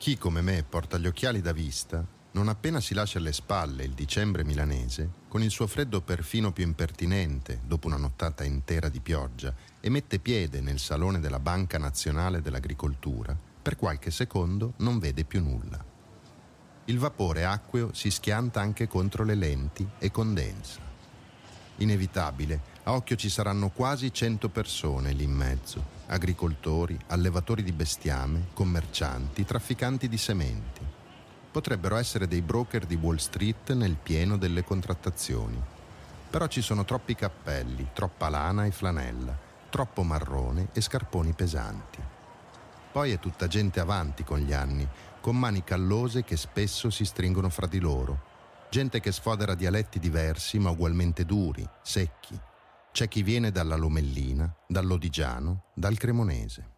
Chi 0.00 0.16
come 0.16 0.40
me 0.40 0.62
porta 0.62 0.96
gli 0.96 1.06
occhiali 1.06 1.42
da 1.42 1.52
vista, 1.52 2.02
non 2.30 2.48
appena 2.48 2.80
si 2.80 2.94
lascia 2.94 3.18
alle 3.18 3.34
spalle 3.34 3.84
il 3.84 3.92
dicembre 3.92 4.44
milanese, 4.44 5.10
con 5.28 5.42
il 5.42 5.50
suo 5.50 5.66
freddo 5.66 6.00
perfino 6.00 6.52
più 6.52 6.64
impertinente 6.64 7.60
dopo 7.66 7.86
una 7.86 7.98
nottata 7.98 8.42
intera 8.42 8.88
di 8.88 9.00
pioggia, 9.00 9.54
e 9.78 9.90
mette 9.90 10.18
piede 10.18 10.62
nel 10.62 10.78
salone 10.78 11.20
della 11.20 11.38
Banca 11.38 11.76
Nazionale 11.76 12.40
dell'Agricoltura, 12.40 13.38
per 13.60 13.76
qualche 13.76 14.10
secondo 14.10 14.72
non 14.78 14.98
vede 14.98 15.24
più 15.24 15.42
nulla. 15.42 15.84
Il 16.86 16.98
vapore 16.98 17.44
acqueo 17.44 17.92
si 17.92 18.10
schianta 18.10 18.58
anche 18.58 18.88
contro 18.88 19.22
le 19.22 19.34
lenti 19.34 19.86
e 19.98 20.10
condensa. 20.10 20.80
Inevitabile, 21.76 22.58
a 22.84 22.94
occhio 22.94 23.16
ci 23.16 23.28
saranno 23.28 23.68
quasi 23.68 24.10
100 24.10 24.48
persone 24.48 25.12
lì 25.12 25.24
in 25.24 25.32
mezzo, 25.32 25.99
agricoltori, 26.12 26.98
allevatori 27.08 27.62
di 27.62 27.72
bestiame, 27.72 28.48
commercianti, 28.52 29.44
trafficanti 29.44 30.08
di 30.08 30.18
sementi. 30.18 30.80
Potrebbero 31.50 31.96
essere 31.96 32.26
dei 32.26 32.42
broker 32.42 32.84
di 32.84 32.96
Wall 32.96 33.16
Street 33.16 33.72
nel 33.72 33.96
pieno 33.96 34.36
delle 34.36 34.64
contrattazioni. 34.64 35.60
Però 36.30 36.46
ci 36.46 36.62
sono 36.62 36.84
troppi 36.84 37.14
cappelli, 37.14 37.88
troppa 37.92 38.28
lana 38.28 38.64
e 38.64 38.70
flanella, 38.70 39.36
troppo 39.68 40.02
marrone 40.02 40.68
e 40.72 40.80
scarponi 40.80 41.32
pesanti. 41.32 41.98
Poi 42.92 43.12
è 43.12 43.18
tutta 43.20 43.46
gente 43.46 43.78
avanti 43.78 44.24
con 44.24 44.38
gli 44.38 44.52
anni, 44.52 44.86
con 45.20 45.36
mani 45.36 45.62
callose 45.62 46.24
che 46.24 46.36
spesso 46.36 46.90
si 46.90 47.04
stringono 47.04 47.50
fra 47.50 47.66
di 47.66 47.78
loro. 47.78 48.28
Gente 48.68 49.00
che 49.00 49.12
sfodera 49.12 49.54
dialetti 49.54 50.00
diversi 50.00 50.58
ma 50.58 50.70
ugualmente 50.70 51.24
duri, 51.24 51.68
secchi. 51.82 52.38
C'è 52.92 53.06
chi 53.06 53.22
viene 53.22 53.52
dalla 53.52 53.76
Lomellina, 53.76 54.52
dall'Odigiano, 54.66 55.66
dal 55.74 55.96
Cremonese. 55.96 56.68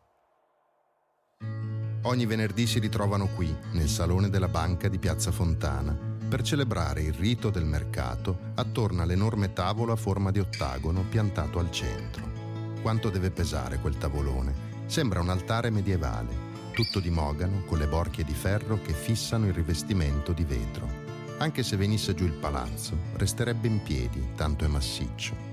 Ogni 2.03 2.27
venerdì 2.27 2.67
si 2.67 2.79
ritrovano 2.79 3.29
qui, 3.29 3.53
nel 3.73 3.89
salone 3.89 4.29
della 4.29 4.49
banca 4.49 4.89
di 4.89 4.99
Piazza 4.99 5.33
Fontana, 5.33 5.97
per 6.29 6.43
celebrare 6.43 7.03
il 7.03 7.15
rito 7.15 7.49
del 7.49 7.65
mercato 7.65 8.51
attorno 8.55 9.03
all'enorme 9.03 9.55
tavolo 9.55 9.93
a 9.93 9.97
forma 9.97 10.31
di 10.31 10.39
ottagono 10.39 11.03
piantato 11.09 11.59
al 11.59 11.71
centro. 11.71 12.31
Quanto 12.83 13.09
deve 13.09 13.31
pesare 13.31 13.79
quel 13.79 13.97
tavolone? 13.97 14.71
Sembra 14.87 15.21
un 15.21 15.31
altare 15.31 15.71
medievale, 15.71 16.51
tutto 16.73 17.01
di 17.01 17.11
mogano 17.11 17.65
con 17.65 17.79
le 17.79 17.87
borchie 17.87 18.25
di 18.25 18.35
ferro 18.35 18.81
che 18.83 18.93
fissano 18.93 19.47
il 19.47 19.55
rivestimento 19.55 20.33
di 20.33 20.45
vetro. 20.45 20.87
Anche 21.39 21.63
se 21.63 21.77
venisse 21.77 22.15
giù 22.15 22.25
il 22.25 22.33
palazzo, 22.33 22.97
resterebbe 23.15 23.67
in 23.67 23.83
piedi, 23.83 24.33
tanto 24.35 24.65
è 24.65 24.69
massiccio. 24.69 25.52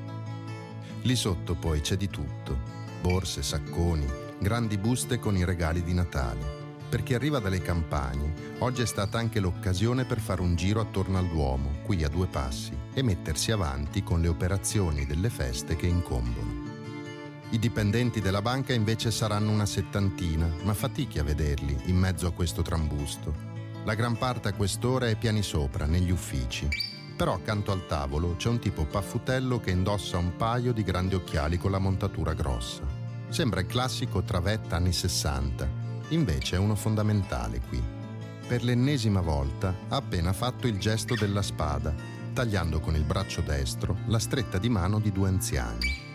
Lì 1.03 1.15
sotto 1.15 1.55
poi 1.55 1.79
c'è 1.79 1.95
di 1.95 2.09
tutto, 2.09 2.57
borse, 3.01 3.41
sacconi, 3.41 4.05
grandi 4.39 4.77
buste 4.77 5.17
con 5.17 5.37
i 5.37 5.45
regali 5.45 5.81
di 5.81 5.93
Natale. 5.93 6.57
Per 6.89 7.03
chi 7.03 7.13
arriva 7.13 7.39
dalle 7.39 7.61
campagne, 7.61 8.55
oggi 8.59 8.81
è 8.81 8.85
stata 8.85 9.17
anche 9.17 9.39
l'occasione 9.39 10.03
per 10.03 10.19
fare 10.19 10.41
un 10.41 10.55
giro 10.55 10.81
attorno 10.81 11.17
al 11.17 11.27
Duomo, 11.27 11.79
qui 11.83 12.03
a 12.03 12.09
due 12.09 12.27
passi, 12.27 12.75
e 12.93 13.01
mettersi 13.01 13.51
avanti 13.51 14.03
con 14.03 14.19
le 14.19 14.27
operazioni 14.27 15.05
delle 15.05 15.29
feste 15.29 15.75
che 15.77 15.87
incombono. 15.87 16.67
I 17.51 17.59
dipendenti 17.59 18.19
della 18.19 18.41
banca 18.41 18.73
invece 18.73 19.09
saranno 19.09 19.51
una 19.51 19.65
settantina, 19.65 20.51
ma 20.63 20.73
fatichi 20.73 21.17
a 21.17 21.23
vederli 21.23 21.77
in 21.85 21.95
mezzo 21.95 22.27
a 22.27 22.31
questo 22.31 22.61
trambusto. 22.61 23.33
La 23.85 23.93
gran 23.93 24.17
parte 24.17 24.49
a 24.49 24.53
quest'ora 24.53 25.07
è 25.07 25.15
piani 25.15 25.43
sopra, 25.43 25.85
negli 25.85 26.11
uffici. 26.11 26.67
Però 27.19 27.33
accanto 27.33 27.73
al 27.73 27.85
tavolo 27.85 28.37
c'è 28.37 28.47
un 28.47 28.59
tipo 28.59 28.85
paffutello 28.85 29.59
che 29.59 29.71
indossa 29.71 30.17
un 30.17 30.37
paio 30.37 30.71
di 30.71 30.83
grandi 30.83 31.15
occhiali 31.15 31.57
con 31.57 31.69
la 31.69 31.77
montatura 31.77 32.31
grossa. 32.31 32.83
Sembra 33.27 33.59
il 33.59 33.65
classico 33.65 34.23
travetta 34.23 34.77
anni 34.77 34.93
60, 34.93 35.69
invece 36.11 36.55
è 36.55 36.59
uno 36.59 36.75
fondamentale 36.75 37.59
qui. 37.67 37.83
Per 38.47 38.63
l'ennesima 38.63 39.19
volta 39.19 39.75
ha 39.89 39.97
appena 39.97 40.31
fatto 40.31 40.65
il 40.65 40.79
gesto 40.79 41.13
della 41.15 41.41
spada, 41.41 41.93
tagliando 42.31 42.79
con 42.79 42.95
il 42.95 43.03
braccio 43.03 43.41
destro 43.41 43.97
la 44.05 44.19
stretta 44.19 44.57
di 44.57 44.69
mano 44.69 44.99
di 44.99 45.11
due 45.11 45.27
anziani 45.27 46.07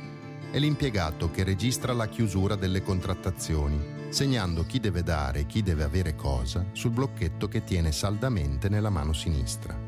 è 0.54 0.60
l'impiegato 0.60 1.32
che 1.32 1.42
registra 1.42 1.92
la 1.92 2.06
chiusura 2.06 2.54
delle 2.54 2.80
contrattazioni, 2.80 4.06
segnando 4.10 4.64
chi 4.64 4.78
deve 4.78 5.02
dare 5.02 5.40
e 5.40 5.46
chi 5.46 5.64
deve 5.64 5.82
avere 5.82 6.14
cosa 6.14 6.64
sul 6.70 6.92
blocchetto 6.92 7.48
che 7.48 7.64
tiene 7.64 7.90
saldamente 7.90 8.68
nella 8.68 8.88
mano 8.88 9.12
sinistra. 9.12 9.83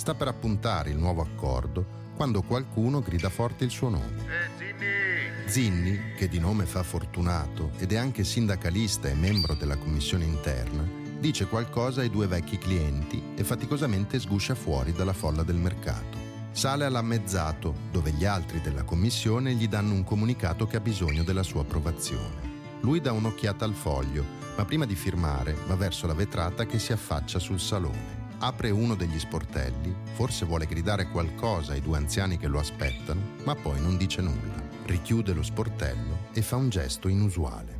Sta 0.00 0.14
per 0.14 0.28
appuntare 0.28 0.88
il 0.88 0.96
nuovo 0.96 1.20
accordo 1.20 1.84
quando 2.16 2.40
qualcuno 2.40 3.00
grida 3.00 3.28
forte 3.28 3.64
il 3.64 3.70
suo 3.70 3.90
nome. 3.90 4.24
Eh, 4.24 4.48
Zinni! 4.56 5.44
Zinni, 5.44 6.14
che 6.16 6.26
di 6.26 6.38
nome 6.38 6.64
fa 6.64 6.82
Fortunato 6.82 7.72
ed 7.76 7.92
è 7.92 7.96
anche 7.96 8.24
sindacalista 8.24 9.08
e 9.08 9.14
membro 9.14 9.52
della 9.52 9.76
commissione 9.76 10.24
interna, 10.24 10.88
dice 11.18 11.48
qualcosa 11.48 12.00
ai 12.00 12.08
due 12.08 12.26
vecchi 12.26 12.56
clienti 12.56 13.22
e 13.36 13.44
faticosamente 13.44 14.18
sguscia 14.18 14.54
fuori 14.54 14.94
dalla 14.94 15.12
folla 15.12 15.42
del 15.42 15.56
mercato. 15.56 16.16
Sale 16.50 16.86
all'ammezzato, 16.86 17.74
dove 17.90 18.12
gli 18.12 18.24
altri 18.24 18.62
della 18.62 18.84
commissione 18.84 19.52
gli 19.52 19.68
danno 19.68 19.92
un 19.92 20.04
comunicato 20.04 20.66
che 20.66 20.78
ha 20.78 20.80
bisogno 20.80 21.24
della 21.24 21.42
sua 21.42 21.60
approvazione. 21.60 22.48
Lui 22.80 23.02
dà 23.02 23.12
un'occhiata 23.12 23.66
al 23.66 23.74
foglio, 23.74 24.24
ma 24.56 24.64
prima 24.64 24.86
di 24.86 24.94
firmare 24.94 25.54
va 25.66 25.76
verso 25.76 26.06
la 26.06 26.14
vetrata 26.14 26.64
che 26.64 26.78
si 26.78 26.94
affaccia 26.94 27.38
sul 27.38 27.60
salone. 27.60 28.19
Apre 28.42 28.70
uno 28.70 28.94
degli 28.94 29.18
sportelli, 29.18 29.94
forse 30.14 30.46
vuole 30.46 30.64
gridare 30.64 31.08
qualcosa 31.08 31.72
ai 31.72 31.82
due 31.82 31.98
anziani 31.98 32.38
che 32.38 32.48
lo 32.48 32.58
aspettano, 32.58 33.20
ma 33.44 33.54
poi 33.54 33.78
non 33.82 33.98
dice 33.98 34.22
nulla. 34.22 34.68
Richiude 34.86 35.34
lo 35.34 35.42
sportello 35.42 36.28
e 36.32 36.40
fa 36.40 36.56
un 36.56 36.70
gesto 36.70 37.08
inusuale. 37.08 37.78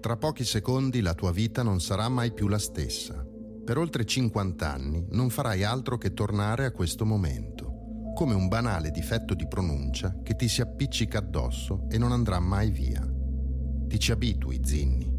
Tra 0.00 0.16
pochi 0.16 0.44
secondi 0.44 1.00
la 1.00 1.14
tua 1.14 1.32
vita 1.32 1.64
non 1.64 1.80
sarà 1.80 2.08
mai 2.08 2.32
più 2.32 2.46
la 2.46 2.58
stessa. 2.58 3.26
Per 3.64 3.78
oltre 3.78 4.04
50 4.04 4.72
anni 4.72 5.06
non 5.10 5.28
farai 5.28 5.64
altro 5.64 5.98
che 5.98 6.12
tornare 6.14 6.64
a 6.64 6.70
questo 6.70 7.04
momento, 7.04 8.12
come 8.14 8.34
un 8.34 8.46
banale 8.46 8.92
difetto 8.92 9.34
di 9.34 9.48
pronuncia 9.48 10.20
che 10.22 10.36
ti 10.36 10.46
si 10.46 10.60
appiccica 10.60 11.18
addosso 11.18 11.86
e 11.90 11.98
non 11.98 12.12
andrà 12.12 12.38
mai 12.38 12.70
via. 12.70 13.04
Ti 13.88 13.98
ci 13.98 14.12
abitui, 14.12 14.60
Zinni. 14.62 15.11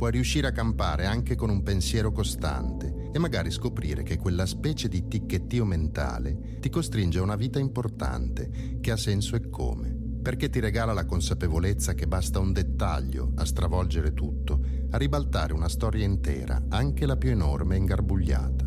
Puoi 0.00 0.12
riuscire 0.12 0.46
a 0.46 0.52
campare 0.52 1.04
anche 1.04 1.36
con 1.36 1.50
un 1.50 1.62
pensiero 1.62 2.10
costante 2.10 3.10
e 3.12 3.18
magari 3.18 3.50
scoprire 3.50 4.02
che 4.02 4.16
quella 4.16 4.46
specie 4.46 4.88
di 4.88 5.06
ticchettio 5.06 5.66
mentale 5.66 6.56
ti 6.58 6.70
costringe 6.70 7.18
a 7.18 7.22
una 7.22 7.36
vita 7.36 7.58
importante 7.58 8.78
che 8.80 8.92
ha 8.92 8.96
senso 8.96 9.36
e 9.36 9.50
come 9.50 9.94
perché 10.22 10.48
ti 10.48 10.58
regala 10.58 10.94
la 10.94 11.04
consapevolezza 11.04 11.92
che 11.92 12.06
basta 12.06 12.38
un 12.38 12.54
dettaglio 12.54 13.32
a 13.34 13.44
stravolgere 13.44 14.14
tutto, 14.14 14.64
a 14.88 14.96
ribaltare 14.96 15.52
una 15.52 15.68
storia 15.68 16.06
intera, 16.06 16.64
anche 16.70 17.04
la 17.04 17.18
più 17.18 17.28
enorme 17.28 17.74
e 17.74 17.78
ingarbugliata. 17.78 18.64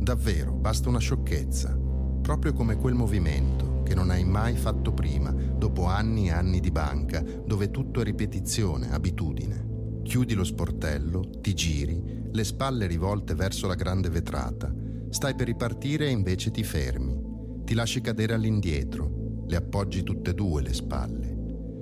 Davvero, 0.00 0.52
basta 0.52 0.90
una 0.90 0.98
sciocchezza, 0.98 1.78
proprio 2.20 2.52
come 2.52 2.76
quel 2.76 2.94
movimento 2.94 3.82
che 3.84 3.94
non 3.94 4.10
hai 4.10 4.24
mai 4.24 4.54
fatto 4.54 4.92
prima, 4.92 5.30
dopo 5.30 5.86
anni 5.86 6.28
e 6.28 6.32
anni 6.32 6.60
di 6.60 6.70
banca, 6.70 7.22
dove 7.22 7.70
tutto 7.70 8.02
è 8.02 8.04
ripetizione, 8.04 8.92
abitudine. 8.92 9.67
Chiudi 10.08 10.32
lo 10.32 10.42
sportello, 10.42 11.22
ti 11.38 11.52
giri, 11.52 12.02
le 12.32 12.42
spalle 12.42 12.86
rivolte 12.86 13.34
verso 13.34 13.66
la 13.66 13.74
grande 13.74 14.08
vetrata, 14.08 14.74
stai 15.10 15.34
per 15.34 15.48
ripartire 15.48 16.06
e 16.06 16.12
invece 16.12 16.50
ti 16.50 16.64
fermi, 16.64 17.60
ti 17.62 17.74
lasci 17.74 18.00
cadere 18.00 18.32
all'indietro, 18.32 19.42
le 19.46 19.56
appoggi 19.56 20.02
tutte 20.02 20.30
e 20.30 20.34
due 20.34 20.62
le 20.62 20.72
spalle 20.72 21.36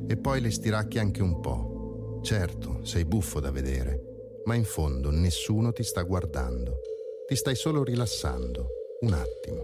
e 0.08 0.16
poi 0.16 0.40
le 0.40 0.50
stiracchi 0.50 0.98
anche 0.98 1.22
un 1.22 1.40
po'. 1.40 2.18
Certo, 2.24 2.84
sei 2.84 3.04
buffo 3.04 3.38
da 3.38 3.52
vedere, 3.52 4.40
ma 4.46 4.56
in 4.56 4.64
fondo 4.64 5.10
nessuno 5.10 5.72
ti 5.72 5.84
sta 5.84 6.02
guardando. 6.02 6.80
Ti 7.28 7.36
stai 7.36 7.54
solo 7.54 7.84
rilassando, 7.84 8.66
un 9.02 9.12
attimo. 9.12 9.62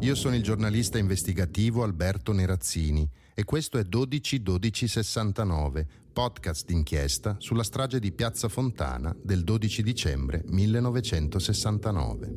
Io 0.00 0.14
sono 0.14 0.36
il 0.36 0.42
giornalista 0.42 0.98
investigativo 0.98 1.82
Alberto 1.82 2.32
Nerazzini 2.32 3.08
e 3.34 3.44
questo 3.44 3.78
è 3.78 3.82
121269, 3.82 5.86
podcast 6.12 6.66
d'inchiesta 6.66 7.36
sulla 7.38 7.62
strage 7.62 7.98
di 7.98 8.12
Piazza 8.12 8.48
Fontana 8.48 9.16
del 9.20 9.42
12 9.42 9.82
dicembre 9.82 10.44
1969. 10.48 12.34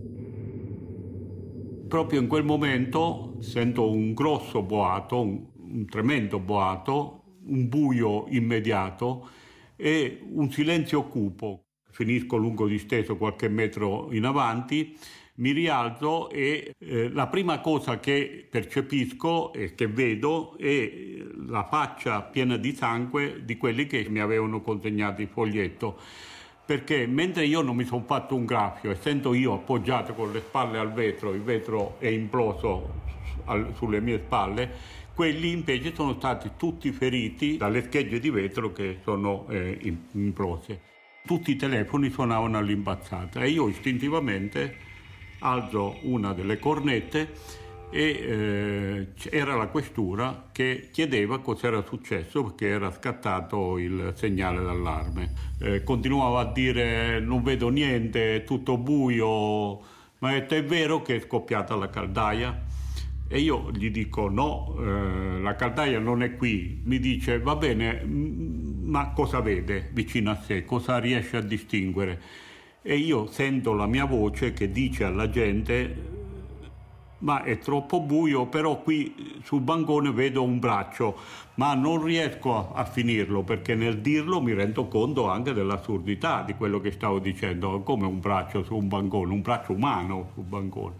Proprio 1.89 2.21
in 2.21 2.27
quel 2.27 2.45
momento 2.45 3.35
sento 3.41 3.91
un 3.91 4.13
grosso 4.13 4.63
boato, 4.63 5.19
un, 5.19 5.45
un 5.57 5.85
tremendo 5.85 6.39
boato, 6.39 7.23
un 7.45 7.67
buio 7.67 8.25
immediato 8.29 9.27
e 9.75 10.21
un 10.31 10.49
silenzio 10.49 11.03
cupo. 11.03 11.65
Finisco 11.91 12.37
lungo 12.37 12.67
disteso 12.67 13.17
qualche 13.17 13.49
metro 13.49 14.13
in 14.13 14.23
avanti 14.23 14.95
mi 15.39 15.51
rialzo 15.51 16.29
e 16.29 16.75
eh, 16.77 17.09
la 17.09 17.27
prima 17.27 17.59
cosa 17.59 17.99
che 17.99 18.47
percepisco 18.49 19.53
e 19.53 19.73
che 19.73 19.87
vedo 19.87 20.57
è 20.57 20.91
la 21.47 21.65
faccia 21.65 22.21
piena 22.21 22.57
di 22.57 22.73
sangue 22.73 23.43
di 23.43 23.57
quelli 23.57 23.87
che 23.87 24.05
mi 24.09 24.19
avevano 24.19 24.61
consegnato 24.61 25.21
il 25.21 25.29
foglietto. 25.29 25.97
perché 26.69 27.07
mentre 27.07 27.45
io 27.45 27.61
non 27.61 27.75
mi 27.75 27.83
sono 27.83 28.03
fatto 28.05 28.35
un 28.35 28.45
graffio, 28.45 28.91
essendo 28.91 29.33
io 29.33 29.53
appoggiato 29.53 30.13
con 30.13 30.31
le 30.31 30.39
spalle 30.39 30.77
al 30.77 30.93
vetro, 30.93 31.33
il 31.33 31.41
vetro 31.41 31.95
è 31.97 32.07
imploso 32.07 32.93
al, 33.45 33.73
sulle 33.75 33.99
mie 33.99 34.21
spalle, 34.23 34.69
quelli 35.15 35.49
invece 35.51 35.95
sono 35.95 36.13
stati 36.13 36.51
tutti 36.57 36.91
feriti 36.91 37.57
dalle 37.57 37.81
schegge 37.85 38.19
di 38.19 38.29
vetro 38.29 38.71
che 38.71 38.99
sono 39.03 39.47
eh, 39.49 39.79
implose. 40.11 40.81
Tutti 41.25 41.49
i 41.49 41.55
telefoni 41.55 42.11
suonavano 42.11 42.59
all'imbazzata 42.59 43.41
e 43.41 43.49
io 43.49 43.67
istintivamente 43.67 44.88
alzo 45.39 45.97
una 46.03 46.33
delle 46.33 46.59
cornette 46.59 47.57
e 47.91 48.01
eh, 48.01 49.29
era 49.31 49.55
la 49.55 49.67
questura 49.67 50.49
che 50.51 50.89
chiedeva 50.91 51.39
cosa 51.39 51.67
era 51.67 51.83
successo 51.83 52.43
perché 52.43 52.67
era 52.67 52.91
scattato 52.91 53.77
il 53.77 54.13
segnale 54.15 54.61
d'allarme. 54.61 55.33
Eh, 55.59 55.83
continuava 55.83 56.41
a 56.41 56.51
dire 56.51 57.19
non 57.19 57.41
vedo 57.41 57.69
niente, 57.69 58.35
è 58.35 58.43
tutto 58.43 58.77
buio, 58.77 59.79
ma 60.19 60.35
è, 60.35 60.45
è 60.45 60.63
vero 60.63 61.01
che 61.01 61.15
è 61.15 61.19
scoppiata 61.19 61.75
la 61.75 61.89
caldaia? 61.89 62.67
E 63.31 63.39
io 63.39 63.71
gli 63.71 63.91
dico 63.91 64.27
no, 64.29 64.75
eh, 64.79 65.39
la 65.39 65.55
caldaia 65.55 65.99
non 65.99 66.21
è 66.23 66.35
qui. 66.35 66.81
Mi 66.83 66.99
dice 66.99 67.39
va 67.39 67.55
bene, 67.55 68.03
ma 68.03 69.11
cosa 69.11 69.39
vede 69.39 69.89
vicino 69.93 70.31
a 70.31 70.35
sé? 70.35 70.63
Cosa 70.63 70.99
riesce 70.99 71.37
a 71.37 71.41
distinguere? 71.41 72.21
E 72.81 72.95
io 72.95 73.27
sento 73.27 73.73
la 73.73 73.87
mia 73.87 74.05
voce 74.05 74.53
che 74.53 74.71
dice 74.71 75.03
alla 75.03 75.29
gente 75.29 76.09
ma 77.19 77.43
è 77.43 77.57
troppo 77.57 77.99
buio, 78.01 78.45
però 78.47 78.81
qui 78.81 79.41
sul 79.43 79.61
bancone 79.61 80.11
vedo 80.11 80.43
un 80.43 80.59
braccio, 80.59 81.17
ma 81.55 81.73
non 81.73 82.03
riesco 82.03 82.73
a, 82.73 82.85
finirlo 82.85 83.43
perché 83.43 83.75
nel 83.75 83.99
dirlo 83.99 84.41
mi 84.41 84.53
rendo 84.53 84.87
conto 84.87 85.27
anche 85.27 85.53
dell'assurdità 85.53 86.43
di 86.43 86.53
quello 86.53 86.79
che 86.79 86.91
stavo 86.91 87.19
dicendo, 87.19 87.81
come 87.81 88.05
un 88.05 88.19
braccio 88.19 88.63
su 88.63 88.75
un 88.75 88.87
bancone, 88.87 89.33
un 89.33 89.41
braccio 89.41 89.73
umano 89.73 90.29
sul 90.33 90.45
bancone. 90.45 90.95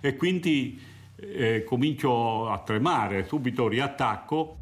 E 0.00 0.16
quindi 0.16 0.78
eh, 1.16 1.64
comincio 1.64 2.48
a 2.48 2.58
tremare, 2.58 3.24
subito 3.24 3.68
riattacco, 3.68 4.56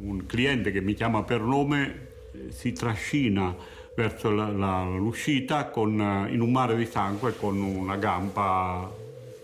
un 0.00 0.26
cliente 0.26 0.72
che 0.72 0.80
mi 0.80 0.94
chiama 0.94 1.22
per 1.22 1.40
nome 1.40 2.08
eh, 2.32 2.52
si 2.52 2.72
trascina 2.72 3.54
verso 3.98 4.30
la, 4.30 4.48
la, 4.48 4.84
l'uscita 4.84 5.70
con, 5.70 6.00
eh, 6.00 6.32
in 6.32 6.40
un 6.40 6.52
mare 6.52 6.76
di 6.76 6.86
sangue 6.86 7.34
con 7.36 7.60
una 7.60 7.96
gamba 7.96 8.88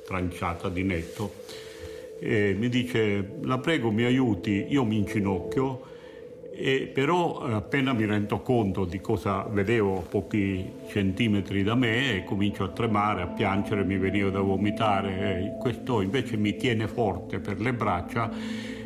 tranciata 0.07 0.69
di 0.69 0.85
netto. 0.85 1.43
E 2.21 2.55
mi 2.57 2.69
dice, 2.69 3.33
la 3.43 3.59
prego 3.59 3.91
mi 3.91 4.05
aiuti, 4.05 4.67
io 4.69 4.85
mi 4.85 4.99
inginocchio, 4.99 5.93
e 6.53 6.89
però 6.95 7.41
appena 7.41 7.93
mi 7.93 8.07
rendo 8.07 8.43
conto 8.43 8.85
di 8.85 9.01
cosa 9.01 9.43
vedevo 9.43 9.99
a 9.99 10.03
pochi 10.03 10.65
centimetri 10.87 11.65
da 11.65 11.75
me 11.75 12.23
comincio 12.25 12.63
a 12.63 12.69
tremare, 12.69 13.23
a 13.23 13.27
piangere, 13.27 13.83
mi 13.83 13.99
veniva 13.99 14.31
da 14.31 14.39
vomitare. 14.39 15.57
Questo 15.59 16.01
invece 16.01 16.37
mi 16.37 16.55
tiene 16.55 16.87
forte 16.87 17.41
per 17.41 17.61
le 17.61 17.73
braccia 17.73 18.31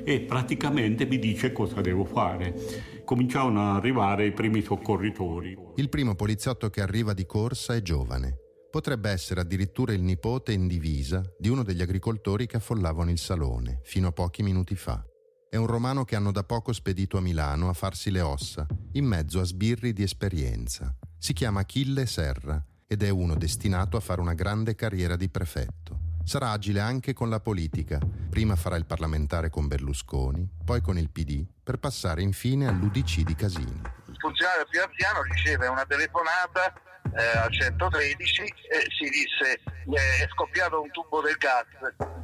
e 0.02 0.20
praticamente 0.20 1.04
mi 1.04 1.18
dice 1.18 1.52
cosa 1.52 1.82
devo 1.82 2.06
fare. 2.06 2.96
Cominciavano 3.08 3.70
ad 3.70 3.76
arrivare 3.76 4.26
i 4.26 4.32
primi 4.32 4.60
soccorritori. 4.60 5.56
Il 5.76 5.88
primo 5.88 6.14
poliziotto 6.14 6.68
che 6.68 6.82
arriva 6.82 7.14
di 7.14 7.24
corsa 7.24 7.74
è 7.74 7.80
giovane 7.80 8.36
Potrebbe 8.70 9.08
essere 9.08 9.40
addirittura 9.40 9.94
il 9.94 10.02
nipote 10.02 10.52
in 10.52 10.66
divisa 10.66 11.22
di 11.38 11.48
uno 11.48 11.62
degli 11.62 11.80
agricoltori 11.80 12.46
che 12.46 12.58
affollavano 12.58 13.10
il 13.10 13.16
salone, 13.16 13.80
fino 13.82 14.08
a 14.08 14.12
pochi 14.12 14.42
minuti 14.42 14.76
fa. 14.76 15.02
È 15.48 15.56
un 15.56 15.64
romano 15.64 16.04
che 16.04 16.16
hanno 16.16 16.32
da 16.32 16.44
poco 16.44 16.74
spedito 16.74 17.16
a 17.16 17.22
Milano 17.22 17.70
a 17.70 17.72
farsi 17.72 18.10
le 18.10 18.20
ossa, 18.20 18.66
in 18.92 19.06
mezzo 19.06 19.40
a 19.40 19.44
sbirri 19.44 19.94
di 19.94 20.02
esperienza. 20.02 20.94
Si 21.16 21.32
chiama 21.32 21.60
Achille 21.60 22.04
Serra 22.04 22.62
ed 22.86 23.02
è 23.02 23.08
uno 23.08 23.36
destinato 23.36 23.96
a 23.96 24.00
fare 24.00 24.20
una 24.20 24.34
grande 24.34 24.74
carriera 24.74 25.16
di 25.16 25.30
prefetto. 25.30 25.97
Sarà 26.28 26.50
agile 26.50 26.80
anche 26.80 27.14
con 27.14 27.30
la 27.30 27.40
politica. 27.40 27.98
Prima 28.28 28.54
farà 28.54 28.76
il 28.76 28.84
parlamentare 28.84 29.48
con 29.48 29.66
Berlusconi, 29.66 30.46
poi 30.62 30.82
con 30.82 30.98
il 30.98 31.08
PD, 31.08 31.42
per 31.64 31.78
passare 31.78 32.20
infine 32.20 32.68
all'UDC 32.68 33.22
di 33.22 33.34
Casini. 33.34 33.80
Il 34.08 34.16
funzionario 34.18 34.66
più 34.68 34.78
anziano 34.78 35.22
riceve 35.22 35.68
una 35.68 35.86
telefonata 35.86 36.70
eh, 37.16 37.38
al 37.38 37.50
113 37.50 38.42
e 38.42 38.84
si 38.92 39.08
disse 39.08 39.52
eh, 39.54 40.22
è 40.22 40.28
scoppiato 40.28 40.82
un 40.82 40.90
tubo 40.90 41.22
del 41.22 41.36
gas, 41.38 41.64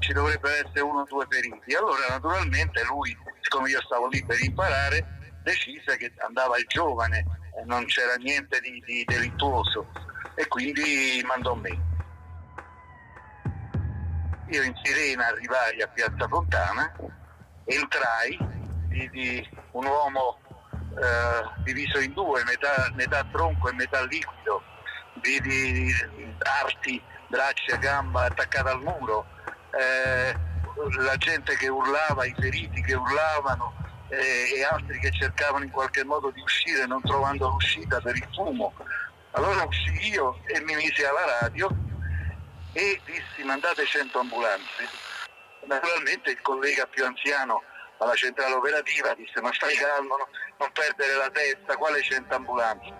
ci 0.00 0.12
dovrebbero 0.12 0.52
essere 0.52 0.82
uno 0.82 1.00
o 1.00 1.06
due 1.08 1.26
feriti. 1.30 1.74
Allora 1.74 2.06
naturalmente 2.10 2.84
lui, 2.84 3.16
siccome 3.40 3.70
io 3.70 3.80
stavo 3.86 4.08
lì 4.08 4.22
per 4.22 4.36
imparare, 4.38 5.32
decise 5.42 5.96
che 5.96 6.12
andava 6.26 6.58
il 6.58 6.66
giovane, 6.68 7.24
eh, 7.56 7.64
non 7.64 7.86
c'era 7.86 8.16
niente 8.16 8.60
di, 8.60 8.82
di 8.84 9.02
delittuoso 9.06 9.88
e 10.34 10.46
quindi 10.46 11.24
mandò 11.24 11.54
me. 11.54 11.92
Io 14.50 14.62
in 14.62 14.74
sirena 14.82 15.26
arrivai 15.26 15.80
a 15.80 15.88
Piazza 15.88 16.28
Fontana, 16.28 16.92
entrai, 17.64 18.38
vidi 18.88 19.48
un 19.72 19.86
uomo 19.86 20.38
eh, 20.96 21.62
diviso 21.64 21.98
in 21.98 22.12
due, 22.12 22.44
metà, 22.44 22.90
metà 22.94 23.24
tronco 23.32 23.68
e 23.68 23.72
metà 23.72 24.04
liquido, 24.04 24.62
vedi 25.22 25.92
arti, 26.62 27.02
braccia, 27.28 27.76
gamba 27.76 28.26
attaccate 28.26 28.68
al 28.68 28.80
muro, 28.80 29.26
eh, 29.70 30.34
la 30.98 31.16
gente 31.16 31.56
che 31.56 31.68
urlava, 31.68 32.24
i 32.26 32.34
feriti 32.38 32.82
che 32.82 32.94
urlavano 32.94 33.74
eh, 34.08 34.56
e 34.56 34.64
altri 34.64 34.98
che 34.98 35.10
cercavano 35.10 35.64
in 35.64 35.70
qualche 35.70 36.04
modo 36.04 36.30
di 36.30 36.40
uscire 36.40 36.86
non 36.86 37.00
trovando 37.00 37.48
l'uscita 37.48 38.00
per 38.00 38.14
il 38.14 38.28
fumo. 38.34 38.72
Allora 39.32 39.64
uscii 39.64 40.10
io 40.10 40.38
e 40.44 40.60
mi 40.60 40.74
misi 40.76 41.02
alla 41.02 41.40
radio 41.40 41.68
e 42.74 43.00
dissi 43.06 43.44
mandate 43.44 43.86
100 43.86 44.18
ambulanze. 44.18 44.84
Naturalmente 45.66 46.30
il 46.30 46.40
collega 46.42 46.86
più 46.86 47.04
anziano 47.04 47.62
alla 47.98 48.14
centrale 48.14 48.54
operativa 48.54 49.14
disse 49.14 49.40
ma 49.40 49.52
stai 49.52 49.74
calmo, 49.76 50.16
non 50.58 50.68
perdere 50.72 51.16
la 51.16 51.30
testa, 51.30 51.76
quale 51.76 52.02
100 52.02 52.34
ambulanze? 52.34 52.92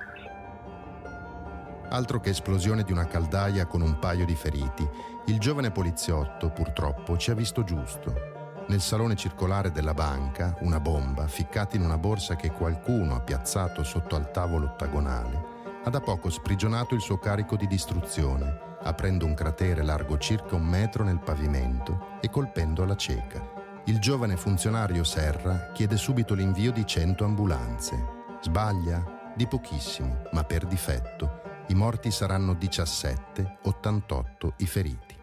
Altro 1.91 2.21
che 2.21 2.31
esplosione 2.31 2.83
di 2.83 2.93
una 2.93 3.07
caldaia 3.07 3.67
con 3.67 3.83
un 3.83 3.99
paio 3.99 4.25
di 4.25 4.35
feriti, 4.35 4.89
il 5.27 5.39
giovane 5.39 5.71
poliziotto 5.71 6.51
purtroppo 6.51 7.17
ci 7.19 7.31
ha 7.31 7.35
visto 7.35 7.63
giusto. 7.65 8.33
Nel 8.67 8.81
salone 8.81 9.15
circolare 9.15 9.71
della 9.71 9.93
banca, 9.93 10.57
una 10.61 10.81
bomba, 10.81 11.27
ficcata 11.27 11.77
in 11.77 11.83
una 11.83 11.99
borsa 11.99 12.35
che 12.37 12.51
qualcuno 12.51 13.17
ha 13.17 13.21
piazzato 13.21 13.85
sotto 13.85 14.17
al 14.17 14.31
tavolo 14.31 14.67
ottagonale, 14.67 15.53
ha 15.85 15.91
da 15.91 16.01
poco 16.01 16.31
sprigionato 16.31 16.95
il 16.95 17.03
suo 17.03 17.19
carico 17.19 17.57
di 17.57 17.67
distruzione, 17.67 18.74
aprendo 18.85 19.27
un 19.27 19.35
cratere 19.35 19.83
largo 19.83 20.17
circa 20.19 20.55
un 20.55 20.65
metro 20.65 21.05
nel 21.05 21.21
pavimento 21.21 22.19
e 22.21 22.31
colpendo 22.31 22.85
la 22.85 22.97
cieca. 22.97 23.83
Il 23.87 23.99
giovane 23.99 24.37
funzionario 24.37 25.05
Serra 25.05 25.73
chiede 25.73 25.97
subito 25.97 26.35
l'invio 26.35 26.73
di 26.73 26.87
100 26.87 27.25
ambulanze. 27.25 28.07
Sbaglia? 28.41 29.33
Di 29.35 29.47
pochissimo, 29.47 30.23
ma 30.33 30.45
per 30.45 30.65
difetto 30.67 31.43
i 31.69 31.75
morti 31.75 32.11
saranno 32.11 32.53
17, 32.55 33.59
88 33.63 34.55
i 34.59 34.67
feriti. 34.67 35.17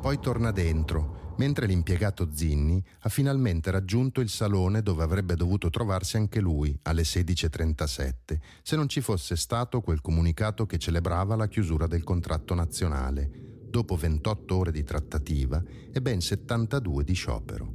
Poi 0.00 0.20
torna 0.20 0.52
dentro, 0.52 1.13
mentre 1.36 1.66
l'impiegato 1.66 2.28
Zinni 2.32 2.82
ha 3.00 3.08
finalmente 3.08 3.70
raggiunto 3.70 4.20
il 4.20 4.28
salone 4.28 4.82
dove 4.82 5.02
avrebbe 5.02 5.36
dovuto 5.36 5.70
trovarsi 5.70 6.16
anche 6.16 6.40
lui 6.40 6.76
alle 6.82 7.02
16.37, 7.02 8.38
se 8.62 8.76
non 8.76 8.88
ci 8.88 9.00
fosse 9.00 9.36
stato 9.36 9.80
quel 9.80 10.00
comunicato 10.00 10.66
che 10.66 10.78
celebrava 10.78 11.36
la 11.36 11.48
chiusura 11.48 11.86
del 11.86 12.04
contratto 12.04 12.54
nazionale, 12.54 13.30
dopo 13.68 13.96
28 13.96 14.56
ore 14.56 14.72
di 14.72 14.84
trattativa 14.84 15.62
e 15.92 16.00
ben 16.00 16.20
72 16.20 17.04
di 17.04 17.14
sciopero. 17.14 17.72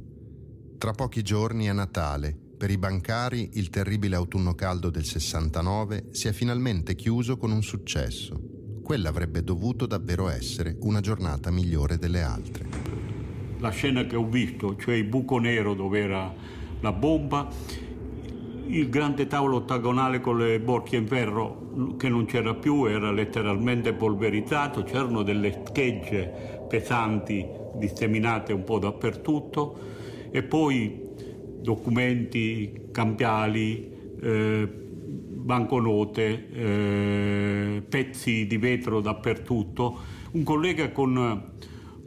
Tra 0.78 0.92
pochi 0.92 1.22
giorni 1.22 1.66
è 1.66 1.72
Natale 1.72 2.48
per 2.60 2.70
i 2.70 2.76
bancari 2.76 3.52
il 3.54 3.70
terribile 3.70 4.16
autunno 4.16 4.54
caldo 4.54 4.90
del 4.90 5.06
69 5.06 6.08
si 6.10 6.28
è 6.28 6.32
finalmente 6.32 6.94
chiuso 6.94 7.38
con 7.38 7.52
un 7.52 7.62
successo. 7.62 8.38
Quella 8.82 9.08
avrebbe 9.08 9.42
dovuto 9.42 9.86
davvero 9.86 10.28
essere 10.28 10.76
una 10.80 11.00
giornata 11.00 11.50
migliore 11.50 11.96
delle 11.96 12.20
altre. 12.20 12.99
La 13.60 13.70
scena 13.70 14.04
che 14.06 14.16
ho 14.16 14.24
visto, 14.24 14.76
cioè 14.76 14.94
il 14.94 15.04
buco 15.04 15.38
nero 15.38 15.74
dove 15.74 16.00
era 16.00 16.32
la 16.80 16.92
bomba, 16.92 17.46
il 18.66 18.88
grande 18.88 19.26
tavolo 19.26 19.56
ottagonale 19.56 20.20
con 20.20 20.38
le 20.38 20.58
borchie 20.60 20.96
in 20.96 21.06
ferro 21.06 21.94
che 21.98 22.08
non 22.08 22.24
c'era 22.24 22.54
più, 22.54 22.86
era 22.86 23.12
letteralmente 23.12 23.92
polverizzato, 23.92 24.82
c'erano 24.82 25.22
delle 25.22 25.62
schegge 25.66 26.64
pesanti 26.70 27.46
disseminate 27.74 28.54
un 28.54 28.64
po' 28.64 28.78
dappertutto 28.78 29.78
e 30.30 30.42
poi 30.42 31.08
documenti 31.60 32.88
cambiali, 32.90 33.92
eh, 34.22 34.66
banconote, 34.66 36.48
eh, 36.50 37.82
pezzi 37.86 38.46
di 38.46 38.56
vetro 38.56 39.00
dappertutto. 39.00 39.98
Un 40.30 40.44
collega 40.44 40.90
con 40.92 41.48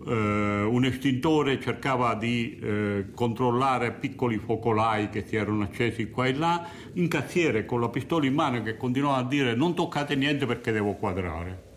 eh, 0.06 0.64
un 0.64 0.86
estintore 0.86 1.60
cercava 1.60 2.16
di 2.16 2.60
eh, 2.60 3.06
controllare 3.14 3.94
piccoli 3.94 4.38
focolai 4.38 5.10
che 5.10 5.26
si 5.28 5.36
erano 5.36 5.64
accesi 5.64 6.10
qua 6.10 6.26
e 6.26 6.34
là, 6.34 6.68
un 6.96 7.08
cassiere 7.08 7.66
con 7.66 7.80
la 7.80 7.90
pistola 7.90 8.26
in 8.26 8.34
mano 8.34 8.62
che 8.62 8.78
continuava 8.78 9.18
a 9.18 9.24
dire 9.24 9.56
non 9.56 9.76
toccate 9.76 10.16
niente 10.16 10.46
perché 10.46 10.72
devo 10.72 10.94
quadrare. 10.96 11.72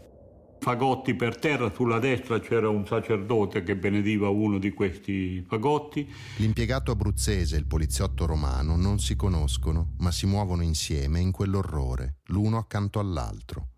Fagotti 0.58 1.14
per 1.14 1.38
terra, 1.38 1.70
sulla 1.72 2.00
destra 2.00 2.40
c'era 2.40 2.68
un 2.68 2.84
sacerdote 2.84 3.62
che 3.62 3.76
benediva 3.76 4.28
uno 4.28 4.58
di 4.58 4.72
questi 4.72 5.40
fagotti. 5.46 6.12
L'impiegato 6.38 6.90
abruzzese 6.90 7.54
e 7.54 7.58
il 7.60 7.66
poliziotto 7.66 8.26
romano 8.26 8.74
non 8.76 8.98
si 8.98 9.14
conoscono, 9.14 9.92
ma 9.98 10.10
si 10.10 10.26
muovono 10.26 10.62
insieme 10.62 11.20
in 11.20 11.30
quell'orrore, 11.30 12.16
l'uno 12.26 12.58
accanto 12.58 12.98
all'altro. 12.98 13.68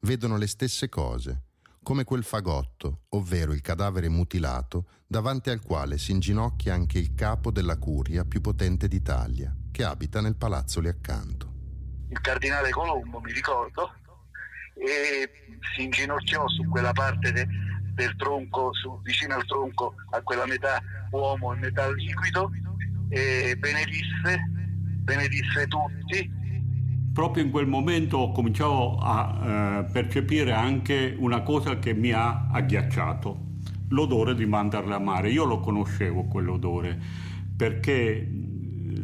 Vedono 0.00 0.38
le 0.38 0.46
stesse 0.46 0.88
cose, 0.88 1.47
come 1.88 2.04
quel 2.04 2.22
fagotto, 2.22 3.04
ovvero 3.12 3.54
il 3.54 3.62
cadavere 3.62 4.10
mutilato, 4.10 4.88
davanti 5.06 5.48
al 5.48 5.62
quale 5.62 5.96
si 5.96 6.10
inginocchia 6.10 6.74
anche 6.74 6.98
il 6.98 7.14
capo 7.14 7.50
della 7.50 7.78
curia 7.78 8.26
più 8.26 8.42
potente 8.42 8.88
d'Italia, 8.88 9.56
che 9.72 9.84
abita 9.84 10.20
nel 10.20 10.36
palazzo 10.36 10.80
lì 10.80 10.88
accanto. 10.88 11.50
Il 12.10 12.20
cardinale 12.20 12.68
Colombo, 12.68 13.20
mi 13.20 13.32
ricordo, 13.32 13.90
e 14.74 15.30
si 15.74 15.84
inginocchiò 15.84 16.46
su 16.48 16.68
quella 16.68 16.92
parte 16.92 17.32
de, 17.32 17.48
del 17.94 18.14
tronco, 18.16 18.68
su, 18.74 19.00
vicino 19.00 19.36
al 19.36 19.46
tronco, 19.46 19.94
a 20.10 20.20
quella 20.20 20.44
metà 20.44 20.78
uomo 21.12 21.54
e 21.54 21.56
metà 21.56 21.90
liquido, 21.90 22.50
e 23.08 23.56
benedisse, 23.56 24.40
benedisse 25.04 25.66
tutti 25.68 26.37
proprio 27.18 27.42
in 27.42 27.50
quel 27.50 27.66
momento 27.66 28.30
cominciavo 28.30 28.96
a 29.00 29.40
eh, 29.80 29.90
percepire 29.90 30.52
anche 30.52 31.16
una 31.18 31.42
cosa 31.42 31.80
che 31.80 31.92
mi 31.92 32.12
ha 32.12 32.46
agghiacciato, 32.48 33.38
l'odore 33.88 34.36
di 34.36 34.46
mandarle 34.46 34.94
a 34.94 35.00
mare. 35.00 35.28
Io 35.28 35.42
lo 35.42 35.58
conoscevo 35.58 36.26
quell'odore 36.26 36.96
perché 37.56 38.24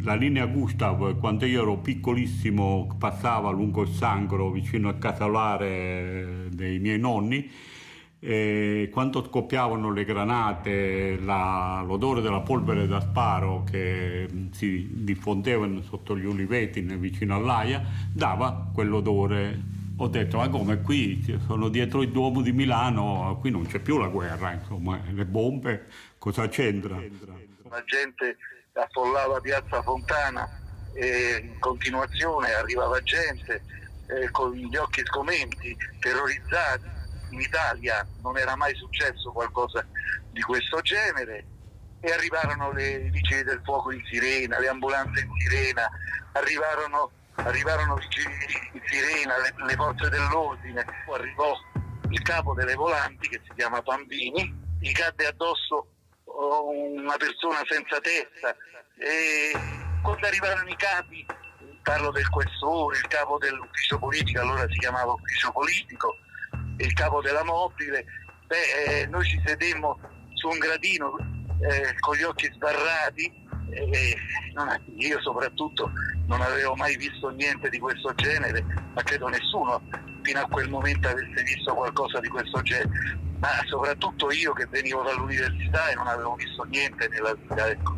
la 0.02 0.14
linea 0.14 0.46
Gustav, 0.46 1.18
quando 1.18 1.44
io 1.44 1.62
ero 1.62 1.78
piccolissimo, 1.78 2.94
passava 3.00 3.50
lungo 3.50 3.82
il 3.82 3.88
Sangro, 3.88 4.52
vicino 4.52 4.90
al 4.90 4.98
casolare 4.98 6.50
dei 6.52 6.78
miei 6.78 7.00
nonni, 7.00 7.50
e 8.26 8.88
quando 8.90 9.22
scoppiavano 9.22 9.92
le 9.92 10.02
granate, 10.06 11.18
la, 11.20 11.84
l'odore 11.86 12.22
della 12.22 12.40
polvere 12.40 12.86
da 12.86 12.98
sparo 12.98 13.64
che 13.70 14.26
si 14.52 14.88
diffondeva 14.90 15.68
sotto 15.82 16.16
gli 16.16 16.24
uliveti 16.24 16.80
vicino 16.80 17.34
all'Aia, 17.34 17.82
dava 18.10 18.70
quell'odore. 18.72 19.60
Ho 19.98 20.08
detto, 20.08 20.38
ma 20.38 20.48
come 20.48 20.80
qui 20.80 21.38
sono 21.44 21.68
dietro 21.68 22.00
il 22.00 22.08
Duomo 22.12 22.40
di 22.40 22.52
Milano, 22.52 23.36
qui 23.40 23.50
non 23.50 23.66
c'è 23.66 23.78
più 23.78 23.98
la 23.98 24.08
guerra, 24.08 24.52
insomma, 24.52 24.98
le 25.06 25.26
bombe, 25.26 25.84
cosa 26.16 26.48
c'entra? 26.48 26.96
La 26.96 27.84
gente 27.84 28.38
affollava 28.72 29.38
Piazza 29.40 29.82
Fontana 29.82 30.48
e 30.94 31.42
in 31.42 31.58
continuazione 31.58 32.54
arrivava 32.54 33.02
gente 33.02 33.62
eh, 34.06 34.30
con 34.30 34.50
gli 34.50 34.76
occhi 34.76 35.02
sgomenti, 35.04 35.76
terrorizzati 36.00 36.93
in 37.34 37.40
Italia 37.40 38.06
non 38.22 38.38
era 38.38 38.56
mai 38.56 38.74
successo 38.76 39.32
qualcosa 39.32 39.84
di 40.30 40.40
questo 40.40 40.80
genere 40.80 41.44
e 42.00 42.12
arrivarono 42.12 42.72
le 42.72 42.98
vigili 43.10 43.42
del 43.42 43.60
fuoco 43.64 43.90
in 43.90 44.02
sirena, 44.04 44.58
le 44.58 44.68
ambulanze 44.68 45.22
in 45.22 45.30
sirena, 45.38 45.88
arrivarono, 46.32 47.10
arrivarono 47.34 47.96
vigili 47.96 48.34
in 48.72 48.80
sirena, 48.86 49.38
le, 49.38 49.54
le 49.66 49.74
forze 49.74 50.08
dell'ordine, 50.08 50.84
arrivò 51.12 51.56
il 52.10 52.22
capo 52.22 52.54
delle 52.54 52.74
volanti 52.74 53.28
che 53.28 53.40
si 53.44 53.52
chiama 53.54 53.80
Bambini, 53.80 54.54
gli 54.78 54.92
cadde 54.92 55.26
addosso 55.26 55.88
oh, 56.24 56.70
una 56.70 57.16
persona 57.16 57.62
senza 57.66 57.98
testa 58.00 58.54
e 58.98 59.52
quando 60.02 60.26
arrivarono 60.26 60.68
i 60.68 60.76
capi, 60.76 61.26
parlo 61.82 62.10
del 62.10 62.28
questore, 62.28 62.98
il 62.98 63.06
capo 63.08 63.38
dell'ufficio 63.38 63.98
politico, 63.98 64.40
allora 64.40 64.66
si 64.68 64.78
chiamava 64.78 65.12
ufficio 65.12 65.50
politico, 65.52 66.16
il 66.78 66.92
capo 66.92 67.20
della 67.20 67.44
mobile, 67.44 68.04
beh, 68.46 69.02
eh, 69.02 69.06
noi 69.06 69.24
ci 69.24 69.40
sedemmo 69.44 69.98
su 70.34 70.48
un 70.48 70.58
gradino 70.58 71.16
eh, 71.60 71.94
con 72.00 72.16
gli 72.16 72.22
occhi 72.22 72.50
sbarrati 72.52 73.42
e 73.70 74.16
non, 74.54 74.68
io 74.96 75.20
soprattutto 75.20 75.90
non 76.26 76.40
avevo 76.40 76.74
mai 76.74 76.96
visto 76.96 77.28
niente 77.30 77.68
di 77.68 77.78
questo 77.78 78.14
genere, 78.14 78.64
ma 78.94 79.02
credo 79.02 79.28
nessuno 79.28 79.82
fino 80.22 80.40
a 80.40 80.46
quel 80.46 80.68
momento 80.68 81.08
avesse 81.08 81.42
visto 81.42 81.74
qualcosa 81.74 82.20
di 82.20 82.28
questo 82.28 82.62
genere, 82.62 83.18
ma 83.38 83.48
soprattutto 83.66 84.30
io 84.30 84.52
che 84.52 84.66
venivo 84.66 85.02
dall'università 85.02 85.88
e 85.88 85.94
non 85.94 86.06
avevo 86.06 86.34
visto 86.34 86.62
niente 86.64 87.08
nella 87.08 87.34
vita. 87.34 87.68
Ecco. 87.68 87.96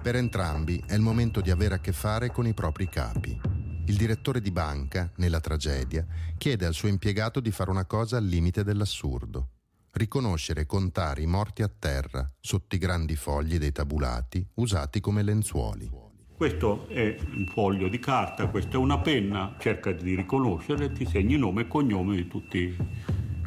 Per 0.00 0.16
entrambi 0.16 0.82
è 0.86 0.94
il 0.94 1.00
momento 1.00 1.40
di 1.40 1.50
avere 1.50 1.74
a 1.74 1.78
che 1.78 1.92
fare 1.92 2.30
con 2.30 2.46
i 2.46 2.54
propri 2.54 2.88
capi 2.88 3.51
il 3.86 3.96
direttore 3.96 4.40
di 4.40 4.52
banca, 4.52 5.10
nella 5.16 5.40
tragedia, 5.40 6.06
chiede 6.38 6.66
al 6.66 6.74
suo 6.74 6.88
impiegato 6.88 7.40
di 7.40 7.50
fare 7.50 7.70
una 7.70 7.84
cosa 7.84 8.16
al 8.16 8.24
limite 8.24 8.62
dell'assurdo. 8.62 9.48
Riconoscere 9.90 10.62
e 10.62 10.66
contare 10.66 11.22
i 11.22 11.26
morti 11.26 11.62
a 11.62 11.68
terra 11.68 12.30
sotto 12.40 12.76
i 12.76 12.78
grandi 12.78 13.16
fogli 13.16 13.58
dei 13.58 13.72
tabulati 13.72 14.46
usati 14.54 15.00
come 15.00 15.22
lenzuoli. 15.22 15.90
Questo 16.34 16.88
è 16.88 17.16
un 17.34 17.46
foglio 17.46 17.88
di 17.88 17.98
carta, 17.98 18.48
questa 18.48 18.72
è 18.72 18.76
una 18.76 18.98
penna, 18.98 19.56
cerca 19.58 19.92
di 19.92 20.14
riconoscere, 20.14 20.92
ti 20.92 21.04
segni 21.04 21.36
nome 21.36 21.62
e 21.62 21.68
cognome 21.68 22.16
di 22.16 22.26
tutti 22.26 22.74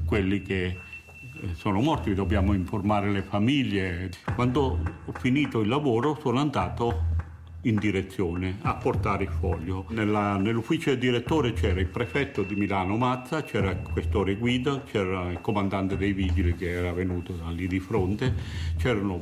quelli 0.05 0.41
che 0.41 0.65
eh, 0.65 1.53
sono 1.55 1.81
morti, 1.81 2.13
dobbiamo 2.13 2.53
informare 2.53 3.09
le 3.09 3.23
famiglie. 3.23 4.11
Quando 4.35 4.79
ho 5.05 5.11
finito 5.13 5.61
il 5.61 5.67
lavoro 5.67 6.17
sono 6.21 6.39
andato 6.39 7.13
in 7.65 7.77
direzione 7.77 8.57
a 8.61 8.75
portare 8.75 9.23
il 9.23 9.29
foglio. 9.29 9.85
Nella, 9.89 10.37
nell'ufficio 10.37 10.91
del 10.91 10.99
direttore 10.99 11.53
c'era 11.53 11.79
il 11.79 11.87
prefetto 11.87 12.43
di 12.43 12.55
Milano 12.55 12.97
Mazza, 12.97 13.43
c'era 13.43 13.71
il 13.71 13.81
questore 13.81 14.35
Guida, 14.35 14.81
c'era 14.83 15.31
il 15.31 15.41
comandante 15.41 15.97
dei 15.97 16.13
vigili 16.13 16.55
che 16.55 16.69
era 16.69 16.93
venuto 16.93 17.33
da 17.33 17.49
lì 17.49 17.67
di 17.67 17.79
fronte, 17.79 18.33
c'erano 18.77 19.19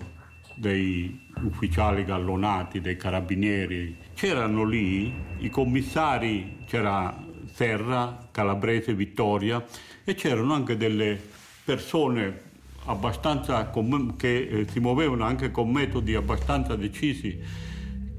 dei 0.55 1.19
ufficiali 1.43 2.03
gallonati, 2.03 2.79
dei 2.79 2.95
carabinieri, 2.95 3.97
c'erano 4.13 4.63
lì 4.65 5.13
i 5.39 5.49
commissari, 5.49 6.57
c'era 6.65 7.15
Serra, 7.45 8.27
Calabrese, 8.31 8.93
Vittoria 8.93 9.63
e 10.03 10.13
c'erano 10.15 10.53
anche 10.53 10.75
delle 10.75 11.19
persone 11.63 12.51
abbastanza 12.85 13.71
che 14.17 14.47
eh, 14.47 14.67
si 14.69 14.79
muovevano 14.79 15.23
anche 15.23 15.51
con 15.51 15.71
metodi 15.71 16.15
abbastanza 16.15 16.75
decisi 16.75 17.71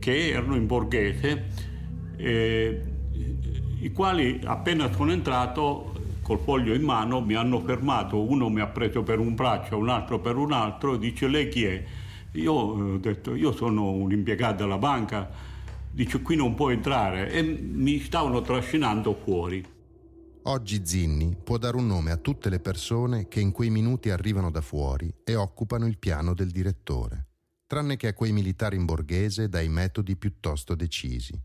che 0.05 0.29
erano 0.29 0.55
in 0.55 0.67
borghese, 0.67 1.47
eh, 2.17 2.83
i 3.81 3.91
quali 3.91 4.39
appena 4.45 4.93
sono 4.93 5.13
entrato 5.13 5.95
col 6.21 6.41
foglio 6.41 6.75
in 6.75 6.83
mano 6.83 7.23
mi 7.23 7.33
hanno 7.33 7.59
fermato, 7.61 8.21
uno 8.21 8.51
mi 8.51 8.61
ha 8.61 8.67
preso 8.67 9.03
per 9.03 9.19
un 9.19 9.35
braccio, 9.35 9.79
un 9.79 9.89
altro 9.89 10.21
per 10.21 10.37
un 10.37 10.53
altro, 10.53 10.99
dice 10.99 11.27
lei 11.27 11.49
chi 11.49 11.65
è? 11.65 11.83
Io 12.33 12.53
ho 12.53 12.99
detto 12.99 13.35
io 13.35 13.53
sono 13.53 13.93
un 13.93 14.13
impiegato 14.13 14.65
della 14.65 14.77
banca, 14.77 15.31
dice 15.91 16.21
qui 16.21 16.37
non 16.37 16.55
può 16.55 16.69
entrare 16.69 17.31
e 17.31 17.43
mi 17.43 17.99
stavano 17.99 18.43
trascinando 18.43 19.15
fuori. 19.15 19.65
Oggi 20.43 20.83
Zinni 20.85 21.35
può 21.43 21.57
dare 21.57 21.79
un 21.79 21.87
nome 21.87 22.11
a 22.11 22.19
tutte 22.19 22.51
le 22.51 22.61
persone 22.61 23.27
che 23.27 23.41
in 23.41 23.53
quei 23.53 23.71
minuti 23.71 24.11
arrivano 24.11 24.51
da 24.51 24.61
fuori 24.61 25.11
e 25.25 25.35
occupano 25.35 25.87
il 25.87 25.97
piano 25.97 26.35
del 26.35 26.51
direttore 26.51 27.29
tranne 27.67 27.97
che 27.97 28.09
a 28.09 28.15
quei 28.15 28.33
militari 28.33 28.77
in 28.77 28.85
borghese 28.85 29.49
dai 29.49 29.69
metodi 29.69 30.17
piuttosto 30.17 30.75
decisi. 30.75 31.39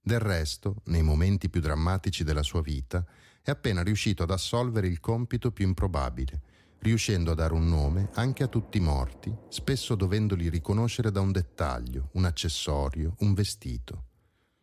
Del 0.00 0.20
resto, 0.20 0.82
nei 0.84 1.02
momenti 1.02 1.48
più 1.48 1.60
drammatici 1.60 2.22
della 2.22 2.42
sua 2.42 2.62
vita, 2.62 3.04
è 3.42 3.50
appena 3.50 3.82
riuscito 3.82 4.22
ad 4.22 4.30
assolvere 4.30 4.86
il 4.86 5.00
compito 5.00 5.50
più 5.50 5.66
improbabile, 5.66 6.42
riuscendo 6.80 7.32
a 7.32 7.34
dare 7.34 7.54
un 7.54 7.68
nome 7.68 8.10
anche 8.14 8.42
a 8.42 8.48
tutti 8.48 8.78
i 8.78 8.80
morti, 8.80 9.34
spesso 9.48 9.94
dovendoli 9.94 10.48
riconoscere 10.48 11.10
da 11.10 11.20
un 11.20 11.32
dettaglio, 11.32 12.10
un 12.12 12.24
accessorio, 12.24 13.14
un 13.20 13.34
vestito. 13.34 14.04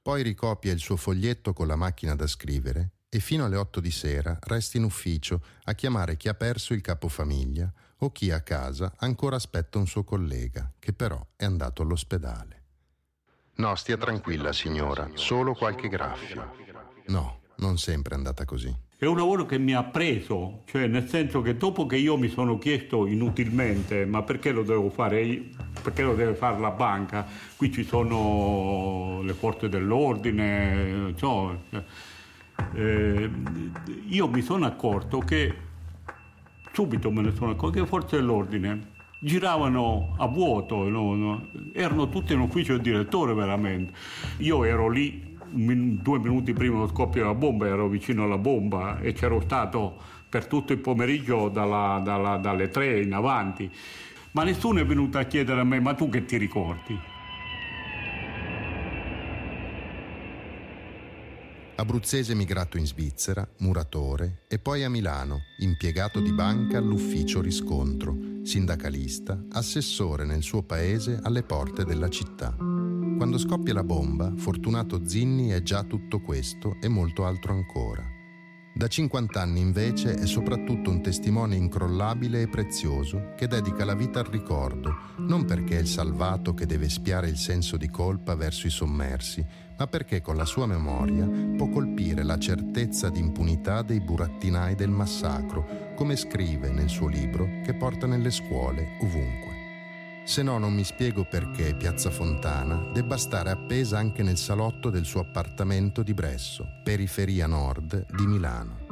Poi 0.02 0.22
ricopia 0.22 0.72
il 0.74 0.80
suo 0.80 0.98
foglietto 0.98 1.54
con 1.54 1.68
la 1.68 1.76
macchina 1.76 2.16
da 2.16 2.28
scrivere 2.28 2.92
e 3.10 3.20
fino 3.20 3.46
alle 3.46 3.56
otto 3.56 3.80
di 3.80 3.92
sera 3.92 4.38
resta 4.42 4.78
in 4.78 4.84
ufficio 4.84 5.44
a 5.64 5.74
chiamare 5.74 6.18
chi 6.18 6.28
ha 6.28 6.34
perso 6.34 6.74
il 6.74 6.82
capofamiglia 6.82 7.72
o 8.06 8.12
chi 8.12 8.32
a 8.32 8.42
casa 8.42 8.94
ancora 8.98 9.36
aspetta 9.38 9.78
un 9.78 9.88
suo 9.88 10.04
collega, 10.04 10.72
che 10.80 10.94
però 10.94 11.26
è 11.36 11.46
andato 11.46 11.82
all'ospedale. 11.82 12.62
No, 13.56 13.76
stia 13.76 13.98
tranquilla, 13.98 14.52
signora, 14.52 15.10
solo 15.14 15.54
qualche 15.54 15.88
graffio. 15.88 16.52
No, 17.08 17.42
non 17.58 17.78
sempre 17.78 18.16
è 18.16 18.18
andata 18.18 18.46
così. 18.46 18.76
È 18.98 19.06
un 19.06 19.18
lavoro 19.18 19.46
che 19.46 19.58
mi 19.58 19.74
ha 19.74 19.84
preso, 19.84 20.62
cioè 20.66 20.88
nel 20.88 21.10
senso 21.10 21.42
che 21.42 21.58
dopo 21.58 21.86
che 21.86 21.98
io 21.98 22.18
mi 22.18 22.30
sono 22.30 22.58
chiesto 22.58 23.06
inutilmente 23.06 24.06
ma 24.06 24.24
perché 24.24 24.52
lo 24.52 24.64
devo 24.64 24.90
fare 24.90 25.22
io, 25.22 25.44
perché 25.82 26.04
lo 26.04 26.16
deve 26.16 26.36
fare 26.36 26.60
la 26.60 26.72
banca, 26.72 27.26
qui 27.58 27.70
ci 27.72 27.84
sono 27.84 29.22
le 29.22 29.34
forze 29.34 29.68
dell'ordine, 29.68 31.14
cioè, 31.18 31.58
eh, 32.76 33.30
io 34.08 34.28
mi 34.30 34.42
sono 34.42 34.66
accorto 34.66 35.20
che 35.20 35.72
subito 36.74 37.12
me 37.12 37.22
ne 37.22 37.34
sono 37.34 37.52
accorto 37.52 37.80
che 37.80 37.86
forse 37.86 38.18
dell'ordine 38.18 38.92
giravano 39.20 40.16
a 40.18 40.28
vuoto, 40.28 40.90
no? 40.90 41.16
No? 41.16 41.48
erano 41.72 42.10
tutti 42.10 42.34
in 42.34 42.40
ufficio 42.40 42.74
del 42.74 42.82
direttore 42.82 43.34
veramente. 43.34 43.94
Io 44.40 44.66
ero 44.66 44.90
lì 44.90 45.38
due 45.50 46.20
minuti 46.20 46.52
prima 46.52 46.76
dello 46.76 46.88
scoppio 46.90 47.22
della 47.22 47.36
bomba, 47.36 47.68
ero 47.68 47.88
vicino 47.88 48.24
alla 48.24 48.38
bomba 48.38 49.00
e 49.00 49.14
c'ero 49.14 49.40
stato 49.40 49.98
per 50.28 50.48
tutto 50.48 50.74
il 50.74 50.80
pomeriggio 50.80 51.48
dalla, 51.48 52.02
dalla, 52.04 52.38
dalle 52.38 52.68
tre 52.70 53.02
in 53.02 53.14
avanti. 53.14 53.70
Ma 54.32 54.44
nessuno 54.44 54.80
è 54.80 54.86
venuto 54.86 55.20
a 55.20 55.24
chiedere 55.24 55.62
a 55.62 55.64
me, 55.64 55.80
ma 55.80 55.94
tu 55.94 56.10
che 56.10 56.26
ti 56.26 56.38
ricordi? 56.38 57.00
Abruzzese 61.76 62.36
migrato 62.36 62.78
in 62.78 62.86
Svizzera, 62.86 63.48
muratore 63.58 64.44
e 64.48 64.60
poi 64.60 64.84
a 64.84 64.90
Milano, 64.90 65.40
impiegato 65.58 66.20
di 66.20 66.32
banca 66.32 66.78
all'ufficio 66.78 67.42
riscontro, 67.42 68.16
sindacalista, 68.44 69.46
assessore 69.52 70.24
nel 70.24 70.44
suo 70.44 70.62
paese 70.62 71.20
alle 71.24 71.42
porte 71.42 71.84
della 71.84 72.10
città. 72.10 72.56
Quando 72.56 73.40
scoppia 73.40 73.74
la 73.74 73.84
bomba, 73.84 74.32
Fortunato 74.38 75.08
Zinni 75.08 75.50
è 75.50 75.64
già 75.64 75.84
tutto 75.84 76.22
questo 76.22 76.78
e 76.80 76.88
molto 76.88 77.26
altro 77.26 77.54
ancora. 77.54 78.04
Da 78.76 78.88
50 78.88 79.40
anni 79.40 79.60
invece 79.60 80.16
è 80.16 80.26
soprattutto 80.26 80.90
un 80.90 81.02
testimone 81.02 81.56
incrollabile 81.56 82.42
e 82.42 82.48
prezioso 82.48 83.34
che 83.36 83.48
dedica 83.48 83.86
la 83.86 83.94
vita 83.94 84.20
al 84.20 84.26
ricordo, 84.26 84.96
non 85.18 85.46
perché 85.46 85.78
è 85.78 85.82
il 85.82 85.88
salvato 85.88 86.54
che 86.54 86.66
deve 86.66 86.90
spiare 86.90 87.30
il 87.30 87.38
senso 87.38 87.78
di 87.78 87.88
colpa 87.90 88.34
verso 88.34 88.66
i 88.66 88.72
sommersi, 88.72 89.46
ma 89.78 89.88
perché 89.88 90.22
con 90.22 90.36
la 90.36 90.46
sua 90.46 90.66
memoria 90.66 91.28
può 91.58 91.70
colpire 91.70 92.24
la 92.24 92.38
certezza 92.38 93.10
di 93.10 93.20
impunità 93.20 93.82
dei 93.82 94.00
burattinai 94.00 94.76
del 94.76 94.90
massacro, 94.90 95.94
come 95.96 96.16
scrive 96.16 96.72
nel 96.72 96.90
suo 96.90 97.08
libro 97.08 97.62
che 97.64 97.74
porta 97.74 98.08
nelle 98.08 98.32
scuole 98.32 98.98
ovunque. 99.02 99.54
Se 100.26 100.42
no 100.42 100.58
non 100.58 100.74
mi 100.74 100.86
spiego 100.86 101.26
perché 101.26 101.76
Piazza 101.76 102.10
Fontana 102.10 102.92
debba 102.94 103.18
stare 103.18 103.50
appesa 103.50 103.98
anche 103.98 104.24
nel 104.24 104.38
salotto 104.38 104.90
del 104.90 105.04
suo 105.04 105.20
appartamento 105.20 106.02
di 106.02 106.14
Bresso, 106.14 106.66
periferia 106.82 107.46
nord 107.46 108.06
di 108.16 108.26
Milano. 108.26 108.84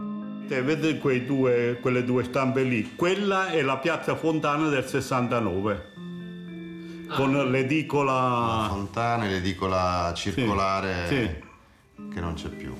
Vedete 0.47 1.25
due, 1.25 1.79
quelle 1.81 2.03
due 2.03 2.25
stampe 2.25 2.63
lì? 2.63 2.95
Quella 2.95 3.47
è 3.47 3.61
la 3.61 3.77
Piazza 3.77 4.15
Fontana 4.15 4.67
del 4.67 4.85
69 4.85 5.73
ah. 5.73 5.90
Con 7.15 7.51
l'edicola 7.51 8.13
la 8.61 8.67
fontana 8.69 9.25
e 9.25 9.29
l'edicola 9.29 10.13
circolare 10.15 11.07
sì, 11.07 11.29
sì. 11.95 12.07
che 12.13 12.19
non 12.19 12.33
c'è 12.35 12.49
più. 12.49 12.73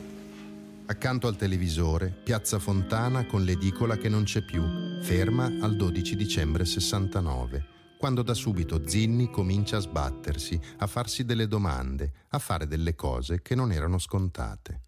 Accanto 0.86 1.28
al 1.28 1.38
televisore, 1.38 2.08
Piazza 2.24 2.60
Fontana 2.60 3.26
con 3.26 3.44
l'edicola 3.44 3.96
che 3.96 4.10
non 4.10 4.24
c'è 4.24 4.42
più, 4.44 4.64
ferma 5.02 5.46
al 5.46 5.76
12 5.76 6.16
dicembre 6.16 6.66
69 6.66 7.72
quando 8.02 8.24
da 8.24 8.34
subito 8.34 8.88
Zinni 8.88 9.30
comincia 9.30 9.78
a 9.78 9.80
sbattersi, 9.80 10.60
a 10.78 10.88
farsi 10.88 11.24
delle 11.24 11.48
domande, 11.48 12.14
a 12.30 12.40
fare 12.40 12.66
delle 12.66 12.96
cose 12.96 13.44
che 13.44 13.54
non 13.54 13.72
erano 13.72 14.00
scontate. 14.00 14.82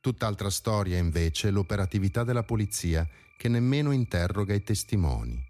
Tutt'altra 0.00 0.50
storia 0.50 0.98
invece 0.98 1.50
l'operatività 1.50 2.24
della 2.24 2.42
polizia 2.42 3.08
che 3.36 3.48
nemmeno 3.48 3.92
interroga 3.92 4.52
i 4.52 4.64
testimoni. 4.64 5.45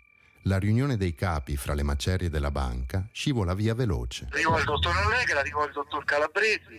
La 0.46 0.58
riunione 0.58 0.96
dei 0.96 1.12
capi 1.12 1.56
fra 1.56 1.74
le 1.74 1.82
macerie 1.82 2.30
della 2.30 2.52
banca 2.52 3.08
scivola 3.10 3.52
via 3.52 3.74
veloce. 3.74 4.28
Arriva 4.30 4.58
il 4.58 4.64
dottor 4.64 4.96
Allegra, 4.96 5.40
arriva 5.40 5.64
il 5.64 5.72
dottor 5.72 6.04
Calabresi, 6.04 6.78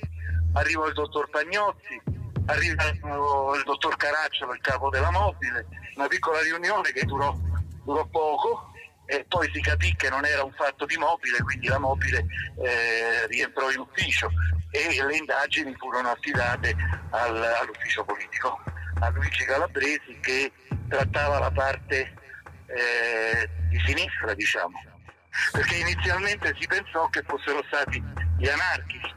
arriva 0.54 0.88
il 0.88 0.94
dottor 0.94 1.30
Pagnozzi, 1.30 2.02
arriva 2.46 2.88
il 2.88 3.64
dottor 3.66 3.98
Caracciolo, 3.98 4.54
il 4.54 4.62
capo 4.62 4.90
della 4.90 5.12
mobile, 5.12 5.68
una 5.98 6.08
piccola 6.08 6.42
riunione 6.44 6.94
che 6.94 7.04
durò, 7.04 7.36
durò 7.84 8.06
poco 8.06 8.72
e 9.06 9.26
poi 9.28 9.52
si 9.54 9.60
capì 9.60 9.94
che 9.98 10.10
non 10.10 10.24
era 10.24 10.46
un 10.46 10.54
fatto 10.54 10.86
di 10.86 10.96
mobile, 10.96 11.42
quindi 11.44 11.68
la 11.68 11.80
mobile 11.80 12.26
eh, 12.64 13.28
rientrò 13.28 13.70
in 13.70 13.80
ufficio 13.80 14.30
e 14.72 15.04
le 15.04 15.18
indagini 15.18 15.76
furono 15.76 16.08
affidate 16.08 16.74
al, 17.10 17.36
all'ufficio 17.36 18.06
politico, 18.06 18.62
a 19.02 19.10
Luigi 19.10 19.44
Calabresi 19.44 20.18
che 20.22 20.54
trattava 20.88 21.40
la 21.40 21.52
parte 21.52 22.14
eh, 22.68 23.50
di 23.70 23.80
sinistra, 23.86 24.34
diciamo, 24.34 24.80
perché 25.52 25.76
inizialmente 25.76 26.56
si 26.60 26.68
pensò 26.68 27.08
che 27.10 27.24
fossero 27.26 27.64
stati 27.68 28.04
gli 28.38 28.48
anarchici 28.48 29.14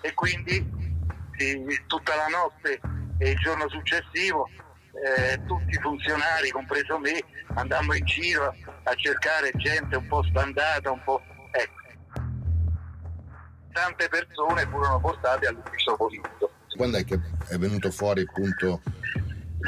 e 0.00 0.14
quindi 0.14 0.76
sì, 1.36 1.82
tutta 1.86 2.14
la 2.14 2.26
notte 2.26 2.80
e 3.18 3.30
il 3.30 3.38
giorno 3.38 3.68
successivo 3.68 4.48
eh, 5.04 5.40
tutti 5.46 5.70
i 5.70 5.80
funzionari, 5.80 6.50
compreso 6.50 6.98
me, 6.98 7.22
andammo 7.54 7.94
in 7.94 8.04
giro 8.04 8.54
a 8.84 8.94
cercare 8.94 9.52
gente 9.56 9.96
un 9.96 10.06
po' 10.06 10.22
sbandata, 10.24 10.90
un 10.90 11.02
po'... 11.04 11.22
Ecco. 11.52 11.76
Tante 13.72 14.08
persone 14.08 14.66
furono 14.66 14.98
portate 14.98 15.46
all'ufficio 15.46 15.96
politico. 15.96 16.50
Quando 16.76 16.98
è 16.98 17.04
che 17.04 17.20
è 17.48 17.56
venuto 17.56 17.90
fuori 17.90 18.22
appunto 18.22 18.82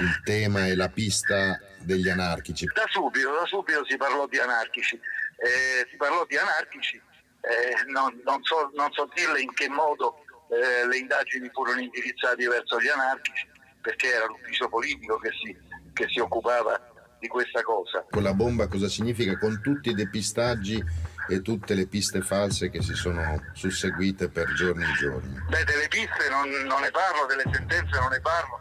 il 0.00 0.20
tema 0.24 0.66
e 0.66 0.74
la 0.74 0.88
pista 0.88 1.58
degli 1.80 2.08
anarchici? 2.08 2.66
Da 2.66 2.84
subito, 2.88 3.32
da 3.32 3.46
subito 3.46 3.84
si 3.86 3.96
parlò 3.96 4.26
di 4.26 4.38
anarchici. 4.38 4.94
Eh, 4.96 5.86
si 5.88 5.96
parlò 5.96 6.26
di 6.26 6.36
anarchici, 6.36 7.00
eh, 7.40 7.90
non, 7.90 8.20
non, 8.24 8.42
so, 8.42 8.70
non, 8.74 8.92
so, 8.92 9.08
dirle 9.14 9.40
in 9.40 9.52
che 9.54 9.68
modo 9.68 10.24
eh, 10.50 10.86
le 10.86 10.98
indagini 10.98 11.48
furono 11.50 11.80
indirizzate 11.80 12.46
verso 12.46 12.78
gli 12.80 12.88
anarchici, 12.88 13.48
perché 13.80 14.12
era 14.12 14.26
l'ufficio 14.26 14.68
politico 14.68 15.18
che 15.18 15.30
si, 15.42 15.56
che 15.94 16.06
si 16.08 16.20
occupava 16.20 16.78
di 17.18 17.28
questa 17.28 17.62
cosa. 17.62 18.04
Con 18.10 18.22
la 18.22 18.34
bomba 18.34 18.66
cosa 18.66 18.88
significa? 18.88 19.38
Con 19.38 19.60
tutti 19.62 19.90
i 19.90 19.94
depistaggi 19.94 20.82
e 21.28 21.42
tutte 21.42 21.74
le 21.74 21.86
piste 21.86 22.22
false 22.22 22.70
che 22.70 22.82
si 22.82 22.94
sono 22.94 23.40
susseguite 23.52 24.28
per 24.28 24.52
giorni 24.54 24.84
e 24.84 24.92
giorni? 24.94 25.38
Beh, 25.48 25.64
delle 25.64 25.88
piste 25.88 26.28
non, 26.28 26.48
non 26.66 26.80
ne 26.80 26.90
parlo, 26.90 27.26
delle 27.26 27.44
sentenze 27.52 27.98
non 27.98 28.08
ne 28.08 28.20
parlo, 28.20 28.60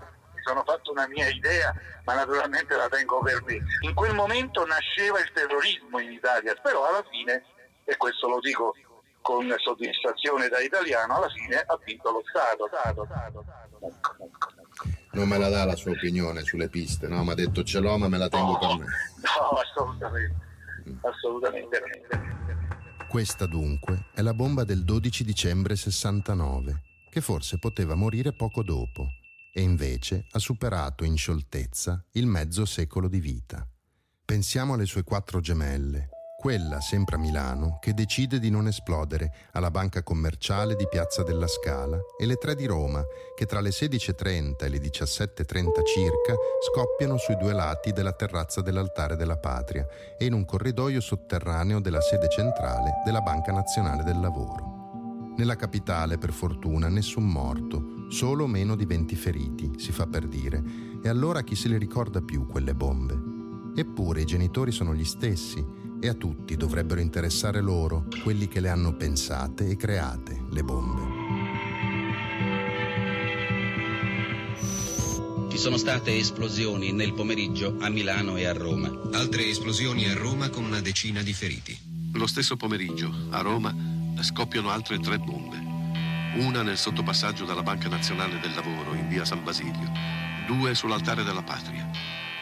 sono 0.50 0.64
fatto 0.64 0.92
una 0.92 1.08
mia 1.08 1.28
idea, 1.30 1.74
ma 2.06 2.16
naturalmente 2.16 2.76
la 2.76 2.90
tengo 2.90 3.20
per 3.20 3.44
me. 3.46 3.62
In 3.82 3.94
quel 3.94 4.16
momento 4.16 4.66
nasceva 4.66 5.20
il 5.20 5.32
terrorismo 5.32 6.00
in 6.00 6.12
Italia, 6.12 6.56
però 6.56 6.88
alla 6.88 7.06
fine, 7.10 7.44
e 7.84 7.96
questo 7.98 8.28
lo 8.28 8.40
dico 8.40 8.76
con 9.22 9.54
soddisfazione 9.58 10.48
da 10.48 10.60
italiano, 10.60 11.18
alla 11.18 11.30
fine 11.30 11.58
ha 11.58 11.80
vinto 11.86 12.10
lo 12.10 12.24
Stato. 12.28 12.68
Stato, 12.68 13.06
Stato, 13.06 13.46
Stato. 13.46 14.28
Non 15.12 15.28
me 15.28 15.38
la 15.38 15.50
dà 15.50 15.66
la 15.66 15.76
sua 15.76 15.92
opinione 15.92 16.42
sulle 16.44 16.70
piste, 16.70 17.08
no? 17.08 17.24
Mi 17.24 17.32
ha 17.32 17.36
detto 17.36 17.64
ce 17.64 17.80
l'ho 17.80 17.98
ma 17.98 18.08
me 18.08 18.18
la 18.18 18.30
tengo 18.30 18.54
no, 18.54 18.58
per 18.58 18.78
me. 18.78 18.86
No, 18.86 19.50
assolutamente. 19.60 20.36
Assolutamente. 21.02 21.82
Questa 23.08 23.46
dunque 23.46 24.06
è 24.16 24.22
la 24.22 24.34
bomba 24.34 24.64
del 24.64 24.84
12 24.84 25.24
dicembre 25.24 25.76
69, 25.76 26.82
che 27.12 27.22
forse 27.22 27.60
poteva 27.60 27.96
morire 27.96 28.34
poco 28.34 28.64
dopo, 28.64 29.10
e 29.54 29.62
invece 29.62 30.26
ha 30.32 30.40
superato 30.40 31.04
in 31.04 31.18
scioltezza 31.18 32.04
il 32.12 32.26
mezzo 32.26 32.66
secolo 32.66 33.08
di 33.08 33.20
vita. 33.20 33.68
Pensiamo 34.26 34.74
alle 34.74 34.86
sue 34.86 35.04
quattro 35.04 35.40
gemelle, 35.40 36.10
quella 36.40 36.80
sempre 36.80 37.18
a 37.18 37.20
Milano 37.20 37.80
che 37.82 37.94
decide 37.94 38.40
di 38.40 38.50
non 38.50 38.66
esplodere 38.66 39.50
alla 39.52 39.72
banca 39.72 40.04
commerciale 40.04 40.78
di 40.78 40.88
Piazza 40.88 41.22
della 41.22 41.48
Scala 41.48 42.00
e 42.18 42.26
le 42.26 42.36
tre 42.36 42.56
di 42.56 42.66
Roma 42.66 43.04
che 43.36 43.46
tra 43.46 43.60
le 43.60 43.72
16.30 43.72 44.64
e 44.64 44.70
le 44.70 44.78
17.30 44.78 45.84
circa 45.84 46.36
scoppiano 46.72 47.18
sui 47.18 47.36
due 47.36 47.52
lati 47.52 47.92
della 47.92 48.14
terrazza 48.14 48.62
dell'altare 48.62 49.18
della 49.18 49.38
patria 49.38 49.86
e 50.18 50.26
in 50.26 50.34
un 50.34 50.46
corridoio 50.46 51.02
sotterraneo 51.02 51.82
della 51.82 52.02
sede 52.02 52.30
centrale 52.30 53.02
della 53.04 53.20
Banca 53.20 53.52
Nazionale 53.52 54.04
del 54.04 54.22
Lavoro. 54.22 54.79
Nella 55.40 55.56
capitale, 55.56 56.18
per 56.18 56.34
fortuna, 56.34 56.90
nessun 56.90 57.26
morto, 57.26 58.08
solo 58.10 58.46
meno 58.46 58.76
di 58.76 58.84
20 58.84 59.16
feriti, 59.16 59.72
si 59.78 59.94
fa 59.94 60.06
per 60.06 60.28
dire, 60.28 60.62
e 61.02 61.08
allora 61.08 61.44
chi 61.44 61.56
se 61.56 61.70
le 61.70 61.78
ricorda 61.78 62.22
più 62.22 62.46
quelle 62.46 62.76
bombe? 62.76 63.18
Eppure 63.74 64.20
i 64.20 64.26
genitori 64.26 64.74
sono 64.74 64.94
gli 64.94 65.06
stessi 65.06 65.66
e 65.98 66.10
a 66.10 66.14
tutti 66.14 66.58
dovrebbero 66.58 67.00
interessare 67.00 67.62
loro, 67.62 68.08
quelli 68.22 68.50
che 68.50 68.60
le 68.60 68.68
hanno 68.68 68.98
pensate 68.98 69.70
e 69.70 69.78
create, 69.78 70.44
le 70.50 70.62
bombe. 70.62 71.02
Ci 75.50 75.58
sono 75.58 75.78
state 75.78 76.18
esplosioni 76.18 76.92
nel 76.92 77.14
pomeriggio 77.14 77.78
a 77.80 77.88
Milano 77.88 78.36
e 78.36 78.44
a 78.44 78.52
Roma. 78.52 78.92
Altre 79.14 79.48
esplosioni 79.48 80.06
a 80.10 80.16
Roma 80.16 80.50
con 80.50 80.66
una 80.66 80.82
decina 80.82 81.22
di 81.22 81.32
feriti. 81.32 81.78
Lo 82.12 82.28
stesso 82.28 82.58
pomeriggio, 82.58 83.10
a 83.30 83.40
Roma, 83.40 83.99
scoppiano 84.24 84.70
altre 84.70 85.00
tre 85.00 85.18
bombe. 85.18 85.58
Una 86.36 86.62
nel 86.62 86.78
sottopassaggio 86.78 87.46
della 87.46 87.64
Banca 87.64 87.90
Nazionale 87.90 88.40
del 88.40 88.54
Lavoro 88.54 88.94
in 88.94 89.08
via 89.08 89.26
San 89.26 89.44
Basilio, 89.44 89.92
due 90.48 90.76
sull'altare 90.76 91.24
della 91.24 91.44
Patria. 91.44 91.90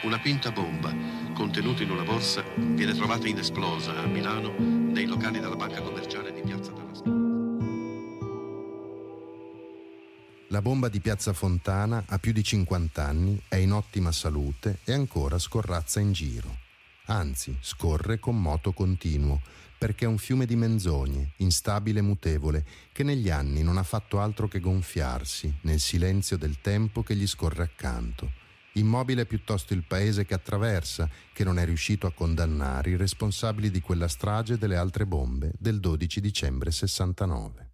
Una 0.02 0.20
quinta 0.20 0.52
bomba 0.52 0.92
contenuta 1.38 1.84
in 1.84 1.90
una 1.90 2.02
borsa, 2.02 2.42
viene 2.56 2.94
trovata 2.94 3.28
inesplosa 3.28 3.96
a 3.96 4.06
Milano 4.06 4.52
nei 4.58 5.06
locali 5.06 5.38
della 5.38 5.54
banca 5.54 5.80
commerciale 5.80 6.32
di 6.32 6.40
Piazza 6.40 6.72
della 6.72 6.94
Scala. 6.94 7.16
La 10.48 10.60
bomba 10.60 10.88
di 10.88 10.98
Piazza 10.98 11.32
Fontana 11.32 12.02
ha 12.08 12.18
più 12.18 12.32
di 12.32 12.42
50 12.42 13.04
anni, 13.04 13.40
è 13.46 13.54
in 13.54 13.70
ottima 13.72 14.10
salute 14.10 14.78
e 14.82 14.92
ancora 14.92 15.38
scorrazza 15.38 16.00
in 16.00 16.10
giro. 16.10 16.56
anzi 17.10 17.56
scorre 17.60 18.18
con 18.18 18.40
moto 18.40 18.72
continuo, 18.72 19.40
perché 19.78 20.04
è 20.04 20.08
un 20.08 20.18
fiume 20.18 20.44
di 20.44 20.56
menzogne, 20.56 21.34
instabile 21.36 22.00
e 22.00 22.02
mutevole, 22.02 22.66
che 22.92 23.04
negli 23.04 23.30
anni 23.30 23.62
non 23.62 23.78
ha 23.78 23.84
fatto 23.84 24.20
altro 24.20 24.48
che 24.48 24.58
gonfiarsi 24.58 25.58
nel 25.62 25.78
silenzio 25.78 26.36
del 26.36 26.60
tempo 26.60 27.02
che 27.02 27.14
gli 27.14 27.26
scorre 27.26 27.62
accanto. 27.62 28.32
Immobile 28.72 29.24
piuttosto 29.24 29.72
il 29.74 29.84
paese 29.84 30.24
che 30.24 30.34
attraversa, 30.34 31.08
che 31.32 31.44
non 31.44 31.58
è 31.58 31.64
riuscito 31.64 32.06
a 32.06 32.12
condannare 32.12 32.90
i 32.90 32.96
responsabili 32.96 33.70
di 33.70 33.80
quella 33.80 34.08
strage 34.08 34.58
delle 34.58 34.76
altre 34.76 35.06
bombe 35.06 35.52
del 35.58 35.80
12 35.80 36.20
dicembre 36.20 36.70
69. 36.70 37.70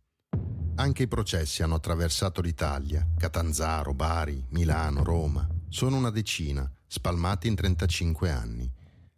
Anche 0.77 1.05
i 1.05 1.09
processi 1.09 1.63
hanno 1.63 1.77
attraversato 1.77 2.41
l'Italia, 2.41 3.07
Catanzaro, 3.17 3.95
Bari, 3.95 4.45
Milano, 4.51 5.05
Roma. 5.05 5.47
Sono 5.69 5.97
una 5.97 6.11
decina, 6.11 6.69
spalmati 6.87 7.49
in 7.49 7.55
35 7.55 8.31
anni. 8.31 8.73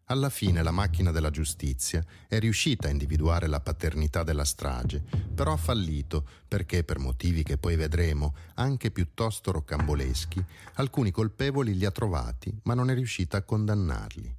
Alla 0.09 0.31
fine 0.31 0.63
la 0.63 0.71
macchina 0.71 1.11
della 1.11 1.31
giustizia 1.31 2.05
è 2.29 2.39
riuscita 2.39 2.87
a 2.87 2.93
individuare 2.93 3.49
la 3.49 3.59
paternità 3.59 4.23
della 4.23 4.45
strage, 4.45 5.03
però 5.35 5.55
ha 5.55 5.57
fallito 5.57 6.25
perché, 6.47 6.85
per 6.85 7.01
motivi 7.01 7.43
che 7.43 7.59
poi 7.59 7.75
vedremo, 7.75 8.37
anche 8.55 8.93
piuttosto 8.93 9.51
roccamboleschi, 9.51 10.45
alcuni 10.75 11.11
colpevoli 11.11 11.77
li 11.77 11.85
ha 11.85 11.91
trovati, 11.91 12.57
ma 12.63 12.75
non 12.75 12.89
è 12.89 12.95
riuscita 12.95 13.39
a 13.39 13.43
condannarli. 13.43 14.33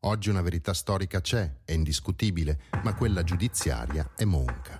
Oggi 0.00 0.28
una 0.28 0.42
verità 0.42 0.74
storica 0.74 1.22
c'è, 1.22 1.60
è 1.64 1.72
indiscutibile, 1.72 2.60
ma 2.82 2.92
quella 2.92 3.24
giudiziaria 3.24 4.10
è 4.14 4.24
monca. 4.24 4.78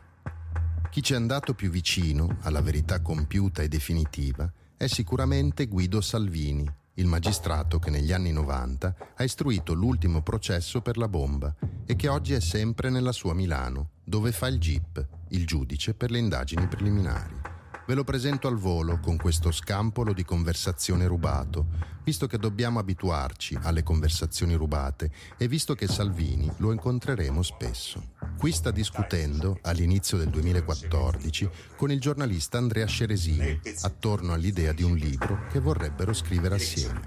Chi 0.91 1.03
ci 1.03 1.15
è 1.15 1.17
andato 1.17 1.55
più 1.55 1.71
vicino 1.71 2.37
alla 2.43 2.61
verità 2.61 3.01
compiuta 3.01 3.63
e 3.63 3.69
definitiva 3.69 4.53
è 4.77 4.89
sicuramente 4.89 5.65
Guido 5.69 6.03
Salvini, 6.03 6.71
il 6.95 7.07
magistrato 7.07 7.79
che 7.79 7.91
negli 7.91 8.13
anni 8.13 8.33
90 8.33 8.95
ha 9.17 9.25
istruito 9.25 9.75
l'ultimo 9.75 10.23
processo 10.23 10.81
per 10.81 10.97
la 10.97 11.09
bomba 11.09 11.55
e 11.85 11.97
che 11.97 12.09
oggi 12.09 12.35
è 12.35 12.41
sempre 12.41 12.91
nella 12.91 13.13
sua 13.13 13.35
Milano, 13.35 13.91
dove 14.05 14.31
fa 14.33 14.47
il 14.47 14.59
GIP, 14.59 15.07
il 15.31 15.47
giudice 15.47 15.95
per 15.95 16.11
le 16.11 16.19
indagini 16.19 16.67
preliminari. 16.69 17.54
Ve 17.87 17.93
lo 17.93 18.03
presento 18.05 18.49
al 18.49 18.57
volo 18.57 18.99
con 18.99 19.19
questo 19.19 19.53
scampolo 19.53 20.15
di 20.15 20.25
conversazione 20.25 21.07
rubato, 21.07 21.67
visto 22.03 22.27
che 22.27 22.39
dobbiamo 22.39 22.79
abituarci 22.79 23.59
alle 23.61 23.83
conversazioni 23.83 24.55
rubate 24.55 25.11
e 25.37 25.49
visto 25.49 25.75
che 25.75 25.87
Salvini 25.87 26.51
lo 26.59 26.73
incontreremo 26.73 27.43
spesso. 27.43 28.13
Qui 28.39 28.53
sta 28.53 28.71
discutendo, 28.71 29.59
all'inizio 29.63 30.17
del 30.17 30.31
2014, 30.31 31.51
con 31.77 31.93
il 31.93 32.01
giornalista 32.01 32.57
Andrea 32.57 32.87
Sceresini, 32.87 33.61
attorno 33.83 34.33
all'idea 34.33 34.73
di 34.73 34.83
un 34.83 34.95
libro 34.95 35.47
che 35.51 35.61
vorrebbero 35.61 36.15
scrivere 36.15 36.55
assieme. 36.55 37.03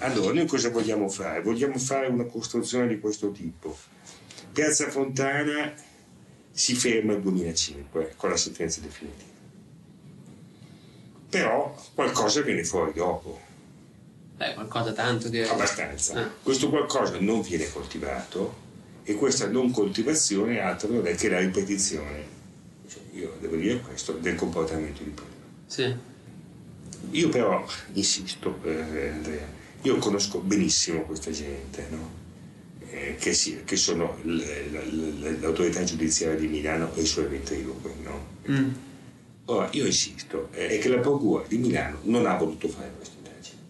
Allora, 0.00 0.34
noi 0.34 0.46
cosa 0.46 0.68
vogliamo 0.68 1.08
fare? 1.08 1.40
Vogliamo 1.40 1.78
fare 1.78 2.06
una 2.08 2.26
costruzione 2.26 2.86
di 2.86 3.00
questo 3.00 3.30
tipo. 3.30 3.74
Piazza 4.52 4.90
Fontana 4.90 5.72
si 6.56 6.74
ferma 6.74 7.12
il 7.12 7.20
2005 7.20 8.14
con 8.16 8.30
la 8.30 8.36
sentenza 8.38 8.80
definitiva. 8.80 9.30
Però 11.28 11.76
qualcosa 11.92 12.40
viene 12.40 12.64
fuori 12.64 12.94
dopo. 12.94 13.38
Beh, 14.38 14.54
qualcosa 14.54 14.94
tanto 14.94 15.28
di... 15.28 15.42
Abbastanza. 15.42 16.18
Ah. 16.18 16.30
Questo 16.42 16.70
qualcosa 16.70 17.18
non 17.20 17.42
viene 17.42 17.70
coltivato 17.70 18.64
e 19.02 19.16
questa 19.16 19.48
non 19.48 19.70
coltivazione 19.70 20.58
altro 20.60 20.88
non 20.88 21.06
è 21.06 21.14
che 21.14 21.28
la 21.28 21.40
ripetizione, 21.40 22.24
cioè, 22.88 23.02
io 23.12 23.36
devo 23.38 23.56
dire 23.56 23.80
questo, 23.80 24.12
del 24.12 24.34
comportamento 24.34 25.02
di 25.02 25.10
prima. 25.10 25.30
Sì. 25.66 25.94
Io 27.10 27.28
però 27.28 27.66
insisto, 27.92 28.58
eh, 28.64 29.10
Andrea, 29.10 29.46
io 29.82 29.96
conosco 29.98 30.38
benissimo 30.38 31.02
questa 31.02 31.30
gente, 31.30 31.86
no? 31.90 32.24
Eh, 32.90 33.16
che, 33.18 33.32
si- 33.34 33.62
che 33.64 33.76
sono 33.76 34.16
l'autorità 34.22 35.82
giudiziaria 35.84 36.38
di 36.38 36.46
Milano 36.46 36.94
e 36.94 37.02
i 37.02 37.06
suoi 37.06 37.26
ventriloqui. 37.26 37.90
No? 38.02 38.26
Mm. 38.50 38.68
Ora, 39.46 39.68
io 39.72 39.86
insisto, 39.86 40.48
eh, 40.52 40.68
è 40.68 40.78
che 40.78 40.88
la 40.88 40.98
Procura 41.00 41.44
di 41.46 41.58
Milano 41.58 41.98
non 42.02 42.26
ha 42.26 42.36
voluto 42.36 42.68
fare 42.68 42.92
questa 42.96 43.14
indagine. 43.16 43.60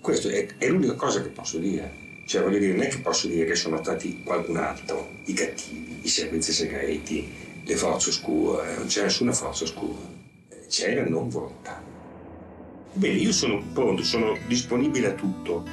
Questa 0.00 0.28
è, 0.30 0.46
è 0.58 0.68
l'unica 0.68 0.94
cosa 0.94 1.22
che 1.22 1.28
posso 1.28 1.58
dire. 1.58 2.00
Cioè, 2.26 2.42
voglio 2.42 2.58
dire, 2.58 2.72
non 2.72 2.82
è 2.82 2.88
che 2.88 2.98
posso 2.98 3.26
dire 3.28 3.44
che 3.44 3.54
sono 3.54 3.78
stati 3.82 4.22
qualcun 4.22 4.56
altro, 4.56 5.08
i 5.26 5.32
cattivi, 5.32 6.00
i 6.02 6.08
servizi 6.08 6.52
segreti, 6.52 7.30
le 7.64 7.76
forze 7.76 8.08
oscure, 8.10 8.76
non 8.76 8.86
c'è 8.86 9.02
nessuna 9.02 9.32
forza 9.32 9.64
oscura. 9.64 10.00
Eh, 10.48 10.66
C'è 10.68 10.94
la 10.94 11.04
non 11.04 11.28
volontà. 11.28 11.82
Bene, 12.94 13.14
io 13.18 13.32
sono 13.32 13.62
pronto, 13.72 14.02
sono 14.02 14.36
disponibile 14.46 15.08
a 15.08 15.12
tutto. 15.12 15.64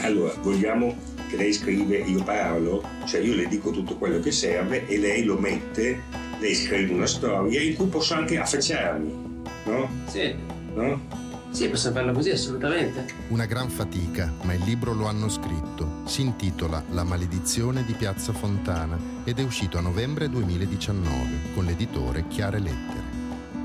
Allora, 0.00 0.34
vogliamo 0.40 0.96
che 1.28 1.36
lei 1.36 1.52
scrive, 1.52 1.98
io 1.98 2.22
parlo, 2.24 2.82
cioè 3.04 3.20
io 3.20 3.34
le 3.34 3.46
dico 3.46 3.70
tutto 3.70 3.96
quello 3.96 4.18
che 4.20 4.32
serve 4.32 4.86
e 4.88 4.98
lei 4.98 5.22
lo 5.24 5.38
mette, 5.38 6.02
lei 6.40 6.54
scrive 6.54 6.92
una 6.92 7.06
storia 7.06 7.60
in 7.60 7.74
cui 7.74 7.86
posso 7.86 8.14
anche 8.14 8.38
affacciarmi, 8.38 9.42
no? 9.66 9.88
Sì. 10.06 10.34
No? 10.74 11.26
Sì, 11.50 11.68
possiamo 11.68 11.96
farlo 11.96 12.12
così, 12.12 12.30
assolutamente. 12.30 13.06
Una 13.28 13.46
gran 13.46 13.68
fatica, 13.68 14.32
ma 14.42 14.52
il 14.52 14.62
libro 14.64 14.92
lo 14.92 15.06
hanno 15.06 15.28
scritto. 15.28 16.02
Si 16.04 16.20
intitola 16.20 16.82
La 16.90 17.04
maledizione 17.04 17.84
di 17.84 17.94
Piazza 17.94 18.32
Fontana 18.32 18.98
ed 19.24 19.38
è 19.38 19.42
uscito 19.42 19.78
a 19.78 19.80
novembre 19.80 20.28
2019 20.28 21.52
con 21.54 21.64
l'editore 21.64 22.26
Chiare 22.28 22.58
Lettere. 22.58 23.07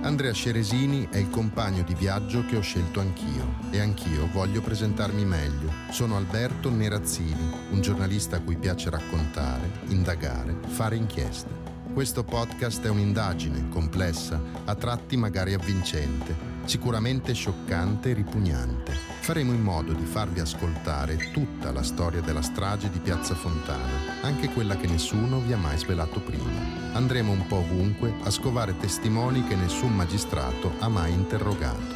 Andrea 0.03 0.33
Sceresini 0.33 1.07
è 1.09 1.15
il 1.15 1.29
compagno 1.29 1.81
di 1.81 1.95
viaggio 1.95 2.45
che 2.45 2.57
ho 2.57 2.61
scelto 2.61 2.99
anch'io 2.99 3.55
e 3.71 3.79
anch'io 3.79 4.27
voglio 4.33 4.59
presentarmi 4.59 5.23
meglio. 5.23 5.71
Sono 5.91 6.17
Alberto 6.17 6.69
Nerazzini, 6.69 7.49
un 7.71 7.79
giornalista 7.79 8.35
a 8.35 8.41
cui 8.41 8.57
piace 8.57 8.89
raccontare, 8.89 9.79
indagare, 9.87 10.57
fare 10.67 10.97
inchieste. 10.97 11.49
Questo 11.93 12.25
podcast 12.25 12.85
è 12.85 12.89
un'indagine 12.89 13.69
complessa, 13.69 14.41
a 14.65 14.75
tratti 14.75 15.15
magari 15.15 15.53
avvincente, 15.53 16.52
sicuramente 16.65 17.33
scioccante 17.33 18.11
e 18.11 18.13
ripugnante. 18.13 18.93
Faremo 19.21 19.53
in 19.53 19.61
modo 19.61 19.93
di 19.93 20.05
farvi 20.05 20.39
ascoltare 20.39 21.31
tutta 21.31 21.71
la 21.71 21.83
storia 21.83 22.21
della 22.21 22.41
strage 22.41 22.89
di 22.89 22.99
Piazza 22.99 23.35
Fontana, 23.35 24.21
anche 24.21 24.49
quella 24.49 24.75
che 24.75 24.87
nessuno 24.87 25.39
vi 25.39 25.53
ha 25.53 25.57
mai 25.57 25.77
svelato 25.77 26.19
prima. 26.19 26.91
Andremo 26.93 27.31
un 27.31 27.47
po' 27.47 27.57
ovunque 27.57 28.13
a 28.23 28.29
scovare 28.29 28.77
testimoni 28.77 29.43
che 29.47 29.55
nessun 29.55 29.95
magistrato 29.95 30.73
ha 30.79 30.89
mai 30.89 31.13
interrogato. 31.13 31.95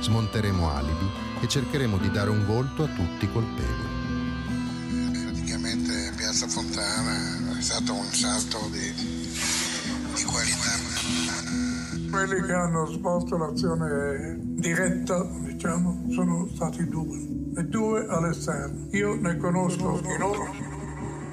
Smonteremo 0.00 0.70
alibi 0.70 1.08
e 1.40 1.48
cercheremo 1.48 1.98
di 1.98 2.10
dare 2.10 2.30
un 2.30 2.44
volto 2.44 2.84
a 2.84 2.88
tutti 2.88 3.24
i 3.24 3.32
colpevoli. 3.32 3.96
praticamente 5.24 6.12
Piazza 6.16 6.46
Fontana 6.48 7.56
è 7.58 7.62
stato 7.62 7.94
un 7.94 8.12
salto 8.12 8.68
di, 8.70 8.92
di 10.14 10.22
qualità. 10.24 11.27
Quelli 12.10 12.40
che 12.40 12.52
hanno 12.52 12.86
svolto 12.86 13.36
l'azione 13.36 14.38
diretta, 14.40 15.22
diciamo, 15.44 16.06
sono 16.10 16.48
stati 16.54 16.88
due, 16.88 17.18
e 17.56 17.64
due 17.64 18.06
all'esterno. 18.08 18.88
Io 18.92 19.14
ne 19.20 19.36
conosco 19.36 20.00
uno. 20.02 20.76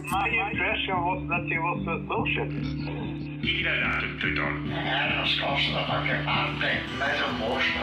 My 0.07 0.29
impression 0.29 1.01
was 1.01 1.25
that 1.27 1.45
he 1.49 1.57
was 1.57 1.87
a 1.87 1.97
socialist. 2.07 2.75
Chi 3.41 3.61
l'ha 3.63 3.75
dato 3.79 4.05
il 4.05 4.17
tuo 4.19 4.73
Era 4.73 5.15
nascosto 5.15 5.71
da 5.71 5.85
qualche 5.85 6.21
parte, 6.23 6.65
in 6.91 6.97
mezzo 6.97 7.23
a 7.23 7.29
un 7.29 7.37
bosco. 7.39 7.79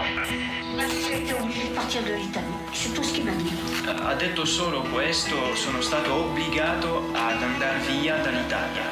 La 0.76 0.86
direzione 0.86 1.52
di 1.52 1.70
partir 1.74 2.02
de 2.02 2.14
l'Italie, 2.14 2.54
c'est 2.72 2.92
tout 2.94 3.04
ce 3.04 3.12
qu'il 3.14 3.24
m'a 3.24 3.34
dit. 3.34 3.52
Ha 3.86 4.14
detto 4.14 4.44
solo 4.44 4.82
questo, 4.92 5.54
sono 5.54 5.80
stato 5.80 6.12
obbligato 6.12 7.08
ad 7.12 7.42
andare 7.42 7.78
via 7.86 8.16
dall'Italia. 8.18 8.82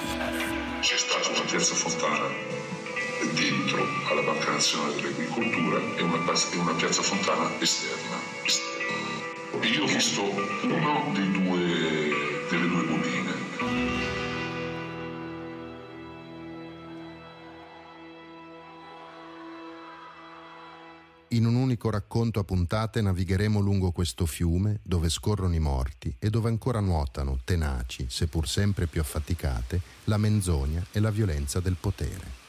C'è 0.81 0.97
stata 0.97 1.29
una 1.29 1.45
piazza 1.49 1.75
Fontana 1.75 2.60
dentro 3.27 3.85
alla 4.09 4.23
Banca 4.23 4.51
Nazionale 4.53 4.95
dell'Agricoltura 4.95 5.79
e 5.97 6.03
una, 6.03 6.17
una 6.17 6.75
piazza 6.75 7.03
Fontana 7.03 7.51
esterna. 7.61 8.17
esterna. 8.45 9.61
E 9.61 9.67
io 9.67 9.83
ho 9.83 9.87
visto 9.87 10.23
uno 10.23 11.13
dei 11.13 11.31
due, 11.33 12.47
delle 12.49 12.69
due 12.69 12.85
bobine. 12.85 13.21
In 21.33 21.47
un 21.47 21.55
unico 21.55 21.91
racconto 21.91 22.41
a 22.41 22.45
puntate 22.45 23.01
navigheremo 23.01 23.61
lungo 23.61 23.93
questo 23.93 24.27
fiume 24.27 24.81
dove 24.83 25.09
scorrono 25.09 25.55
i 25.55 25.61
morti 25.61 26.13
e 26.19 26.29
dove 26.29 26.49
ancora 26.49 26.81
nuotano, 26.81 27.39
tenaci, 27.45 28.07
seppur 28.09 28.49
sempre 28.49 28.87
più 28.89 29.01
affaticate, 29.01 29.81
la 30.05 30.17
menzogna 30.17 30.85
e 30.91 30.99
la 30.99 31.11
violenza 31.11 31.61
del 31.61 31.77
potere. 31.79 32.40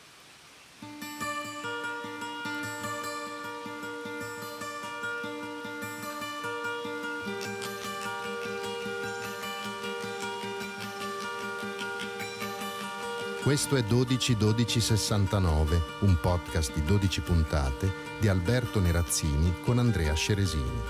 Questo 13.52 13.76
è 13.76 13.84
121269, 13.84 15.82
un 16.00 16.18
podcast 16.22 16.74
di 16.74 16.86
12 16.86 17.20
puntate 17.20 17.92
di 18.18 18.30
Alberto 18.30 18.80
Nerazzini 18.80 19.56
con 19.60 19.78
Andrea 19.78 20.14
Sceresini. 20.14 20.82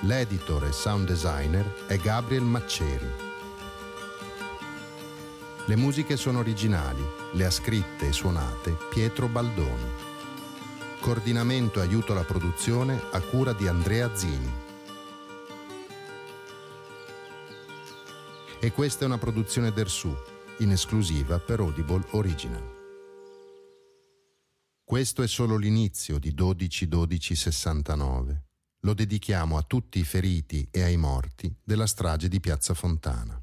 L'editor 0.00 0.64
e 0.64 0.72
sound 0.72 1.06
designer 1.06 1.84
è 1.86 1.98
Gabriel 1.98 2.44
Macceri. 2.44 3.06
Le 5.66 5.76
musiche 5.76 6.16
sono 6.16 6.38
originali, 6.38 7.04
le 7.32 7.44
ha 7.44 7.50
scritte 7.50 8.08
e 8.08 8.12
suonate 8.12 8.78
Pietro 8.88 9.28
Baldoni. 9.28 9.90
Coordinamento 11.00 11.80
e 11.80 11.82
aiuto 11.82 12.12
alla 12.12 12.24
produzione 12.24 12.98
a 13.10 13.20
cura 13.20 13.52
di 13.52 13.68
Andrea 13.68 14.10
Zini. 14.16 14.50
E 18.58 18.72
questa 18.72 19.04
è 19.04 19.06
una 19.06 19.18
produzione 19.18 19.70
d'Ersu, 19.70 20.16
in 20.58 20.70
esclusiva 20.70 21.38
per 21.38 21.60
Audible 21.60 22.04
Original. 22.10 22.72
Questo 24.84 25.22
è 25.22 25.26
solo 25.26 25.56
l'inizio 25.56 26.18
di 26.18 26.34
12-12-69. 26.34 28.42
Lo 28.80 28.94
dedichiamo 28.94 29.56
a 29.56 29.62
tutti 29.62 29.98
i 29.98 30.04
feriti 30.04 30.68
e 30.70 30.82
ai 30.82 30.96
morti 30.96 31.52
della 31.64 31.86
strage 31.86 32.28
di 32.28 32.38
Piazza 32.38 32.74
Fontana. 32.74 33.40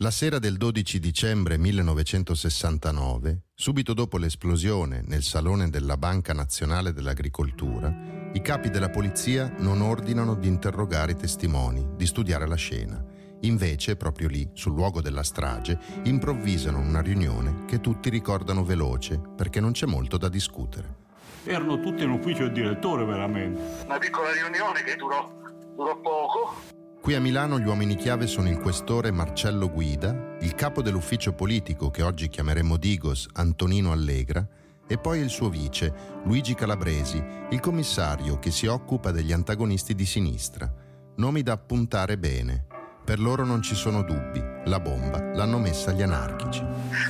La 0.00 0.10
sera 0.10 0.38
del 0.38 0.58
12 0.58 0.98
dicembre 0.98 1.56
1969, 1.56 3.44
subito 3.54 3.94
dopo 3.94 4.18
l'esplosione 4.18 5.02
nel 5.06 5.22
salone 5.22 5.70
della 5.70 5.96
Banca 5.96 6.34
Nazionale 6.34 6.92
dell'Agricoltura, 6.92 8.30
i 8.34 8.42
capi 8.42 8.68
della 8.68 8.90
polizia 8.90 9.54
non 9.58 9.80
ordinano 9.80 10.34
di 10.34 10.48
interrogare 10.48 11.12
i 11.12 11.16
testimoni, 11.16 11.94
di 11.96 12.04
studiare 12.04 12.46
la 12.46 12.56
scena. 12.56 13.02
Invece, 13.46 13.96
proprio 13.96 14.28
lì, 14.28 14.48
sul 14.52 14.74
luogo 14.74 15.00
della 15.00 15.22
strage, 15.22 15.78
improvvisano 16.04 16.78
una 16.78 17.00
riunione 17.00 17.64
che 17.66 17.80
tutti 17.80 18.10
ricordano 18.10 18.64
veloce 18.64 19.18
perché 19.18 19.60
non 19.60 19.72
c'è 19.72 19.86
molto 19.86 20.16
da 20.16 20.28
discutere 20.28 21.04
erano 21.46 21.80
tutti 21.80 22.02
in 22.02 22.10
ufficio 22.10 22.44
del 22.44 22.52
direttore 22.52 23.04
veramente. 23.04 23.84
Una 23.84 23.98
piccola 23.98 24.32
riunione 24.32 24.82
che 24.82 24.96
durò, 24.96 25.30
durò 25.74 25.96
poco. 26.00 26.54
Qui 27.00 27.14
a 27.14 27.20
Milano 27.20 27.60
gli 27.60 27.66
uomini 27.66 27.94
chiave 27.94 28.26
sono 28.26 28.48
il 28.48 28.58
questore 28.58 29.12
Marcello 29.12 29.70
Guida, 29.70 30.36
il 30.40 30.54
capo 30.54 30.82
dell'ufficio 30.82 31.32
politico 31.32 31.90
che 31.90 32.02
oggi 32.02 32.28
chiameremo 32.28 32.76
Digos 32.76 33.28
Antonino 33.34 33.92
Allegra 33.92 34.44
e 34.88 34.98
poi 34.98 35.20
il 35.20 35.28
suo 35.28 35.48
vice 35.48 35.92
Luigi 36.24 36.54
Calabresi, 36.54 37.22
il 37.50 37.60
commissario 37.60 38.38
che 38.40 38.50
si 38.50 38.66
occupa 38.66 39.12
degli 39.12 39.32
antagonisti 39.32 39.94
di 39.94 40.04
sinistra. 40.04 40.72
Nomi 41.16 41.42
da 41.42 41.52
appuntare 41.52 42.18
bene. 42.18 42.66
Per 43.06 43.20
loro 43.20 43.44
non 43.44 43.62
ci 43.62 43.76
sono 43.76 44.02
dubbi, 44.02 44.42
la 44.64 44.80
bomba 44.80 45.20
l'hanno 45.20 45.60
messa 45.60 45.92
gli 45.92 46.02
anarchici. 46.02 46.60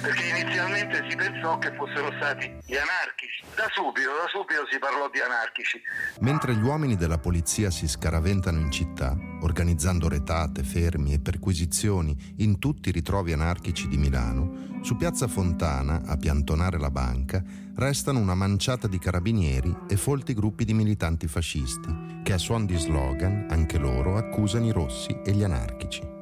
Perché 0.02 0.44
inizialmente 0.86 1.10
si 1.10 1.16
pensò 1.16 1.58
che 1.58 1.74
fossero 1.74 2.12
stati 2.16 2.46
gli 2.64 2.76
anarchici. 2.76 3.42
Da 3.54 3.66
subito, 3.72 4.10
da 4.10 4.28
subito 4.28 4.66
si 4.70 4.78
parlò 4.78 5.10
di 5.10 5.20
anarchici. 5.20 5.80
Mentre 6.20 6.54
gli 6.54 6.62
uomini 6.62 6.96
della 6.96 7.18
polizia 7.18 7.70
si 7.70 7.88
scaraventano 7.88 8.58
in 8.58 8.70
città, 8.70 9.16
organizzando 9.40 10.08
retate, 10.08 10.62
fermi 10.62 11.12
e 11.12 11.20
perquisizioni 11.20 12.16
in 12.38 12.58
tutti 12.58 12.88
i 12.88 12.92
ritrovi 12.92 13.32
anarchici 13.32 13.88
di 13.88 13.96
Milano, 13.96 14.80
su 14.82 14.96
Piazza 14.96 15.26
Fontana, 15.26 16.02
a 16.06 16.16
piantonare 16.16 16.78
la 16.78 16.90
banca, 16.90 17.42
restano 17.76 18.18
una 18.18 18.34
manciata 18.34 18.86
di 18.86 18.98
carabinieri 18.98 19.74
e 19.88 19.96
folti 19.96 20.32
gruppi 20.32 20.64
di 20.64 20.72
militanti 20.72 21.26
fascisti, 21.26 22.22
che 22.22 22.32
a 22.32 22.38
suon 22.38 22.64
di 22.66 22.76
slogan, 22.76 23.46
anche 23.50 23.78
loro, 23.78 24.16
accusano 24.16 24.66
i 24.66 24.72
rossi 24.72 25.18
e 25.24 25.32
gli 25.32 25.42
anarchici 25.42 26.15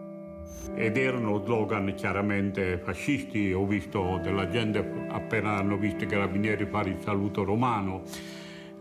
ed 0.74 0.96
erano 0.96 1.42
slogan 1.44 1.94
chiaramente 1.94 2.78
fascisti. 2.78 3.52
Ho 3.52 3.66
visto 3.66 4.18
della 4.22 4.48
gente 4.48 5.06
appena 5.08 5.56
hanno 5.56 5.76
visto 5.76 6.04
i 6.04 6.06
carabinieri 6.06 6.66
fare 6.66 6.90
il 6.90 6.98
saluto 7.02 7.44
romano, 7.44 8.02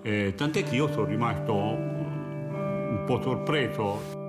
eh, 0.02 0.34
tant'è 0.36 0.64
che 0.64 0.76
io 0.76 0.92
sono 0.92 1.06
rimasto 1.06 1.54
un 1.54 3.04
po' 3.06 3.22
sorpreso. 3.22 4.22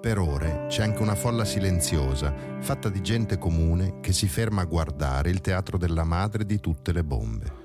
Per 0.00 0.18
ore 0.18 0.66
c'è 0.68 0.82
anche 0.82 1.00
una 1.00 1.14
folla 1.14 1.46
silenziosa, 1.46 2.34
fatta 2.60 2.90
di 2.90 3.00
gente 3.00 3.38
comune 3.38 4.00
che 4.00 4.12
si 4.12 4.28
ferma 4.28 4.60
a 4.60 4.66
guardare 4.66 5.30
il 5.30 5.40
teatro 5.40 5.78
della 5.78 6.04
madre 6.04 6.44
di 6.44 6.60
tutte 6.60 6.92
le 6.92 7.02
bombe. 7.02 7.62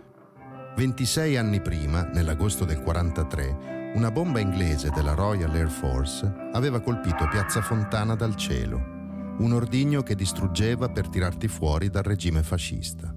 26 0.78 1.36
anni 1.36 1.60
prima, 1.60 2.04
nell'agosto 2.04 2.63
del 2.63 2.82
43, 2.82 3.79
una 3.95 4.12
bomba 4.12 4.39
inglese 4.39 4.91
della 4.91 5.13
Royal 5.13 5.54
Air 5.54 5.69
Force 5.69 6.32
aveva 6.54 6.80
colpito 6.80 7.28
Piazza 7.28 7.62
Fontana 7.62 8.15
dal 8.15 8.36
cielo, 8.36 8.78
un 9.39 9.52
ordigno 9.54 10.04
che 10.04 10.15
distruggeva 10.15 10.89
per 10.89 11.10
tirarti 11.10 11.47
fuori 11.47 11.89
dal 11.89 12.04
regime 12.04 12.43
fascista. 12.43 13.13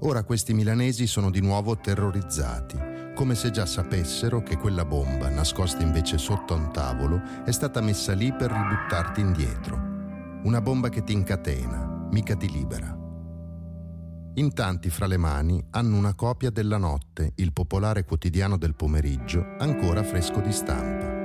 Ora 0.00 0.24
questi 0.24 0.54
milanesi 0.54 1.06
sono 1.06 1.30
di 1.30 1.40
nuovo 1.40 1.76
terrorizzati, 1.76 2.78
come 3.14 3.34
se 3.34 3.50
già 3.50 3.66
sapessero 3.66 4.42
che 4.42 4.56
quella 4.56 4.86
bomba, 4.86 5.28
nascosta 5.28 5.82
invece 5.82 6.16
sotto 6.16 6.54
a 6.54 6.56
un 6.56 6.72
tavolo, 6.72 7.20
è 7.44 7.50
stata 7.50 7.80
messa 7.82 8.14
lì 8.14 8.32
per 8.32 8.50
ributtarti 8.50 9.20
indietro. 9.20 9.76
Una 10.44 10.62
bomba 10.62 10.88
che 10.88 11.04
ti 11.04 11.12
incatena, 11.12 12.08
mica 12.10 12.34
ti 12.34 12.50
libera. 12.50 13.01
In 14.36 14.54
tanti 14.54 14.88
fra 14.88 15.06
le 15.06 15.18
mani 15.18 15.62
hanno 15.72 15.94
una 15.98 16.14
copia 16.14 16.48
della 16.48 16.78
notte, 16.78 17.32
il 17.34 17.52
popolare 17.52 18.06
quotidiano 18.06 18.56
del 18.56 18.74
pomeriggio, 18.74 19.44
ancora 19.58 20.02
fresco 20.02 20.40
di 20.40 20.52
stampa. 20.52 21.20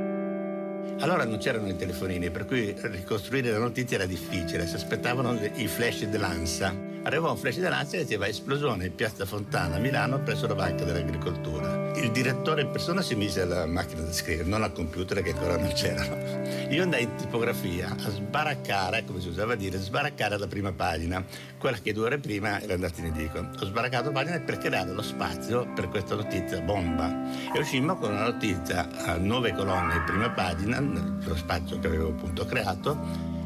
Allora 1.00 1.24
non 1.24 1.38
c'erano 1.38 1.70
i 1.70 1.78
telefonini, 1.78 2.30
per 2.32 2.43
cui 2.43 2.76
ricostruire 2.78 3.52
la 3.52 3.60
notizia 3.60 3.96
era 3.96 4.06
difficile, 4.06 4.67
si 4.67 4.76
aspettavano 4.76 5.39
i 5.56 5.67
flash 5.67 6.04
dell'ANSA. 6.04 6.96
Arrivò 7.08 7.32
un 7.32 7.38
flash 7.38 7.60
dell'ANSA 7.60 7.96
e 7.96 8.04
diceva 8.04 8.28
esplosione 8.28 8.88
in 8.88 8.93
piazza 8.93 9.26
Fontana, 9.26 9.78
Milano, 9.78 10.20
presso 10.20 10.46
la 10.46 10.56
Banca 10.56 10.84
dell'Agricoltura. 10.84 11.93
Il 11.96 12.12
direttore 12.12 12.63
in 12.63 12.70
persona 12.70 13.02
si 13.02 13.15
mise 13.15 13.43
alla 13.43 13.65
macchina 13.65 14.02
da 14.02 14.12
scrivere, 14.12 14.46
non 14.46 14.62
al 14.62 14.74
computer 14.74 15.22
che 15.22 15.30
ancora 15.30 15.56
non 15.56 15.72
c'erano. 15.72 16.70
Io 16.70 16.84
andai 16.84 17.04
in 17.04 17.15
tipografia 17.15 17.96
a 17.98 18.10
sbaraccare, 18.10 19.06
come 19.06 19.22
si 19.22 19.30
usava 19.30 19.56
dire, 19.56 19.78
sbaraccare 19.78 20.38
la 20.38 20.48
prima 20.48 20.74
pagina, 20.74 21.24
quella 21.58 21.78
che 21.78 21.93
due 21.93 22.08
ore 22.08 22.17
prima 22.17 22.60
era 22.60 22.74
andata 22.74 23.00
in 23.00 23.06
edicola. 23.06 23.52
Ho 23.58 23.65
sbaraccato 23.65 24.12
pagina 24.12 24.41
per 24.41 24.58
creare 24.58 24.91
lo 24.91 25.02
spazio 25.02 25.65
per 25.74 25.88
questa 25.88 26.15
notizia 26.15 26.60
bomba. 26.60 27.10
E 27.56 27.58
uscimmo 27.58 27.96
con 27.96 28.12
una 28.12 28.24
notizia 28.24 28.86
a 29.06 29.15
nove 29.15 29.54
colonne 29.54 29.96
in 29.96 30.04
prima 30.04 30.30
pagina, 30.32 30.82
nello 30.82 31.38
spazio 31.38 31.80
che 31.80 31.88
avevo 31.88 32.10
appunto 32.10 32.46
creato, 32.46 33.37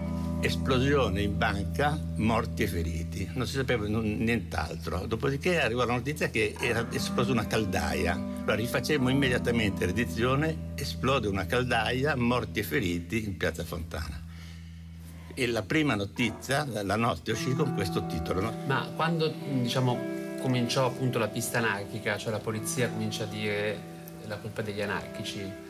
esplosione 0.41 1.21
in 1.21 1.38
banca, 1.38 1.97
morti 2.15 2.63
e 2.63 2.67
feriti. 2.67 3.30
Non 3.34 3.45
si 3.45 3.54
sapeva 3.54 3.86
nient'altro. 3.88 5.06
Dopodiché 5.06 5.62
arrivò 5.62 5.86
la 5.86 5.93
notizia 5.93 6.30
che 6.30 6.56
era 6.60 6.86
esplosa 6.91 7.32
una 7.32 7.45
caldaia. 7.45 8.13
Allora 8.13 8.56
rifacemmo 8.56 9.10
immediatamente 9.10 9.86
l'edizione, 9.86 10.73
esplode 10.75 11.27
una 11.27 11.45
caldaia, 11.45 12.15
morti 12.15 12.60
e 12.60 12.63
feriti 12.63 13.23
in 13.23 13.38
piazza 13.38 13.63
Fontana. 13.63 14.19
E 15.34 15.47
la 15.47 15.62
prima 15.62 15.95
notizia, 15.95 16.65
la 16.65 16.95
notte, 16.95 17.32
uscì 17.32 17.54
con 17.54 17.75
questo 17.75 18.06
titolo. 18.08 18.41
No? 18.41 18.54
Ma 18.65 18.91
quando, 18.95 19.32
diciamo, 19.62 19.97
cominciò 20.41 20.88
appunto 20.88 21.19
la 21.19 21.27
pista 21.27 21.60
anarchica, 21.60 22.17
cioè 22.17 22.32
la 22.32 22.39
polizia 22.39 22.89
comincia 22.89 23.23
a 23.23 23.27
dire 23.27 23.89
la 24.25 24.38
colpa 24.38 24.62
degli 24.62 24.82
anarchici, 24.82 25.69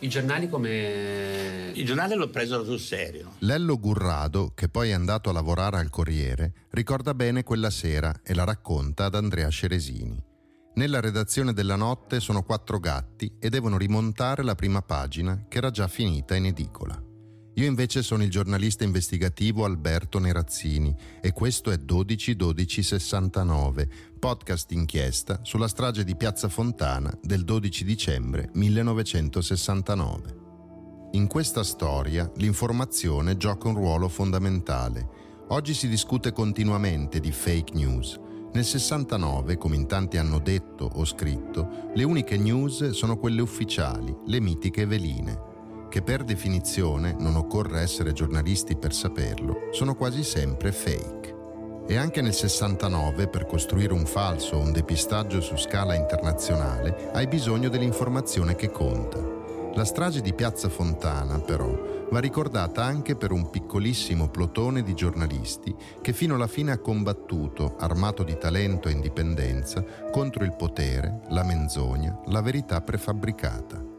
i 0.00 0.08
giornali 0.08 0.48
come... 0.48 1.70
I 1.72 1.84
giornali 1.84 2.14
l'ho 2.14 2.28
preso 2.28 2.64
sul 2.64 2.78
serio. 2.78 3.34
Lello 3.38 3.78
Gurrado, 3.78 4.52
che 4.54 4.68
poi 4.68 4.90
è 4.90 4.92
andato 4.92 5.30
a 5.30 5.32
lavorare 5.32 5.78
al 5.78 5.90
Corriere, 5.90 6.52
ricorda 6.70 7.14
bene 7.14 7.42
quella 7.42 7.70
sera 7.70 8.20
e 8.22 8.34
la 8.34 8.44
racconta 8.44 9.06
ad 9.06 9.14
Andrea 9.14 9.50
Ceresini. 9.50 10.22
Nella 10.74 11.00
redazione 11.00 11.52
della 11.52 11.76
notte 11.76 12.20
sono 12.20 12.42
quattro 12.42 12.78
gatti 12.78 13.36
e 13.38 13.50
devono 13.50 13.76
rimontare 13.76 14.42
la 14.42 14.54
prima 14.54 14.82
pagina 14.82 15.44
che 15.48 15.58
era 15.58 15.70
già 15.70 15.88
finita 15.88 16.34
in 16.34 16.46
edicola. 16.46 17.09
Io 17.54 17.66
invece 17.66 18.02
sono 18.02 18.22
il 18.22 18.30
giornalista 18.30 18.84
investigativo 18.84 19.64
Alberto 19.64 20.20
Nerazzini 20.20 20.94
e 21.20 21.32
questo 21.32 21.72
è 21.72 21.76
12-12-69, 21.76 23.88
podcast 24.20 24.70
inchiesta 24.70 25.40
sulla 25.42 25.66
strage 25.66 26.04
di 26.04 26.14
Piazza 26.14 26.48
Fontana 26.48 27.12
del 27.20 27.42
12 27.42 27.84
dicembre 27.84 28.50
1969. 28.52 30.36
In 31.12 31.26
questa 31.26 31.64
storia 31.64 32.30
l'informazione 32.36 33.36
gioca 33.36 33.66
un 33.66 33.74
ruolo 33.74 34.08
fondamentale. 34.08 35.08
Oggi 35.48 35.74
si 35.74 35.88
discute 35.88 36.30
continuamente 36.30 37.18
di 37.18 37.32
fake 37.32 37.74
news. 37.74 38.16
Nel 38.52 38.64
69, 38.64 39.56
come 39.56 39.74
in 39.74 39.88
tanti 39.88 40.18
hanno 40.18 40.38
detto 40.38 40.84
o 40.84 41.04
scritto, 41.04 41.90
le 41.94 42.04
uniche 42.04 42.36
news 42.36 42.90
sono 42.90 43.18
quelle 43.18 43.42
ufficiali, 43.42 44.16
le 44.26 44.40
mitiche 44.40 44.86
veline 44.86 45.48
che 45.90 46.00
per 46.02 46.22
definizione, 46.22 47.14
non 47.18 47.34
occorre 47.34 47.80
essere 47.80 48.12
giornalisti 48.12 48.76
per 48.76 48.94
saperlo, 48.94 49.68
sono 49.72 49.96
quasi 49.96 50.22
sempre 50.22 50.70
fake. 50.72 51.36
E 51.86 51.96
anche 51.96 52.22
nel 52.22 52.32
69, 52.32 53.26
per 53.26 53.44
costruire 53.44 53.92
un 53.92 54.06
falso 54.06 54.56
o 54.56 54.60
un 54.60 54.70
depistaggio 54.70 55.40
su 55.40 55.56
scala 55.56 55.96
internazionale, 55.96 57.10
hai 57.12 57.26
bisogno 57.26 57.68
dell'informazione 57.68 58.54
che 58.54 58.70
conta. 58.70 59.18
La 59.74 59.84
strage 59.84 60.20
di 60.20 60.32
Piazza 60.32 60.68
Fontana, 60.68 61.40
però, 61.40 62.06
va 62.08 62.20
ricordata 62.20 62.84
anche 62.84 63.16
per 63.16 63.32
un 63.32 63.50
piccolissimo 63.50 64.28
plotone 64.28 64.82
di 64.82 64.94
giornalisti 64.94 65.74
che 66.00 66.12
fino 66.12 66.36
alla 66.36 66.46
fine 66.46 66.70
ha 66.70 66.78
combattuto, 66.78 67.74
armato 67.78 68.22
di 68.22 68.38
talento 68.38 68.88
e 68.88 68.92
indipendenza, 68.92 69.84
contro 70.12 70.44
il 70.44 70.54
potere, 70.54 71.22
la 71.30 71.42
menzogna, 71.42 72.20
la 72.26 72.42
verità 72.42 72.80
prefabbricata. 72.80 73.89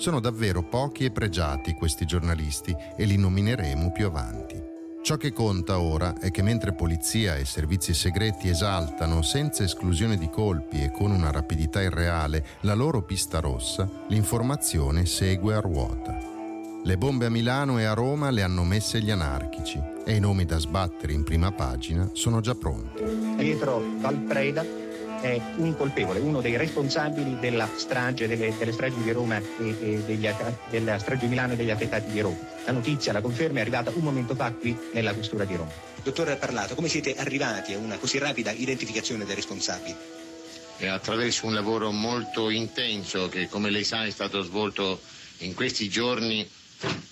Sono 0.00 0.18
davvero 0.18 0.62
pochi 0.62 1.04
e 1.04 1.10
pregiati 1.10 1.74
questi 1.74 2.06
giornalisti 2.06 2.74
e 2.96 3.04
li 3.04 3.18
nomineremo 3.18 3.92
più 3.92 4.06
avanti. 4.06 4.58
Ciò 5.02 5.18
che 5.18 5.30
conta 5.30 5.78
ora 5.78 6.18
è 6.18 6.30
che 6.30 6.40
mentre 6.40 6.72
polizia 6.72 7.36
e 7.36 7.44
servizi 7.44 7.92
segreti 7.92 8.48
esaltano 8.48 9.20
senza 9.20 9.62
esclusione 9.62 10.16
di 10.16 10.30
colpi 10.30 10.82
e 10.82 10.90
con 10.90 11.10
una 11.10 11.30
rapidità 11.30 11.82
irreale 11.82 12.46
la 12.62 12.72
loro 12.72 13.02
pista 13.02 13.40
rossa, 13.40 13.86
l'informazione 14.08 15.04
segue 15.04 15.54
a 15.54 15.60
ruota. 15.60 16.16
Le 16.82 16.96
bombe 16.96 17.26
a 17.26 17.30
Milano 17.30 17.78
e 17.78 17.84
a 17.84 17.92
Roma 17.92 18.30
le 18.30 18.42
hanno 18.42 18.64
messe 18.64 19.02
gli 19.02 19.10
anarchici 19.10 19.78
e 20.06 20.14
i 20.14 20.18
nomi 20.18 20.46
da 20.46 20.56
sbattere 20.56 21.12
in 21.12 21.24
prima 21.24 21.52
pagina 21.52 22.08
sono 22.14 22.40
già 22.40 22.54
pronti. 22.54 23.02
Pietro 23.36 23.82
Valpreda 24.00 24.79
è 25.20 25.40
un 25.56 25.76
colpevole, 25.76 26.18
uno 26.18 26.40
dei 26.40 26.56
responsabili 26.56 27.38
della 27.38 27.68
strage, 27.76 28.26
delle, 28.26 28.56
delle 28.56 28.72
stragi 28.72 29.02
di 29.02 29.12
Roma 29.12 29.36
e, 29.36 29.44
e 29.58 30.02
degli, 30.04 30.28
della 30.70 30.98
strage 30.98 31.22
di 31.22 31.28
Milano 31.28 31.52
e 31.52 31.56
degli 31.56 31.70
attentati 31.70 32.10
di 32.10 32.20
Roma. 32.20 32.38
La 32.64 32.72
notizia, 32.72 33.12
la 33.12 33.20
conferma 33.20 33.58
è 33.58 33.60
arrivata 33.62 33.90
un 33.90 34.02
momento 34.02 34.34
fa 34.34 34.52
qui 34.52 34.76
nella 34.92 35.12
questura 35.12 35.44
di 35.44 35.56
Roma. 35.56 35.70
Dottore 36.02 36.36
Parlato, 36.36 36.74
come 36.74 36.88
siete 36.88 37.14
arrivati 37.16 37.74
a 37.74 37.78
una 37.78 37.98
così 37.98 38.18
rapida 38.18 38.50
identificazione 38.50 39.24
dei 39.24 39.34
responsabili? 39.34 39.94
E 40.78 40.86
attraverso 40.86 41.44
un 41.44 41.52
lavoro 41.52 41.90
molto 41.90 42.48
intenso 42.48 43.28
che 43.28 43.48
come 43.48 43.68
lei 43.68 43.84
sa 43.84 44.04
è 44.04 44.10
stato 44.10 44.40
svolto 44.40 45.00
in 45.38 45.52
questi 45.54 45.90
giorni 45.90 46.48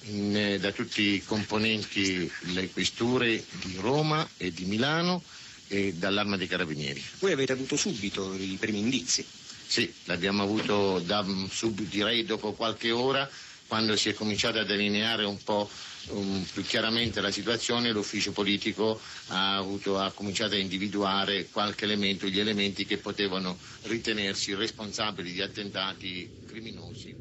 in, 0.04 0.34
eh, 0.34 0.58
da 0.58 0.72
tutti 0.72 1.02
i 1.02 1.24
componenti 1.24 2.30
delle 2.40 2.70
questure 2.70 3.44
di 3.62 3.76
Roma 3.78 4.26
e 4.38 4.50
di 4.52 4.64
Milano 4.64 5.22
e 5.68 5.94
dall'arma 5.94 6.36
dei 6.36 6.46
carabinieri. 6.46 7.02
Voi 7.20 7.32
avete 7.32 7.52
avuto 7.52 7.76
subito 7.76 8.34
i 8.34 8.56
primi 8.58 8.78
indizi? 8.78 9.24
Sì, 9.66 9.92
l'abbiamo 10.04 10.42
avuto 10.42 10.98
da, 11.00 11.24
subito, 11.50 11.88
direi 11.90 12.24
dopo 12.24 12.52
qualche 12.54 12.90
ora, 12.90 13.28
quando 13.66 13.96
si 13.96 14.08
è 14.08 14.14
cominciato 14.14 14.58
a 14.58 14.64
delineare 14.64 15.24
un 15.26 15.36
po' 15.42 15.68
um, 16.08 16.42
più 16.52 16.62
chiaramente 16.62 17.20
la 17.20 17.30
situazione, 17.30 17.92
l'ufficio 17.92 18.32
politico 18.32 18.98
ha, 19.26 19.56
avuto, 19.56 19.98
ha 19.98 20.10
cominciato 20.12 20.54
a 20.54 20.58
individuare 20.58 21.48
qualche 21.50 21.84
elemento, 21.84 22.26
gli 22.26 22.40
elementi 22.40 22.86
che 22.86 22.96
potevano 22.96 23.58
ritenersi 23.82 24.54
responsabili 24.54 25.32
di 25.32 25.42
attentati 25.42 26.28
criminosi. 26.46 27.14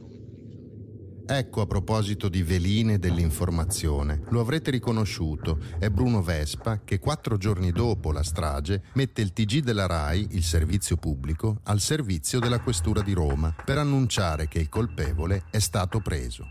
Ecco 1.29 1.59
a 1.59 1.67
proposito 1.67 2.29
di 2.29 2.41
veline 2.41 2.99
dell'informazione, 2.99 4.21
lo 4.29 4.39
avrete 4.39 4.71
riconosciuto, 4.71 5.59
è 5.77 5.89
Bruno 5.89 6.21
Vespa 6.21 6.79
che 6.85 6.99
quattro 6.99 7.35
giorni 7.35 7.73
dopo 7.73 8.13
la 8.13 8.23
strage 8.23 8.83
mette 8.93 9.23
il 9.23 9.33
TG 9.33 9.59
della 9.59 9.87
RAI, 9.87 10.29
il 10.31 10.43
servizio 10.43 10.95
pubblico, 10.95 11.59
al 11.63 11.81
servizio 11.81 12.39
della 12.39 12.61
Questura 12.61 13.01
di 13.01 13.11
Roma 13.11 13.53
per 13.65 13.77
annunciare 13.77 14.47
che 14.47 14.59
il 14.59 14.69
colpevole 14.69 15.43
è 15.51 15.59
stato 15.59 15.99
preso. 15.99 16.47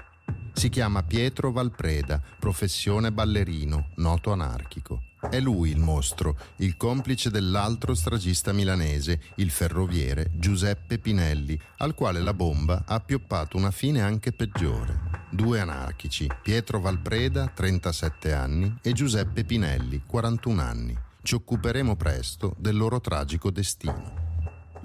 Si 0.52 0.68
chiama 0.68 1.02
Pietro 1.02 1.52
Valpreda, 1.52 2.20
professione 2.38 3.10
ballerino, 3.10 3.92
noto 3.96 4.30
anarchico. 4.30 5.05
È 5.18 5.40
lui 5.40 5.70
il 5.70 5.78
mostro, 5.78 6.36
il 6.56 6.76
complice 6.76 7.30
dell'altro 7.30 7.94
stragista 7.94 8.52
milanese, 8.52 9.20
il 9.36 9.50
ferroviere 9.50 10.30
Giuseppe 10.34 10.98
Pinelli, 10.98 11.58
al 11.78 11.94
quale 11.94 12.20
la 12.20 12.34
bomba 12.34 12.84
ha 12.86 12.94
appioppato 12.94 13.56
una 13.56 13.70
fine 13.70 14.02
anche 14.02 14.32
peggiore. 14.32 15.24
Due 15.30 15.58
anarchici, 15.58 16.28
Pietro 16.42 16.80
Valpreda, 16.80 17.48
37 17.48 18.32
anni, 18.32 18.78
e 18.82 18.92
Giuseppe 18.92 19.44
Pinelli, 19.44 20.02
41 20.06 20.62
anni. 20.62 20.98
Ci 21.22 21.34
occuperemo 21.34 21.96
presto 21.96 22.54
del 22.58 22.76
loro 22.76 23.00
tragico 23.00 23.50
destino. 23.50 24.25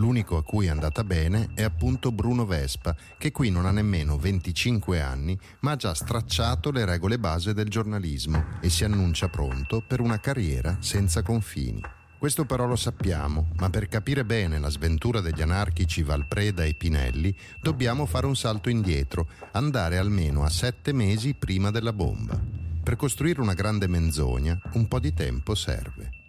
L'unico 0.01 0.35
a 0.37 0.43
cui 0.43 0.65
è 0.65 0.69
andata 0.69 1.03
bene 1.03 1.51
è 1.53 1.61
appunto 1.61 2.11
Bruno 2.11 2.43
Vespa, 2.43 2.95
che 3.19 3.31
qui 3.31 3.51
non 3.51 3.67
ha 3.67 3.71
nemmeno 3.71 4.17
25 4.17 4.99
anni, 4.99 5.37
ma 5.59 5.73
ha 5.73 5.75
già 5.75 5.93
stracciato 5.93 6.71
le 6.71 6.85
regole 6.85 7.19
base 7.19 7.53
del 7.53 7.69
giornalismo 7.69 8.43
e 8.61 8.71
si 8.71 8.83
annuncia 8.83 9.29
pronto 9.29 9.83
per 9.85 9.99
una 9.99 10.19
carriera 10.19 10.75
senza 10.79 11.21
confini. 11.21 11.79
Questo 12.17 12.45
però 12.45 12.65
lo 12.65 12.75
sappiamo, 12.75 13.51
ma 13.59 13.69
per 13.69 13.87
capire 13.87 14.25
bene 14.25 14.57
la 14.57 14.71
sventura 14.71 15.21
degli 15.21 15.43
anarchici 15.43 16.01
Valpreda 16.01 16.63
e 16.63 16.73
Pinelli 16.73 17.35
dobbiamo 17.61 18.07
fare 18.07 18.25
un 18.25 18.35
salto 18.35 18.71
indietro, 18.71 19.27
andare 19.51 19.99
almeno 19.99 20.43
a 20.43 20.49
sette 20.49 20.93
mesi 20.93 21.35
prima 21.35 21.69
della 21.69 21.93
bomba. 21.93 22.39
Per 22.83 22.95
costruire 22.95 23.39
una 23.39 23.53
grande 23.53 23.87
menzogna 23.87 24.59
un 24.73 24.87
po' 24.87 24.97
di 24.97 25.13
tempo 25.13 25.53
serve. 25.53 26.20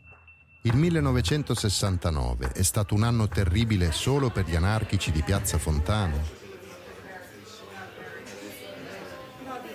Il 0.64 0.76
1969 0.76 2.52
è 2.52 2.62
stato 2.62 2.94
un 2.94 3.02
anno 3.02 3.26
terribile 3.26 3.90
solo 3.90 4.30
per 4.30 4.46
gli 4.46 4.54
anarchici 4.54 5.10
di 5.10 5.20
Piazza 5.20 5.58
Fontana? 5.58 6.16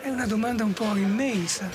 È 0.01 0.07
una 0.07 0.25
domanda 0.25 0.63
un 0.63 0.71
po' 0.71 0.95
immensa. 0.95 1.69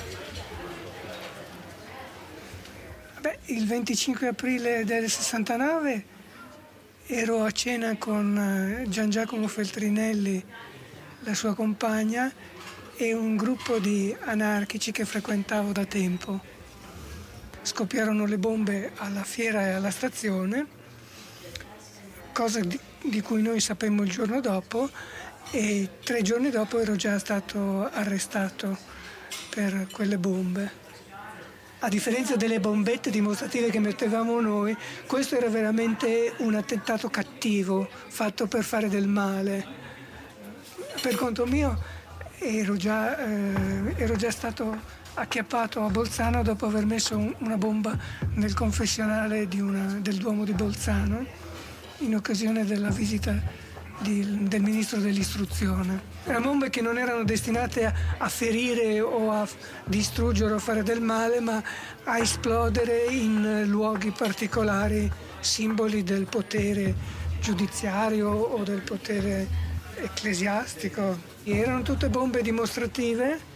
Beh, 3.19 3.37
il 3.45 3.67
25 3.67 4.29
aprile 4.29 4.83
del 4.83 5.07
69 5.07 6.05
ero 7.05 7.43
a 7.43 7.51
cena 7.51 7.95
con 7.97 8.35
eh, 8.35 8.89
Gian 8.89 9.11
Giacomo 9.11 9.47
Feltrinelli, 9.47 10.43
la 11.19 11.35
sua 11.35 11.53
compagna, 11.53 12.33
e 12.95 13.13
un 13.13 13.35
gruppo 13.35 13.77
di 13.77 14.15
anarchici 14.21 14.91
che 14.91 15.05
frequentavo 15.05 15.71
da 15.71 15.85
tempo 15.85 16.52
scoppiarono 17.63 18.25
le 18.25 18.37
bombe 18.37 18.91
alla 18.97 19.23
fiera 19.23 19.65
e 19.65 19.71
alla 19.71 19.89
stazione, 19.89 20.65
cosa 22.33 22.59
di, 22.59 22.77
di 23.01 23.21
cui 23.21 23.41
noi 23.41 23.59
sapemmo 23.59 24.03
il 24.03 24.11
giorno 24.11 24.41
dopo 24.41 24.89
e 25.51 25.89
tre 26.03 26.21
giorni 26.21 26.49
dopo 26.49 26.79
ero 26.79 26.95
già 26.95 27.17
stato 27.19 27.89
arrestato 27.89 28.77
per 29.49 29.87
quelle 29.91 30.17
bombe. 30.17 30.81
A 31.79 31.89
differenza 31.89 32.35
delle 32.35 32.59
bombette 32.59 33.09
dimostrative 33.09 33.69
che 33.69 33.79
mettevamo 33.79 34.39
noi, 34.39 34.75
questo 35.05 35.35
era 35.35 35.49
veramente 35.49 36.33
un 36.37 36.55
attentato 36.55 37.09
cattivo, 37.09 37.89
fatto 37.89 38.47
per 38.47 38.63
fare 38.63 38.87
del 38.87 39.07
male. 39.07 39.81
Per 41.01 41.15
conto 41.15 41.45
mio 41.45 41.77
ero 42.39 42.77
già, 42.77 43.17
eh, 43.17 43.95
ero 43.97 44.15
già 44.15 44.31
stato 44.31 45.01
acchiappato 45.15 45.83
a 45.83 45.89
Bolzano 45.89 46.41
dopo 46.43 46.65
aver 46.65 46.85
messo 46.85 47.17
un, 47.17 47.33
una 47.39 47.57
bomba 47.57 47.97
nel 48.35 48.53
confessionale 48.53 49.47
una, 49.59 49.99
del 49.99 50.15
Duomo 50.17 50.43
di 50.43 50.53
Bolzano 50.53 51.25
in 51.99 52.15
occasione 52.15 52.65
della 52.65 52.89
visita 52.89 53.39
di, 53.99 54.47
del 54.47 54.61
ministro 54.61 54.99
dell'istruzione. 54.99 56.11
Erano 56.25 56.47
bombe 56.47 56.69
che 56.69 56.81
non 56.81 56.97
erano 56.97 57.23
destinate 57.23 57.85
a, 57.85 57.93
a, 58.17 58.27
ferire 58.27 58.99
o 59.01 59.31
a 59.31 59.47
distruggere 59.85 60.53
o 60.53 60.59
fare 60.59 60.83
del 60.83 61.01
male, 61.01 61.39
ma 61.39 61.61
a 62.03 62.17
esplodere 62.17 63.05
in 63.09 63.65
luoghi 63.67 64.11
particolari, 64.11 65.09
simboli 65.39 66.03
del 66.03 66.25
potere 66.25 67.21
giudiziario 67.39 68.29
o 68.29 68.63
del 68.63 68.81
potere 68.81 69.47
ecclesiastico. 69.95 71.31
Erano 71.43 71.81
tutte 71.83 72.09
bombe 72.09 72.41
dimostrative 72.41 73.51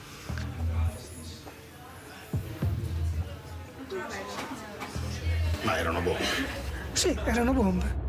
Ma 5.68 5.78
erano 5.78 6.00
bombe. 6.00 6.24
Sì, 6.94 7.10
erano 7.26 7.52
bombe. 7.52 8.06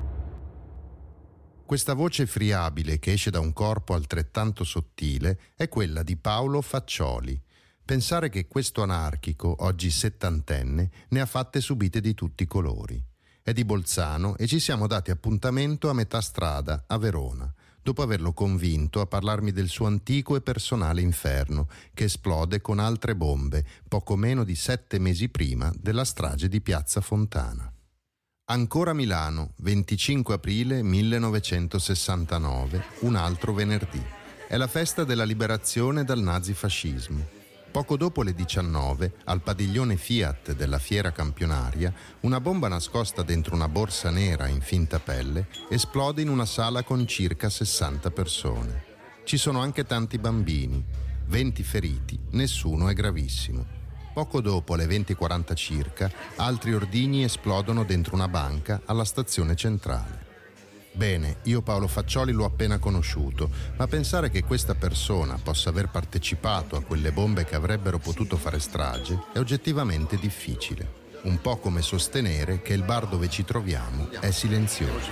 Questa 1.66 1.94
voce 1.94 2.24
friabile 2.26 3.00
che 3.00 3.10
esce 3.10 3.30
da 3.30 3.40
un 3.40 3.52
corpo 3.52 3.94
altrettanto 3.94 4.62
sottile 4.62 5.40
è 5.56 5.68
quella 5.68 6.04
di 6.04 6.16
Paolo 6.16 6.60
Faccioli. 6.60 7.42
Pensare 7.84 8.28
che 8.28 8.46
questo 8.46 8.82
anarchico, 8.82 9.56
oggi 9.58 9.90
settantenne, 9.90 10.90
ne 11.08 11.20
ha 11.20 11.26
fatte 11.26 11.60
subite 11.60 12.00
di 12.00 12.14
tutti 12.14 12.44
i 12.44 12.46
colori. 12.46 13.04
È 13.42 13.52
di 13.52 13.64
Bolzano 13.64 14.36
e 14.36 14.46
ci 14.46 14.60
siamo 14.60 14.86
dati 14.86 15.10
appuntamento 15.10 15.90
a 15.90 15.94
metà 15.94 16.20
strada, 16.20 16.84
a 16.86 16.96
Verona 16.96 17.52
dopo 17.88 18.02
averlo 18.02 18.34
convinto 18.34 19.00
a 19.00 19.06
parlarmi 19.06 19.50
del 19.50 19.68
suo 19.68 19.86
antico 19.86 20.36
e 20.36 20.42
personale 20.42 21.00
inferno, 21.00 21.68
che 21.94 22.04
esplode 22.04 22.60
con 22.60 22.80
altre 22.80 23.16
bombe 23.16 23.64
poco 23.88 24.14
meno 24.14 24.44
di 24.44 24.54
sette 24.54 24.98
mesi 24.98 25.30
prima 25.30 25.72
della 25.74 26.04
strage 26.04 26.48
di 26.48 26.60
Piazza 26.60 27.00
Fontana. 27.00 27.72
Ancora 28.50 28.92
Milano, 28.92 29.52
25 29.56 30.34
aprile 30.34 30.82
1969, 30.82 32.84
un 33.00 33.14
altro 33.14 33.54
venerdì. 33.54 34.04
È 34.46 34.58
la 34.58 34.66
festa 34.66 35.04
della 35.04 35.24
liberazione 35.24 36.04
dal 36.04 36.20
nazifascismo. 36.20 37.37
Poco 37.70 37.98
dopo 37.98 38.22
le 38.22 38.34
19, 38.34 39.12
al 39.24 39.42
padiglione 39.42 39.96
Fiat 39.96 40.54
della 40.54 40.78
fiera 40.78 41.12
campionaria, 41.12 41.92
una 42.20 42.40
bomba 42.40 42.66
nascosta 42.66 43.22
dentro 43.22 43.54
una 43.54 43.68
borsa 43.68 44.10
nera 44.10 44.48
in 44.48 44.62
finta 44.62 44.98
pelle 44.98 45.48
esplode 45.68 46.22
in 46.22 46.30
una 46.30 46.46
sala 46.46 46.82
con 46.82 47.06
circa 47.06 47.50
60 47.50 48.10
persone. 48.10 48.84
Ci 49.24 49.36
sono 49.36 49.60
anche 49.60 49.84
tanti 49.84 50.18
bambini. 50.18 50.82
20 51.26 51.62
feriti, 51.62 52.18
nessuno 52.30 52.88
è 52.88 52.94
gravissimo. 52.94 53.66
Poco 54.14 54.40
dopo, 54.40 54.72
alle 54.72 54.86
20.40 54.86 55.54
circa, 55.54 56.10
altri 56.36 56.72
ordigni 56.72 57.22
esplodono 57.22 57.84
dentro 57.84 58.14
una 58.14 58.28
banca 58.28 58.80
alla 58.86 59.04
stazione 59.04 59.54
centrale. 59.54 60.17
Bene, 60.92 61.36
io 61.44 61.62
Paolo 61.62 61.86
Faccioli 61.86 62.32
l'ho 62.32 62.44
appena 62.44 62.78
conosciuto, 62.78 63.50
ma 63.76 63.86
pensare 63.86 64.30
che 64.30 64.42
questa 64.42 64.74
persona 64.74 65.38
possa 65.40 65.68
aver 65.68 65.88
partecipato 65.88 66.76
a 66.76 66.82
quelle 66.82 67.12
bombe 67.12 67.44
che 67.44 67.54
avrebbero 67.54 67.98
potuto 67.98 68.36
fare 68.36 68.58
strage 68.58 69.26
è 69.32 69.38
oggettivamente 69.38 70.16
difficile. 70.16 71.06
Un 71.22 71.40
po' 71.40 71.58
come 71.58 71.82
sostenere 71.82 72.62
che 72.62 72.72
il 72.72 72.82
bar 72.82 73.06
dove 73.06 73.28
ci 73.28 73.44
troviamo 73.44 74.10
è 74.20 74.30
silenzioso. 74.30 75.10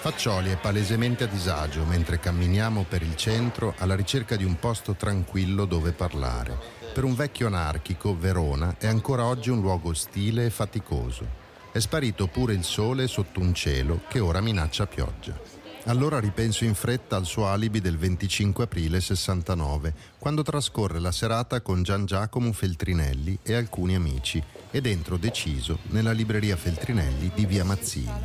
Faccioli 0.00 0.50
è 0.50 0.56
palesemente 0.56 1.24
a 1.24 1.26
disagio 1.26 1.84
mentre 1.84 2.18
camminiamo 2.18 2.86
per 2.88 3.02
il 3.02 3.16
centro 3.16 3.74
alla 3.78 3.96
ricerca 3.96 4.36
di 4.36 4.44
un 4.44 4.58
posto 4.58 4.94
tranquillo 4.94 5.64
dove 5.64 5.92
parlare. 5.92 6.56
Per 6.92 7.04
un 7.04 7.14
vecchio 7.14 7.46
anarchico, 7.46 8.16
Verona 8.16 8.76
è 8.78 8.86
ancora 8.86 9.24
oggi 9.24 9.50
un 9.50 9.60
luogo 9.60 9.90
ostile 9.90 10.46
e 10.46 10.50
faticoso. 10.50 11.47
È 11.78 11.80
sparito 11.80 12.26
pure 12.26 12.54
il 12.54 12.64
sole 12.64 13.06
sotto 13.06 13.38
un 13.38 13.54
cielo 13.54 14.02
che 14.08 14.18
ora 14.18 14.40
minaccia 14.40 14.88
pioggia. 14.88 15.40
Allora 15.84 16.18
ripenso 16.18 16.64
in 16.64 16.74
fretta 16.74 17.14
al 17.14 17.24
suo 17.24 17.46
alibi 17.46 17.80
del 17.80 17.96
25 17.96 18.64
aprile 18.64 19.00
69, 19.00 19.94
quando 20.18 20.42
trascorre 20.42 20.98
la 20.98 21.12
serata 21.12 21.60
con 21.60 21.84
Gian 21.84 22.04
Giacomo 22.04 22.52
Feltrinelli 22.52 23.38
e 23.44 23.54
alcuni 23.54 23.94
amici 23.94 24.42
ed 24.72 24.86
entro 24.86 25.18
deciso 25.18 25.78
nella 25.90 26.10
libreria 26.10 26.56
Feltrinelli 26.56 27.30
di 27.32 27.46
via 27.46 27.62
Mazzini. 27.62 28.22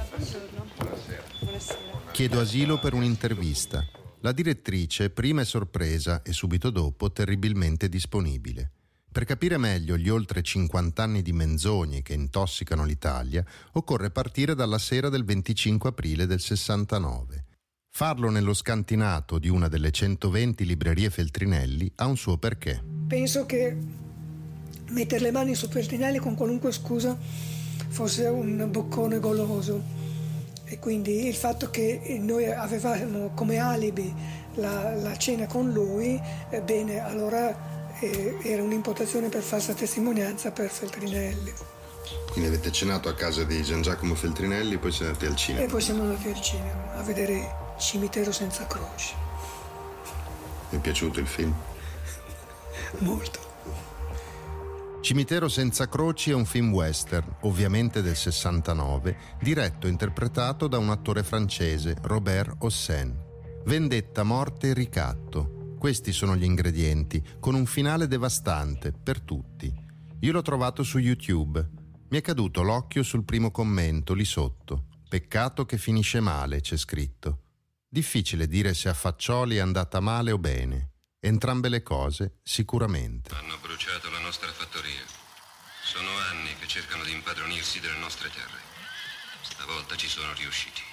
Chiedo 2.11 2.39
asilo 2.39 2.79
per 2.79 2.95
un'intervista. 2.95 3.85
La 4.21 4.31
direttrice 4.31 5.11
prima 5.11 5.41
è 5.41 5.45
sorpresa 5.45 6.23
e 6.23 6.33
subito 6.33 6.71
dopo 6.71 7.11
terribilmente 7.11 7.87
disponibile. 7.87 8.71
Per 9.13 9.25
capire 9.25 9.59
meglio 9.59 9.95
gli 9.95 10.09
oltre 10.09 10.41
50 10.41 11.03
anni 11.03 11.21
di 11.21 11.33
menzogne 11.33 12.01
che 12.01 12.15
intossicano 12.15 12.83
l'Italia, 12.83 13.45
occorre 13.73 14.09
partire 14.09 14.55
dalla 14.55 14.79
sera 14.79 15.09
del 15.09 15.23
25 15.23 15.89
aprile 15.89 16.25
del 16.25 16.39
69. 16.39 17.43
Farlo 17.91 18.31
nello 18.31 18.55
scantinato 18.55 19.37
di 19.37 19.49
una 19.49 19.67
delle 19.67 19.91
120 19.91 20.65
librerie 20.65 21.11
Feltrinelli 21.11 21.91
ha 21.97 22.07
un 22.07 22.17
suo 22.17 22.39
perché. 22.39 22.83
Penso 23.07 23.45
che 23.45 23.77
mettere 24.89 25.21
le 25.21 25.31
mani 25.31 25.53
su 25.53 25.67
Feltrinelli 25.67 26.17
con 26.17 26.33
qualunque 26.33 26.71
scusa 26.71 27.15
fosse 27.89 28.25
un 28.25 28.67
boccone 28.71 29.19
goloso 29.19 29.79
e 30.63 30.79
quindi 30.79 31.27
il 31.27 31.35
fatto 31.35 31.69
che 31.69 32.17
noi 32.19 32.51
avevamo 32.51 33.29
come 33.35 33.59
alibi 33.59 34.11
la, 34.55 34.95
la 34.95 35.15
cena 35.17 35.45
con 35.45 35.71
lui, 35.71 36.19
bene, 36.65 36.99
allora 36.99 37.72
e 38.11 38.49
era 38.49 38.61
un'imputazione 38.61 39.29
per 39.29 39.41
falsa 39.41 39.73
testimonianza 39.73 40.51
per 40.51 40.69
Feltrinelli. 40.69 41.53
Quindi 42.31 42.49
avete 42.49 42.71
cenato 42.71 43.09
a 43.09 43.13
casa 43.13 43.43
di 43.43 43.61
Gian 43.63 43.81
Giacomo 43.81 44.15
Feltrinelli 44.15 44.73
e 44.73 44.77
poi 44.77 44.91
siete 44.91 45.07
andati 45.07 45.25
al 45.25 45.35
cinema? 45.35 45.65
E 45.65 45.67
poi 45.67 45.81
siamo 45.81 46.01
andati 46.01 46.27
al 46.29 46.41
cinema 46.41 46.93
a 46.95 47.01
vedere 47.03 47.55
Cimitero 47.77 48.31
senza 48.31 48.65
croci. 48.65 49.13
Mi 50.69 50.77
è 50.77 50.81
piaciuto 50.81 51.19
il 51.19 51.27
film? 51.27 51.53
Molto. 52.99 53.51
Cimitero 55.01 55.49
senza 55.49 55.89
croci 55.89 56.31
è 56.31 56.33
un 56.33 56.45
film 56.45 56.71
western, 56.71 57.35
ovviamente 57.41 58.01
del 58.01 58.15
69, 58.15 59.17
diretto 59.41 59.85
e 59.85 59.89
interpretato 59.89 60.67
da 60.67 60.77
un 60.77 60.89
attore 60.89 61.23
francese, 61.23 61.97
Robert 62.03 62.55
Hossein. 62.59 63.13
Vendetta, 63.65 64.23
morte 64.23 64.69
e 64.69 64.73
ricatto, 64.73 65.62
questi 65.83 66.13
sono 66.13 66.37
gli 66.37 66.45
ingredienti, 66.45 67.21
con 67.41 67.55
un 67.55 67.65
finale 67.65 68.07
devastante 68.07 68.93
per 68.93 69.19
tutti. 69.19 69.69
Io 70.21 70.31
l'ho 70.31 70.41
trovato 70.41 70.81
su 70.81 70.97
YouTube. 70.97 71.59
Mi 72.07 72.17
è 72.17 72.21
caduto 72.21 72.61
l'occhio 72.61 73.03
sul 73.03 73.25
primo 73.25 73.51
commento 73.51 74.13
lì 74.13 74.23
sotto. 74.23 74.85
Peccato 75.09 75.65
che 75.65 75.77
finisce 75.77 76.21
male, 76.21 76.61
c'è 76.61 76.77
scritto. 76.77 77.41
Difficile 77.85 78.47
dire 78.47 78.73
se 78.73 78.87
a 78.87 78.93
Faccioli 78.93 79.57
è 79.57 79.59
andata 79.59 79.99
male 79.99 80.31
o 80.31 80.37
bene. 80.37 80.91
Entrambe 81.19 81.67
le 81.67 81.83
cose, 81.83 82.39
sicuramente. 82.43 83.35
Hanno 83.35 83.57
bruciato 83.61 84.09
la 84.09 84.19
nostra 84.19 84.53
fattoria. 84.53 85.03
Sono 85.83 86.07
anni 86.31 86.55
che 86.61 86.65
cercano 86.67 87.03
di 87.03 87.11
impadronirsi 87.11 87.81
delle 87.81 87.99
nostre 87.99 88.29
terre. 88.29 88.61
Stavolta 89.41 89.97
ci 89.97 90.07
sono 90.07 90.31
riusciti. 90.31 90.92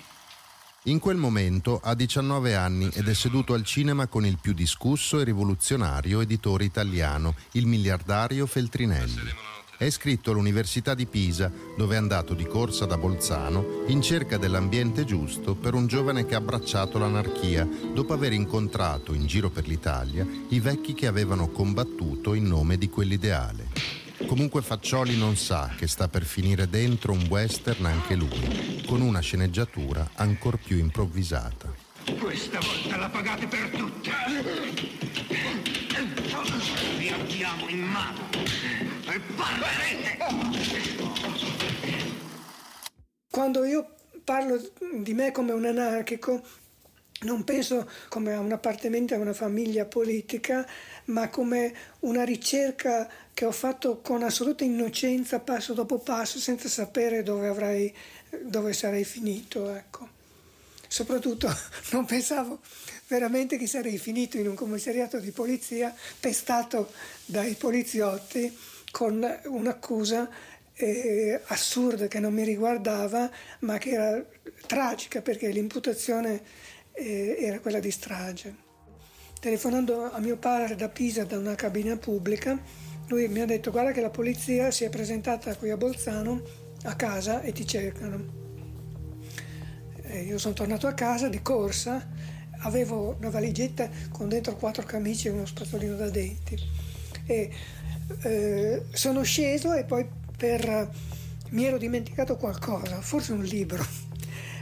In 0.85 0.99
quel 0.99 1.19
momento 1.19 1.79
ha 1.83 1.95
19 1.95 2.55
anni 2.55 2.89
ed 2.95 3.07
è 3.07 3.13
seduto 3.13 3.53
al 3.53 3.65
cinema 3.65 4.07
con 4.07 4.25
il 4.25 4.39
più 4.41 4.55
discusso 4.55 5.21
e 5.21 5.25
rivoluzionario 5.25 6.23
editore 6.23 6.65
italiano, 6.65 7.35
il 7.53 7.67
miliardario 7.67 8.47
Feltrinelli. 8.47 9.31
È 9.77 9.85
iscritto 9.85 10.31
all'Università 10.31 10.95
di 10.95 11.05
Pisa, 11.05 11.53
dove 11.77 11.97
è 11.97 11.99
andato 11.99 12.33
di 12.33 12.47
corsa 12.47 12.87
da 12.87 12.97
Bolzano 12.97 13.83
in 13.89 14.01
cerca 14.01 14.39
dell'ambiente 14.39 15.05
giusto 15.05 15.55
per 15.55 15.75
un 15.75 15.87
giovane 15.87 16.25
che 16.25 16.35
ha 16.35 16.39
abbracciato 16.39 16.97
l'anarchia 16.99 17.69
dopo 17.93 18.15
aver 18.15 18.33
incontrato 18.33 19.13
in 19.13 19.27
giro 19.27 19.51
per 19.51 19.67
l'Italia 19.67 20.27
i 20.49 20.61
vecchi 20.61 20.95
che 20.95 21.07
avevano 21.07 21.49
combattuto 21.49 22.33
in 22.33 22.47
nome 22.47 22.79
di 22.79 22.89
quell'ideale. 22.89 24.00
Comunque 24.27 24.63
Faccioli 24.63 25.17
non 25.17 25.37
sa 25.37 25.73
che 25.77 25.87
sta 25.87 26.09
per 26.09 26.25
finire 26.25 26.69
dentro 26.69 27.13
un 27.13 27.27
western 27.29 27.85
anche 27.87 28.15
lui, 28.15 28.83
con 28.87 29.01
una 29.01 29.21
sceneggiatura 29.21 30.11
ancor 30.15 30.59
più 30.59 30.77
improvvisata. 30.79 31.73
Questa 32.19 32.59
volta 32.61 32.97
la 32.97 33.09
pagate 33.09 33.47
per 33.47 33.71
tutte. 33.71 34.11
Vi 36.99 37.09
abbiamo 37.09 37.69
in 37.69 37.81
mano 37.81 38.29
e 38.33 39.21
parlerete. 39.35 40.19
Quando 43.31 43.65
io 43.65 43.95
parlo 44.23 44.61
di 45.03 45.15
me 45.15 45.33
come 45.33 45.53
un 45.53 45.65
anarchico, 45.65 46.43
non 47.23 47.45
penso 47.45 47.89
come 48.09 48.33
a 48.33 48.41
un 48.41 48.53
appartenente 48.53 49.15
a 49.15 49.19
una 49.19 49.35
famiglia 49.35 49.85
politica, 49.85 50.67
ma 51.07 51.29
come 51.29 51.75
una 52.01 52.25
ricerca 52.25 53.09
che 53.41 53.47
ho 53.47 53.53
fatto 53.53 54.03
con 54.03 54.23
assoluta 54.23 54.65
innocenza, 54.65 55.41
passo 55.41 55.73
dopo 55.73 55.97
passo, 55.97 56.39
senza 56.39 56.69
sapere 56.69 57.23
dove, 57.23 57.49
avrei, 57.49 57.91
dove 58.43 58.75
sarei 58.75 59.03
finito. 59.03 59.75
Ecco. 59.75 60.07
Soprattutto 60.87 61.49
non 61.93 62.05
pensavo 62.05 62.61
veramente 63.07 63.57
che 63.57 63.67
sarei 63.67 63.97
finito 63.97 64.37
in 64.37 64.47
un 64.47 64.55
commissariato 64.55 65.19
di 65.19 65.31
polizia 65.31 65.95
pestato 66.21 66.93
dai 67.25 67.55
poliziotti 67.55 68.55
con 68.91 69.27
un'accusa 69.45 70.29
eh, 70.75 71.41
assurda 71.47 72.09
che 72.09 72.21
non 72.21 72.35
mi 72.35 72.45
riguardava, 72.45 73.31
ma 73.61 73.79
che 73.79 73.91
era 73.93 74.23
tragica 74.67 75.23
perché 75.23 75.49
l'imputazione 75.49 76.43
eh, 76.93 77.37
era 77.39 77.59
quella 77.61 77.81
di 77.81 77.91
strage. 77.91 78.55
Telefonando 79.41 80.13
a 80.13 80.19
mio 80.19 80.37
padre 80.37 80.77
da 80.77 80.91
Pisa 80.91 81.25
da 81.25 81.39
una 81.39 81.55
cabina 81.55 81.97
pubblica, 81.97 82.89
lui 83.11 83.27
mi 83.27 83.41
ha 83.41 83.45
detto 83.45 83.73
guarda 83.73 83.91
che 83.91 84.01
la 84.01 84.09
polizia 84.09 84.71
si 84.71 84.85
è 84.85 84.89
presentata 84.89 85.57
qui 85.57 85.71
a 85.71 85.77
Bolzano 85.77 86.43
a 86.85 86.95
casa 86.95 87.43
e 87.43 87.51
ti 87.51 87.67
cercano. 87.67 88.39
E 90.03 90.21
io 90.23 90.39
sono 90.39 90.55
tornato 90.55 90.87
a 90.87 90.93
casa 90.93 91.29
di 91.29 91.43
corsa, 91.43 92.09
avevo 92.61 93.17
una 93.19 93.31
valigetta 93.31 93.91
con 94.13 94.29
dentro 94.29 94.55
quattro 94.55 94.85
camicie 94.85 95.29
e 95.29 95.33
uno 95.33 95.45
spazzolino 95.45 95.97
da 95.97 96.09
denti. 96.09 96.57
E, 97.27 97.51
eh, 98.23 98.85
sono 98.93 99.23
sceso 99.23 99.75
e 99.75 99.85
poi 99.85 100.07
per, 100.37 100.89
mi 101.51 101.65
ero 101.65 101.79
dimenticato 101.79 102.37
qualcosa, 102.37 103.01
forse 103.01 103.33
un 103.33 103.43
libro. 103.43 103.85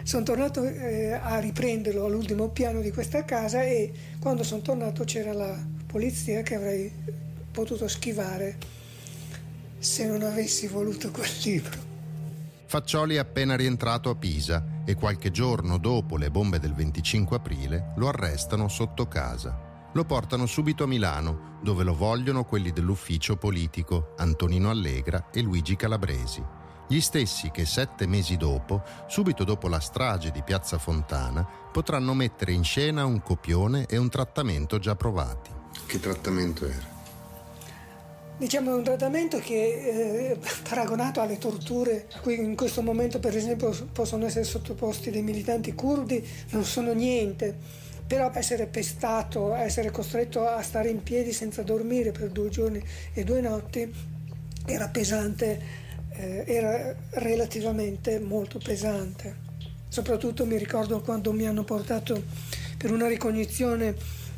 Sono 0.08 0.22
tornato 0.22 0.64
eh, 0.64 1.12
a 1.12 1.38
riprenderlo 1.38 2.06
all'ultimo 2.06 2.48
piano 2.48 2.80
di 2.80 2.90
questa 2.90 3.26
casa 3.26 3.62
e 3.62 3.92
quando 4.18 4.42
sono 4.42 4.62
tornato 4.62 5.04
c'era 5.04 5.34
la 5.34 5.54
polizia 5.86 6.40
che 6.40 6.54
avrei 6.54 6.90
potuto 7.58 7.88
schivare 7.88 8.56
se 9.80 10.06
non 10.06 10.22
avessi 10.22 10.68
voluto 10.68 11.10
quel 11.10 11.28
libro. 11.42 11.86
Faccioli 12.66 13.16
è 13.16 13.18
appena 13.18 13.56
rientrato 13.56 14.10
a 14.10 14.14
Pisa 14.14 14.82
e 14.84 14.94
qualche 14.94 15.32
giorno 15.32 15.76
dopo 15.76 16.16
le 16.16 16.30
bombe 16.30 16.60
del 16.60 16.72
25 16.72 17.36
aprile 17.36 17.94
lo 17.96 18.06
arrestano 18.06 18.68
sotto 18.68 19.08
casa. 19.08 19.90
Lo 19.92 20.04
portano 20.04 20.46
subito 20.46 20.84
a 20.84 20.86
Milano, 20.86 21.58
dove 21.60 21.82
lo 21.82 21.96
vogliono 21.96 22.44
quelli 22.44 22.70
dell'ufficio 22.70 23.34
politico, 23.34 24.14
Antonino 24.18 24.70
Allegra 24.70 25.28
e 25.32 25.40
Luigi 25.40 25.74
Calabresi. 25.74 26.40
Gli 26.86 27.00
stessi 27.00 27.50
che 27.50 27.66
sette 27.66 28.06
mesi 28.06 28.36
dopo, 28.36 28.84
subito 29.08 29.42
dopo 29.42 29.66
la 29.66 29.80
strage 29.80 30.30
di 30.30 30.44
Piazza 30.44 30.78
Fontana, 30.78 31.44
potranno 31.72 32.14
mettere 32.14 32.52
in 32.52 32.62
scena 32.62 33.04
un 33.04 33.20
copione 33.20 33.86
e 33.86 33.96
un 33.96 34.08
trattamento 34.08 34.78
già 34.78 34.94
provati. 34.94 35.50
Che 35.86 35.98
trattamento 35.98 36.64
era? 36.64 36.97
Diciamo 38.38 38.70
è 38.70 38.74
un 38.74 38.84
trattamento 38.84 39.40
che 39.40 40.30
eh, 40.30 40.38
paragonato 40.62 41.20
alle 41.20 41.38
torture 41.38 42.06
a 42.12 42.20
cui 42.20 42.38
in 42.38 42.54
questo 42.54 42.82
momento 42.82 43.18
per 43.18 43.36
esempio 43.36 43.74
possono 43.90 44.26
essere 44.26 44.44
sottoposti 44.44 45.10
dei 45.10 45.22
militanti 45.22 45.74
curdi 45.74 46.24
non 46.50 46.64
sono 46.64 46.92
niente 46.92 47.56
però 48.06 48.30
essere 48.32 48.66
pestato, 48.66 49.54
essere 49.54 49.90
costretto 49.90 50.46
a 50.46 50.62
stare 50.62 50.88
in 50.88 51.02
piedi 51.02 51.32
senza 51.32 51.62
dormire 51.62 52.12
per 52.12 52.30
due 52.30 52.48
giorni 52.48 52.82
e 53.12 53.22
due 53.22 53.40
notti 53.42 53.92
era 54.64 54.88
pesante, 54.88 55.60
eh, 56.12 56.44
era 56.46 56.96
relativamente 57.10 58.18
molto 58.18 58.58
pesante. 58.58 59.46
Soprattutto 59.88 60.46
mi 60.46 60.56
ricordo 60.56 61.00
quando 61.00 61.32
mi 61.32 61.46
hanno 61.46 61.64
portato 61.64 62.22
per 62.78 62.92
una 62.92 63.08
ricognizione 63.08 63.94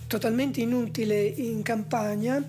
totalmente 0.08 0.60
inutile 0.60 1.22
in 1.22 1.62
campagna 1.62 2.44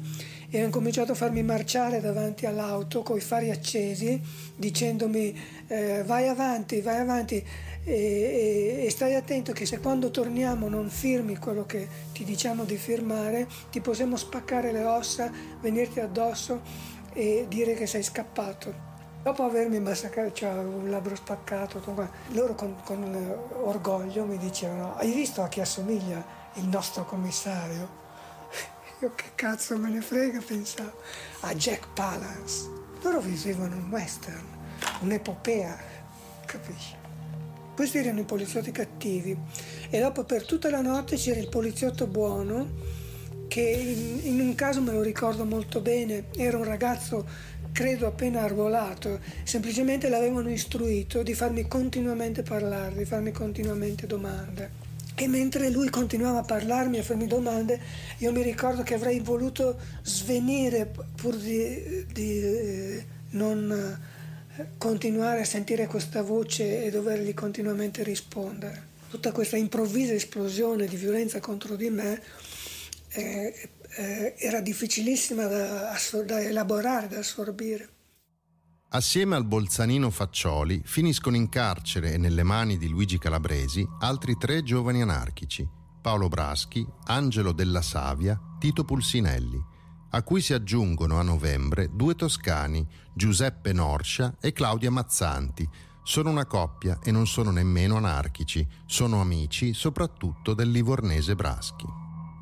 e 0.54 0.62
hanno 0.62 0.70
cominciato 0.70 1.14
a 1.14 1.16
farmi 1.16 1.41
marciare 1.43 2.02
davanti 2.02 2.45
all'auto 2.45 3.02
con 3.02 3.16
i 3.16 3.22
fari 3.22 3.49
accesi 3.49 4.22
dicendomi 4.56 5.36
eh, 5.68 6.04
vai 6.06 6.28
avanti, 6.28 6.82
vai 6.82 6.97
avanti 6.97 7.43
e, 7.84 7.93
e, 7.93 8.86
e, 8.86 8.89
stai 8.91 9.16
attento 9.16 9.54
che 9.54 9.66
se 9.66 9.80
quando 9.80 10.12
torniamo 10.12 10.68
non 10.68 10.89
firmi 10.89 11.38
quello 11.38 11.66
che 11.66 11.88
ti 12.12 12.26
diciamo 12.26 12.66
di 12.66 12.76
firmare 12.76 13.47
ti 13.72 13.80
possiamo 13.80 14.18
spaccare 14.18 14.72
le 14.72 14.84
ossa, 14.84 15.32
venirti 15.62 16.02
addosso 16.02 16.62
e 17.14 17.45
dire 17.47 17.74
che 17.74 17.88
sei 17.88 18.04
scappato. 18.04 18.89
Dopo 19.24 19.43
avermi 19.43 19.80
massacrato, 19.80 20.34
cioè 20.34 20.52
un 20.52 20.89
labbro 20.89 21.16
spaccato, 21.16 21.82
loro 22.32 22.56
con, 22.56 22.76
con 22.84 23.36
orgoglio 23.64 24.26
mi 24.26 24.38
dicevano 24.38 24.95
hai 24.97 25.12
visto 25.12 25.41
a 25.41 25.47
chi 25.47 25.62
assomiglia? 25.62 26.39
il 26.56 26.68
nostro 26.68 27.06
commissario. 27.06 28.01
Io 29.02 29.14
che 29.16 29.32
cazzo 29.34 29.78
me 29.78 29.89
ne 29.89 29.99
frega, 29.99 30.39
pensavo. 30.45 31.02
A 31.39 31.56
Jack 31.56 31.88
Palance. 31.93 32.70
Loro 33.02 33.20
vivevano 33.20 33.76
un 33.76 33.89
western, 33.89 34.45
un'epopea, 34.99 35.76
capisci? 36.45 36.95
Questi 37.76 37.97
erano 37.97 38.20
i 38.20 38.26
poliziotti 38.26 38.72
cattivi 38.72 39.36
e 39.89 39.99
dopo 39.99 40.24
per 40.24 40.45
tutta 40.45 40.70
la 40.70 40.82
notte 40.82 41.16
c'era 41.16 41.39
il 41.39 41.49
poliziotto 41.49 42.06
buono 42.06 42.70
che 43.47 43.62
in, 43.62 44.34
in 44.34 44.39
un 44.39 44.54
caso 44.54 44.82
me 44.82 44.91
lo 44.91 45.02
ricordo 45.02 45.45
molto 45.45 45.82
bene, 45.82 46.26
era 46.36 46.58
un 46.58 46.64
ragazzo 46.64 47.26
credo 47.72 48.06
appena 48.06 48.41
arruolato, 48.41 49.20
semplicemente 49.43 50.10
l'avevano 50.10 50.52
istruito 50.52 51.24
di 51.24 51.34
farmi 51.34 51.68
continuamente 51.68 52.43
parlare, 52.43 52.95
di 52.95 53.06
farmi 53.06 53.32
continuamente 53.32 54.06
domande. 54.06 54.80
E 55.16 55.28
mentre 55.28 55.70
lui 55.70 55.89
continuava 55.89 56.39
a 56.39 56.43
parlarmi, 56.43 56.97
a 56.97 57.03
farmi 57.03 57.28
domande, 57.28 57.80
io 58.18 58.32
mi 58.32 58.41
ricordo 58.41 58.82
che 58.82 58.95
avrei 58.95 59.20
voluto 59.20 59.80
svenire 60.01 60.91
pur 61.16 61.36
di, 61.36 62.05
di 62.12 62.41
eh, 62.41 63.05
non 63.32 63.72
eh, 63.72 64.68
continuare 64.78 65.41
a 65.41 65.45
sentire 65.45 65.88
questa 65.88 66.22
voce 66.22 66.84
e 66.84 66.89
dovergli 66.89 67.34
continuamente 67.34 68.03
rispondere. 68.03 68.89
Tutta 69.09 69.32
questa 69.32 69.57
improvvisa 69.57 70.14
esplosione 70.14 70.88
di 70.88 70.95
violenza 70.95 71.39
contro 71.39 71.76
di 71.76 71.89
me 71.89 72.22
eh, 73.09 73.70
eh, 73.95 74.36
era 74.38 74.62
difficilissima 74.62 75.45
da, 75.45 75.97
da 76.26 76.41
elaborare, 76.41 77.07
da 77.07 77.20
assorbire. 77.20 77.91
Assieme 78.94 79.38
al 79.38 79.46
bolzanino 79.46 80.10
Faccioli 80.10 80.82
finiscono 80.84 81.38
in 81.38 81.48
carcere 81.48 82.12
e 82.12 82.18
nelle 82.18 82.44
mani 82.44 82.78
di 82.78 82.89
Luigi 82.89 83.18
Calabresi 83.18 83.88
altri 84.00 84.36
tre 84.36 84.64
giovani 84.64 85.02
anarchici, 85.02 85.66
Paolo 86.02 86.28
Braschi, 86.28 86.86
Angelo 87.06 87.54
Della 87.54 87.82
Savia, 87.82 88.38
Tito 88.60 88.84
Pulsinelli, 88.84 89.64
a 90.10 90.24
cui 90.24 90.42
si 90.42 90.52
aggiungono 90.52 91.18
a 91.18 91.24
novembre 91.24 91.89
due 91.94 92.16
toscani, 92.16 92.86
Giuseppe 93.14 93.72
Norscia 93.72 94.36
e 94.42 94.52
Claudia 94.52 94.92
Mazzanti. 94.92 95.66
Sono 96.04 96.30
una 96.30 96.46
coppia 96.46 97.00
e 97.02 97.12
non 97.12 97.28
sono 97.28 97.50
nemmeno 97.50 97.96
anarchici, 97.96 98.68
sono 98.86 99.22
amici 99.22 99.74
soprattutto 99.74 100.54
del 100.54 100.70
livornese 100.70 101.34
Braschi. 101.34 102.01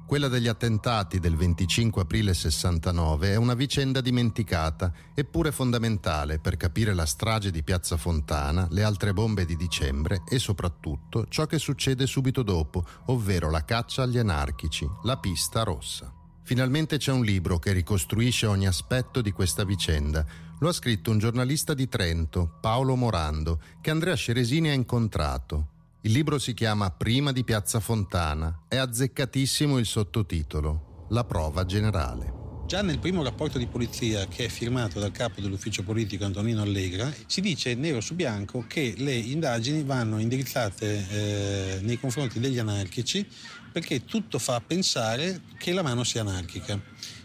Quella 0.09 0.27
degli 0.27 0.47
attentati 0.47 1.19
del 1.19 1.35
25 1.35 2.01
aprile 2.01 2.33
69 2.33 3.29
è 3.29 3.35
una 3.35 3.53
vicenda 3.53 4.01
dimenticata, 4.01 4.91
eppure 5.13 5.51
fondamentale 5.51 6.39
per 6.39 6.57
capire 6.57 6.95
la 6.95 7.05
strage 7.05 7.51
di 7.51 7.61
Piazza 7.61 7.95
Fontana, 7.95 8.67
le 8.71 8.81
altre 8.81 9.13
bombe 9.13 9.45
di 9.45 9.55
dicembre 9.55 10.23
e 10.27 10.39
soprattutto 10.39 11.27
ciò 11.29 11.45
che 11.45 11.59
succede 11.59 12.07
subito 12.07 12.41
dopo, 12.41 12.83
ovvero 13.05 13.51
la 13.51 13.63
caccia 13.63 14.01
agli 14.01 14.17
anarchici, 14.17 14.89
la 15.03 15.17
pista 15.17 15.61
rossa. 15.61 16.11
Finalmente 16.41 16.97
c'è 16.97 17.11
un 17.11 17.23
libro 17.23 17.59
che 17.59 17.71
ricostruisce 17.71 18.47
ogni 18.47 18.65
aspetto 18.65 19.21
di 19.21 19.31
questa 19.31 19.63
vicenda. 19.63 20.25
Lo 20.57 20.69
ha 20.69 20.73
scritto 20.73 21.11
un 21.11 21.19
giornalista 21.19 21.75
di 21.75 21.87
Trento, 21.87 22.57
Paolo 22.59 22.95
Morando, 22.95 23.61
che 23.79 23.91
Andrea 23.91 24.15
Ceresini 24.15 24.69
ha 24.69 24.73
incontrato. 24.73 25.77
Il 26.03 26.13
libro 26.13 26.39
si 26.39 26.53
chiama 26.53 26.91
Prima 26.91 27.33
di 27.33 27.43
Piazza 27.43 27.81
Fontana. 27.81 28.63
È 28.69 28.77
azzeccatissimo 28.77 29.77
il 29.77 29.85
sottotitolo, 29.85 31.07
La 31.09 31.25
prova 31.25 31.65
generale. 31.65 32.63
Già 32.65 32.81
nel 32.81 32.99
primo 32.99 33.21
rapporto 33.21 33.57
di 33.57 33.67
polizia 33.67 34.25
che 34.27 34.45
è 34.45 34.47
firmato 34.47 34.97
dal 35.01 35.11
capo 35.11 35.41
dell'ufficio 35.41 35.83
politico 35.83 36.23
Antonino 36.23 36.61
Allegra 36.61 37.13
si 37.25 37.41
dice 37.41 37.75
nero 37.75 37.99
su 37.99 38.15
bianco 38.15 38.63
che 38.65 38.93
le 38.95 39.13
indagini 39.13 39.83
vanno 39.83 40.19
indirizzate 40.19 41.07
eh, 41.09 41.79
nei 41.81 41.99
confronti 41.99 42.39
degli 42.39 42.59
anarchici 42.59 43.27
perché 43.69 44.05
tutto 44.05 44.39
fa 44.39 44.61
pensare 44.61 45.41
che 45.57 45.73
la 45.73 45.81
mano 45.81 46.05
sia 46.05 46.21
anarchica 46.21 46.79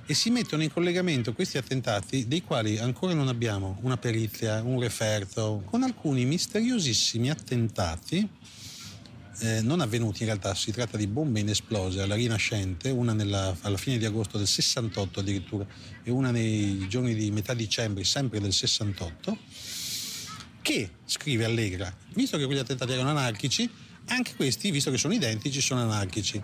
e 0.06 0.14
si 0.14 0.30
mettono 0.30 0.62
in 0.62 0.72
collegamento 0.72 1.32
questi 1.32 1.58
attentati 1.58 2.26
dei 2.26 2.42
quali 2.42 2.78
ancora 2.78 3.14
non 3.14 3.28
abbiamo 3.28 3.78
una 3.82 3.96
perizia, 3.96 4.62
un 4.62 4.80
referto, 4.80 5.62
con 5.64 5.82
alcuni 5.82 6.24
misteriosissimi 6.24 7.30
attentati 7.30 8.28
eh, 9.40 9.60
non 9.62 9.80
avvenuti 9.80 10.20
in 10.22 10.26
realtà, 10.26 10.54
si 10.54 10.70
tratta 10.70 10.96
di 10.96 11.06
bombe 11.06 11.40
inesplose 11.40 12.00
alla 12.00 12.14
Rinascente, 12.14 12.90
una 12.90 13.12
nella, 13.12 13.56
alla 13.62 13.76
fine 13.76 13.98
di 13.98 14.04
agosto 14.04 14.38
del 14.38 14.46
68 14.46 15.20
addirittura 15.20 15.66
e 16.02 16.10
una 16.10 16.30
nei 16.30 16.86
giorni 16.88 17.14
di 17.14 17.30
metà 17.30 17.54
dicembre 17.54 18.04
sempre 18.04 18.40
del 18.40 18.52
68, 18.52 19.38
che, 20.62 20.90
scrive 21.04 21.44
Allegra, 21.44 21.94
visto 22.14 22.38
che 22.38 22.46
quegli 22.46 22.58
attentati 22.58 22.92
erano 22.92 23.10
anarchici, 23.10 23.68
anche 24.06 24.34
questi, 24.34 24.70
visto 24.70 24.90
che 24.90 24.98
sono 24.98 25.14
identici, 25.14 25.60
sono 25.60 25.82
anarchici. 25.82 26.42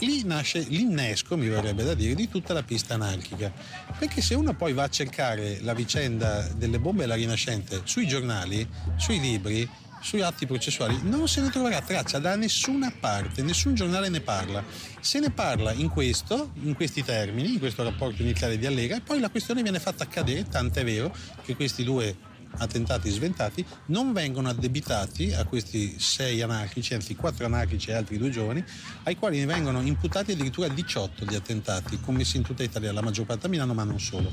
Lì 0.00 0.22
nasce 0.22 0.60
l'innesco, 0.60 1.36
mi 1.36 1.48
verrebbe 1.48 1.82
da 1.82 1.94
dire, 1.94 2.14
di 2.14 2.28
tutta 2.28 2.52
la 2.52 2.62
pista 2.62 2.94
anarchica. 2.94 3.52
Perché 3.98 4.22
se 4.22 4.34
uno 4.34 4.54
poi 4.54 4.72
va 4.72 4.84
a 4.84 4.88
cercare 4.88 5.60
la 5.62 5.74
vicenda 5.74 6.46
delle 6.54 6.78
bombe 6.78 7.04
alla 7.04 7.16
Rinascente 7.16 7.80
sui 7.84 8.06
giornali, 8.06 8.66
sui 8.96 9.18
libri, 9.18 9.68
sui 10.00 10.22
atti 10.22 10.46
processuali 10.46 11.00
non 11.02 11.28
se 11.28 11.40
ne 11.40 11.50
troverà 11.50 11.80
traccia 11.80 12.18
da 12.18 12.36
nessuna 12.36 12.92
parte, 12.98 13.42
nessun 13.42 13.74
giornale 13.74 14.08
ne 14.08 14.20
parla. 14.20 14.64
Se 15.00 15.18
ne 15.18 15.30
parla 15.30 15.72
in 15.72 15.88
questo, 15.88 16.52
in 16.62 16.74
questi 16.74 17.02
termini, 17.02 17.54
in 17.54 17.58
questo 17.58 17.82
rapporto 17.82 18.22
iniziale 18.22 18.58
di 18.58 18.66
Allega, 18.66 18.96
e 18.96 19.00
poi 19.00 19.20
la 19.20 19.30
questione 19.30 19.62
viene 19.62 19.78
fatta 19.78 20.04
accadere, 20.04 20.46
tant'è 20.48 20.84
vero 20.84 21.14
che 21.42 21.56
questi 21.56 21.84
due 21.84 22.16
attentati 22.56 23.10
sventati 23.10 23.64
non 23.86 24.12
vengono 24.12 24.48
addebitati 24.48 25.32
a 25.32 25.44
questi 25.44 25.98
sei 25.98 26.40
anarchici, 26.42 26.94
anzi 26.94 27.14
quattro 27.14 27.44
anarchici 27.44 27.90
e 27.90 27.94
altri 27.94 28.18
due 28.18 28.30
giovani, 28.30 28.64
ai 29.04 29.16
quali 29.16 29.38
ne 29.38 29.46
vengono 29.46 29.80
imputati 29.82 30.32
addirittura 30.32 30.68
18 30.68 31.24
di 31.24 31.34
attentati 31.34 32.00
commessi 32.00 32.36
in 32.36 32.42
tutta 32.42 32.62
Italia, 32.62 32.92
la 32.92 33.02
maggior 33.02 33.26
parte 33.26 33.46
a 33.46 33.48
Milano 33.48 33.74
ma 33.74 33.84
non 33.84 34.00
solo. 34.00 34.32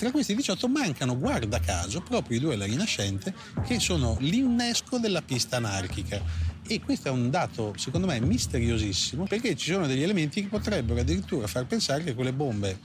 Tra 0.00 0.10
questi 0.10 0.34
18 0.34 0.66
mancano, 0.66 1.18
guarda 1.18 1.60
caso, 1.60 2.00
proprio 2.00 2.38
i 2.38 2.40
due 2.40 2.54
alla 2.54 2.64
Rinascente, 2.64 3.34
che 3.66 3.78
sono 3.78 4.16
l'innesco 4.20 4.96
della 4.96 5.20
pista 5.20 5.58
anarchica. 5.58 6.18
E 6.66 6.80
questo 6.80 7.08
è 7.08 7.10
un 7.10 7.28
dato, 7.28 7.74
secondo 7.76 8.06
me, 8.06 8.18
misteriosissimo, 8.18 9.24
perché 9.24 9.54
ci 9.56 9.72
sono 9.72 9.86
degli 9.86 10.02
elementi 10.02 10.40
che 10.40 10.48
potrebbero 10.48 11.00
addirittura 11.00 11.46
far 11.46 11.66
pensare 11.66 12.02
che 12.02 12.14
quelle 12.14 12.32
bombe 12.32 12.78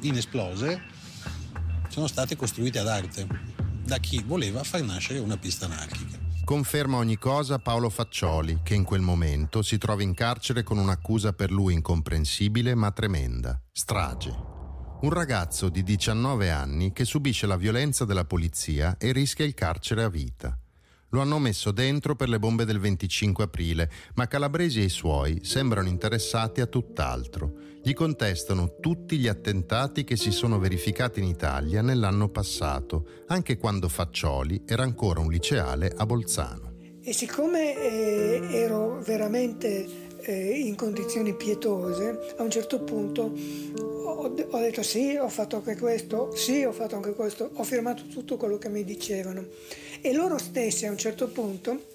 inesplose 0.00 0.82
sono 1.88 2.06
state 2.06 2.36
costruite 2.36 2.80
ad 2.80 2.88
arte 2.88 3.26
da 3.82 3.96
chi 3.96 4.22
voleva 4.26 4.62
far 4.62 4.82
nascere 4.82 5.20
una 5.20 5.38
pista 5.38 5.64
anarchica. 5.64 6.18
Conferma 6.44 6.98
ogni 6.98 7.16
cosa 7.16 7.58
Paolo 7.58 7.88
Faccioli, 7.88 8.60
che 8.62 8.74
in 8.74 8.84
quel 8.84 9.00
momento 9.00 9.62
si 9.62 9.78
trova 9.78 10.02
in 10.02 10.12
carcere 10.12 10.64
con 10.64 10.76
un'accusa 10.76 11.32
per 11.32 11.50
lui 11.50 11.72
incomprensibile 11.72 12.74
ma 12.74 12.90
tremenda, 12.90 13.58
strage 13.72 14.52
un 15.04 15.10
ragazzo 15.10 15.68
di 15.68 15.82
19 15.82 16.50
anni 16.50 16.92
che 16.92 17.04
subisce 17.04 17.46
la 17.46 17.58
violenza 17.58 18.06
della 18.06 18.24
polizia 18.24 18.96
e 18.98 19.12
rischia 19.12 19.44
il 19.44 19.52
carcere 19.52 20.02
a 20.02 20.08
vita. 20.08 20.58
Lo 21.10 21.20
hanno 21.20 21.38
messo 21.38 21.72
dentro 21.72 22.16
per 22.16 22.30
le 22.30 22.38
bombe 22.38 22.64
del 22.64 22.80
25 22.80 23.44
aprile, 23.44 23.90
ma 24.14 24.26
Calabresi 24.26 24.80
e 24.80 24.84
i 24.84 24.88
suoi 24.88 25.40
sembrano 25.44 25.88
interessati 25.88 26.62
a 26.62 26.66
tutt'altro. 26.66 27.52
Gli 27.82 27.92
contestano 27.92 28.76
tutti 28.80 29.18
gli 29.18 29.28
attentati 29.28 30.04
che 30.04 30.16
si 30.16 30.30
sono 30.30 30.58
verificati 30.58 31.20
in 31.20 31.26
Italia 31.26 31.82
nell'anno 31.82 32.30
passato, 32.30 33.06
anche 33.26 33.58
quando 33.58 33.90
Faccioli 33.90 34.62
era 34.64 34.84
ancora 34.84 35.20
un 35.20 35.30
liceale 35.30 35.92
a 35.94 36.06
Bolzano. 36.06 36.72
E 37.02 37.12
siccome 37.12 37.76
eh, 37.76 38.48
ero 38.52 39.02
veramente 39.02 40.03
eh, 40.24 40.58
in 40.58 40.74
condizioni 40.74 41.34
pietose, 41.34 42.34
a 42.36 42.42
un 42.42 42.50
certo 42.50 42.80
punto 42.80 43.32
ho, 43.80 44.34
ho, 44.50 44.58
detto 44.58 44.82
sì, 44.82 45.16
ho 45.16 45.28
fatto 45.28 45.56
anche 45.56 45.76
questo, 45.76 46.34
sì, 46.34 46.64
ho 46.64 46.72
fatto 46.72 46.96
anche 46.96 47.12
questo, 47.12 47.50
ho 47.52 47.64
firmato 47.64 48.06
tutto 48.06 48.36
quello 48.36 48.58
che 48.58 48.68
mi 48.68 48.84
dicevano. 48.84 49.46
E 50.00 50.12
loro 50.12 50.38
stessi 50.38 50.86
a 50.86 50.90
un 50.90 50.98
certo 50.98 51.28
punto 51.28 51.92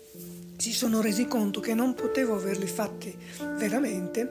si 0.58 0.74
sono 0.74 1.02
resi 1.02 1.26
conto 1.26 1.60
che 1.62 1.74
non 1.74 1.94
potevo 1.94 2.36
averli 2.36 2.68
fatti 2.68 3.16
veramente, 3.58 4.30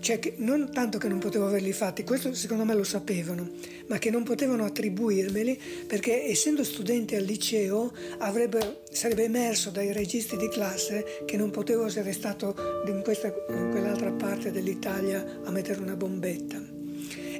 cioè 0.00 0.18
che 0.18 0.34
non 0.38 0.70
tanto 0.72 0.98
che 0.98 1.08
non 1.08 1.18
potevo 1.18 1.46
averli 1.46 1.72
fatti, 1.72 2.04
questo 2.04 2.34
secondo 2.34 2.64
me 2.64 2.74
lo 2.74 2.84
sapevano, 2.84 3.48
ma 3.86 3.98
che 3.98 4.10
non 4.10 4.22
potevano 4.22 4.64
attribuirmeli 4.64 5.60
perché 5.86 6.24
essendo 6.24 6.64
studente 6.64 7.16
al 7.16 7.24
liceo 7.24 7.92
sarebbe 8.90 9.24
emerso 9.24 9.70
dai 9.70 9.92
registri 9.92 10.36
di 10.36 10.48
classe 10.48 11.22
che 11.26 11.36
non 11.36 11.50
potevo 11.50 11.86
essere 11.86 12.12
stato 12.12 12.54
in, 12.86 13.02
questa, 13.02 13.28
in 13.28 13.68
quell'altra 13.70 14.10
parte 14.10 14.50
dell'Italia 14.50 15.40
a 15.44 15.50
mettere 15.50 15.80
una 15.80 15.96
bombetta 15.96 16.78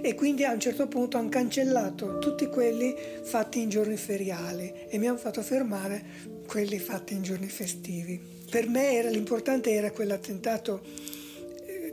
e 0.03 0.15
quindi 0.15 0.45
a 0.45 0.53
un 0.53 0.61
certo 0.61 0.89
punto 0.89 1.19
hanno 1.19 1.29
cancellato 1.29 2.19
tutti 2.19 2.47
quelli 2.47 2.95
fatti 3.23 3.61
in 3.61 3.69
giorni 3.69 3.97
feriali 3.97 4.73
e 4.89 4.99
mi 4.99 5.07
hanno 5.07 5.19
fatto 5.19 5.43
fermare 5.43 6.05
quelli 6.47 6.79
fatti 6.79 7.15
in 7.15 7.23
giorni 7.23 7.49
festivi. 7.49 8.21
Per 8.51 8.69
me 8.69 8.93
era, 8.95 9.09
l'importante 9.11 9.71
era 9.71 9.91
quell'attentato 9.93 10.83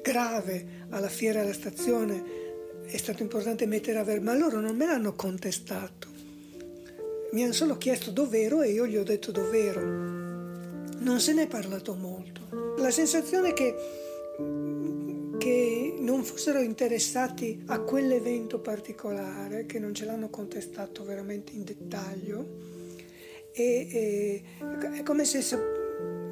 grave 0.07 0.85
alla 0.89 1.09
fiera 1.09 1.41
alla 1.41 1.51
stazione, 1.51 2.23
è 2.85 2.95
stato 2.95 3.21
importante 3.21 3.65
mettere 3.65 3.99
a 3.99 4.03
ver, 4.05 4.21
ma 4.21 4.33
loro 4.33 4.61
non 4.61 4.77
me 4.77 4.85
l'hanno 4.85 5.13
contestato. 5.15 6.07
Mi 7.33 7.43
hanno 7.43 7.51
solo 7.51 7.77
chiesto 7.77 8.11
dov'ero 8.11 8.61
e 8.61 8.71
io 8.71 8.87
gli 8.87 8.95
ho 8.95 9.03
detto 9.03 9.31
dov'ero. 9.31 9.81
Non 10.99 11.19
se 11.19 11.33
ne 11.33 11.43
è 11.43 11.47
parlato 11.47 11.93
molto. 11.93 12.75
La 12.77 12.89
sensazione 12.89 13.51
che 13.51 13.75
che 15.37 15.95
non 15.99 16.23
fossero 16.23 16.59
interessati 16.59 17.63
a 17.67 17.79
quell'evento 17.79 18.59
particolare, 18.59 19.65
che 19.65 19.79
non 19.79 19.93
ce 19.93 20.05
l'hanno 20.05 20.29
contestato 20.29 21.03
veramente 21.03 21.53
in 21.53 21.63
dettaglio. 21.63 22.45
E, 23.51 23.87
e 23.91 24.43
è 24.97 25.03
come 25.03 25.25
se, 25.25 25.41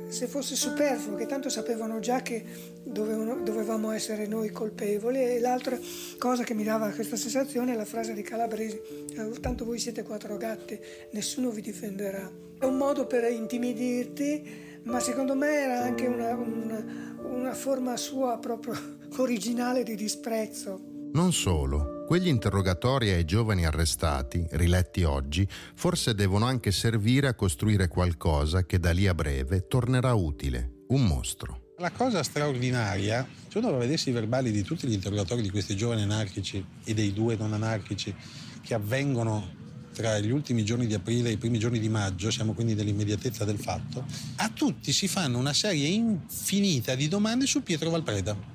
se, 0.07 0.27
fosse 0.27 0.55
superfluo, 0.55 1.15
che 1.15 1.25
tanto 1.25 1.49
sapevano 1.49 1.99
già 1.99 2.21
che 2.21 2.43
dovevano, 2.83 3.41
dovevamo 3.41 3.91
essere 3.91 4.27
noi 4.27 4.49
colpevoli. 4.51 5.19
E 5.19 5.39
l'altra 5.39 5.77
cosa 6.17 6.43
che 6.43 6.53
mi 6.53 6.63
dava 6.63 6.89
questa 6.89 7.15
sensazione 7.15 7.73
è 7.73 7.75
la 7.75 7.85
frase 7.85 8.13
di 8.13 8.21
Calabresi, 8.21 8.79
eh, 9.15 9.39
tanto 9.39 9.65
voi 9.65 9.79
siete 9.79 10.03
quattro 10.03 10.37
gatti, 10.37 10.79
nessuno 11.11 11.49
vi 11.49 11.61
difenderà. 11.61 12.31
È 12.59 12.65
un 12.65 12.77
modo 12.77 13.05
per 13.05 13.29
intimidirti, 13.31 14.81
ma 14.83 14.99
secondo 14.99 15.35
me 15.35 15.53
era 15.53 15.81
anche 15.81 16.07
una, 16.07 16.35
una, 16.35 17.17
una 17.23 17.53
forma 17.53 17.97
sua 17.97 18.37
proprio 18.37 18.73
originale 19.17 19.83
di 19.83 19.95
disprezzo. 19.95 20.94
Non 21.13 21.31
solo, 21.31 22.03
quegli 22.05 22.27
interrogatori 22.27 23.09
ai 23.11 23.25
giovani 23.25 23.65
arrestati, 23.65 24.45
riletti 24.51 25.03
oggi, 25.03 25.47
forse 25.75 26.13
devono 26.13 26.45
anche 26.45 26.71
servire 26.71 27.27
a 27.27 27.33
costruire 27.33 27.87
qualcosa 27.87 28.65
che 28.65 28.79
da 28.79 28.91
lì 28.91 29.07
a 29.07 29.13
breve 29.13 29.67
tornerà 29.67 30.13
utile, 30.13 30.83
un 30.89 31.05
mostro. 31.05 31.73
La 31.77 31.91
cosa 31.91 32.23
straordinaria, 32.23 33.27
se 33.47 33.57
uno 33.57 33.75
vedesse 33.77 34.09
i 34.09 34.13
verbali 34.13 34.51
di 34.51 34.61
tutti 34.61 34.87
gli 34.87 34.93
interrogatori 34.93 35.41
di 35.41 35.49
questi 35.49 35.75
giovani 35.75 36.03
anarchici 36.03 36.63
e 36.83 36.93
dei 36.93 37.11
due 37.11 37.35
non 37.35 37.53
anarchici 37.53 38.13
che 38.61 38.73
avvengono 38.73 39.63
tra 39.93 40.19
gli 40.19 40.31
ultimi 40.31 40.63
giorni 40.65 40.87
di 40.87 40.93
aprile 40.93 41.29
e 41.29 41.33
i 41.33 41.37
primi 41.37 41.57
giorni 41.57 41.79
di 41.79 41.89
maggio, 41.89 42.29
siamo 42.29 42.53
quindi 42.53 42.75
nell'immediatezza 42.75 43.45
del 43.45 43.57
fatto, 43.57 44.05
a 44.35 44.49
tutti 44.49 44.91
si 44.91 45.07
fanno 45.07 45.37
una 45.37 45.53
serie 45.53 45.87
infinita 45.87 46.95
di 46.95 47.07
domande 47.07 47.45
su 47.45 47.63
Pietro 47.63 47.89
Valpreda 47.89 48.54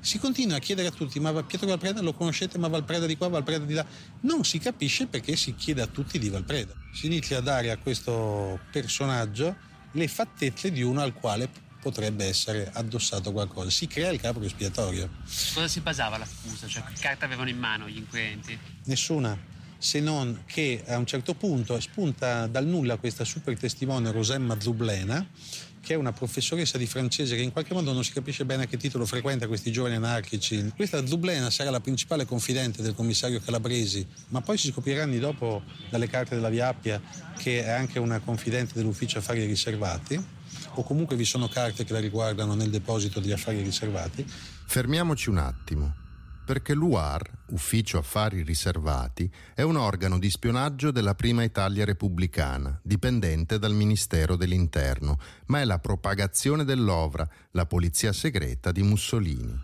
si 0.00 0.18
continua 0.18 0.56
a 0.56 0.60
chiedere 0.60 0.88
a 0.88 0.90
tutti, 0.90 1.20
ma 1.20 1.32
Pietro 1.42 1.68
Valpreda 1.68 2.00
lo 2.00 2.12
conoscete, 2.12 2.58
ma 2.58 2.68
Valpreda 2.68 3.06
di 3.06 3.16
qua, 3.16 3.28
Valpreda 3.28 3.64
di 3.64 3.74
là. 3.74 3.84
Non 4.20 4.44
si 4.44 4.58
capisce 4.58 5.06
perché 5.06 5.36
si 5.36 5.54
chiede 5.54 5.82
a 5.82 5.86
tutti 5.86 6.18
di 6.18 6.28
Valpreda. 6.28 6.72
Si 6.92 7.06
inizia 7.06 7.38
a 7.38 7.40
dare 7.40 7.70
a 7.70 7.76
questo 7.76 8.60
personaggio 8.70 9.56
le 9.92 10.08
fattezze 10.08 10.70
di 10.70 10.82
uno 10.82 11.00
al 11.00 11.14
quale 11.14 11.48
potrebbe 11.80 12.24
essere 12.24 12.70
addossato 12.72 13.32
qualcosa. 13.32 13.70
Si 13.70 13.86
crea 13.86 14.10
il 14.10 14.20
capo 14.20 14.40
espiatorio. 14.42 15.08
Cosa 15.54 15.68
si 15.68 15.80
basava 15.80 16.18
l'accusa? 16.18 16.66
Cioè, 16.66 16.82
che 16.84 17.00
carta 17.00 17.24
avevano 17.24 17.48
in 17.48 17.58
mano 17.58 17.88
gli 17.88 17.96
inquirenti? 17.96 18.58
Nessuna 18.84 19.56
se 19.78 20.00
non 20.00 20.42
che 20.44 20.82
a 20.86 20.98
un 20.98 21.06
certo 21.06 21.34
punto 21.34 21.78
spunta 21.78 22.48
dal 22.48 22.66
nulla 22.66 22.96
questa 22.96 23.24
super 23.24 23.56
testimone 23.56 24.10
Rosemma 24.10 24.58
Zublena 24.60 25.24
che 25.88 25.94
è 25.94 25.96
una 25.96 26.12
professoressa 26.12 26.76
di 26.76 26.84
francese 26.84 27.34
che 27.34 27.40
in 27.40 27.50
qualche 27.50 27.72
modo 27.72 27.94
non 27.94 28.04
si 28.04 28.12
capisce 28.12 28.44
bene 28.44 28.64
a 28.64 28.66
che 28.66 28.76
titolo 28.76 29.06
frequenta 29.06 29.46
questi 29.46 29.72
giovani 29.72 29.94
anarchici. 29.94 30.70
Questa 30.76 31.06
Zublena 31.06 31.48
sarà 31.48 31.70
la 31.70 31.80
principale 31.80 32.26
confidente 32.26 32.82
del 32.82 32.94
commissario 32.94 33.40
Calabresi, 33.40 34.06
ma 34.28 34.42
poi 34.42 34.58
si 34.58 34.70
scoprirà 34.70 35.04
anni 35.04 35.18
dopo 35.18 35.62
dalle 35.88 36.06
carte 36.06 36.34
della 36.34 36.50
Via 36.50 36.68
Appia 36.68 37.00
che 37.38 37.64
è 37.64 37.70
anche 37.70 37.98
una 37.98 38.18
confidente 38.18 38.74
dell'ufficio 38.74 39.16
affari 39.16 39.46
riservati, 39.46 40.22
o 40.74 40.82
comunque 40.82 41.16
vi 41.16 41.24
sono 41.24 41.48
carte 41.48 41.84
che 41.84 41.92
la 41.94 42.00
riguardano 42.00 42.54
nel 42.54 42.68
deposito 42.68 43.18
degli 43.18 43.32
affari 43.32 43.62
riservati. 43.62 44.26
Fermiamoci 44.66 45.30
un 45.30 45.38
attimo 45.38 45.94
perché 46.48 46.72
l'UAR, 46.72 47.30
Ufficio 47.48 47.98
Affari 47.98 48.42
Riservati, 48.42 49.30
è 49.52 49.60
un 49.60 49.76
organo 49.76 50.18
di 50.18 50.30
spionaggio 50.30 50.90
della 50.90 51.14
prima 51.14 51.42
Italia 51.42 51.84
repubblicana, 51.84 52.80
dipendente 52.82 53.58
dal 53.58 53.74
Ministero 53.74 54.34
dell'Interno, 54.34 55.18
ma 55.48 55.60
è 55.60 55.66
la 55.66 55.78
propagazione 55.78 56.64
dell'OVRA, 56.64 57.28
la 57.50 57.66
polizia 57.66 58.14
segreta 58.14 58.72
di 58.72 58.82
Mussolini. 58.82 59.60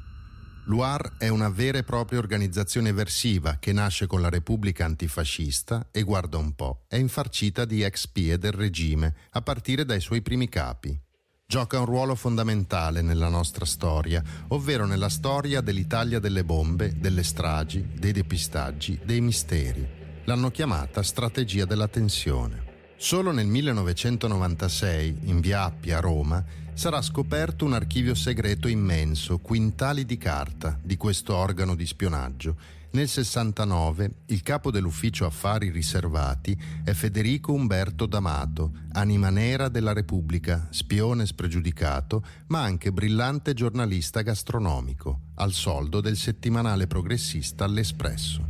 L'UAR 0.64 1.14
è 1.16 1.28
una 1.28 1.48
vera 1.48 1.78
e 1.78 1.84
propria 1.84 2.18
organizzazione 2.18 2.90
eversiva 2.90 3.56
che 3.58 3.72
nasce 3.72 4.06
con 4.06 4.20
la 4.20 4.28
Repubblica 4.28 4.84
antifascista 4.84 5.88
e, 5.90 6.02
guarda 6.02 6.36
un 6.36 6.54
po', 6.54 6.84
è 6.86 6.96
infarcita 6.96 7.64
di 7.64 7.80
ex 7.80 8.00
spie 8.00 8.36
del 8.36 8.52
regime, 8.52 9.14
a 9.30 9.40
partire 9.40 9.86
dai 9.86 10.00
suoi 10.00 10.20
primi 10.20 10.50
capi, 10.50 11.00
gioca 11.46 11.78
un 11.78 11.84
ruolo 11.84 12.14
fondamentale 12.14 13.02
nella 13.02 13.28
nostra 13.28 13.64
storia, 13.64 14.22
ovvero 14.48 14.86
nella 14.86 15.08
storia 15.08 15.60
dell'Italia 15.60 16.18
delle 16.18 16.42
bombe, 16.42 16.94
delle 16.98 17.22
stragi, 17.22 17.86
dei 17.94 18.12
depistaggi, 18.12 18.98
dei 19.04 19.20
misteri. 19.20 19.86
L'hanno 20.24 20.50
chiamata 20.50 21.02
strategia 21.02 21.64
della 21.66 21.86
tensione. 21.86 22.72
Solo 22.96 23.30
nel 23.30 23.46
1996, 23.46 25.18
in 25.24 25.40
via 25.40 25.64
Appia 25.64 25.98
a 25.98 26.00
Roma, 26.00 26.42
sarà 26.72 27.02
scoperto 27.02 27.64
un 27.64 27.74
archivio 27.74 28.14
segreto 28.14 28.66
immenso, 28.66 29.38
quintali 29.38 30.06
di 30.06 30.16
carta, 30.16 30.78
di 30.82 30.96
questo 30.96 31.36
organo 31.36 31.74
di 31.74 31.86
spionaggio, 31.86 32.56
nel 32.94 33.08
69 33.08 34.22
il 34.26 34.42
capo 34.42 34.70
dell'ufficio 34.70 35.26
affari 35.26 35.70
riservati 35.70 36.56
è 36.84 36.92
Federico 36.92 37.52
Umberto 37.52 38.06
D'Amato, 38.06 38.72
anima 38.92 39.30
nera 39.30 39.68
della 39.68 39.92
Repubblica, 39.92 40.68
spione 40.70 41.26
spregiudicato, 41.26 42.24
ma 42.48 42.62
anche 42.62 42.92
brillante 42.92 43.52
giornalista 43.52 44.22
gastronomico, 44.22 45.20
al 45.36 45.50
soldo 45.50 46.00
del 46.00 46.16
settimanale 46.16 46.86
progressista 46.86 47.66
L'Espresso. 47.66 48.48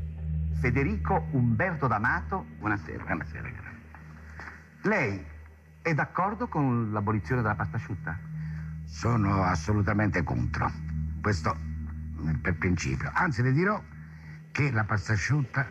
Federico 0.61 1.27
Umberto 1.33 1.87
D'Amato, 1.87 2.45
buonasera. 2.59 3.03
Buonasera. 3.03 3.51
Lei 4.83 5.25
è 5.81 5.95
d'accordo 5.95 6.49
con 6.49 6.93
l'abolizione 6.93 7.41
della 7.41 7.55
pasta 7.55 7.77
asciutta? 7.77 8.19
Sono 8.85 9.43
assolutamente 9.43 10.23
contro. 10.23 10.71
Questo 11.23 11.57
per 12.43 12.57
principio. 12.57 13.11
Anzi, 13.15 13.43
le 13.43 13.53
dirò 13.53 13.83
che 14.55 14.71
la 14.71 14.85
pasta 14.85 15.15
asciutta, 15.15 15.67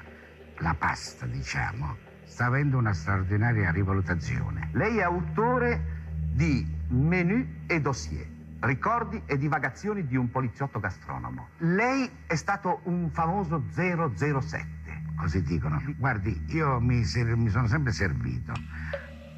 la 0.58 0.76
pasta 0.78 1.26
diciamo, 1.26 1.96
sta 2.26 2.48
avendo 2.48 2.78
una 2.78 2.92
straordinaria 2.92 3.72
rivalutazione. 3.72 4.72
Lei 4.74 4.98
è 4.98 5.04
autore 5.04 6.02
di 6.34 6.68
Menù 6.90 7.62
e 7.66 7.80
Dossier, 7.80 8.28
ricordi 8.60 9.22
e 9.26 9.38
divagazioni 9.38 10.06
di 10.06 10.18
un 10.18 10.30
poliziotto 10.30 10.82
gastronomo. 10.82 11.48
Lei 11.60 12.10
è 12.28 12.36
stato 12.36 12.82
un 12.84 13.10
famoso 13.10 13.64
007. 13.72 14.68
Così 15.16 15.42
dicono. 15.44 15.82
Guardi, 15.96 16.44
io 16.48 16.82
mi, 16.82 17.06
mi 17.16 17.50
sono 17.50 17.68
sempre 17.68 17.94
servito 17.94 18.52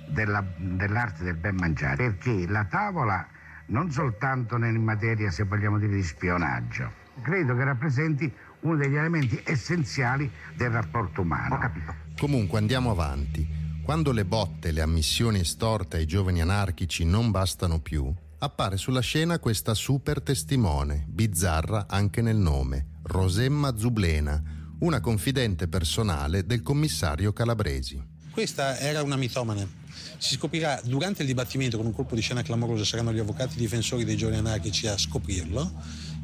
della, 0.10 0.44
dell'arte 0.58 1.24
del 1.24 1.36
ben 1.36 1.56
mangiare 1.56 2.14
perché 2.14 2.48
la 2.48 2.66
tavola 2.66 3.28
non 3.68 3.92
soltanto 3.92 4.56
in 4.56 4.84
materia, 4.84 5.30
se 5.30 5.44
vogliamo 5.44 5.78
dire, 5.78 5.94
di 5.94 6.04
spionaggio, 6.04 6.92
credo 7.22 7.56
che 7.56 7.64
rappresenti 7.64 8.34
uno 8.66 8.78
degli 8.78 8.96
elementi 8.96 9.40
essenziali 9.44 10.30
del 10.56 10.72
rapporto 10.72 11.22
umano. 11.22 11.56
Ho 11.56 11.60
capito. 11.60 11.94
Comunque 12.18 12.58
andiamo 12.58 12.92
avanti. 12.92 13.48
Quando 13.84 14.12
le 14.12 14.26
botte, 14.26 14.72
le 14.72 14.82
ammissioni 14.82 15.40
estorte 15.40 15.98
ai 15.98 16.08
giovani 16.08 16.42
anarchici 16.42 17.06
non 17.06 17.30
bastano 17.30 17.80
più, 17.80 18.12
appare 18.40 18.78
sulla 18.78 19.02
scena 19.02 19.38
questa 19.38 19.76
super 19.76 20.22
testimone, 20.22 21.06
bizzarra 21.08 21.86
anche 21.88 22.22
nel 22.22 22.38
nome, 22.38 23.00
Rosemma 23.04 23.78
Zublena, 23.78 24.42
una 24.80 25.00
confidente 25.00 25.68
personale 25.68 26.48
del 26.48 26.64
commissario 26.64 27.32
Calabresi. 27.32 28.04
Questa 28.32 28.80
era 28.80 29.04
una 29.04 29.16
mitomane. 29.16 29.84
Si 30.18 30.36
scoprirà 30.36 30.82
durante 30.84 31.22
il 31.22 31.28
dibattimento 31.28 31.78
con 31.78 31.86
un 31.86 31.94
colpo 31.94 32.16
di 32.16 32.22
scena 32.22 32.42
clamoroso, 32.42 32.84
saranno 32.84 33.14
gli 33.14 33.20
avvocati 33.20 33.56
difensori 33.58 34.04
dei 34.04 34.18
giovani 34.18 34.40
anarchici 34.40 34.88
a 34.88 34.98
scoprirlo 34.98 35.72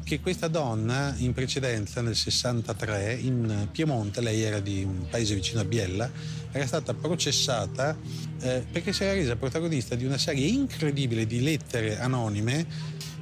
che 0.04 0.20
questa 0.20 0.48
donna 0.48 1.14
in 1.18 1.32
precedenza 1.32 2.00
nel 2.00 2.16
63 2.16 3.14
in 3.14 3.68
Piemonte, 3.70 4.20
lei 4.20 4.42
era 4.42 4.60
di 4.60 4.82
un 4.82 5.06
paese 5.08 5.34
vicino 5.34 5.60
a 5.60 5.64
Biella, 5.64 6.10
era 6.50 6.66
stata 6.66 6.92
processata 6.94 7.96
eh, 8.40 8.64
perché 8.70 8.92
si 8.92 9.04
era 9.04 9.14
resa 9.14 9.36
protagonista 9.36 9.94
di 9.94 10.04
una 10.04 10.18
serie 10.18 10.46
incredibile 10.46 11.26
di 11.26 11.40
lettere 11.40 11.98
anonime 11.98 12.66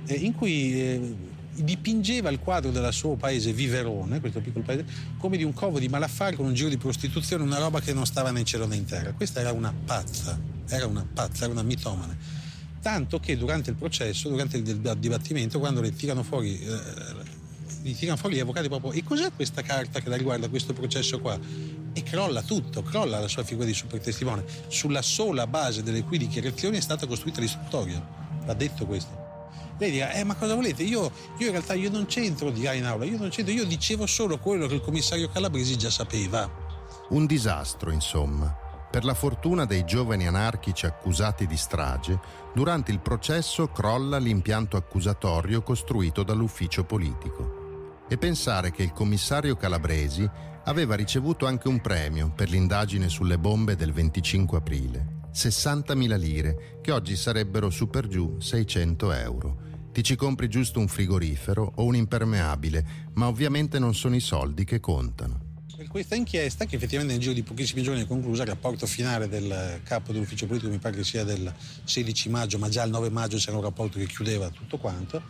eh, 0.06 0.14
in 0.14 0.34
cui 0.34 0.80
eh, 0.80 1.14
dipingeva 1.54 2.30
il 2.30 2.38
quadro 2.38 2.70
del 2.70 2.92
suo 2.92 3.16
paese 3.16 3.52
Viverone, 3.52 4.20
questo 4.20 4.40
piccolo 4.40 4.64
paese, 4.64 4.84
come 5.18 5.36
di 5.36 5.44
un 5.44 5.52
covo 5.52 5.78
di 5.78 5.88
malaffare 5.88 6.36
con 6.36 6.46
un 6.46 6.54
giro 6.54 6.68
di 6.68 6.78
prostituzione, 6.78 7.42
una 7.42 7.58
roba 7.58 7.80
che 7.80 7.92
non 7.92 8.06
stava 8.06 8.30
né 8.30 8.40
in 8.40 8.46
cielo 8.46 8.66
né 8.66 8.76
in 8.76 8.84
terra. 8.84 9.12
Questa 9.12 9.40
era 9.40 9.52
una 9.52 9.72
pazza, 9.84 10.38
era 10.68 10.86
una 10.86 11.06
pazza, 11.12 11.44
era 11.44 11.52
una 11.52 11.62
mitomane. 11.62 12.39
Tanto 12.82 13.20
che 13.20 13.36
durante 13.36 13.70
il 13.70 13.76
processo, 13.76 14.28
durante 14.28 14.56
il 14.56 14.96
dibattimento, 14.98 15.58
quando 15.58 15.80
le 15.80 15.94
tirano 15.94 16.22
fuori, 16.22 16.58
eh, 16.60 16.78
gli 17.82 17.94
tirano 17.94 18.16
fuori 18.16 18.36
gli 18.36 18.40
avvocati 18.40 18.68
proprio, 18.68 18.92
e 18.92 19.04
cos'è 19.04 19.30
questa 19.34 19.62
carta 19.62 20.00
che 20.00 20.08
la 20.08 20.16
riguarda 20.16 20.48
questo 20.48 20.72
processo 20.72 21.20
qua? 21.20 21.38
E 21.92 22.02
crolla 22.02 22.42
tutto, 22.42 22.82
crolla 22.82 23.18
la 23.18 23.28
sua 23.28 23.42
figura 23.42 23.66
di 23.66 23.74
super 23.74 24.00
testimone. 24.00 24.44
Sulla 24.68 25.02
sola 25.02 25.46
base 25.46 25.82
delle 25.82 26.04
cui 26.04 26.18
dichiarazioni 26.18 26.78
è 26.78 26.80
stata 26.80 27.06
costruita 27.06 27.40
l'istruttoria. 27.40 28.00
Va 28.44 28.54
detto 28.54 28.86
questo. 28.86 29.28
Lei 29.78 29.90
dirà, 29.90 30.12
eh 30.12 30.24
ma 30.24 30.34
cosa 30.34 30.54
volete? 30.54 30.82
Io, 30.82 31.10
io 31.38 31.46
in 31.46 31.52
realtà 31.52 31.74
io 31.74 31.90
non 31.90 32.06
c'entro, 32.06 32.50
dirà 32.50 32.74
in 32.74 32.84
aula, 32.84 33.04
io 33.04 33.16
non 33.16 33.30
c'entro, 33.30 33.52
io 33.52 33.64
dicevo 33.64 34.06
solo 34.06 34.38
quello 34.38 34.66
che 34.66 34.74
il 34.74 34.82
commissario 34.82 35.28
Calabresi 35.28 35.76
già 35.76 35.90
sapeva. 35.90 36.50
Un 37.10 37.26
disastro, 37.26 37.90
insomma. 37.90 38.54
Per 38.90 39.04
la 39.04 39.14
fortuna 39.14 39.66
dei 39.66 39.84
giovani 39.84 40.26
anarchici 40.26 40.84
accusati 40.84 41.46
di 41.46 41.56
strage, 41.56 42.18
durante 42.54 42.90
il 42.90 43.00
processo 43.00 43.68
crolla 43.68 44.18
l'impianto 44.18 44.76
accusatorio 44.76 45.62
costruito 45.62 46.22
dall'ufficio 46.22 46.84
politico. 46.84 48.04
E 48.08 48.18
pensare 48.18 48.70
che 48.72 48.82
il 48.82 48.92
commissario 48.92 49.56
Calabresi 49.56 50.28
aveva 50.64 50.94
ricevuto 50.94 51.46
anche 51.46 51.68
un 51.68 51.80
premio 51.80 52.32
per 52.34 52.50
l'indagine 52.50 53.08
sulle 53.08 53.38
bombe 53.38 53.76
del 53.76 53.92
25 53.92 54.58
aprile, 54.58 55.20
60.000 55.32 56.18
lire, 56.18 56.78
che 56.80 56.92
oggi 56.92 57.16
sarebbero 57.16 57.70
su 57.70 57.88
per 57.88 58.08
giù 58.08 58.40
600 58.40 59.12
euro. 59.12 59.56
Ti 59.92 60.02
ci 60.02 60.16
compri 60.16 60.48
giusto 60.48 60.78
un 60.80 60.88
frigorifero 60.88 61.72
o 61.76 61.84
un 61.84 61.96
impermeabile, 61.96 63.10
ma 63.14 63.26
ovviamente 63.26 63.78
non 63.78 63.94
sono 63.94 64.16
i 64.16 64.20
soldi 64.20 64.64
che 64.64 64.80
contano 64.80 65.48
per 65.80 65.88
questa 65.88 66.14
inchiesta, 66.14 66.66
che 66.66 66.76
effettivamente 66.76 67.14
nel 67.14 67.22
giro 67.22 67.32
di 67.32 67.42
pochissimi 67.42 67.82
giorni 67.82 68.02
è 68.02 68.06
conclusa, 68.06 68.42
il 68.42 68.50
rapporto 68.50 68.86
finale 68.86 69.28
del 69.28 69.80
capo 69.82 70.12
dell'ufficio 70.12 70.44
politico 70.44 70.70
mi 70.70 70.76
pare 70.76 70.96
che 70.96 71.04
sia 71.04 71.24
del 71.24 71.50
16 71.84 72.28
maggio, 72.28 72.58
ma 72.58 72.68
già 72.68 72.82
il 72.82 72.90
9 72.90 73.08
maggio 73.08 73.38
c'era 73.38 73.56
un 73.56 73.62
rapporto 73.62 73.98
che 73.98 74.04
chiudeva 74.04 74.50
tutto 74.50 74.76
quanto, 74.76 75.22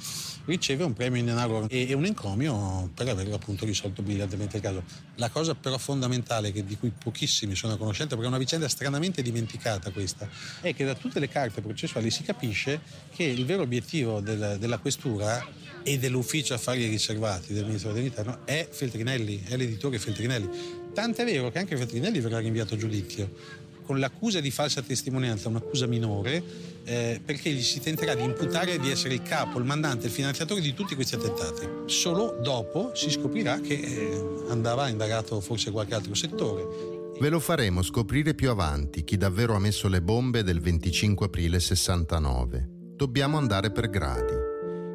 riceve 0.47 0.83
un 0.83 0.93
premio 0.93 1.21
in 1.21 1.27
denaro 1.27 1.69
e, 1.69 1.93
un 1.93 2.05
encomio 2.05 2.91
per 2.93 3.09
aver 3.09 3.33
appunto 3.33 3.65
risolto 3.65 4.03
brillantemente 4.03 4.57
il 4.57 4.63
caso. 4.65 4.83
La 5.15 5.29
cosa 5.29 5.55
però 5.55 5.79
fondamentale, 5.79 6.51
di 6.51 6.77
cui 6.77 6.91
pochissimi 6.91 7.55
sono 7.55 7.75
a 7.75 7.77
conoscenza, 7.77 8.17
perché 8.17 8.25
è 8.25 8.29
una 8.29 8.39
vicenda 8.39 8.67
stranamente 8.67 9.23
dimenticata 9.23 9.93
questa, 9.93 10.29
è 10.63 10.75
che 10.75 10.85
da 10.85 10.95
tutte 10.95 11.21
le 11.21 11.29
carte 11.29 11.61
processuali 11.61 12.11
si 12.11 12.25
capisce 12.25 12.81
che 13.15 13.23
il 13.23 13.47
vero 13.47 13.63
obiettivo 13.63 14.19
del, 14.19 14.57
della 14.59 14.79
questura 14.79 15.47
e 15.83 15.99
dell'ufficio 15.99 16.55
affari 16.55 16.87
riservati 16.87 17.53
del 17.53 17.65
Ministero 17.65 17.93
dell'Interno 17.93 18.41
è 18.45 18.67
Feltrinelli, 18.71 19.43
è 19.47 19.57
l'editore 19.57 19.99
Feltrinelli. 19.99 20.49
Tant'è 20.93 21.25
vero 21.25 21.51
che 21.51 21.59
anche 21.59 21.77
Feltrinelli 21.77 22.21
verrà 22.21 22.39
rinviato 22.39 22.75
a 22.75 22.77
giudizio 22.77 23.59
con 23.91 23.99
l'accusa 23.99 24.39
di 24.39 24.53
falsa 24.53 24.83
testimonianza, 24.83 25.49
un'accusa 25.49 25.89
minore, 25.89 26.41
eh, 26.85 27.21
perché 27.25 27.51
gli 27.51 27.61
si 27.61 27.81
tenterà 27.81 28.15
di 28.15 28.23
imputare 28.23 28.79
di 28.79 28.89
essere 28.89 29.15
il 29.15 29.23
capo, 29.23 29.59
il 29.59 29.65
mandante, 29.65 30.07
il 30.07 30.13
finanziatore 30.13 30.61
di 30.61 30.73
tutti 30.75 30.95
questi 30.95 31.17
attentati. 31.17 31.69
Solo 31.87 32.39
dopo 32.41 32.93
si 32.95 33.11
scoprirà 33.11 33.59
che 33.59 33.75
eh, 33.75 34.45
andava 34.49 34.87
indagato 34.87 35.41
forse 35.41 35.73
qualche 35.73 35.95
altro 35.97 36.15
settore. 36.15 37.09
Ve 37.19 37.29
lo 37.31 37.41
faremo 37.41 37.83
scoprire 37.83 38.33
più 38.35 38.51
avanti 38.51 39.03
chi 39.03 39.17
davvero 39.17 39.57
ha 39.57 39.59
messo 39.59 39.89
le 39.89 40.01
bombe 40.01 40.45
del 40.45 40.61
25 40.61 41.27
aprile 41.27 41.59
69. 41.59 42.69
Dobbiamo 42.95 43.39
andare 43.39 43.73
per 43.73 43.91
gradi. 43.91 44.50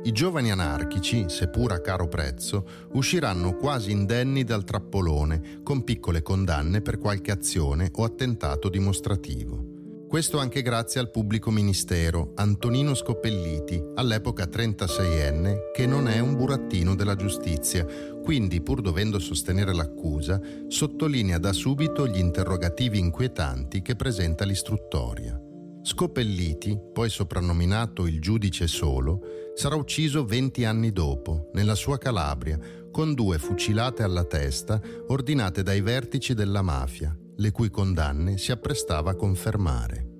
I 0.06 0.12
giovani 0.12 0.52
anarchici, 0.52 1.26
seppur 1.30 1.72
a 1.72 1.82
caro 1.82 2.08
prezzo, 2.08 2.64
usciranno 2.92 3.56
quasi 3.56 3.90
indenni 3.90 4.44
dal 4.44 4.64
trappolone, 4.64 5.62
con 5.64 5.84
piccole 5.84 6.22
condanne 6.22 6.84
per 6.84 7.00
qualche 7.00 7.32
azione 7.32 7.90
o 7.92 8.04
attentato 8.04 8.70
dimostrativo. 8.70 10.06
Questo 10.08 10.38
anche 10.38 10.62
grazie 10.62 11.00
al 11.00 11.10
pubblico 11.10 11.50
ministero, 11.50 12.34
Antonino 12.36 12.94
Scopelliti, 12.94 13.82
all'epoca 13.96 14.44
36enne, 14.44 15.72
che 15.74 15.88
non 15.88 16.08
è 16.08 16.20
un 16.20 16.36
burattino 16.36 16.94
della 16.94 17.16
giustizia, 17.16 17.84
quindi 18.22 18.62
pur 18.62 18.82
dovendo 18.82 19.18
sostenere 19.18 19.74
l'accusa, 19.74 20.40
sottolinea 20.68 21.40
da 21.40 21.52
subito 21.52 22.08
gli 22.08 22.20
interrogativi 22.20 23.00
inquietanti 23.00 23.82
che 23.82 23.96
presenta 23.96 24.46
l'istruttoria. 24.46 25.42
Scopelliti, 25.82 26.80
poi 26.94 27.10
soprannominato 27.10 28.06
il 28.08 28.20
giudice 28.20 28.66
solo, 28.68 29.45
sarà 29.56 29.76
ucciso 29.76 30.26
20 30.26 30.66
anni 30.66 30.92
dopo, 30.92 31.50
nella 31.54 31.76
sua 31.76 31.98
Calabria, 31.98 32.60
con 32.92 33.14
due 33.14 33.38
fucilate 33.40 34.04
alla 34.04 34.26
testa 34.26 34.80
ordinate 35.08 35.64
dai 35.64 35.82
vertici 35.82 36.34
della 36.34 36.62
mafia, 36.62 37.18
le 37.38 37.52
cui 37.52 37.70
condanne 37.70 38.38
si 38.38 38.52
apprestava 38.52 39.12
a 39.12 39.16
confermare. 39.16 40.14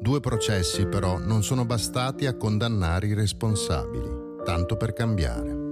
Due 0.00 0.20
processi 0.20 0.86
però 0.86 1.18
non 1.18 1.42
sono 1.42 1.64
bastati 1.64 2.26
a 2.26 2.36
condannare 2.36 3.08
i 3.08 3.14
responsabili, 3.14 4.08
tanto 4.44 4.76
per 4.76 4.92
cambiare. 4.92 5.66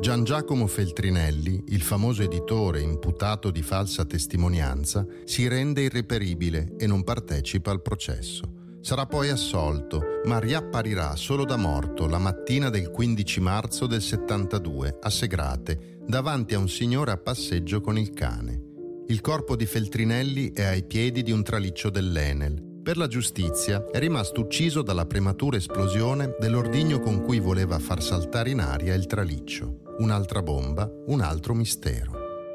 Gian 0.00 0.24
Giacomo 0.24 0.66
Feltrinelli, 0.66 1.64
il 1.68 1.82
famoso 1.82 2.22
editore 2.22 2.80
imputato 2.80 3.50
di 3.50 3.60
falsa 3.60 4.06
testimonianza, 4.06 5.06
si 5.24 5.46
rende 5.46 5.82
irreperibile 5.82 6.74
e 6.78 6.86
non 6.86 7.04
partecipa 7.04 7.70
al 7.70 7.82
processo. 7.82 8.59
Sarà 8.82 9.04
poi 9.04 9.28
assolto, 9.28 10.02
ma 10.24 10.38
riapparirà 10.38 11.14
solo 11.14 11.44
da 11.44 11.56
morto 11.56 12.06
la 12.06 12.18
mattina 12.18 12.70
del 12.70 12.90
15 12.90 13.40
marzo 13.40 13.86
del 13.86 14.00
72 14.00 14.98
a 15.02 15.10
Segrate, 15.10 15.98
davanti 16.06 16.54
a 16.54 16.58
un 16.58 16.68
signore 16.68 17.10
a 17.10 17.18
passeggio 17.18 17.82
con 17.82 17.98
il 17.98 18.10
cane. 18.10 18.68
Il 19.08 19.20
corpo 19.20 19.54
di 19.54 19.66
Feltrinelli 19.66 20.52
è 20.52 20.64
ai 20.64 20.84
piedi 20.84 21.22
di 21.22 21.30
un 21.30 21.42
traliccio 21.42 21.90
dell'Enel. 21.90 22.78
Per 22.82 22.96
la 22.96 23.06
giustizia 23.06 23.84
è 23.90 23.98
rimasto 23.98 24.40
ucciso 24.40 24.80
dalla 24.80 25.04
prematura 25.04 25.58
esplosione 25.58 26.36
dell'ordigno 26.38 27.00
con 27.00 27.22
cui 27.22 27.38
voleva 27.38 27.78
far 27.78 28.02
saltare 28.02 28.48
in 28.48 28.60
aria 28.60 28.94
il 28.94 29.04
traliccio. 29.04 29.80
Un'altra 29.98 30.40
bomba, 30.40 30.90
un 31.06 31.20
altro 31.20 31.52
mistero. 31.52 32.12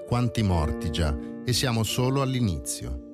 Quanti 0.08 0.42
morti 0.42 0.90
già, 0.90 1.16
e 1.46 1.54
siamo 1.54 1.84
solo 1.84 2.24
all'inizio. 2.24 3.05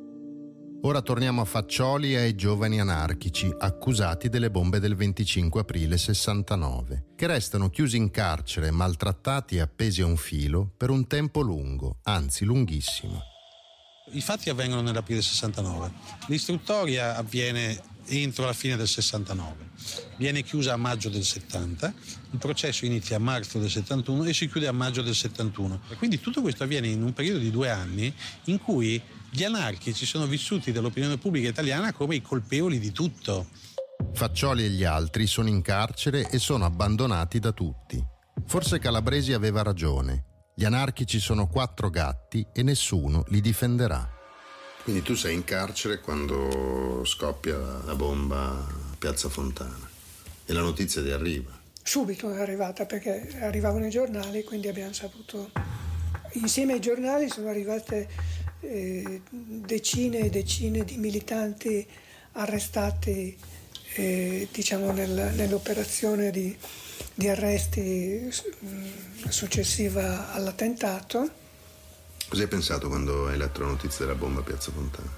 Ora 0.84 1.04
torniamo 1.04 1.42
a 1.42 1.46
Faccioli 1.46 2.14
e 2.14 2.18
ai 2.18 2.34
giovani 2.34 2.80
anarchici 2.80 3.54
accusati 3.56 4.30
delle 4.30 4.50
bombe 4.50 4.80
del 4.80 4.96
25 4.96 5.62
aprile 5.62 5.96
69, 5.96 7.10
che 7.16 7.28
restano 7.28 7.70
chiusi 7.70 7.98
in 7.98 8.10
carcere, 8.10 8.72
maltrattati 8.72 9.58
e 9.58 9.60
appesi 9.60 10.02
a 10.02 10.08
un 10.08 10.18
filo 10.18 10.74
per 10.76 10.90
un 10.90 11.06
tempo 11.06 11.42
lungo, 11.42 12.00
anzi 12.06 12.46
lunghissimo. 12.46 13.22
I 14.14 14.22
fatti 14.22 14.50
avvengono 14.50 14.82
nell'aprile 14.82 15.22
69. 15.22 15.92
L'istruttoria 16.26 17.16
avviene 17.16 17.80
entro 18.06 18.46
la 18.46 18.54
fine 18.54 18.76
del 18.76 18.88
69. 18.88 19.70
Viene 20.18 20.44
chiusa 20.44 20.74
a 20.74 20.78
maggio 20.78 21.10
del 21.10 21.24
70, 21.24 21.94
il 22.32 22.38
processo 22.38 22.86
inizia 22.86 23.16
a 23.16 23.20
marzo 23.20 23.60
del 23.60 23.70
71 23.70 24.24
e 24.26 24.34
si 24.34 24.50
chiude 24.50 24.68
a 24.68 24.72
maggio 24.72 25.02
del 25.02 25.16
71. 25.16 25.82
E 25.90 25.96
quindi 25.96 26.20
tutto 26.20 26.42
questo 26.42 26.64
avviene 26.64 26.88
in 26.88 27.02
un 27.02 27.14
periodo 27.14 27.40
di 27.40 27.52
due 27.52 27.70
anni 27.70 28.14
in 28.46 28.60
cui 28.60 29.02
gli 29.30 29.44
anarchici 29.44 30.06
sono 30.06 30.28
vissuti 30.28 30.72
dall'opinione 30.72 31.18
pubblica 31.18 31.48
italiana 31.48 31.94
come 31.94 32.16
i 32.16 32.22
colpevoli 32.22 32.80
di 32.80 32.92
tutto. 32.92 33.48
Faccioli 34.14 34.66
e 34.66 34.70
gli 34.70 34.84
altri 34.84 35.26
sono 35.26 35.48
in 35.48 35.62
carcere 35.62 36.30
e 36.30 36.38
sono 36.38 36.66
abbandonati 36.66 37.40
da 37.40 37.52
tutti. 37.52 38.04
Forse 38.46 38.80
Calabresi 38.80 39.34
aveva 39.34 39.62
ragione. 39.62 40.26
Gli 40.54 40.66
anarchici 40.66 41.20
sono 41.20 41.48
quattro 41.48 41.90
gatti 41.90 42.46
e 42.54 42.62
nessuno 42.62 43.24
li 43.30 43.42
difenderà. 43.42 44.21
Quindi 44.84 45.04
tu 45.04 45.14
sei 45.14 45.36
in 45.36 45.44
carcere 45.44 46.00
quando 46.00 47.04
scoppia 47.06 47.58
la 47.86 47.96
bomba 47.96 48.38
a 48.38 48.96
Piazza 48.98 49.30
Fontana 49.30 49.90
e 50.46 50.54
la 50.54 50.62
notizia 50.62 51.04
ti 51.04 51.12
arriva. 51.12 51.60
Subito 51.84 52.32
è 52.34 52.40
arrivata 52.40 52.86
perché 52.86 53.38
arrivavano 53.42 53.86
i 53.86 53.90
giornali, 53.90 54.44
quindi 54.44 54.68
abbiamo 54.68 54.94
saputo. 54.94 55.52
Insieme 56.34 56.74
ai 56.74 56.80
giornali 56.80 57.30
sono 57.30 57.50
arrivate 57.50 58.10
eh, 58.62 59.22
decine 59.32 60.20
e 60.20 60.30
decine 60.30 60.84
di 60.84 60.98
militanti 60.98 61.86
arrestati 62.34 63.38
eh, 63.96 64.48
diciamo 64.52 64.92
nel, 64.92 65.34
nell'operazione 65.36 66.32
di, 66.32 66.56
di 67.14 67.28
arresti 67.28 68.32
mm, 68.66 68.86
successiva 69.30 70.32
all'attentato. 70.34 71.41
Cosa 72.32 72.44
hai 72.44 72.50
pensato 72.50 72.88
quando 72.88 73.28
hai 73.28 73.36
letto 73.38 73.60
la 73.60 73.68
notizia 73.68 74.06
della 74.06 74.18
bomba 74.18 74.40
a 74.40 74.44
Piazza 74.44 74.72
Fontana? 74.72 75.10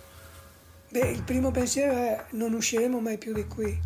Beh, 0.89 1.11
il 1.11 1.21
primo 1.21 1.51
pensiero 1.51 1.93
è 1.93 2.25
non 2.31 2.53
usciremo 2.53 2.99
mai 2.99 3.19
più 3.19 3.33
di 3.33 3.45
qui. 3.45 3.79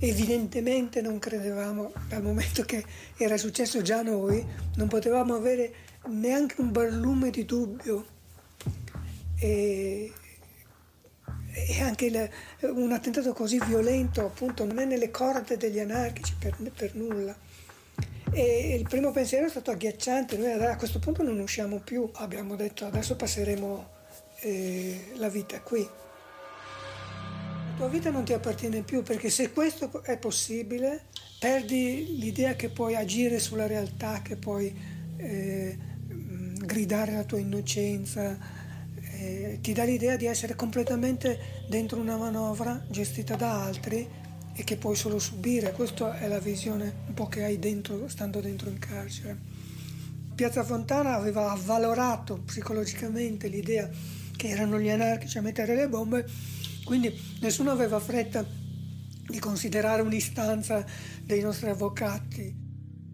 evidentemente 0.00 1.00
non 1.00 1.18
credevamo, 1.18 1.94
dal 2.08 2.22
momento 2.22 2.62
che 2.62 2.84
era 3.16 3.38
successo 3.38 3.80
già 3.80 4.00
a 4.00 4.02
noi, 4.02 4.46
non 4.76 4.88
potevamo 4.88 5.34
avere 5.34 5.72
neanche 6.08 6.60
un 6.60 6.72
barlume 6.72 7.30
di 7.30 7.46
dubbio. 7.46 8.04
E, 9.38 10.12
e 11.52 11.80
anche 11.80 12.04
il, 12.04 12.30
un 12.74 12.92
attentato 12.92 13.32
così 13.32 13.58
violento 13.64 14.26
appunto 14.26 14.66
non 14.66 14.78
è 14.78 14.84
nelle 14.84 15.10
corde 15.10 15.56
degli 15.56 15.80
anarchici 15.80 16.34
per, 16.38 16.54
per 16.76 16.94
nulla. 16.96 17.34
E 18.30 18.74
il 18.74 18.86
primo 18.88 19.10
pensiero 19.10 19.46
è 19.46 19.48
stato 19.48 19.70
agghiacciante, 19.70 20.36
noi 20.36 20.52
a 20.52 20.76
questo 20.76 20.98
punto 20.98 21.22
non 21.22 21.38
usciamo 21.40 21.80
più, 21.80 22.08
abbiamo 22.14 22.56
detto 22.56 22.84
adesso 22.84 23.16
passeremo 23.16 23.88
eh, 24.40 25.12
la 25.16 25.28
vita 25.28 25.60
qui. 25.60 25.80
La 25.80 27.74
tua 27.76 27.88
vita 27.88 28.10
non 28.10 28.24
ti 28.24 28.32
appartiene 28.32 28.82
più 28.82 29.02
perché 29.02 29.30
se 29.30 29.52
questo 29.52 30.02
è 30.02 30.18
possibile 30.18 31.04
perdi 31.38 32.18
l'idea 32.18 32.54
che 32.54 32.68
puoi 32.68 32.96
agire 32.96 33.38
sulla 33.38 33.66
realtà, 33.66 34.20
che 34.22 34.36
puoi 34.36 34.76
eh, 35.16 35.78
gridare 36.64 37.12
la 37.12 37.24
tua 37.24 37.38
innocenza, 37.38 38.36
eh, 39.18 39.58
ti 39.60 39.72
dà 39.72 39.84
l'idea 39.84 40.16
di 40.16 40.26
essere 40.26 40.54
completamente 40.54 41.64
dentro 41.68 42.00
una 42.00 42.16
manovra 42.16 42.84
gestita 42.88 43.36
da 43.36 43.62
altri 43.64 44.17
e 44.58 44.64
che 44.64 44.76
puoi 44.76 44.96
solo 44.96 45.20
subire. 45.20 45.70
Questa 45.70 46.18
è 46.18 46.26
la 46.26 46.40
visione 46.40 46.92
un 47.06 47.14
po' 47.14 47.28
che 47.28 47.44
hai 47.44 47.60
dentro, 47.60 48.08
stando 48.08 48.40
dentro 48.40 48.68
in 48.68 48.80
carcere. 48.80 49.38
Piazza 50.34 50.64
Fontana 50.64 51.14
aveva 51.14 51.52
avvalorato 51.52 52.42
psicologicamente 52.44 53.46
l'idea 53.46 53.88
che 54.36 54.48
erano 54.48 54.80
gli 54.80 54.90
anarchici 54.90 55.38
a 55.38 55.42
mettere 55.42 55.76
le 55.76 55.88
bombe, 55.88 56.26
quindi 56.84 57.16
nessuno 57.40 57.70
aveva 57.70 58.00
fretta 58.00 58.44
di 58.44 59.38
considerare 59.38 60.02
un'istanza 60.02 60.84
dei 61.22 61.40
nostri 61.40 61.68
avvocati. 61.68 62.66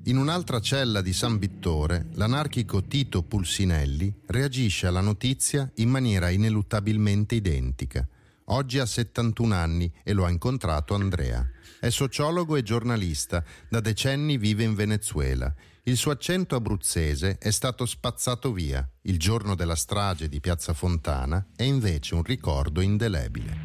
In 0.04 0.16
un'altra 0.16 0.60
cella 0.60 1.02
di 1.02 1.12
San 1.12 1.38
Vittore, 1.38 2.06
l'anarchico 2.12 2.84
Tito 2.84 3.22
Pulsinelli 3.22 4.22
reagisce 4.26 4.86
alla 4.86 5.00
notizia 5.02 5.70
in 5.76 5.90
maniera 5.90 6.30
ineluttabilmente 6.30 7.34
identica. 7.34 8.06
Oggi 8.48 8.78
ha 8.78 8.84
71 8.84 9.54
anni 9.54 9.90
e 10.02 10.12
lo 10.12 10.26
ha 10.26 10.30
incontrato 10.30 10.94
Andrea. 10.94 11.48
È 11.80 11.88
sociologo 11.88 12.56
e 12.56 12.62
giornalista, 12.62 13.42
da 13.70 13.80
decenni 13.80 14.36
vive 14.36 14.64
in 14.64 14.74
Venezuela. 14.74 15.52
Il 15.84 15.96
suo 15.96 16.10
accento 16.10 16.54
abruzzese 16.54 17.38
è 17.38 17.50
stato 17.50 17.86
spazzato 17.86 18.52
via. 18.52 18.86
Il 19.02 19.18
giorno 19.18 19.54
della 19.54 19.74
strage 19.74 20.28
di 20.28 20.40
Piazza 20.40 20.74
Fontana 20.74 21.46
è 21.56 21.62
invece 21.62 22.14
un 22.14 22.22
ricordo 22.22 22.82
indelebile. 22.82 23.56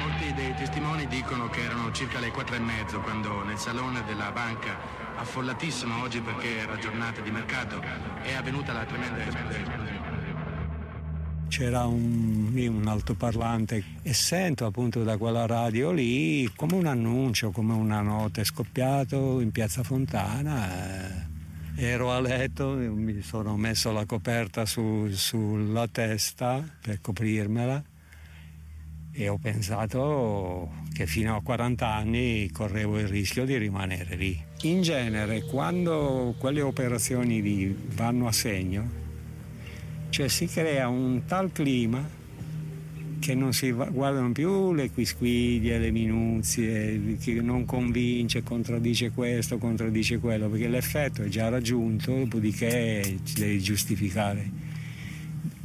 Molti 0.00 0.32
dei 0.34 0.52
testimoni 0.56 1.06
dicono 1.06 1.48
che 1.50 1.62
erano 1.62 1.92
circa 1.92 2.18
le 2.18 2.30
quattro 2.30 2.56
e 2.56 2.60
mezzo 2.60 2.98
quando 2.98 3.44
nel 3.44 3.58
salone 3.58 4.02
della 4.06 4.32
banca, 4.32 4.76
affollatissimo 5.16 6.02
oggi 6.02 6.20
perché 6.20 6.58
era 6.58 6.76
giornata 6.78 7.20
di 7.20 7.30
mercato, 7.30 7.80
è 8.22 8.32
avvenuta 8.32 8.72
la 8.72 8.84
tremenda 8.84 9.24
esplosione 9.24 10.23
c'era 11.56 11.84
un, 11.84 12.50
un, 12.52 12.88
altoparlante 12.88 13.84
e 14.02 14.12
sento 14.12 14.66
appunto 14.66 15.04
da 15.04 15.16
quella 15.16 15.46
radio 15.46 15.92
lì 15.92 16.50
come 16.56 16.74
un 16.74 16.86
annuncio, 16.86 17.52
come 17.52 17.74
una 17.74 18.00
nota, 18.00 18.40
è 18.40 18.44
scoppiato 18.44 19.38
in 19.38 19.52
piazza 19.52 19.84
Fontana. 19.84 21.22
Eh, 21.76 21.86
ero 21.86 22.10
a 22.10 22.20
letto, 22.20 22.70
mi 22.74 23.22
sono 23.22 23.56
messo 23.56 23.92
la 23.92 24.04
coperta 24.04 24.66
su, 24.66 25.06
sulla 25.12 25.86
testa 25.86 26.60
per 26.82 27.00
coprirmela 27.00 27.80
e 29.12 29.28
ho 29.28 29.38
pensato 29.38 30.72
che 30.92 31.06
fino 31.06 31.36
a 31.36 31.40
40 31.40 31.86
anni 31.86 32.50
correvo 32.50 32.98
il 32.98 33.06
rischio 33.06 33.44
di 33.44 33.56
rimanere 33.56 34.16
lì. 34.16 34.44
In 34.62 34.82
genere 34.82 35.42
quando 35.42 36.34
quelle 36.36 36.62
operazioni 36.62 37.76
vanno 37.94 38.26
a 38.26 38.32
segno, 38.32 39.02
cioè 40.14 40.28
si 40.28 40.46
crea 40.46 40.86
un 40.86 41.24
tal 41.26 41.50
clima 41.50 42.08
che 43.18 43.34
non 43.34 43.52
si 43.52 43.72
guardano 43.72 44.30
più 44.30 44.72
le 44.72 44.92
quisquiglie, 44.92 45.76
le 45.80 45.90
minuzie, 45.90 47.16
che 47.20 47.32
non 47.40 47.64
convince, 47.64 48.44
contraddice 48.44 49.10
questo, 49.10 49.58
contraddice 49.58 50.20
quello, 50.20 50.48
perché 50.48 50.68
l'effetto 50.68 51.24
è 51.24 51.26
già 51.26 51.48
raggiunto, 51.48 52.14
dopodiché 52.14 53.16
ci 53.24 53.34
devi 53.34 53.60
giustificare 53.60 54.48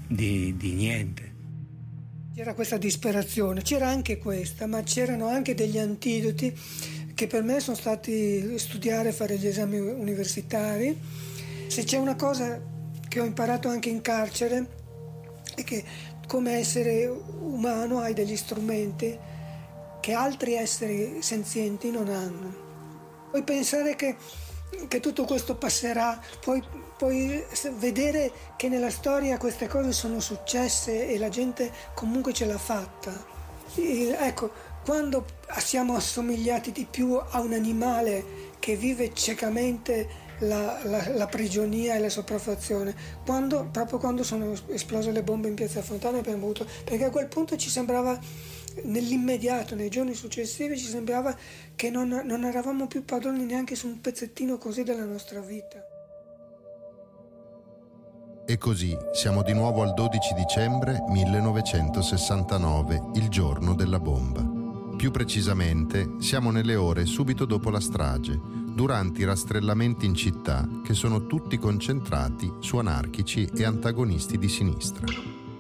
di, 0.08 0.56
di 0.58 0.72
niente. 0.72 1.32
C'era 2.34 2.56
questa 2.56 2.78
disperazione, 2.78 3.62
c'era 3.62 3.88
anche 3.88 4.18
questa, 4.18 4.66
ma 4.66 4.82
c'erano 4.82 5.28
anche 5.28 5.54
degli 5.54 5.78
antidoti 5.78 6.52
che 7.14 7.28
per 7.28 7.44
me 7.44 7.60
sono 7.60 7.78
stati 7.78 8.58
studiare, 8.58 9.12
fare 9.12 9.38
gli 9.38 9.46
esami 9.46 9.78
universitari. 9.78 10.98
Se 11.68 11.84
c'è 11.84 11.98
una 11.98 12.16
cosa 12.16 12.78
che 13.10 13.20
ho 13.20 13.26
imparato 13.26 13.68
anche 13.68 13.90
in 13.90 14.02
carcere 14.02 14.68
è 15.56 15.64
che 15.64 15.84
come 16.28 16.58
essere 16.58 17.08
umano 17.08 18.00
hai 18.00 18.14
degli 18.14 18.38
strumenti 18.38 19.18
che 20.00 20.14
altri 20.14 20.54
esseri 20.54 21.22
senzienti 21.22 21.92
non 21.92 22.08
hanno. 22.08 22.68
Puoi 23.32 23.44
pensare 23.44 23.96
che, 23.96 24.16
che 24.88 25.00
tutto 25.00 25.26
questo 25.26 25.56
passerà, 25.56 26.22
puoi, 26.40 26.64
puoi 26.96 27.44
vedere 27.78 28.32
che 28.56 28.70
nella 28.70 28.92
storia 28.92 29.38
queste 29.38 29.68
cose 29.68 29.92
sono 29.92 30.20
successe 30.20 31.10
e 31.10 31.18
la 31.18 31.30
gente 31.30 31.72
comunque 31.96 32.32
ce 32.32 32.46
l'ha 32.46 32.58
fatta. 32.58 33.12
E, 33.76 34.16
ecco, 34.20 34.52
quando 34.86 35.26
siamo 35.58 35.96
assomigliati 35.96 36.72
di 36.72 36.88
più 36.90 37.16
a 37.16 37.42
un 37.42 37.54
animale 37.54 38.54
che 38.60 38.76
vive 38.76 39.14
ciecamente 39.14 40.28
la, 40.40 40.80
la, 40.84 41.08
la, 41.16 41.28
prigionia 41.28 41.96
e 41.96 42.00
la 42.00 42.10
sopraffazione, 42.10 42.94
quando, 43.26 43.70
proprio 43.72 44.00
quando 44.00 44.24
sono 44.24 44.54
esplose 44.68 45.12
le 45.12 45.24
bombe 45.24 45.48
in 45.48 45.56
piazza 45.56 45.82
Fontana 45.82 46.20
abbiamo 46.20 46.44
avuto, 46.44 46.68
perché 46.84 47.06
a 47.06 47.10
quel 47.10 47.28
punto 47.28 47.56
ci 47.58 47.70
sembrava, 47.70 48.20
nell'immediato, 48.84 49.76
nei 49.76 49.90
giorni 49.90 50.14
successivi, 50.14 50.78
ci 50.78 50.88
sembrava 50.88 51.36
che 51.76 51.90
non, 51.90 52.22
non 52.26 52.44
eravamo 52.44 52.88
più 52.88 53.04
padroni 53.04 53.46
neanche 53.46 53.76
su 53.76 53.88
un 53.88 54.02
pezzettino 54.02 54.58
così 54.58 54.84
della 54.84 55.06
nostra 55.06 55.40
vita. 55.40 55.84
E 58.46 58.58
così 58.58 58.98
siamo 59.14 59.44
di 59.44 59.54
nuovo 59.54 59.84
al 59.84 59.94
12 59.94 60.34
dicembre 60.34 61.04
1969, 61.08 63.12
il 63.14 63.30
giorno 63.30 63.76
della 63.76 64.00
bomba. 64.00 64.58
Più 64.98 65.12
precisamente, 65.12 66.16
siamo 66.20 66.50
nelle 66.50 66.76
ore 66.76 67.06
subito 67.06 67.46
dopo 67.46 67.70
la 67.70 67.80
strage, 67.80 68.38
durante 68.80 69.20
i 69.20 69.26
rastrellamenti 69.26 70.06
in 70.06 70.16
città 70.16 70.66
che 70.82 70.94
sono 70.94 71.26
tutti 71.26 71.58
concentrati 71.58 72.50
su 72.60 72.78
anarchici 72.78 73.44
e 73.54 73.66
antagonisti 73.66 74.38
di 74.38 74.48
sinistra. 74.48 75.06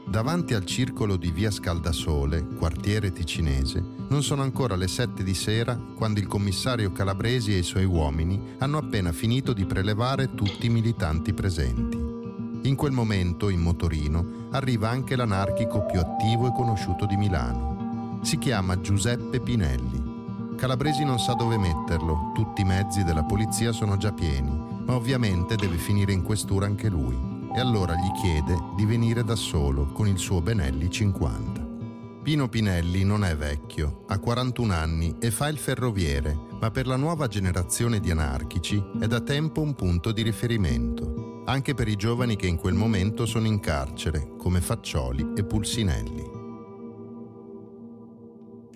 Davanti 0.06 0.54
al 0.54 0.64
circolo 0.64 1.18
di 1.18 1.30
via 1.30 1.52
Scaldasole, 1.52 2.48
quartiere 2.56 3.12
ticinese, 3.12 3.84
non 4.08 4.24
sono 4.24 4.42
ancora 4.42 4.78
le 4.78 4.88
sette 4.88 5.22
di 5.22 5.34
sera 5.34 5.78
quando 5.96 6.22
il 6.22 6.28
commissario 6.28 6.94
Calabresi 6.94 7.54
e 7.54 7.58
i 7.58 7.64
suoi 7.64 7.84
uomini 7.84 8.56
hanno 8.60 8.78
appena 8.78 9.12
finito 9.12 9.52
di 9.52 9.66
prelevare 9.66 10.34
tutti 10.34 10.68
i 10.68 10.70
militanti 10.70 11.34
presenti. 11.34 11.98
In 12.70 12.76
quel 12.78 12.94
momento, 12.94 13.50
in 13.50 13.60
motorino, 13.60 14.48
arriva 14.52 14.88
anche 14.88 15.18
l'anarchico 15.18 15.86
più 15.86 16.00
attivo 16.00 16.48
e 16.48 16.54
conosciuto 16.56 17.06
di 17.06 17.18
Milano, 17.18 18.20
si 18.24 18.38
chiama 18.38 18.80
Giuseppe 18.80 19.42
Pinelli. 19.42 20.09
Calabresi 20.60 21.06
non 21.06 21.20
sa 21.20 21.36
dove 21.36 21.58
metterlo, 21.58 22.32
tutti 22.34 22.64
i 22.64 22.66
mezzi 22.66 23.06
della 23.06 23.24
polizia 23.24 23.72
sono 23.72 23.96
già 23.96 24.12
pieni, 24.12 24.52
ma 24.86 24.94
ovviamente 24.94 25.56
deve 25.56 25.78
finire 25.78 26.12
in 26.12 26.22
questura 26.22 26.66
anche 26.66 26.90
lui. 26.90 27.18
E 27.56 27.62
allora 27.62 27.96
gli 27.96 28.12
chiede 28.20 28.58
di 28.76 28.84
venire 28.84 29.24
da 29.24 29.38
solo 29.38 29.86
con 29.94 30.06
il 30.06 30.18
suo 30.18 30.42
Benelli 30.42 30.90
50. 30.90 31.66
Pino 32.22 32.50
Pinelli 32.50 33.06
non 33.06 33.24
è 33.24 33.38
vecchio, 33.38 34.04
ha 34.10 34.20
41 34.20 34.74
anni 34.74 35.16
e 35.18 35.32
fa 35.32 35.48
il 35.48 35.58
ferroviere, 35.58 36.38
ma 36.60 36.70
per 36.72 36.88
la 36.88 36.98
nuova 36.98 37.28
generazione 37.28 38.02
di 38.02 38.12
anarchici 38.12 38.84
è 39.00 39.08
da 39.08 39.22
tempo 39.22 39.62
un 39.62 39.76
punto 39.76 40.12
di 40.12 40.24
riferimento, 40.24 41.44
anche 41.46 41.74
per 41.74 41.88
i 41.88 41.96
giovani 41.96 42.36
che 42.36 42.48
in 42.48 42.58
quel 42.58 42.74
momento 42.74 43.26
sono 43.26 43.48
in 43.48 43.62
carcere, 43.62 44.34
come 44.38 44.60
Faccioli 44.60 45.32
e 45.38 45.44
Pulsinelli. 45.46 46.39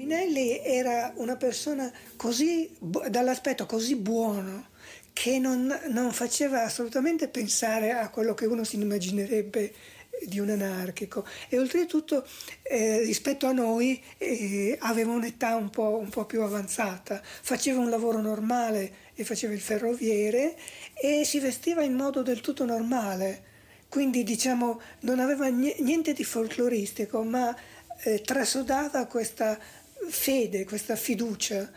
Spinelli 0.03 0.59
era 0.61 1.13
una 1.15 1.37
persona 1.37 1.89
così, 2.17 2.69
dall'aspetto 3.09 3.65
così 3.65 3.95
buono 3.95 4.71
che 5.13 5.39
non, 5.39 5.73
non, 5.91 6.11
faceva 6.11 6.63
assolutamente 6.63 7.29
pensare 7.29 7.91
a 7.91 8.09
quello 8.09 8.33
che 8.33 8.45
uno 8.45 8.65
si 8.65 8.75
immaginerebbe 8.75 9.73
di 10.25 10.39
un 10.39 10.49
anarchico. 10.49 11.25
E 11.47 11.57
oltretutto 11.57 12.27
eh, 12.63 12.99
rispetto 12.99 13.47
a 13.47 13.53
noi 13.53 14.03
eh, 14.17 14.75
aveva 14.81 15.13
un'età 15.13 15.55
un 15.55 15.69
po', 15.69 15.97
un 15.97 16.09
po' 16.09 16.25
più 16.25 16.41
avanzata, 16.41 17.21
faceva 17.23 17.79
un 17.79 17.89
lavoro 17.89 18.19
normale 18.19 19.11
e 19.15 19.23
faceva 19.23 19.53
il 19.53 19.61
ferroviere 19.61 20.57
e 21.01 21.23
si 21.23 21.39
vestiva 21.39 21.81
in 21.81 21.93
modo 21.93 22.23
del 22.23 22.41
tutto 22.41 22.65
normale, 22.65 23.43
quindi 23.87 24.23
diciamo 24.23 24.81
non 25.01 25.21
aveva 25.21 25.47
niente 25.47 26.11
di 26.11 26.25
folcloristico 26.25 27.23
ma 27.23 27.55
eh, 28.03 28.21
trasudava 28.21 29.05
questa 29.05 29.57
fede, 30.09 30.65
questa 30.65 30.95
fiducia 30.95 31.71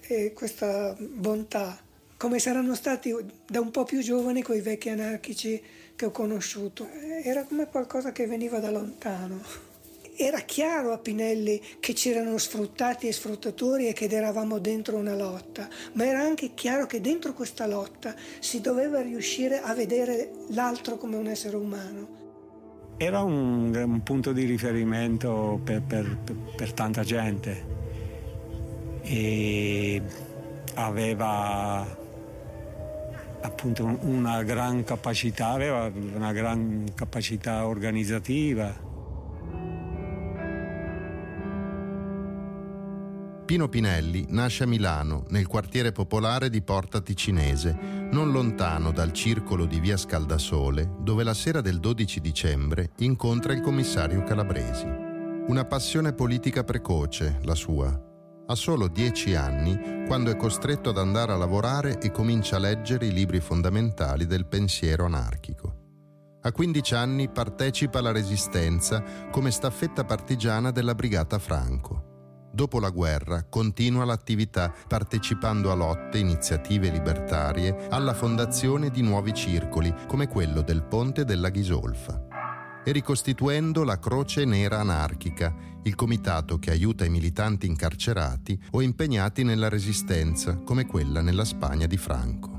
e 0.00 0.32
questa 0.32 0.96
bontà, 0.98 1.78
come 2.16 2.38
saranno 2.38 2.74
stati 2.74 3.14
da 3.46 3.60
un 3.60 3.70
po' 3.70 3.84
più 3.84 4.00
giovane 4.00 4.42
quei 4.42 4.60
vecchi 4.60 4.88
anarchici 4.88 5.62
che 5.94 6.06
ho 6.06 6.10
conosciuto. 6.10 6.88
Era 7.22 7.44
come 7.44 7.66
qualcosa 7.66 8.12
che 8.12 8.26
veniva 8.26 8.58
da 8.58 8.70
lontano. 8.70 9.66
Era 10.16 10.40
chiaro 10.40 10.92
a 10.92 10.98
Pinelli 10.98 11.62
che 11.78 11.92
c'erano 11.92 12.38
sfruttati 12.38 13.06
e 13.06 13.12
sfruttatori 13.12 13.86
e 13.86 13.92
che 13.92 14.06
eravamo 14.06 14.58
dentro 14.58 14.96
una 14.96 15.14
lotta, 15.14 15.68
ma 15.92 16.06
era 16.06 16.20
anche 16.20 16.54
chiaro 16.54 16.86
che 16.86 17.00
dentro 17.00 17.32
questa 17.32 17.66
lotta 17.66 18.16
si 18.40 18.60
doveva 18.60 19.00
riuscire 19.00 19.60
a 19.60 19.74
vedere 19.74 20.32
l'altro 20.48 20.96
come 20.96 21.16
un 21.16 21.28
essere 21.28 21.56
umano. 21.56 22.27
Era 23.00 23.22
un, 23.22 23.72
un 23.76 24.02
punto 24.02 24.32
di 24.32 24.44
riferimento 24.44 25.60
per, 25.62 25.82
per, 25.82 26.18
per, 26.56 26.72
tanta 26.72 27.04
gente 27.04 27.64
e 29.02 30.02
aveva 30.74 31.86
appunto 33.40 33.98
una 34.00 34.42
gran 34.42 34.82
capacità, 34.82 35.50
aveva 35.50 35.88
una 35.94 36.32
gran 36.32 36.86
capacità 36.96 37.68
organizzativa. 37.68 38.87
Pino 43.48 43.66
Pinelli 43.66 44.26
nasce 44.28 44.64
a 44.64 44.66
Milano, 44.66 45.24
nel 45.30 45.46
quartiere 45.46 45.90
popolare 45.90 46.50
di 46.50 46.60
Porta 46.60 47.00
Ticinese, 47.00 47.74
non 48.10 48.30
lontano 48.30 48.92
dal 48.92 49.10
circolo 49.10 49.64
di 49.64 49.80
via 49.80 49.96
Scaldasole, 49.96 50.96
dove 51.00 51.24
la 51.24 51.32
sera 51.32 51.62
del 51.62 51.80
12 51.80 52.20
dicembre 52.20 52.90
incontra 52.98 53.54
il 53.54 53.62
commissario 53.62 54.22
Calabresi. 54.22 54.84
Una 54.84 55.64
passione 55.64 56.12
politica 56.12 56.62
precoce, 56.62 57.38
la 57.44 57.54
sua. 57.54 57.98
Ha 58.48 58.54
solo 58.54 58.86
dieci 58.86 59.34
anni 59.34 60.04
quando 60.06 60.30
è 60.30 60.36
costretto 60.36 60.90
ad 60.90 60.98
andare 60.98 61.32
a 61.32 61.36
lavorare 61.38 61.98
e 62.00 62.10
comincia 62.10 62.56
a 62.56 62.58
leggere 62.58 63.06
i 63.06 63.12
libri 63.14 63.40
fondamentali 63.40 64.26
del 64.26 64.44
pensiero 64.44 65.06
anarchico. 65.06 66.36
A 66.42 66.52
15 66.52 66.94
anni 66.94 67.30
partecipa 67.30 68.00
alla 68.00 68.12
resistenza 68.12 69.02
come 69.30 69.50
staffetta 69.50 70.04
partigiana 70.04 70.70
della 70.70 70.94
Brigata 70.94 71.38
Franco. 71.38 72.07
Dopo 72.50 72.80
la 72.80 72.90
guerra 72.90 73.44
continua 73.44 74.04
l'attività 74.04 74.72
partecipando 74.86 75.70
a 75.70 75.74
lotte, 75.74 76.18
iniziative 76.18 76.90
libertarie, 76.90 77.88
alla 77.90 78.14
fondazione 78.14 78.90
di 78.90 79.02
nuovi 79.02 79.34
circoli 79.34 79.94
come 80.06 80.28
quello 80.28 80.62
del 80.62 80.82
Ponte 80.82 81.24
della 81.24 81.50
Ghisolfa 81.50 82.26
e 82.84 82.92
ricostituendo 82.92 83.84
la 83.84 83.98
Croce 83.98 84.46
Nera 84.46 84.80
Anarchica, 84.80 85.54
il 85.82 85.94
comitato 85.94 86.58
che 86.58 86.70
aiuta 86.70 87.04
i 87.04 87.10
militanti 87.10 87.66
incarcerati 87.66 88.58
o 88.70 88.80
impegnati 88.80 89.44
nella 89.44 89.68
resistenza 89.68 90.56
come 90.56 90.86
quella 90.86 91.20
nella 91.20 91.44
Spagna 91.44 91.86
di 91.86 91.98
Franco. 91.98 92.56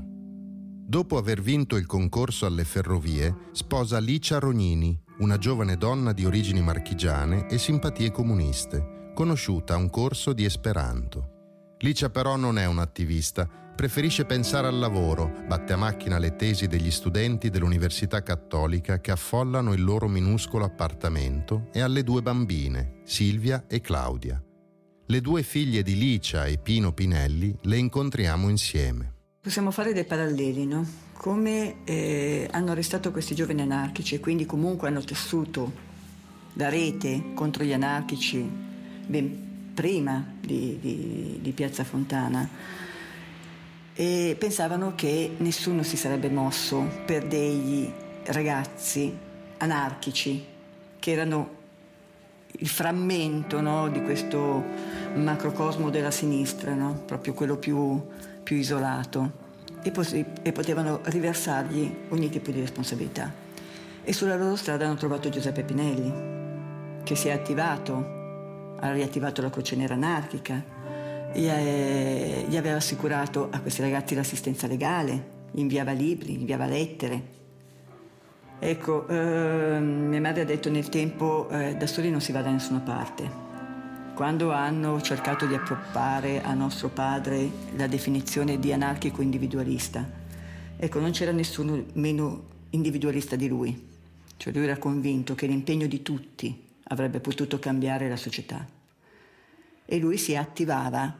Dopo 0.86 1.16
aver 1.16 1.40
vinto 1.40 1.76
il 1.76 1.86
concorso 1.86 2.46
alle 2.46 2.64
ferrovie, 2.64 3.48
sposa 3.52 3.98
Licia 3.98 4.38
Rognini, 4.38 4.96
una 5.18 5.36
giovane 5.36 5.76
donna 5.76 6.12
di 6.12 6.24
origini 6.24 6.62
marchigiane 6.62 7.48
e 7.48 7.58
simpatie 7.58 8.10
comuniste, 8.10 8.98
conosciuta 9.20 9.74
a 9.74 9.76
un 9.76 9.90
corso 9.90 10.32
di 10.32 10.46
Esperanto. 10.46 11.74
Licia 11.80 12.08
però 12.08 12.36
non 12.36 12.56
è 12.56 12.64
un'attivista, 12.64 13.46
preferisce 13.76 14.24
pensare 14.24 14.66
al 14.66 14.78
lavoro, 14.78 15.42
batte 15.46 15.74
a 15.74 15.76
macchina 15.76 16.16
le 16.16 16.36
tesi 16.36 16.68
degli 16.68 16.90
studenti 16.90 17.50
dell'Università 17.50 18.22
Cattolica 18.22 18.98
che 18.98 19.10
affollano 19.10 19.74
il 19.74 19.84
loro 19.84 20.08
minuscolo 20.08 20.64
appartamento 20.64 21.68
e 21.70 21.82
alle 21.82 22.02
due 22.02 22.22
bambine, 22.22 23.02
Silvia 23.04 23.64
e 23.68 23.82
Claudia. 23.82 24.42
Le 25.04 25.20
due 25.20 25.42
figlie 25.42 25.82
di 25.82 25.98
Licia 25.98 26.46
e 26.46 26.56
Pino 26.56 26.94
Pinelli 26.94 27.54
le 27.64 27.76
incontriamo 27.76 28.48
insieme. 28.48 29.12
Possiamo 29.42 29.70
fare 29.70 29.92
dei 29.92 30.06
paralleli, 30.06 30.64
no? 30.64 30.86
Come 31.12 31.84
eh, 31.84 32.48
hanno 32.50 32.70
arrestato 32.70 33.10
questi 33.10 33.34
giovani 33.34 33.60
anarchici 33.60 34.14
e 34.14 34.20
quindi 34.20 34.46
comunque 34.46 34.88
hanno 34.88 35.04
tessuto 35.04 35.70
la 36.54 36.70
rete 36.70 37.32
contro 37.34 37.64
gli 37.64 37.74
anarchici 37.74 38.68
ben 39.10 39.72
prima 39.74 40.24
di, 40.40 40.78
di, 40.80 41.38
di 41.40 41.50
Piazza 41.50 41.82
Fontana 41.82 42.48
e 43.92 44.36
pensavano 44.38 44.94
che 44.94 45.34
nessuno 45.38 45.82
si 45.82 45.96
sarebbe 45.96 46.30
mosso 46.30 46.88
per 47.04 47.26
degli 47.26 47.90
ragazzi 48.26 49.12
anarchici 49.58 50.44
che 50.98 51.10
erano 51.10 51.58
il 52.52 52.68
frammento 52.68 53.60
no, 53.60 53.88
di 53.88 54.00
questo 54.02 54.64
macrocosmo 55.14 55.90
della 55.90 56.10
sinistra, 56.10 56.74
no? 56.74 57.02
proprio 57.04 57.34
quello 57.34 57.56
più, 57.56 58.00
più 58.42 58.56
isolato, 58.56 59.48
e, 59.82 59.90
pos- 59.90 60.12
e 60.12 60.52
potevano 60.52 61.00
riversargli 61.04 61.96
ogni 62.10 62.28
tipo 62.28 62.50
di 62.50 62.60
responsabilità. 62.60 63.32
E 64.02 64.12
sulla 64.12 64.36
loro 64.36 64.56
strada 64.56 64.86
hanno 64.86 64.96
trovato 64.96 65.28
Giuseppe 65.30 65.62
Pinelli, 65.62 67.02
che 67.02 67.14
si 67.14 67.28
è 67.28 67.32
attivato 67.32 68.18
ha 68.80 68.92
riattivato 68.92 69.42
la 69.42 69.50
Croce 69.50 69.76
Nera 69.76 69.94
anarchica, 69.94 70.62
gli, 71.32 71.46
è, 71.46 72.44
gli 72.48 72.56
aveva 72.56 72.76
assicurato 72.76 73.48
a 73.50 73.60
questi 73.60 73.82
ragazzi 73.82 74.14
l'assistenza 74.14 74.66
legale, 74.66 75.38
gli 75.50 75.60
inviava 75.60 75.92
libri, 75.92 76.34
gli 76.34 76.40
inviava 76.40 76.66
lettere. 76.66 77.38
Ecco, 78.58 79.06
eh, 79.06 79.78
mia 79.80 80.20
madre 80.20 80.42
ha 80.42 80.44
detto 80.44 80.70
nel 80.70 80.88
tempo 80.88 81.48
eh, 81.48 81.76
da 81.76 81.86
soli 81.86 82.10
non 82.10 82.20
si 82.20 82.32
va 82.32 82.42
da 82.42 82.50
nessuna 82.50 82.80
parte. 82.80 83.48
Quando 84.14 84.52
hanno 84.52 85.00
cercato 85.00 85.46
di 85.46 85.54
approppare 85.54 86.42
a 86.42 86.52
nostro 86.52 86.88
padre 86.88 87.48
la 87.76 87.86
definizione 87.86 88.58
di 88.58 88.72
anarchico 88.72 89.22
individualista, 89.22 90.06
ecco, 90.76 91.00
non 91.00 91.10
c'era 91.12 91.32
nessuno 91.32 91.84
meno 91.94 92.42
individualista 92.70 93.36
di 93.36 93.48
lui. 93.48 93.88
Cioè 94.36 94.52
lui 94.52 94.64
era 94.64 94.76
convinto 94.76 95.34
che 95.34 95.46
l'impegno 95.46 95.86
di 95.86 96.02
tutti 96.02 96.68
avrebbe 96.90 97.20
potuto 97.20 97.58
cambiare 97.58 98.08
la 98.08 98.16
società. 98.16 98.66
E 99.84 99.98
lui 99.98 100.18
si 100.18 100.36
attivava 100.36 101.16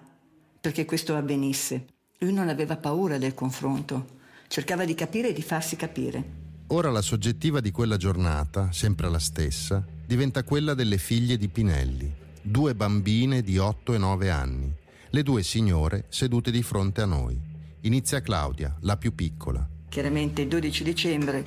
perché 0.60 0.84
questo 0.84 1.16
avvenisse. 1.16 1.86
Lui 2.18 2.32
non 2.32 2.48
aveva 2.48 2.76
paura 2.76 3.18
del 3.18 3.34
confronto, 3.34 4.18
cercava 4.48 4.84
di 4.84 4.94
capire 4.94 5.30
e 5.30 5.32
di 5.32 5.42
farsi 5.42 5.76
capire. 5.76 6.38
Ora 6.68 6.90
la 6.90 7.02
soggettiva 7.02 7.60
di 7.60 7.70
quella 7.70 7.96
giornata, 7.96 8.70
sempre 8.72 9.08
la 9.08 9.18
stessa, 9.18 9.84
diventa 10.06 10.44
quella 10.44 10.74
delle 10.74 10.98
figlie 10.98 11.36
di 11.36 11.48
Pinelli, 11.48 12.12
due 12.42 12.74
bambine 12.74 13.42
di 13.42 13.58
8 13.58 13.94
e 13.94 13.98
9 13.98 14.30
anni, 14.30 14.72
le 15.10 15.22
due 15.22 15.42
signore 15.42 16.04
sedute 16.08 16.50
di 16.50 16.62
fronte 16.62 17.00
a 17.00 17.06
noi. 17.06 17.40
Inizia 17.82 18.20
Claudia, 18.20 18.76
la 18.82 18.96
più 18.96 19.14
piccola. 19.14 19.66
Chiaramente 19.88 20.42
il 20.42 20.48
12 20.48 20.84
dicembre 20.84 21.46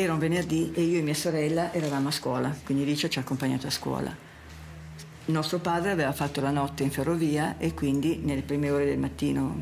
era 0.00 0.12
un 0.12 0.20
venerdì 0.20 0.70
e 0.74 0.82
io 0.82 1.00
e 1.00 1.02
mia 1.02 1.14
sorella 1.14 1.72
eravamo 1.72 2.06
a 2.06 2.12
scuola, 2.12 2.56
quindi 2.64 2.84
Licia 2.84 3.08
ci 3.08 3.18
ha 3.18 3.22
accompagnato 3.22 3.66
a 3.66 3.70
scuola. 3.70 4.16
Il 5.24 5.34
nostro 5.34 5.58
padre 5.58 5.90
aveva 5.90 6.12
fatto 6.12 6.40
la 6.40 6.52
notte 6.52 6.84
in 6.84 6.92
ferrovia 6.92 7.58
e 7.58 7.74
quindi 7.74 8.20
nelle 8.22 8.42
prime 8.42 8.70
ore 8.70 8.84
del 8.84 8.98
mattino 8.98 9.56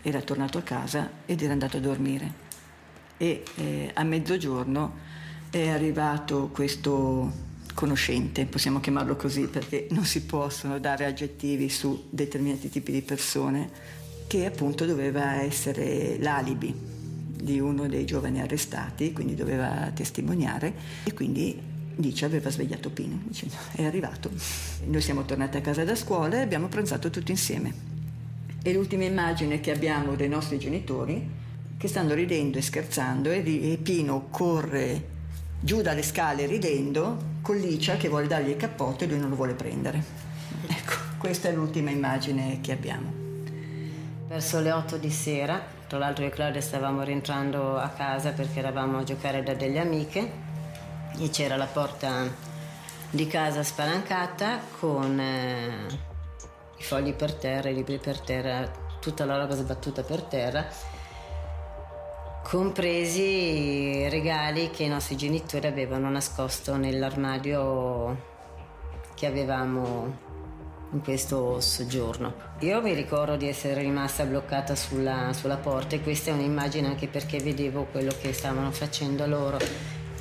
era 0.00 0.22
tornato 0.22 0.56
a 0.56 0.62
casa 0.62 1.10
ed 1.26 1.42
era 1.42 1.52
andato 1.52 1.76
a 1.76 1.80
dormire. 1.80 2.32
E 3.18 3.42
eh, 3.56 3.90
a 3.92 4.02
mezzogiorno 4.02 4.96
è 5.50 5.68
arrivato 5.68 6.48
questo 6.48 7.30
conoscente, 7.74 8.46
possiamo 8.46 8.80
chiamarlo 8.80 9.14
così 9.14 9.46
perché 9.46 9.88
non 9.90 10.06
si 10.06 10.22
possono 10.24 10.78
dare 10.78 11.04
aggettivi 11.04 11.68
su 11.68 12.06
determinati 12.08 12.70
tipi 12.70 12.92
di 12.92 13.02
persone, 13.02 13.70
che 14.26 14.46
appunto 14.46 14.86
doveva 14.86 15.42
essere 15.42 16.16
l'alibi 16.18 16.93
di 17.44 17.60
uno 17.60 17.86
dei 17.86 18.06
giovani 18.06 18.40
arrestati, 18.40 19.12
quindi 19.12 19.34
doveva 19.34 19.90
testimoniare 19.94 20.72
e 21.04 21.12
quindi 21.12 21.60
dice 21.94 22.24
aveva 22.24 22.50
svegliato 22.50 22.90
Pino, 22.90 23.20
dice 23.26 23.46
è 23.72 23.84
arrivato. 23.84 24.30
Noi 24.86 25.00
siamo 25.02 25.24
tornati 25.24 25.58
a 25.58 25.60
casa 25.60 25.84
da 25.84 25.94
scuola 25.94 26.38
e 26.38 26.40
abbiamo 26.40 26.68
pranzato 26.68 27.10
tutti 27.10 27.30
insieme. 27.30 27.92
E 28.62 28.72
l'ultima 28.72 29.04
immagine 29.04 29.60
che 29.60 29.70
abbiamo 29.70 30.14
dei 30.14 30.28
nostri 30.28 30.58
genitori 30.58 31.42
che 31.76 31.86
stanno 31.86 32.14
ridendo 32.14 32.56
e 32.56 32.62
scherzando 32.62 33.30
e, 33.30 33.72
e 33.72 33.76
Pino 33.76 34.28
corre 34.30 35.12
giù 35.60 35.82
dalle 35.82 36.02
scale 36.02 36.46
ridendo 36.46 37.32
con 37.42 37.58
Licia 37.58 37.98
che 37.98 38.08
vuole 38.08 38.26
dargli 38.26 38.48
il 38.50 38.56
cappotto 38.56 39.04
e 39.04 39.06
lui 39.06 39.18
non 39.18 39.28
lo 39.28 39.36
vuole 39.36 39.52
prendere. 39.52 40.02
Ecco, 40.66 40.94
questa 41.18 41.50
è 41.50 41.52
l'ultima 41.52 41.90
immagine 41.90 42.60
che 42.62 42.72
abbiamo. 42.72 43.12
Verso 44.28 44.60
le 44.60 44.72
8 44.72 44.96
di 44.96 45.10
sera 45.10 45.73
tra 45.86 45.98
l'altro 45.98 46.24
io 46.24 46.30
e 46.30 46.32
Claudia 46.32 46.60
stavamo 46.60 47.02
rientrando 47.02 47.78
a 47.78 47.88
casa 47.88 48.32
perché 48.32 48.58
eravamo 48.58 48.98
a 48.98 49.04
giocare 49.04 49.42
da 49.42 49.54
delle 49.54 49.78
amiche 49.78 50.30
e 51.18 51.30
c'era 51.30 51.56
la 51.56 51.66
porta 51.66 52.26
di 53.10 53.26
casa 53.28 53.62
spalancata 53.62 54.58
con 54.80 55.20
eh, 55.20 55.86
i 56.76 56.82
fogli 56.82 57.14
per 57.14 57.34
terra, 57.34 57.68
i 57.68 57.74
libri 57.74 57.98
per 57.98 58.18
terra, 58.20 58.68
tutta 59.00 59.24
la 59.24 59.38
roba 59.38 59.54
sbattuta 59.54 60.02
per 60.02 60.22
terra, 60.22 60.66
compresi 62.42 64.08
regali 64.08 64.70
che 64.70 64.82
i 64.82 64.88
nostri 64.88 65.16
genitori 65.16 65.66
avevano 65.66 66.10
nascosto 66.10 66.76
nell'armadio 66.76 68.32
che 69.14 69.26
avevamo 69.26 70.23
in 70.94 71.02
questo 71.02 71.60
soggiorno. 71.60 72.34
Io 72.60 72.80
mi 72.80 72.94
ricordo 72.94 73.36
di 73.36 73.48
essere 73.48 73.82
rimasta 73.82 74.24
bloccata 74.24 74.74
sulla, 74.74 75.32
sulla 75.32 75.56
porta 75.56 75.96
e 75.96 76.00
questa 76.00 76.30
è 76.30 76.34
un'immagine 76.34 76.86
anche 76.86 77.08
perché 77.08 77.38
vedevo 77.38 77.84
quello 77.90 78.12
che 78.18 78.32
stavano 78.32 78.70
facendo 78.70 79.26
loro. 79.26 79.58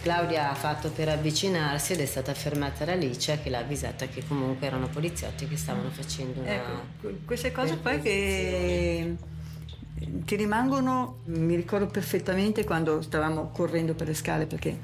Claudia 0.02 0.50
ha 0.50 0.56
fatto 0.56 0.90
per 0.90 1.08
avvicinarsi 1.08 1.94
ed 1.94 2.02
è 2.02 2.06
stata 2.06 2.34
fermata 2.34 2.84
da 2.84 2.92
Alicia 2.92 3.38
che 3.38 3.50
l'ha 3.50 3.60
avvisata 3.60 4.08
che 4.08 4.26
comunque 4.28 4.68
erano 4.68 4.90
poliziotti 4.90 5.48
che 5.48 5.56
stavano 5.56 5.90
facendo 5.92 6.42
una... 6.42 6.52
Ecco, 6.52 7.10
queste 7.24 7.54
cose 7.54 7.78
qua 7.78 7.98
che 8.00 9.16
ti 10.26 10.36
rimangono, 10.36 11.20
mi 11.26 11.56
ricordo 11.56 11.88
perfettamente 11.88 12.66
quando 12.66 13.02
stavamo 13.02 13.52
correndo 13.52 13.94
per 13.94 14.08
le 14.08 14.14
scale 14.14 14.46
perché 14.46 14.78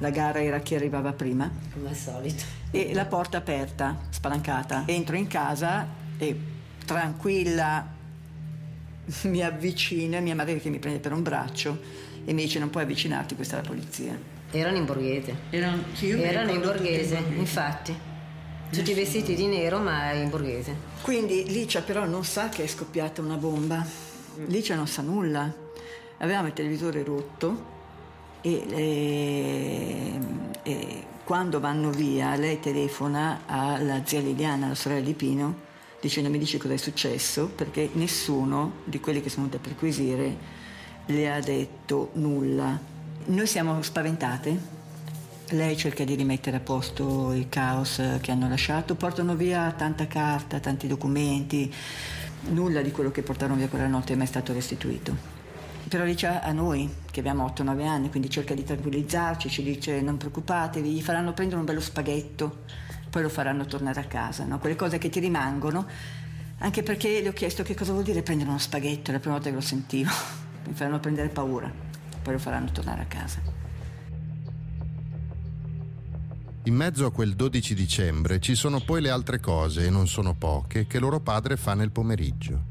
la 0.00 0.10
gara 0.10 0.42
era 0.42 0.58
chi 0.60 0.74
arrivava 0.74 1.12
prima. 1.12 1.50
Come 1.72 1.88
al 1.90 1.96
solito. 1.96 2.44
E 2.70 2.92
la 2.94 3.04
porta 3.04 3.38
aperta, 3.38 3.98
spalancata. 4.10 4.84
Entro 4.86 5.16
in 5.16 5.26
casa 5.26 5.86
e 6.18 6.38
tranquilla 6.84 7.86
mi 9.22 9.42
avvicina, 9.42 10.20
mia 10.20 10.34
madre 10.34 10.58
che 10.58 10.70
mi 10.70 10.78
prende 10.78 11.00
per 11.00 11.12
un 11.12 11.22
braccio 11.22 11.80
e 12.24 12.32
mi 12.32 12.42
dice 12.42 12.58
non 12.58 12.70
puoi 12.70 12.84
avvicinarti, 12.84 13.34
questa 13.34 13.58
è 13.58 13.62
la 13.62 13.68
polizia. 13.68 14.18
Erano 14.50 14.76
in 14.76 14.84
borghese. 14.84 15.36
Erano, 15.50 15.82
sì, 15.92 16.10
Erano 16.10 16.50
in 16.50 16.60
borghese, 16.60 17.14
in 17.16 17.22
borghese. 17.22 17.38
infatti. 17.38 17.98
Tutti 18.70 18.94
vestiti 18.94 19.34
di 19.34 19.46
nero 19.46 19.78
ma 19.80 20.12
in 20.12 20.30
borghese. 20.30 20.74
Quindi 21.02 21.44
Licia 21.50 21.82
però 21.82 22.04
non 22.04 22.24
sa 22.24 22.48
che 22.48 22.62
è 22.64 22.66
scoppiata 22.66 23.20
una 23.20 23.36
bomba. 23.36 23.84
Licia 24.46 24.74
non 24.76 24.86
sa 24.86 25.02
nulla. 25.02 25.52
Avevamo 26.18 26.46
il 26.46 26.52
televisore 26.52 27.02
rotto 27.02 27.69
e, 28.40 28.64
e- 28.70 30.18
e 30.62 31.04
quando 31.24 31.60
vanno 31.60 31.90
via 31.90 32.34
lei 32.34 32.60
telefona 32.60 33.42
alla 33.46 34.02
zia 34.04 34.20
Liliana, 34.20 34.68
la 34.68 34.74
sorella 34.74 35.04
di 35.04 35.14
Pino, 35.14 35.68
dicendo 36.00 36.28
mi 36.30 36.38
dici 36.38 36.58
cosa 36.58 36.74
è 36.74 36.76
successo 36.76 37.46
perché 37.48 37.90
nessuno 37.92 38.72
di 38.84 39.00
quelli 39.00 39.20
che 39.20 39.28
sono 39.28 39.46
venuti 39.46 39.62
a 39.62 39.68
perquisire 39.68 40.36
le 41.06 41.32
ha 41.32 41.40
detto 41.40 42.10
nulla. 42.14 42.78
Noi 43.26 43.46
siamo 43.46 43.80
spaventate. 43.82 44.78
Lei 45.50 45.76
cerca 45.76 46.04
di 46.04 46.14
rimettere 46.14 46.56
a 46.58 46.60
posto 46.60 47.32
il 47.32 47.48
caos 47.48 48.00
che 48.20 48.30
hanno 48.30 48.48
lasciato, 48.48 48.94
portano 48.94 49.34
via 49.34 49.72
tanta 49.76 50.06
carta, 50.06 50.60
tanti 50.60 50.86
documenti, 50.86 51.72
nulla 52.50 52.82
di 52.82 52.92
quello 52.92 53.10
che 53.10 53.22
portarono 53.22 53.58
via 53.58 53.68
quella 53.68 53.88
notte 53.88 54.12
è 54.12 54.16
mai 54.16 54.28
stato 54.28 54.52
restituito. 54.52 55.39
Però 55.90 56.04
dice 56.04 56.28
a 56.28 56.52
noi, 56.52 56.88
che 57.10 57.18
abbiamo 57.18 57.44
8-9 57.46 57.84
anni, 57.84 58.10
quindi 58.10 58.30
cerca 58.30 58.54
di 58.54 58.62
tranquillizzarci, 58.62 59.50
ci 59.50 59.64
dice 59.64 60.00
non 60.00 60.18
preoccupatevi, 60.18 60.88
gli 60.88 61.02
faranno 61.02 61.32
prendere 61.32 61.58
un 61.58 61.66
bello 61.66 61.80
spaghetto, 61.80 62.58
poi 63.10 63.22
lo 63.22 63.28
faranno 63.28 63.66
tornare 63.66 63.98
a 63.98 64.04
casa, 64.04 64.44
no? 64.44 64.60
quelle 64.60 64.76
cose 64.76 64.98
che 64.98 65.08
ti 65.08 65.18
rimangono, 65.18 65.84
anche 66.58 66.84
perché 66.84 67.20
le 67.20 67.30
ho 67.30 67.32
chiesto 67.32 67.64
che 67.64 67.74
cosa 67.74 67.90
vuol 67.90 68.04
dire 68.04 68.22
prendere 68.22 68.50
uno 68.50 68.60
spaghetto, 68.60 69.10
è 69.10 69.14
la 69.14 69.18
prima 69.18 69.34
volta 69.34 69.50
che 69.50 69.56
lo 69.56 69.60
sentivo, 69.60 70.10
mi 70.68 70.74
faranno 70.74 71.00
prendere 71.00 71.28
paura, 71.28 71.68
poi 72.22 72.34
lo 72.34 72.38
faranno 72.38 72.70
tornare 72.70 73.02
a 73.02 73.06
casa. 73.06 73.40
In 76.62 76.74
mezzo 76.76 77.04
a 77.04 77.10
quel 77.10 77.34
12 77.34 77.74
dicembre 77.74 78.38
ci 78.38 78.54
sono 78.54 78.78
poi 78.78 79.00
le 79.00 79.10
altre 79.10 79.40
cose, 79.40 79.86
e 79.86 79.90
non 79.90 80.06
sono 80.06 80.34
poche, 80.34 80.86
che 80.86 81.00
loro 81.00 81.18
padre 81.18 81.56
fa 81.56 81.74
nel 81.74 81.90
pomeriggio. 81.90 82.69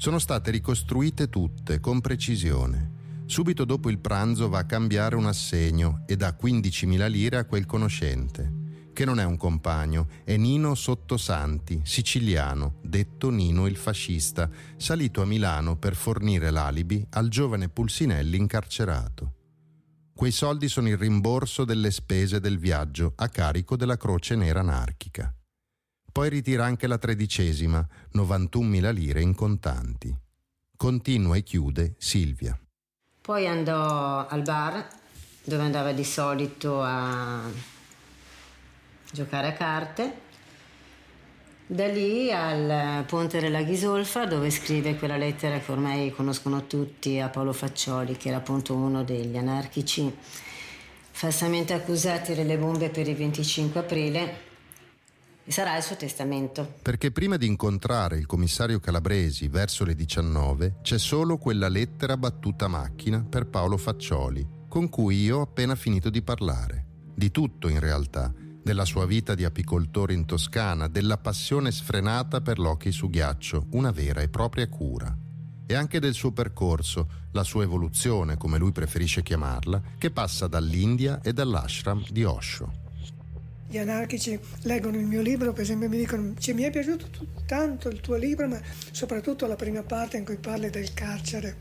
Sono 0.00 0.18
state 0.18 0.50
ricostruite 0.50 1.28
tutte, 1.28 1.78
con 1.78 2.00
precisione. 2.00 3.24
Subito 3.26 3.66
dopo 3.66 3.90
il 3.90 3.98
pranzo 3.98 4.48
va 4.48 4.60
a 4.60 4.64
cambiare 4.64 5.14
un 5.14 5.26
assegno 5.26 6.04
e 6.06 6.16
dà 6.16 6.34
15.000 6.40 7.06
lire 7.10 7.36
a 7.36 7.44
quel 7.44 7.66
conoscente, 7.66 8.50
che 8.94 9.04
non 9.04 9.20
è 9.20 9.24
un 9.24 9.36
compagno, 9.36 10.08
è 10.24 10.38
Nino 10.38 10.74
Sottosanti, 10.74 11.82
siciliano, 11.84 12.76
detto 12.82 13.28
Nino 13.28 13.66
il 13.66 13.76
fascista, 13.76 14.48
salito 14.78 15.20
a 15.20 15.26
Milano 15.26 15.76
per 15.76 15.94
fornire 15.94 16.48
l'alibi 16.48 17.06
al 17.10 17.28
giovane 17.28 17.68
Pulsinelli 17.68 18.38
incarcerato. 18.38 19.34
Quei 20.14 20.32
soldi 20.32 20.68
sono 20.70 20.88
il 20.88 20.96
rimborso 20.96 21.66
delle 21.66 21.90
spese 21.90 22.40
del 22.40 22.56
viaggio 22.56 23.12
a 23.16 23.28
carico 23.28 23.76
della 23.76 23.98
Croce 23.98 24.34
Nera 24.34 24.60
anarchica. 24.60 25.34
Poi 26.12 26.28
ritira 26.28 26.64
anche 26.64 26.86
la 26.86 26.98
tredicesima, 26.98 27.86
91.000 28.14 28.92
lire 28.92 29.20
in 29.20 29.34
contanti. 29.34 30.14
Continua 30.76 31.36
e 31.36 31.42
chiude 31.42 31.94
Silvia. 31.98 32.58
Poi 33.20 33.46
andò 33.46 34.26
al 34.26 34.42
bar 34.42 34.88
dove 35.44 35.62
andava 35.62 35.92
di 35.92 36.04
solito 36.04 36.82
a 36.82 37.42
giocare 39.12 39.48
a 39.48 39.52
carte. 39.52 40.28
Da 41.66 41.86
lì 41.86 42.32
al 42.32 43.04
Ponte 43.04 43.38
della 43.38 43.62
Ghisolfa 43.62 44.26
dove 44.26 44.50
scrive 44.50 44.96
quella 44.96 45.16
lettera 45.16 45.60
che 45.60 45.70
ormai 45.70 46.10
conoscono 46.10 46.66
tutti 46.66 47.20
a 47.20 47.28
Paolo 47.28 47.52
Faccioli, 47.52 48.16
che 48.16 48.28
era 48.28 48.38
appunto 48.38 48.74
uno 48.74 49.04
degli 49.04 49.36
anarchici 49.36 50.12
falsamente 51.12 51.72
accusati 51.72 52.34
delle 52.34 52.56
bombe 52.56 52.88
per 52.88 53.06
il 53.06 53.14
25 53.14 53.78
aprile. 53.78 54.49
E 55.50 55.52
sarà 55.52 55.76
il 55.76 55.82
suo 55.82 55.96
testamento. 55.96 56.74
Perché 56.80 57.10
prima 57.10 57.36
di 57.36 57.44
incontrare 57.44 58.16
il 58.16 58.26
commissario 58.26 58.78
Calabresi 58.78 59.48
verso 59.48 59.84
le 59.84 59.96
19 59.96 60.76
c'è 60.80 60.96
solo 60.96 61.38
quella 61.38 61.66
lettera 61.66 62.16
battuta 62.16 62.68
macchina 62.68 63.26
per 63.28 63.48
Paolo 63.48 63.76
Faccioli, 63.76 64.46
con 64.68 64.88
cui 64.88 65.22
io 65.24 65.38
ho 65.38 65.40
appena 65.40 65.74
finito 65.74 66.08
di 66.08 66.22
parlare. 66.22 66.86
Di 67.12 67.32
tutto 67.32 67.66
in 67.66 67.80
realtà, 67.80 68.32
della 68.62 68.84
sua 68.84 69.06
vita 69.06 69.34
di 69.34 69.42
apicoltore 69.42 70.14
in 70.14 70.24
Toscana, 70.24 70.86
della 70.86 71.18
passione 71.18 71.72
sfrenata 71.72 72.40
per 72.40 72.60
l'hockey 72.60 72.92
su 72.92 73.10
ghiaccio, 73.10 73.66
una 73.70 73.90
vera 73.90 74.20
e 74.20 74.28
propria 74.28 74.68
cura. 74.68 75.12
E 75.66 75.74
anche 75.74 75.98
del 75.98 76.14
suo 76.14 76.30
percorso, 76.30 77.08
la 77.32 77.42
sua 77.42 77.64
evoluzione, 77.64 78.36
come 78.36 78.56
lui 78.56 78.70
preferisce 78.70 79.24
chiamarla, 79.24 79.82
che 79.98 80.12
passa 80.12 80.46
dall'India 80.46 81.20
e 81.20 81.32
dall'ashram 81.32 82.04
di 82.08 82.22
Osho. 82.22 82.79
Gli 83.70 83.78
anarchici 83.78 84.36
leggono 84.62 84.96
il 84.98 85.06
mio 85.06 85.20
libro, 85.20 85.52
per 85.52 85.62
esempio, 85.62 85.88
mi 85.88 85.96
dicono: 85.96 86.34
"Cioè, 86.36 86.54
Mi 86.54 86.62
è 86.62 86.72
piaciuto 86.72 87.06
tanto 87.46 87.88
il 87.88 88.00
tuo 88.00 88.16
libro, 88.16 88.48
ma 88.48 88.60
soprattutto 88.90 89.46
la 89.46 89.54
prima 89.54 89.84
parte 89.84 90.16
in 90.16 90.24
cui 90.24 90.38
parli 90.38 90.70
del 90.70 90.92
carcere. 90.92 91.56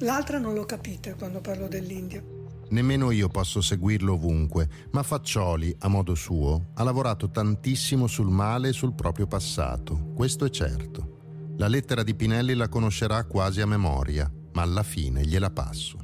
L'altra 0.00 0.38
non 0.38 0.54
l'ho 0.54 0.64
capita 0.64 1.14
quando 1.14 1.40
parlo 1.40 1.66
dell'India. 1.66 2.22
Nemmeno 2.68 3.10
io 3.10 3.28
posso 3.28 3.60
seguirlo 3.60 4.12
ovunque, 4.12 4.68
ma 4.92 5.02
Faccioli, 5.02 5.74
a 5.80 5.88
modo 5.88 6.14
suo, 6.14 6.70
ha 6.74 6.84
lavorato 6.84 7.28
tantissimo 7.28 8.06
sul 8.06 8.28
male 8.28 8.68
e 8.68 8.72
sul 8.72 8.94
proprio 8.94 9.26
passato, 9.26 10.12
questo 10.14 10.44
è 10.44 10.50
certo. 10.50 11.54
La 11.56 11.66
lettera 11.66 12.04
di 12.04 12.14
Pinelli 12.14 12.54
la 12.54 12.68
conoscerà 12.68 13.24
quasi 13.24 13.60
a 13.60 13.66
memoria, 13.66 14.30
ma 14.52 14.62
alla 14.62 14.84
fine 14.84 15.24
gliela 15.24 15.50
passo. 15.50 15.98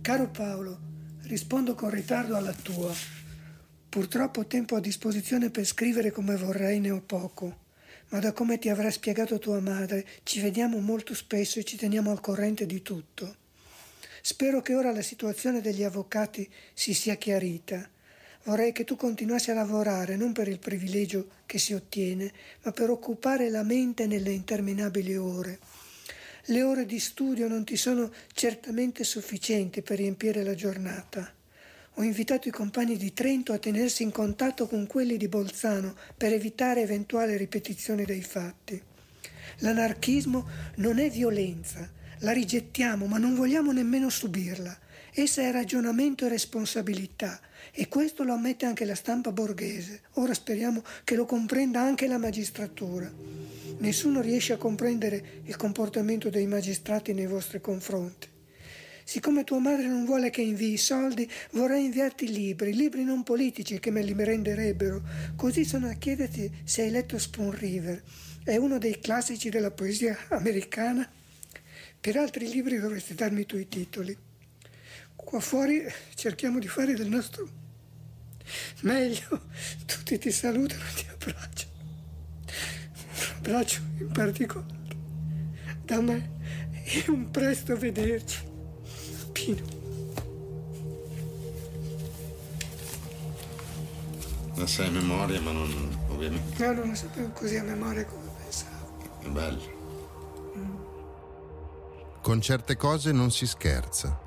Caro 0.00 0.30
Paolo, 0.30 0.85
rispondo 1.26 1.74
con 1.74 1.90
ritardo 1.90 2.36
alla 2.36 2.52
tua. 2.52 2.94
Purtroppo 3.88 4.46
tempo 4.46 4.76
a 4.76 4.80
disposizione 4.80 5.50
per 5.50 5.64
scrivere 5.64 6.10
come 6.10 6.36
vorrei 6.36 6.80
ne 6.80 6.90
ho 6.90 7.00
poco, 7.00 7.64
ma 8.10 8.20
da 8.20 8.32
come 8.32 8.58
ti 8.58 8.68
avrà 8.68 8.90
spiegato 8.90 9.38
tua 9.38 9.60
madre, 9.60 10.06
ci 10.22 10.40
vediamo 10.40 10.78
molto 10.78 11.14
spesso 11.14 11.58
e 11.58 11.64
ci 11.64 11.76
teniamo 11.76 12.10
al 12.10 12.20
corrente 12.20 12.66
di 12.66 12.82
tutto. 12.82 13.36
Spero 14.22 14.60
che 14.60 14.74
ora 14.74 14.92
la 14.92 15.02
situazione 15.02 15.60
degli 15.60 15.82
avvocati 15.82 16.48
si 16.74 16.94
sia 16.94 17.16
chiarita. 17.16 17.88
Vorrei 18.44 18.72
che 18.72 18.84
tu 18.84 18.94
continuassi 18.96 19.50
a 19.50 19.54
lavorare 19.54 20.16
non 20.16 20.32
per 20.32 20.46
il 20.46 20.58
privilegio 20.58 21.28
che 21.46 21.58
si 21.58 21.74
ottiene, 21.74 22.32
ma 22.62 22.70
per 22.70 22.90
occupare 22.90 23.50
la 23.50 23.64
mente 23.64 24.06
nelle 24.06 24.30
interminabili 24.30 25.16
ore. 25.16 25.58
Le 26.48 26.62
ore 26.62 26.86
di 26.86 27.00
studio 27.00 27.48
non 27.48 27.64
ti 27.64 27.76
sono 27.76 28.12
certamente 28.32 29.02
sufficienti 29.02 29.82
per 29.82 29.98
riempire 29.98 30.44
la 30.44 30.54
giornata. 30.54 31.28
Ho 31.94 32.02
invitato 32.04 32.46
i 32.46 32.52
compagni 32.52 32.96
di 32.96 33.12
Trento 33.12 33.52
a 33.52 33.58
tenersi 33.58 34.04
in 34.04 34.12
contatto 34.12 34.68
con 34.68 34.86
quelli 34.86 35.16
di 35.16 35.26
Bolzano 35.26 35.96
per 36.16 36.32
evitare 36.32 36.82
eventuali 36.82 37.36
ripetizioni 37.36 38.04
dei 38.04 38.22
fatti. 38.22 38.80
L'anarchismo 39.58 40.48
non 40.76 41.00
è 41.00 41.10
violenza, 41.10 41.90
la 42.18 42.30
rigettiamo, 42.30 43.06
ma 43.06 43.18
non 43.18 43.34
vogliamo 43.34 43.72
nemmeno 43.72 44.08
subirla. 44.08 44.78
Essa 45.18 45.40
è 45.40 45.50
ragionamento 45.50 46.26
e 46.26 46.28
responsabilità 46.28 47.40
e 47.72 47.88
questo 47.88 48.22
lo 48.22 48.34
ammette 48.34 48.66
anche 48.66 48.84
la 48.84 48.94
stampa 48.94 49.32
borghese. 49.32 50.02
Ora 50.16 50.34
speriamo 50.34 50.84
che 51.04 51.14
lo 51.14 51.24
comprenda 51.24 51.80
anche 51.80 52.06
la 52.06 52.18
magistratura. 52.18 53.10
Nessuno 53.78 54.20
riesce 54.20 54.52
a 54.52 54.58
comprendere 54.58 55.40
il 55.44 55.56
comportamento 55.56 56.28
dei 56.28 56.46
magistrati 56.46 57.14
nei 57.14 57.26
vostri 57.26 57.62
confronti. 57.62 58.28
Siccome 59.04 59.44
tua 59.44 59.58
madre 59.58 59.86
non 59.86 60.04
vuole 60.04 60.28
che 60.28 60.42
invii 60.42 60.76
soldi, 60.76 61.26
vorrei 61.52 61.86
inviarti 61.86 62.30
libri, 62.30 62.74
libri 62.74 63.02
non 63.02 63.22
politici 63.22 63.80
che 63.80 63.90
me 63.90 64.02
li 64.02 64.14
renderebbero. 64.14 65.00
Così 65.34 65.64
sono 65.64 65.88
a 65.88 65.94
chiederti 65.94 66.60
se 66.62 66.82
hai 66.82 66.90
letto 66.90 67.18
Spoon 67.18 67.52
River. 67.52 68.02
È 68.44 68.56
uno 68.56 68.76
dei 68.76 69.00
classici 69.00 69.48
della 69.48 69.70
poesia 69.70 70.14
americana. 70.28 71.10
Per 71.98 72.16
altri 72.18 72.50
libri 72.50 72.78
dovresti 72.78 73.14
darmi 73.14 73.46
tu 73.46 73.56
i 73.56 73.66
titoli. 73.66 74.25
Qua 75.26 75.40
fuori 75.40 75.82
cerchiamo 76.14 76.60
di 76.60 76.68
fare 76.68 76.94
del 76.94 77.08
nostro 77.08 77.48
meglio. 78.82 79.40
Tutti 79.84 80.18
ti 80.18 80.30
salutano, 80.30 80.84
ti 80.94 81.04
abbracciano. 81.10 81.72
abbraccio, 82.44 83.08
un 83.18 83.36
abbraccio 83.36 83.80
in 83.98 84.12
particolare 84.12 84.74
da 85.84 86.00
me 86.00 86.30
e 86.84 87.04
un 87.08 87.28
presto 87.32 87.76
vederci. 87.76 88.38
Pino. 89.32 89.64
La 94.54 94.66
sai 94.68 94.86
a 94.86 94.90
memoria, 94.90 95.40
ma 95.40 95.50
non 95.50 95.98
ovviamente. 96.06 96.64
No, 96.64 96.72
non 96.72 96.88
lo 96.90 96.94
sapevo 96.94 97.30
così 97.30 97.56
a 97.56 97.64
memoria 97.64 98.04
come 98.04 98.28
pensavo. 98.44 99.18
È 99.22 99.28
bello. 99.28 99.74
Con 102.22 102.40
certe 102.40 102.76
cose 102.76 103.10
non 103.10 103.32
si 103.32 103.44
scherza. 103.44 104.25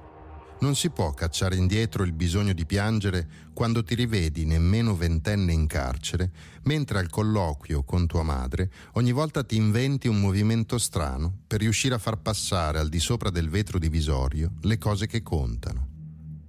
Non 0.61 0.75
si 0.75 0.89
può 0.89 1.13
cacciare 1.13 1.55
indietro 1.55 2.03
il 2.03 2.11
bisogno 2.11 2.51
di 2.51 2.65
piangere 2.65 3.47
quando 3.53 3.81
ti 3.81 3.95
rivedi 3.95 4.43
nemmeno 4.43 4.93
ventenne 4.93 5.53
in 5.53 5.67
carcere, 5.67 6.31
mentre 6.63 6.99
al 6.99 7.09
colloquio 7.09 7.83
con 7.83 8.07
tua 8.07 8.23
madre 8.23 8.69
ogni 8.93 9.13
volta 9.13 9.43
ti 9.43 9.55
inventi 9.55 10.09
un 10.09 10.19
movimento 10.19 10.77
strano 10.77 11.33
per 11.47 11.61
riuscire 11.61 11.95
a 11.95 11.99
far 11.99 12.17
passare 12.17 12.77
al 12.77 12.89
di 12.89 12.99
sopra 12.99 13.29
del 13.29 13.49
vetro 13.49 13.79
divisorio 13.79 14.51
le 14.63 14.77
cose 14.77 15.07
che 15.07 15.21
contano. 15.23 15.87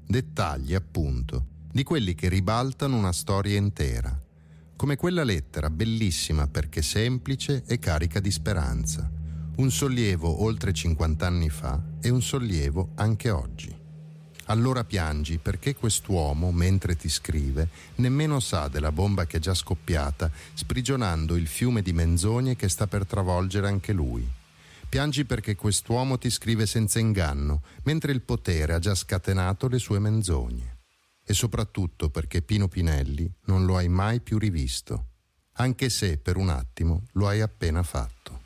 Dettagli, 0.05 0.75
appunto, 0.75 1.47
di 1.71 1.85
quelli 1.85 2.17
che 2.17 2.29
ribaltano 2.29 2.97
una 2.97 3.13
storia 3.13 3.57
intera, 3.57 4.19
come 4.75 4.97
quella 4.97 5.23
lettera 5.23 5.71
bellissima 5.71 6.49
perché 6.49 6.83
semplice 6.83 7.63
e 7.65 7.79
carica 7.79 8.19
di 8.19 8.33
speranza. 8.33 9.09
Un 9.57 9.71
sollievo 9.71 10.43
oltre 10.43 10.73
50 10.73 11.27
anni 11.27 11.49
fa 11.49 11.81
e 12.01 12.09
un 12.09 12.23
sollievo 12.23 12.91
anche 12.97 13.31
oggi. 13.31 13.80
Allora 14.51 14.83
piangi 14.83 15.39
perché 15.39 15.77
quest'uomo, 15.77 16.51
mentre 16.51 16.97
ti 16.97 17.09
scrive, 17.09 17.69
nemmeno 17.97 18.41
sa 18.41 18.67
della 18.67 18.91
bomba 18.91 19.25
che 19.25 19.37
è 19.37 19.41
già 19.41 19.55
scoppiata, 19.55 20.29
sprigionando 20.55 21.37
il 21.37 21.47
fiume 21.47 21.83
di 21.83 21.93
menzogne 21.93 22.57
che 22.57 22.69
sta 22.69 22.89
per 22.89 23.07
travolgere 23.07 23.69
anche 23.69 23.93
lui. 23.93 24.29
Piangi 24.89 25.25
perché 25.25 25.55
quest'uomo 25.55 26.19
ti 26.19 26.31
scrive 26.31 26.67
senza 26.67 26.99
inganno, 26.99 27.63
mentre 27.85 28.11
il 28.11 28.23
potere 28.23 28.75
ha 28.75 28.81
già 28.81 28.97
scatenato 28.97 29.69
le 29.69 29.79
sue 29.79 30.01
menzogne. 30.01 30.79
E 31.25 31.33
soprattutto 31.33 32.11
perché 32.11 32.43
Pino 32.43 32.67
Pinelli 32.67 33.33
non 33.45 33.65
lo 33.65 33.77
hai 33.77 33.89
mai 33.89 34.19
più 34.21 34.37
rivisto, 34.37 35.11
anche 35.55 35.89
se 35.91 36.19
per 36.19 36.37
un 36.37 36.49
attimo 36.49 37.05
lo 37.13 37.29
hai 37.29 37.41
appena 37.41 37.85
fatto. 37.85 38.40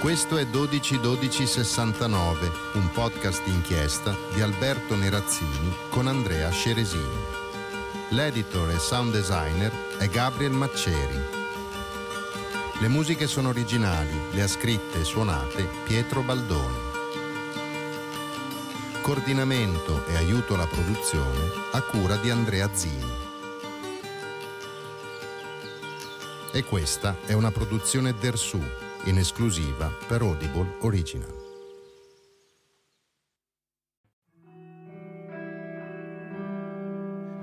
Questo 0.00 0.38
è 0.38 0.46
121269, 0.46 2.50
un 2.72 2.90
podcast 2.90 3.44
d'inchiesta 3.44 4.16
di 4.32 4.40
Alberto 4.40 4.96
Nerazzini 4.96 5.76
con 5.90 6.06
Andrea 6.06 6.48
Sceresini. 6.48 7.18
L'editor 8.08 8.70
e 8.70 8.78
sound 8.78 9.12
designer 9.12 9.70
è 9.98 10.08
Gabriel 10.08 10.52
Macceri. 10.52 11.20
Le 12.80 12.88
musiche 12.88 13.26
sono 13.26 13.50
originali, 13.50 14.18
le 14.30 14.40
ha 14.40 14.48
scritte 14.48 15.00
e 15.00 15.04
suonate 15.04 15.68
Pietro 15.84 16.22
Baldoni. 16.22 16.78
Coordinamento 19.02 20.06
e 20.06 20.16
aiuto 20.16 20.54
alla 20.54 20.66
produzione 20.66 21.50
a 21.72 21.82
cura 21.82 22.16
di 22.16 22.30
Andrea 22.30 22.70
Zini. 22.72 23.12
E 26.52 26.64
questa 26.64 27.18
è 27.26 27.34
una 27.34 27.50
produzione 27.50 28.14
Dersu 28.14 28.88
in 29.04 29.16
esclusiva 29.16 29.90
per 30.06 30.20
Audible 30.20 30.76
Original. 30.80 31.34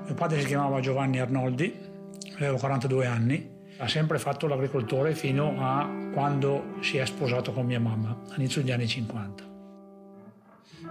Mio 0.06 0.14
padre 0.14 0.40
si 0.40 0.46
chiamava 0.46 0.80
Giovanni 0.80 1.20
Arnoldi, 1.20 1.74
aveva 2.36 2.58
42 2.58 3.06
anni, 3.06 3.50
ha 3.78 3.88
sempre 3.88 4.20
fatto 4.20 4.48
l'agricoltore 4.48 5.14
fino 5.14 5.56
a 5.60 5.90
quando 6.14 6.76
si 6.82 6.98
è 6.98 7.06
sposato 7.06 7.52
con 7.52 7.66
mia 7.66 7.80
mamma, 7.80 8.18
all'inizio 8.30 8.62
degli 8.62 8.72
anni 8.72 8.88
50. 8.88 9.44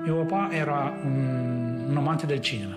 Mio 0.02 0.24
papà 0.24 0.52
era 0.52 0.98
un, 1.02 1.86
un 1.88 1.96
amante 1.96 2.26
del 2.26 2.40
cinema 2.40 2.76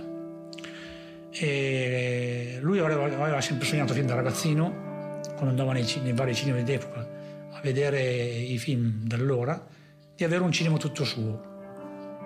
e 1.32 2.58
lui 2.62 2.80
aveva, 2.80 3.04
aveva, 3.04 3.42
sempre 3.42 3.66
sognato 3.66 3.94
fin 3.94 4.06
da 4.06 4.16
ragazzino, 4.16 5.20
quando 5.36 5.50
andava 5.50 5.74
nei, 5.74 5.86
nei 6.04 6.14
vari 6.14 6.34
cinema 6.34 6.60
d'epoca, 6.62 7.09
a 7.60 7.62
vedere 7.62 8.02
i 8.02 8.58
film 8.58 9.04
dall'ora, 9.04 9.68
di 10.16 10.24
avere 10.24 10.44
un 10.44 10.52
cinema 10.52 10.78
tutto 10.78 11.04
suo. 11.04 11.48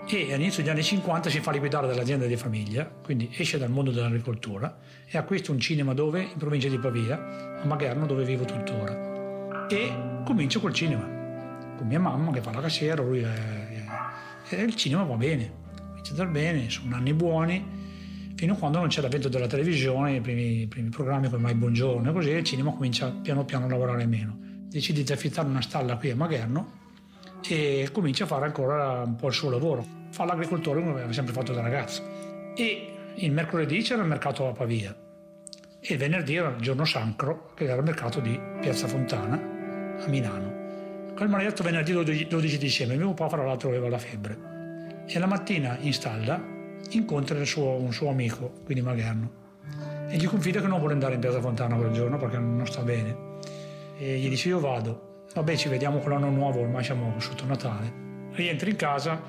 E 0.07 0.33
all'inizio 0.33 0.61
degli 0.61 0.71
anni 0.71 0.83
50 0.83 1.29
si 1.29 1.39
fa 1.39 1.51
liquidare 1.51 1.87
dall'azienda 1.87 2.25
di 2.25 2.35
famiglia, 2.35 2.85
quindi 2.85 3.29
esce 3.35 3.57
dal 3.57 3.69
mondo 3.69 3.89
dell'agricoltura 3.91 4.77
e 5.07 5.17
acquista 5.17 5.51
un 5.51 5.59
cinema 5.59 5.93
dove? 5.93 6.21
In 6.21 6.37
provincia 6.37 6.67
di 6.67 6.77
Pavia, 6.77 7.59
a 7.61 7.65
Magherno, 7.65 8.05
dove 8.05 8.23
vivo 8.25 8.45
tuttora. 8.45 9.67
E 9.69 10.21
comincia 10.23 10.59
col 10.59 10.73
cinema, 10.73 11.03
con 11.77 11.87
mia 11.87 11.99
mamma 11.99 12.31
che 12.31 12.41
fa 12.41 12.51
la 12.51 12.61
cassiera, 12.61 13.01
lui 13.01 13.21
è, 13.21 13.85
è, 14.49 14.61
il 14.61 14.75
cinema 14.75 15.03
va 15.03 15.15
bene, 15.15 15.51
comincia 15.87 16.11
andare 16.11 16.29
bene, 16.29 16.69
sono 16.69 16.95
anni 16.95 17.13
buoni, 17.13 17.65
fino 18.35 18.53
a 18.53 18.55
quando 18.57 18.79
non 18.79 18.89
c'è 18.89 19.01
l'avvento 19.01 19.29
della 19.29 19.47
televisione, 19.47 20.17
i 20.17 20.21
primi, 20.21 20.61
i 20.61 20.67
primi 20.67 20.89
programmi 20.89 21.29
come 21.29 21.41
Mai 21.41 21.55
Buongiorno 21.55 22.09
e 22.09 22.13
così, 22.13 22.29
il 22.29 22.43
cinema 22.43 22.71
comincia 22.71 23.09
piano 23.09 23.45
piano 23.45 23.65
a 23.65 23.69
lavorare 23.69 24.05
meno 24.05 24.42
decide 24.73 25.03
di 25.03 25.11
affittare 25.11 25.47
una 25.47 25.61
stalla 25.61 25.97
qui 25.97 26.09
a 26.09 26.15
Magherno 26.15 26.81
e 27.47 27.89
comincia 27.91 28.23
a 28.23 28.27
fare 28.27 28.45
ancora 28.45 29.03
un 29.03 29.15
po' 29.15 29.27
il 29.27 29.33
suo 29.33 29.51
lavoro. 29.51 29.85
Fa 30.09 30.25
l'agricoltore 30.25 30.79
come 30.79 30.93
aveva 30.93 31.13
sempre 31.13 31.31
fatto 31.31 31.53
da 31.53 31.61
ragazzo. 31.61 32.01
E 32.55 32.93
il 33.15 33.31
mercoledì 33.31 33.83
c'era 33.83 34.01
il 34.01 34.07
mercato 34.07 34.47
a 34.47 34.51
Pavia 34.51 34.95
e 35.79 35.93
il 35.93 35.99
venerdì 35.99 36.35
era 36.35 36.49
il 36.49 36.61
giorno 36.61 36.85
sacro 36.85 37.51
che 37.53 37.65
era 37.65 37.75
il 37.75 37.83
mercato 37.83 38.19
di 38.19 38.39
Piazza 38.61 38.87
Fontana 38.87 39.35
a 39.99 40.07
Milano. 40.07 40.61
Quel 41.15 41.29
maledetto 41.29 41.61
venerdì 41.61 41.93
12 42.27 42.57
dicembre 42.57 42.97
mio 42.97 43.13
papà 43.13 43.35
fra 43.35 43.45
l'altro 43.45 43.69
aveva 43.69 43.89
la 43.89 43.99
febbre 43.99 45.05
e 45.05 45.19
la 45.19 45.27
mattina 45.27 45.77
in 45.81 45.93
stalla 45.93 46.41
incontra 46.89 47.43
suo, 47.45 47.75
un 47.75 47.93
suo 47.93 48.09
amico, 48.09 48.51
quindi 48.65 48.83
Magherno, 48.83 49.31
e 50.09 50.17
gli 50.17 50.25
confida 50.25 50.59
che 50.61 50.67
non 50.67 50.79
vuole 50.79 50.93
andare 50.93 51.13
in 51.13 51.19
Piazza 51.19 51.39
Fontana 51.39 51.75
quel 51.75 51.91
giorno 51.91 52.17
perché 52.17 52.37
non 52.39 52.65
sta 52.65 52.81
bene 52.81 53.31
e 53.97 54.17
gli 54.17 54.29
dice 54.29 54.49
io 54.49 54.59
vado, 54.59 55.25
vabbè 55.33 55.55
ci 55.55 55.69
vediamo 55.69 55.99
con 55.99 56.11
l'anno 56.11 56.29
nuovo, 56.29 56.61
ormai 56.61 56.83
siamo 56.83 57.13
sotto 57.19 57.45
Natale. 57.45 58.01
Rientra 58.31 58.69
in 58.69 58.75
casa, 58.75 59.21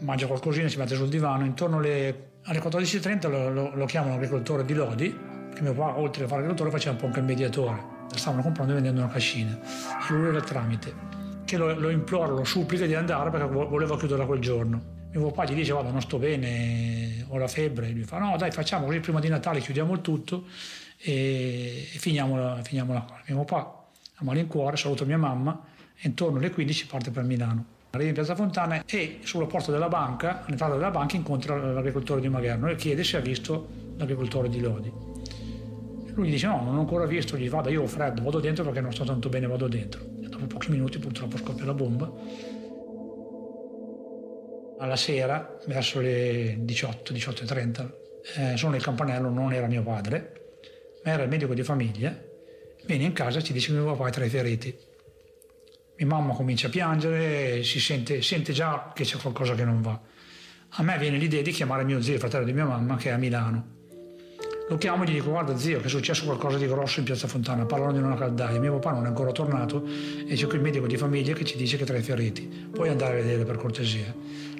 mangia 0.00 0.26
qualcosina, 0.26 0.68
si 0.68 0.78
mette 0.78 0.94
sul 0.94 1.08
divano, 1.08 1.44
intorno 1.44 1.78
alle, 1.78 2.30
alle 2.44 2.60
14.30 2.60 3.30
lo, 3.30 3.50
lo, 3.50 3.74
lo 3.74 3.84
chiama 3.86 4.08
un 4.08 4.14
agricoltore 4.14 4.64
di 4.64 4.74
Lodi, 4.74 5.18
che 5.54 5.62
mio 5.62 5.72
papà 5.72 5.98
oltre 5.98 6.24
a 6.24 6.26
fare 6.26 6.40
l'agricoltore 6.40 6.70
faceva 6.70 6.92
un 6.92 7.00
po' 7.00 7.06
anche 7.06 7.20
il 7.20 7.24
mediatore, 7.24 7.82
stavano 8.14 8.42
comprando 8.42 8.72
e 8.72 8.74
vendendo 8.74 9.02
una 9.02 9.10
cascina, 9.10 9.58
e 9.58 10.12
lui 10.12 10.28
era 10.28 10.38
il 10.38 10.44
tramite, 10.44 10.94
che 11.44 11.56
lo, 11.56 11.78
lo 11.78 11.90
implora, 11.90 12.32
lo 12.32 12.44
supplica 12.44 12.86
di 12.86 12.94
andare 12.94 13.30
perché 13.30 13.46
voleva 13.46 13.96
chiuderla 13.96 14.26
quel 14.26 14.40
giorno. 14.40 14.92
Mio 15.12 15.30
papà 15.30 15.44
gli 15.44 15.54
dice 15.54 15.70
guarda 15.70 15.92
non 15.92 16.00
sto 16.00 16.18
bene, 16.18 17.24
ho 17.28 17.38
la 17.38 17.46
febbre, 17.46 17.86
e 17.86 17.90
lui 17.92 18.02
fa 18.02 18.18
no 18.18 18.36
dai 18.36 18.50
facciamo 18.50 18.86
così 18.86 18.98
prima 18.98 19.20
di 19.20 19.28
Natale 19.28 19.60
chiudiamo 19.60 20.00
tutto 20.00 20.46
e, 20.98 21.88
e 21.92 21.98
finiamola 21.98 22.60
qua. 23.06 23.22
Mio 23.26 23.44
papà 23.44 23.83
a 24.16 24.24
malincuore, 24.24 24.76
saluto 24.76 25.04
mia 25.04 25.18
mamma 25.18 25.60
e 25.96 26.06
intorno 26.06 26.38
alle 26.38 26.50
15 26.50 26.86
parte 26.86 27.10
per 27.10 27.24
Milano. 27.24 27.72
Arriva 27.90 28.08
in 28.08 28.14
Piazza 28.14 28.34
Fontana 28.34 28.82
e 28.84 29.18
sulla 29.22 29.46
porta 29.46 29.70
della 29.70 29.88
banca, 29.88 30.44
all'entrata 30.44 30.74
della 30.74 30.90
banca, 30.90 31.16
incontra 31.16 31.56
l'agricoltore 31.56 32.20
di 32.20 32.28
Magherno 32.28 32.68
e 32.68 32.74
chiede 32.76 33.04
se 33.04 33.16
ha 33.16 33.20
visto 33.20 33.68
l'agricoltore 33.96 34.48
di 34.48 34.60
Lodi. 34.60 34.92
Lui 36.14 36.28
gli 36.28 36.32
dice 36.32 36.46
no, 36.46 36.62
non 36.62 36.76
ho 36.76 36.80
ancora 36.80 37.06
visto, 37.06 37.36
gli 37.36 37.48
vado, 37.48 37.70
io 37.70 37.82
ho 37.82 37.86
freddo, 37.86 38.22
vado 38.22 38.40
dentro 38.40 38.64
perché 38.64 38.80
non 38.80 38.92
sto 38.92 39.04
tanto 39.04 39.28
bene, 39.28 39.46
vado 39.46 39.68
dentro. 39.68 40.00
E 40.22 40.28
dopo 40.28 40.46
pochi 40.46 40.70
minuti 40.70 40.98
purtroppo 40.98 41.36
scoppia 41.36 41.64
la 41.64 41.74
bomba. 41.74 42.12
Alla 44.78 44.96
sera, 44.96 45.56
verso 45.66 46.00
le 46.00 46.56
18, 46.60 47.12
18.30, 47.12 47.90
eh, 48.36 48.56
sono 48.56 48.72
nel 48.72 48.82
campanello, 48.82 49.28
non 49.28 49.52
era 49.52 49.66
mio 49.66 49.82
padre, 49.82 50.56
ma 51.04 51.12
era 51.12 51.22
il 51.22 51.28
medico 51.28 51.54
di 51.54 51.62
famiglia 51.62 52.32
Viene 52.86 53.04
in 53.04 53.12
casa 53.12 53.38
e 53.38 53.42
ci 53.42 53.52
dice 53.52 53.68
che 53.68 53.78
mio 53.78 53.86
papà 53.86 54.08
è 54.08 54.10
tra 54.10 54.24
i 54.24 54.28
feriti. 54.28 54.76
Mia 55.96 56.06
mamma 56.06 56.34
comincia 56.34 56.66
a 56.66 56.70
piangere, 56.70 57.62
si 57.62 57.80
sente, 57.80 58.20
sente 58.20 58.52
già 58.52 58.92
che 58.94 59.04
c'è 59.04 59.16
qualcosa 59.16 59.54
che 59.54 59.64
non 59.64 59.80
va. 59.80 59.98
A 60.76 60.82
me 60.82 60.98
viene 60.98 61.16
l'idea 61.16 61.40
di 61.40 61.50
chiamare 61.50 61.84
mio 61.84 62.02
zio, 62.02 62.14
il 62.14 62.18
fratello 62.18 62.44
di 62.44 62.52
mia 62.52 62.66
mamma, 62.66 62.96
che 62.96 63.08
è 63.08 63.12
a 63.12 63.16
Milano. 63.16 63.72
Lo 64.68 64.76
chiamo 64.76 65.04
e 65.04 65.06
gli 65.06 65.12
dico, 65.12 65.30
guarda 65.30 65.56
zio, 65.56 65.78
che 65.80 65.86
è 65.86 65.88
successo 65.88 66.24
qualcosa 66.24 66.58
di 66.58 66.66
grosso 66.66 66.98
in 66.98 67.04
Piazza 67.04 67.28
Fontana, 67.28 67.64
parlano 67.64 67.92
di 67.92 67.98
una 67.98 68.16
caldaia, 68.16 68.58
mio 68.58 68.78
papà 68.78 68.92
non 68.92 69.04
è 69.04 69.08
ancora 69.08 69.30
tornato 69.30 69.86
e 69.86 70.34
c'è 70.34 70.46
qui 70.46 70.56
il 70.56 70.62
medico 70.62 70.86
di 70.86 70.96
famiglia 70.96 71.32
che 71.34 71.44
ci 71.44 71.56
dice 71.56 71.76
che 71.76 71.84
tra 71.84 71.96
i 71.96 72.02
feriti. 72.02 72.68
Puoi 72.72 72.88
andare 72.88 73.20
a 73.20 73.22
vedere 73.22 73.44
per 73.44 73.56
cortesia. 73.56 74.14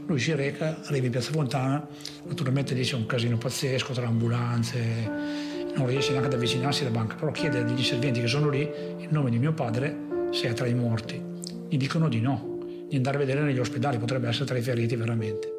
Lui 0.06 0.18
si 0.18 0.34
reca, 0.34 0.80
arriva 0.84 1.06
in 1.06 1.10
Piazza 1.10 1.32
Fontana, 1.32 1.86
naturalmente 2.26 2.74
dice 2.74 2.94
un 2.94 3.06
casino 3.06 3.38
pazzesco 3.38 3.92
tra 3.92 4.06
ambulanze, 4.06 5.53
non 5.76 5.86
riesce 5.86 6.10
neanche 6.10 6.28
ad 6.28 6.34
avvicinarsi 6.34 6.82
alla 6.82 6.90
banca, 6.90 7.16
però 7.16 7.30
chiede 7.32 7.58
agli 7.58 7.82
serventi 7.82 8.20
che 8.20 8.26
sono 8.26 8.48
lì 8.48 8.60
il 8.60 9.08
nome 9.10 9.30
di 9.30 9.38
mio 9.38 9.52
padre 9.52 9.96
se 10.30 10.48
è 10.48 10.52
tra 10.52 10.66
i 10.66 10.74
morti. 10.74 11.20
Gli 11.68 11.76
dicono 11.76 12.08
di 12.08 12.20
no, 12.20 12.58
di 12.88 12.96
andare 12.96 13.16
a 13.16 13.18
vedere 13.20 13.42
negli 13.42 13.58
ospedali, 13.58 13.98
potrebbe 13.98 14.28
essere 14.28 14.44
tra 14.44 14.56
i 14.56 14.62
feriti 14.62 14.96
veramente. 14.96 15.52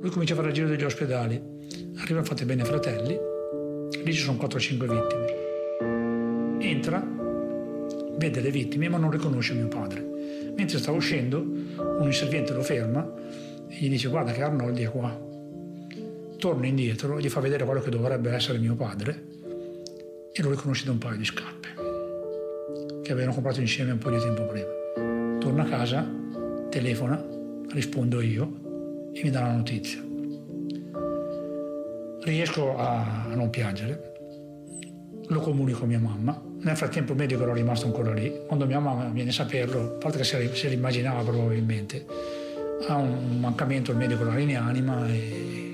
Lui 0.00 0.10
comincia 0.10 0.34
a 0.34 0.36
fare 0.36 0.48
il 0.48 0.54
giro 0.54 0.68
degli 0.68 0.84
ospedali, 0.84 1.40
arriva 1.98 2.20
a 2.20 2.24
Fate 2.24 2.44
Bene 2.44 2.64
Fratelli, 2.64 3.18
lì 4.04 4.12
ci 4.12 4.20
sono 4.22 4.38
4-5 4.38 4.78
vittime. 4.78 5.46
Entra, 6.60 7.06
vede 8.16 8.40
le 8.40 8.50
vittime 8.50 8.88
ma 8.88 8.96
non 8.96 9.10
riconosce 9.10 9.54
mio 9.54 9.68
padre. 9.68 10.04
Mentre 10.56 10.78
sta 10.78 10.90
uscendo, 10.90 11.38
un 11.40 12.04
inserviente 12.04 12.52
lo 12.52 12.62
ferma 12.62 13.08
e 13.68 13.76
gli 13.78 13.88
dice 13.88 14.08
guarda 14.08 14.32
che 14.32 14.42
Arnoldi 14.42 14.82
è 14.82 14.90
qua. 14.90 15.27
Torna 16.38 16.66
indietro, 16.66 17.18
gli 17.18 17.28
fa 17.28 17.40
vedere 17.40 17.64
quello 17.64 17.80
che 17.80 17.90
dovrebbe 17.90 18.30
essere 18.30 18.58
mio 18.58 18.76
padre 18.76 19.24
e 20.32 20.40
lo 20.40 20.50
riconosce 20.50 20.84
da 20.84 20.92
un 20.92 20.98
paio 20.98 21.16
di 21.16 21.24
scarpe 21.24 21.68
che 23.02 23.10
avevano 23.10 23.34
comprato 23.34 23.60
insieme 23.60 23.90
un 23.90 23.98
po' 23.98 24.10
di 24.10 24.18
tempo 24.18 24.44
prima. 24.44 24.68
Torna 25.40 25.64
a 25.64 25.66
casa, 25.66 26.08
telefona, 26.68 27.20
rispondo 27.70 28.20
io 28.20 29.10
e 29.12 29.20
mi 29.24 29.30
dà 29.30 29.40
la 29.40 29.56
notizia. 29.56 30.00
Riesco 32.20 32.76
a 32.76 33.32
non 33.34 33.50
piangere, 33.50 34.12
lo 35.26 35.40
comunico 35.40 35.82
a 35.82 35.86
mia 35.86 35.98
mamma. 35.98 36.40
Nel 36.60 36.76
frattempo 36.76 37.12
il 37.12 37.18
medico 37.18 37.42
era 37.42 37.52
rimasto 37.52 37.86
ancora 37.86 38.12
lì. 38.12 38.32
Quando 38.46 38.64
mia 38.64 38.78
mamma 38.78 39.08
viene 39.08 39.30
a 39.30 39.32
saperlo, 39.32 39.80
a 39.80 39.98
parte 39.98 40.18
che 40.18 40.24
se 40.24 40.68
l'immaginava 40.68 41.22
probabilmente, 41.22 42.04
ha 42.86 42.94
un 42.94 43.40
mancamento, 43.40 43.90
il 43.90 43.96
medico 43.96 44.22
la 44.22 44.34
rianima 44.34 45.08
e 45.08 45.67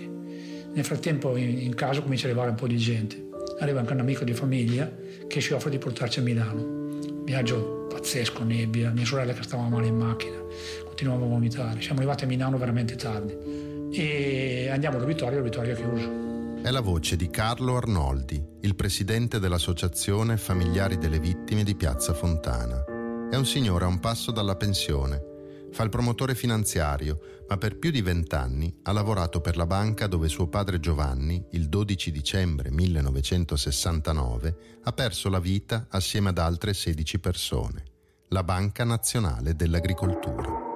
nel 0.75 0.85
frattempo 0.85 1.37
in, 1.37 1.59
in 1.59 1.75
casa 1.75 2.01
comincia 2.01 2.25
ad 2.27 2.33
arrivare 2.33 2.51
un 2.51 2.57
po' 2.57 2.67
di 2.67 2.77
gente. 2.77 3.29
Arriva 3.61 3.81
anche 3.81 3.93
un 3.93 4.01
amico 4.01 4.25
di 4.25 4.35
famiglia 4.35 4.91
che 5.27 5.41
ci 5.41 5.53
offre 5.53 5.71
di 5.71 5.79
portarci 5.79 6.19
a 6.19 6.23
Milano. 6.23 6.83
Viaggio 7.25 7.87
pazzesco, 7.89 8.43
nebbia, 8.43 8.91
mia 8.91 9.05
sorella 9.05 9.33
che 9.33 9.43
stava 9.43 9.69
male 9.69 9.87
in 9.87 9.97
macchina, 9.97 10.37
continuava 10.85 11.25
a 11.25 11.29
vomitare. 11.29 11.81
Siamo 11.81 12.01
arrivati 12.01 12.25
a 12.25 12.27
Milano 12.27 12.59
veramente 12.59 12.97
tardi 12.97 13.37
e 13.93 14.69
andiamo 14.71 14.97
all'obitorio, 14.97 15.39
l'obitorio 15.39 15.73
è 15.73 15.77
chiuso. 15.77 16.23
È 16.61 16.71
la 16.71 16.81
voce 16.81 17.17
di 17.17 17.31
Carlo 17.31 17.77
Arnoldi, 17.77 18.43
il 18.63 18.75
presidente 18.75 19.39
dell'Associazione 19.39 20.37
Familiari 20.37 20.99
delle 20.99 21.21
Vittime 21.21 21.63
di 21.63 21.75
Piazza 21.75 22.15
Fontana. 22.15 22.85
È 23.31 23.37
un 23.37 23.47
signore 23.47 23.85
a 23.85 23.89
un 23.89 24.01
passo 24.01 24.33
dalla 24.33 24.57
pensione. 24.57 25.34
Fa 25.75 25.83
il 25.83 25.89
promotore 25.89 26.37
finanziario, 26.37 27.43
ma 27.49 27.57
per 27.59 27.79
più 27.79 27.91
di 27.91 28.01
vent'anni 28.01 28.73
ha 28.85 28.93
lavorato 28.93 29.41
per 29.41 29.57
la 29.57 29.67
banca 29.67 30.07
dove 30.07 30.29
suo 30.29 30.47
padre 30.47 30.79
Giovanni, 30.79 31.45
il 31.51 31.69
12 31.69 32.13
dicembre 32.13 32.71
1969, 32.71 34.57
ha 34.85 34.93
perso 34.93 35.29
la 35.29 35.41
vita 35.41 35.89
assieme 35.91 36.29
ad 36.29 36.39
altre 36.39 36.75
16 36.75 37.19
persone. 37.19 37.83
La 38.29 38.45
Banca 38.45 38.85
Nazionale 38.85 39.57
dell'Agricoltura. 39.57 40.74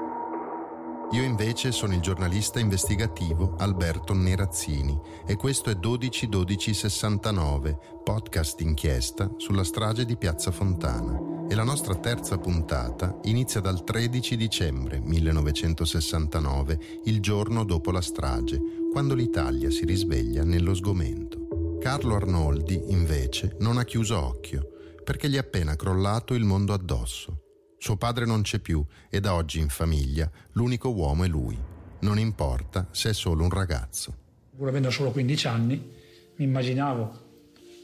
Io 1.12 1.22
invece 1.22 1.72
sono 1.72 1.94
il 1.94 2.00
giornalista 2.00 2.60
investigativo 2.60 3.54
Alberto 3.56 4.12
Nerazzini 4.12 5.00
e 5.26 5.36
questo 5.36 5.70
è 5.70 5.74
121269, 5.74 7.78
podcast 8.04 8.60
inchiesta 8.60 9.32
sulla 9.38 9.64
strage 9.64 10.04
di 10.04 10.18
Piazza 10.18 10.50
Fontana. 10.50 11.46
E 11.48 11.54
la 11.54 11.64
nostra 11.64 11.94
terza 11.94 12.36
puntata 12.36 13.18
inizia 13.22 13.60
dal 13.60 13.84
13 13.84 14.36
dicembre 14.36 15.00
1969, 15.00 16.78
il 17.04 17.22
giorno 17.22 17.64
dopo 17.64 17.90
la 17.90 18.02
strage, 18.02 18.60
quando 18.92 19.14
l'Italia 19.14 19.70
si 19.70 19.86
risveglia 19.86 20.44
nello 20.44 20.74
sgomento. 20.74 21.78
Carlo 21.80 22.16
Arnoldi, 22.16 22.78
invece, 22.88 23.56
non 23.60 23.78
ha 23.78 23.84
chiuso 23.84 24.22
occhio, 24.22 24.72
perché 25.02 25.30
gli 25.30 25.36
è 25.36 25.38
appena 25.38 25.74
crollato 25.74 26.34
il 26.34 26.44
mondo 26.44 26.74
addosso. 26.74 27.44
Suo 27.80 27.96
padre 27.96 28.26
non 28.26 28.42
c'è 28.42 28.58
più 28.58 28.84
e 29.08 29.20
da 29.20 29.34
oggi 29.34 29.60
in 29.60 29.68
famiglia 29.68 30.28
l'unico 30.52 30.92
uomo 30.92 31.22
è 31.22 31.28
lui. 31.28 31.56
Non 32.00 32.18
importa 32.18 32.88
se 32.90 33.10
è 33.10 33.12
solo 33.12 33.44
un 33.44 33.50
ragazzo. 33.50 34.14
Pur 34.56 34.66
avendo 34.66 34.90
solo 34.90 35.12
15 35.12 35.46
anni, 35.46 35.90
mi 36.36 36.44
immaginavo 36.44 37.26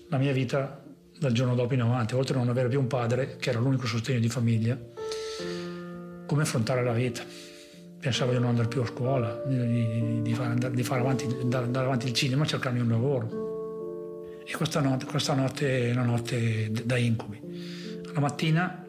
la 0.08 0.18
mia 0.18 0.32
vita 0.32 0.82
dal 1.16 1.30
giorno 1.30 1.54
dopo 1.54 1.74
in 1.74 1.82
avanti, 1.82 2.16
oltre 2.16 2.34
a 2.34 2.38
non 2.38 2.48
avere 2.48 2.68
più 2.68 2.80
un 2.80 2.88
padre, 2.88 3.36
che 3.36 3.50
era 3.50 3.60
l'unico 3.60 3.86
sostegno 3.86 4.18
di 4.18 4.28
famiglia, 4.28 4.76
come 6.26 6.42
affrontare 6.42 6.82
la 6.82 6.92
vita. 6.92 7.22
Pensavo 8.00 8.32
di 8.32 8.38
non 8.38 8.48
andare 8.48 8.66
più 8.66 8.82
a 8.82 8.86
scuola, 8.86 9.42
di, 9.46 10.22
di, 10.22 10.34
fare, 10.34 10.72
di 10.72 10.82
fare 10.82 11.00
avanti, 11.02 11.24
andare 11.24 11.84
avanti 11.86 12.06
il 12.06 12.12
cinema, 12.12 12.44
cercarmi 12.44 12.80
un 12.80 12.88
lavoro. 12.88 14.42
E 14.44 14.52
questa 14.56 14.80
notte, 14.80 15.04
questa 15.06 15.34
notte 15.34 15.88
è 15.88 15.92
una 15.92 16.02
notte 16.02 16.70
da 16.84 16.96
incubi. 16.96 18.02
La 18.12 18.20
mattina 18.20 18.84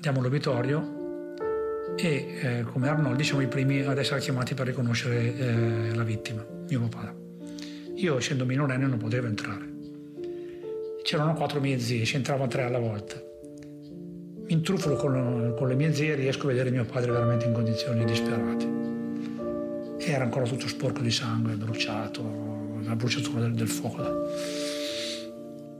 andiamo 0.00 0.20
all'obitorio 0.20 1.34
e 1.94 2.38
eh, 2.40 2.62
come 2.62 2.88
Arnoldi 2.88 3.22
siamo 3.22 3.42
i 3.42 3.48
primi 3.48 3.82
ad 3.82 3.98
essere 3.98 4.18
chiamati 4.20 4.54
per 4.54 4.66
riconoscere 4.66 5.36
eh, 5.36 5.94
la 5.94 6.02
vittima, 6.04 6.42
mio 6.70 6.88
papà. 6.88 7.14
Io 7.96 8.16
essendo 8.16 8.46
minorenne 8.46 8.86
non 8.86 8.96
potevo 8.96 9.26
entrare. 9.26 9.68
C'erano 11.02 11.34
quattro 11.34 11.60
mie 11.60 11.78
zie, 11.78 12.06
ci 12.06 12.16
entravano 12.16 12.48
tre 12.48 12.62
alla 12.62 12.78
volta. 12.78 13.16
Mi 13.16 14.52
intrufolo 14.52 14.96
con, 14.96 15.54
con 15.58 15.68
le 15.68 15.74
mie 15.74 15.92
zie 15.92 16.12
e 16.12 16.14
riesco 16.14 16.46
a 16.46 16.48
vedere 16.48 16.70
mio 16.70 16.86
padre 16.86 17.10
veramente 17.10 17.44
in 17.44 17.52
condizioni 17.52 18.02
disperate. 18.06 18.68
Era 19.98 20.24
ancora 20.24 20.46
tutto 20.46 20.66
sporco 20.66 21.02
di 21.02 21.10
sangue, 21.10 21.56
bruciato, 21.56 22.78
la 22.84 22.96
bruciatura 22.96 23.40
del, 23.40 23.52
del 23.52 23.68
fuoco. 23.68 24.02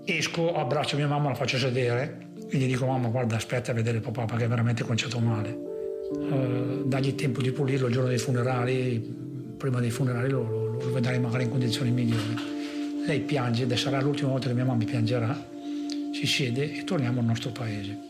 Esco, 0.04 0.54
abbraccio 0.54 0.96
mia 0.96 1.06
mamma, 1.06 1.30
la 1.30 1.34
faccio 1.34 1.56
sedere 1.56 2.28
e 2.50 2.58
gli 2.58 2.66
dico 2.66 2.86
mamma 2.86 3.08
guarda 3.08 3.36
aspetta 3.36 3.70
a 3.70 3.74
vedere 3.74 4.00
papà 4.00 4.24
perché 4.24 4.44
è 4.44 4.48
veramente 4.48 4.82
conciato 4.82 5.18
male. 5.20 5.68
Uh, 6.10 6.84
dagli 6.86 7.14
tempo 7.14 7.40
di 7.40 7.52
pulirlo 7.52 7.86
il 7.86 7.92
giorno 7.92 8.08
dei 8.08 8.18
funerali, 8.18 8.98
prima 9.56 9.78
dei 9.78 9.90
funerali 9.90 10.28
lo, 10.30 10.42
lo, 10.42 10.72
lo 10.72 10.92
vedrai 10.92 11.20
magari 11.20 11.44
in 11.44 11.50
condizioni 11.50 11.90
migliori. 11.92 12.34
Lei 13.06 13.20
piange 13.20 13.62
ed 13.62 13.72
sarà 13.74 14.00
l'ultima 14.00 14.30
volta 14.30 14.48
che 14.48 14.54
mia 14.54 14.64
mamma 14.64 14.84
piangerà, 14.84 15.48
si 16.12 16.26
siede 16.26 16.78
e 16.78 16.84
torniamo 16.84 17.20
al 17.20 17.26
nostro 17.26 17.50
paese. 17.50 18.08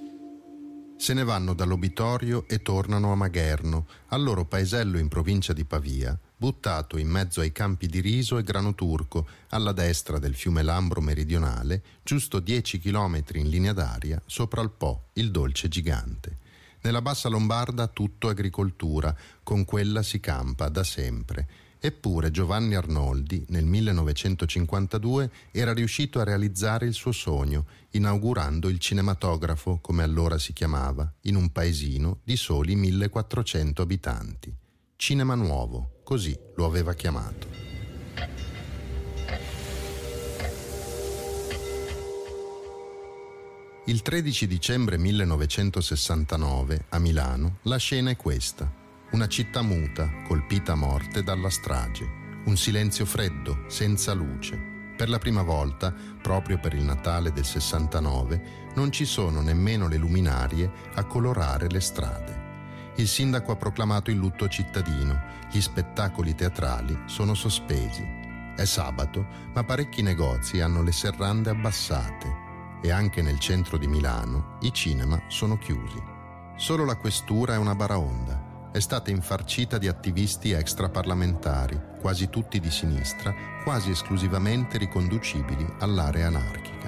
Se 0.97 1.15
ne 1.15 1.25
vanno 1.25 1.55
dall'obitorio 1.55 2.45
e 2.49 2.61
tornano 2.61 3.13
a 3.13 3.15
Magherno, 3.15 3.87
al 4.09 4.23
loro 4.23 4.45
paesello 4.45 4.99
in 4.99 5.09
provincia 5.09 5.53
di 5.53 5.65
Pavia, 5.65 6.19
buttato 6.41 6.97
in 6.97 7.07
mezzo 7.07 7.43
ai 7.43 7.53
campi 7.53 7.87
di 7.87 8.01
riso 8.01 8.39
e 8.39 8.43
grano 8.43 8.75
turco, 8.75 9.27
alla 9.51 9.73
destra 9.73 10.19
del 10.19 10.35
fiume 10.35 10.63
Lambro 10.63 11.03
meridionale, 11.03 11.83
giusto 12.03 12.41
10 12.41 12.79
chilometri 12.79 13.41
in 13.41 13.51
linea 13.51 13.75
d'aria, 13.75 14.23
sopra 14.25 14.63
il 14.63 14.71
Po, 14.71 15.09
il 15.13 15.31
dolce 15.31 15.69
gigante. 15.69 16.39
Nella 16.81 17.03
bassa 17.03 17.29
lombarda 17.29 17.89
tutto 17.89 18.29
agricoltura, 18.29 19.15
con 19.43 19.67
quella 19.67 20.03
si 20.03 20.19
campa 20.19 20.71
da 20.71 20.83
sempre. 20.83 21.47
Eppure 21.79 22.31
Giovanni 22.31 22.75
Arnoldi 22.75 23.45
nel 23.49 23.67
1952 23.67 25.31
era 25.51 25.75
riuscito 25.75 26.21
a 26.21 26.25
realizzare 26.25 26.87
il 26.87 26.95
suo 26.95 27.13
sogno, 27.13 27.67
inaugurando 27.91 28.71
il 28.71 28.79
cinematografo, 28.79 29.79
come 29.83 30.03
allora 30.03 30.39
si 30.39 30.55
chiamava, 30.55 31.13
in 31.25 31.37
un 31.37 31.53
paesino 31.53 32.21
di 32.25 32.37
soli 32.37 32.77
1400 32.77 33.83
abitanti. 33.83 34.60
Cinema 35.01 35.35
Nuovo, 35.35 36.03
così 36.05 36.39
lo 36.57 36.67
aveva 36.67 36.93
chiamato. 36.93 37.49
Il 43.87 44.03
13 44.03 44.47
dicembre 44.47 44.99
1969, 44.99 46.85
a 46.91 46.99
Milano, 46.99 47.61
la 47.63 47.79
scena 47.79 48.11
è 48.11 48.17
questa. 48.17 48.71
Una 49.13 49.27
città 49.27 49.63
muta, 49.63 50.07
colpita 50.29 50.73
a 50.73 50.77
morte 50.77 51.23
dalla 51.23 51.49
strage. 51.49 52.05
Un 52.45 52.59
silenzio 52.59 53.07
freddo, 53.07 53.65
senza 53.69 54.13
luce. 54.13 54.93
Per 54.99 55.09
la 55.09 55.19
prima 55.19 55.41
volta, 55.41 55.95
proprio 56.21 56.61
per 56.61 56.75
il 56.75 56.83
Natale 56.83 57.33
del 57.33 57.47
69, 57.47 58.73
non 58.75 58.93
ci 58.93 59.07
sono 59.07 59.41
nemmeno 59.41 59.89
le 59.89 59.97
luminarie 59.97 60.71
a 60.93 61.05
colorare 61.07 61.71
le 61.71 61.81
strade 61.81 62.40
il 63.01 63.09
sindaco 63.09 63.53
ha 63.53 63.57
proclamato 63.57 64.11
il 64.11 64.17
lutto 64.17 64.49
cittadino, 64.49 65.21
gli 65.51 65.61
spettacoli 65.61 66.35
teatrali 66.35 66.97
sono 67.07 67.35
sospesi. 67.35 68.07
È 68.55 68.65
sabato, 68.65 69.27
ma 69.55 69.65
parecchi 69.65 70.03
negozi 70.03 70.61
hanno 70.61 70.83
le 70.83 70.93
serrande 70.93 71.51
abbassate 71.51 72.49
e 72.83 72.91
anche 72.91 73.23
nel 73.23 73.39
centro 73.39 73.77
di 73.77 73.87
Milano 73.87 74.59
i 74.61 74.73
cinema 74.73 75.21
sono 75.29 75.57
chiusi. 75.59 76.03
Solo 76.57 76.85
la 76.85 76.97
questura 76.97 77.55
è 77.55 77.57
una 77.57 77.75
baraonda. 77.75 78.69
È 78.73 78.79
stata 78.79 79.11
infarcita 79.11 79.79
di 79.79 79.89
attivisti 79.89 80.53
extraparlamentari, 80.53 81.81
quasi 82.01 82.29
tutti 82.29 82.61
di 82.61 82.71
sinistra, 82.71 83.35
quasi 83.65 83.91
esclusivamente 83.91 84.79
riconducibili 84.79 85.67
all'area 85.81 86.29
anarchica. 86.29 86.80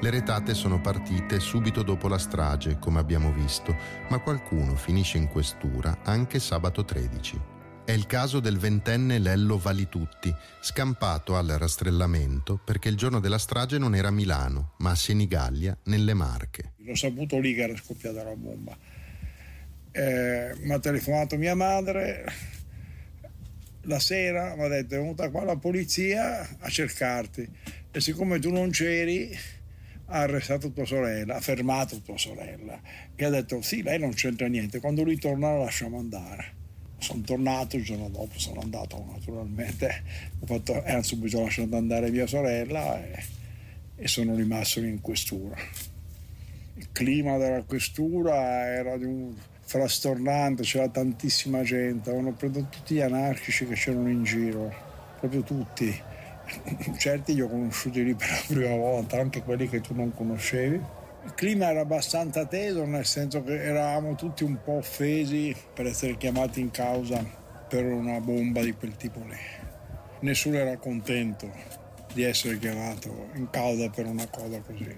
Le 0.00 0.10
retate 0.10 0.54
sono 0.54 0.80
partite 0.80 1.40
subito 1.40 1.82
dopo 1.82 2.08
la 2.08 2.18
strage, 2.18 2.78
come 2.78 2.98
abbiamo 2.98 3.32
visto, 3.32 3.74
ma 4.10 4.18
qualcuno 4.18 4.76
finisce 4.76 5.16
in 5.16 5.28
questura 5.28 6.00
anche 6.02 6.38
sabato 6.40 6.84
13. 6.84 7.40
È 7.86 7.92
il 7.92 8.06
caso 8.06 8.40
del 8.40 8.58
ventenne 8.58 9.18
Lello 9.18 9.56
Valitutti, 9.58 10.34
scampato 10.60 11.36
al 11.36 11.48
rastrellamento 11.48 12.60
perché 12.62 12.88
il 12.88 12.96
giorno 12.96 13.20
della 13.20 13.38
strage 13.38 13.78
non 13.78 13.94
era 13.94 14.08
a 14.08 14.10
Milano, 14.10 14.72
ma 14.78 14.90
a 14.90 14.94
Senigallia, 14.94 15.76
nelle 15.84 16.14
Marche. 16.14 16.72
L'ho 16.78 16.94
saputo 16.94 17.38
lì 17.38 17.54
che 17.54 17.62
era 17.62 17.76
scoppiata 17.76 18.22
la 18.22 18.34
bomba. 18.34 18.76
Eh, 19.90 20.54
mi 20.60 20.72
ha 20.72 20.78
telefonato 20.78 21.36
mia 21.36 21.54
madre 21.54 22.24
la 23.82 23.98
sera, 23.98 24.54
mi 24.56 24.64
ha 24.64 24.68
detto 24.68 24.94
è 24.94 24.98
venuta 24.98 25.30
qua 25.30 25.44
la 25.44 25.56
polizia 25.56 26.56
a 26.58 26.68
cercarti 26.68 27.48
e 27.90 28.00
siccome 28.00 28.38
tu 28.38 28.50
non 28.50 28.70
c'eri 28.70 29.36
ha 30.14 30.20
arrestato 30.20 30.70
tua 30.70 30.84
sorella, 30.84 31.36
ha 31.36 31.40
fermato 31.40 32.00
tua 32.00 32.16
sorella 32.16 32.80
e 33.16 33.24
ha 33.24 33.30
detto 33.30 33.60
sì, 33.62 33.82
lei 33.82 33.98
non 33.98 34.14
c'entra 34.14 34.46
niente, 34.46 34.78
quando 34.78 35.02
lui 35.02 35.18
torna 35.18 35.52
la 35.52 35.64
lasciamo 35.64 35.98
andare 35.98 36.62
sono 36.96 37.20
tornato 37.20 37.76
il 37.76 37.84
giorno 37.84 38.08
dopo, 38.08 38.38
sono 38.38 38.60
andato 38.60 39.04
naturalmente, 39.12 40.02
ho 40.38 40.46
fatto, 40.46 40.82
hanno 40.82 41.02
subito 41.02 41.42
lasciato 41.42 41.76
andare 41.76 42.10
mia 42.10 42.26
sorella 42.26 43.04
e, 43.04 43.22
e 43.96 44.08
sono 44.08 44.34
rimasto 44.34 44.80
in 44.80 45.02
questura. 45.02 45.54
Il 46.76 46.88
clima 46.92 47.36
della 47.36 47.62
questura 47.62 48.66
era 48.66 48.96
di 48.96 49.04
un 49.04 49.34
frastornante, 49.60 50.62
c'era 50.62 50.88
tantissima 50.88 51.62
gente, 51.62 52.08
avevano 52.08 52.32
preso 52.32 52.66
tutti 52.70 52.94
gli 52.94 53.00
anarchici 53.00 53.66
che 53.66 53.74
c'erano 53.74 54.08
in 54.08 54.24
giro, 54.24 54.72
proprio 55.20 55.42
tutti. 55.42 56.12
Certi 56.96 57.34
li 57.34 57.40
ho 57.40 57.48
conosciuti 57.48 58.04
lì 58.04 58.14
per 58.14 58.28
la 58.28 58.42
prima 58.46 58.76
volta, 58.76 59.18
anche 59.18 59.42
quelli 59.42 59.68
che 59.68 59.80
tu 59.80 59.94
non 59.94 60.12
conoscevi 60.12 61.02
il 61.24 61.32
clima 61.32 61.70
era 61.70 61.80
abbastanza 61.80 62.44
teso, 62.44 62.84
nel 62.84 63.06
senso 63.06 63.42
che 63.42 63.62
eravamo 63.62 64.14
tutti 64.14 64.44
un 64.44 64.62
po' 64.62 64.72
offesi 64.72 65.56
per 65.72 65.86
essere 65.86 66.18
chiamati 66.18 66.60
in 66.60 66.70
causa 66.70 67.24
per 67.66 67.84
una 67.86 68.20
bomba 68.20 68.60
di 68.60 68.72
quel 68.72 68.94
tipo 68.96 69.20
lì. 69.20 69.36
Nessuno 70.20 70.56
era 70.56 70.76
contento 70.76 71.50
di 72.12 72.22
essere 72.22 72.58
chiamato 72.58 73.30
in 73.36 73.48
causa 73.48 73.88
per 73.88 74.04
una 74.04 74.28
cosa 74.28 74.60
così. 74.60 74.94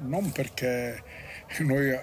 Non 0.00 0.30
perché 0.32 1.02
noi 1.60 1.98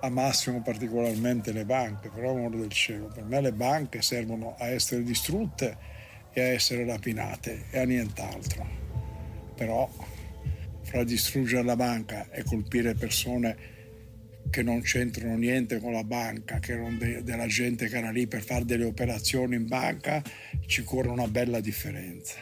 amassimo 0.00 0.60
particolarmente 0.60 1.52
le 1.52 1.64
banche, 1.64 2.10
per 2.10 2.22
amore 2.22 2.58
del 2.58 2.70
cielo. 2.70 3.06
Per 3.06 3.24
me 3.24 3.40
le 3.40 3.52
banche 3.52 4.02
servono 4.02 4.56
a 4.58 4.66
essere 4.66 5.02
distrutte 5.02 5.94
e 6.38 6.42
a 6.42 6.48
essere 6.48 6.84
rapinate 6.84 7.64
e 7.70 7.78
a 7.78 7.84
nient'altro. 7.84 8.66
Però 9.56 9.90
fra 10.82 11.02
distruggere 11.02 11.62
la 11.62 11.76
banca 11.76 12.30
e 12.30 12.42
colpire 12.42 12.92
persone 12.92 13.56
che 14.50 14.62
non 14.62 14.82
c'entrano 14.82 15.34
niente 15.38 15.78
con 15.78 15.92
la 15.92 16.04
banca, 16.04 16.58
che 16.58 16.72
erano 16.72 16.98
de- 16.98 17.22
della 17.22 17.46
gente 17.46 17.88
che 17.88 17.96
era 17.96 18.10
lì 18.10 18.26
per 18.26 18.42
fare 18.42 18.66
delle 18.66 18.84
operazioni 18.84 19.56
in 19.56 19.66
banca, 19.66 20.22
ci 20.66 20.84
corre 20.84 21.08
una 21.08 21.26
bella 21.26 21.60
differenza. 21.60 22.36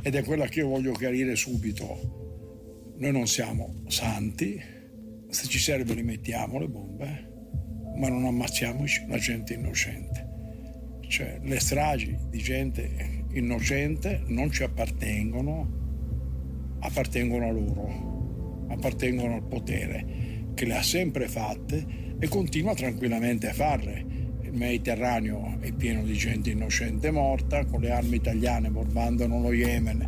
Ed 0.00 0.14
è 0.14 0.24
quella 0.24 0.46
che 0.46 0.60
io 0.60 0.68
voglio 0.68 0.92
chiarire 0.92 1.36
subito. 1.36 2.94
Noi 2.96 3.12
non 3.12 3.28
siamo 3.28 3.82
santi, 3.88 4.58
se 5.28 5.46
ci 5.48 5.58
serve 5.58 5.92
li 5.92 6.02
mettiamo 6.02 6.58
le 6.58 6.68
bombe, 6.68 7.28
ma 7.94 8.08
non 8.08 8.24
ammazziamo 8.24 8.84
la 9.06 9.18
gente 9.18 9.52
innocente. 9.52 10.26
Cioè, 11.06 11.40
le 11.42 11.60
stragi 11.60 12.16
di 12.30 12.38
gente 12.38 13.17
innocente 13.32 14.22
non 14.26 14.50
ci 14.50 14.62
appartengono, 14.62 16.76
appartengono 16.80 17.46
a 17.46 17.50
loro, 17.50 18.66
appartengono 18.68 19.34
al 19.34 19.42
potere 19.42 20.06
che 20.54 20.66
le 20.66 20.76
ha 20.76 20.82
sempre 20.82 21.28
fatte 21.28 21.86
e 22.18 22.28
continua 22.28 22.74
tranquillamente 22.74 23.48
a 23.48 23.52
farle. 23.52 24.16
Il 24.42 24.54
Mediterraneo 24.54 25.58
è 25.60 25.72
pieno 25.72 26.02
di 26.02 26.14
gente 26.14 26.50
innocente 26.50 27.10
morta, 27.10 27.64
con 27.66 27.80
le 27.80 27.90
armi 27.90 28.16
italiane 28.16 28.70
bombardano 28.70 29.40
lo 29.40 29.52
Yemen 29.52 30.06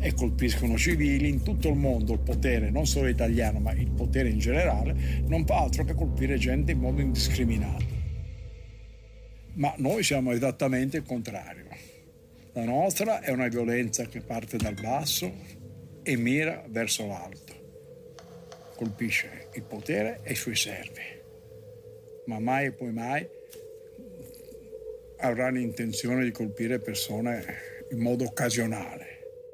e 0.00 0.14
colpiscono 0.14 0.76
civili. 0.76 1.28
In 1.28 1.42
tutto 1.42 1.68
il 1.68 1.76
mondo 1.76 2.14
il 2.14 2.20
potere, 2.20 2.70
non 2.70 2.86
solo 2.86 3.08
italiano, 3.08 3.60
ma 3.60 3.72
il 3.72 3.90
potere 3.90 4.30
in 4.30 4.38
generale, 4.38 5.22
non 5.26 5.46
fa 5.46 5.58
altro 5.58 5.84
che 5.84 5.94
colpire 5.94 6.36
gente 6.36 6.72
in 6.72 6.78
modo 6.78 7.00
indiscriminato. 7.00 8.00
Ma 9.54 9.72
noi 9.76 10.02
siamo 10.02 10.32
esattamente 10.32 10.96
il 10.96 11.04
contrario. 11.04 11.71
La 12.54 12.64
nostra 12.64 13.20
è 13.20 13.30
una 13.30 13.48
violenza 13.48 14.04
che 14.04 14.20
parte 14.20 14.56
dal 14.56 14.74
basso, 14.74 15.60
e 16.02 16.16
mira 16.16 16.64
verso 16.68 17.06
l'alto. 17.06 17.60
Colpisce 18.76 19.48
il 19.54 19.62
potere 19.62 20.20
e 20.22 20.32
i 20.32 20.36
suoi 20.36 20.56
servi, 20.56 21.02
ma 22.26 22.40
mai 22.40 22.66
e 22.66 22.72
poi 22.72 22.92
mai 22.92 23.26
avranno 25.18 25.58
intenzione 25.58 26.24
di 26.24 26.32
colpire 26.32 26.80
persone 26.80 27.44
in 27.90 28.00
modo 28.00 28.24
occasionale. 28.24 29.10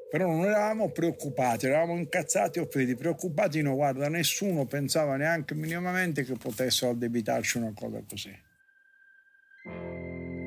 Però 0.09 0.25
non 0.25 0.43
eravamo 0.43 0.89
preoccupati, 0.89 1.67
eravamo 1.67 1.95
incazzati 1.95 2.57
e 2.57 2.63
offesi, 2.63 2.95
preoccupati 2.95 3.61
no, 3.61 3.75
guarda, 3.75 4.09
nessuno 4.09 4.65
pensava 4.65 5.15
neanche 5.17 5.53
minimamente 5.53 6.23
che 6.23 6.33
potessero 6.33 6.91
addebitarci 6.91 7.59
una 7.59 7.73
cosa 7.75 8.03
così. 8.07 8.47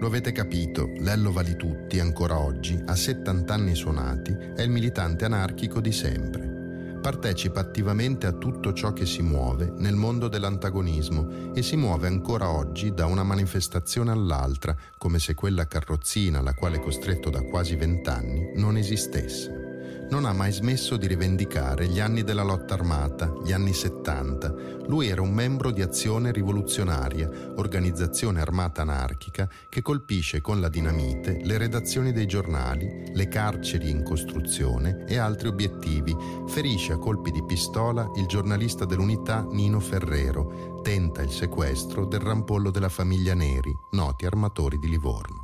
Lo 0.02 0.08
avete 0.08 0.32
capito, 0.32 0.90
Lello 0.96 1.30
Valitutti 1.30 2.00
ancora 2.00 2.36
oggi, 2.36 2.76
a 2.86 2.96
70 2.96 3.54
anni 3.54 3.76
suonati, 3.76 4.36
è 4.56 4.62
il 4.62 4.68
militante 4.68 5.24
anarchico 5.24 5.80
di 5.80 5.92
sempre. 5.92 6.98
Partecipa 7.00 7.60
attivamente 7.60 8.26
a 8.26 8.32
tutto 8.32 8.72
ciò 8.72 8.92
che 8.92 9.06
si 9.06 9.22
muove 9.22 9.72
nel 9.76 9.94
mondo 9.94 10.26
dell'antagonismo 10.26 11.54
e 11.54 11.62
si 11.62 11.76
muove 11.76 12.08
ancora 12.08 12.50
oggi 12.50 12.92
da 12.92 13.06
una 13.06 13.22
manifestazione 13.22 14.10
all'altra, 14.10 14.74
come 14.98 15.20
se 15.20 15.34
quella 15.34 15.68
carrozzina 15.68 16.40
alla 16.40 16.54
quale 16.54 16.78
è 16.78 16.80
costretto 16.80 17.30
da 17.30 17.42
quasi 17.42 17.76
vent'anni 17.76 18.54
non 18.56 18.76
esistesse 18.76 19.71
non 20.10 20.24
ha 20.24 20.32
mai 20.32 20.52
smesso 20.52 20.96
di 20.96 21.06
rivendicare 21.06 21.86
gli 21.86 22.00
anni 22.00 22.22
della 22.22 22.42
lotta 22.42 22.74
armata, 22.74 23.32
gli 23.42 23.52
anni 23.52 23.72
70. 23.72 24.54
Lui 24.86 25.08
era 25.08 25.22
un 25.22 25.32
membro 25.32 25.70
di 25.70 25.82
Azione 25.82 26.32
Rivoluzionaria, 26.32 27.28
organizzazione 27.56 28.40
armata 28.40 28.82
anarchica 28.82 29.48
che 29.68 29.82
colpisce 29.82 30.40
con 30.40 30.60
la 30.60 30.68
dinamite 30.68 31.40
le 31.42 31.58
redazioni 31.58 32.12
dei 32.12 32.26
giornali, 32.26 33.10
le 33.12 33.28
carceri 33.28 33.90
in 33.90 34.02
costruzione 34.02 35.04
e 35.06 35.18
altri 35.18 35.48
obiettivi. 35.48 36.14
Ferisce 36.46 36.92
a 36.92 36.98
colpi 36.98 37.30
di 37.30 37.44
pistola 37.44 38.10
il 38.16 38.26
giornalista 38.26 38.84
dell'unità 38.84 39.46
Nino 39.50 39.80
Ferrero. 39.80 40.80
Tenta 40.82 41.22
il 41.22 41.30
sequestro 41.30 42.06
del 42.06 42.20
rampollo 42.20 42.70
della 42.70 42.88
famiglia 42.88 43.34
Neri, 43.34 43.76
noti 43.92 44.26
armatori 44.26 44.78
di 44.78 44.88
Livorno. 44.88 45.41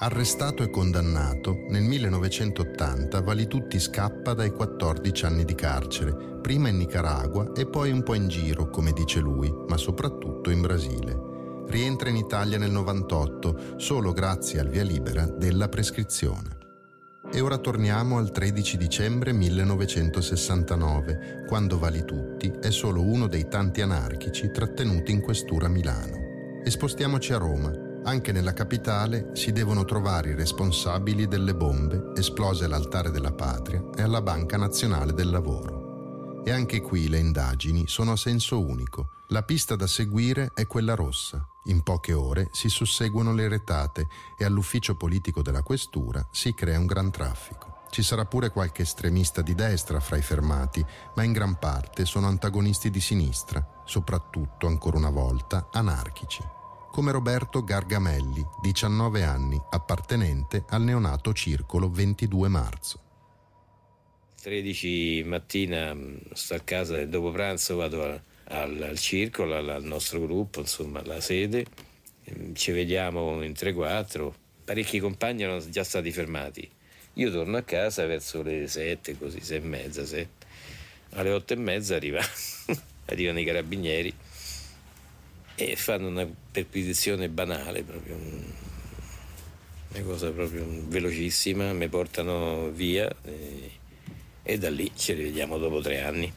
Arrestato 0.00 0.62
e 0.62 0.70
condannato, 0.70 1.64
nel 1.70 1.82
1980 1.82 3.20
Valitutti 3.20 3.80
scappa 3.80 4.32
dai 4.32 4.52
14 4.52 5.24
anni 5.24 5.44
di 5.44 5.56
carcere, 5.56 6.38
prima 6.40 6.68
in 6.68 6.76
Nicaragua 6.76 7.50
e 7.52 7.66
poi 7.66 7.90
un 7.90 8.04
po' 8.04 8.14
in 8.14 8.28
giro, 8.28 8.70
come 8.70 8.92
dice 8.92 9.18
lui, 9.18 9.52
ma 9.66 9.76
soprattutto 9.76 10.50
in 10.50 10.60
Brasile. 10.60 11.64
Rientra 11.66 12.10
in 12.10 12.14
Italia 12.14 12.58
nel 12.58 12.70
98 12.70 13.78
solo 13.78 14.12
grazie 14.12 14.60
al 14.60 14.68
via 14.68 14.84
libera 14.84 15.26
della 15.26 15.68
prescrizione. 15.68 16.56
E 17.32 17.40
ora 17.40 17.58
torniamo 17.58 18.18
al 18.18 18.30
13 18.30 18.76
dicembre 18.76 19.32
1969, 19.32 21.44
quando 21.48 21.76
Valitutti 21.76 22.52
è 22.60 22.70
solo 22.70 23.02
uno 23.02 23.26
dei 23.26 23.48
tanti 23.48 23.80
anarchici 23.80 24.48
trattenuti 24.52 25.10
in 25.10 25.22
questura 25.22 25.66
a 25.66 25.70
Milano. 25.70 26.60
E 26.62 26.70
spostiamoci 26.70 27.32
a 27.32 27.38
Roma, 27.38 27.86
anche 28.08 28.32
nella 28.32 28.54
capitale 28.54 29.32
si 29.34 29.52
devono 29.52 29.84
trovare 29.84 30.30
i 30.30 30.34
responsabili 30.34 31.28
delle 31.28 31.54
bombe 31.54 32.12
esplose 32.16 32.64
all'altare 32.64 33.10
della 33.10 33.32
patria 33.32 33.84
e 33.94 34.00
alla 34.00 34.22
Banca 34.22 34.56
Nazionale 34.56 35.12
del 35.12 35.28
Lavoro. 35.28 36.42
E 36.42 36.50
anche 36.50 36.80
qui 36.80 37.08
le 37.08 37.18
indagini 37.18 37.86
sono 37.86 38.12
a 38.12 38.16
senso 38.16 38.64
unico. 38.64 39.10
La 39.28 39.42
pista 39.42 39.76
da 39.76 39.86
seguire 39.86 40.52
è 40.54 40.66
quella 40.66 40.94
rossa. 40.94 41.46
In 41.64 41.82
poche 41.82 42.14
ore 42.14 42.48
si 42.52 42.70
susseguono 42.70 43.34
le 43.34 43.46
retate 43.46 44.08
e 44.38 44.44
all'ufficio 44.46 44.94
politico 44.94 45.42
della 45.42 45.62
questura 45.62 46.26
si 46.30 46.54
crea 46.54 46.78
un 46.78 46.86
gran 46.86 47.10
traffico. 47.10 47.82
Ci 47.90 48.02
sarà 48.02 48.24
pure 48.24 48.48
qualche 48.48 48.82
estremista 48.82 49.42
di 49.42 49.54
destra 49.54 50.00
fra 50.00 50.16
i 50.16 50.22
fermati, 50.22 50.84
ma 51.14 51.24
in 51.24 51.32
gran 51.32 51.58
parte 51.58 52.06
sono 52.06 52.26
antagonisti 52.26 52.88
di 52.88 53.00
sinistra, 53.00 53.82
soprattutto, 53.84 54.66
ancora 54.66 54.96
una 54.96 55.10
volta, 55.10 55.68
anarchici 55.72 56.56
come 56.98 57.12
Roberto 57.12 57.62
Gargamelli, 57.62 58.44
19 58.60 59.22
anni, 59.22 59.56
appartenente 59.70 60.64
al 60.70 60.82
neonato 60.82 61.32
Circolo 61.32 61.88
22 61.88 62.48
marzo. 62.48 63.00
13 64.42 65.22
mattina 65.24 65.94
mm, 65.94 66.16
sto 66.32 66.54
a 66.54 66.58
casa 66.58 66.98
e 66.98 67.06
dopo 67.06 67.30
pranzo 67.30 67.76
vado 67.76 68.02
al, 68.02 68.20
al, 68.46 68.82
al 68.82 68.98
circolo, 68.98 69.54
al, 69.54 69.68
al, 69.68 69.84
nostro 69.84 70.20
gruppo, 70.20 70.58
insomma 70.58 70.98
alla 70.98 71.20
sede, 71.20 71.66
mm, 72.36 72.54
ci 72.54 72.72
vediamo 72.72 73.44
in 73.44 73.52
3-4, 73.52 74.32
parecchi 74.64 74.98
compagni 74.98 75.44
erano 75.44 75.60
già 75.70 75.84
stati 75.84 76.10
fermati. 76.10 76.68
Io 77.12 77.30
torno 77.30 77.58
a 77.58 77.62
casa 77.62 78.06
verso 78.06 78.42
le 78.42 78.66
7, 78.66 79.16
così 79.16 79.38
6 79.40 79.56
e 79.56 79.60
mezza, 79.60 80.04
7. 80.04 80.46
Alle 81.10 81.30
8 81.30 81.52
e 81.52 81.56
mezza 81.58 81.94
arriva, 81.94 82.20
arrivano 83.06 83.38
i 83.38 83.44
carabinieri 83.44 84.12
e 85.58 85.74
fanno 85.74 86.06
una 86.06 86.24
perquisizione 86.52 87.28
banale 87.28 87.82
proprio. 87.82 88.16
una 89.88 90.02
cosa 90.04 90.30
proprio 90.30 90.64
velocissima, 90.86 91.72
mi 91.72 91.88
portano 91.88 92.70
via 92.70 93.12
e, 93.24 93.70
e 94.44 94.58
da 94.58 94.70
lì 94.70 94.92
ci 94.94 95.14
rivediamo 95.14 95.58
dopo 95.58 95.80
tre 95.80 96.00
anni. 96.00 96.32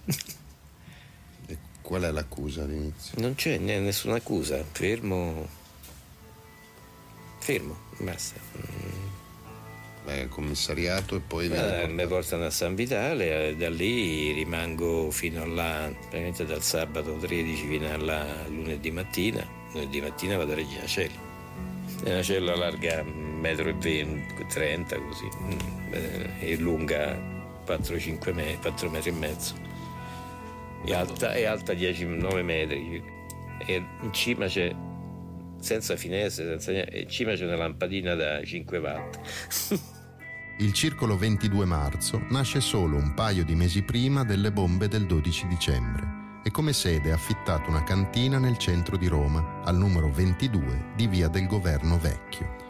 Qual 1.81 2.01
è 2.01 2.09
l'accusa 2.09 2.63
all'inizio? 2.63 3.19
Non 3.19 3.35
c'è 3.35 3.59
nessuna 3.59 4.15
accusa, 4.15 4.63
fermo. 4.71 5.47
Fermo, 7.37 7.77
basta. 7.99 9.10
Beh, 10.03 10.27
commissariato 10.29 11.15
e 11.15 11.19
poi 11.19 11.47
eh, 11.47 11.87
mi 11.87 12.07
portano 12.07 12.45
a 12.45 12.49
San 12.49 12.73
Vitale 12.73 13.49
e 13.49 13.55
da 13.55 13.69
lì 13.69 14.31
rimango 14.31 15.11
fino 15.11 15.43
a 15.43 15.45
là, 15.45 15.91
praticamente 15.91 16.45
dal 16.45 16.63
sabato 16.63 17.17
13 17.17 17.67
fino 17.67 17.87
a 17.87 17.97
là 17.97 18.25
lunedì 18.47 18.89
mattina. 18.89 19.47
Lunedì 19.73 20.01
mattina 20.01 20.37
vado 20.37 20.53
a 20.53 20.55
Regina 20.55 20.85
Cella. 20.85 21.29
È 22.03 22.11
una 22.11 22.23
cella 22.23 22.55
larga 22.55 23.03
1,20 23.03 24.05
m, 24.07 24.47
30 24.47 24.99
così, 25.01 25.29
e 26.39 26.57
lunga 26.57 27.15
4-5 27.67 28.33
metri, 28.33 28.57
4 28.59 28.89
metri 28.89 29.09
e 29.09 29.13
mezzo. 29.13 29.53
È 30.83 30.93
alta, 30.93 31.33
è 31.33 31.45
alta 31.45 31.73
10-9 31.73 32.43
metri. 32.43 33.03
E 33.67 33.85
in 34.01 34.11
cima 34.13 34.47
c'è 34.47 34.73
senza 35.61 35.95
finestre, 35.95 36.45
senza 36.45 36.71
niente, 36.71 36.97
in 36.97 37.09
cima 37.09 37.33
c'è 37.33 37.45
una 37.45 37.55
lampadina 37.55 38.15
da 38.15 38.43
5 38.43 38.77
watt. 38.77 39.19
Il 40.59 40.73
circolo 40.73 41.17
22 41.17 41.65
marzo 41.65 42.23
nasce 42.29 42.59
solo 42.59 42.97
un 42.97 43.13
paio 43.13 43.43
di 43.43 43.55
mesi 43.55 43.81
prima 43.81 44.23
delle 44.23 44.51
bombe 44.51 44.87
del 44.87 45.05
12 45.07 45.47
dicembre 45.47 46.19
e 46.43 46.51
come 46.51 46.73
sede 46.73 47.11
ha 47.11 47.15
affittato 47.15 47.69
una 47.69 47.83
cantina 47.83 48.37
nel 48.37 48.57
centro 48.57 48.97
di 48.97 49.07
Roma, 49.07 49.61
al 49.63 49.77
numero 49.77 50.11
22 50.11 50.93
di 50.95 51.07
Via 51.07 51.27
del 51.27 51.47
Governo 51.47 51.99
Vecchio. 51.99 52.69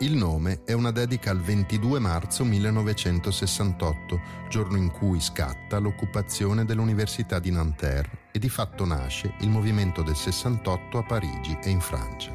Il 0.00 0.14
nome 0.14 0.60
è 0.64 0.72
una 0.72 0.90
dedica 0.90 1.30
al 1.30 1.40
22 1.40 1.98
marzo 1.98 2.44
1968, 2.44 4.20
giorno 4.50 4.76
in 4.76 4.90
cui 4.90 5.20
scatta 5.20 5.78
l'occupazione 5.78 6.66
dell'Università 6.66 7.38
di 7.38 7.50
Nanterre 7.50 8.24
e 8.36 8.38
di 8.38 8.50
fatto 8.50 8.84
nasce 8.84 9.32
il 9.40 9.48
movimento 9.48 10.02
del 10.02 10.14
68 10.14 10.98
a 10.98 11.02
Parigi 11.04 11.56
e 11.62 11.70
in 11.70 11.80
Francia. 11.80 12.30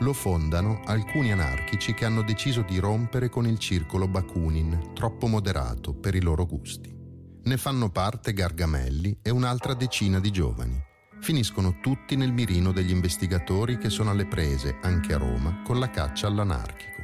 Lo 0.00 0.14
fondano 0.14 0.80
alcuni 0.86 1.32
anarchici 1.32 1.92
che 1.92 2.06
hanno 2.06 2.22
deciso 2.22 2.62
di 2.62 2.78
rompere 2.78 3.28
con 3.28 3.46
il 3.46 3.58
circolo 3.58 4.08
Bakunin, 4.08 4.92
troppo 4.94 5.26
moderato 5.26 5.92
per 5.92 6.14
i 6.14 6.22
loro 6.22 6.46
gusti. 6.46 6.96
Ne 7.42 7.56
fanno 7.58 7.90
parte 7.90 8.32
Gargamelli 8.32 9.18
e 9.20 9.28
un'altra 9.28 9.74
decina 9.74 10.18
di 10.18 10.30
giovani 10.30 10.86
finiscono 11.20 11.80
tutti 11.80 12.14
nel 12.14 12.32
mirino 12.32 12.70
degli 12.70 12.92
investigatori 12.92 13.76
che 13.76 13.90
sono 13.90 14.10
alle 14.10 14.26
prese, 14.26 14.78
anche 14.82 15.14
a 15.14 15.18
Roma, 15.18 15.62
con 15.64 15.80
la 15.80 15.90
caccia 15.90 16.28
all'anarchico. 16.28 17.02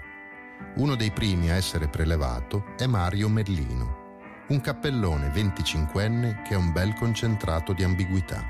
Uno 0.77 0.95
dei 0.95 1.11
primi 1.11 1.51
a 1.51 1.57
essere 1.57 1.89
prelevato 1.89 2.65
è 2.79 2.87
Mario 2.87 3.29
Merlino, 3.29 4.04
un 4.49 4.61
cappellone 4.61 5.33
25enne 5.33 6.43
che 6.43 6.53
è 6.53 6.57
un 6.57 6.71
bel 6.71 6.93
concentrato 6.95 7.73
di 7.73 7.83
ambiguità. 7.83 8.45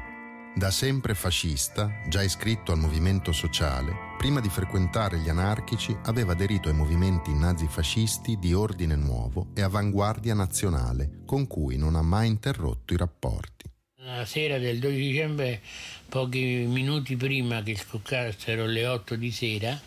Da 0.56 0.70
sempre 0.72 1.14
fascista, 1.14 2.00
già 2.08 2.22
iscritto 2.22 2.72
al 2.72 2.78
movimento 2.78 3.30
sociale, 3.30 3.92
prima 4.18 4.40
di 4.40 4.48
frequentare 4.48 5.18
gli 5.18 5.28
anarchici 5.28 5.96
aveva 6.04 6.32
aderito 6.32 6.68
ai 6.68 6.74
movimenti 6.74 7.32
nazifascisti 7.32 8.38
di 8.40 8.52
ordine 8.52 8.96
nuovo 8.96 9.48
e 9.54 9.62
avanguardia 9.62 10.34
nazionale, 10.34 11.22
con 11.24 11.46
cui 11.46 11.76
non 11.76 11.94
ha 11.94 12.02
mai 12.02 12.26
interrotto 12.26 12.92
i 12.92 12.96
rapporti. 12.96 13.70
La 13.98 14.24
sera 14.24 14.58
del 14.58 14.80
12 14.80 14.98
dicembre, 14.98 15.60
pochi 16.08 16.66
minuti 16.68 17.16
prima 17.16 17.62
che 17.62 17.76
scoccassero 17.76 18.66
le 18.66 18.86
8 18.86 19.14
di 19.14 19.30
sera, 19.30 19.80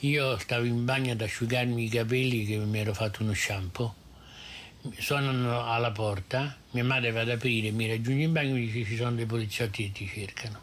io 0.00 0.38
stavo 0.38 0.64
in 0.64 0.84
bagno 0.84 1.12
ad 1.12 1.20
asciugarmi 1.22 1.84
i 1.84 1.88
capelli 1.88 2.44
che 2.44 2.58
mi 2.58 2.78
ero 2.78 2.92
fatto 2.92 3.22
uno 3.22 3.32
shampoo. 3.32 4.04
Suonano 4.98 5.64
alla 5.64 5.90
porta, 5.90 6.56
mia 6.70 6.84
madre 6.84 7.10
va 7.10 7.20
ad 7.22 7.30
aprire, 7.30 7.70
mi 7.70 7.86
raggiunge 7.88 8.22
in 8.22 8.32
bagno 8.32 8.50
e 8.50 8.58
mi 8.58 8.66
dice 8.66 8.84
ci 8.84 8.96
sono 8.96 9.12
dei 9.12 9.26
poliziotti 9.26 9.84
che 9.84 9.92
ti 9.92 10.10
cercano. 10.12 10.60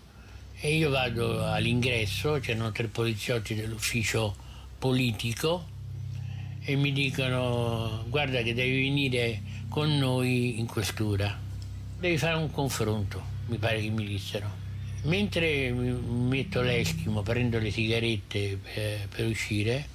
E 0.60 0.76
io 0.76 0.90
vado 0.90 1.46
all'ingresso, 1.46 2.40
c'erano 2.40 2.72
tre 2.72 2.88
poliziotti 2.88 3.56
dell'ufficio 3.56 4.36
politico 4.80 5.68
e 6.62 6.76
mi 6.76 6.92
dicono 6.92 8.06
guarda 8.08 8.42
che 8.42 8.54
devi 8.54 8.84
venire 8.84 9.42
con 9.70 9.98
noi 9.98 10.60
in 10.60 10.66
questura 10.66 11.44
devi 12.04 12.18
fare 12.18 12.36
un 12.36 12.52
confronto, 12.52 13.24
mi 13.48 13.58
pare 13.58 13.80
che 13.80 13.88
mi 13.88 14.06
dissero. 14.06 14.62
Mentre 15.04 15.72
metto 15.72 16.60
l'eschimo, 16.60 17.22
prendo 17.22 17.60
le 17.60 17.72
sigarette 17.72 18.58
per, 18.58 19.08
per 19.08 19.26
uscire, 19.26 19.88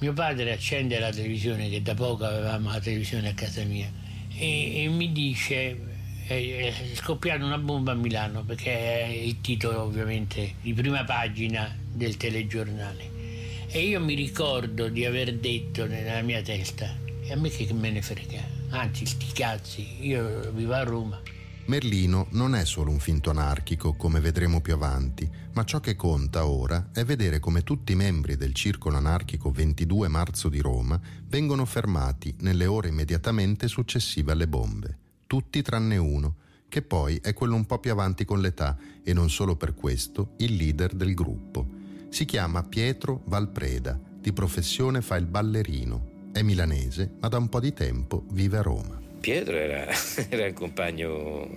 mio 0.00 0.12
padre 0.12 0.52
accende 0.52 0.98
la 0.98 1.10
televisione, 1.10 1.68
che 1.68 1.82
da 1.82 1.94
poco 1.94 2.24
avevamo 2.24 2.70
la 2.70 2.80
televisione 2.80 3.28
a 3.28 3.34
casa 3.34 3.62
mia, 3.64 3.90
e, 4.34 4.84
e 4.84 4.88
mi 4.88 5.12
dice 5.12 5.88
è 6.26 6.72
scoppiata 6.94 7.44
una 7.44 7.58
bomba 7.58 7.92
a 7.92 7.96
Milano, 7.96 8.44
perché 8.44 9.02
è 9.02 9.06
il 9.06 9.40
titolo 9.40 9.82
ovviamente 9.82 10.54
di 10.60 10.72
prima 10.72 11.04
pagina 11.04 11.76
del 11.92 12.16
telegiornale. 12.16 13.18
E 13.66 13.80
io 13.80 14.00
mi 14.00 14.14
ricordo 14.14 14.88
di 14.88 15.04
aver 15.04 15.34
detto 15.34 15.86
nella 15.86 16.20
mia 16.22 16.40
testa, 16.40 16.96
e 17.22 17.32
a 17.32 17.36
me 17.36 17.48
che 17.48 17.72
me 17.72 17.90
ne 17.90 18.00
frega, 18.00 18.42
anzi 18.70 19.06
sti 19.06 19.26
cazzi, 19.32 20.06
io 20.06 20.50
vivo 20.52 20.72
a 20.72 20.82
Roma. 20.82 21.20
Merlino 21.66 22.26
non 22.30 22.54
è 22.54 22.64
solo 22.64 22.90
un 22.90 22.98
finto 22.98 23.30
anarchico, 23.30 23.94
come 23.94 24.18
vedremo 24.20 24.60
più 24.60 24.74
avanti, 24.74 25.30
ma 25.52 25.64
ciò 25.64 25.78
che 25.80 25.94
conta 25.94 26.46
ora 26.46 26.90
è 26.92 27.04
vedere 27.04 27.38
come 27.38 27.62
tutti 27.62 27.92
i 27.92 27.96
membri 27.96 28.36
del 28.36 28.54
circolo 28.54 28.96
anarchico 28.96 29.50
22 29.50 30.08
marzo 30.08 30.48
di 30.48 30.60
Roma 30.60 31.00
vengono 31.28 31.64
fermati 31.64 32.34
nelle 32.40 32.66
ore 32.66 32.88
immediatamente 32.88 33.68
successive 33.68 34.32
alle 34.32 34.48
bombe. 34.48 34.98
Tutti 35.26 35.62
tranne 35.62 35.96
uno, 35.96 36.36
che 36.68 36.82
poi 36.82 37.18
è 37.22 37.34
quello 37.34 37.54
un 37.54 37.66
po' 37.66 37.78
più 37.78 37.92
avanti 37.92 38.24
con 38.24 38.40
l'età 38.40 38.76
e 39.02 39.12
non 39.12 39.30
solo 39.30 39.56
per 39.56 39.74
questo 39.74 40.32
il 40.38 40.54
leader 40.54 40.94
del 40.94 41.14
gruppo. 41.14 41.66
Si 42.08 42.24
chiama 42.24 42.62
Pietro 42.64 43.22
Valpreda, 43.26 43.98
di 44.20 44.32
professione 44.32 45.02
fa 45.02 45.16
il 45.16 45.26
ballerino, 45.26 46.30
è 46.32 46.42
milanese, 46.42 47.12
ma 47.20 47.28
da 47.28 47.38
un 47.38 47.48
po' 47.48 47.60
di 47.60 47.72
tempo 47.72 48.24
vive 48.30 48.58
a 48.58 48.62
Roma. 48.62 49.09
Pietro 49.20 49.56
era, 49.56 49.86
era 50.28 50.46
un 50.46 50.52
compagno, 50.54 51.48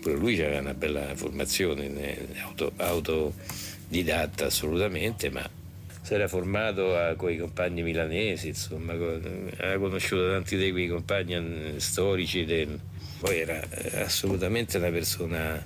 pure 0.00 0.14
lui 0.16 0.40
aveva 0.40 0.60
una 0.60 0.74
bella 0.74 1.14
formazione, 1.14 2.16
auto, 2.42 2.72
autodidatta 2.76 4.46
assolutamente, 4.46 5.30
ma 5.30 5.48
si 6.02 6.14
era 6.14 6.26
formato 6.26 7.14
con 7.16 7.30
i 7.30 7.38
compagni 7.38 7.82
milanesi, 7.82 8.48
insomma, 8.48 8.92
aveva 8.92 9.78
conosciuto 9.78 10.28
tanti 10.30 10.56
dei 10.56 10.72
quei 10.72 10.88
compagni 10.88 11.34
eh, 11.34 11.80
storici, 11.80 12.44
del, 12.44 12.78
poi 13.20 13.38
era 13.38 13.62
assolutamente 14.02 14.78
una 14.78 14.90
persona 14.90 15.64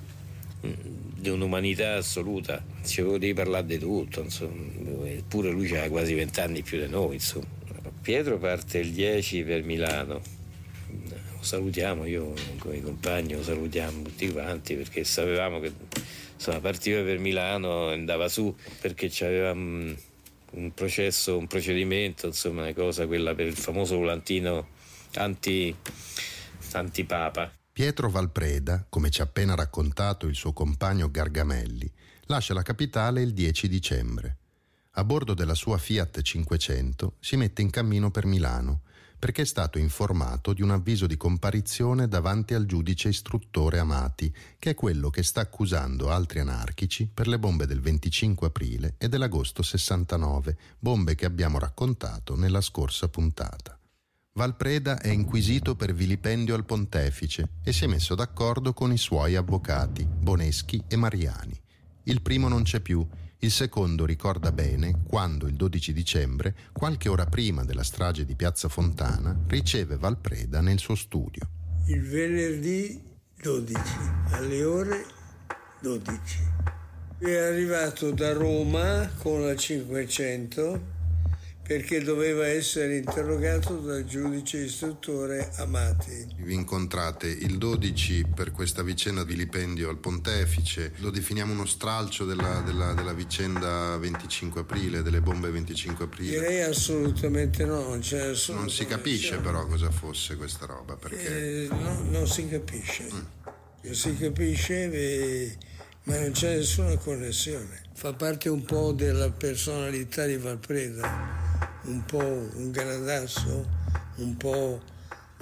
mm, 0.63 0.71
di 1.15 1.29
un'umanità 1.29 1.95
assoluta, 1.95 2.63
ci 2.85 3.01
potevi 3.01 3.33
parlare 3.33 3.65
di 3.65 3.79
tutto, 3.79 4.21
insomma, 4.21 5.09
eppure 5.09 5.49
lui 5.49 5.69
aveva 5.69 5.89
quasi 5.89 6.13
vent'anni 6.13 6.61
più 6.61 6.79
di 6.79 6.87
noi. 6.87 7.15
Insomma. 7.15 7.55
Pietro 7.99 8.37
parte 8.37 8.77
il 8.77 8.91
10 8.91 9.43
per 9.43 9.63
Milano, 9.63 10.21
salutiamo, 11.47 12.05
io 12.05 12.33
compagni 12.59 13.33
lo 13.33 13.41
salutiamo 13.41 14.01
tutti 14.01 14.29
quanti 14.31 14.75
perché 14.75 15.05
sapevamo 15.05 15.61
che 15.61 15.71
insomma, 16.35 16.59
partiva 16.59 17.01
per 17.01 17.19
Milano, 17.19 17.87
andava 17.87 18.27
su 18.27 18.53
perché 18.81 19.07
c'aveva 19.09 19.51
un, 19.51 19.95
un 20.51 20.73
processo, 20.73 21.37
un 21.37 21.47
procedimento, 21.47 22.27
insomma 22.27 22.63
una 22.63 22.73
cosa, 22.73 23.07
quella 23.07 23.33
per 23.33 23.47
il 23.47 23.55
famoso 23.55 23.95
volantino 23.95 24.67
anti, 25.15 25.73
antipapa. 26.73 27.51
Pietro 27.71 28.09
Valpreda, 28.09 28.85
come 28.89 29.09
ci 29.09 29.21
ha 29.21 29.23
appena 29.23 29.55
raccontato 29.55 30.27
il 30.27 30.35
suo 30.35 30.51
compagno 30.51 31.09
Gargamelli, 31.09 31.89
lascia 32.25 32.53
la 32.53 32.63
capitale 32.63 33.21
il 33.21 33.33
10 33.33 33.69
dicembre. 33.69 34.37
A 34.91 35.03
bordo 35.05 35.33
della 35.33 35.53
sua 35.53 35.77
Fiat 35.77 36.21
500 36.21 37.15
si 37.19 37.37
mette 37.37 37.61
in 37.61 37.69
cammino 37.69 38.11
per 38.11 38.25
Milano 38.25 38.81
perché 39.19 39.41
è 39.41 39.45
stato 39.45 39.79
informato 39.79 40.53
di 40.53 40.61
un 40.61 40.71
avviso 40.71 41.07
di 41.07 41.17
comparizione 41.17 42.07
davanti 42.07 42.53
al 42.53 42.65
giudice 42.65 43.09
istruttore 43.09 43.79
Amati, 43.79 44.33
che 44.59 44.71
è 44.71 44.75
quello 44.75 45.09
che 45.09 45.23
sta 45.23 45.41
accusando 45.41 46.09
altri 46.09 46.39
anarchici 46.39 47.09
per 47.11 47.27
le 47.27 47.39
bombe 47.39 47.65
del 47.65 47.81
25 47.81 48.47
aprile 48.47 48.95
e 48.97 49.09
dell'agosto 49.09 49.61
69, 49.63 50.57
bombe 50.79 51.15
che 51.15 51.25
abbiamo 51.25 51.59
raccontato 51.59 52.35
nella 52.35 52.61
scorsa 52.61 53.07
puntata. 53.07 53.77
Valpreda 54.33 54.99
è 54.99 55.09
inquisito 55.09 55.75
per 55.75 55.95
vilipendio 55.95 56.53
al 56.53 56.63
pontefice 56.63 57.49
e 57.63 57.73
si 57.73 57.85
è 57.85 57.87
messo 57.87 58.13
d'accordo 58.13 58.71
con 58.71 58.91
i 58.91 58.97
suoi 58.97 59.35
avvocati, 59.35 60.05
Boneschi 60.05 60.83
e 60.87 60.95
Mariani. 60.95 61.59
Il 62.03 62.21
primo 62.21 62.47
non 62.47 62.61
c'è 62.61 62.79
più 62.79 63.05
il 63.39 63.51
secondo 63.51 64.05
ricorda 64.05 64.51
bene 64.51 65.01
quando 65.07 65.47
il 65.47 65.55
12 65.55 65.93
dicembre, 65.93 66.55
qualche 66.71 67.07
ora 67.07 67.25
prima 67.25 67.63
della 67.63 67.83
strage 67.83 68.25
di 68.25 68.35
Piazza 68.35 68.67
Fontana, 68.67 69.37
riceve 69.47 69.95
Valpreda 69.95 70.59
nel 70.61 70.79
suo 70.79 70.95
studio. 70.95 71.47
Il 71.85 72.01
venerdì 72.01 72.99
12 73.39 73.81
alle 74.31 74.63
ore 74.63 75.05
12. 75.81 76.39
È 77.19 77.35
arrivato 77.35 78.11
da 78.11 78.33
Roma 78.33 79.09
con 79.17 79.45
la 79.45 79.55
500 79.55 80.95
perché 81.67 82.01
doveva 82.01 82.47
essere 82.47 82.95
interrogato 82.95 83.75
dal 83.75 84.05
giudice 84.05 84.59
istruttore 84.59 85.51
Amati. 85.57 86.35
Vi 86.37 86.53
incontrate 86.53 87.27
il 87.27 87.57
12 87.57 88.27
per 88.33 88.53
questa 88.53 88.83
vicenda 88.83 89.25
vilipendio 89.25 89.89
al 89.89 89.97
pontefice, 89.97 90.93
lo 90.99 91.09
definiamo 91.09 91.51
uno 91.51 91.65
stralcio 91.65 92.23
della, 92.23 92.61
della, 92.61 92.93
della 92.93 93.11
vicenda 93.11 93.97
25 93.97 94.61
aprile, 94.61 95.01
delle 95.01 95.19
bombe 95.19 95.49
25 95.49 96.05
aprile. 96.05 96.39
Direi 96.39 96.61
assolutamente 96.61 97.65
no, 97.65 97.81
non 97.81 97.99
c'è 97.99 98.27
nessuno. 98.27 98.59
Non 98.59 98.69
si 98.69 98.85
capisce 98.85 99.35
però 99.39 99.67
cosa 99.67 99.91
fosse 99.91 100.37
questa 100.37 100.65
roba, 100.65 100.95
perché... 100.95 101.65
Eh, 101.65 101.67
no, 101.67 102.01
non 102.09 102.27
si 102.27 102.47
capisce. 102.47 103.09
Non 103.81 103.93
si 103.93 104.15
capisce, 104.15 104.89
eh, 104.89 105.57
ma 106.03 106.17
non 106.17 106.31
c'è 106.31 106.55
nessuna 106.55 106.95
connessione. 106.95 107.83
Fa 107.93 108.13
parte 108.13 108.47
un 108.47 108.63
po' 108.63 108.93
della 108.93 109.29
personalità 109.31 110.25
di 110.25 110.37
Valpreda 110.37 111.46
un 111.85 112.03
po' 112.05 112.49
un 112.55 112.71
gradasso, 112.71 113.65
un 114.15 114.35
po' 114.37 114.81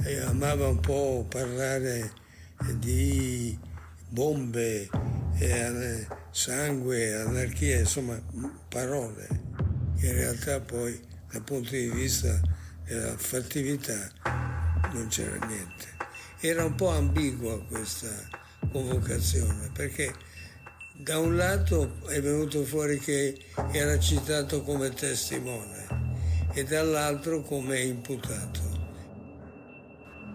eh, 0.03 0.19
amava 0.19 0.67
un 0.67 0.79
po' 0.79 1.25
parlare 1.29 2.11
di 2.75 3.57
bombe, 4.09 4.89
eh, 5.37 6.07
sangue, 6.31 7.15
anarchia, 7.15 7.79
insomma 7.79 8.19
parole. 8.69 9.27
In 9.97 10.11
realtà 10.11 10.59
poi 10.59 10.99
dal 11.31 11.43
punto 11.43 11.71
di 11.71 11.89
vista 11.89 12.39
della 12.85 13.17
fattività 13.17 14.11
non 14.93 15.07
c'era 15.07 15.43
niente. 15.45 15.93
Era 16.39 16.63
un 16.63 16.75
po' 16.75 16.89
ambigua 16.89 17.59
questa 17.65 18.09
convocazione 18.71 19.71
perché 19.73 20.13
da 20.97 21.17
un 21.17 21.35
lato 21.35 22.05
è 22.07 22.21
venuto 22.21 22.63
fuori 22.63 22.99
che 22.99 23.37
era 23.71 23.97
citato 23.99 24.61
come 24.61 24.91
testimone 24.91 26.04
e 26.55 26.63
dall'altro 26.63 27.41
come 27.41 27.81
imputato. 27.81 28.75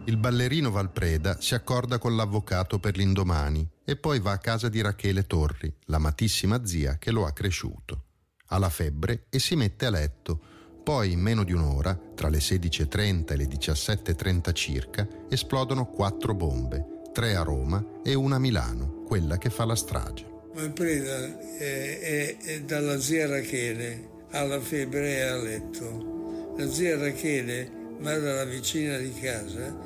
Il 0.05 0.19
ballerino 0.19 0.71
Valpreda 0.71 1.41
si 1.41 1.55
accorda 1.55 1.99
con 1.99 2.15
l'avvocato 2.15 2.79
per 2.79 2.97
l'indomani 2.97 3.67
e 3.85 3.97
poi 3.97 4.21
va 4.21 4.33
a 4.33 4.39
casa 4.39 4.69
di 4.69 4.83
Rachele 4.83 5.27
Torri, 5.27 5.73
l'amatissima 5.87 6.65
zia 6.67 6.99
che 6.99 7.11
lo 7.11 7.25
ha 7.25 7.33
cresciuto. 7.33 8.05
Ha 8.49 8.59
la 8.59 8.69
febbre 8.69 9.25
e 9.31 9.39
si 9.39 9.57
mette 9.57 9.87
a 9.87 9.91
letto. 9.91 10.41
Poi, 10.83 11.13
in 11.13 11.21
meno 11.21 11.43
di 11.43 11.53
un'ora, 11.53 11.99
tra 12.15 12.29
le 12.29 12.39
16.30 12.39 13.33
e 13.33 13.37
le 13.37 13.45
17.30 13.45 14.53
circa, 14.53 15.09
esplodono 15.29 15.87
quattro 15.87 16.35
bombe, 16.35 17.03
tre 17.13 17.35
a 17.35 17.43
Roma 17.43 18.01
e 18.03 18.15
una 18.15 18.37
a 18.37 18.41
Milano, 18.41 19.05
quella 19.07 19.39
che 19.39 19.49
fa 19.49 19.65
la 19.65 19.77
strage. 19.77 20.27
Valpreda 20.53 21.57
è, 21.57 21.99
è, 22.01 22.37
è 22.39 22.61
dalla 22.63 22.99
zia 22.99 23.29
Rachele, 23.29 24.19
ha 24.31 24.45
la 24.45 24.61
febbre 24.61 25.17
e 25.17 25.21
a 25.21 25.37
letto. 25.37 26.55
La 26.57 26.71
zia 26.71 26.97
Rachele 26.97 27.71
va 27.99 28.17
dalla 28.19 28.45
vicina 28.45 28.97
di 28.99 29.13
casa, 29.21 29.77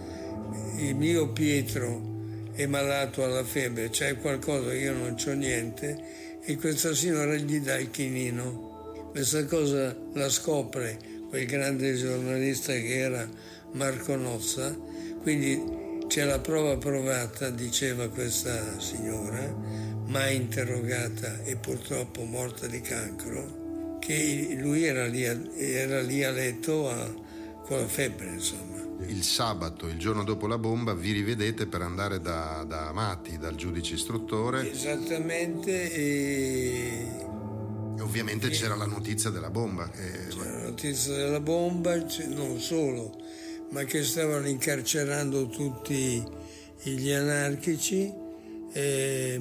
il 0.78 0.94
mio 0.94 1.30
Pietro 1.32 2.12
è 2.52 2.66
malato 2.66 3.24
alla 3.24 3.44
febbre, 3.44 3.90
c'è 3.90 4.16
qualcosa, 4.18 4.72
io 4.72 4.92
non 4.92 5.16
ho 5.18 5.32
niente, 5.32 6.40
e 6.42 6.56
questa 6.56 6.94
signora 6.94 7.34
gli 7.34 7.60
dà 7.60 7.78
il 7.78 7.90
chinino. 7.90 9.08
Questa 9.10 9.44
cosa 9.44 9.96
la 10.14 10.28
scopre 10.28 10.98
quel 11.28 11.46
grande 11.46 11.94
giornalista 11.94 12.72
che 12.72 12.98
era 12.98 13.28
Marco 13.72 14.14
Nozza, 14.16 14.76
quindi 15.22 16.06
c'è 16.06 16.24
la 16.24 16.38
prova 16.38 16.76
provata, 16.76 17.50
diceva 17.50 18.08
questa 18.08 18.78
signora, 18.78 19.52
mai 20.06 20.36
interrogata 20.36 21.42
e 21.44 21.56
purtroppo 21.56 22.22
morta 22.24 22.66
di 22.66 22.80
cancro, 22.80 23.63
che 24.04 24.54
lui 24.58 24.84
era 24.84 25.06
lì, 25.06 25.26
a, 25.26 25.38
era 25.56 26.02
lì 26.02 26.22
a 26.22 26.30
letto 26.30 26.90
a, 26.90 27.10
con 27.64 27.78
la 27.78 27.86
febbre, 27.86 28.32
insomma. 28.34 28.82
Il 29.06 29.22
sabato, 29.22 29.86
il 29.86 29.98
giorno 29.98 30.24
dopo 30.24 30.46
la 30.46 30.58
bomba, 30.58 30.92
vi 30.92 31.12
rivedete 31.12 31.66
per 31.66 31.80
andare 31.80 32.20
da, 32.20 32.64
da 32.66 32.88
Amati, 32.88 33.38
dal 33.38 33.54
giudice 33.54 33.94
istruttore. 33.94 34.70
Esattamente. 34.70 35.90
E, 35.92 37.08
e 37.96 38.00
ovviamente 38.00 38.48
e... 38.48 38.50
c'era 38.50 38.76
la 38.76 38.86
notizia 38.86 39.30
della 39.30 39.50
bomba. 39.50 39.90
E... 39.92 40.28
C'era 40.28 40.52
la 40.52 40.62
notizia 40.68 41.14
della 41.14 41.40
bomba, 41.40 41.96
non 42.28 42.60
solo, 42.60 43.18
ma 43.70 43.84
che 43.84 44.04
stavano 44.04 44.46
incarcerando 44.46 45.48
tutti 45.48 46.22
gli 46.82 47.10
anarchici. 47.10 48.12
E, 48.72 49.40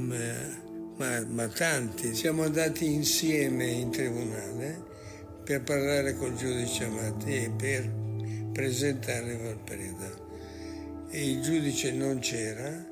ma 0.97 1.25
ma, 1.27 1.47
tanti. 1.47 2.13
Siamo 2.13 2.43
andati 2.43 2.85
insieme 2.85 3.65
in 3.65 3.91
tribunale 3.91 4.91
per 5.43 5.61
parlare 5.63 6.15
col 6.15 6.35
giudice 6.35 6.85
Amati 6.85 7.35
e 7.35 7.49
per 7.49 7.91
presentare 8.51 9.37
Valpreda. 9.37 10.21
E 11.09 11.29
il 11.29 11.41
giudice 11.41 11.91
non 11.91 12.19
c'era 12.19 12.91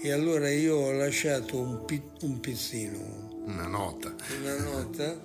e 0.00 0.10
allora 0.10 0.50
io 0.50 0.76
ho 0.76 0.92
lasciato 0.92 1.58
un, 1.58 1.84
pi, 1.84 2.02
un 2.22 2.40
pizzino. 2.40 3.44
Una 3.46 3.66
nota. 3.66 4.14
Una 4.40 4.58
nota 4.58 5.18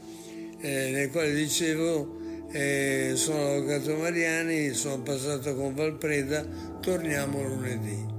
eh, 0.59 0.91
nel 0.91 1.09
quale 1.09 1.33
dicevo 1.33 2.19
eh, 2.51 3.13
sono 3.15 3.43
l'avvocato 3.43 3.95
Mariani, 3.95 4.73
sono 4.73 5.01
passato 5.01 5.55
con 5.55 5.73
Valpreda, 5.73 6.45
torniamo 6.79 7.41
lunedì. 7.41 8.10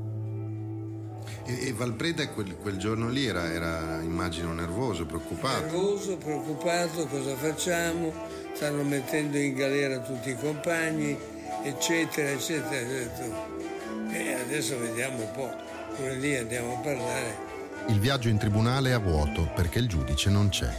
E, 1.44 1.68
e 1.68 1.72
Valpreda 1.72 2.28
quel, 2.28 2.56
quel, 2.56 2.76
giorno 2.76 3.08
lì 3.08 3.26
era, 3.26 3.52
era, 3.52 4.00
immagino, 4.02 4.52
nervoso, 4.52 5.06
preoccupato. 5.06 5.62
Nervoso, 5.62 6.16
preoccupato, 6.16 7.06
cosa 7.06 7.34
facciamo? 7.36 8.12
Stanno 8.54 8.82
mettendo 8.82 9.36
in 9.38 9.54
galera 9.54 9.98
tutti 10.00 10.30
i 10.30 10.36
compagni, 10.36 11.16
eccetera, 11.62 12.30
eccetera. 12.30 13.60
E 14.10 14.32
adesso 14.34 14.78
vediamo 14.78 15.22
un 15.22 15.30
po', 15.32 15.50
lunedì 15.98 16.36
andiamo 16.36 16.74
a 16.74 16.78
parlare. 16.78 17.50
Il 17.88 17.98
viaggio 17.98 18.28
in 18.28 18.38
tribunale 18.38 18.90
è 18.90 18.92
a 18.92 18.98
vuoto 18.98 19.50
perché 19.54 19.78
il 19.78 19.88
giudice 19.88 20.30
non 20.30 20.48
c'è. 20.48 20.72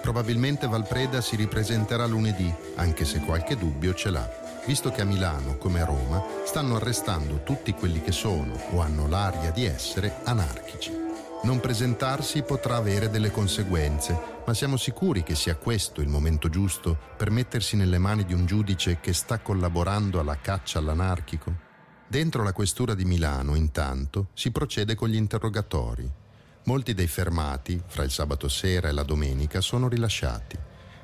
Probabilmente 0.00 0.68
Valpreda 0.68 1.20
si 1.20 1.34
ripresenterà 1.34 2.06
lunedì, 2.06 2.52
anche 2.76 3.04
se 3.04 3.20
qualche 3.20 3.56
dubbio 3.56 3.94
ce 3.94 4.10
l'ha 4.10 4.43
visto 4.66 4.90
che 4.90 5.02
a 5.02 5.04
Milano, 5.04 5.56
come 5.58 5.80
a 5.80 5.84
Roma, 5.84 6.22
stanno 6.44 6.76
arrestando 6.76 7.42
tutti 7.42 7.72
quelli 7.72 8.00
che 8.00 8.12
sono 8.12 8.58
o 8.70 8.80
hanno 8.80 9.06
l'aria 9.06 9.50
di 9.50 9.64
essere 9.64 10.20
anarchici. 10.24 11.02
Non 11.42 11.60
presentarsi 11.60 12.42
potrà 12.42 12.76
avere 12.76 13.10
delle 13.10 13.30
conseguenze, 13.30 14.18
ma 14.46 14.54
siamo 14.54 14.78
sicuri 14.78 15.22
che 15.22 15.34
sia 15.34 15.56
questo 15.56 16.00
il 16.00 16.08
momento 16.08 16.48
giusto 16.48 16.96
per 17.16 17.30
mettersi 17.30 17.76
nelle 17.76 17.98
mani 17.98 18.24
di 18.24 18.32
un 18.32 18.46
giudice 18.46 18.98
che 18.98 19.12
sta 19.12 19.40
collaborando 19.40 20.18
alla 20.18 20.38
caccia 20.38 20.78
all'anarchico? 20.78 21.52
Dentro 22.06 22.42
la 22.42 22.54
questura 22.54 22.94
di 22.94 23.04
Milano, 23.04 23.56
intanto, 23.56 24.28
si 24.32 24.50
procede 24.52 24.94
con 24.94 25.08
gli 25.08 25.16
interrogatori. 25.16 26.10
Molti 26.64 26.94
dei 26.94 27.08
fermati, 27.08 27.78
fra 27.86 28.04
il 28.04 28.10
sabato 28.10 28.48
sera 28.48 28.88
e 28.88 28.92
la 28.92 29.02
domenica, 29.02 29.60
sono 29.60 29.86
rilasciati. 29.86 30.56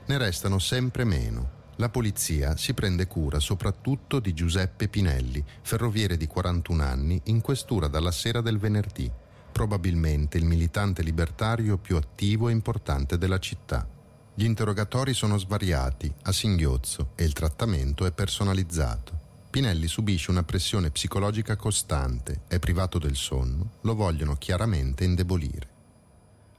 Ne 0.06 0.16
restano 0.16 0.58
sempre 0.58 1.04
meno, 1.04 1.58
la 1.80 1.88
polizia 1.88 2.58
si 2.58 2.74
prende 2.74 3.06
cura 3.06 3.40
soprattutto 3.40 4.20
di 4.20 4.34
Giuseppe 4.34 4.86
Pinelli, 4.86 5.42
ferroviere 5.62 6.18
di 6.18 6.26
41 6.26 6.82
anni, 6.82 7.20
in 7.24 7.40
questura 7.40 7.88
dalla 7.88 8.10
sera 8.10 8.42
del 8.42 8.58
venerdì, 8.58 9.10
probabilmente 9.50 10.36
il 10.36 10.44
militante 10.44 11.02
libertario 11.02 11.78
più 11.78 11.96
attivo 11.96 12.50
e 12.50 12.52
importante 12.52 13.16
della 13.16 13.38
città. 13.38 13.88
Gli 14.34 14.44
interrogatori 14.44 15.14
sono 15.14 15.38
svariati, 15.38 16.12
a 16.24 16.32
singhiozzo, 16.32 17.12
e 17.14 17.24
il 17.24 17.32
trattamento 17.32 18.04
è 18.04 18.12
personalizzato. 18.12 19.18
Pinelli 19.48 19.88
subisce 19.88 20.30
una 20.30 20.44
pressione 20.44 20.90
psicologica 20.90 21.56
costante, 21.56 22.42
è 22.46 22.58
privato 22.58 22.98
del 22.98 23.16
sonno, 23.16 23.78
lo 23.80 23.94
vogliono 23.94 24.36
chiaramente 24.36 25.04
indebolire. 25.04 25.69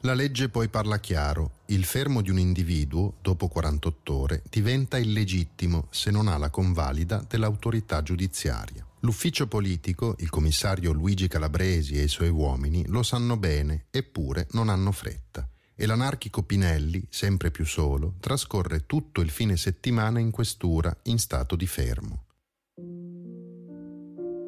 La 0.04 0.16
legge 0.16 0.50
poi 0.50 0.68
parla 0.68 1.00
chiaro. 1.00 1.60
Il 1.68 1.86
fermo 1.86 2.22
di 2.22 2.32
un 2.32 2.40
individuo, 2.40 3.18
dopo 3.22 3.48
48 3.48 4.14
ore, 4.16 4.44
diventa 4.50 4.98
illegittimo 4.98 5.88
se 5.92 6.10
non 6.10 6.28
ha 6.28 6.38
la 6.38 6.50
convalida 6.50 7.24
dell'autorità 7.30 8.02
giudiziaria. 8.02 8.84
L'ufficio 9.02 9.46
politico, 9.46 10.16
il 10.18 10.30
commissario 10.32 10.92
Luigi 10.92 11.28
Calabresi 11.28 12.00
e 12.00 12.04
i 12.04 12.08
suoi 12.08 12.30
uomini 12.30 12.84
lo 12.88 13.04
sanno 13.04 13.38
bene, 13.38 13.86
eppure 13.92 14.48
non 14.54 14.70
hanno 14.70 14.92
fretta. 14.92 15.48
E 15.76 15.86
l'anarchico 15.86 16.42
Pinelli, 16.42 17.06
sempre 17.10 17.52
più 17.52 17.66
solo, 17.66 18.16
trascorre 18.20 18.88
tutto 18.88 19.22
il 19.22 19.30
fine 19.30 19.56
settimana 19.56 20.20
in 20.20 20.32
questura 20.32 20.96
in 21.04 21.20
stato 21.20 21.56
di 21.56 21.68
fermo. 21.68 22.24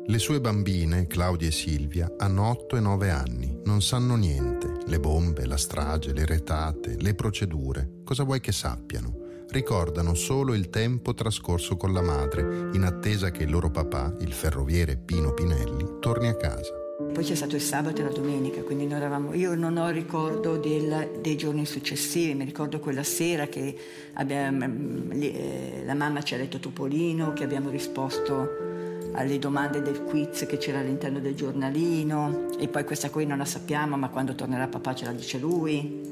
Le 0.05 0.19
sue 0.19 0.41
bambine, 0.41 1.07
Claudia 1.07 1.47
e 1.47 1.51
Silvia, 1.51 2.13
hanno 2.17 2.49
8 2.49 2.75
e 2.75 2.79
9 2.81 3.09
anni, 3.09 3.61
non 3.63 3.81
sanno 3.81 4.15
niente, 4.15 4.72
le 4.93 4.99
bombe, 4.99 5.47
la 5.47 5.57
strage, 5.57 6.13
le 6.13 6.23
retate, 6.23 6.97
le 6.99 7.15
procedure, 7.15 8.01
cosa 8.03 8.23
vuoi 8.23 8.39
che 8.39 8.51
sappiano? 8.51 9.21
Ricordano 9.49 10.13
solo 10.13 10.53
il 10.53 10.69
tempo 10.69 11.15
trascorso 11.15 11.77
con 11.77 11.93
la 11.93 12.01
madre, 12.01 12.69
in 12.73 12.83
attesa 12.83 13.31
che 13.31 13.41
il 13.41 13.49
loro 13.49 13.71
papà, 13.71 14.15
il 14.19 14.31
ferroviere 14.31 14.97
Pino 14.97 15.33
Pinelli, 15.33 15.97
torni 15.99 16.27
a 16.27 16.35
casa. 16.35 16.71
Poi 17.11 17.23
c'è 17.23 17.33
stato 17.33 17.55
il 17.55 17.61
sabato 17.61 18.01
e 18.01 18.03
la 18.03 18.11
domenica, 18.11 18.61
quindi 18.61 18.85
noi 18.85 18.97
eravamo, 18.97 19.33
io 19.33 19.55
non 19.55 19.77
ho 19.77 19.89
ricordo 19.89 20.57
del, 20.57 21.17
dei 21.21 21.37
giorni 21.37 21.65
successivi, 21.65 22.35
mi 22.35 22.45
ricordo 22.45 22.79
quella 22.79 23.03
sera 23.03 23.47
che 23.47 23.75
abbiamo, 24.13 24.65
eh, 25.09 25.81
la 25.85 25.95
mamma 25.95 26.21
ci 26.21 26.35
ha 26.35 26.37
letto 26.37 26.59
Topolino, 26.59 27.33
che 27.33 27.43
abbiamo 27.43 27.71
risposto 27.71 28.72
alle 29.13 29.39
domande 29.39 29.81
del 29.81 30.03
quiz 30.03 30.45
che 30.45 30.57
c'era 30.57 30.79
all'interno 30.79 31.19
del 31.19 31.35
giornalino. 31.35 32.47
E 32.57 32.67
poi 32.67 32.83
questa 32.83 33.09
qui 33.09 33.25
non 33.25 33.37
la 33.37 33.45
sappiamo 33.45 33.97
ma 33.97 34.09
quando 34.09 34.35
tornerà 34.35 34.67
papà 34.67 34.93
ce 34.93 35.05
la 35.05 35.11
dice 35.11 35.39
lui. 35.39 36.11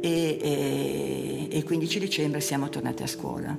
E, 0.00 1.48
e 1.50 1.62
15 1.64 1.98
dicembre 1.98 2.40
siamo 2.40 2.68
tornati 2.68 3.02
a 3.02 3.06
scuola. 3.06 3.56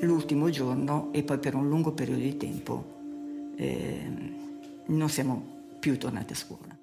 L'ultimo 0.00 0.50
giorno 0.50 1.08
e 1.12 1.22
poi 1.22 1.38
per 1.38 1.54
un 1.54 1.68
lungo 1.68 1.92
periodo 1.92 2.20
di 2.20 2.36
tempo 2.36 2.84
eh, 3.56 4.10
non 4.86 5.08
siamo 5.08 5.42
più 5.78 5.96
tornati 5.98 6.32
a 6.32 6.36
scuola 6.36 6.73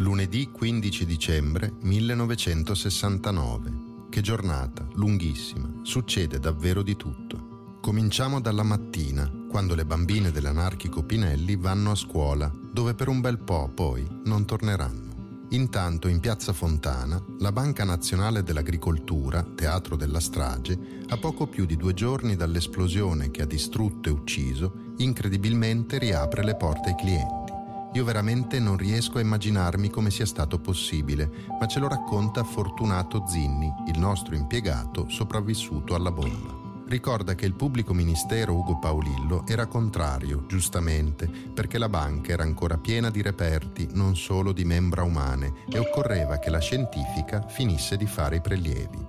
Lunedì 0.00 0.50
15 0.50 1.06
dicembre 1.06 1.72
1969. 1.80 3.72
Che 4.10 4.20
giornata, 4.20 4.86
lunghissima, 4.92 5.72
succede 5.84 6.38
davvero 6.38 6.82
di 6.82 6.96
tutto. 6.96 7.78
Cominciamo 7.80 8.42
dalla 8.42 8.62
mattina, 8.62 9.26
quando 9.48 9.74
le 9.74 9.86
bambine 9.86 10.30
dell'anarchico 10.30 11.02
Pinelli 11.02 11.56
vanno 11.56 11.92
a 11.92 11.94
scuola, 11.94 12.54
dove 12.70 12.92
per 12.92 13.08
un 13.08 13.22
bel 13.22 13.38
po' 13.38 13.70
poi 13.74 14.06
non 14.24 14.44
torneranno. 14.44 15.46
Intanto 15.50 16.08
in 16.08 16.18
Piazza 16.20 16.52
Fontana, 16.52 17.24
la 17.38 17.52
Banca 17.52 17.84
Nazionale 17.84 18.42
dell'Agricoltura, 18.42 19.44
teatro 19.44 19.96
della 19.96 20.20
strage, 20.20 20.78
a 21.08 21.16
poco 21.16 21.46
più 21.46 21.64
di 21.64 21.76
due 21.76 21.94
giorni 21.94 22.36
dall'esplosione 22.36 23.30
che 23.30 23.40
ha 23.40 23.46
distrutto 23.46 24.10
e 24.10 24.12
ucciso, 24.12 24.92
incredibilmente 24.98 25.98
riapre 25.98 26.44
le 26.44 26.54
porte 26.54 26.90
ai 26.90 26.96
clienti. 26.96 27.45
Io 27.92 28.04
veramente 28.04 28.58
non 28.60 28.76
riesco 28.76 29.18
a 29.18 29.22
immaginarmi 29.22 29.88
come 29.88 30.10
sia 30.10 30.26
stato 30.26 30.58
possibile, 30.58 31.30
ma 31.58 31.66
ce 31.66 31.78
lo 31.78 31.88
racconta 31.88 32.44
Fortunato 32.44 33.24
Zinni, 33.26 33.72
il 33.86 33.98
nostro 33.98 34.34
impiegato 34.34 35.08
sopravvissuto 35.08 35.94
alla 35.94 36.12
bomba. 36.12 36.64
Ricorda 36.88 37.34
che 37.34 37.46
il 37.46 37.54
pubblico 37.54 37.92
ministero 37.92 38.54
Ugo 38.54 38.78
Paolillo 38.78 39.44
era 39.46 39.66
contrario, 39.66 40.44
giustamente, 40.46 41.26
perché 41.26 41.78
la 41.78 41.88
banca 41.88 42.32
era 42.32 42.44
ancora 42.44 42.78
piena 42.78 43.10
di 43.10 43.22
reperti, 43.22 43.88
non 43.92 44.14
solo 44.14 44.52
di 44.52 44.64
membra 44.64 45.02
umane, 45.02 45.52
e 45.68 45.78
occorreva 45.78 46.38
che 46.38 46.48
la 46.48 46.60
scientifica 46.60 47.44
finisse 47.48 47.96
di 47.96 48.06
fare 48.06 48.36
i 48.36 48.40
prelievi. 48.40 49.04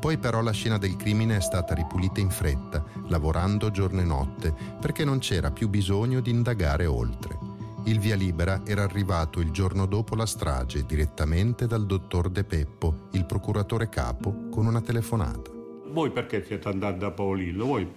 Poi 0.00 0.16
però 0.16 0.40
la 0.40 0.52
scena 0.52 0.78
del 0.78 0.96
crimine 0.96 1.36
è 1.36 1.40
stata 1.40 1.74
ripulita 1.74 2.20
in 2.20 2.30
fretta, 2.30 2.82
lavorando 3.08 3.70
giorno 3.70 4.00
e 4.00 4.04
notte, 4.04 4.54
perché 4.80 5.04
non 5.04 5.18
c'era 5.18 5.50
più 5.50 5.68
bisogno 5.68 6.20
di 6.20 6.30
indagare 6.30 6.86
oltre. 6.86 7.47
Il 7.84 8.00
via 8.00 8.16
libera 8.16 8.62
era 8.66 8.82
arrivato 8.82 9.40
il 9.40 9.50
giorno 9.50 9.86
dopo 9.86 10.14
la 10.14 10.26
strage 10.26 10.84
direttamente 10.84 11.66
dal 11.66 11.86
dottor 11.86 12.28
De 12.28 12.44
Peppo, 12.44 13.08
il 13.12 13.24
procuratore 13.24 13.88
capo, 13.88 14.48
con 14.50 14.66
una 14.66 14.80
telefonata. 14.80 15.50
Voi 15.86 16.10
perché 16.10 16.44
siete 16.44 16.68
andati 16.68 16.98
da 16.98 17.10
Paolillo? 17.10 17.64
Voi 17.64 17.90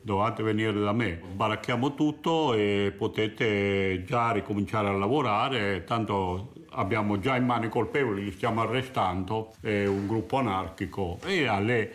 dovete 0.00 0.42
venire 0.42 0.72
da 0.72 0.92
me. 0.92 1.20
Baracchiamo 1.34 1.94
tutto 1.94 2.54
e 2.54 2.92
potete 2.96 4.04
già 4.04 4.32
ricominciare 4.32 4.88
a 4.88 4.92
lavorare, 4.92 5.84
tanto 5.84 6.52
abbiamo 6.70 7.18
già 7.18 7.36
in 7.36 7.44
mano 7.44 7.66
i 7.66 7.70
colpevoli, 7.70 8.24
li 8.24 8.32
stiamo 8.32 8.62
arrestando, 8.62 9.54
è 9.60 9.84
un 9.84 10.06
gruppo 10.06 10.38
anarchico 10.38 11.18
e 11.24 11.46
alle 11.46 11.92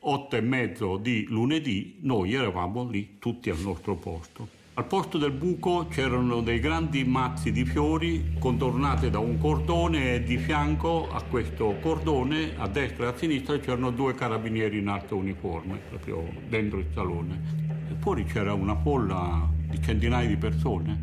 otto 0.00 0.36
e 0.36 0.40
mezzo 0.40 0.96
di 0.96 1.26
lunedì 1.28 1.98
noi 2.02 2.34
eravamo 2.34 2.88
lì 2.88 3.16
tutti 3.18 3.50
al 3.50 3.58
nostro 3.58 3.96
posto. 3.96 4.58
Al 4.74 4.86
posto 4.86 5.18
del 5.18 5.32
buco 5.32 5.88
c'erano 5.88 6.42
dei 6.42 6.60
grandi 6.60 7.04
mazzi 7.04 7.50
di 7.50 7.64
fiori 7.64 8.36
contornati 8.38 9.10
da 9.10 9.18
un 9.18 9.36
cordone 9.36 10.14
e 10.14 10.22
di 10.22 10.38
fianco 10.38 11.10
a 11.10 11.20
questo 11.22 11.76
cordone, 11.80 12.52
a 12.56 12.68
destra 12.68 13.06
e 13.06 13.08
a 13.08 13.16
sinistra, 13.16 13.58
c'erano 13.58 13.90
due 13.90 14.14
carabinieri 14.14 14.78
in 14.78 14.86
alto 14.86 15.16
uniforme, 15.16 15.80
proprio 15.88 16.24
dentro 16.48 16.78
il 16.78 16.86
salone. 16.94 17.42
E 17.90 17.94
fuori 17.98 18.24
c'era 18.24 18.54
una 18.54 18.76
folla 18.76 19.50
di 19.68 19.82
centinaia 19.82 20.28
di 20.28 20.36
persone 20.36 21.00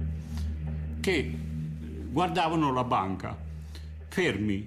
che 1.01 1.37
guardavano 2.09 2.71
la 2.71 2.85
banca, 2.85 3.37
fermi. 4.07 4.65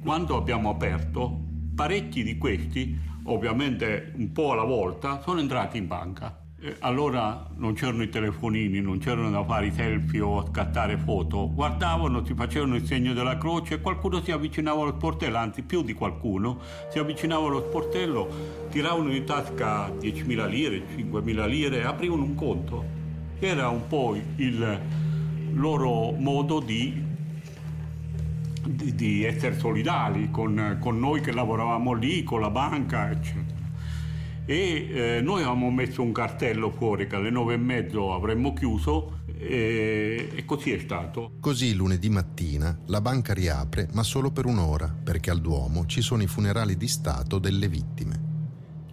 Quando 0.00 0.36
abbiamo 0.36 0.70
aperto, 0.70 1.40
parecchi 1.74 2.22
di 2.22 2.38
questi, 2.38 2.96
ovviamente 3.24 4.12
un 4.14 4.30
po' 4.30 4.52
alla 4.52 4.64
volta, 4.64 5.20
sono 5.20 5.40
entrati 5.40 5.78
in 5.78 5.88
banca 5.88 6.44
allora 6.80 7.48
non 7.56 7.74
c'erano 7.74 8.02
i 8.02 8.08
telefonini, 8.08 8.80
non 8.80 8.98
c'erano 8.98 9.30
da 9.30 9.44
fare 9.44 9.66
i 9.66 9.72
selfie 9.72 10.20
o 10.20 10.46
scattare 10.46 10.96
foto, 10.96 11.52
guardavano, 11.52 12.24
si 12.24 12.34
facevano 12.34 12.76
il 12.76 12.86
segno 12.86 13.12
della 13.12 13.36
croce 13.36 13.80
qualcuno 13.80 14.22
si 14.22 14.32
avvicinava 14.32 14.80
allo 14.80 14.94
sportello, 14.96 15.36
anzi 15.36 15.62
più 15.62 15.82
di 15.82 15.92
qualcuno, 15.92 16.60
si 16.90 16.98
avvicinava 16.98 17.46
allo 17.46 17.60
sportello, 17.60 18.28
tiravano 18.70 19.14
in 19.14 19.24
tasca 19.24 19.88
10.000 19.88 20.48
lire, 20.48 20.82
5.000 20.96 21.46
lire 21.46 21.84
aprivano 21.84 22.22
un 22.22 22.34
conto. 22.34 22.84
Era 23.38 23.68
un 23.68 23.86
po' 23.86 24.16
il 24.36 24.80
loro 25.52 26.12
modo 26.12 26.60
di, 26.60 27.04
di, 28.64 28.94
di 28.94 29.24
essere 29.24 29.58
solidali 29.58 30.30
con, 30.30 30.78
con 30.80 30.98
noi 30.98 31.20
che 31.20 31.32
lavoravamo 31.32 31.92
lì, 31.92 32.22
con 32.22 32.40
la 32.40 32.50
banca, 32.50 33.10
eccetera 33.10 33.45
e 34.46 34.88
eh, 34.90 35.20
noi 35.20 35.40
avevamo 35.42 35.70
messo 35.70 36.00
un 36.02 36.12
cartello 36.12 36.70
fuori 36.70 37.08
che 37.08 37.16
alle 37.16 37.30
nove 37.30 37.54
e 37.54 37.58
mezzo 37.58 38.14
avremmo 38.14 38.52
chiuso 38.52 39.18
e, 39.26 40.30
e 40.32 40.44
così 40.44 40.70
è 40.70 40.78
stato. 40.78 41.32
Così 41.40 41.74
lunedì 41.74 42.08
mattina 42.08 42.78
la 42.86 43.00
banca 43.00 43.34
riapre 43.34 43.88
ma 43.92 44.04
solo 44.04 44.30
per 44.30 44.46
un'ora 44.46 44.86
perché 44.86 45.30
al 45.30 45.40
Duomo 45.40 45.84
ci 45.86 46.00
sono 46.00 46.22
i 46.22 46.28
funerali 46.28 46.76
di 46.76 46.86
Stato 46.86 47.38
delle 47.38 47.68
vittime. 47.68 48.34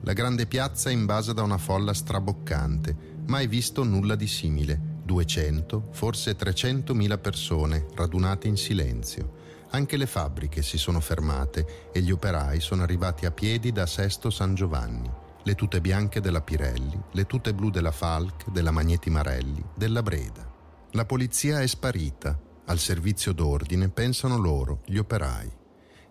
La 0.02 0.14
grande 0.14 0.48
piazza 0.48 0.90
è 0.90 0.94
invasa 0.94 1.32
da 1.32 1.44
una 1.44 1.58
folla 1.58 1.94
straboccante, 1.94 3.22
mai 3.28 3.48
visto 3.48 3.84
nulla 3.84 4.16
di 4.16 4.28
simile. 4.28 4.92
200, 5.06 5.90
forse 5.92 6.36
300 6.36 6.94
mila 6.94 7.18
persone 7.18 7.88
radunate 7.94 8.48
in 8.48 8.56
silenzio. 8.56 9.42
Anche 9.72 9.98
le 9.98 10.06
fabbriche 10.06 10.62
si 10.62 10.78
sono 10.78 11.00
fermate 11.00 11.90
e 11.92 12.02
gli 12.02 12.12
operai 12.12 12.60
sono 12.60 12.84
arrivati 12.84 13.26
a 13.26 13.32
piedi 13.32 13.72
da 13.72 13.86
Sesto 13.86 14.30
San 14.30 14.56
Giovanni 14.56 15.22
le 15.46 15.56
tute 15.56 15.82
bianche 15.82 16.22
della 16.22 16.42
Pirelli, 16.42 16.98
le 17.12 17.26
tute 17.26 17.54
blu 17.54 17.70
della 17.70 17.92
Falk, 17.92 18.50
della 18.50 18.72
Magneti 18.72 19.10
Marelli, 19.10 19.64
della 19.76 20.02
Breda. 20.02 20.50
La 20.92 21.06
polizia 21.06 21.60
è 21.60 21.68
sparita, 21.68 22.40
al 22.66 22.80
servizio 22.80 23.34
d'ordine 23.34 23.90
pensano 23.90 24.38
loro, 24.38 24.82
gli 24.86 24.98
operai. 24.98 25.52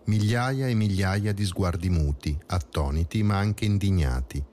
Migliaia 0.05 0.67
e 0.67 0.75
migliaia 0.75 1.33
di 1.33 1.45
sguardi 1.45 1.89
muti, 1.89 2.37
attoniti 2.47 3.23
ma 3.23 3.37
anche 3.37 3.65
indignati. 3.65 4.43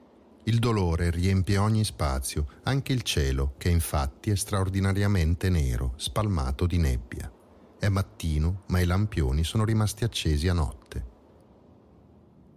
Il 0.45 0.57
dolore 0.57 1.11
riempie 1.11 1.57
ogni 1.57 1.83
spazio, 1.83 2.47
anche 2.63 2.93
il 2.93 3.03
cielo, 3.03 3.53
che 3.57 3.69
infatti 3.69 4.31
è 4.31 4.35
straordinariamente 4.35 5.49
nero, 5.49 5.93
spalmato 5.97 6.65
di 6.65 6.77
nebbia. 6.77 7.31
È 7.77 7.87
mattino, 7.89 8.63
ma 8.67 8.79
i 8.79 8.85
lampioni 8.85 9.43
sono 9.43 9.63
rimasti 9.63 10.03
accesi 10.03 10.47
a 10.47 10.53
notte. 10.53 10.80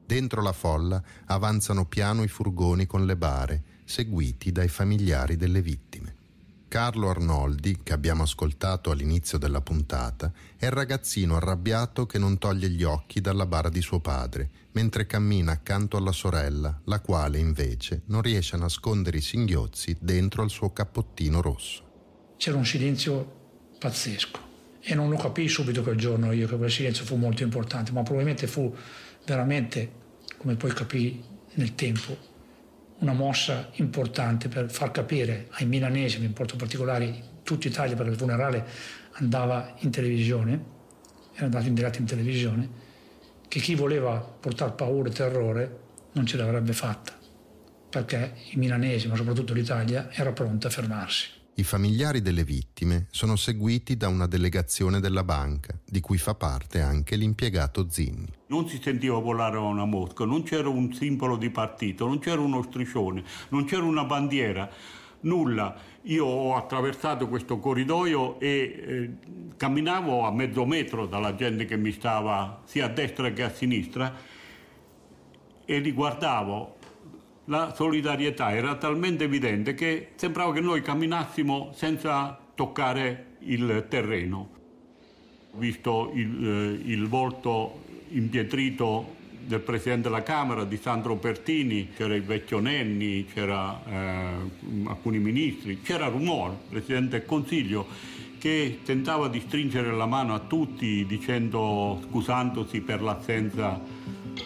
Dentro 0.07 0.43
la 0.43 0.53
folla 0.53 1.03
avanzano 1.27 1.87
piano 1.87 2.23
i 2.23 2.29
furgoni 2.29 2.87
con 2.87 3.07
le 3.07 3.17
bare, 3.17 3.63
seguiti 3.85 4.53
dai 4.53 4.69
familiari 4.69 5.37
delle 5.37 5.63
vittime. 5.63 6.15
Carlo 6.75 7.09
Arnoldi, 7.09 7.79
che 7.85 7.93
abbiamo 7.93 8.25
ascoltato 8.25 8.91
all'inizio 8.91 9.39
della 9.39 9.61
puntata, 9.61 10.33
è 10.57 10.65
il 10.65 10.73
ragazzino 10.73 11.37
arrabbiato 11.37 12.05
che 12.05 12.19
non 12.19 12.37
toglie 12.37 12.69
gli 12.69 12.83
occhi 12.83 13.21
dalla 13.21 13.47
bara 13.47 13.69
di 13.69 13.81
suo 13.81 14.01
padre, 14.01 14.51
mentre 14.73 15.07
cammina 15.07 15.53
accanto 15.53 15.97
alla 15.97 16.11
sorella, 16.11 16.81
la 16.87 16.99
quale 16.99 17.39
invece 17.39 18.03
non 18.07 18.23
riesce 18.23 18.57
a 18.57 18.59
nascondere 18.59 19.19
i 19.19 19.23
singhiozzi 19.23 19.97
dentro 20.01 20.43
al 20.43 20.51
suo 20.51 20.73
cappottino 20.73 21.41
rosso. 21.41 21.83
C'era 22.37 22.57
un 22.57 22.67
silenzio 22.67 23.43
pazzesco 23.79 24.41
e 24.81 24.95
non 24.97 25.09
lo 25.09 25.17
capii 25.17 25.49
subito 25.49 25.83
quel 25.83 25.97
giorno 25.97 26.33
io 26.33 26.49
che 26.49 26.57
quel 26.57 26.71
silenzio 26.71 27.05
fu 27.05 27.15
molto 27.15 27.45
importante, 27.45 27.93
ma 27.93 28.03
probabilmente 28.03 28.49
fu 28.49 28.75
veramente, 29.25 29.91
come 30.39 30.57
poi 30.57 30.73
capì 30.73 31.23
nel 31.55 31.75
tempo, 31.75 32.33
una 32.99 33.13
mossa 33.13 33.71
importante 33.75 34.49
per 34.49 34.71
far 34.71 34.91
capire 34.91 35.49
ai 35.53 35.67
milanesi, 35.67 36.19
mi 36.19 36.27
importo 36.27 36.57
particolari, 36.57 37.23
tutta 37.43 37.69
Italia, 37.69 37.97
perché 37.97 38.13
il 38.13 38.19
funerale 38.19 38.67
andava 39.13 39.75
in 39.79 39.91
televisione, 39.91 40.73
era 41.35 41.45
andato 41.45 41.67
in 41.67 41.75
diretta 41.75 41.99
in 41.99 42.07
televisione, 42.07 42.69
che 43.49 43.61
chi 43.61 43.75
voleva 43.75 44.19
portare 44.19 44.73
paura 44.73 45.09
e 45.09 45.13
terrore 45.13 45.79
non 46.13 46.27
ce 46.27 46.37
l'avrebbe 46.37 46.73
fatta, 46.73 47.13
perché 47.91 48.35
i 48.51 48.57
milanesi, 48.57 49.09
ma 49.09 49.17
soprattutto 49.17 49.53
l'Italia, 49.53 50.09
era 50.13 50.33
pronta 50.33 50.69
a 50.69 50.71
fermarsi. 50.71 51.43
I 51.57 51.63
familiari 51.63 52.21
delle 52.21 52.43
vittime 52.43 53.07
sono 53.13 53.37
seguiti 53.37 53.97
da 53.97 54.09
una 54.09 54.27
delegazione 54.27 54.99
della 54.99 55.23
banca, 55.23 55.79
di 55.85 56.01
cui 56.01 56.19
fa 56.19 56.35
parte 56.35 56.81
anche 56.81 57.15
l'impiegato 57.15 57.89
Zinni. 57.89 58.27
Non 58.49 58.69
si 58.69 58.81
sentiva 58.83 59.21
volare 59.21 59.57
una 59.59 59.85
mosca, 59.85 60.25
non 60.25 60.43
c'era 60.43 60.69
un 60.69 60.93
simbolo 60.93 61.37
di 61.37 61.51
partito, 61.51 62.09
non 62.09 62.19
c'era 62.19 62.41
uno 62.41 62.61
striscione, 62.61 63.23
non 63.51 63.67
c'era 63.67 63.85
una 63.85 64.05
bandiera, 64.05 64.69
nulla. 65.21 65.77
Io 66.03 66.27
ho 66.27 66.57
attraversato 66.57 67.29
questo 67.29 67.61
corridoio 67.61 68.41
e 68.41 68.49
eh, 68.49 69.11
camminavo 69.57 70.27
a 70.27 70.33
mezzo 70.33 70.67
metro 70.67 71.07
dalla 71.07 71.37
gente 71.37 71.67
che 71.67 71.77
mi 71.77 71.93
stava 71.93 72.63
sia 72.65 72.87
a 72.87 72.89
destra 72.89 73.31
che 73.31 73.45
a 73.45 73.51
sinistra 73.51 74.13
e 75.65 75.79
li 75.79 75.93
guardavo 75.93 76.74
la 77.47 77.75
solidarietà 77.75 78.55
era 78.55 78.77
talmente 78.77 79.25
evidente 79.25 79.75
che 79.75 80.09
sembrava 80.15 80.53
che 80.53 80.61
noi 80.61 80.83
camminassimo 80.83 81.73
senza 81.75 82.39
toccare 82.55 83.37
il 83.41 83.87
terreno. 83.89 84.49
Visto 85.53 86.11
il, 86.15 86.47
eh, 86.47 86.91
il 86.91 87.07
volto 87.07 87.83
impietrito 88.09 89.23
del 89.47 89.61
Presidente 89.61 90.09
della 90.09 90.23
Camera, 90.23 90.65
di 90.65 90.79
Sandro 90.79 91.17
Pertini, 91.17 91.91
c'era 91.95 92.15
il 92.15 92.23
vecchio 92.23 92.61
Nenni, 92.61 93.27
c'era 93.27 93.83
eh, 93.87 94.87
alcuni 94.87 95.19
ministri, 95.19 95.81
c'era 95.83 96.09
Rumor, 96.09 96.57
Presidente 96.71 97.19
del 97.19 97.27
Consiglio, 97.27 97.87
che 98.39 98.81
tentava 98.85 99.29
di 99.29 99.41
stringere 99.41 99.93
la 99.93 100.07
mano 100.07 100.35
a 100.35 100.39
tutti 100.39 101.05
dicendo, 101.07 102.01
scusandosi 102.09 102.81
per 102.81 103.03
l'assenza 103.03 103.81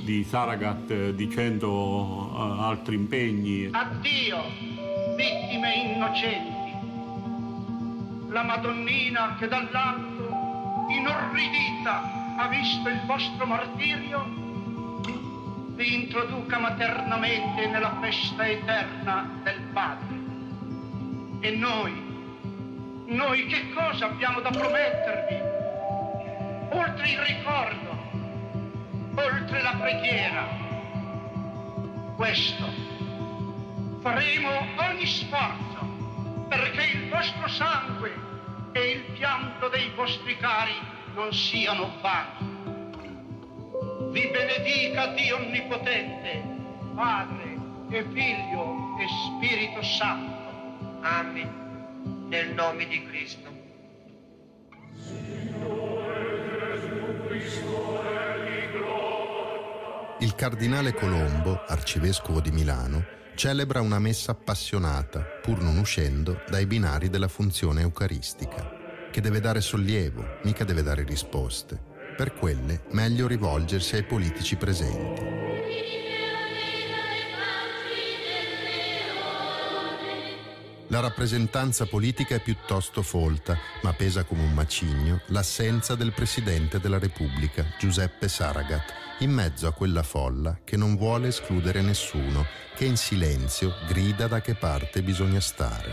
di 0.01 0.25
Saragat 0.25 0.91
eh, 0.91 1.15
dicendo 1.15 1.71
uh, 1.71 2.61
altri 2.61 2.95
impegni. 2.95 3.69
Addio, 3.71 4.43
vittime 5.17 5.75
innocenti. 5.75 6.57
La 8.29 8.43
Madonnina 8.43 9.37
che 9.39 9.49
dall'alto, 9.49 10.87
inorridita, 10.91 12.37
ha 12.37 12.49
visto 12.49 12.89
il 12.89 13.01
vostro 13.07 13.47
martirio, 13.47 14.25
vi 15.75 15.95
introduca 15.95 16.59
maternamente 16.59 17.67
nella 17.67 17.97
festa 18.01 18.47
eterna 18.47 19.41
del 19.43 19.61
Padre. 19.73 20.17
E 21.41 21.51
noi, 21.53 21.93
noi 23.07 23.47
che 23.47 23.73
cosa 23.73 24.07
abbiamo 24.07 24.41
da 24.41 24.51
promettervi? 24.51 25.57
Oltre 26.71 27.09
il 27.09 27.19
ricordo 27.21 27.88
oltre 29.19 29.63
la 29.63 29.75
preghiera. 29.79 30.47
Questo 32.17 32.67
faremo 34.01 34.51
ogni 34.77 35.07
sforzo 35.07 36.47
perché 36.49 36.83
il 36.85 37.09
vostro 37.09 37.49
sangue 37.49 38.13
e 38.73 38.91
il 38.91 39.01
pianto 39.13 39.69
dei 39.69 39.91
vostri 39.95 40.37
cari 40.37 40.75
non 41.15 41.33
siano 41.33 41.91
vani. 42.01 42.57
Vi 44.11 44.29
benedica 44.29 45.09
Dio 45.09 45.37
Onnipotente, 45.37 46.43
Padre 46.95 47.57
e 47.91 48.05
Figlio 48.13 48.97
e 48.99 49.07
Spirito 49.09 49.83
Santo. 49.83 51.01
Amen. 51.03 52.27
Nel 52.29 52.55
nome 52.55 52.87
di 52.87 53.07
Cristo. 53.07 53.57
Il 60.21 60.35
cardinale 60.35 60.95
Colombo, 60.95 61.63
arcivescovo 61.65 62.41
di 62.41 62.51
Milano, 62.51 63.05
celebra 63.37 63.81
una 63.81 64.01
messa 64.01 64.33
appassionata, 64.33 65.21
pur 65.21 65.63
non 65.63 65.79
uscendo 65.79 66.43
dai 66.49 66.67
binari 66.67 67.09
della 67.09 67.29
funzione 67.29 67.83
eucaristica, 67.83 68.69
che 69.13 69.21
deve 69.21 69.39
dare 69.39 69.61
sollievo, 69.61 70.41
mica 70.43 70.65
deve 70.65 70.83
dare 70.83 71.05
risposte. 71.05 71.81
Per 72.17 72.35
quelle 72.35 72.83
meglio 72.91 73.29
rivolgersi 73.29 73.95
ai 73.95 74.03
politici 74.03 74.57
presenti. 74.57 75.23
La 80.89 80.99
rappresentanza 80.99 81.87
politica 81.87 82.35
è 82.35 82.41
piuttosto 82.41 83.03
folta, 83.03 83.57
ma 83.83 83.93
pesa 83.93 84.25
come 84.25 84.43
un 84.43 84.53
macigno 84.53 85.21
l'assenza 85.27 85.95
del 85.95 86.13
Presidente 86.13 86.81
della 86.81 86.99
Repubblica, 86.99 87.65
Giuseppe 87.79 88.27
Saragat, 88.27 89.07
in 89.21 89.33
mezzo 89.33 89.67
a 89.67 89.73
quella 89.73 90.03
folla 90.03 90.61
che 90.63 90.77
non 90.77 90.97
vuole 90.97 91.29
escludere 91.29 91.81
nessuno, 91.81 92.47
che 92.75 92.85
in 92.85 92.97
silenzio 92.97 93.75
grida 93.89 94.29
da 94.29 94.41
che 94.41 94.55
parte 94.55 95.03
bisogna 95.03 95.41
stare. 95.41 95.93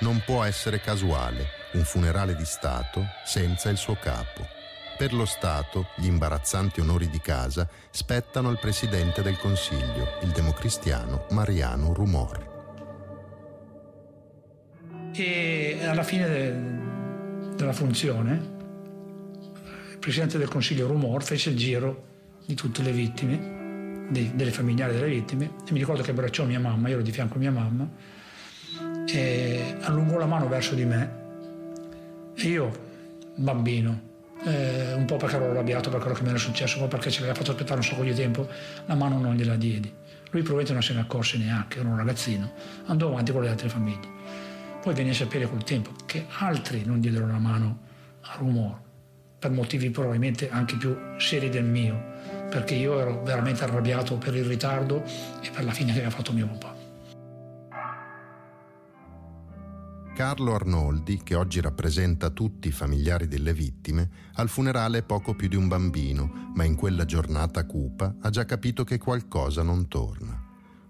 Non 0.00 0.22
può 0.24 0.42
essere 0.42 0.80
casuale 0.80 1.60
un 1.72 1.84
funerale 1.84 2.34
di 2.34 2.44
Stato 2.44 3.04
senza 3.24 3.68
il 3.68 3.76
suo 3.76 3.96
capo. 3.96 4.46
Per 4.96 5.12
lo 5.12 5.26
Stato 5.26 5.88
gli 5.96 6.06
imbarazzanti 6.06 6.80
onori 6.80 7.08
di 7.10 7.20
casa 7.20 7.68
spettano 7.90 8.48
al 8.48 8.58
Presidente 8.58 9.22
del 9.22 9.36
Consiglio, 9.36 10.18
il 10.22 10.30
democristiano 10.30 11.26
Mariano 11.30 11.92
Rumor. 11.92 12.50
E 15.14 15.78
alla 15.84 16.02
fine 16.02 16.28
de, 16.28 17.54
della 17.54 17.72
funzione, 17.72 18.50
il 19.90 19.98
Presidente 19.98 20.38
del 20.38 20.48
Consiglio 20.48 20.86
Rumor 20.86 21.22
fece 21.22 21.50
il 21.50 21.56
giro 21.56 22.10
di 22.44 22.54
tutte 22.54 22.82
le 22.82 22.92
vittime, 22.92 24.06
dei, 24.10 24.32
delle 24.34 24.50
familiari 24.50 24.94
delle 24.94 25.08
vittime, 25.08 25.50
e 25.66 25.72
mi 25.72 25.78
ricordo 25.78 26.02
che 26.02 26.10
abbracciò 26.10 26.44
mia 26.44 26.60
mamma, 26.60 26.88
io 26.88 26.94
ero 26.94 27.02
di 27.02 27.12
fianco 27.12 27.36
a 27.36 27.38
mia 27.38 27.50
mamma, 27.50 27.88
e 29.06 29.76
allungò 29.80 30.18
la 30.18 30.26
mano 30.26 30.48
verso 30.48 30.74
di 30.74 30.84
me 30.84 31.20
e 32.34 32.48
io, 32.48 32.70
bambino, 33.36 34.10
eh, 34.44 34.94
un 34.94 35.04
po' 35.04 35.16
perché 35.16 35.36
ero 35.36 35.50
arrabbiato 35.50 35.90
per 35.90 36.00
quello 36.00 36.14
che 36.14 36.22
mi 36.22 36.30
era 36.30 36.38
successo, 36.38 36.78
un 36.78 36.84
po' 36.84 36.88
perché 36.88 37.10
ci 37.10 37.18
aveva 37.18 37.34
fatto 37.34 37.52
aspettare 37.52 37.78
un 37.78 37.84
sacco 37.84 38.02
di 38.02 38.14
tempo, 38.14 38.48
la 38.86 38.94
mano 38.94 39.18
non 39.18 39.34
gliela 39.34 39.56
diedi. 39.56 39.92
Lui 40.30 40.42
probabilmente 40.42 40.72
non 40.72 40.82
se 40.82 40.94
ne 40.94 41.00
accorse 41.00 41.36
neanche, 41.38 41.78
era 41.78 41.88
un 41.88 41.96
ragazzino, 41.96 42.52
andò 42.86 43.08
avanti 43.08 43.32
con 43.32 43.42
le 43.42 43.50
altre 43.50 43.68
famiglie. 43.68 44.08
Poi 44.80 44.94
venne 44.94 45.10
a 45.10 45.14
sapere 45.14 45.48
col 45.48 45.62
tempo 45.62 45.92
che 46.06 46.26
altri 46.38 46.84
non 46.84 47.00
diedero 47.00 47.26
la 47.26 47.38
mano 47.38 47.80
a 48.22 48.36
Rumor, 48.38 48.80
per 49.38 49.50
motivi 49.50 49.90
probabilmente 49.90 50.48
anche 50.50 50.76
più 50.76 50.96
seri 51.18 51.48
del 51.48 51.64
mio, 51.64 52.11
perché 52.52 52.74
io 52.74 53.00
ero 53.00 53.22
veramente 53.22 53.64
arrabbiato 53.64 54.18
per 54.18 54.36
il 54.36 54.44
ritardo 54.44 55.02
e 55.40 55.50
per 55.50 55.64
la 55.64 55.72
fine 55.72 55.92
che 55.92 56.00
aveva 56.00 56.14
fatto 56.14 56.34
mio 56.34 56.46
papà. 56.46 56.80
Carlo 60.14 60.54
Arnoldi, 60.54 61.22
che 61.22 61.34
oggi 61.34 61.62
rappresenta 61.62 62.28
tutti 62.28 62.68
i 62.68 62.72
familiari 62.72 63.26
delle 63.26 63.54
vittime, 63.54 64.10
al 64.34 64.50
funerale 64.50 64.98
è 64.98 65.02
poco 65.02 65.34
più 65.34 65.48
di 65.48 65.56
un 65.56 65.66
bambino, 65.66 66.50
ma 66.54 66.64
in 66.64 66.74
quella 66.74 67.06
giornata 67.06 67.64
cupa 67.64 68.16
ha 68.20 68.28
già 68.28 68.44
capito 68.44 68.84
che 68.84 68.98
qualcosa 68.98 69.62
non 69.62 69.88
torna. 69.88 70.38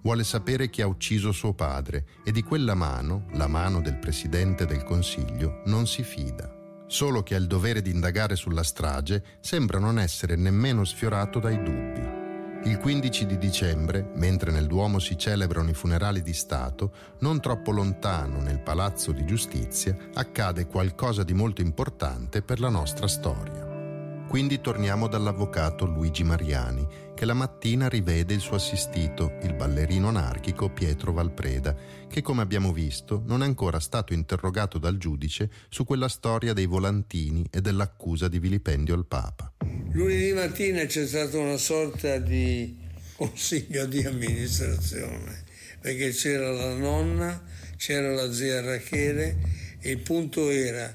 Vuole 0.03 0.25
sapere 0.25 0.69
chi 0.69 0.83
ha 0.83 0.89
ucciso 0.89 1.31
suo 1.31 1.55
padre 1.55 2.07
e 2.25 2.33
di 2.33 2.43
quella 2.43 2.75
mano, 2.75 3.27
la 3.35 3.47
mano 3.47 3.81
del 3.81 3.99
Presidente 3.99 4.67
del 4.67 4.83
Consiglio, 4.83 5.63
non 5.67 5.87
si 5.87 6.03
fida 6.03 6.61
solo 6.93 7.23
che 7.23 7.35
ha 7.35 7.39
il 7.39 7.47
dovere 7.47 7.81
di 7.81 7.91
indagare 7.91 8.37
sulla 8.37 8.63
strage, 8.63 9.25
sembra 9.41 9.79
non 9.79 9.99
essere 9.99 10.37
nemmeno 10.37 10.85
sfiorato 10.85 11.39
dai 11.39 11.57
dubbi. 11.63 12.21
Il 12.69 12.77
15 12.77 13.25
di 13.25 13.39
dicembre, 13.39 14.11
mentre 14.17 14.53
nel 14.53 14.67
Duomo 14.67 14.99
si 14.99 15.17
celebrano 15.17 15.71
i 15.71 15.75
funerali 15.75 16.21
di 16.21 16.35
Stato, 16.35 16.93
non 17.21 17.41
troppo 17.41 17.71
lontano 17.71 18.43
nel 18.43 18.61
Palazzo 18.61 19.11
di 19.13 19.25
Giustizia 19.25 19.97
accade 20.13 20.67
qualcosa 20.67 21.23
di 21.25 21.33
molto 21.33 21.63
importante 21.63 22.43
per 22.43 22.61
la 22.61 22.69
nostra 22.69 23.09
storia. 23.09 24.25
Quindi 24.29 24.61
torniamo 24.61 25.09
dall'avvocato 25.09 25.87
Luigi 25.87 26.25
Mariani, 26.25 26.87
che 27.23 27.29
la 27.29 27.35
mattina 27.35 27.89
rivede 27.89 28.35
il 28.35 28.41
suo 28.41 28.57
assistito, 28.57 29.39
il 29.45 29.55
ballerino 29.55 30.09
anarchico 30.09 30.71
Pietro 30.71 31.13
Valpreda, 31.13 31.73
che 32.09 32.21
come 32.21 32.43
abbiamo 32.43 32.73
visto 32.73 33.23
non 33.27 33.45
è 33.45 33.47
ancora 33.47 33.79
stato 33.79 34.13
interrogato 34.13 34.77
dal 34.79 34.99
giudice 34.99 35.49
su 35.69 35.85
quella 35.85 36.09
storia 36.09 36.53
dei 36.53 36.67
volantini 36.67 37.47
e 37.49 37.61
dell'accusa 37.61 38.27
di 38.27 38.41
vilipendio 38.41 38.95
al 38.95 39.07
Papa. 39.07 39.53
Lunedì 39.93 40.33
mattina 40.33 40.85
c'è 40.85 41.07
stata 41.07 41.39
una 41.39 41.59
sorta 41.59 42.19
di 42.19 42.77
consiglio 43.15 43.87
di 43.87 44.03
amministrazione, 44.05 45.45
perché 45.81 46.11
c'era 46.11 46.51
la 46.51 46.75
nonna, 46.75 47.41
c'era 47.77 48.13
la 48.13 48.33
zia 48.33 48.63
Rachele 48.63 49.39
e 49.79 49.93
il 49.93 50.01
punto 50.01 50.51
era 50.51 50.93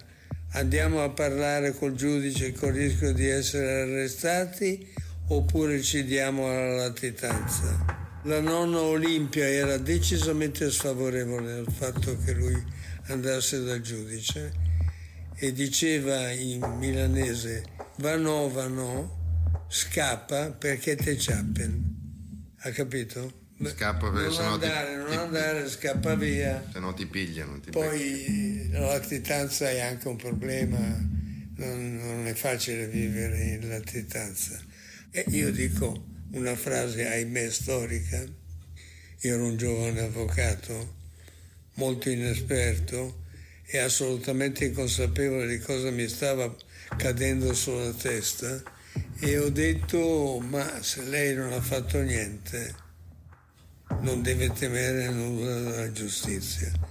andiamo 0.51 1.01
a 1.03 1.09
parlare 1.09 1.73
col 1.73 1.93
giudice 1.93 2.51
con 2.51 2.75
il 2.75 2.89
rischio 2.89 3.13
di 3.13 3.27
essere 3.27 3.83
arrestati 3.83 5.05
oppure 5.27 5.81
ci 5.81 6.03
diamo 6.03 6.49
alla 6.49 6.75
latitanza. 6.75 8.05
La 8.23 8.39
nonna 8.41 8.79
Olimpia 8.81 9.47
era 9.47 9.77
decisamente 9.77 10.69
sfavorevole 10.69 11.53
al 11.53 11.67
fatto 11.71 12.17
che 12.23 12.33
lui 12.33 12.61
andasse 13.07 13.63
dal 13.63 13.79
giudice 13.81 14.51
e 15.35 15.53
diceva 15.53 16.29
in 16.31 16.59
milanese 16.77 17.63
va 17.97 18.15
no, 18.15 18.49
va 18.49 18.67
no, 18.67 19.65
scappa 19.69 20.51
perché 20.51 20.95
te 20.95 21.15
chappen. 21.17 21.95
Ha 22.59 22.69
capito? 22.71 23.45
Scappa 23.63 24.09
perché 24.11 24.27
non 24.27 24.33
sennò 24.33 24.57
ti- 24.57 24.65
andare, 24.65 24.95
non 24.97 25.09
ti- 25.09 25.15
andare, 25.15 25.69
scappa 25.69 26.15
via. 26.15 26.63
Se 26.71 26.79
no 26.79 26.93
ti 26.93 27.05
pigliano. 27.05 27.59
Ti. 27.59 27.69
Poi 27.71 28.69
la 28.71 28.87
latitanza 28.87 29.69
è 29.69 29.79
anche 29.79 30.07
un 30.07 30.15
problema, 30.15 30.77
non, 30.77 31.95
non 31.95 32.27
è 32.27 32.33
facile 32.33 32.87
vivere 32.87 33.41
in 33.43 33.69
latitanza. 33.69 34.59
E 35.11 35.25
io 35.29 35.51
dico 35.51 36.05
una 36.31 36.55
frase, 36.55 37.07
ahimè, 37.07 37.49
storica. 37.49 38.23
Io 39.21 39.33
ero 39.33 39.45
un 39.45 39.57
giovane 39.57 40.01
avvocato, 40.01 40.95
molto 41.75 42.09
inesperto 42.09 43.25
e 43.65 43.79
assolutamente 43.79 44.65
inconsapevole 44.65 45.47
di 45.47 45.59
cosa 45.59 45.89
mi 45.91 46.07
stava 46.07 46.55
cadendo 46.97 47.53
sulla 47.53 47.91
testa 47.93 48.61
e 49.19 49.37
ho 49.37 49.49
detto, 49.49 50.39
ma 50.39 50.81
se 50.81 51.03
lei 51.03 51.35
non 51.35 51.51
ha 51.51 51.61
fatto 51.61 51.99
niente, 52.01 52.75
non 54.01 54.21
deve 54.21 54.51
temere 54.51 55.09
nulla 55.09 55.59
dalla 55.61 55.91
giustizia. 55.91 56.86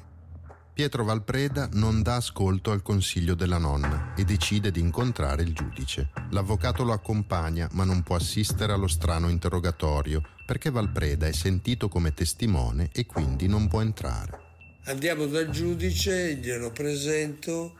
Pietro 0.76 1.04
Valpreda 1.04 1.70
non 1.72 2.02
dà 2.02 2.16
ascolto 2.16 2.70
al 2.70 2.82
consiglio 2.82 3.34
della 3.34 3.56
nonna 3.56 4.12
e 4.14 4.24
decide 4.24 4.70
di 4.70 4.78
incontrare 4.78 5.42
il 5.42 5.54
giudice. 5.54 6.10
L'avvocato 6.32 6.84
lo 6.84 6.92
accompagna 6.92 7.66
ma 7.72 7.84
non 7.84 8.02
può 8.02 8.16
assistere 8.16 8.74
allo 8.74 8.86
strano 8.86 9.30
interrogatorio 9.30 10.20
perché 10.44 10.68
Valpreda 10.68 11.26
è 11.26 11.32
sentito 11.32 11.88
come 11.88 12.12
testimone 12.12 12.90
e 12.92 13.06
quindi 13.06 13.46
non 13.46 13.68
può 13.68 13.80
entrare. 13.80 14.38
Andiamo 14.84 15.24
dal 15.24 15.48
giudice, 15.48 16.34
glielo 16.34 16.70
presento, 16.72 17.78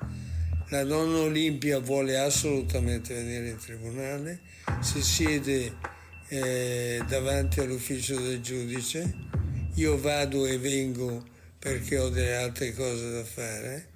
la 0.70 0.82
nonna 0.82 1.18
Olimpia 1.18 1.78
vuole 1.81 2.18
assolutamente 2.18 3.12
venire 3.12 3.51
in 3.51 3.59
tribunale, 3.59 4.40
si 4.81 5.02
siede 5.02 5.77
eh, 6.28 7.05
davanti 7.06 7.60
all'ufficio 7.60 8.18
del 8.18 8.40
giudice, 8.40 9.14
io 9.74 10.01
vado 10.01 10.47
e 10.47 10.56
vengo 10.56 11.35
perché 11.66 11.98
ho 11.98 12.10
delle 12.10 12.36
altre 12.36 12.72
cose 12.74 13.10
da 13.10 13.24
fare 13.24 13.88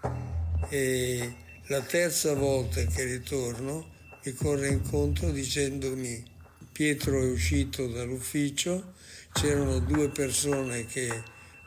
e 0.70 1.34
la 1.66 1.80
terza 1.82 2.34
volta 2.34 2.84
che 2.84 3.04
ritorno 3.04 3.88
mi 4.24 4.32
corre 4.32 4.66
incontro 4.70 5.30
dicendomi 5.30 6.20
Pietro 6.72 7.22
è 7.22 7.30
uscito 7.30 7.86
dall'ufficio, 7.86 8.94
c'erano 9.32 9.78
due 9.78 10.08
persone 10.08 10.84
che 10.86 11.22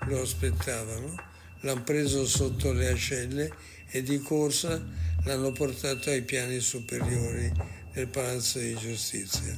lo 0.07 0.21
aspettavano, 0.23 1.15
l'hanno 1.61 1.83
preso 1.83 2.27
sotto 2.27 2.73
le 2.73 2.89
ascelle 2.89 3.49
e 3.89 4.03
di 4.03 4.19
corsa 4.19 4.85
l'hanno 5.23 5.53
portato 5.53 6.09
ai 6.09 6.23
piani 6.23 6.59
superiori 6.59 7.49
del 7.93 8.07
Palazzo 8.07 8.59
di 8.59 8.75
Giustizia. 8.75 9.57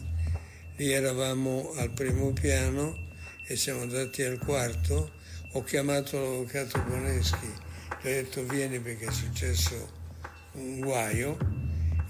Lì 0.76 0.92
eravamo 0.92 1.72
al 1.78 1.90
primo 1.90 2.34
piano 2.34 2.96
e 3.48 3.56
siamo 3.56 3.82
andati 3.82 4.22
al 4.22 4.38
quarto. 4.38 5.24
Ho 5.56 5.64
chiamato 5.64 6.20
l'avvocato 6.20 6.82
Boneschi, 6.82 7.48
gli 8.02 8.08
ho 8.08 8.12
detto 8.12 8.44
vieni 8.44 8.78
perché 8.82 9.06
è 9.06 9.12
successo 9.12 9.90
un 10.56 10.82
guaio 10.82 11.38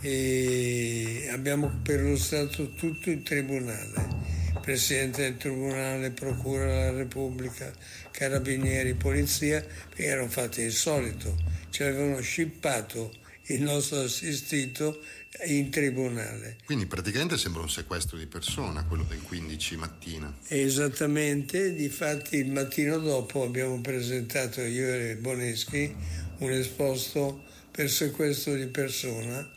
e 0.02 1.28
abbiamo 1.32 1.72
perlustrato 1.84 2.74
tutto 2.74 3.12
il 3.12 3.22
tribunale. 3.22 4.24
Presidente 4.62 5.22
del 5.22 5.38
Tribunale, 5.38 6.10
Procura 6.10 6.66
della 6.66 6.98
Repubblica, 6.98 7.72
Carabinieri, 8.10 8.96
Polizia, 8.96 9.64
perché 9.90 10.06
erano 10.06 10.28
fatti 10.28 10.62
il 10.62 10.72
solito, 10.72 11.38
ci 11.70 11.84
avevano 11.84 12.20
scippato 12.22 13.14
il 13.44 13.62
nostro 13.62 14.00
assistito 14.02 15.04
in 15.48 15.70
tribunale. 15.70 16.58
Quindi 16.66 16.86
praticamente 16.86 17.38
sembra 17.38 17.62
un 17.62 17.70
sequestro 17.70 18.18
di 18.18 18.26
persona 18.26 18.86
quello 18.86 19.04
del 19.08 19.22
15 19.22 19.76
mattina. 19.78 20.34
Esattamente, 20.48 21.74
difatti 21.74 22.38
il 22.38 22.52
mattino 22.52 22.98
dopo 23.00 23.44
abbiamo 23.44 23.80
presentato 23.82 24.62
io 24.62 24.94
e 24.94 25.16
Boneschi 25.16 25.94
un 26.38 26.52
esposto 26.52 27.44
per 27.72 27.90
sequestro 27.90 28.56
di 28.56 28.68
persona 28.68 29.48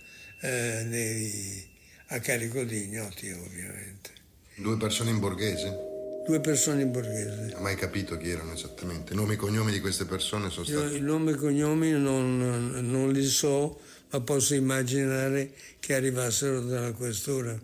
eh, 0.40 0.84
nei- 0.86 1.66
a 2.08 2.20
carico 2.20 2.62
di 2.64 2.84
ignoti 2.84 3.30
ovviamente. 3.30 4.10
Due 4.56 4.76
persone 4.76 5.10
in 5.10 5.18
borghese? 5.18 5.86
Due 6.26 6.40
persone 6.40 6.82
in 6.82 6.90
borghese. 6.90 7.48
Non 7.50 7.54
ho 7.56 7.60
mai 7.60 7.76
capito 7.76 8.16
chi 8.16 8.28
erano 8.28 8.52
esattamente. 8.52 9.14
Nomi 9.14 9.34
e 9.34 9.36
cognomi 9.36 9.72
di 9.72 9.80
queste 9.80 10.04
persone 10.04 10.50
sono 10.50 10.66
Io 10.66 10.80
stati... 10.80 10.96
il 10.96 11.02
nome 11.02 11.32
e 11.32 11.34
cognomi 11.36 11.90
non, 11.92 12.70
non 12.82 13.12
li 13.12 13.24
so, 13.24 13.80
ma 14.10 14.20
posso 14.20 14.54
immaginare 14.54 15.50
che 15.78 15.94
arrivassero 15.94 16.60
dalla 16.60 16.92
questura, 16.92 17.58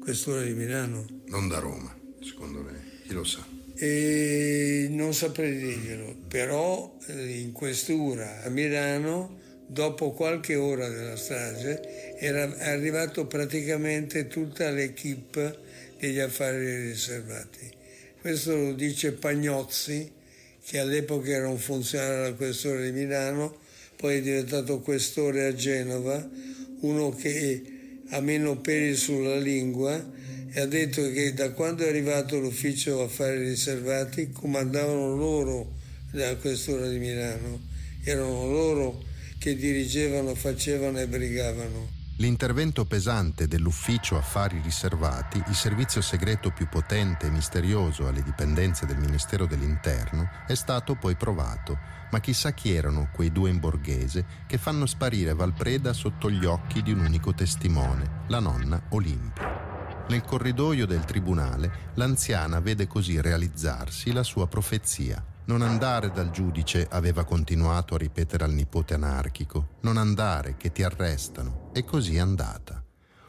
questura 0.00 0.42
di 0.42 0.52
Milano. 0.52 1.06
Non 1.26 1.48
da 1.48 1.58
Roma, 1.58 1.94
secondo 2.20 2.62
lei. 2.62 2.80
Chi 3.06 3.12
lo 3.12 3.24
sa? 3.24 3.46
E 3.74 4.86
non 4.90 5.14
saprei 5.14 5.56
dirglielo, 5.56 6.16
però 6.28 6.96
eh, 7.06 7.38
in 7.38 7.52
questura 7.52 8.42
a 8.42 8.48
Milano, 8.48 9.40
dopo 9.66 10.12
qualche 10.12 10.54
ora 10.56 10.88
della 10.88 11.16
strage, 11.16 12.16
era 12.18 12.44
arrivato 12.58 13.26
praticamente 13.26 14.28
tutta 14.28 14.70
l'equipe 14.70 15.58
degli 15.98 16.18
affari 16.18 16.88
riservati. 16.88 17.70
Questo 18.20 18.54
lo 18.54 18.72
dice 18.74 19.12
Pagnozzi, 19.12 20.12
che 20.64 20.78
all'epoca 20.78 21.30
era 21.30 21.48
un 21.48 21.58
funzionario 21.58 22.22
della 22.22 22.34
questura 22.34 22.80
di 22.80 22.92
Milano, 22.92 23.58
poi 24.02 24.16
è 24.16 24.20
diventato 24.20 24.80
questore 24.80 25.46
a 25.46 25.54
Genova, 25.54 26.28
uno 26.80 27.10
che 27.10 27.62
ha 28.08 28.20
meno 28.20 28.58
peli 28.58 28.96
sulla 28.96 29.36
lingua 29.36 29.94
e 30.52 30.60
ha 30.60 30.66
detto 30.66 31.08
che 31.12 31.32
da 31.34 31.52
quando 31.52 31.84
è 31.84 31.88
arrivato 31.88 32.40
l'ufficio 32.40 33.00
affari 33.00 33.38
riservati 33.38 34.32
comandavano 34.32 35.14
loro 35.14 35.74
la 36.14 36.34
questura 36.34 36.88
di 36.88 36.98
Milano, 36.98 37.60
erano 38.02 38.50
loro 38.50 39.04
che 39.38 39.54
dirigevano, 39.54 40.34
facevano 40.34 40.98
e 40.98 41.06
brigavano. 41.06 42.01
L'intervento 42.22 42.84
pesante 42.84 43.48
dell'ufficio 43.48 44.16
affari 44.16 44.60
riservati, 44.62 45.42
il 45.48 45.56
servizio 45.56 46.00
segreto 46.00 46.52
più 46.52 46.68
potente 46.68 47.26
e 47.26 47.30
misterioso 47.30 48.06
alle 48.06 48.22
dipendenze 48.22 48.86
del 48.86 48.96
Ministero 48.96 49.44
dell'Interno, 49.44 50.30
è 50.46 50.54
stato 50.54 50.94
poi 50.94 51.16
provato, 51.16 51.76
ma 52.12 52.20
chissà 52.20 52.52
chi 52.52 52.72
erano 52.72 53.10
quei 53.12 53.32
due 53.32 53.50
in 53.50 53.58
borghese 53.58 54.24
che 54.46 54.56
fanno 54.56 54.86
sparire 54.86 55.34
Valpreda 55.34 55.92
sotto 55.92 56.30
gli 56.30 56.44
occhi 56.44 56.80
di 56.80 56.92
un 56.92 57.00
unico 57.00 57.34
testimone, 57.34 58.26
la 58.28 58.38
nonna 58.38 58.80
Olimpia. 58.90 60.04
Nel 60.06 60.22
corridoio 60.22 60.86
del 60.86 61.04
tribunale, 61.04 61.90
l'anziana 61.94 62.60
vede 62.60 62.86
così 62.86 63.20
realizzarsi 63.20 64.12
la 64.12 64.22
sua 64.22 64.46
profezia. 64.46 65.31
Non 65.44 65.60
andare 65.60 66.12
dal 66.12 66.30
giudice, 66.30 66.86
aveva 66.88 67.24
continuato 67.24 67.96
a 67.96 67.98
ripetere 67.98 68.44
al 68.44 68.52
nipote 68.52 68.94
anarchico. 68.94 69.70
Non 69.80 69.96
andare, 69.96 70.56
che 70.56 70.70
ti 70.70 70.84
arrestano. 70.84 71.70
E 71.72 71.84
così 71.84 72.14
è 72.14 72.20
andata. 72.20 72.80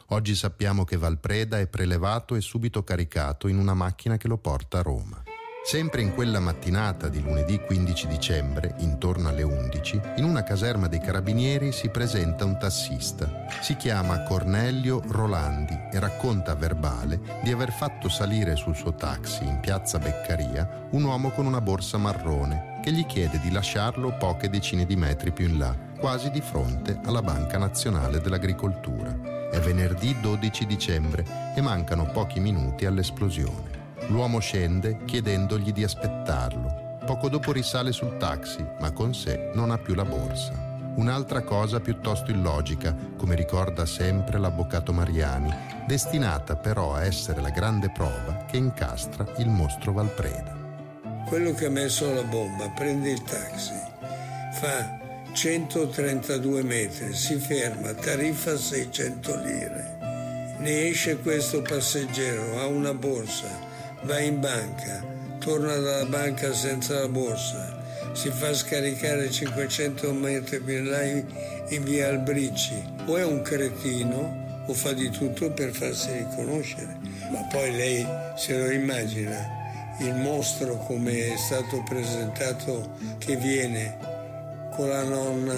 Oggi 0.08 0.36
sappiamo 0.36 0.84
che 0.84 0.96
Valpreda 0.96 1.58
è 1.58 1.66
prelevato 1.66 2.36
e 2.36 2.40
subito 2.40 2.84
caricato 2.84 3.48
in 3.48 3.58
una 3.58 3.74
macchina 3.74 4.16
che 4.16 4.28
lo 4.28 4.38
porta 4.38 4.78
a 4.78 4.82
Roma. 4.82 5.23
Sempre 5.66 6.02
in 6.02 6.12
quella 6.12 6.40
mattinata 6.40 7.08
di 7.08 7.22
lunedì 7.22 7.58
15 7.58 8.06
dicembre, 8.06 8.74
intorno 8.80 9.30
alle 9.30 9.42
11, 9.44 10.00
in 10.16 10.24
una 10.24 10.42
caserma 10.42 10.88
dei 10.88 11.00
carabinieri 11.00 11.72
si 11.72 11.88
presenta 11.88 12.44
un 12.44 12.58
tassista. 12.58 13.46
Si 13.62 13.74
chiama 13.76 14.24
Cornelio 14.24 15.00
Rolandi 15.06 15.74
e 15.90 15.98
racconta 15.98 16.52
a 16.52 16.54
verbale 16.54 17.18
di 17.42 17.50
aver 17.50 17.72
fatto 17.72 18.10
salire 18.10 18.56
sul 18.56 18.76
suo 18.76 18.94
taxi 18.94 19.46
in 19.46 19.60
piazza 19.60 19.98
Beccaria 19.98 20.86
un 20.90 21.02
uomo 21.02 21.30
con 21.30 21.46
una 21.46 21.62
borsa 21.62 21.96
marrone 21.96 22.80
che 22.82 22.92
gli 22.92 23.06
chiede 23.06 23.40
di 23.40 23.50
lasciarlo 23.50 24.18
poche 24.18 24.50
decine 24.50 24.84
di 24.84 24.96
metri 24.96 25.32
più 25.32 25.48
in 25.48 25.58
là, 25.58 25.74
quasi 25.98 26.30
di 26.30 26.42
fronte 26.42 27.00
alla 27.06 27.22
Banca 27.22 27.56
Nazionale 27.56 28.20
dell'Agricoltura. 28.20 29.48
È 29.50 29.58
venerdì 29.60 30.14
12 30.20 30.66
dicembre 30.66 31.24
e 31.56 31.62
mancano 31.62 32.04
pochi 32.04 32.38
minuti 32.38 32.84
all'esplosione. 32.84 33.73
L'uomo 34.08 34.38
scende 34.38 35.04
chiedendogli 35.04 35.72
di 35.72 35.84
aspettarlo. 35.84 36.98
Poco 37.06 37.28
dopo 37.28 37.52
risale 37.52 37.92
sul 37.92 38.16
taxi, 38.16 38.64
ma 38.80 38.92
con 38.92 39.14
sé 39.14 39.50
non 39.54 39.70
ha 39.70 39.78
più 39.78 39.94
la 39.94 40.04
borsa. 40.04 40.72
Un'altra 40.96 41.42
cosa 41.42 41.80
piuttosto 41.80 42.30
illogica, 42.30 42.94
come 43.16 43.34
ricorda 43.34 43.84
sempre 43.84 44.38
l'avvocato 44.38 44.92
Mariani, 44.92 45.52
destinata 45.86 46.54
però 46.56 46.94
a 46.94 47.04
essere 47.04 47.40
la 47.40 47.50
grande 47.50 47.90
prova 47.90 48.44
che 48.48 48.56
incastra 48.56 49.26
il 49.38 49.48
mostro 49.48 49.92
Valpreda. 49.92 50.54
Quello 51.26 51.52
che 51.52 51.66
ha 51.66 51.70
messo 51.70 52.12
la 52.12 52.22
bomba 52.22 52.68
prende 52.68 53.10
il 53.10 53.22
taxi, 53.22 53.72
fa 54.52 55.00
132 55.32 56.62
metri, 56.62 57.12
si 57.12 57.36
ferma, 57.36 57.92
tariffa 57.92 58.56
600 58.56 59.36
lire. 59.42 59.98
Ne 60.58 60.86
esce 60.86 61.18
questo 61.18 61.60
passeggero, 61.60 62.60
ha 62.60 62.66
una 62.66 62.94
borsa, 62.94 63.48
va 64.04 64.20
in 64.20 64.40
banca, 64.40 65.02
torna 65.38 65.74
dalla 65.76 66.06
banca 66.06 66.52
senza 66.52 67.00
la 67.00 67.08
borsa, 67.08 67.82
si 68.12 68.30
fa 68.30 68.54
scaricare 68.54 69.30
500 69.30 70.12
metri 70.12 70.60
più 70.60 70.82
là 70.84 71.02
in 71.02 71.82
via 71.82 72.08
Albricci. 72.08 72.92
O 73.06 73.16
è 73.16 73.24
un 73.24 73.42
cretino 73.42 74.64
o 74.66 74.72
fa 74.72 74.92
di 74.92 75.10
tutto 75.10 75.50
per 75.50 75.72
farsi 75.72 76.12
riconoscere. 76.12 76.96
Ma 77.30 77.42
poi 77.50 77.72
lei 77.72 78.06
se 78.36 78.56
lo 78.56 78.70
immagina 78.70 79.62
il 79.98 80.14
mostro 80.14 80.76
come 80.76 81.34
è 81.34 81.36
stato 81.36 81.82
presentato 81.82 82.96
che 83.18 83.36
viene 83.36 83.96
con 84.74 84.88
la 84.88 85.04
nonna, 85.04 85.54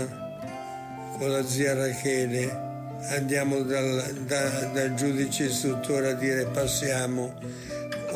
con 1.18 1.30
la 1.30 1.42
zia 1.42 1.74
Rachele, 1.74 2.64
andiamo 3.08 3.60
dal, 3.60 4.12
da, 4.26 4.48
dal 4.72 4.94
giudice 4.94 5.44
istruttore 5.44 6.10
a 6.10 6.14
dire 6.14 6.46
passiamo, 6.46 7.34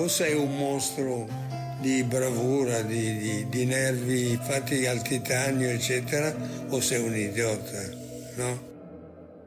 o 0.00 0.08
sei 0.08 0.34
un 0.34 0.56
mostro 0.56 1.28
di 1.78 2.02
bravura, 2.04 2.80
di, 2.80 3.18
di, 3.18 3.48
di 3.48 3.64
nervi 3.66 4.38
fatti 4.40 4.86
al 4.86 5.02
titanio, 5.02 5.68
eccetera, 5.68 6.34
o 6.68 6.80
sei 6.80 7.02
un 7.02 7.14
idiota, 7.14 7.90
no? 8.36 8.68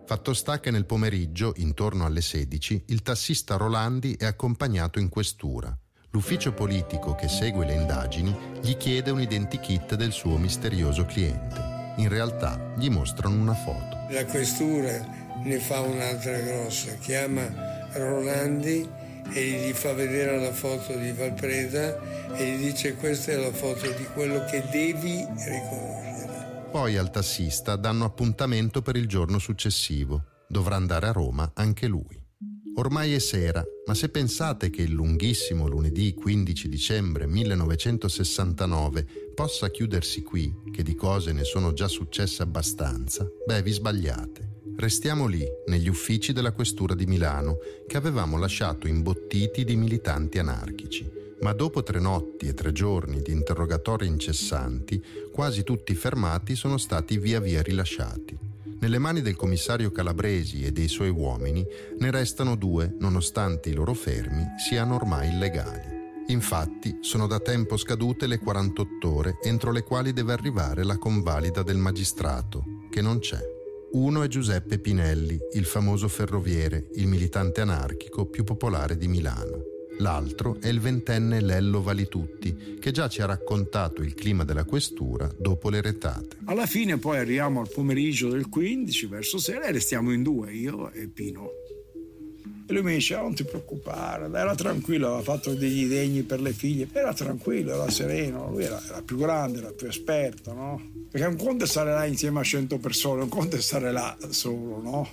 Fatto 0.05 0.33
sta 0.33 0.59
che 0.59 0.69
nel 0.69 0.85
pomeriggio, 0.85 1.53
intorno 1.57 2.05
alle 2.05 2.21
16, 2.21 2.83
il 2.87 3.01
tassista 3.01 3.55
Rolandi 3.55 4.15
è 4.15 4.25
accompagnato 4.25 4.99
in 4.99 5.09
questura. 5.09 5.75
L'ufficio 6.11 6.53
politico 6.53 7.15
che 7.15 7.27
segue 7.27 7.65
le 7.65 7.73
indagini 7.73 8.35
gli 8.61 8.77
chiede 8.77 9.09
un 9.09 9.21
identikit 9.21 9.95
del 9.95 10.11
suo 10.11 10.37
misterioso 10.37 11.05
cliente. 11.05 11.95
In 11.97 12.09
realtà 12.09 12.73
gli 12.77 12.89
mostrano 12.89 13.41
una 13.41 13.55
foto. 13.55 14.05
La 14.11 14.25
questura 14.25 15.41
ne 15.43 15.57
fa 15.57 15.79
un'altra 15.79 16.37
grossa, 16.39 16.93
chiama 16.97 17.89
Rolandi 17.93 19.01
e 19.31 19.67
gli 19.67 19.73
fa 19.73 19.93
vedere 19.93 20.39
la 20.39 20.51
foto 20.51 20.95
di 20.95 21.11
Valpreda 21.11 22.35
e 22.35 22.51
gli 22.51 22.65
dice 22.65 22.95
questa 22.95 23.31
è 23.31 23.37
la 23.37 23.51
foto 23.51 23.91
di 23.91 24.05
quello 24.13 24.43
che 24.45 24.63
devi 24.71 25.25
riconoscere. 25.25 26.67
Poi 26.71 26.97
al 26.97 27.11
tassista 27.11 27.75
danno 27.75 28.05
appuntamento 28.05 28.81
per 28.81 28.95
il 28.95 29.07
giorno 29.07 29.37
successivo. 29.37 30.23
Dovrà 30.47 30.75
andare 30.75 31.07
a 31.07 31.11
Roma 31.11 31.51
anche 31.53 31.87
lui. 31.87 32.21
Ormai 32.75 33.13
è 33.13 33.19
sera, 33.19 33.63
ma 33.85 33.93
se 33.93 34.09
pensate 34.09 34.71
che 34.71 34.81
il 34.81 34.91
lunghissimo 34.91 35.67
lunedì 35.67 36.15
15 36.15 36.67
dicembre 36.67 37.27
1969 37.27 39.05
possa 39.35 39.69
chiudersi 39.69 40.23
qui, 40.23 40.51
che 40.71 40.81
di 40.81 40.95
cose 40.95 41.33
ne 41.33 41.43
sono 41.43 41.73
già 41.73 41.87
successe 41.87 42.41
abbastanza, 42.41 43.27
beh, 43.45 43.61
vi 43.61 43.71
sbagliate. 43.71 44.53
Restiamo 44.75 45.27
lì, 45.27 45.45
negli 45.67 45.87
uffici 45.87 46.33
della 46.33 46.51
Questura 46.51 46.95
di 46.95 47.05
Milano, 47.05 47.57
che 47.87 47.95
avevamo 47.95 48.37
lasciato 48.37 48.87
imbottiti 48.87 49.63
di 49.63 49.75
militanti 49.75 50.39
anarchici. 50.39 51.09
Ma 51.41 51.53
dopo 51.53 51.83
tre 51.83 51.99
notti 51.99 52.47
e 52.47 52.53
tre 52.53 52.71
giorni 52.71 53.21
di 53.21 53.31
interrogatori 53.31 54.07
incessanti, 54.07 55.01
quasi 55.31 55.63
tutti 55.63 55.93
fermati 55.93 56.55
sono 56.55 56.77
stati 56.77 57.17
via 57.17 57.39
via 57.39 57.61
rilasciati. 57.61 58.37
Nelle 58.79 58.97
mani 58.97 59.21
del 59.21 59.35
commissario 59.35 59.91
Calabresi 59.91 60.63
e 60.63 60.71
dei 60.71 60.87
suoi 60.87 61.09
uomini 61.09 61.65
ne 61.99 62.11
restano 62.11 62.55
due, 62.55 62.95
nonostante 62.99 63.69
i 63.69 63.73
loro 63.73 63.93
fermi 63.93 64.45
siano 64.57 64.95
ormai 64.95 65.29
illegali. 65.29 66.01
Infatti, 66.27 66.97
sono 67.01 67.27
da 67.27 67.39
tempo 67.39 67.77
scadute 67.77 68.27
le 68.27 68.39
48 68.39 69.13
ore 69.13 69.37
entro 69.43 69.71
le 69.71 69.83
quali 69.83 70.13
deve 70.13 70.33
arrivare 70.33 70.83
la 70.83 70.97
convalida 70.97 71.63
del 71.63 71.77
magistrato, 71.77 72.63
che 72.89 73.01
non 73.01 73.19
c'è. 73.19 73.61
Uno 73.93 74.23
è 74.23 74.27
Giuseppe 74.27 74.79
Pinelli, 74.79 75.37
il 75.53 75.65
famoso 75.65 76.07
ferroviere, 76.07 76.87
il 76.95 77.05
militante 77.05 77.61
anarchico 77.61 78.25
più 78.25 78.43
popolare 78.43 78.97
di 78.97 79.07
Milano. 79.07 79.65
L'altro 79.99 80.57
è 80.59 80.67
il 80.67 80.79
ventenne 80.79 81.39
Lello 81.39 81.79
Valitutti, 81.79 82.77
che 82.79 82.89
già 82.89 83.07
ci 83.07 83.21
ha 83.21 83.27
raccontato 83.27 84.01
il 84.01 84.15
clima 84.15 84.43
della 84.43 84.63
questura 84.63 85.29
dopo 85.37 85.69
le 85.69 85.81
retate. 85.81 86.37
Alla 86.45 86.65
fine 86.65 86.97
poi 86.97 87.19
arriviamo 87.19 87.59
al 87.59 87.69
pomeriggio 87.69 88.29
del 88.29 88.49
15, 88.49 89.05
verso 89.05 89.37
sera, 89.37 89.65
e 89.65 89.71
restiamo 89.71 90.11
in 90.11 90.23
due, 90.23 90.51
io 90.51 90.89
e 90.91 91.07
Pino. 91.07 91.49
E 92.65 92.71
lui 92.71 92.81
mi 92.81 92.93
dice, 92.93 93.15
oh, 93.15 93.23
non 93.23 93.35
ti 93.35 93.43
preoccupare, 93.43 94.29
era 94.33 94.55
tranquillo, 94.55 95.07
aveva 95.07 95.21
fatto 95.21 95.53
degli 95.53 95.85
degni 95.85 96.23
per 96.23 96.39
le 96.39 96.53
figlie, 96.53 96.87
era 96.93 97.13
tranquillo, 97.13 97.73
era 97.73 97.89
sereno, 97.89 98.49
lui 98.49 98.63
era, 98.63 98.81
era 98.85 99.01
più 99.01 99.17
grande, 99.17 99.59
era 99.59 99.71
più 99.71 99.87
esperto, 99.87 100.53
no? 100.53 100.81
Perché 101.11 101.27
un 101.27 101.35
conto 101.35 101.65
è 101.65 101.67
stare 101.67 101.91
là 101.91 102.05
insieme 102.05 102.39
a 102.39 102.43
100 102.43 102.77
persone, 102.77 103.23
un 103.23 103.29
conto 103.29 103.57
è 103.57 103.61
stare 103.61 103.91
là 103.91 104.15
solo, 104.29 104.81
no? 104.81 105.09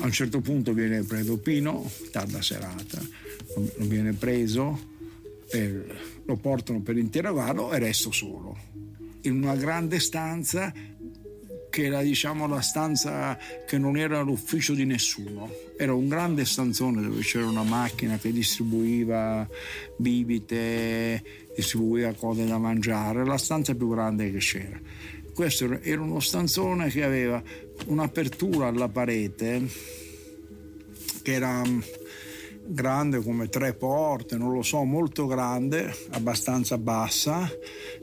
A 0.00 0.04
un 0.04 0.12
certo 0.12 0.40
punto 0.40 0.72
viene 0.74 1.02
preso 1.02 1.38
Pino, 1.38 1.90
tarda 2.12 2.42
serata, 2.42 3.00
lo 3.54 3.86
viene 3.86 4.12
preso, 4.12 4.78
per, 5.48 6.20
lo 6.24 6.36
portano 6.36 6.82
per 6.82 6.98
interrogarlo 6.98 7.72
e 7.72 7.78
resto 7.78 8.12
solo. 8.12 8.56
In 9.22 9.42
una 9.42 9.56
grande 9.56 9.98
stanza 9.98 10.72
che 11.78 11.84
era 11.84 12.02
diciamo 12.02 12.48
la 12.48 12.60
stanza 12.60 13.38
che 13.64 13.78
non 13.78 13.96
era 13.96 14.20
l'ufficio 14.22 14.74
di 14.74 14.84
nessuno, 14.84 15.48
era 15.76 15.94
un 15.94 16.08
grande 16.08 16.44
stanzone 16.44 17.00
dove 17.00 17.20
c'era 17.20 17.46
una 17.46 17.62
macchina 17.62 18.18
che 18.18 18.32
distribuiva 18.32 19.48
bibite, 19.96 21.22
distribuiva 21.54 22.12
cose 22.14 22.44
da 22.46 22.58
mangiare, 22.58 23.24
la 23.24 23.38
stanza 23.38 23.76
più 23.76 23.90
grande 23.90 24.32
che 24.32 24.38
c'era. 24.38 24.80
Questo 25.32 25.80
era 25.80 26.02
uno 26.02 26.18
stanzone 26.18 26.88
che 26.88 27.04
aveva 27.04 27.40
un'apertura 27.86 28.66
alla 28.66 28.88
parete 28.88 29.64
che 31.22 31.32
era 31.32 31.62
grande 32.68 33.22
come 33.22 33.48
tre 33.48 33.74
porte, 33.74 34.36
non 34.36 34.52
lo 34.52 34.62
so, 34.62 34.84
molto 34.84 35.26
grande, 35.26 35.94
abbastanza 36.10 36.76
bassa, 36.76 37.48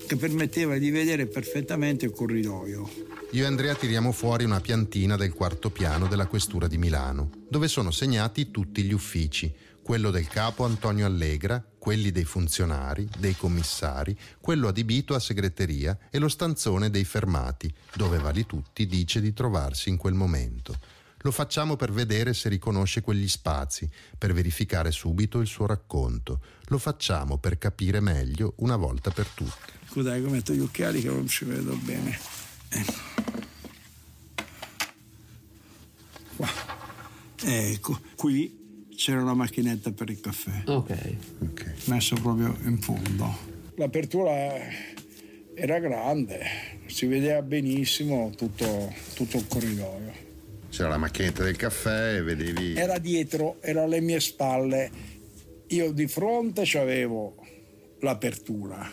che 0.07 0.15
permetteva 0.15 0.77
di 0.77 0.89
vedere 0.89 1.27
perfettamente 1.27 2.05
il 2.05 2.11
corridoio. 2.11 2.89
Io 3.31 3.43
e 3.43 3.47
Andrea 3.47 3.75
tiriamo 3.75 4.11
fuori 4.11 4.43
una 4.43 4.59
piantina 4.59 5.15
del 5.15 5.33
quarto 5.33 5.69
piano 5.69 6.07
della 6.07 6.27
Questura 6.27 6.67
di 6.67 6.77
Milano, 6.77 7.29
dove 7.47 7.67
sono 7.67 7.91
segnati 7.91 8.49
tutti 8.49 8.83
gli 8.83 8.93
uffici, 8.93 9.53
quello 9.83 10.09
del 10.09 10.27
capo 10.27 10.63
Antonio 10.63 11.05
Allegra, 11.05 11.63
quelli 11.77 12.11
dei 12.11 12.23
funzionari, 12.23 13.07
dei 13.19 13.35
commissari, 13.35 14.17
quello 14.41 14.67
adibito 14.67 15.13
a 15.13 15.19
segreteria 15.19 15.95
e 16.09 16.17
lo 16.17 16.27
stanzone 16.27 16.89
dei 16.89 17.03
fermati, 17.03 17.71
dove 17.93 18.17
Vali 18.17 18.47
Tutti 18.47 18.87
dice 18.87 19.21
di 19.21 19.31
trovarsi 19.33 19.89
in 19.89 19.97
quel 19.97 20.15
momento. 20.15 20.75
Lo 21.25 21.31
facciamo 21.31 21.75
per 21.75 21.91
vedere 21.91 22.35
se 22.35 22.49
riconosce 22.49 23.01
quegli 23.01 23.27
spazi, 23.27 23.89
per 24.15 24.31
verificare 24.31 24.91
subito 24.91 25.39
il 25.39 25.47
suo 25.47 25.65
racconto. 25.65 26.39
Lo 26.67 26.77
facciamo 26.77 27.39
per 27.39 27.57
capire 27.57 27.99
meglio 27.99 28.53
una 28.57 28.75
volta 28.75 29.09
per 29.09 29.25
tutte. 29.29 29.73
Scusate 29.89 30.21
che 30.21 30.29
metto 30.29 30.53
gli 30.53 30.59
occhiali 30.59 31.01
che 31.01 31.07
non 31.07 31.25
ci 31.25 31.45
vedo 31.45 31.75
bene. 31.77 32.15
Ecco. 32.69 32.93
Qua. 36.35 36.49
Ecco, 37.43 37.99
qui 38.15 38.85
c'era 38.95 39.23
una 39.23 39.33
macchinetta 39.33 39.93
per 39.93 40.11
il 40.11 40.19
caffè. 40.19 40.61
Ok. 40.67 41.17
okay. 41.39 41.73
Messo 41.85 42.15
proprio 42.17 42.55
in 42.65 42.79
fondo. 42.79 43.35
L'apertura 43.77 44.59
era 45.55 45.79
grande, 45.79 46.83
si 46.85 47.07
vedeva 47.07 47.41
benissimo 47.41 48.31
tutto, 48.37 48.93
tutto 49.15 49.37
il 49.37 49.47
corridoio. 49.47 50.24
C'era 50.75 50.89
la 50.89 50.97
macchinetta 50.97 51.41
del 51.41 51.55
caffè 51.55 52.15
e 52.17 52.21
vedevi... 52.21 52.75
Era 52.75 52.97
dietro, 52.97 53.61
era 53.61 53.83
alle 53.83 54.01
mie 54.01 54.19
spalle. 54.19 54.91
Io 55.67 55.93
di 55.93 56.05
fronte 56.05 56.63
avevo 56.77 57.37
l'apertura. 58.01 58.91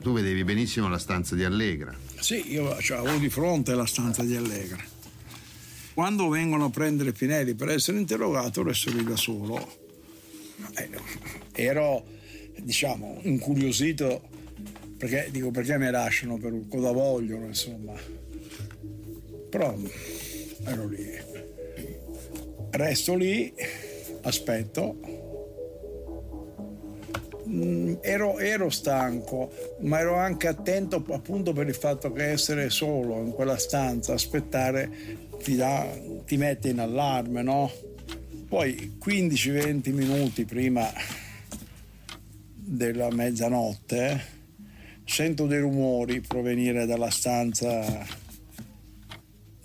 Tu 0.00 0.12
vedevi 0.12 0.44
benissimo 0.44 0.88
la 0.88 0.98
stanza 0.98 1.34
di 1.34 1.42
Allegra. 1.42 1.92
Sì, 2.20 2.52
io 2.52 2.70
avevo 2.72 3.18
di 3.18 3.28
fronte 3.28 3.74
la 3.74 3.84
stanza 3.84 4.22
di 4.22 4.36
Allegra. 4.36 4.80
Quando 5.92 6.28
vengono 6.28 6.66
a 6.66 6.70
prendere 6.70 7.10
Pinelli 7.10 7.56
per 7.56 7.70
essere 7.70 7.98
interrogato, 7.98 8.62
resto 8.62 8.92
lì 8.92 9.02
da 9.02 9.16
solo. 9.16 9.58
Eh, 10.76 10.88
ero, 11.64 12.06
diciamo, 12.60 13.18
incuriosito 13.22 14.22
perché 14.96 15.30
dico 15.32 15.50
perché 15.50 15.78
mi 15.78 15.90
lasciano, 15.90 16.38
per 16.38 16.54
cosa 16.68 16.92
vogliono, 16.92 17.46
insomma. 17.46 17.92
Però 19.50 19.76
ero 20.66 20.86
lì. 20.86 21.06
Resto 22.70 23.14
lì, 23.14 23.52
aspetto. 24.22 25.24
Mm, 27.48 27.94
ero, 28.00 28.38
ero, 28.38 28.70
stanco, 28.70 29.52
ma 29.80 30.00
ero 30.00 30.16
anche 30.16 30.48
attento 30.48 31.04
appunto 31.10 31.52
per 31.52 31.68
il 31.68 31.74
fatto 31.74 32.12
che 32.12 32.30
essere 32.30 32.70
solo 32.70 33.22
in 33.22 33.32
quella 33.32 33.56
stanza, 33.56 34.14
aspettare, 34.14 34.90
ti, 35.42 35.54
dà, 35.54 35.86
ti 36.24 36.36
mette 36.36 36.70
in 36.70 36.80
allarme, 36.80 37.42
no? 37.42 37.70
Poi 38.48 38.98
15-20 39.02 39.92
minuti 39.92 40.44
prima 40.44 40.90
della 42.54 43.10
mezzanotte 43.10 44.34
sento 45.04 45.46
dei 45.46 45.60
rumori 45.60 46.20
provenire 46.20 46.84
dalla 46.84 47.10
stanza 47.10 48.24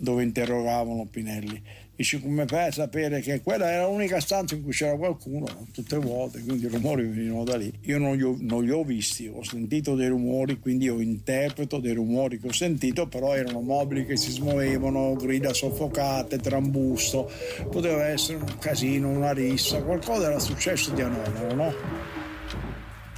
dove 0.02 0.24
interrogavano 0.24 1.06
Pinelli. 1.06 1.62
Dice 1.96 2.20
come 2.20 2.48
fai 2.48 2.70
a 2.70 2.72
sapere 2.72 3.20
che 3.20 3.42
quella 3.42 3.70
era 3.70 3.86
l'unica 3.86 4.20
stanza 4.20 4.56
in 4.56 4.64
cui 4.64 4.72
c'era 4.72 4.98
qualcuno, 4.98 5.68
tutte 5.72 5.98
vuote, 5.98 6.42
quindi 6.42 6.66
i 6.66 6.68
rumori 6.68 7.06
venivano 7.06 7.44
da 7.44 7.58
lì. 7.58 7.72
Io 7.82 8.00
non 8.00 8.16
li, 8.16 8.24
ho, 8.24 8.36
non 8.40 8.64
li 8.64 8.72
ho 8.72 8.84
visti, 8.84 9.28
ho 9.32 9.44
sentito 9.44 9.94
dei 9.94 10.08
rumori, 10.08 10.60
quindi 10.60 10.86
io 10.86 11.00
interpreto 11.00 11.80
dei 11.80 11.94
rumori 11.94 12.40
che 12.40 12.48
ho 12.48 12.52
sentito, 12.52 13.08
però 13.08 13.36
erano 13.36 13.62
mobili 13.62 14.08
che 14.08 14.18
si 14.18 14.32
smuovevano, 14.32 15.14
grida 15.14 15.54
soffocate, 15.54 16.40
trambusto, 16.40 17.30
poteva 17.70 18.08
essere 18.08 18.38
un 18.38 18.58
casino, 18.58 19.10
una 19.10 19.34
rissa, 19.34 19.84
qualcosa 19.84 20.26
era 20.26 20.40
successo 20.40 20.92
di 20.94 21.02
anomalo, 21.02 21.54
no? 21.54 21.74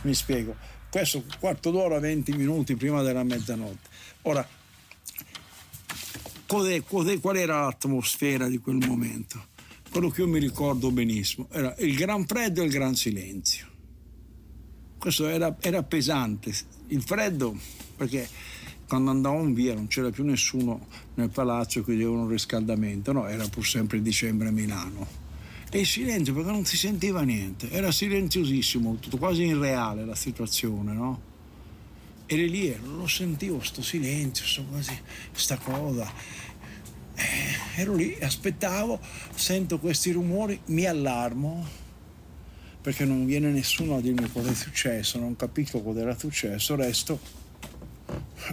Mi 0.01 0.13
spiego. 0.13 0.55
Questo 0.89 1.23
quarto 1.39 1.71
d'ora, 1.71 1.99
20 1.99 2.33
minuti 2.33 2.75
prima 2.75 3.01
della 3.01 3.23
mezzanotte. 3.23 3.87
Ora, 4.23 4.45
qual, 7.19 7.37
era 7.37 7.61
l'atmosfera 7.61 8.47
di 8.47 8.59
quel 8.59 8.75
momento? 8.75 9.47
Quello 9.89 10.09
che 10.09 10.21
io 10.21 10.27
mi 10.27 10.39
ricordo 10.39 10.91
benissimo 10.91 11.47
era 11.51 11.73
il 11.79 11.95
gran 11.95 12.25
freddo 12.25 12.61
e 12.61 12.65
il 12.65 12.71
gran 12.71 12.95
silenzio. 12.95 13.67
Questo 14.99 15.27
era, 15.27 15.55
era 15.59 15.81
pesante. 15.83 16.53
Il 16.87 17.01
freddo, 17.01 17.57
perché 17.95 18.27
quando 18.87 19.09
andavamo 19.09 19.51
via 19.53 19.73
non 19.73 19.87
c'era 19.87 20.11
più 20.11 20.23
nessuno 20.23 20.87
nel 21.15 21.29
palazzo 21.29 21.79
che 21.79 21.91
chiedeva 21.91 22.11
un 22.11 22.27
riscaldamento, 22.27 23.11
no, 23.11 23.27
era 23.27 23.47
pur 23.47 23.65
sempre 23.65 24.01
dicembre 24.01 24.49
a 24.49 24.51
Milano. 24.51 25.21
E 25.71 25.79
il 25.79 25.87
silenzio 25.87 26.35
perché 26.35 26.51
non 26.51 26.65
si 26.65 26.77
sentiva 26.77 27.21
niente, 27.23 27.71
era 27.71 27.91
silenziosissimo, 27.91 28.97
tutto 28.99 29.17
quasi 29.17 29.43
irreale 29.43 30.05
la 30.05 30.13
situazione, 30.13 30.93
no? 30.93 31.31
Eri 32.25 32.49
lì 32.49 32.75
lo 32.81 33.07
sentivo, 33.07 33.61
sto 33.61 33.81
silenzio, 33.81 34.45
sto 34.45 34.63
quasi, 34.63 34.97
sta 35.31 35.57
cosa. 35.57 36.11
Eh, 37.15 37.81
ero 37.81 37.95
lì, 37.95 38.17
aspettavo, 38.21 38.99
sento 39.35 39.79
questi 39.79 40.11
rumori, 40.11 40.59
mi 40.65 40.85
allarmo 40.85 41.81
perché 42.83 43.05
non 43.05 43.25
viene 43.25 43.49
nessuno 43.49 43.95
a 43.95 44.01
dirmi 44.01 44.29
cosa 44.29 44.51
è 44.51 44.53
successo, 44.53 45.17
non 45.17 45.37
capisco 45.37 45.81
cosa 45.81 46.01
era 46.01 46.17
successo, 46.17 46.75
resto 46.75 47.17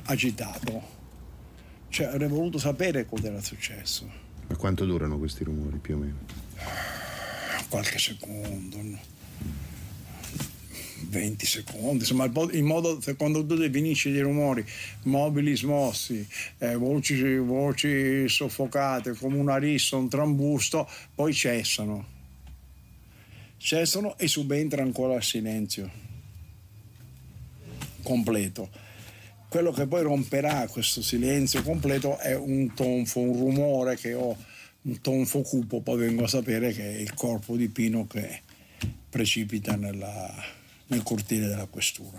agitato. 0.05 0.99
Cioè 1.89 2.07
avrei 2.07 2.29
voluto 2.29 2.57
sapere 2.59 3.07
cosa 3.07 3.27
era 3.27 3.41
successo. 3.41 4.09
Ma 4.47 4.55
quanto 4.55 4.85
durano 4.85 5.19
questi 5.19 5.43
rumori 5.43 5.79
più 5.79 5.97
o 5.97 5.99
meno? 5.99 6.19
Qualche 7.69 7.99
secondo. 7.99 8.79
No? 11.11 11.19
20 11.19 11.45
secondi, 11.45 11.99
insomma, 11.99 12.31
in 12.53 12.65
modo 12.65 13.01
quando 13.17 13.45
tu 13.45 13.57
definisci 13.57 14.13
dei 14.13 14.21
rumori, 14.21 14.65
mobili 15.03 15.57
smossi, 15.57 16.27
eh, 16.59 16.77
voci, 16.77 17.37
voci 17.37 18.29
soffocate 18.29 19.15
come 19.15 19.37
una 19.37 19.57
rissa, 19.57 19.97
un 19.97 20.09
trambusto, 20.09 20.89
poi 21.15 21.35
cessano. 21.35 22.19
Cessano 23.57 24.17
e 24.17 24.29
subentra 24.29 24.83
ancora 24.83 25.17
il 25.17 25.23
silenzio 25.23 25.91
completo. 28.03 28.71
Quello 29.49 29.73
che 29.73 29.87
poi 29.87 30.03
romperà 30.03 30.67
questo 30.69 31.03
silenzio 31.03 31.63
completo 31.63 32.19
è 32.19 32.37
un 32.37 32.73
tonfo, 32.73 33.19
un 33.19 33.37
rumore 33.37 33.97
che 33.97 34.15
ho, 34.15 34.37
un 34.83 35.01
tonfo 35.01 35.43
cupo, 35.43 35.81
poi 35.81 35.99
vengo 35.99 36.25
a 36.25 36.29
sapere 36.29 36.73
che 36.73 36.85
è 36.85 37.01
il 37.01 37.15
corpo 37.15 37.57
di 37.57 37.69
Pino 37.69 38.07
che 38.07 38.43
precipita 39.11 39.75
nella, 39.75 40.33
nel 40.91 41.03
cortile 41.03 41.47
della 41.47 41.67
questura. 41.67 42.19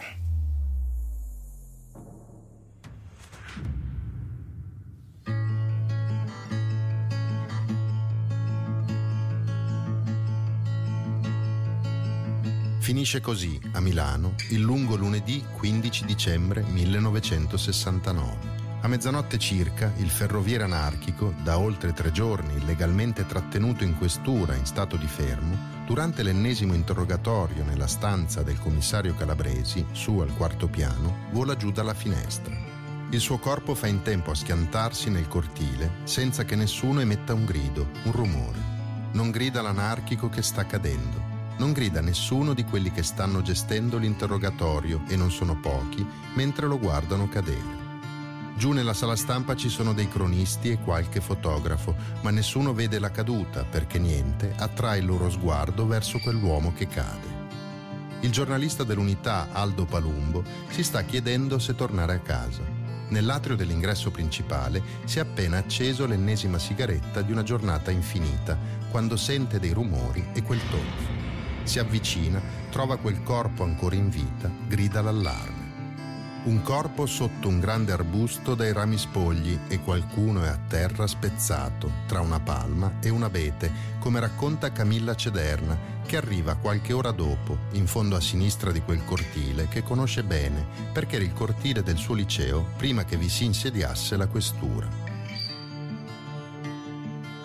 Finisce 12.80 13.22
così 13.22 13.60
a 13.74 13.80
Milano 13.80 14.36
il 14.50 14.60
lungo 14.60 14.96
lunedì 14.96 15.42
15 15.58 16.04
dicembre 16.06 16.62
1969. 16.64 18.51
A 18.84 18.88
mezzanotte 18.88 19.38
circa 19.38 19.92
il 19.98 20.10
ferroviere 20.10 20.64
anarchico, 20.64 21.36
da 21.44 21.60
oltre 21.60 21.94
tre 21.94 22.12
giorni 22.12 22.56
illegalmente 22.56 23.28
trattenuto 23.28 23.84
in 23.84 23.96
questura 23.96 24.56
in 24.56 24.66
stato 24.66 24.98
di 24.98 25.06
fermo, 25.06 25.56
durante 25.86 26.24
l'ennesimo 26.24 26.74
interrogatorio 26.74 27.64
nella 27.64 27.86
stanza 27.86 28.42
del 28.42 28.58
commissario 28.58 29.14
Calabresi, 29.14 29.86
su 29.92 30.18
al 30.18 30.34
quarto 30.34 30.68
piano, 30.68 31.28
vola 31.32 31.56
giù 31.56 31.72
dalla 31.72 31.94
finestra. 31.94 32.56
Il 33.12 33.20
suo 33.20 33.38
corpo 33.38 33.76
fa 33.76 33.86
in 33.86 34.02
tempo 34.02 34.32
a 34.32 34.36
schiantarsi 34.36 35.12
nel 35.12 35.28
cortile 35.28 35.98
senza 36.06 36.44
che 36.44 36.56
nessuno 36.56 37.02
emetta 37.02 37.36
un 37.36 37.46
grido, 37.46 37.88
un 38.06 38.12
rumore. 38.12 38.58
Non 39.12 39.30
grida 39.30 39.62
l'anarchico 39.62 40.28
che 40.28 40.42
sta 40.42 40.66
cadendo. 40.66 41.22
Non 41.58 41.72
grida 41.72 42.02
nessuno 42.02 42.56
di 42.56 42.64
quelli 42.64 42.92
che 42.92 43.04
stanno 43.04 43.44
gestendo 43.44 44.00
l'interrogatorio, 44.00 45.04
e 45.08 45.16
non 45.16 45.30
sono 45.30 45.60
pochi, 45.60 46.04
mentre 46.34 46.66
lo 46.66 46.80
guardano 46.80 47.30
cadere. 47.30 47.81
Giù 48.62 48.74
nella 48.74 48.94
sala 48.94 49.16
stampa 49.16 49.56
ci 49.56 49.70
sono 49.70 49.92
dei 49.92 50.08
cronisti 50.08 50.70
e 50.70 50.78
qualche 50.78 51.20
fotografo, 51.20 51.96
ma 52.22 52.30
nessuno 52.30 52.76
vede 52.76 53.00
la 53.00 53.10
caduta 53.10 53.64
perché 53.64 53.98
niente 53.98 54.54
attrae 54.56 55.00
il 55.00 55.08
loro 55.08 55.32
sguardo 55.32 55.88
verso 55.88 56.20
quell'uomo 56.20 56.72
che 56.72 56.86
cade. 56.86 57.40
Il 58.20 58.30
giornalista 58.30 58.84
dell'unità 58.84 59.48
Aldo 59.52 59.86
Palumbo 59.86 60.44
si 60.70 60.84
sta 60.84 61.02
chiedendo 61.02 61.58
se 61.58 61.74
tornare 61.74 62.14
a 62.14 62.20
casa. 62.20 62.62
Nell'atrio 63.08 63.56
dell'ingresso 63.56 64.12
principale 64.12 64.84
si 65.06 65.18
è 65.18 65.22
appena 65.22 65.58
acceso 65.58 66.06
l'ennesima 66.06 66.60
sigaretta 66.60 67.24
di 67.24 67.32
una 67.32 67.42
giornata 67.42 67.90
infinita, 67.90 68.56
quando 68.92 69.18
sente 69.18 69.60
dei 69.60 69.72
rumori 69.72 70.24
e 70.34 70.44
quel 70.44 70.62
tonfo. 70.70 71.64
Si 71.64 71.80
avvicina, 71.80 72.40
trova 72.70 72.98
quel 72.98 73.24
corpo 73.24 73.64
ancora 73.64 73.96
in 73.96 74.10
vita, 74.10 74.52
grida 74.68 75.02
l'allarme. 75.02 75.61
Un 76.44 76.64
corpo 76.64 77.06
sotto 77.06 77.48
un 77.48 77.60
grande 77.60 77.92
arbusto 77.92 78.56
dai 78.56 78.74
rami 78.74 78.98
spogli 78.98 79.60
e 79.68 79.80
qualcuno 79.80 80.42
è 80.42 80.48
a 80.48 80.58
terra 80.68 81.06
spezzato 81.06 81.92
tra 82.08 82.22
una 82.22 82.40
palma 82.40 82.94
e 83.00 83.10
un 83.10 83.22
abete, 83.22 83.72
come 84.00 84.20
racconta 84.20 84.72
Camilla 84.72 85.16
Cederna, 85.16 85.78
che 86.04 86.18
arriva 86.18 86.56
qualche 86.56 86.94
ora 86.94 87.12
dopo, 87.12 87.56
in 87.74 87.86
fondo 87.86 88.16
a 88.16 88.20
sinistra 88.20 88.72
di 88.72 88.82
quel 88.82 89.06
cortile 89.06 89.68
che 89.68 89.84
conosce 89.84 90.24
bene, 90.24 90.66
perché 90.92 91.18
era 91.18 91.26
il 91.26 91.34
cortile 91.34 91.84
del 91.84 91.98
suo 91.98 92.16
liceo 92.16 92.70
prima 92.76 93.06
che 93.06 93.18
vi 93.18 93.30
si 93.30 93.46
insediasse 93.46 94.18
la 94.18 94.26
questura. 94.26 94.90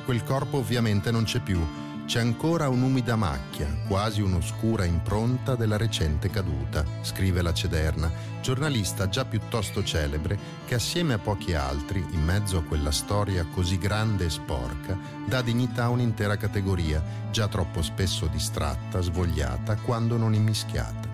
Quel 0.07 0.25
corpo 0.25 0.57
ovviamente 0.57 1.11
non 1.11 1.25
c'è 1.25 1.41
più, 1.41 1.61
c'è 2.07 2.21
ancora 2.21 2.69
un'umida 2.69 3.17
macchia, 3.17 3.67
quasi 3.89 4.21
un'oscura 4.21 4.85
impronta 4.85 5.57
della 5.57 5.77
recente 5.77 6.31
caduta, 6.31 6.85
scrive 7.01 7.43
la 7.43 7.53
Cederna, 7.53 8.11
giornalista 8.41 9.09
già 9.09 9.25
piuttosto 9.25 9.83
celebre 9.83 10.39
che 10.67 10.77
assieme 10.77 11.15
a 11.15 11.19
pochi 11.19 11.55
altri, 11.55 12.05
in 12.13 12.23
mezzo 12.23 12.59
a 12.59 12.63
quella 12.63 12.93
storia 12.93 13.45
così 13.53 13.77
grande 13.77 14.27
e 14.27 14.31
sporca, 14.31 14.97
dà 15.27 15.43
dignità 15.43 15.85
a 15.85 15.89
un'intera 15.89 16.37
categoria, 16.37 17.03
già 17.33 17.49
troppo 17.49 17.83
spesso 17.83 18.27
distratta, 18.27 19.01
svogliata, 19.01 19.75
quando 19.75 20.17
non 20.17 20.33
immischiata. 20.33 21.09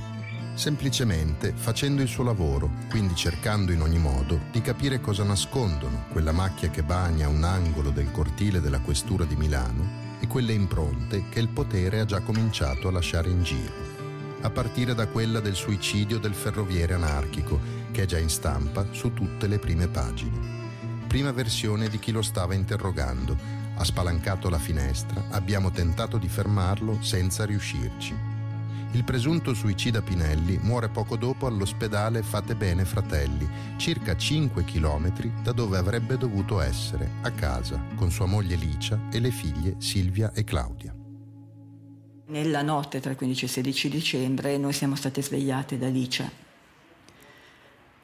Semplicemente 0.53 1.55
facendo 1.57 2.03
il 2.03 2.09
suo 2.09 2.25
lavoro, 2.25 2.71
quindi 2.91 3.15
cercando 3.15 3.73
in 3.73 3.81
ogni 3.81 3.99
modo 3.99 4.39
di 4.51 4.61
capire 4.61 5.01
cosa 5.01 5.25
nascondono 5.25 6.05
quella 6.11 6.33
macchia 6.33 6.69
che 6.69 6.83
bagna 6.83 7.29
un 7.29 7.45
angolo 7.45 7.89
del 7.89 8.11
cortile 8.11 8.61
della 8.61 8.81
questura 8.81 9.25
di 9.25 9.37
Milano 9.37 10.02
quelle 10.33 10.55
impronte 10.55 11.25
che 11.29 11.41
il 11.41 11.49
potere 11.49 12.01
ha 12.01 12.07
già 12.07 12.21
cominciato 12.21 12.89
a 12.89 12.91
lasciare 12.91 13.29
in 13.29 13.43
giro, 13.43 13.75
a 14.41 14.49
partire 14.49 14.95
da 14.95 15.07
quella 15.07 15.41
del 15.41 15.55
suicidio 15.55 16.19
del 16.19 16.33
ferroviere 16.33 16.95
anarchico, 16.95 17.61
che 17.91 18.05
è 18.05 18.07
già 18.07 18.17
in 18.17 18.31
stampa 18.31 18.87
su 18.93 19.13
tutte 19.13 19.47
le 19.47 19.59
prime 19.59 19.89
pagine. 19.89 21.05
Prima 21.07 21.33
versione 21.33 21.91
di 21.91 21.99
chi 21.99 22.13
lo 22.13 22.23
stava 22.23 22.55
interrogando. 22.55 23.37
Ha 23.75 23.85
spalancato 23.85 24.49
la 24.49 24.59
finestra, 24.59 25.23
abbiamo 25.33 25.71
tentato 25.71 26.17
di 26.17 26.29
fermarlo 26.29 27.03
senza 27.03 27.45
riuscirci. 27.45 28.32
Il 28.95 29.05
presunto 29.05 29.55
suicida 29.55 30.03
Pinelli 30.03 30.59
muore 30.59 30.91
poco 30.91 31.17
dopo 31.17 31.47
all'ospedale 31.47 32.23
Fate 32.23 32.55
Bene 32.55 32.85
Fratelli, 32.85 33.49
circa 33.79 34.15
5 34.15 34.65
chilometri 34.65 35.33
da 35.43 35.53
dove 35.53 35.79
avrebbe 35.79 36.19
dovuto 36.19 36.61
essere, 36.61 37.13
a 37.23 37.31
casa, 37.31 37.83
con 37.97 38.11
sua 38.11 38.27
moglie 38.27 38.55
Licia 38.55 39.09
e 39.11 39.19
le 39.19 39.31
figlie 39.31 39.77
Silvia 39.79 40.31
e 40.35 40.45
Claudia. 40.45 40.95
Nella 42.27 42.61
notte 42.61 43.01
tra 43.01 43.13
il 43.13 43.17
15 43.17 43.45
e 43.45 43.47
il 43.47 43.53
16 43.53 43.89
dicembre 43.89 44.59
noi 44.59 44.75
siamo 44.75 44.95
state 44.95 45.23
svegliate 45.23 45.79
da 45.79 45.89
Licia, 45.89 46.31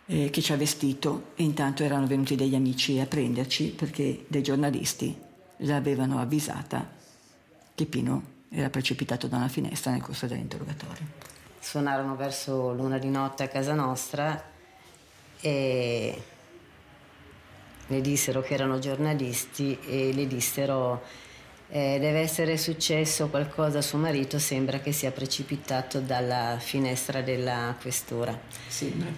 eh, 0.07 0.31
che 0.31 0.41
ci 0.41 0.53
ha 0.55 0.57
vestito 0.57 1.33
e 1.35 1.43
intanto 1.43 1.85
erano 1.85 2.07
venuti 2.07 2.35
degli 2.35 2.55
amici 2.55 2.99
a 2.99 3.05
prenderci 3.05 3.75
perché 3.77 4.25
dei 4.27 4.43
giornalisti 4.43 5.15
l'avevano 5.59 6.19
avvisata 6.19 6.91
che 7.75 7.85
Pino 7.85 8.37
era 8.51 8.71
precipitato 8.71 9.27
da 9.27 9.37
una 9.37 9.49
finestra 9.49 9.91
nel 9.91 10.01
corso 10.01 10.27
dell'interrogatorio. 10.27 11.07
Suonarono 11.61 12.17
verso 12.17 12.73
l'una 12.73 12.99
di 12.99 13.09
notte 13.09 13.43
a 13.43 13.49
casa 13.49 13.75
nostra 13.75 14.43
e 15.41 16.23
le 17.87 18.01
dissero 18.01 18.41
che 18.43 18.55
erano 18.55 18.79
giornalisti 18.79 19.79
e 19.87 20.13
le 20.13 20.27
dissero 20.27 21.03
eh, 21.71 21.99
deve 22.01 22.21
essere 22.21 22.57
successo 22.57 23.29
qualcosa 23.29 23.79
a 23.79 23.83
suo 23.83 23.99
marito, 23.99 24.39
sembra 24.39 24.81
che 24.81 24.93
sia 24.93 25.11
precipitato 25.11 26.01
dalla 26.01 26.57
finestra 26.59 27.21
della 27.21 27.77
questura. 27.81 28.39
Sembra. 28.67 29.09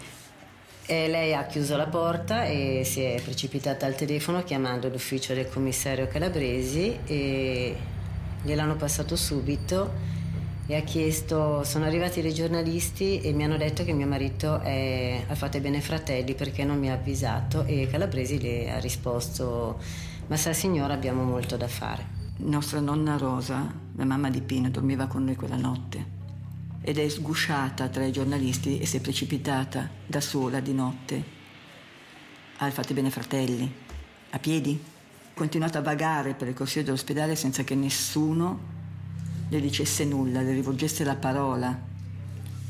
E 0.87 1.09
lei 1.09 1.35
ha 1.35 1.47
chiuso 1.47 1.77
la 1.77 1.87
porta 1.87 2.47
e 2.47 2.83
si 2.85 3.03
è 3.03 3.21
precipitata 3.23 3.87
al 3.87 3.95
telefono 3.95 4.43
chiamando 4.43 4.89
l'ufficio 4.89 5.35
del 5.35 5.49
commissario 5.49 6.09
Calabresi 6.09 6.99
e 7.05 7.77
gliel'hanno 8.43 8.77
passato 8.77 9.17
subito 9.17 10.19
e 10.67 10.77
ha 10.77 10.83
chiesto, 10.83 11.65
sono 11.65 11.85
arrivati 11.85 12.23
dei 12.23 12.33
giornalisti 12.33 13.21
e 13.21 13.33
mi 13.33 13.43
hanno 13.43 13.57
detto 13.57 13.85
che 13.85 13.93
mio 13.93 14.07
marito 14.07 14.61
è, 14.61 15.25
ha 15.27 15.35
fatto 15.35 15.59
bene 15.59 15.81
fratelli 15.81 16.35
perché 16.35 16.65
non 16.65 16.79
mi 16.79 16.91
ha 16.91 16.95
avvisato 16.95 17.65
e 17.65 17.89
Calabresi 17.91 18.41
le 18.41 18.71
ha 18.71 18.79
risposto, 18.79 19.81
ma 20.29 20.37
sa 20.37 20.53
signora 20.53 20.95
abbiamo 20.95 21.25
molto 21.25 21.57
da 21.57 21.67
fare. 21.67 22.19
Nostra 22.37 22.79
nonna 22.79 23.17
Rosa, 23.17 23.73
la 23.97 24.05
mamma 24.05 24.31
di 24.31 24.41
Pino, 24.43 24.71
dormiva 24.71 25.07
con 25.07 25.25
noi 25.25 25.35
quella 25.35 25.57
notte 25.57 26.19
ed 26.83 26.99
è 26.99 27.09
sgusciata 27.09 27.89
tra 27.89 28.05
i 28.05 28.13
giornalisti 28.13 28.79
e 28.79 28.87
si 28.87 28.97
è 28.97 29.01
precipitata 29.01 29.89
da 30.07 30.21
sola 30.21 30.61
di 30.61 30.73
notte 30.73 31.39
al 32.59 32.73
Fate 32.73 32.95
Bene 32.95 33.11
Fratelli, 33.11 33.71
a 34.31 34.39
piedi. 34.39 34.81
Continuato 35.41 35.79
a 35.79 35.81
vagare 35.81 36.35
per 36.35 36.49
il 36.49 36.55
corsivo 36.55 36.85
dell'ospedale 36.85 37.35
senza 37.35 37.65
che 37.65 37.75
nessuno 37.75 38.59
le 39.49 39.59
dicesse 39.59 40.05
nulla, 40.05 40.43
le 40.43 40.53
rivolgesse 40.53 41.03
la 41.03 41.17
parola. 41.17 41.81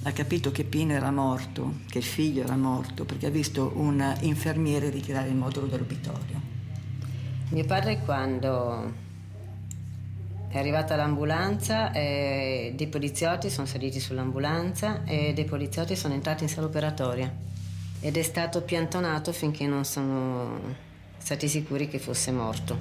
Ha 0.05 0.13
capito 0.13 0.53
che 0.53 0.63
Pino 0.63 0.93
era 0.93 1.11
morto, 1.11 1.79
che 1.89 1.99
il 1.99 2.05
figlio 2.05 2.45
era 2.45 2.55
morto, 2.55 3.05
perché 3.05 3.27
ha 3.27 3.31
visto 3.31 3.73
un 3.75 4.17
infermiere 4.21 4.89
ritirare 4.89 5.31
il 5.31 5.35
modulo 5.35 5.67
dell'obitorio. 5.67 6.41
Mio 7.49 7.65
padre 7.65 8.03
quando 8.05 8.93
è 10.47 10.57
arrivata 10.57 10.95
l'ambulanza, 10.95 11.91
eh, 11.91 12.73
dei 12.77 12.87
poliziotti 12.87 13.51
sono 13.51 13.67
saliti 13.67 13.99
sull'ambulanza 13.99 15.03
e 15.03 15.33
dei 15.33 15.45
poliziotti 15.45 15.97
sono 15.97 16.15
entrati 16.15 16.45
in 16.45 16.49
sala 16.49 16.69
operatoria 16.69 17.35
ed 17.99 18.17
è 18.17 18.23
stato 18.23 18.63
piantonato 18.63 19.33
finché 19.33 19.67
non 19.67 19.85
sono 19.85 20.89
stati 21.21 21.49
sicuri 21.49 21.89
che 21.89 21.99
fosse 21.99 22.33
morto. 22.33 22.79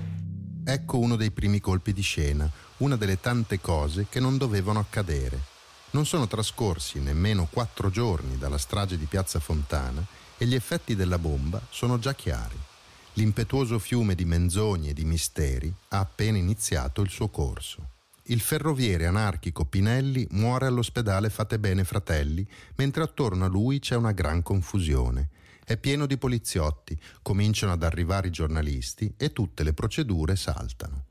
Ecco 0.66 0.98
uno 0.98 1.16
dei 1.16 1.32
primi 1.32 1.60
colpi 1.60 1.94
di 1.94 2.02
scena, 2.02 2.49
una 2.78 2.95
delle 2.95 3.20
tante 3.20 3.60
cose 3.60 4.07
che 4.10 4.20
non 4.20 4.38
dovevano 4.38 4.80
accadere. 4.80 5.40
Non 5.91 6.06
sono 6.06 6.28
trascorsi 6.28 6.99
nemmeno 6.99 7.48
quattro 7.52 7.90
giorni 7.90 8.38
dalla 8.38 8.57
strage 8.57 8.98
di 8.98 9.06
Piazza 9.06 9.40
Fontana 9.40 10.06
e 10.38 10.45
gli 10.45 10.56
effetti 10.56 10.95
della 10.95 11.18
bomba 11.18 11.61
sono 11.70 11.99
già 11.99 12.14
chiari. 12.14 12.57
L'impetuoso 13.14 13.80
fiume 13.80 14.16
di 14.16 14.26
menzogne 14.26 14.90
e 14.90 14.94
di 14.94 15.03
misteri 15.03 15.74
ha 15.90 15.99
appena 15.99 16.38
iniziato 16.38 17.02
il 17.02 17.10
suo 17.10 17.28
corso. 17.28 17.90
Il 18.24 18.40
ferroviere 18.40 19.07
anarchico 19.07 19.66
Pinelli 19.66 20.28
muore 20.32 20.68
all'ospedale 20.68 21.32
Fate 21.32 21.57
Bene 21.57 21.84
Fratelli, 21.84 22.48
mentre 22.76 23.02
attorno 23.02 23.45
a 23.45 23.48
lui 23.48 23.80
c'è 23.80 23.95
una 23.95 24.11
gran 24.11 24.44
confusione. 24.44 25.30
È 25.70 25.78
pieno 25.78 26.08
di 26.08 26.18
poliziotti, 26.18 27.00
cominciano 27.22 27.74
ad 27.74 27.84
arrivare 27.84 28.30
i 28.30 28.32
giornalisti 28.32 29.14
e 29.16 29.32
tutte 29.32 29.62
le 29.62 29.72
procedure 29.72 30.36
saltano. 30.36 31.06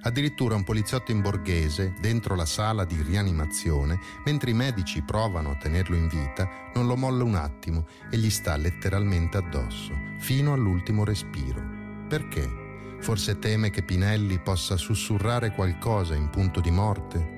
Addirittura 0.00 0.54
un 0.54 0.64
poliziotto 0.64 1.10
in 1.10 1.20
borghese, 1.20 1.94
dentro 2.00 2.34
la 2.34 2.46
sala 2.46 2.86
di 2.86 3.02
rianimazione, 3.02 3.98
mentre 4.24 4.52
i 4.52 4.54
medici 4.54 5.02
provano 5.02 5.50
a 5.50 5.56
tenerlo 5.56 5.94
in 5.94 6.08
vita, 6.08 6.48
non 6.72 6.86
lo 6.86 6.96
molla 6.96 7.22
un 7.22 7.34
attimo 7.34 7.86
e 8.10 8.16
gli 8.16 8.30
sta 8.30 8.56
letteralmente 8.56 9.36
addosso, 9.36 9.92
fino 10.20 10.54
all'ultimo 10.54 11.04
respiro. 11.04 11.62
Perché? 12.08 12.96
Forse 13.00 13.38
teme 13.38 13.68
che 13.68 13.82
Pinelli 13.82 14.38
possa 14.38 14.78
sussurrare 14.78 15.52
qualcosa 15.52 16.14
in 16.14 16.30
punto 16.30 16.60
di 16.60 16.70
morte? 16.70 17.37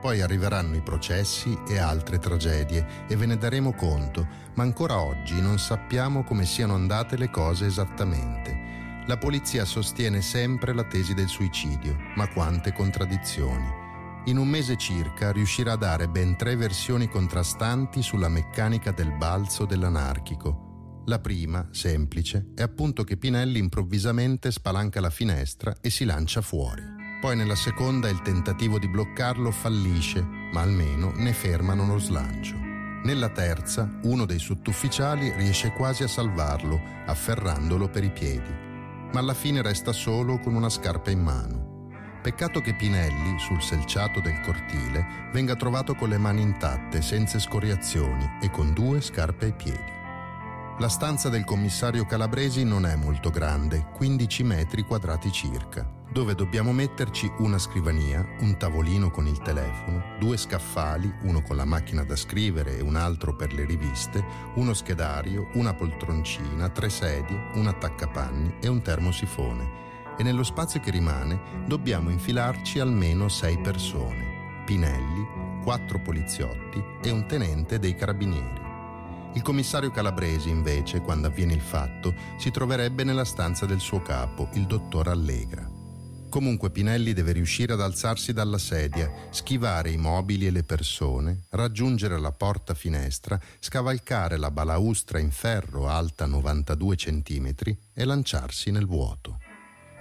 Poi 0.00 0.20
arriveranno 0.20 0.76
i 0.76 0.82
processi 0.82 1.58
e 1.68 1.78
altre 1.78 2.18
tragedie 2.18 3.06
e 3.08 3.16
ve 3.16 3.26
ne 3.26 3.38
daremo 3.38 3.72
conto, 3.72 4.26
ma 4.54 4.62
ancora 4.62 5.00
oggi 5.00 5.40
non 5.40 5.58
sappiamo 5.58 6.22
come 6.22 6.44
siano 6.44 6.74
andate 6.74 7.16
le 7.16 7.30
cose 7.30 7.66
esattamente. 7.66 9.04
La 9.06 9.18
polizia 9.18 9.64
sostiene 9.64 10.20
sempre 10.20 10.74
la 10.74 10.84
tesi 10.84 11.14
del 11.14 11.28
suicidio, 11.28 11.96
ma 12.16 12.28
quante 12.28 12.72
contraddizioni. 12.72 13.84
In 14.26 14.38
un 14.38 14.48
mese 14.48 14.76
circa 14.76 15.30
riuscirà 15.30 15.72
a 15.72 15.76
dare 15.76 16.08
ben 16.08 16.36
tre 16.36 16.56
versioni 16.56 17.08
contrastanti 17.08 18.02
sulla 18.02 18.28
meccanica 18.28 18.90
del 18.90 19.12
balzo 19.12 19.64
dell'anarchico. 19.64 21.02
La 21.06 21.20
prima, 21.20 21.68
semplice, 21.70 22.50
è 22.56 22.62
appunto 22.62 23.04
che 23.04 23.16
Pinelli 23.16 23.60
improvvisamente 23.60 24.50
spalanca 24.50 25.00
la 25.00 25.10
finestra 25.10 25.76
e 25.80 25.88
si 25.88 26.04
lancia 26.04 26.40
fuori. 26.40 26.95
Poi 27.18 27.34
nella 27.34 27.54
seconda 27.54 28.10
il 28.10 28.20
tentativo 28.20 28.78
di 28.78 28.88
bloccarlo 28.88 29.50
fallisce, 29.50 30.22
ma 30.52 30.60
almeno 30.60 31.12
ne 31.16 31.32
fermano 31.32 31.86
lo 31.86 31.98
slancio. 31.98 32.54
Nella 33.04 33.30
terza, 33.30 33.88
uno 34.02 34.26
dei 34.26 34.38
sottufficiali 34.38 35.32
riesce 35.32 35.70
quasi 35.70 36.02
a 36.02 36.08
salvarlo, 36.08 36.78
afferrandolo 37.06 37.88
per 37.88 38.04
i 38.04 38.10
piedi, 38.10 38.52
ma 39.12 39.18
alla 39.18 39.32
fine 39.32 39.62
resta 39.62 39.92
solo 39.92 40.38
con 40.40 40.54
una 40.54 40.68
scarpa 40.68 41.10
in 41.10 41.22
mano. 41.22 41.88
Peccato 42.20 42.60
che 42.60 42.74
Pinelli, 42.74 43.38
sul 43.38 43.62
selciato 43.62 44.20
del 44.20 44.40
cortile, 44.40 45.30
venga 45.32 45.56
trovato 45.56 45.94
con 45.94 46.10
le 46.10 46.18
mani 46.18 46.42
intatte, 46.42 47.00
senza 47.00 47.38
scoriazioni 47.38 48.28
e 48.42 48.50
con 48.50 48.74
due 48.74 49.00
scarpe 49.00 49.46
ai 49.46 49.54
piedi. 49.54 49.94
La 50.78 50.88
stanza 50.88 51.30
del 51.30 51.44
commissario 51.44 52.04
Calabresi 52.04 52.62
non 52.62 52.84
è 52.84 52.94
molto 52.94 53.30
grande, 53.30 53.86
15 53.94 54.42
metri 54.42 54.82
quadrati 54.82 55.32
circa 55.32 55.95
dove 56.16 56.34
dobbiamo 56.34 56.72
metterci 56.72 57.30
una 57.40 57.58
scrivania, 57.58 58.26
un 58.40 58.56
tavolino 58.56 59.10
con 59.10 59.26
il 59.26 59.38
telefono, 59.40 60.16
due 60.18 60.38
scaffali, 60.38 61.12
uno 61.24 61.42
con 61.42 61.56
la 61.56 61.66
macchina 61.66 62.04
da 62.04 62.16
scrivere 62.16 62.78
e 62.78 62.80
un 62.80 62.96
altro 62.96 63.36
per 63.36 63.52
le 63.52 63.66
riviste, 63.66 64.24
uno 64.54 64.72
schedario, 64.72 65.50
una 65.56 65.74
poltroncina, 65.74 66.70
tre 66.70 66.88
sedie, 66.88 67.50
un 67.56 67.66
attaccapanni 67.66 68.54
e 68.62 68.68
un 68.68 68.80
termosifone. 68.80 70.14
E 70.16 70.22
nello 70.22 70.42
spazio 70.42 70.80
che 70.80 70.90
rimane 70.90 71.66
dobbiamo 71.66 72.08
infilarci 72.08 72.78
almeno 72.78 73.28
sei 73.28 73.58
persone. 73.58 74.62
Pinelli, 74.64 75.60
quattro 75.62 76.00
poliziotti 76.00 76.82
e 77.02 77.10
un 77.10 77.26
tenente 77.26 77.78
dei 77.78 77.94
carabinieri. 77.94 78.64
Il 79.34 79.42
commissario 79.42 79.90
Calabresi, 79.90 80.48
invece, 80.48 81.02
quando 81.02 81.26
avviene 81.26 81.52
il 81.52 81.60
fatto, 81.60 82.14
si 82.38 82.50
troverebbe 82.50 83.04
nella 83.04 83.26
stanza 83.26 83.66
del 83.66 83.80
suo 83.80 84.00
capo, 84.00 84.48
il 84.54 84.64
dottor 84.64 85.08
Allegra. 85.08 85.75
Comunque 86.28 86.70
Pinelli 86.70 87.12
deve 87.12 87.32
riuscire 87.32 87.72
ad 87.72 87.80
alzarsi 87.80 88.32
dalla 88.32 88.58
sedia, 88.58 89.10
schivare 89.30 89.90
i 89.90 89.96
mobili 89.96 90.46
e 90.46 90.50
le 90.50 90.64
persone, 90.64 91.44
raggiungere 91.50 92.18
la 92.18 92.32
porta 92.32 92.74
finestra, 92.74 93.40
scavalcare 93.58 94.36
la 94.36 94.50
balaustra 94.50 95.18
in 95.18 95.30
ferro 95.30 95.88
alta 95.88 96.26
92 96.26 96.96
cm 96.96 97.54
e 97.94 98.04
lanciarsi 98.04 98.70
nel 98.70 98.86
vuoto. 98.86 99.38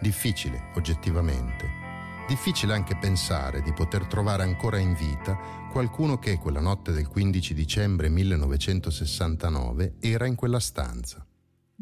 Difficile, 0.02 0.72
oggettivamente. 0.76 1.84
Difficile 2.28 2.74
anche 2.74 2.98
pensare 2.98 3.62
di 3.62 3.72
poter 3.72 4.06
trovare 4.08 4.44
ancora 4.44 4.80
in 4.80 4.94
vita 4.96 5.38
qualcuno 5.72 6.18
che 6.18 6.38
quella 6.38 6.60
notte 6.60 6.92
del 6.92 7.08
15 7.08 7.54
dicembre 7.54 8.10
1969 8.10 9.96
era 10.00 10.26
in 10.26 10.36
quella 10.36 10.60
stanza. 10.60 11.26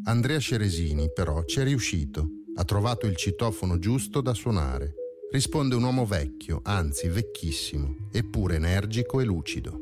Andrea 0.04 0.38
Ceresini 0.38 1.10
però 1.12 1.44
ci 1.44 1.60
è 1.60 1.64
riuscito 1.64 2.43
ha 2.56 2.64
trovato 2.64 3.06
il 3.06 3.16
citofono 3.16 3.78
giusto 3.78 4.20
da 4.20 4.32
suonare. 4.32 4.94
Risponde 5.30 5.74
un 5.74 5.82
uomo 5.82 6.06
vecchio, 6.06 6.60
anzi 6.62 7.08
vecchissimo, 7.08 8.08
eppure 8.12 8.54
energico 8.56 9.20
e 9.20 9.24
lucido. 9.24 9.80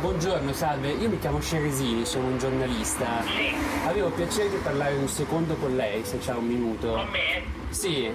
Buongiorno, 0.00 0.52
salve, 0.54 0.92
io 0.92 1.10
mi 1.10 1.18
chiamo 1.18 1.40
Ceresini, 1.42 2.06
sono 2.06 2.28
un 2.28 2.38
giornalista. 2.38 3.22
Sì. 3.22 3.54
Avevo 3.86 4.10
piacere 4.10 4.48
di 4.48 4.56
parlare 4.56 4.96
un 4.96 5.08
secondo 5.08 5.54
con 5.56 5.76
lei, 5.76 6.02
se 6.04 6.18
c'ha 6.18 6.36
un 6.36 6.46
minuto. 6.46 6.92
Con 6.92 7.08
me? 7.08 7.44
Sì, 7.68 8.10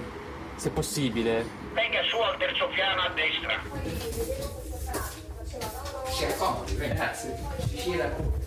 se 0.56 0.70
possibile. 0.70 1.46
Venga 1.72 2.02
su 2.08 2.16
al 2.16 2.36
terzo 2.38 2.68
piano 2.74 3.02
a 3.02 3.10
destra. 3.10 3.62
Si 6.10 6.24
accomodi, 6.24 6.76
grazie. 6.76 8.45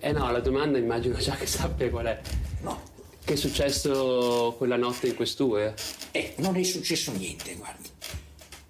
Eh 0.00 0.12
no, 0.12 0.30
la 0.30 0.40
domanda 0.40 0.78
immagino 0.78 1.18
già 1.18 1.34
che 1.34 1.46
sappia 1.46 1.90
qual 1.90 2.06
è. 2.06 2.20
No. 2.60 2.80
Che 3.24 3.32
è 3.32 3.36
successo 3.36 4.54
quella 4.56 4.76
notte 4.76 5.08
in 5.08 5.16
quest'ue? 5.16 5.74
Eh, 6.12 6.34
non 6.38 6.56
è 6.56 6.62
successo 6.62 7.12
niente, 7.12 7.54
guardi. 7.56 7.88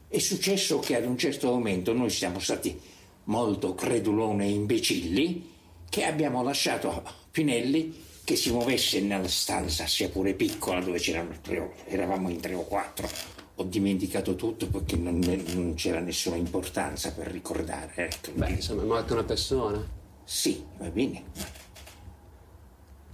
È 0.08 0.18
successo 0.18 0.78
che 0.78 0.96
ad 0.96 1.04
un 1.04 1.18
certo 1.18 1.50
momento 1.50 1.92
noi 1.92 2.10
siamo 2.10 2.38
stati 2.38 2.80
molto 3.24 3.74
credulone 3.74 4.46
e 4.46 4.50
imbecilli 4.50 5.52
che 5.88 6.04
abbiamo 6.04 6.42
lasciato 6.42 7.02
Pinelli 7.30 8.06
che 8.24 8.34
si 8.36 8.50
muovesse 8.50 9.00
nella 9.00 9.28
stanza, 9.28 9.86
sia 9.86 10.08
pure 10.08 10.34
piccola, 10.34 10.80
dove 10.80 10.98
c'erano 10.98 11.34
tre, 11.40 11.72
eravamo 11.86 12.30
in 12.30 12.40
tre 12.40 12.54
o 12.54 12.64
quattro. 12.64 13.08
Ho 13.56 13.64
dimenticato 13.64 14.34
tutto 14.34 14.66
perché 14.66 14.96
non, 14.96 15.18
non 15.54 15.74
c'era 15.74 16.00
nessuna 16.00 16.36
importanza 16.36 17.12
per 17.12 17.26
ricordare. 17.28 17.92
Ecco. 17.94 18.32
Beh, 18.32 18.50
insomma, 18.50 18.82
è 18.82 18.86
morta 18.86 19.12
una 19.12 19.24
persona. 19.24 19.97
Sì, 20.28 20.62
va 20.76 20.90
bene. 20.90 21.24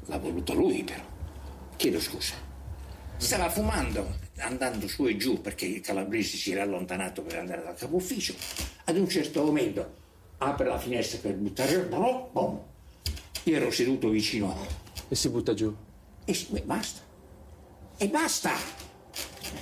L'ha 0.07 0.19
voluto 0.19 0.53
lui 0.53 0.83
però. 0.83 1.01
Chiedo 1.77 2.01
scusa. 2.01 2.35
Stava 3.19 3.49
fumando, 3.49 4.19
andando 4.39 4.89
su 4.89 5.07
e 5.07 5.17
giù 5.17 5.41
perché 5.41 5.65
il 5.65 5.81
Calabresi 5.81 6.37
si 6.37 6.51
era 6.51 6.65
allontanato 6.65 7.23
per 7.23 7.39
andare 7.39 7.63
dal 7.63 7.77
capo 7.77 7.95
ufficio. 7.95 8.35
Ad 8.87 8.97
un 8.97 9.09
certo 9.09 9.45
momento 9.45 9.95
apre 10.39 10.67
la 10.67 10.77
finestra 10.77 11.21
per 11.21 11.37
buttare 11.37 11.75
il 11.75 11.87
boom. 11.87 12.61
Io 13.45 13.57
ero 13.57 13.71
seduto 13.71 14.09
vicino. 14.09 14.53
E 15.09 15.15
si 15.15 15.29
butta 15.29 15.55
giù. 15.55 15.73
E 16.25 16.35
si, 16.35 16.49
beh, 16.51 16.63
basta. 16.63 17.01
E 17.97 18.09
basta! 18.09 18.57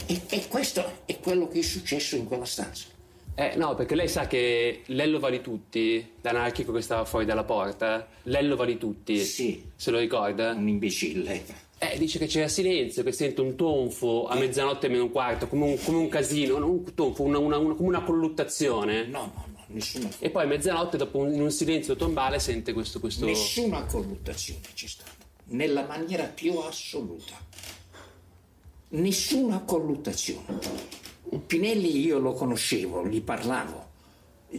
E, 0.07 0.23
e 0.27 0.49
questo 0.49 1.03
è 1.05 1.21
quello 1.21 1.49
che 1.49 1.59
è 1.59 1.63
successo 1.63 2.17
in 2.17 2.27
quella 2.27 2.47
stanza. 2.47 2.87
Eh, 3.43 3.57
no, 3.57 3.75
perché 3.75 3.97
lei 3.97 4.07
sa 4.07 4.29
che 4.29 4.83
Lello 4.87 5.19
Vali 5.19 5.41
Tutti, 5.41 6.13
l'anarchico 6.21 6.71
che 6.71 6.81
stava 6.81 7.05
fuori 7.05 7.25
dalla 7.25 7.43
porta, 7.43 8.07
Lello 8.25 8.55
Vali 8.55 8.79
Tutti, 8.79 9.19
sì. 9.19 9.65
se 9.75 9.91
lo 9.91 9.99
ricorda? 9.99 10.53
Un 10.53 10.69
imbecille. 10.69 11.45
Eh, 11.79 11.99
dice 11.99 12.21
che 12.21 12.27
c'era 12.27 12.47
silenzio, 12.47 13.03
che 13.03 13.11
sente 13.11 13.41
un 13.41 13.57
tonfo 13.57 14.29
a 14.29 14.37
mezzanotte 14.37 14.87
meno 14.89 15.03
un 15.03 15.11
quarto, 15.11 15.49
come 15.49 15.65
un, 15.65 15.79
come 15.83 15.99
un 15.99 16.09
casino, 16.09 16.59
non 16.59 16.71
un 16.71 16.95
tonfo, 16.95 17.25
una, 17.25 17.39
una, 17.39 17.59
una- 17.59 17.75
come 17.75 17.89
una 17.89 18.05
colluttazione. 18.05 19.07
No, 19.07 19.33
no, 19.35 19.47
no, 19.53 19.65
nessuna, 19.67 20.09
E 20.21 20.31
poi 20.31 20.45
a 20.45 20.47
mezzanotte, 20.47 20.97
dopo 20.97 21.19
un, 21.19 21.35
in 21.35 21.41
un 21.41 21.51
silenzio 21.51 21.97
tombale, 21.97 22.39
sente 22.39 22.73
questo... 22.73 23.01
questo... 23.01 23.25
nessuna 23.25 23.83
colluttazione 23.87 24.61
c'è 24.73 24.87
stata, 24.87 25.11
nella 25.47 25.85
maniera 25.85 26.25
più 26.25 26.57
assoluta. 26.59 27.35
Nessuna 28.91 29.63
colluttazione. 29.63 31.01
Pinelli 31.39 32.01
io 32.05 32.19
lo 32.19 32.33
conoscevo, 32.35 33.07
gli 33.07 33.23
parlavo. 33.23 33.91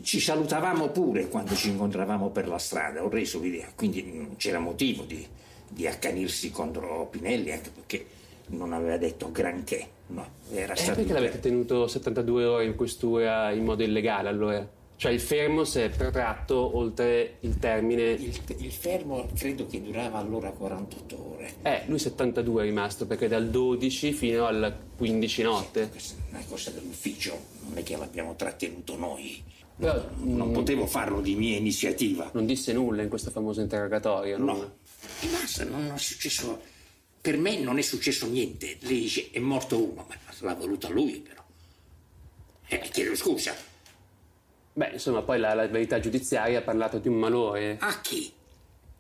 Ci 0.02 0.20
salutavamo 0.20 0.90
pure 0.90 1.28
quando 1.28 1.54
ci 1.54 1.70
incontravamo 1.70 2.30
per 2.30 2.48
la 2.48 2.58
strada, 2.58 3.04
ho 3.04 3.10
reso 3.10 3.40
l'idea, 3.40 3.68
quindi 3.76 4.02
non 4.12 4.36
c'era 4.38 4.58
motivo 4.58 5.04
di, 5.04 5.26
di 5.68 5.86
accanirsi 5.86 6.50
contro 6.50 7.08
Pinelli, 7.12 7.52
anche 7.52 7.70
perché 7.70 8.06
non 8.48 8.74
aveva 8.74 8.98
detto 8.98 9.32
granché. 9.32 9.88
No, 10.08 10.28
era 10.52 10.74
Eh, 10.74 10.78
stato 10.78 10.98
perché 10.98 11.14
l'avete 11.14 11.40
tenuto 11.40 11.88
72 11.88 12.45
ore 12.45 12.66
in 12.66 12.76
questura 12.76 13.52
in 13.52 13.64
modo 13.64 13.84
illegale 13.84 14.30
allora? 14.30 14.68
Cioè 15.04 15.12
il 15.12 15.20
fermo 15.20 15.66
si 15.66 15.80
è 15.80 15.90
protratto 15.90 16.78
oltre 16.78 17.36
il 17.42 17.60
termine... 17.60 18.12
Il, 18.12 18.40
il 18.60 18.72
fermo 18.72 19.28
credo 19.36 19.68
che 19.68 19.82
durava 19.82 20.18
allora 20.18 20.50
48 20.52 21.34
ore. 21.34 21.54
Eh, 21.62 21.82
lui 21.88 22.00
72 22.00 22.62
è 22.62 22.66
rimasto 22.66 23.06
perché 23.06 23.28
dal 23.28 23.50
12 23.50 24.14
fino 24.14 24.46
al 24.46 24.74
15 24.96 25.42
notte. 25.42 25.90
Questa 25.90 26.16
è 26.16 26.36
una 26.36 26.46
cosa 26.48 26.70
dell'ufficio, 26.70 27.38
non 27.68 27.80
è 27.80 27.84
che 27.84 27.98
l'abbiamo 27.98 28.36
trattenuto 28.38 28.96
noi. 28.96 29.44
Però, 29.76 30.10
Non 30.20 30.52
mm, 30.52 30.54
potevo 30.54 30.86
farlo 30.86 31.20
di 31.20 31.36
mia 31.36 31.58
iniziativa. 31.58 32.30
Non 32.32 32.46
disse 32.46 32.72
nulla 32.72 33.02
in 33.02 33.10
questo 33.10 33.30
famoso 33.30 33.60
interrogatorio, 33.60 34.38
no? 34.38 34.76
E 35.20 35.28
basta, 35.28 35.66
non 35.66 35.92
è 35.94 35.98
successo. 35.98 36.62
Per 37.20 37.38
me 37.38 37.60
non 37.60 37.78
è 37.78 37.82
successo 37.82 38.26
niente. 38.26 38.78
Lei 38.80 39.02
dice 39.02 39.32
è 39.32 39.40
morto 39.40 39.84
uno, 39.84 40.06
ma 40.08 40.16
l'ha 40.40 40.56
voluta 40.56 40.88
lui 40.88 41.20
però. 41.20 41.44
Eh, 42.70 42.80
chiedo 42.90 43.18
scusa. 43.18 43.72
Beh, 44.74 44.90
insomma, 44.94 45.22
poi 45.22 45.40
la, 45.40 45.54
la 45.54 45.68
verità 45.68 46.00
giudiziaria 46.00 46.60
ha 46.60 46.62
parlato 46.64 46.98
di 46.98 47.08
un 47.08 47.16
malore. 47.16 47.78
A 47.80 48.02
chi? 48.02 48.32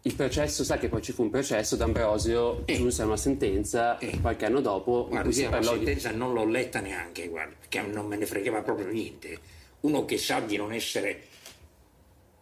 Il 0.05 0.15
processo, 0.15 0.63
sa 0.63 0.77
che 0.77 0.89
poi 0.89 1.01
ci 1.01 1.13
fu 1.13 1.23
un 1.23 1.29
processo, 1.29 1.77
D'Ambrosio 1.77 2.63
giunse 2.65 3.01
a 3.01 3.05
una 3.05 3.17
sentenza 3.17 3.97
qualche 4.21 4.45
anno 4.45 4.59
dopo 4.59 5.07
Guarda, 5.07 5.31
si 5.31 5.39
io 5.39 5.49
la 5.49 5.51
parlò 5.51 5.71
di... 5.71 5.85
sentenza 5.85 6.11
non 6.11 6.33
l'ho 6.33 6.45
letta 6.45 6.81
neanche, 6.81 7.29
guarda, 7.29 7.55
perché 7.57 7.81
non 7.81 8.07
me 8.07 8.17
ne 8.17 8.25
fregava 8.25 8.61
proprio 8.61 8.87
niente. 8.87 9.39
Uno 9.81 10.03
che 10.03 10.17
sa 10.17 10.41
di 10.41 10.57
non 10.57 10.73
essere 10.73 11.21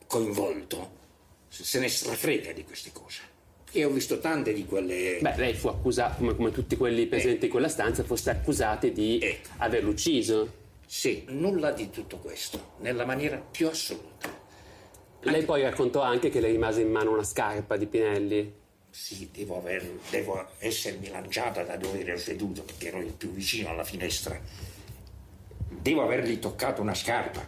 coinvolto 0.07 0.99
se 1.49 1.79
ne 1.79 1.87
strafrega 1.87 2.51
di 2.51 2.63
queste 2.63 2.91
cose. 2.91 3.21
E 3.71 3.85
ho 3.85 3.89
visto 3.89 4.19
tante 4.19 4.53
di 4.53 4.65
quelle. 4.65 5.19
Beh, 5.21 5.35
lei 5.37 5.53
fu 5.53 5.67
accusata, 5.67 6.15
come, 6.15 6.35
come 6.35 6.51
tutti 6.51 6.75
quelli 6.75 7.05
presenti 7.05 7.45
in 7.45 7.51
quella 7.51 7.69
stanza, 7.69 8.03
foste 8.03 8.31
accusati 8.31 8.91
di 8.91 9.37
averlo 9.57 9.91
ucciso. 9.91 10.59
Sì, 10.93 11.23
nulla 11.29 11.71
di 11.71 11.89
tutto 11.89 12.17
questo, 12.17 12.73
nella 12.79 13.05
maniera 13.05 13.37
più 13.37 13.69
assoluta. 13.69 14.27
Lei 15.21 15.45
poi 15.45 15.61
raccontò 15.61 16.01
anche 16.01 16.29
che 16.29 16.41
le 16.41 16.49
rimase 16.49 16.81
in 16.81 16.91
mano 16.91 17.13
una 17.13 17.23
scarpa 17.23 17.77
di 17.77 17.85
Pinelli. 17.85 18.53
Sì, 18.89 19.29
devo, 19.31 19.59
aver- 19.59 19.89
devo 20.09 20.45
essermi 20.57 21.07
lanciata 21.07 21.63
da 21.63 21.77
dove 21.77 22.03
ero 22.05 22.17
seduto, 22.17 22.63
perché 22.63 22.89
ero 22.89 22.99
il 22.99 23.13
più 23.13 23.31
vicino 23.31 23.69
alla 23.69 23.85
finestra. 23.85 24.37
Devo 25.69 26.01
avergli 26.03 26.39
toccato 26.39 26.81
una 26.81 26.93
scarpa, 26.93 27.47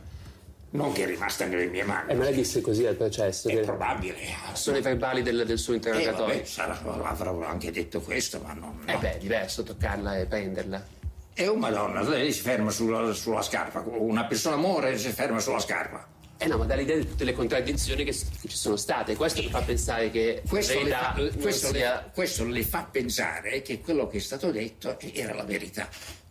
non 0.69 0.93
che 0.93 1.03
è 1.03 1.05
rimasta 1.05 1.45
nelle 1.45 1.65
mie 1.65 1.83
mani. 1.83 2.11
E 2.11 2.15
me 2.15 2.23
lei 2.23 2.33
disse 2.35 2.61
così 2.61 2.85
al 2.85 2.95
processo. 2.95 3.49
È 3.49 3.55
che- 3.55 3.59
probabile. 3.59 4.19
Sono 4.53 4.77
i 4.77 4.81
verbali 4.81 5.21
del, 5.21 5.43
del 5.45 5.59
suo 5.59 5.73
Eh, 5.73 5.75
interrogatorio. 5.75 6.33
vabbè, 6.35 6.45
sarà- 6.45 6.79
avrò 6.81 7.43
anche 7.43 7.71
detto 7.71 7.99
questo, 7.99 8.39
ma 8.39 8.53
non. 8.53 8.83
Eh 8.85 8.95
beh, 8.97 9.15
è 9.15 9.17
diverso 9.17 9.63
toccarla 9.63 10.17
e 10.17 10.25
prenderla. 10.27 11.01
È 11.33 11.47
una 11.47 11.71
donna, 11.71 12.01
lei 12.01 12.31
si 12.31 12.41
ferma 12.41 12.69
sulla, 12.69 13.11
sulla 13.13 13.41
scarpa. 13.41 13.83
Una 13.85 14.25
persona 14.25 14.55
muore 14.55 14.91
e 14.91 14.97
si 14.99 15.09
ferma 15.09 15.39
sulla 15.39 15.59
scarpa. 15.59 16.07
Eh 16.37 16.45
no, 16.47 16.57
ma 16.57 16.65
dall'idea 16.65 16.97
di 16.97 17.07
tutte 17.07 17.23
le 17.23 17.33
contraddizioni 17.33 18.03
che, 18.03 18.13
ci 18.13 18.27
sono 18.49 18.75
state, 18.75 19.15
questo 19.15 19.41
mi 19.41 19.49
fa 19.49 19.61
pensare 19.61 20.11
che 20.11 20.43
Questo, 20.47 20.81
le 20.83 20.89
fa, 20.89 21.15
questo 21.39 21.71
le- 21.71 21.77
sia- 21.77 22.11
questo 22.13 22.45
le 22.45 22.63
fa 22.63 22.83
pensare 22.91 23.61
che 23.61 23.79
quello 23.79 24.07
che 24.07 24.17
è 24.17 24.19
stato 24.19 24.51
detto 24.51 24.97
era 25.13 25.33
la 25.33 25.43
verità. 25.43 25.87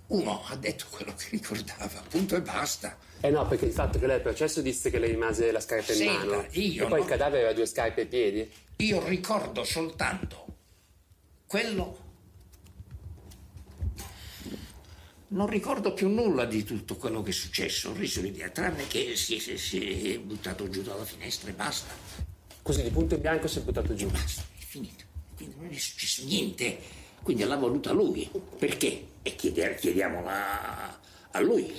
Uno 0.09 0.43
ha 0.47 0.57
detto 0.57 0.85
quello 0.91 1.15
che 1.17 1.29
ricordava, 1.31 2.03
punto 2.09 2.37
e 2.37 2.43
basta. 2.43 2.97
Eh 3.21 3.31
no, 3.31 3.47
perché 3.47 3.65
il 3.65 3.73
fatto 3.73 3.99
che 3.99 4.07
lei 4.07 4.17
al 4.17 4.23
processo 4.23 4.61
disse 4.61 4.91
che 4.91 4.99
le 4.99 5.07
rimase 5.07 5.51
la 5.51 5.61
scarpa 5.61 5.93
in 5.93 5.99
Senta, 5.99 6.25
mano 6.27 6.47
io 6.51 6.85
e 6.85 6.89
poi 6.89 6.99
no. 6.99 7.05
il 7.05 7.09
cadavere 7.09 7.39
aveva 7.39 7.53
due 7.55 7.67
scarpe 7.67 8.03
ai 8.03 8.07
piedi. 8.07 8.53
Io 8.77 9.03
ricordo 9.07 9.65
soltanto 9.65 10.45
quello. 11.47 12.02
Non 15.33 15.47
ricordo 15.47 15.95
più 15.95 16.09
nulla 16.11 16.45
di 16.45 16.63
tutto 16.63 16.97
quello 16.97 17.23
che 17.23 17.31
è 17.31 17.33
successo, 17.33 17.89
ho 17.89 17.95
riso 17.95 18.21
l'idea, 18.21 18.51
tranne 18.51 18.87
che 18.87 19.17
si, 19.17 19.39
si- 19.41 19.57
si 19.57 20.13
è 20.13 20.19
buttato 20.19 20.69
giù 20.69 20.83
dalla 20.83 21.07
finestra 21.07 21.49
e 21.49 21.55
basta. 21.55 21.95
Così 22.61 22.83
di 22.83 22.91
punto 22.91 23.15
in 23.15 23.23
bianco 23.23 23.49
si 23.49 23.59
è 23.59 23.63
buttato 23.63 23.95
giù. 23.95 24.11
Basta, 24.11 24.43
è 24.43 24.63
finito. 24.63 25.05
Quindi 25.35 25.55
non 25.59 25.71
è 25.73 25.79
successo 25.79 26.23
niente. 26.27 26.79
Quindi 27.23 27.45
l'ha 27.45 27.57
voluta 27.57 27.93
lui. 27.93 28.29
Perché? 28.59 29.07
E 29.23 29.35
chiede- 29.35 29.75
chiediamola 29.77 31.01
a 31.33 31.41
lui. 31.41 31.73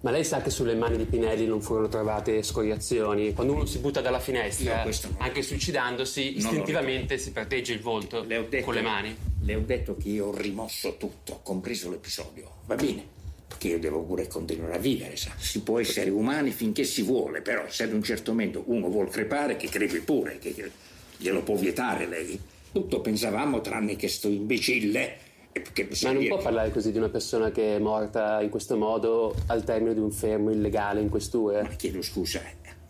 Ma 0.00 0.10
lei 0.10 0.24
sa 0.24 0.40
che 0.40 0.50
sulle 0.50 0.74
mani 0.74 0.96
di 0.96 1.04
Pinelli 1.04 1.46
non 1.46 1.60
furono 1.60 1.88
trovate 1.88 2.42
scoriazioni? 2.42 3.32
Quando 3.32 3.54
uno 3.54 3.64
si 3.64 3.78
butta 3.78 4.00
dalla 4.00 4.20
finestra, 4.20 4.84
anche 5.18 5.42
suicidandosi, 5.42 6.36
istintivamente 6.36 7.18
si 7.18 7.32
protegge 7.32 7.72
il 7.72 7.80
volto 7.80 8.26
con 8.62 8.74
le 8.74 8.82
mani. 8.82 9.16
Le 9.42 9.54
ho 9.54 9.60
detto 9.60 9.96
che 9.96 10.08
io 10.08 10.26
ho 10.26 10.36
rimosso 10.36 10.96
tutto, 10.96 11.40
compreso 11.42 11.90
l'episodio. 11.90 12.56
Va 12.66 12.74
bene? 12.74 13.16
Perché 13.48 13.68
io 13.68 13.78
devo 13.78 14.02
pure 14.02 14.26
continuare 14.28 14.74
a 14.74 14.78
vivere, 14.78 15.16
sa. 15.16 15.32
Si 15.38 15.62
può 15.62 15.80
essere 15.80 16.10
umani 16.10 16.50
finché 16.50 16.84
si 16.84 17.02
vuole, 17.02 17.40
però 17.40 17.64
se 17.68 17.84
ad 17.84 17.92
un 17.92 18.02
certo 18.02 18.32
momento 18.32 18.62
uno 18.66 18.88
vuol 18.88 19.08
crepare, 19.08 19.56
che 19.56 19.68
crepi 19.68 20.00
pure, 20.00 20.38
che, 20.38 20.54
che 20.54 20.70
glielo 21.16 21.42
può 21.42 21.54
vietare 21.54 22.06
lei. 22.06 22.38
Tutto 22.70 23.00
pensavamo 23.00 23.62
tranne 23.62 23.96
che 23.96 24.08
sto 24.08 24.28
imbecille. 24.28 25.26
E 25.52 25.88
Ma 26.02 26.12
non 26.12 26.26
può 26.26 26.38
parlare 26.38 26.70
così 26.70 26.92
di 26.92 26.98
una 26.98 27.08
persona 27.08 27.50
che 27.50 27.76
è 27.76 27.78
morta 27.78 28.40
in 28.42 28.50
questo 28.50 28.76
modo 28.76 29.34
al 29.46 29.64
termine 29.64 29.94
di 29.94 30.00
un 30.00 30.10
fermo 30.10 30.50
illegale 30.50 31.00
in 31.00 31.08
questure? 31.08 31.62
Ma 31.62 31.68
chiedo 31.70 32.02
scusa, 32.02 32.40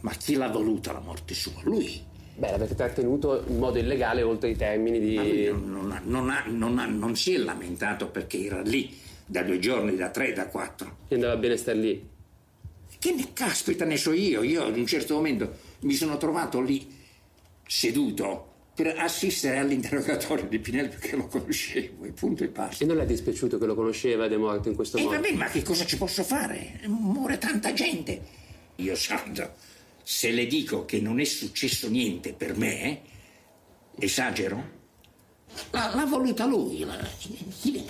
ma 0.00 0.12
chi 0.12 0.34
l'ha 0.34 0.48
voluta 0.48 0.92
la 0.92 1.00
morte 1.00 1.34
sua? 1.34 1.60
Lui? 1.62 2.04
Beh, 2.36 2.50
l'avete 2.52 2.74
trattenuto 2.74 3.42
in 3.48 3.58
modo 3.58 3.78
illegale 3.78 4.22
oltre 4.22 4.50
i 4.50 4.56
termini 4.56 5.00
di... 5.00 5.50
Non, 5.50 5.90
ha- 5.92 6.00
non 6.04 6.30
ha- 6.30 6.44
non 6.46 6.78
ha- 6.78 6.86
non 6.86 7.16
si 7.16 7.34
è 7.34 7.38
lamentato 7.38 8.08
perché 8.08 8.44
era 8.44 8.60
lì 8.60 8.96
da 9.26 9.42
due 9.42 9.58
giorni, 9.58 9.96
da 9.96 10.10
tre, 10.10 10.32
da 10.32 10.46
quattro. 10.46 10.98
Gli 11.08 11.14
andava 11.14 11.36
bene 11.36 11.56
star 11.56 11.74
lì. 11.74 12.08
Che 12.98 13.12
ne 13.12 13.32
caspita 13.32 13.84
ne 13.84 13.96
so 13.96 14.12
io? 14.12 14.42
Io 14.42 14.64
ad 14.64 14.76
un 14.76 14.86
certo 14.86 15.14
momento 15.14 15.52
mi 15.80 15.94
sono 15.94 16.16
trovato 16.16 16.60
lì 16.60 16.86
seduto 17.66 18.46
per 18.78 18.94
assistere 18.96 19.58
all'interrogatorio 19.58 20.46
di 20.46 20.60
Pinelli 20.60 20.88
perché 20.88 21.16
lo 21.16 21.26
conoscevo 21.26 22.04
e 22.04 22.12
punto 22.12 22.44
e 22.44 22.48
basta. 22.48 22.84
E 22.84 22.86
non 22.86 22.96
le 22.96 23.02
è 23.02 23.06
dispiaciuto 23.06 23.58
che 23.58 23.66
lo 23.66 23.74
conosceva 23.74 24.26
ed 24.26 24.32
è 24.32 24.36
morto 24.36 24.68
in 24.68 24.76
questo 24.76 24.98
E 24.98 25.02
modo? 25.02 25.16
vabbè, 25.16 25.32
ma 25.32 25.46
che 25.46 25.62
cosa 25.64 25.84
ci 25.84 25.96
posso 25.96 26.22
fare? 26.22 26.78
Muore 26.86 27.38
tanta 27.38 27.72
gente. 27.72 28.22
Io 28.76 28.94
santo, 28.94 29.54
se 30.04 30.30
le 30.30 30.46
dico 30.46 30.84
che 30.84 31.00
non 31.00 31.18
è 31.18 31.24
successo 31.24 31.88
niente 31.88 32.32
per 32.34 32.56
me, 32.56 33.00
esagero? 33.98 34.76
L'ha, 35.72 35.92
l'ha 35.96 36.04
voluta 36.06 36.46
lui. 36.46 36.78
la- 36.84 36.96
chi, 37.18 37.84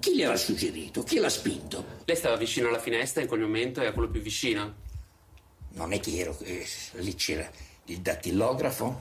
chi 0.00 0.14
gliel'ha 0.16 0.36
suggerito? 0.36 1.02
Chi 1.02 1.18
l'ha 1.18 1.28
spinto? 1.28 1.84
Lei 2.06 2.16
stava 2.16 2.36
vicino 2.36 2.68
alla 2.68 2.78
finestra 2.80 3.20
in 3.20 3.28
quel 3.28 3.40
momento, 3.40 3.82
era 3.82 3.92
quello 3.92 4.08
più 4.08 4.22
vicino. 4.22 4.76
Non 5.72 5.92
è 5.92 6.00
che 6.00 6.16
ero, 6.16 6.34
eh, 6.44 6.64
lì 6.92 7.14
c'era 7.14 7.46
il 7.86 7.98
dattillografo, 7.98 8.98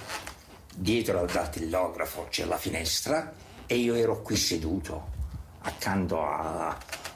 dietro 0.76 1.20
al 1.20 1.30
dattillografo 1.30 2.28
c'è 2.30 2.46
la 2.46 2.58
finestra 2.58 3.34
e 3.66 3.76
io 3.76 3.96
ero 3.96 4.22
qui 4.22 4.36
seduto 4.36 5.12
accanto 5.62 6.22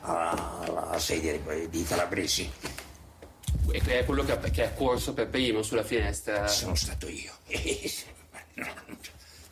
alla 0.01 0.95
sedia 0.97 1.37
di- 1.67 1.83
calabresi. 1.83 2.49
E 3.71 3.81
è 3.81 4.05
quello 4.05 4.23
che, 4.23 4.39
che 4.51 4.63
è 4.63 4.73
corso 4.73 5.13
per 5.13 5.27
primo 5.27 5.61
sulla 5.61 5.83
finestra. 5.83 6.47
Sono 6.47 6.75
stato 6.75 7.07
io. 7.09 7.33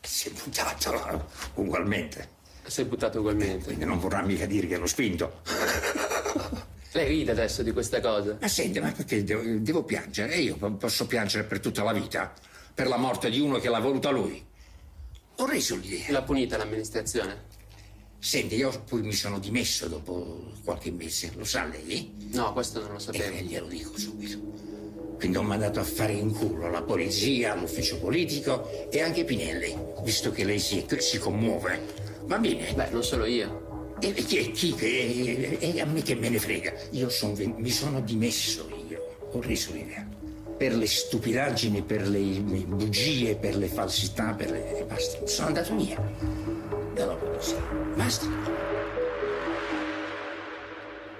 Si 0.01 0.29
è 0.29 0.31
buttato 0.31 1.27
ugualmente. 1.55 2.29
Si 2.65 2.81
è 2.81 2.85
buttato 2.85 3.19
ugualmente. 3.19 3.65
Quindi 3.65 3.85
non 3.85 3.99
vorrà 3.99 4.21
mica 4.21 4.45
dire 4.45 4.67
che 4.67 4.77
l'ho 4.77 4.87
spinto. 4.87 5.41
Lei 6.93 7.07
ride 7.07 7.31
adesso 7.31 7.61
di 7.61 7.73
questa 7.73 7.99
cosa? 7.99 8.37
Ma 8.39 8.47
senti, 8.47 8.79
ma 8.79 8.89
perché 8.89 9.21
devo, 9.25 9.41
devo 9.59 9.83
piangere? 9.83 10.37
Io 10.37 10.55
po- 10.55 10.71
posso 10.71 11.05
piangere 11.05 11.43
per 11.43 11.59
tutta 11.59 11.83
la 11.83 11.91
vita? 11.91 12.31
Per 12.75 12.87
la 12.87 12.97
morte 12.97 13.29
di 13.29 13.39
uno 13.39 13.57
che 13.59 13.69
l'ha 13.69 13.79
voluta 13.79 14.09
lui? 14.09 14.45
Ho 15.37 15.45
reso 15.45 15.77
l'idea. 15.77 16.11
L'ha 16.11 16.23
punita 16.23 16.57
l'amministrazione? 16.57 17.43
Senti, 18.19 18.55
io 18.55 18.83
poi 18.89 19.01
mi 19.01 19.13
sono 19.13 19.39
dimesso 19.39 19.87
dopo 19.87 20.51
qualche 20.61 20.91
mese, 20.91 21.31
lo 21.37 21.45
sa 21.45 21.63
lei? 21.63 22.13
No, 22.33 22.51
questo 22.51 22.81
non 22.81 22.91
lo 22.91 22.99
sapevo. 22.99 23.33
E 23.33 23.43
glielo 23.43 23.67
dico 23.67 23.97
subito. 23.97 24.39
Quindi 25.17 25.37
ho 25.37 25.41
mandato 25.43 25.79
a 25.79 25.85
fare 25.85 26.11
in 26.11 26.33
culo 26.33 26.69
la 26.69 26.81
polizia, 26.81 27.55
l'ufficio 27.55 27.97
politico 27.97 28.89
e 28.91 29.01
anche 29.01 29.23
Pinelli, 29.23 29.73
visto 30.03 30.31
che 30.31 30.43
lei 30.43 30.59
si, 30.59 30.85
si 30.97 31.17
commuove. 31.17 31.79
Va 32.23 32.37
bene? 32.39 32.73
Beh, 32.73 32.89
non 32.89 33.05
solo 33.05 33.23
io. 33.23 33.95
E 34.01 34.11
chi, 34.11 34.51
chi 34.51 34.73
che, 34.75 35.57
e 35.61 35.79
a 35.79 35.85
me 35.85 36.01
che 36.01 36.15
me 36.15 36.27
ne 36.27 36.39
frega? 36.39 36.73
Io 36.91 37.07
son, 37.07 37.35
mi 37.57 37.69
sono 37.69 38.01
dimesso 38.01 38.67
io, 38.89 39.29
ho 39.31 39.39
reso 39.39 39.71
l'idea. 39.71 40.14
Per 40.57 40.73
le 40.73 40.87
stupidaggini, 40.87 41.81
per 41.81 42.07
le 42.07 42.39
bugie, 42.39 43.35
per 43.35 43.57
le 43.57 43.67
falsità, 43.67 44.33
per 44.33 44.51
le... 44.51 44.85
basta. 44.87 45.25
Sono 45.27 45.47
andato 45.47 45.75
via 45.75 46.01
dalla 46.93 47.15
polizia. 47.15 47.61
Basta. 47.95 48.25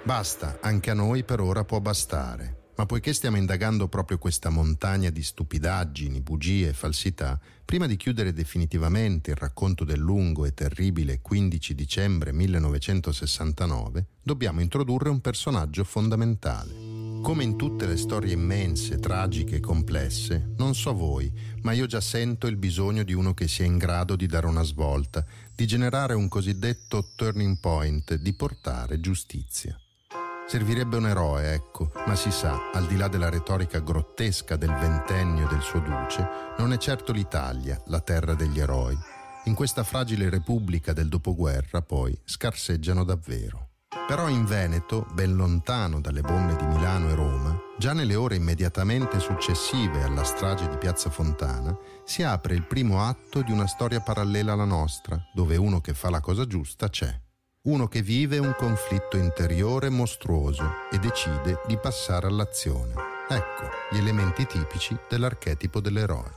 Basta, 0.02 0.58
anche 0.60 0.90
a 0.90 0.94
noi 0.94 1.24
per 1.24 1.40
ora 1.40 1.64
può 1.64 1.80
bastare. 1.80 2.64
Ma 2.76 2.86
poiché 2.86 3.12
stiamo 3.14 3.38
indagando 3.38 3.88
proprio 3.88 4.18
questa 4.18 4.50
montagna 4.50 5.10
di 5.10 5.22
stupidaggini, 5.22 6.20
bugie 6.20 6.68
e 6.68 6.72
falsità, 6.74 7.40
prima 7.64 7.86
di 7.86 7.96
chiudere 7.96 8.32
definitivamente 8.34 9.30
il 9.30 9.36
racconto 9.36 9.84
del 9.84 9.98
lungo 9.98 10.44
e 10.44 10.52
terribile 10.52 11.20
15 11.22 11.74
dicembre 11.74 12.32
1969, 12.32 14.06
dobbiamo 14.22 14.60
introdurre 14.60 15.08
un 15.08 15.20
personaggio 15.20 15.84
fondamentale. 15.84 16.95
Come 17.26 17.42
in 17.42 17.56
tutte 17.56 17.86
le 17.86 17.96
storie 17.96 18.34
immense, 18.34 19.00
tragiche 19.00 19.56
e 19.56 19.60
complesse, 19.60 20.54
non 20.58 20.76
so 20.76 20.94
voi, 20.94 21.28
ma 21.62 21.72
io 21.72 21.86
già 21.86 22.00
sento 22.00 22.46
il 22.46 22.56
bisogno 22.56 23.02
di 23.02 23.14
uno 23.14 23.34
che 23.34 23.48
sia 23.48 23.64
in 23.64 23.78
grado 23.78 24.14
di 24.14 24.26
dare 24.26 24.46
una 24.46 24.62
svolta, 24.62 25.24
di 25.52 25.66
generare 25.66 26.14
un 26.14 26.28
cosiddetto 26.28 27.08
turning 27.16 27.58
point, 27.58 28.14
di 28.14 28.32
portare 28.32 29.00
giustizia. 29.00 29.76
Servirebbe 30.46 30.98
un 30.98 31.08
eroe, 31.08 31.52
ecco, 31.52 31.90
ma 32.06 32.14
si 32.14 32.30
sa, 32.30 32.70
al 32.72 32.86
di 32.86 32.96
là 32.96 33.08
della 33.08 33.28
retorica 33.28 33.80
grottesca 33.80 34.54
del 34.54 34.72
ventennio 34.74 35.48
del 35.48 35.62
suo 35.62 35.80
duce, 35.80 36.24
non 36.58 36.72
è 36.72 36.78
certo 36.78 37.10
l'Italia, 37.10 37.82
la 37.86 38.00
terra 38.02 38.34
degli 38.34 38.60
eroi. 38.60 38.96
In 39.46 39.54
questa 39.56 39.82
fragile 39.82 40.30
repubblica 40.30 40.92
del 40.92 41.08
dopoguerra, 41.08 41.82
poi, 41.82 42.16
scarseggiano 42.24 43.02
davvero. 43.02 43.65
Però 44.06 44.28
in 44.28 44.44
Veneto, 44.44 45.06
ben 45.12 45.34
lontano 45.36 46.00
dalle 46.00 46.20
bombe 46.20 46.56
di 46.56 46.66
Milano 46.66 47.08
e 47.10 47.14
Roma, 47.14 47.58
già 47.78 47.92
nelle 47.92 48.14
ore 48.14 48.36
immediatamente 48.36 49.18
successive 49.20 50.02
alla 50.02 50.24
strage 50.24 50.68
di 50.68 50.76
Piazza 50.76 51.10
Fontana, 51.10 51.76
si 52.04 52.22
apre 52.22 52.54
il 52.54 52.66
primo 52.66 53.02
atto 53.02 53.42
di 53.42 53.52
una 53.52 53.66
storia 53.66 54.00
parallela 54.00 54.52
alla 54.52 54.64
nostra, 54.64 55.20
dove 55.34 55.56
uno 55.56 55.80
che 55.80 55.94
fa 55.94 56.10
la 56.10 56.20
cosa 56.20 56.46
giusta 56.46 56.88
c'è 56.88 57.24
uno 57.66 57.88
che 57.88 58.00
vive 58.00 58.38
un 58.38 58.54
conflitto 58.56 59.16
interiore 59.16 59.88
mostruoso 59.88 60.64
e 60.90 60.98
decide 60.98 61.60
di 61.66 61.76
passare 61.76 62.28
all'azione. 62.28 62.94
Ecco 63.28 63.68
gli 63.90 63.98
elementi 63.98 64.46
tipici 64.46 64.96
dell'archetipo 65.08 65.80
dell'eroe. 65.80 66.30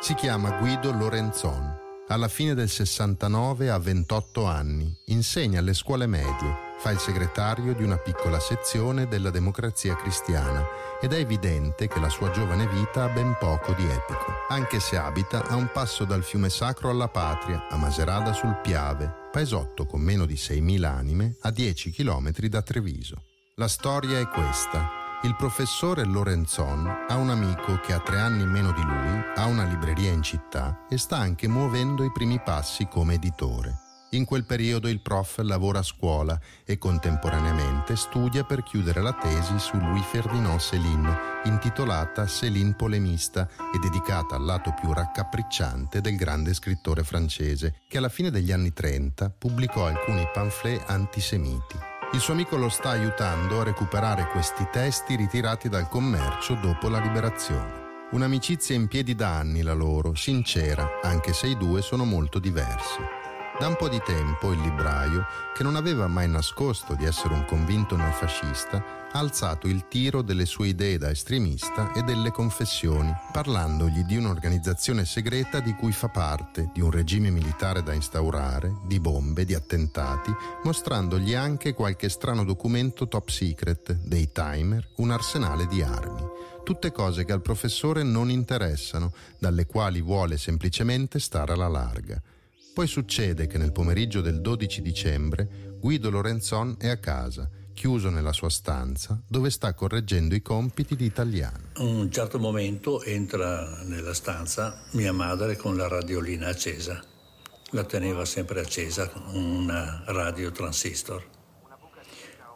Si 0.00 0.14
chiama 0.14 0.50
Guido 0.58 0.90
Lorenzon. 0.90 1.80
Alla 2.08 2.28
fine 2.28 2.54
del 2.54 2.70
69 2.70 3.70
ha 3.70 3.78
28 3.78 4.46
anni, 4.46 4.92
insegna 5.06 5.60
alle 5.60 5.74
scuole 5.74 6.06
medie, 6.06 6.71
fa 6.82 6.90
il 6.90 6.98
segretario 6.98 7.74
di 7.74 7.84
una 7.84 7.96
piccola 7.96 8.40
sezione 8.40 9.06
della 9.06 9.30
democrazia 9.30 9.94
cristiana 9.94 10.66
ed 11.00 11.12
è 11.12 11.18
evidente 11.18 11.86
che 11.86 12.00
la 12.00 12.08
sua 12.08 12.32
giovane 12.32 12.66
vita 12.66 13.04
ha 13.04 13.08
ben 13.08 13.36
poco 13.38 13.72
di 13.72 13.84
epico, 13.84 14.32
anche 14.48 14.80
se 14.80 14.96
abita 14.96 15.46
a 15.46 15.54
un 15.54 15.70
passo 15.72 16.04
dal 16.04 16.24
fiume 16.24 16.50
sacro 16.50 16.90
alla 16.90 17.06
patria, 17.06 17.68
a 17.70 17.76
Maserada 17.76 18.32
sul 18.32 18.58
Piave, 18.60 19.28
paesotto 19.30 19.86
con 19.86 20.00
meno 20.00 20.26
di 20.26 20.34
6.000 20.34 20.82
anime 20.82 21.36
a 21.42 21.52
10 21.52 21.92
km 21.92 22.32
da 22.48 22.62
Treviso. 22.62 23.22
La 23.54 23.68
storia 23.68 24.18
è 24.18 24.26
questa. 24.26 25.20
Il 25.22 25.36
professore 25.36 26.04
Lorenzon 26.04 27.04
ha 27.08 27.14
un 27.14 27.30
amico 27.30 27.78
che 27.78 27.92
ha 27.92 28.00
tre 28.00 28.18
anni 28.18 28.44
meno 28.44 28.72
di 28.72 28.82
lui, 28.82 29.22
ha 29.36 29.46
una 29.46 29.66
libreria 29.66 30.10
in 30.10 30.22
città 30.22 30.84
e 30.90 30.98
sta 30.98 31.16
anche 31.16 31.46
muovendo 31.46 32.02
i 32.02 32.10
primi 32.10 32.40
passi 32.40 32.88
come 32.88 33.14
editore. 33.14 33.91
In 34.14 34.26
quel 34.26 34.44
periodo 34.44 34.88
il 34.88 35.00
prof 35.00 35.38
lavora 35.38 35.78
a 35.78 35.82
scuola 35.82 36.38
e 36.66 36.76
contemporaneamente 36.76 37.96
studia 37.96 38.44
per 38.44 38.62
chiudere 38.62 39.00
la 39.00 39.14
tesi 39.14 39.58
su 39.58 39.78
Louis 39.78 40.04
Ferdinand 40.04 40.60
Céline, 40.60 41.16
intitolata 41.44 42.26
Céline 42.26 42.74
polemista 42.74 43.48
e 43.74 43.78
dedicata 43.78 44.36
al 44.36 44.44
lato 44.44 44.74
più 44.78 44.92
raccapricciante 44.92 46.02
del 46.02 46.16
grande 46.16 46.52
scrittore 46.52 47.04
francese, 47.04 47.80
che 47.88 47.96
alla 47.96 48.10
fine 48.10 48.30
degli 48.30 48.52
anni 48.52 48.74
30 48.74 49.30
pubblicò 49.30 49.86
alcuni 49.86 50.28
pamphlet 50.30 50.90
antisemiti. 50.90 51.78
Il 52.12 52.20
suo 52.20 52.34
amico 52.34 52.56
lo 52.56 52.68
sta 52.68 52.90
aiutando 52.90 53.62
a 53.62 53.64
recuperare 53.64 54.26
questi 54.26 54.68
testi 54.70 55.16
ritirati 55.16 55.70
dal 55.70 55.88
commercio 55.88 56.52
dopo 56.56 56.90
la 56.90 57.00
liberazione. 57.00 57.80
Un'amicizia 58.10 58.74
in 58.74 58.88
piedi 58.88 59.14
da 59.14 59.38
anni 59.38 59.62
la 59.62 59.72
loro, 59.72 60.14
sincera, 60.14 60.98
anche 61.00 61.32
se 61.32 61.46
i 61.46 61.56
due 61.56 61.80
sono 61.80 62.04
molto 62.04 62.38
diversi. 62.38 63.20
Da 63.62 63.68
un 63.68 63.76
po' 63.76 63.88
di 63.88 64.02
tempo 64.04 64.50
il 64.50 64.60
libraio, 64.60 65.24
che 65.54 65.62
non 65.62 65.76
aveva 65.76 66.08
mai 66.08 66.28
nascosto 66.28 66.96
di 66.96 67.04
essere 67.04 67.34
un 67.34 67.44
convinto 67.44 67.94
neofascista, 67.94 68.84
ha 69.12 69.18
alzato 69.20 69.68
il 69.68 69.86
tiro 69.86 70.20
delle 70.20 70.46
sue 70.46 70.66
idee 70.66 70.98
da 70.98 71.10
estremista 71.10 71.92
e 71.92 72.02
delle 72.02 72.32
confessioni, 72.32 73.14
parlandogli 73.30 74.02
di 74.02 74.16
un'organizzazione 74.16 75.04
segreta 75.04 75.60
di 75.60 75.74
cui 75.74 75.92
fa 75.92 76.08
parte, 76.08 76.70
di 76.74 76.80
un 76.80 76.90
regime 76.90 77.30
militare 77.30 77.84
da 77.84 77.92
instaurare, 77.92 78.78
di 78.84 78.98
bombe, 78.98 79.44
di 79.44 79.54
attentati, 79.54 80.34
mostrandogli 80.64 81.34
anche 81.34 81.72
qualche 81.72 82.08
strano 82.08 82.42
documento 82.42 83.06
top 83.06 83.28
secret, 83.28 83.92
dei 83.92 84.32
timer, 84.32 84.88
un 84.96 85.12
arsenale 85.12 85.68
di 85.68 85.82
armi. 85.82 86.20
Tutte 86.64 86.90
cose 86.90 87.24
che 87.24 87.30
al 87.30 87.42
professore 87.42 88.02
non 88.02 88.28
interessano, 88.28 89.12
dalle 89.38 89.66
quali 89.66 90.00
vuole 90.00 90.36
semplicemente 90.36 91.20
stare 91.20 91.52
alla 91.52 91.68
larga. 91.68 92.20
Poi 92.74 92.86
succede 92.86 93.46
che 93.46 93.58
nel 93.58 93.70
pomeriggio 93.70 94.22
del 94.22 94.40
12 94.40 94.80
dicembre 94.80 95.76
Guido 95.78 96.08
Lorenzon 96.08 96.76
è 96.78 96.88
a 96.88 96.96
casa, 96.96 97.46
chiuso 97.74 98.08
nella 98.08 98.32
sua 98.32 98.48
stanza, 98.48 99.22
dove 99.28 99.50
sta 99.50 99.74
correggendo 99.74 100.34
i 100.34 100.40
compiti 100.40 100.96
di 100.96 101.04
italiano. 101.04 101.68
A 101.74 101.82
un 101.82 102.10
certo 102.10 102.38
momento 102.38 103.02
entra 103.02 103.82
nella 103.82 104.14
stanza 104.14 104.84
mia 104.92 105.12
madre 105.12 105.56
con 105.56 105.76
la 105.76 105.86
radiolina 105.86 106.48
accesa. 106.48 107.04
La 107.72 107.84
teneva 107.84 108.24
sempre 108.24 108.60
accesa, 108.60 109.10
una 109.34 110.02
radio 110.06 110.50
transistor. 110.50 111.22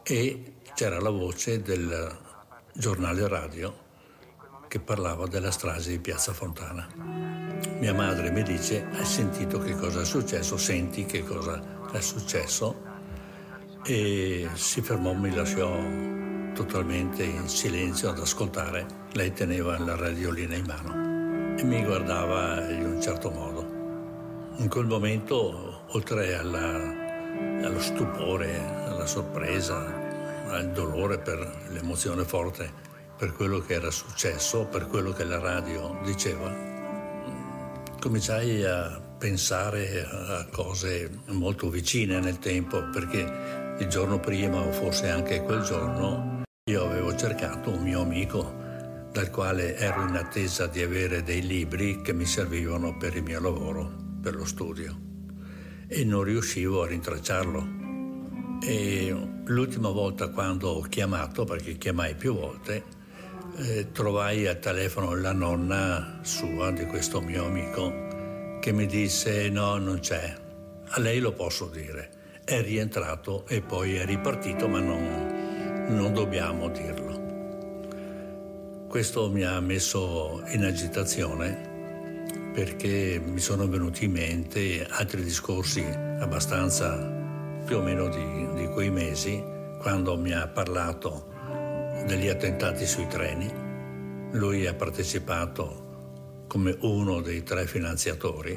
E 0.02 0.54
c'era 0.74 0.98
la 0.98 1.10
voce 1.10 1.60
del 1.60 2.18
giornale 2.72 3.28
radio 3.28 3.84
che 4.76 4.80
parlava 4.82 5.26
della 5.26 5.50
strage 5.50 5.88
di 5.88 5.98
Piazza 5.98 6.34
Fontana. 6.34 6.86
Mia 7.78 7.94
madre 7.94 8.30
mi 8.30 8.42
dice, 8.42 8.86
hai 8.92 9.06
sentito 9.06 9.58
che 9.58 9.74
cosa 9.74 10.02
è 10.02 10.04
successo? 10.04 10.58
Senti 10.58 11.06
che 11.06 11.24
cosa 11.24 11.88
è 11.90 12.00
successo? 12.00 12.82
E 13.86 14.46
si 14.52 14.82
fermò, 14.82 15.14
mi 15.14 15.34
lasciò 15.34 15.78
totalmente 16.52 17.22
in 17.24 17.48
silenzio 17.48 18.10
ad 18.10 18.18
ascoltare. 18.18 18.86
Lei 19.12 19.32
teneva 19.32 19.78
la 19.78 19.96
radiolina 19.96 20.56
in 20.56 20.66
mano 20.66 21.56
e 21.56 21.64
mi 21.64 21.82
guardava 21.82 22.68
in 22.68 22.84
un 22.84 23.00
certo 23.00 23.30
modo. 23.30 23.62
In 24.58 24.68
quel 24.68 24.84
momento, 24.84 25.84
oltre 25.88 26.36
alla, 26.36 26.82
allo 27.62 27.80
stupore, 27.80 28.58
alla 28.84 29.06
sorpresa, 29.06 30.04
al 30.48 30.70
dolore 30.72 31.18
per 31.18 31.66
l'emozione 31.70 32.24
forte 32.24 32.85
per 33.16 33.32
quello 33.32 33.60
che 33.60 33.74
era 33.74 33.90
successo, 33.90 34.66
per 34.66 34.86
quello 34.86 35.12
che 35.12 35.24
la 35.24 35.38
radio 35.38 35.98
diceva, 36.04 36.54
cominciai 37.98 38.62
a 38.62 39.00
pensare 39.18 40.04
a 40.04 40.46
cose 40.50 41.10
molto 41.28 41.70
vicine 41.70 42.20
nel 42.20 42.38
tempo, 42.38 42.90
perché 42.90 43.76
il 43.78 43.86
giorno 43.88 44.20
prima, 44.20 44.60
o 44.60 44.70
forse 44.70 45.08
anche 45.08 45.42
quel 45.42 45.62
giorno, 45.62 46.42
io 46.70 46.84
avevo 46.84 47.16
cercato 47.16 47.70
un 47.70 47.82
mio 47.82 48.02
amico 48.02 48.64
dal 49.12 49.30
quale 49.30 49.76
ero 49.76 50.06
in 50.06 50.16
attesa 50.16 50.66
di 50.66 50.82
avere 50.82 51.22
dei 51.22 51.46
libri 51.46 52.02
che 52.02 52.12
mi 52.12 52.26
servivano 52.26 52.98
per 52.98 53.16
il 53.16 53.22
mio 53.22 53.40
lavoro, 53.40 53.90
per 54.20 54.34
lo 54.34 54.44
studio, 54.44 54.94
e 55.88 56.04
non 56.04 56.22
riuscivo 56.22 56.82
a 56.82 56.86
rintracciarlo. 56.86 57.84
E 58.62 59.14
l'ultima 59.44 59.88
volta 59.88 60.28
quando 60.28 60.68
ho 60.68 60.80
chiamato, 60.82 61.44
perché 61.44 61.78
chiamai 61.78 62.14
più 62.14 62.34
volte, 62.34 62.95
eh, 63.58 63.90
trovai 63.92 64.46
al 64.46 64.58
telefono 64.58 65.14
la 65.14 65.32
nonna 65.32 66.18
sua 66.22 66.70
di 66.70 66.84
questo 66.84 67.20
mio 67.20 67.46
amico 67.46 68.58
che 68.60 68.72
mi 68.72 68.86
disse 68.86 69.48
no, 69.48 69.76
non 69.78 70.00
c'è. 70.00 70.34
A 70.88 71.00
lei 71.00 71.20
lo 71.20 71.32
posso 71.32 71.66
dire. 71.66 72.10
È 72.44 72.60
rientrato 72.60 73.46
e 73.46 73.60
poi 73.60 73.94
è 73.96 74.04
ripartito, 74.04 74.68
ma 74.68 74.80
non, 74.80 75.86
non 75.88 76.12
dobbiamo 76.12 76.68
dirlo. 76.68 77.24
Questo 78.88 79.30
mi 79.30 79.42
ha 79.42 79.58
messo 79.60 80.42
in 80.48 80.64
agitazione 80.64 81.74
perché 82.52 83.20
mi 83.22 83.40
sono 83.40 83.68
venuti 83.68 84.04
in 84.04 84.12
mente 84.12 84.86
altri 84.88 85.22
discorsi 85.22 85.84
abbastanza 85.84 86.96
più 87.64 87.76
o 87.76 87.82
meno 87.82 88.08
di, 88.08 88.48
di 88.54 88.66
quei 88.68 88.90
mesi, 88.90 89.42
quando 89.78 90.16
mi 90.16 90.32
ha 90.32 90.46
parlato 90.46 91.34
degli 92.06 92.28
attentati 92.28 92.86
sui 92.86 93.06
treni. 93.08 93.52
Lui 94.32 94.66
ha 94.66 94.74
partecipato 94.74 96.44
come 96.46 96.76
uno 96.80 97.20
dei 97.20 97.42
tre 97.42 97.66
finanziatori 97.66 98.56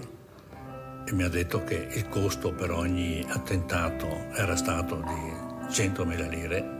e 1.05 1.11
mi 1.13 1.23
ha 1.23 1.29
detto 1.29 1.63
che 1.63 1.87
il 1.91 2.07
costo 2.07 2.53
per 2.53 2.71
ogni 2.71 3.25
attentato 3.27 4.05
era 4.35 4.55
stato 4.55 4.95
di 4.95 5.73
100.000 5.73 6.29
lire. 6.29 6.77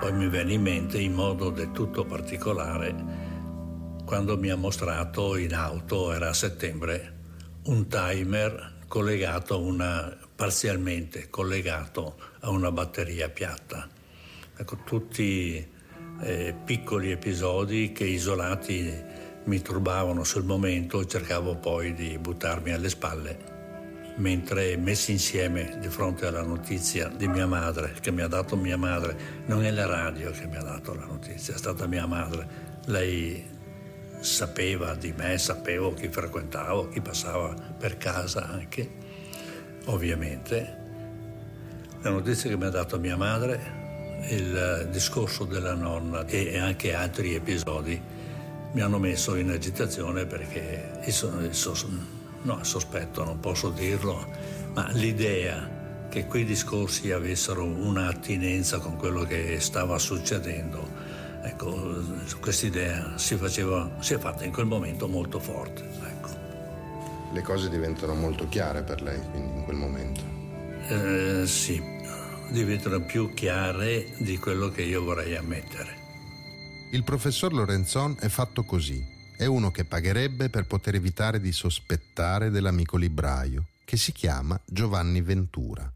Poi 0.00 0.12
mi 0.12 0.28
venne 0.28 0.52
in 0.52 0.62
mente 0.62 0.98
in 0.98 1.12
modo 1.12 1.50
del 1.50 1.72
tutto 1.72 2.04
particolare 2.04 3.24
quando 4.06 4.38
mi 4.38 4.50
ha 4.50 4.56
mostrato 4.56 5.36
in 5.36 5.52
auto, 5.52 6.12
era 6.12 6.28
a 6.28 6.32
settembre, 6.32 7.14
un 7.64 7.88
timer 7.88 8.74
collegato 8.86 9.60
una, 9.60 10.16
parzialmente 10.32 11.28
collegato 11.28 12.14
a 12.40 12.50
una 12.50 12.70
batteria 12.70 13.28
piatta. 13.28 13.95
Ecco, 14.58 14.78
tutti 14.84 15.70
eh, 16.20 16.54
piccoli 16.64 17.10
episodi 17.10 17.92
che 17.92 18.04
isolati 18.04 18.90
mi 19.44 19.60
turbavano 19.60 20.24
sul 20.24 20.44
momento, 20.44 21.04
cercavo 21.04 21.56
poi 21.56 21.92
di 21.92 22.16
buttarmi 22.16 22.72
alle 22.72 22.88
spalle, 22.88 24.14
mentre 24.16 24.78
messi 24.78 25.12
insieme 25.12 25.76
di 25.78 25.88
fronte 25.88 26.24
alla 26.24 26.40
notizia 26.40 27.08
di 27.08 27.28
mia 27.28 27.46
madre, 27.46 27.96
che 28.00 28.10
mi 28.10 28.22
ha 28.22 28.28
dato 28.28 28.56
mia 28.56 28.78
madre, 28.78 29.44
non 29.44 29.62
è 29.62 29.70
la 29.70 29.84
radio 29.84 30.30
che 30.30 30.46
mi 30.46 30.56
ha 30.56 30.62
dato 30.62 30.94
la 30.94 31.04
notizia, 31.04 31.52
è 31.52 31.58
stata 31.58 31.86
mia 31.86 32.06
madre. 32.06 32.48
Lei 32.86 33.44
sapeva 34.20 34.94
di 34.94 35.12
me, 35.12 35.36
sapevo 35.36 35.92
chi 35.92 36.08
frequentavo, 36.08 36.88
chi 36.88 37.02
passava 37.02 37.54
per 37.78 37.98
casa 37.98 38.48
anche, 38.48 38.90
ovviamente. 39.84 40.84
La 42.00 42.08
notizia 42.08 42.48
che 42.48 42.56
mi 42.56 42.64
ha 42.64 42.70
dato 42.70 42.98
mia 42.98 43.18
madre, 43.18 43.84
il 44.28 44.88
discorso 44.90 45.44
della 45.44 45.74
nonna 45.74 46.26
e 46.26 46.58
anche 46.58 46.94
altri 46.94 47.34
episodi 47.34 48.00
mi 48.72 48.80
hanno 48.80 48.98
messo 48.98 49.36
in 49.36 49.50
agitazione 49.50 50.26
perché 50.26 51.00
il, 51.04 51.12
sos- 51.54 51.86
no, 52.42 52.64
sospetto, 52.64 53.24
non 53.24 53.40
posso 53.40 53.70
dirlo, 53.70 54.26
ma 54.74 54.90
l'idea 54.92 56.06
che 56.08 56.26
quei 56.26 56.44
discorsi 56.44 57.10
avessero 57.10 57.64
un'attinenza 57.64 58.78
con 58.78 58.96
quello 58.96 59.24
che 59.24 59.60
stava 59.60 59.98
succedendo 59.98 61.06
Ecco, 61.46 62.02
questa 62.40 62.66
idea 62.66 63.12
si, 63.16 63.36
faceva, 63.36 63.88
si 64.00 64.14
è 64.14 64.18
fatta 64.18 64.44
in 64.44 64.52
quel 64.52 64.66
momento 64.66 65.06
molto 65.06 65.38
forte. 65.38 65.84
Ecco. 66.04 66.28
Le 67.32 67.40
cose 67.42 67.68
diventano 67.68 68.14
molto 68.14 68.48
chiare 68.48 68.82
per 68.82 69.00
lei, 69.00 69.20
quindi 69.30 69.58
in 69.58 69.62
quel 69.62 69.76
momento? 69.76 70.20
Eh, 70.88 71.46
sì, 71.46 71.80
diventano 72.50 73.00
più 73.00 73.32
chiare 73.34 74.12
di 74.18 74.38
quello 74.38 74.70
che 74.70 74.82
io 74.82 75.02
vorrei 75.02 75.36
ammettere. 75.36 76.04
Il 76.92 77.04
professor 77.04 77.52
Lorenzon 77.52 78.16
è 78.20 78.28
fatto 78.28 78.64
così. 78.64 79.04
È 79.36 79.44
uno 79.44 79.70
che 79.70 79.84
pagherebbe 79.84 80.48
per 80.48 80.66
poter 80.66 80.94
evitare 80.94 81.40
di 81.40 81.52
sospettare 81.52 82.50
dell'amico 82.50 82.96
libraio, 82.96 83.66
che 83.84 83.96
si 83.96 84.12
chiama 84.12 84.58
Giovanni 84.64 85.20
Ventura. 85.20 85.90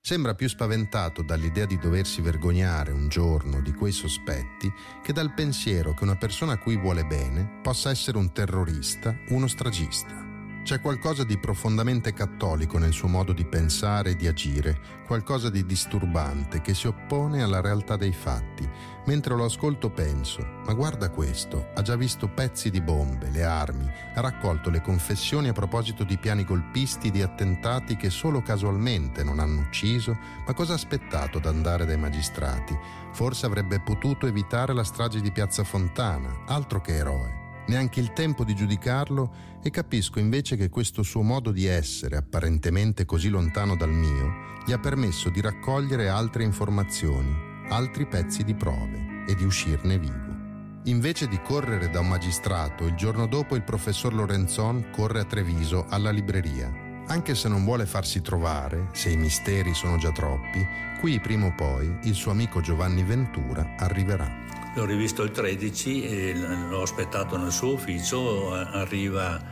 Sembra 0.00 0.34
più 0.34 0.48
spaventato 0.48 1.22
dall'idea 1.22 1.66
di 1.66 1.78
doversi 1.78 2.20
vergognare 2.20 2.92
un 2.92 3.08
giorno 3.08 3.60
di 3.60 3.72
quei 3.72 3.92
sospetti 3.92 4.72
che 5.02 5.12
dal 5.12 5.34
pensiero 5.34 5.92
che 5.92 6.04
una 6.04 6.16
persona 6.16 6.52
a 6.52 6.58
cui 6.58 6.76
vuole 6.76 7.04
bene 7.04 7.60
possa 7.62 7.90
essere 7.90 8.16
un 8.16 8.32
terrorista, 8.32 9.14
uno 9.28 9.48
stragista. 9.48 10.27
C'è 10.68 10.82
qualcosa 10.82 11.24
di 11.24 11.38
profondamente 11.38 12.12
cattolico 12.12 12.76
nel 12.76 12.92
suo 12.92 13.08
modo 13.08 13.32
di 13.32 13.46
pensare 13.46 14.10
e 14.10 14.16
di 14.16 14.26
agire, 14.26 14.78
qualcosa 15.06 15.48
di 15.48 15.64
disturbante 15.64 16.60
che 16.60 16.74
si 16.74 16.86
oppone 16.86 17.42
alla 17.42 17.62
realtà 17.62 17.96
dei 17.96 18.12
fatti. 18.12 18.68
Mentre 19.06 19.34
lo 19.34 19.46
ascolto 19.46 19.88
penso, 19.88 20.46
ma 20.66 20.74
guarda 20.74 21.08
questo, 21.08 21.70
ha 21.74 21.80
già 21.80 21.96
visto 21.96 22.28
pezzi 22.28 22.68
di 22.68 22.82
bombe, 22.82 23.30
le 23.30 23.44
armi, 23.44 23.90
ha 24.14 24.20
raccolto 24.20 24.68
le 24.68 24.82
confessioni 24.82 25.48
a 25.48 25.54
proposito 25.54 26.04
di 26.04 26.18
piani 26.18 26.44
golpisti, 26.44 27.10
di 27.10 27.22
attentati 27.22 27.96
che 27.96 28.10
solo 28.10 28.42
casualmente 28.42 29.24
non 29.24 29.38
hanno 29.38 29.62
ucciso, 29.62 30.18
ma 30.46 30.52
cosa 30.52 30.72
ha 30.72 30.76
aspettato 30.76 31.38
ad 31.38 31.46
andare 31.46 31.86
dai 31.86 31.96
magistrati? 31.96 32.76
Forse 33.12 33.46
avrebbe 33.46 33.80
potuto 33.80 34.26
evitare 34.26 34.74
la 34.74 34.84
strage 34.84 35.22
di 35.22 35.32
Piazza 35.32 35.64
Fontana, 35.64 36.42
altro 36.44 36.82
che 36.82 36.94
eroe 36.94 37.37
neanche 37.68 38.00
il 38.00 38.12
tempo 38.12 38.44
di 38.44 38.54
giudicarlo 38.54 39.58
e 39.62 39.70
capisco 39.70 40.18
invece 40.18 40.56
che 40.56 40.68
questo 40.68 41.02
suo 41.02 41.22
modo 41.22 41.50
di 41.50 41.66
essere, 41.66 42.16
apparentemente 42.16 43.04
così 43.04 43.28
lontano 43.28 43.76
dal 43.76 43.92
mio, 43.92 44.46
gli 44.66 44.72
ha 44.72 44.78
permesso 44.78 45.30
di 45.30 45.40
raccogliere 45.40 46.08
altre 46.08 46.42
informazioni, 46.44 47.34
altri 47.68 48.06
pezzi 48.06 48.44
di 48.44 48.54
prove 48.54 49.24
e 49.26 49.34
di 49.34 49.44
uscirne 49.44 49.98
vivo. 49.98 50.36
Invece 50.84 51.28
di 51.28 51.40
correre 51.42 51.90
da 51.90 52.00
un 52.00 52.08
magistrato, 52.08 52.86
il 52.86 52.94
giorno 52.94 53.26
dopo 53.26 53.54
il 53.56 53.62
professor 53.62 54.12
Lorenzon 54.14 54.90
corre 54.90 55.20
a 55.20 55.24
Treviso 55.24 55.84
alla 55.88 56.10
libreria. 56.10 56.86
Anche 57.08 57.34
se 57.34 57.48
non 57.48 57.64
vuole 57.64 57.84
farsi 57.84 58.22
trovare, 58.22 58.88
se 58.92 59.10
i 59.10 59.16
misteri 59.16 59.74
sono 59.74 59.96
già 59.98 60.12
troppi, 60.12 60.66
qui 61.00 61.20
prima 61.20 61.46
o 61.46 61.54
poi 61.54 61.98
il 62.02 62.14
suo 62.14 62.30
amico 62.30 62.60
Giovanni 62.60 63.02
Ventura 63.02 63.74
arriverà. 63.76 64.47
L'ho 64.78 64.84
rivisto 64.84 65.24
il 65.24 65.32
13 65.32 66.04
e 66.04 66.34
l'ho 66.36 66.82
aspettato 66.82 67.36
nel 67.36 67.50
suo 67.50 67.72
ufficio, 67.72 68.52
arriva, 68.54 69.42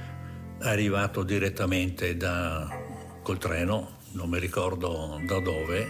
arrivato 0.60 1.24
direttamente 1.24 2.16
da, 2.16 2.68
col 3.22 3.36
treno, 3.36 3.96
non 4.12 4.28
mi 4.28 4.38
ricordo 4.38 5.20
da 5.26 5.40
dove, 5.40 5.84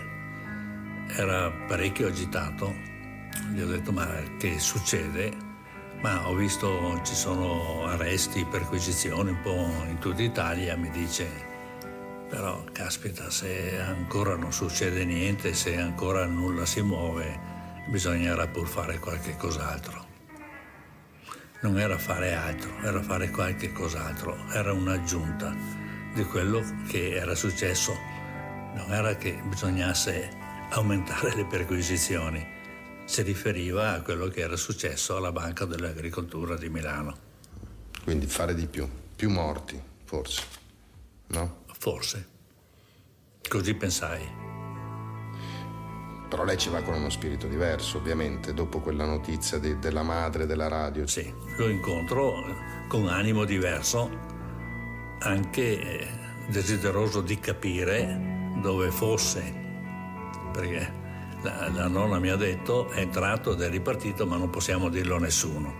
era 1.18 1.52
parecchio 1.68 2.06
agitato. 2.06 2.72
Gli 3.52 3.60
ho 3.60 3.66
detto 3.66 3.92
ma 3.92 4.08
che 4.38 4.58
succede? 4.58 5.30
Ma 6.00 6.30
ho 6.30 6.34
visto 6.34 6.98
ci 7.04 7.14
sono 7.14 7.84
arresti, 7.84 8.46
perquisizioni 8.46 9.32
un 9.32 9.40
po' 9.42 9.70
in 9.86 9.98
tutta 9.98 10.22
Italia, 10.22 10.78
mi 10.78 10.88
dice 10.88 11.28
però 12.30 12.64
caspita 12.72 13.28
se 13.28 13.78
ancora 13.78 14.34
non 14.34 14.50
succede 14.50 15.04
niente, 15.04 15.52
se 15.52 15.78
ancora 15.78 16.24
nulla 16.24 16.64
si 16.64 16.80
muove, 16.80 17.55
bisognerà 17.86 18.46
pur 18.48 18.66
fare 18.66 18.98
qualche 18.98 19.36
cos'altro. 19.36 20.04
Non 21.62 21.78
era 21.78 21.98
fare 21.98 22.34
altro, 22.34 22.76
era 22.82 23.02
fare 23.02 23.30
qualche 23.30 23.72
cos'altro, 23.72 24.36
era 24.50 24.72
un'aggiunta 24.72 25.54
di 26.14 26.24
quello 26.24 26.62
che 26.88 27.12
era 27.12 27.34
successo. 27.34 27.94
Non 28.74 28.92
era 28.92 29.16
che 29.16 29.40
bisognasse 29.46 30.30
aumentare 30.70 31.34
le 31.34 31.46
perquisizioni, 31.46 32.44
si 33.04 33.22
riferiva 33.22 33.92
a 33.92 34.02
quello 34.02 34.28
che 34.28 34.40
era 34.40 34.56
successo 34.56 35.16
alla 35.16 35.32
Banca 35.32 35.64
dell'Agricoltura 35.64 36.56
di 36.56 36.68
Milano. 36.68 37.16
Quindi 38.02 38.26
fare 38.26 38.54
di 38.54 38.66
più, 38.66 38.88
più 39.14 39.30
morti, 39.30 39.80
forse, 40.04 40.42
no? 41.28 41.64
Forse. 41.78 42.28
Così 43.48 43.74
pensai. 43.74 44.55
Però 46.28 46.44
lei 46.44 46.58
ci 46.58 46.70
va 46.70 46.82
con 46.82 46.94
uno 46.94 47.08
spirito 47.08 47.46
diverso, 47.46 47.98
ovviamente, 47.98 48.52
dopo 48.52 48.80
quella 48.80 49.04
notizia 49.04 49.58
de- 49.58 49.78
della 49.78 50.02
madre 50.02 50.44
della 50.46 50.66
radio. 50.66 51.06
Sì, 51.06 51.32
lo 51.56 51.68
incontro 51.68 52.44
con 52.88 53.06
animo 53.06 53.44
diverso, 53.44 54.10
anche 55.20 55.80
eh, 55.80 56.08
desideroso 56.48 57.20
di 57.20 57.38
capire 57.38 58.54
dove 58.60 58.90
fosse, 58.90 59.54
perché 60.52 60.92
la, 61.42 61.70
la 61.72 61.86
nonna 61.86 62.18
mi 62.18 62.30
ha 62.30 62.36
detto 62.36 62.88
è 62.90 63.00
entrato 63.00 63.52
ed 63.52 63.60
è 63.60 63.68
ripartito, 63.70 64.26
ma 64.26 64.36
non 64.36 64.50
possiamo 64.50 64.88
dirlo 64.88 65.16
a 65.16 65.20
nessuno. 65.20 65.74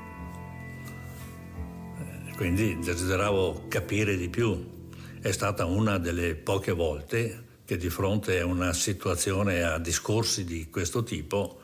Eh, 1.99 2.37
quindi 2.37 2.79
desideravo 2.79 3.65
capire 3.67 4.17
di 4.17 4.29
più. 4.29 4.75
È 5.21 5.33
stata 5.33 5.65
una 5.65 5.99
delle 5.99 6.37
poche 6.37 6.71
volte 6.71 7.46
che 7.67 7.77
di 7.77 7.91
fronte 7.91 8.39
a 8.39 8.47
una 8.47 8.73
situazione, 8.73 9.65
a 9.65 9.79
discorsi 9.79 10.45
di 10.45 10.71
questo 10.71 11.03
tipo, 11.03 11.61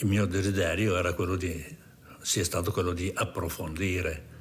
il 0.00 0.08
mio 0.08 0.26
desiderio 0.26 0.96
era 0.96 1.12
quello 1.12 1.36
di, 1.36 1.64
sia 2.20 2.42
stato 2.42 2.72
quello 2.72 2.92
di 2.92 3.12
approfondire. 3.14 4.32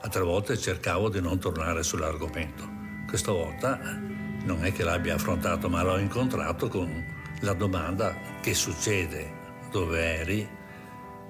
Altre 0.00 0.22
volte 0.22 0.56
cercavo 0.56 1.10
di 1.10 1.20
non 1.20 1.38
tornare 1.38 1.82
sull'argomento. 1.82 2.66
Questa 3.06 3.30
volta 3.30 3.78
non 4.44 4.64
è 4.64 4.72
che 4.72 4.84
l'abbia 4.84 5.16
affrontato, 5.16 5.68
ma 5.68 5.82
l'ho 5.82 5.98
incontrato 5.98 6.66
con 6.68 6.90
la 7.42 7.52
domanda 7.52 8.16
che 8.40 8.54
succede, 8.54 9.30
dove 9.70 10.00
eri 10.00 10.48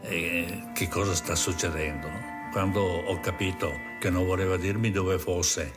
e 0.03 0.71
che 0.75 0.87
cosa 0.87 1.13
sta 1.17 1.35
succedendo. 1.35 2.09
Quando 2.53 2.81
ho 2.81 3.19
capito 3.19 3.73
che 3.99 4.11
non 4.11 4.27
voleva 4.27 4.57
dirmi 4.57 4.93
dove 4.93 5.19
fosse 5.19 5.73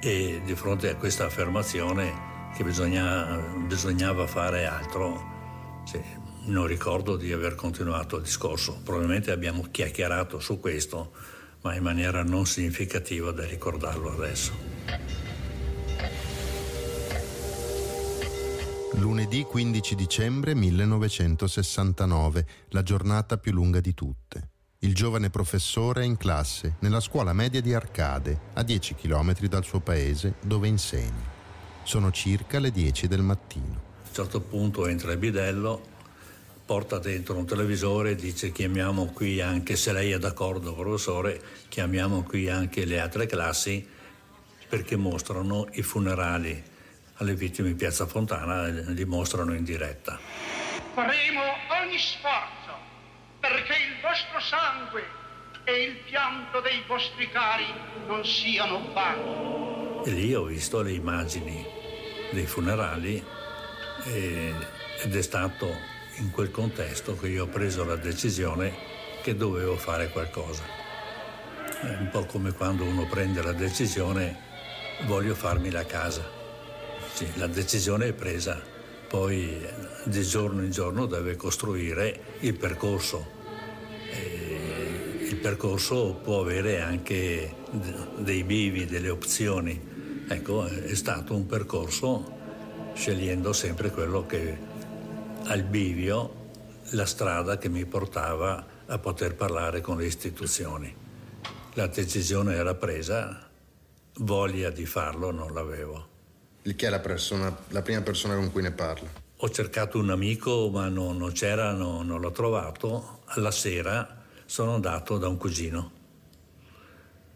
e 0.00 0.40
di 0.44 0.54
fronte 0.54 0.90
a 0.90 0.96
questa 0.96 1.24
affermazione 1.24 2.32
che 2.54 2.62
bisogna, 2.62 3.36
bisognava 3.66 4.26
fare 4.28 4.64
altro, 4.64 5.82
sì, 5.84 6.00
non 6.46 6.66
ricordo 6.66 7.16
di 7.16 7.32
aver 7.32 7.56
continuato 7.56 8.16
il 8.16 8.22
discorso. 8.22 8.80
Probabilmente 8.82 9.32
abbiamo 9.32 9.66
chiacchierato 9.70 10.38
su 10.38 10.60
questo, 10.60 11.12
ma 11.62 11.74
in 11.74 11.82
maniera 11.82 12.22
non 12.22 12.46
significativa 12.46 13.32
da 13.32 13.44
ricordarlo 13.44 14.12
adesso. 14.12 14.52
Lunedì 18.92 19.42
15 19.42 19.94
dicembre 19.96 20.54
1969, 20.54 22.46
la 22.68 22.82
giornata 22.84 23.36
più 23.36 23.50
lunga 23.50 23.80
di 23.80 23.92
tutte. 23.92 24.50
Il 24.78 24.94
giovane 24.94 25.30
professore 25.30 26.02
è 26.02 26.04
in 26.04 26.16
classe 26.16 26.76
nella 26.80 27.00
scuola 27.00 27.32
media 27.32 27.60
di 27.60 27.74
Arcade, 27.74 28.38
a 28.52 28.62
10 28.62 28.94
km 28.94 29.34
dal 29.48 29.64
suo 29.64 29.80
paese, 29.80 30.34
dove 30.40 30.68
insegna. 30.68 31.33
Sono 31.84 32.10
circa 32.10 32.58
le 32.58 32.70
10 32.70 33.06
del 33.08 33.20
mattino. 33.20 33.82
A 34.02 34.08
un 34.08 34.14
certo 34.14 34.40
punto 34.40 34.86
entra 34.86 35.12
il 35.12 35.18
bidello, 35.18 35.82
porta 36.64 36.98
dentro 36.98 37.36
un 37.36 37.46
televisore 37.46 38.12
e 38.12 38.14
dice 38.14 38.52
chiamiamo 38.52 39.06
qui 39.06 39.40
anche, 39.42 39.76
se 39.76 39.92
lei 39.92 40.10
è 40.12 40.18
d'accordo 40.18 40.74
professore, 40.74 41.40
chiamiamo 41.68 42.22
qui 42.22 42.48
anche 42.48 42.86
le 42.86 43.00
altre 43.00 43.26
classi 43.26 43.86
perché 44.66 44.96
mostrano 44.96 45.68
i 45.72 45.82
funerali 45.82 46.62
alle 47.16 47.34
vittime 47.34 47.68
in 47.68 47.76
Piazza 47.76 48.06
Fontana 48.06 48.66
e 48.66 48.92
li 48.92 49.04
mostrano 49.04 49.54
in 49.54 49.62
diretta. 49.62 50.18
Faremo 50.94 51.42
ogni 51.82 51.98
sforzo 51.98 52.72
perché 53.40 53.74
il 53.74 54.00
vostro 54.00 54.40
sangue 54.40 55.02
e 55.64 55.82
il 55.82 55.96
pianto 55.98 56.60
dei 56.60 56.82
vostri 56.86 57.28
cari 57.30 57.66
non 58.06 58.24
siano 58.24 58.90
vani. 58.92 59.63
E 60.04 60.10
lì 60.10 60.34
ho 60.34 60.44
visto 60.44 60.82
le 60.82 60.92
immagini 60.92 61.64
dei 62.32 62.46
funerali 62.46 63.22
e, 64.04 64.54
ed 65.02 65.16
è 65.16 65.22
stato 65.22 65.66
in 66.16 66.30
quel 66.30 66.50
contesto 66.50 67.16
che 67.16 67.28
io 67.28 67.44
ho 67.44 67.48
preso 67.48 67.84
la 67.84 67.96
decisione 67.96 68.72
che 69.22 69.34
dovevo 69.34 69.76
fare 69.76 70.10
qualcosa. 70.10 70.62
È 71.80 71.96
un 71.98 72.08
po' 72.10 72.24
come 72.26 72.52
quando 72.52 72.84
uno 72.84 73.06
prende 73.06 73.42
la 73.42 73.52
decisione 73.52 74.52
voglio 75.06 75.34
farmi 75.34 75.70
la 75.70 75.84
casa 75.84 76.42
sì, 77.14 77.28
la 77.36 77.46
decisione 77.46 78.08
è 78.08 78.12
presa, 78.12 78.60
poi 79.08 79.64
di 80.02 80.22
giorno 80.24 80.64
in 80.64 80.72
giorno 80.72 81.06
deve 81.06 81.36
costruire 81.36 82.38
il 82.40 82.54
percorso. 82.54 83.24
E 84.10 85.26
il 85.28 85.36
percorso 85.36 86.18
può 86.24 86.40
avere 86.40 86.80
anche 86.80 87.54
dei 88.18 88.42
bivi, 88.42 88.84
delle 88.86 89.10
opzioni. 89.10 89.93
Ecco, 90.26 90.64
è 90.66 90.94
stato 90.94 91.34
un 91.34 91.46
percorso 91.46 92.32
scegliendo 92.94 93.52
sempre 93.52 93.90
quello 93.90 94.24
che 94.26 94.56
al 95.44 95.62
bivio, 95.62 96.42
la 96.90 97.04
strada 97.04 97.58
che 97.58 97.68
mi 97.68 97.84
portava 97.84 98.64
a 98.86 98.98
poter 98.98 99.34
parlare 99.34 99.80
con 99.80 99.98
le 99.98 100.06
istituzioni. 100.06 100.94
La 101.74 101.88
decisione 101.88 102.54
era 102.54 102.74
presa, 102.74 103.48
voglia 104.18 104.70
di 104.70 104.86
farlo 104.86 105.30
non 105.30 105.52
l'avevo. 105.52 106.08
Chi 106.62 106.84
è 106.84 106.88
la, 106.88 107.00
persona, 107.00 107.54
la 107.68 107.82
prima 107.82 108.00
persona 108.00 108.34
con 108.34 108.50
cui 108.50 108.62
ne 108.62 108.72
parla? 108.72 109.08
Ho 109.38 109.50
cercato 109.50 109.98
un 109.98 110.08
amico, 110.08 110.70
ma 110.70 110.88
non, 110.88 111.18
non 111.18 111.32
c'era, 111.32 111.72
no, 111.72 112.02
non 112.02 112.20
l'ho 112.20 112.30
trovato. 112.30 113.20
Alla 113.26 113.50
sera 113.50 114.22
sono 114.46 114.74
andato 114.74 115.18
da 115.18 115.28
un 115.28 115.36
cugino, 115.36 115.90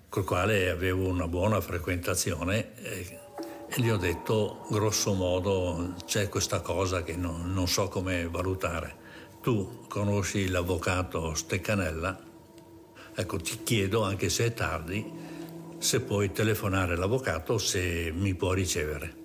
col 0.09 0.25
quale 0.25 0.71
avevo 0.71 1.07
una 1.07 1.29
buona 1.29 1.61
frequentazione 1.61 2.75
e, 2.83 3.19
e 3.69 3.81
gli 3.81 3.91
ho 3.91 3.97
detto, 3.97 4.67
grosso 4.71 5.13
modo, 5.13 5.95
c'è 6.07 6.29
questa 6.29 6.61
cosa 6.61 7.03
che 7.03 7.17
non, 7.17 7.53
non 7.53 7.69
so 7.69 7.89
come 7.89 8.29
valutare. 8.29 9.07
Tu 9.43 9.85
conosci 9.89 10.49
l'avvocato 10.49 11.35
Steccanella? 11.35 12.27
Ecco, 13.15 13.37
ti 13.39 13.63
chiedo, 13.63 14.03
anche 14.03 14.29
se 14.29 14.47
è 14.47 14.55
tardi, 14.55 15.05
se 15.79 16.01
puoi 16.01 16.33
telefonare 16.33 16.95
all'avvocato 16.95 17.59
se 17.59 18.11
mi 18.15 18.35
può 18.35 18.53
ricevere. 18.53 19.17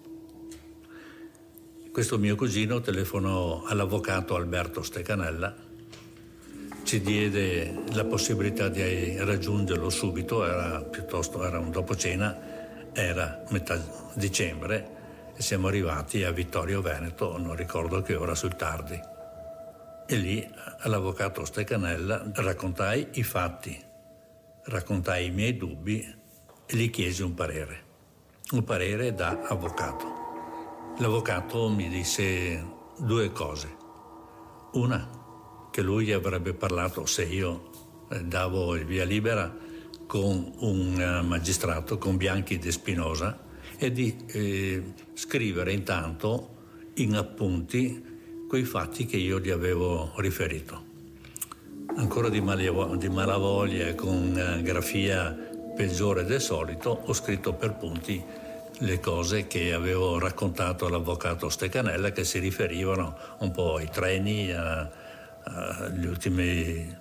Questo 1.91 2.17
mio 2.17 2.35
cugino 2.35 2.81
telefonò 2.81 3.63
all'avvocato 3.65 4.35
Alberto 4.35 4.81
Stecanella, 4.81 5.55
ci 6.83 7.01
diede 7.01 7.83
la 7.93 8.05
possibilità 8.05 8.67
di 8.67 9.17
raggiungerlo 9.17 9.89
subito, 9.89 10.45
era 10.45 10.81
piuttosto 10.81 11.43
era 11.43 11.59
un 11.59 11.71
dopo 11.71 11.95
cena, 11.95 12.91
era 12.93 13.43
metà 13.49 13.81
dicembre 14.13 15.31
e 15.35 15.41
siamo 15.41 15.67
arrivati 15.67 16.23
a 16.23 16.31
Vittorio 16.31 16.81
Veneto, 16.81 17.37
non 17.37 17.55
ricordo 17.55 18.01
che 18.01 18.15
ora 18.15 18.35
sul 18.35 18.55
tardi. 18.55 18.99
E 20.05 20.15
lì 20.15 20.47
all'avvocato 20.79 21.45
Stecanella 21.45 22.29
raccontai 22.33 23.07
i 23.13 23.23
fatti, 23.23 23.81
raccontai 24.65 25.27
i 25.27 25.31
miei 25.31 25.57
dubbi 25.57 26.01
e 26.65 26.75
gli 26.75 26.89
chiesi 26.89 27.23
un 27.23 27.33
parere, 27.33 27.83
un 28.51 28.63
parere 28.63 29.13
da 29.13 29.39
avvocato. 29.47 30.21
L'avvocato 30.99 31.69
mi 31.69 31.87
disse 31.89 32.63
due 32.99 33.31
cose. 33.31 33.77
Una, 34.73 35.22
che 35.73 35.81
lui 35.81 36.11
avrebbe 36.11 36.53
parlato 36.53 37.07
se 37.07 37.23
io 37.23 37.71
eh, 38.11 38.23
davo 38.23 38.75
il 38.75 38.85
via 38.85 39.05
libera 39.05 39.51
con 40.05 40.53
un 40.59 41.01
eh, 41.01 41.23
magistrato, 41.23 41.97
con 41.97 42.15
Bianchi 42.15 42.59
di 42.59 42.71
Spinosa, 42.71 43.39
e 43.79 43.91
di 43.91 44.15
eh, 44.27 44.83
scrivere 45.15 45.73
intanto 45.73 46.49
in 46.97 47.15
appunti 47.15 48.45
quei 48.47 48.65
fatti 48.65 49.07
che 49.07 49.17
io 49.17 49.39
gli 49.39 49.49
avevo 49.49 50.13
riferito. 50.17 50.91
Ancora 51.95 52.29
di, 52.29 52.39
di 52.39 53.09
malavoglia 53.09 53.95
con 53.95 54.37
eh, 54.37 54.61
grafia 54.61 55.35
peggiore 55.75 56.23
del 56.23 56.39
solito, 56.39 57.01
ho 57.03 57.13
scritto 57.13 57.53
per 57.53 57.73
punti 57.77 58.23
le 58.77 58.99
cose 58.99 59.47
che 59.47 59.73
avevo 59.73 60.19
raccontato 60.19 60.85
all'avvocato 60.85 61.49
Stecanella 61.49 62.11
che 62.11 62.23
si 62.23 62.37
riferivano 62.37 63.17
un 63.39 63.49
po' 63.49 63.77
ai 63.77 63.89
treni, 63.89 64.51
a, 64.51 65.01
agli 65.43 66.05
ultimi 66.05 66.95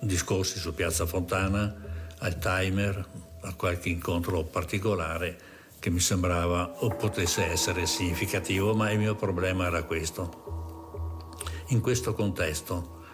discorsi 0.00 0.58
su 0.58 0.74
Piazza 0.74 1.06
Fontana, 1.06 1.74
al 2.18 2.38
timer, 2.38 3.08
a 3.42 3.54
qualche 3.54 3.88
incontro 3.88 4.42
particolare 4.44 5.54
che 5.78 5.90
mi 5.90 6.00
sembrava 6.00 6.82
o 6.82 6.88
potesse 6.96 7.44
essere 7.44 7.86
significativo, 7.86 8.74
ma 8.74 8.90
il 8.90 8.98
mio 8.98 9.14
problema 9.14 9.66
era 9.66 9.84
questo. 9.84 11.34
In 11.68 11.80
questo 11.80 12.14
contesto 12.14 13.04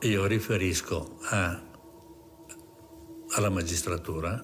io 0.00 0.26
riferisco 0.26 1.18
a, 1.30 1.62
alla 3.30 3.50
magistratura 3.50 4.42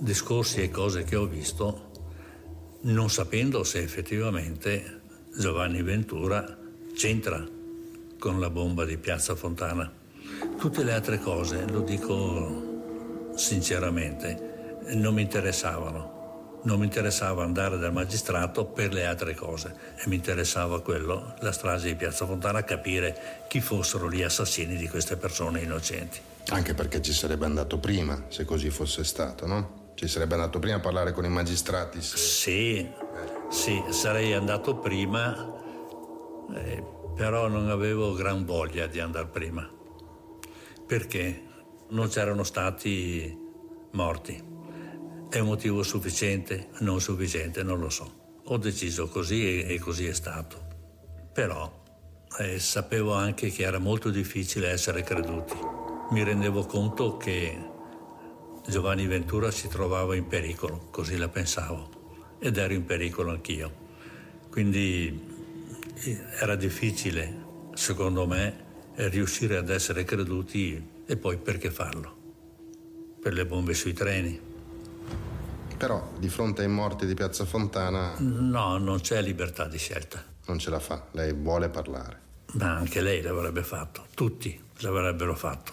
discorsi 0.00 0.62
e 0.62 0.70
cose 0.70 1.04
che 1.04 1.16
ho 1.16 1.26
visto 1.26 1.90
non 2.82 3.10
sapendo 3.10 3.64
se 3.64 3.80
effettivamente 3.80 5.00
Giovanni 5.36 5.82
Ventura 5.82 6.56
c'entra 6.94 7.44
con 8.18 8.40
la 8.40 8.50
bomba 8.50 8.84
di 8.84 8.98
Piazza 8.98 9.34
Fontana. 9.34 9.90
Tutte 10.58 10.82
le 10.82 10.92
altre 10.92 11.18
cose, 11.20 11.64
lo 11.68 11.80
dico 11.80 13.32
sinceramente, 13.34 14.76
non 14.94 15.14
mi 15.14 15.22
interessavano. 15.22 16.16
Non 16.60 16.80
mi 16.80 16.86
interessava 16.86 17.44
andare 17.44 17.78
dal 17.78 17.92
magistrato 17.92 18.64
per 18.64 18.92
le 18.92 19.06
altre 19.06 19.32
cose 19.34 19.74
e 19.96 20.08
mi 20.08 20.16
interessava 20.16 20.82
quello, 20.82 21.34
la 21.38 21.52
strage 21.52 21.86
di 21.86 21.94
Piazza 21.94 22.26
Fontana, 22.26 22.64
capire 22.64 23.44
chi 23.48 23.60
fossero 23.60 24.10
gli 24.10 24.22
assassini 24.22 24.76
di 24.76 24.88
queste 24.88 25.16
persone 25.16 25.60
innocenti. 25.60 26.18
Anche 26.48 26.74
perché 26.74 27.00
ci 27.00 27.12
sarebbe 27.12 27.44
andato 27.44 27.78
prima, 27.78 28.24
se 28.28 28.44
così 28.44 28.70
fosse 28.70 29.04
stato, 29.04 29.46
no? 29.46 29.92
Ci 29.94 30.08
sarebbe 30.08 30.34
andato 30.34 30.58
prima 30.58 30.76
a 30.76 30.80
parlare 30.80 31.12
con 31.12 31.24
i 31.24 31.28
magistrati? 31.28 32.02
Se... 32.02 32.16
Sì, 32.16 32.88
sì, 33.50 33.82
sarei 33.90 34.32
andato 34.32 34.76
prima, 34.76 35.34
eh, 36.54 36.82
però 37.18 37.48
non 37.48 37.68
avevo 37.68 38.12
gran 38.12 38.44
voglia 38.44 38.86
di 38.86 39.00
andare 39.00 39.26
prima. 39.26 39.68
Perché 40.86 41.42
non 41.88 42.06
c'erano 42.06 42.44
stati 42.44 43.36
morti. 43.90 44.40
È 45.28 45.40
un 45.40 45.46
motivo 45.48 45.82
sufficiente? 45.82 46.68
Non 46.78 47.00
sufficiente, 47.00 47.64
non 47.64 47.80
lo 47.80 47.90
so. 47.90 48.36
Ho 48.44 48.56
deciso 48.56 49.08
così 49.08 49.62
e, 49.62 49.80
così 49.80 50.06
è 50.06 50.12
stato. 50.12 50.64
Però 51.32 51.82
eh, 52.38 52.60
sapevo 52.60 53.14
anche 53.14 53.50
che 53.50 53.64
era 53.64 53.80
molto 53.80 54.10
difficile 54.10 54.68
essere 54.70 55.02
creduti. 55.02 55.56
Mi 56.12 56.22
rendevo 56.22 56.66
conto 56.66 57.16
che 57.16 57.58
Giovanni 58.68 59.08
Ventura 59.08 59.50
si 59.50 59.66
trovava 59.66 60.14
in 60.14 60.28
pericolo, 60.28 60.86
così 60.92 61.16
la 61.16 61.28
pensavo, 61.28 62.36
ed 62.38 62.56
ero 62.58 62.74
in 62.74 62.84
pericolo 62.84 63.32
anch'io. 63.32 63.86
Quindi 64.50 65.27
era 66.40 66.56
difficile, 66.56 67.44
secondo 67.74 68.26
me, 68.26 68.66
riuscire 68.94 69.56
ad 69.56 69.70
essere 69.70 70.04
creduti 70.04 71.02
e 71.06 71.16
poi 71.16 71.36
perché 71.38 71.70
farlo? 71.70 72.16
Per 73.20 73.32
le 73.32 73.46
bombe 73.46 73.74
sui 73.74 73.92
treni. 73.92 74.40
Però 75.76 76.12
di 76.18 76.28
fronte 76.28 76.62
ai 76.62 76.68
morti 76.68 77.06
di 77.06 77.14
Piazza 77.14 77.44
Fontana... 77.44 78.14
No, 78.18 78.78
non 78.78 79.00
c'è 79.00 79.22
libertà 79.22 79.66
di 79.68 79.78
scelta. 79.78 80.24
Non 80.46 80.58
ce 80.58 80.70
la 80.70 80.80
fa, 80.80 81.06
lei 81.12 81.32
vuole 81.32 81.68
parlare. 81.68 82.20
Ma 82.52 82.74
anche 82.74 83.00
lei 83.00 83.20
l'avrebbe 83.22 83.62
fatto, 83.62 84.06
tutti 84.14 84.58
l'avrebbero 84.78 85.36
fatto. 85.36 85.72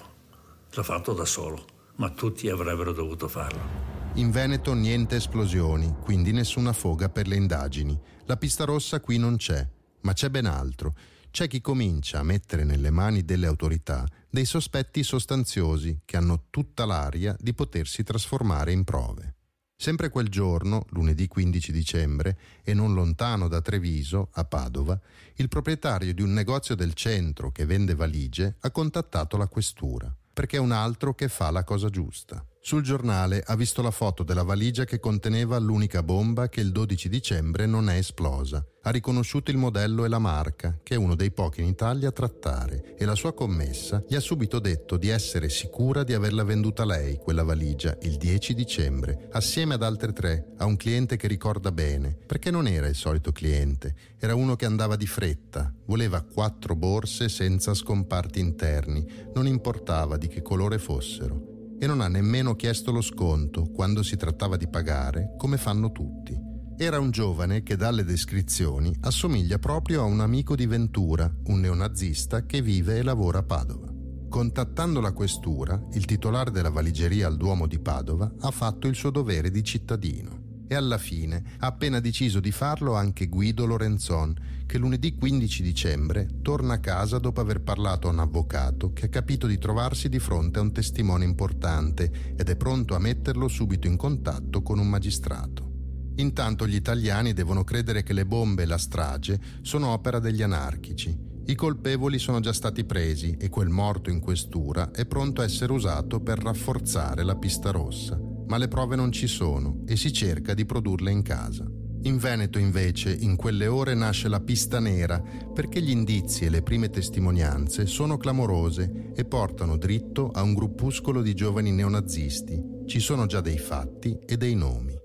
L'ha 0.72 0.84
fatto 0.84 1.14
da 1.14 1.26
solo 1.26 1.74
ma 1.96 2.10
tutti 2.10 2.50
avrebbero 2.50 2.92
dovuto 2.92 3.28
farlo. 3.28 3.94
In 4.16 4.32
Veneto 4.32 4.74
niente 4.74 5.18
esplosioni, 5.18 5.96
quindi 6.02 6.32
nessuna 6.32 6.74
foga 6.74 7.10
per 7.10 7.28
le 7.28 7.36
indagini. 7.36 8.00
La 8.26 8.38
pista 8.38 8.64
rossa 8.64 9.00
qui 9.00 9.18
non 9.18 9.36
c'è. 9.38 9.66
Ma 10.06 10.14
c'è 10.14 10.30
ben 10.30 10.46
altro. 10.46 10.96
C'è 11.32 11.48
chi 11.48 11.60
comincia 11.60 12.20
a 12.20 12.24
mettere 12.24 12.64
nelle 12.64 12.92
mani 12.92 13.26
delle 13.26 13.48
autorità 13.48 14.08
dei 14.30 14.46
sospetti 14.46 15.04
sostanziosi 15.04 16.00
che 16.06 16.16
hanno 16.16 16.46
tutta 16.50 16.86
l'aria 16.86 17.36
di 17.40 17.54
potersi 17.54 18.04
trasformare 18.04 18.72
in 18.72 18.84
prove. 18.84 19.36
Sempre 19.76 20.10
quel 20.10 20.30
giorno, 20.30 20.86
lunedì 20.92 21.28
15 21.28 21.72
dicembre, 21.72 22.38
e 22.64 22.74
non 22.74 22.94
lontano 22.94 23.50
da 23.50 23.62
Treviso, 23.62 24.30
a 24.34 24.46
Padova, 24.46 24.98
il 25.36 25.50
proprietario 25.50 26.14
di 26.14 26.22
un 26.22 26.32
negozio 26.32 26.76
del 26.76 26.94
centro 26.94 27.52
che 27.52 27.66
vende 27.66 27.96
valigie 27.96 28.56
ha 28.62 28.72
contattato 28.72 29.36
la 29.36 29.48
questura, 29.48 30.16
perché 30.32 30.56
è 30.56 30.62
un 30.62 30.72
altro 30.72 31.14
che 31.14 31.28
fa 31.28 31.52
la 31.52 31.66
cosa 31.66 31.90
giusta. 31.90 32.46
Sul 32.66 32.82
giornale 32.82 33.44
ha 33.46 33.56
visto 33.56 33.84
la 33.84 33.92
foto 33.92 34.24
della 34.24 34.42
valigia 34.42 34.86
che 34.86 35.00
conteneva 35.00 35.60
l'unica 35.60 36.02
bomba 36.02 36.50
che 36.50 36.62
il 36.62 36.72
12 36.72 37.10
dicembre 37.10 37.68
non 37.68 37.92
è 37.92 37.98
esplosa. 37.98 38.66
Ha 38.82 38.90
riconosciuto 38.90 39.52
il 39.52 39.58
modello 39.58 40.04
e 40.04 40.08
la 40.08 40.18
marca, 40.18 40.80
che 40.82 40.96
è 40.96 40.98
uno 40.98 41.14
dei 41.14 41.30
pochi 41.30 41.62
in 41.62 41.68
Italia 41.68 42.10
a 42.10 42.12
trattare, 42.12 42.96
e 42.98 43.06
la 43.06 43.14
sua 43.14 43.36
commessa 43.36 44.04
gli 44.08 44.16
ha 44.16 44.20
subito 44.20 44.58
detto 44.58 44.98
di 44.98 45.10
essere 45.10 45.48
sicura 45.48 46.04
di 46.04 46.16
averla 46.16 46.44
venduta 46.44 46.86
lei, 46.86 47.18
quella 47.18 47.44
valigia, 47.44 47.96
il 48.02 48.18
10 48.18 48.56
dicembre, 48.56 49.28
assieme 49.34 49.76
ad 49.76 49.84
altre 49.84 50.12
tre, 50.12 50.54
a 50.58 50.66
un 50.66 50.76
cliente 50.76 51.18
che 51.18 51.28
ricorda 51.28 51.72
bene, 51.72 52.18
perché 52.26 52.50
non 52.50 52.66
era 52.66 52.88
il 52.88 52.96
solito 52.96 53.32
cliente, 53.32 53.94
era 54.18 54.34
uno 54.34 54.56
che 54.56 54.66
andava 54.66 54.96
di 54.96 55.06
fretta, 55.06 55.72
voleva 55.86 56.24
quattro 56.24 56.76
borse 56.76 57.30
senza 57.30 57.76
scomparti 57.76 58.40
interni, 58.40 59.06
non 59.36 59.46
importava 59.46 60.18
di 60.18 60.28
che 60.28 60.42
colore 60.42 60.80
fossero 60.80 61.54
e 61.78 61.88
non 61.88 62.02
ha 62.02 62.08
nemmeno 62.08 62.56
chiesto 62.56 62.92
lo 62.92 63.02
sconto 63.02 63.64
quando 63.72 64.04
si 64.04 64.16
trattava 64.16 64.58
di 64.58 64.68
pagare, 64.68 65.34
come 65.38 65.58
fanno 65.58 65.92
tutti. 65.92 66.38
Era 66.78 67.00
un 67.00 67.12
giovane 67.12 67.64
che 67.64 67.76
dalle 67.76 68.04
descrizioni 68.04 68.94
assomiglia 69.02 69.60
proprio 69.60 70.02
a 70.02 70.06
un 70.06 70.20
amico 70.20 70.56
di 70.56 70.66
Ventura, 70.66 71.34
un 71.46 71.60
neonazista 71.62 72.46
che 72.46 72.62
vive 72.62 72.98
e 72.98 73.04
lavora 73.04 73.40
a 73.40 73.44
Padova. 73.44 73.94
Contattando 74.28 75.00
la 75.00 75.14
questura, 75.14 75.82
il 75.94 76.06
titolare 76.06 76.52
della 76.52 76.70
valigeria 76.70 77.28
al 77.28 77.38
Duomo 77.38 77.68
di 77.68 77.80
Padova 77.80 78.34
ha 78.42 78.52
fatto 78.52 78.88
il 78.88 78.96
suo 78.96 79.10
dovere 79.10 79.50
di 79.50 79.64
cittadino 79.64 80.45
e 80.68 80.76
alla 80.76 80.98
fine 80.98 81.44
ha 81.60 81.68
appena 81.68 82.00
deciso 82.00 82.40
di 82.40 82.52
farlo 82.52 82.96
anche 82.96 83.28
Guido 83.28 83.66
Lorenzon, 83.66 84.36
che 84.66 84.78
lunedì 84.78 85.16
15 85.16 85.64
dicembre 85.64 86.28
torna 86.42 86.76
a 86.76 86.80
casa 86.80 87.20
dopo 87.20 87.42
aver 87.42 87.62
parlato 87.62 88.08
a 88.08 88.12
un 88.12 88.20
avvocato 88.20 88.94
che 88.94 89.06
ha 89.06 89.10
capito 89.10 89.48
di 89.48 89.58
trovarsi 89.58 90.10
di 90.10 90.20
fronte 90.20 90.60
a 90.60 90.62
un 90.62 90.72
testimone 90.72 91.24
importante 91.24 92.34
ed 92.36 92.50
è 92.50 92.56
pronto 92.56 92.96
a 92.96 93.00
metterlo 93.00 93.48
subito 93.48 93.88
in 93.88 93.96
contatto 93.96 94.62
con 94.62 94.80
un 94.80 94.90
magistrato. 94.90 95.74
Intanto 96.18 96.66
gli 96.66 96.76
italiani 96.76 97.34
devono 97.34 97.64
credere 97.64 98.04
che 98.04 98.14
le 98.14 98.26
bombe 98.26 98.64
e 98.64 98.66
la 98.66 98.78
strage 98.78 99.40
sono 99.62 99.88
opera 99.88 100.20
degli 100.20 100.42
anarchici. 100.42 101.34
I 101.48 101.56
colpevoli 101.56 102.18
sono 102.18 102.40
già 102.40 102.54
stati 102.54 102.86
presi 102.86 103.36
e 103.40 103.50
quel 103.50 103.70
morto 103.70 104.10
in 104.10 104.20
questura 104.20 104.92
è 104.92 105.06
pronto 105.06 105.42
a 105.42 105.44
essere 105.44 105.72
usato 105.74 106.22
per 106.22 106.40
rafforzare 106.40 107.24
la 107.24 107.36
pista 107.36 107.70
rossa 107.70 108.35
ma 108.48 108.58
le 108.58 108.68
prove 108.68 108.96
non 108.96 109.12
ci 109.12 109.28
sono 109.28 109.84
e 109.86 109.96
si 109.96 110.12
cerca 110.12 110.54
di 110.54 110.66
produrle 110.66 111.12
in 111.12 111.22
casa. 111.22 111.66
In 112.06 112.18
Veneto 112.18 112.60
invece 112.60 113.12
in 113.12 113.36
quelle 113.36 113.66
ore 113.66 113.96
nasce 113.96 114.28
la 114.28 114.40
pista 114.40 114.80
nera 114.80 115.20
perché 115.20 115.82
gli 115.82 115.90
indizi 115.90 116.46
e 116.46 116.50
le 116.50 116.62
prime 116.62 116.92
testimonianze 116.92 117.88
sono 117.88 118.18
clamorose 118.18 119.12
e 119.16 119.26
portano 119.26 119.76
dritto 119.76 120.30
a 120.30 120.44
un 120.44 120.54
gruppuscolo 120.54 121.24
di 121.24 121.34
giovani 121.34 121.72
neonazisti. 121.72 122.84
Ci 122.86 123.00
sono 123.00 123.26
già 123.26 123.42
dei 123.42 123.58
fatti 123.58 124.20
e 124.24 124.38
dei 124.38 124.54
nomi. 124.54 124.96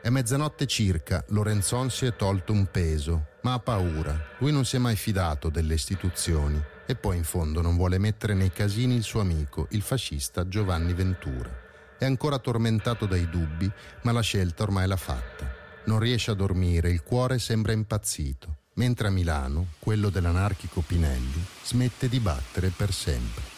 È 0.00 0.08
mezzanotte 0.08 0.64
circa, 0.64 1.22
Lorenzon 1.28 1.90
si 1.90 2.06
è 2.06 2.16
tolto 2.16 2.54
un 2.54 2.66
peso, 2.70 3.26
ma 3.48 3.54
ha 3.54 3.58
paura. 3.60 4.14
Lui 4.38 4.52
non 4.52 4.66
si 4.66 4.76
è 4.76 4.78
mai 4.78 4.94
fidato 4.94 5.48
delle 5.48 5.72
istituzioni 5.72 6.62
e 6.84 6.94
poi 6.94 7.16
in 7.16 7.24
fondo 7.24 7.62
non 7.62 7.76
vuole 7.76 7.96
mettere 7.96 8.34
nei 8.34 8.52
casini 8.52 8.94
il 8.94 9.02
suo 9.02 9.20
amico, 9.20 9.68
il 9.70 9.80
fascista 9.80 10.46
Giovanni 10.46 10.92
Ventura. 10.92 11.50
È 11.98 12.04
ancora 12.04 12.38
tormentato 12.38 13.06
dai 13.06 13.28
dubbi, 13.30 13.70
ma 14.02 14.12
la 14.12 14.20
scelta 14.20 14.64
ormai 14.64 14.86
l'ha 14.86 14.96
fatta. 14.96 15.50
Non 15.86 15.98
riesce 15.98 16.30
a 16.30 16.34
dormire, 16.34 16.90
il 16.90 17.02
cuore 17.02 17.38
sembra 17.38 17.72
impazzito, 17.72 18.56
mentre 18.74 19.08
a 19.08 19.10
Milano, 19.10 19.68
quello 19.78 20.10
dell'anarchico 20.10 20.82
Pinelli, 20.86 21.42
smette 21.64 22.08
di 22.08 22.20
battere 22.20 22.68
per 22.68 22.92
sempre. 22.92 23.57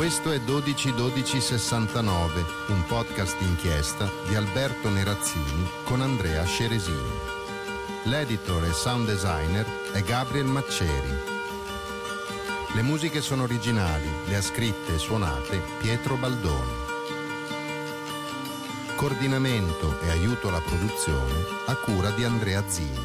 Questo 0.00 0.32
è 0.32 0.38
121269, 0.38 2.44
un 2.68 2.86
podcast 2.86 3.38
d'inchiesta 3.38 4.10
di 4.26 4.34
Alberto 4.34 4.88
Nerazzini 4.88 5.68
con 5.84 6.00
Andrea 6.00 6.42
Ceresini. 6.46 7.10
L'editor 8.04 8.64
e 8.64 8.72
sound 8.72 9.04
designer 9.04 9.66
è 9.92 10.00
Gabriel 10.00 10.46
Macceri. 10.46 11.14
Le 12.72 12.80
musiche 12.80 13.20
sono 13.20 13.42
originali, 13.42 14.08
le 14.26 14.36
ha 14.36 14.40
scritte 14.40 14.94
e 14.94 14.98
suonate 14.98 15.60
Pietro 15.80 16.16
Baldoni. 16.16 16.72
Coordinamento 18.96 20.00
e 20.00 20.08
aiuto 20.08 20.48
alla 20.48 20.62
produzione 20.62 21.44
a 21.66 21.74
cura 21.74 22.08
di 22.12 22.24
Andrea 22.24 22.66
Zini. 22.66 23.04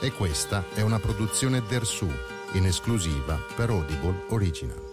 E 0.00 0.10
questa 0.10 0.64
è 0.74 0.80
una 0.80 0.98
produzione 0.98 1.62
Dersu 1.62 2.33
in 2.54 2.66
esclusiva 2.66 3.38
per 3.56 3.70
Audible 3.70 4.24
Original. 4.28 4.92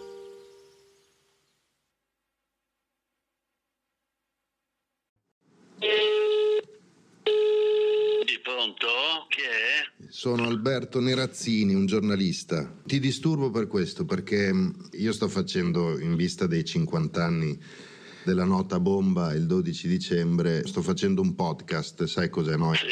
Pronto? 8.44 8.88
Chi 9.30 9.42
è? 9.42 10.08
Sono 10.10 10.46
Alberto 10.46 11.00
Nerazzini, 11.00 11.74
un 11.74 11.86
giornalista. 11.86 12.82
Ti 12.86 13.00
disturbo 13.00 13.50
per 13.50 13.68
questo 13.68 14.06
perché 14.06 14.54
mm, 14.54 14.70
io 14.94 15.14
sto 15.14 15.28
facendo 15.28 16.00
in 16.00 16.16
vista 16.16 16.48
dei 16.48 16.64
50 16.64 17.24
anni 17.24 17.60
della 18.24 18.44
nota 18.44 18.80
bomba 18.80 19.34
il 19.34 19.46
12 19.48 19.88
dicembre, 19.88 20.68
sto 20.68 20.82
facendo 20.82 21.22
un 21.22 21.34
podcast, 21.34 22.04
sai 22.04 22.30
cos'è, 22.30 22.56
no? 22.56 22.74
Sì, 22.76 22.88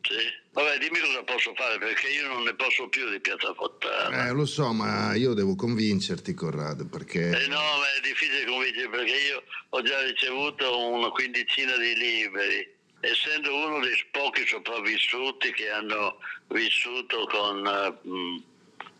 sì. 0.00 0.41
Vabbè, 0.52 0.76
dimmi 0.76 0.98
cosa 0.98 1.22
posso 1.22 1.52
fare 1.54 1.78
perché 1.78 2.08
io 2.08 2.28
non 2.28 2.42
ne 2.42 2.54
posso 2.54 2.86
più 2.88 3.08
di 3.08 3.18
Piazza 3.20 3.54
Fontana. 3.54 4.28
Eh, 4.28 4.32
lo 4.32 4.44
so, 4.44 4.70
ma 4.74 5.14
io 5.14 5.32
devo 5.32 5.56
convincerti, 5.56 6.34
Corrado, 6.34 6.86
perché... 6.86 7.30
Eh 7.30 7.46
no, 7.46 7.56
ma 7.56 7.90
è 7.96 8.00
difficile 8.02 8.44
convincere 8.44 8.90
perché 8.90 9.16
io 9.16 9.42
ho 9.70 9.80
già 9.80 10.02
ricevuto 10.02 10.88
una 10.88 11.08
quindicina 11.08 11.74
di 11.78 11.94
libri. 11.94 12.70
Essendo 13.00 13.54
uno 13.66 13.80
dei 13.80 13.96
pochi 14.10 14.46
sopravvissuti 14.46 15.52
che 15.52 15.70
hanno 15.70 16.18
vissuto 16.48 17.26
con, 17.26 17.98
uh, 18.04 18.44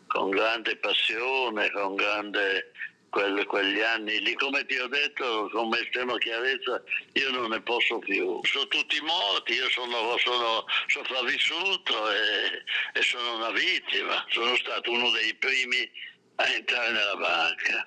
con 0.07 0.31
grande 0.31 0.77
passione, 0.77 1.71
con 1.71 1.95
grande 1.97 2.73
quel, 3.13 3.45
quegli 3.45 3.81
anni 3.81 4.21
lì, 4.23 4.33
come 4.35 4.65
ti 4.65 4.79
ho 4.79 4.89
detto 4.89 5.51
con 5.53 5.73
estrema 5.75 6.17
chiarezza, 6.17 6.83
io 7.13 7.31
non 7.31 7.51
ne 7.51 7.61
posso 7.61 7.99
più. 7.99 8.41
Sono 8.43 8.67
tutti 8.69 8.99
morti, 9.03 9.53
io 9.53 9.69
sono, 9.69 10.17
sono 10.17 10.65
sopravvissuto 10.87 12.11
e, 12.11 12.65
e 12.95 13.03
sono 13.03 13.37
una 13.37 13.51
vittima. 13.51 14.25
Sono 14.31 14.57
stato 14.57 14.91
uno 14.91 15.11
dei 15.11 15.35
primi 15.35 15.89
a 16.37 16.55
entrare 16.55 16.93
nella 16.93 17.17
banca. 17.17 17.87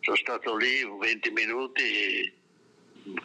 Sono 0.00 0.16
stato 0.16 0.56
lì 0.56 0.84
20 0.84 1.30
minuti 1.30 2.32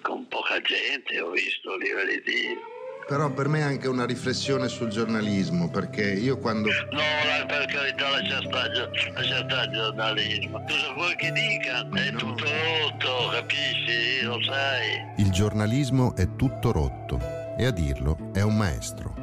con 0.02 0.26
poca 0.30 0.62
gente, 0.62 1.20
ho 1.20 1.32
visto 1.32 1.76
lì, 1.76 2.22
Dio. 2.24 2.73
Però 3.08 3.32
per 3.32 3.48
me 3.48 3.60
è 3.60 3.64
anche 3.64 3.88
una 3.88 4.06
riflessione 4.06 4.68
sul 4.70 4.90
giornalismo, 4.90 5.70
perché 5.70 6.14
io 6.14 6.38
quando... 6.38 6.70
No, 6.70 7.46
per 7.48 7.66
carità 7.66 8.10
lascia 8.10 8.42
stare, 8.48 8.90
lascia 9.14 9.44
stare 9.46 9.66
il 9.66 9.72
giornalismo. 9.74 10.62
Cosa 10.62 10.94
vuoi 10.96 11.16
che 11.16 11.32
dica? 11.32 11.82
È 11.82 12.12
no. 12.12 12.18
tutto 12.18 12.46
rotto, 12.46 13.30
capisci? 13.32 14.22
Lo 14.24 14.42
sai. 14.44 15.12
Il 15.18 15.32
giornalismo 15.32 16.16
è 16.16 16.36
tutto 16.36 16.72
rotto 16.72 17.20
e 17.58 17.66
a 17.66 17.72
dirlo 17.72 18.30
è 18.34 18.42
un 18.42 18.56
maestro. 18.56 19.14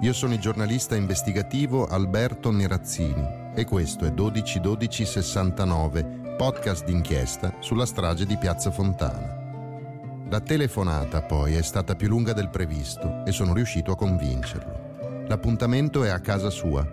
Io 0.00 0.12
sono 0.12 0.34
il 0.34 0.40
giornalista 0.40 0.96
investigativo 0.96 1.86
Alberto 1.86 2.50
Nerazzini 2.50 3.52
e 3.54 3.64
questo 3.64 4.04
è 4.04 4.10
121269, 4.10 6.34
podcast 6.36 6.84
d'inchiesta 6.84 7.54
sulla 7.60 7.86
strage 7.86 8.26
di 8.26 8.36
Piazza 8.36 8.70
Fontana. 8.70 9.43
La 10.34 10.40
telefonata 10.40 11.22
poi 11.22 11.54
è 11.54 11.62
stata 11.62 11.94
più 11.94 12.08
lunga 12.08 12.32
del 12.32 12.48
previsto 12.48 13.22
e 13.24 13.30
sono 13.30 13.54
riuscito 13.54 13.92
a 13.92 13.96
convincerlo. 13.96 15.26
L'appuntamento 15.28 16.02
è 16.02 16.08
a 16.08 16.18
casa 16.18 16.50
sua. 16.50 16.84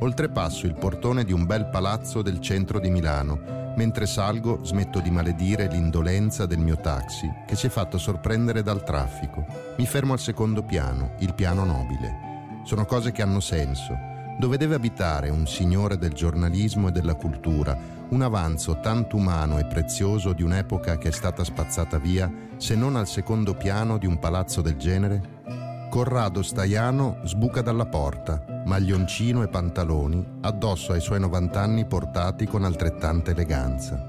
Oltrepasso 0.00 0.66
il 0.66 0.74
portone 0.74 1.22
di 1.22 1.32
un 1.32 1.46
bel 1.46 1.68
palazzo 1.68 2.22
del 2.22 2.40
centro 2.40 2.80
di 2.80 2.90
Milano, 2.90 3.60
Mentre 3.76 4.04
salgo 4.04 4.64
smetto 4.64 4.98
di 4.98 5.12
maledire 5.12 5.68
l'indolenza 5.68 6.44
del 6.44 6.58
mio 6.58 6.76
taxi 6.76 7.30
che 7.46 7.54
si 7.54 7.68
è 7.68 7.70
fatto 7.70 7.98
sorprendere 7.98 8.62
dal 8.64 8.82
traffico. 8.82 9.46
Mi 9.78 9.86
fermo 9.86 10.12
al 10.12 10.18
secondo 10.18 10.64
piano, 10.64 11.14
il 11.20 11.34
piano 11.34 11.64
nobile. 11.64 12.60
Sono 12.64 12.84
cose 12.84 13.12
che 13.12 13.22
hanno 13.22 13.40
senso. 13.40 14.11
Dove 14.42 14.56
deve 14.56 14.74
abitare 14.74 15.30
un 15.30 15.46
signore 15.46 15.96
del 15.96 16.14
giornalismo 16.14 16.88
e 16.88 16.90
della 16.90 17.14
cultura, 17.14 17.78
un 18.08 18.22
avanzo 18.22 18.80
tanto 18.80 19.14
umano 19.14 19.60
e 19.60 19.66
prezioso 19.66 20.32
di 20.32 20.42
un'epoca 20.42 20.98
che 20.98 21.10
è 21.10 21.12
stata 21.12 21.44
spazzata 21.44 22.00
via, 22.00 22.28
se 22.56 22.74
non 22.74 22.96
al 22.96 23.06
secondo 23.06 23.54
piano 23.54 23.98
di 23.98 24.06
un 24.06 24.18
palazzo 24.18 24.60
del 24.60 24.74
genere? 24.74 25.86
Corrado 25.88 26.42
Staiano 26.42 27.20
sbuca 27.22 27.62
dalla 27.62 27.86
porta, 27.86 28.64
maglioncino 28.66 29.44
e 29.44 29.48
pantaloni, 29.48 30.38
addosso 30.40 30.90
ai 30.90 31.00
suoi 31.00 31.20
90 31.20 31.60
anni 31.60 31.86
portati 31.86 32.44
con 32.44 32.64
altrettanta 32.64 33.30
eleganza. 33.30 34.04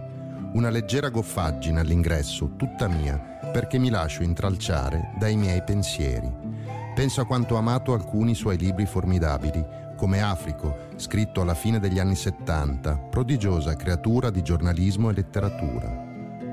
Una 0.53 0.71
leggera 0.71 1.09
goffaggine 1.09 1.79
all'ingresso, 1.79 2.55
tutta 2.55 2.87
mia, 2.87 3.19
perché 3.51 3.77
mi 3.77 3.91
lascio 3.91 4.23
intralciare 4.23 5.11
dai 5.15 5.35
miei 5.35 5.61
pensieri. 5.61 6.81
Penso 6.95 7.21
a 7.21 7.25
quanto 7.25 7.55
ha 7.55 7.59
amato 7.59 7.93
alcuni 7.93 8.35
suoi 8.35 8.57
libri 8.57 8.85
formidabili, 8.85 9.65
come 10.03 10.21
Africo, 10.21 10.89
scritto 10.97 11.39
alla 11.39 11.53
fine 11.53 11.79
degli 11.79 11.97
anni 11.97 12.15
70, 12.15 13.07
prodigiosa 13.09 13.77
creatura 13.77 14.31
di 14.31 14.41
giornalismo 14.41 15.09
e 15.09 15.13
letteratura. 15.13 16.05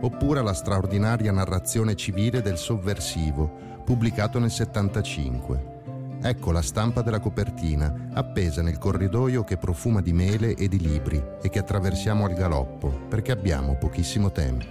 Oppure 0.02 0.38
alla 0.38 0.52
straordinaria 0.52 1.32
narrazione 1.32 1.96
civile 1.96 2.42
del 2.42 2.56
sovversivo, 2.56 3.82
pubblicato 3.84 4.38
nel 4.38 4.52
75. 4.52 6.18
Ecco 6.22 6.52
la 6.52 6.62
stampa 6.62 7.02
della 7.02 7.18
copertina, 7.18 8.10
appesa 8.12 8.62
nel 8.62 8.78
corridoio 8.78 9.42
che 9.42 9.56
profuma 9.56 10.00
di 10.00 10.12
mele 10.12 10.54
e 10.54 10.68
di 10.68 10.78
libri 10.78 11.20
e 11.42 11.48
che 11.48 11.58
attraversiamo 11.58 12.26
al 12.26 12.34
galoppo, 12.34 13.06
perché 13.08 13.32
abbiamo 13.32 13.74
pochissimo 13.74 14.30
tempo. 14.30 14.64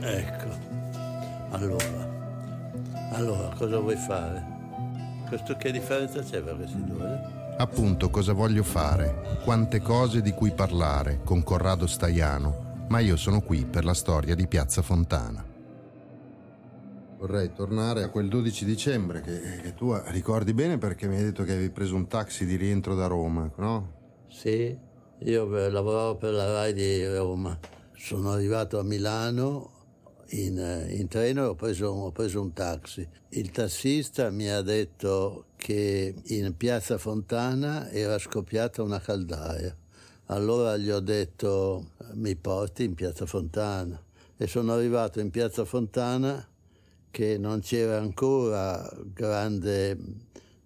Ecco, 0.00 0.48
allora, 1.50 2.08
allora 3.12 3.54
cosa 3.56 3.78
vuoi 3.78 3.94
fare? 3.94 4.44
Questo 5.28 5.56
che 5.56 5.70
differenza 5.70 6.20
c'è 6.20 6.40
per 6.40 6.56
questi 6.56 6.82
due? 6.82 7.42
Appunto, 7.56 8.10
cosa 8.10 8.32
voglio 8.32 8.64
fare? 8.64 9.38
Quante 9.44 9.80
cose 9.80 10.20
di 10.20 10.32
cui 10.32 10.50
parlare 10.50 11.20
con 11.24 11.44
Corrado 11.44 11.86
Staiano, 11.86 12.86
ma 12.88 12.98
io 12.98 13.16
sono 13.16 13.42
qui 13.42 13.64
per 13.64 13.84
la 13.84 13.94
storia 13.94 14.34
di 14.34 14.48
Piazza 14.48 14.82
Fontana. 14.82 15.44
Vorrei 17.16 17.52
tornare 17.52 18.02
a 18.02 18.08
quel 18.10 18.28
12 18.28 18.64
dicembre 18.64 19.20
che, 19.20 19.40
che, 19.62 19.74
tu 19.74 19.94
ricordi 20.06 20.52
bene 20.52 20.78
perché 20.78 21.06
mi 21.06 21.14
hai 21.16 21.22
detto 21.22 21.44
che 21.44 21.52
avevi 21.52 21.70
preso 21.70 21.94
un 21.94 22.08
taxi 22.08 22.44
di 22.44 22.56
rientro 22.56 22.96
da 22.96 23.06
Roma, 23.06 23.48
no? 23.56 23.92
Sì, 24.28 24.76
io 25.20 25.46
lavoravo 25.46 26.16
per 26.16 26.32
la 26.32 26.52
RAI 26.52 26.72
di 26.72 27.06
Roma. 27.06 27.56
Sono 27.92 28.32
arrivato 28.32 28.80
a 28.80 28.82
Milano 28.82 29.73
in, 30.42 30.86
in 30.90 31.08
treno 31.08 31.48
ho 31.48 31.54
preso, 31.54 31.88
ho 31.88 32.10
preso 32.10 32.40
un 32.40 32.52
taxi. 32.52 33.06
Il 33.30 33.50
tassista 33.50 34.30
mi 34.30 34.48
ha 34.48 34.62
detto 34.62 35.46
che 35.56 36.14
in 36.24 36.56
piazza 36.56 36.98
Fontana 36.98 37.90
era 37.90 38.18
scoppiata 38.18 38.82
una 38.82 39.00
caldaia. 39.00 39.76
Allora 40.26 40.76
gli 40.76 40.90
ho 40.90 41.00
detto 41.00 41.90
mi 42.14 42.34
porti 42.34 42.84
in 42.84 42.94
piazza 42.94 43.26
Fontana 43.26 44.00
e 44.36 44.46
sono 44.46 44.72
arrivato 44.72 45.20
in 45.20 45.30
piazza 45.30 45.64
Fontana 45.64 46.46
che 47.10 47.38
non 47.38 47.60
c'era 47.60 47.98
ancora 47.98 48.90
grande 49.12 49.96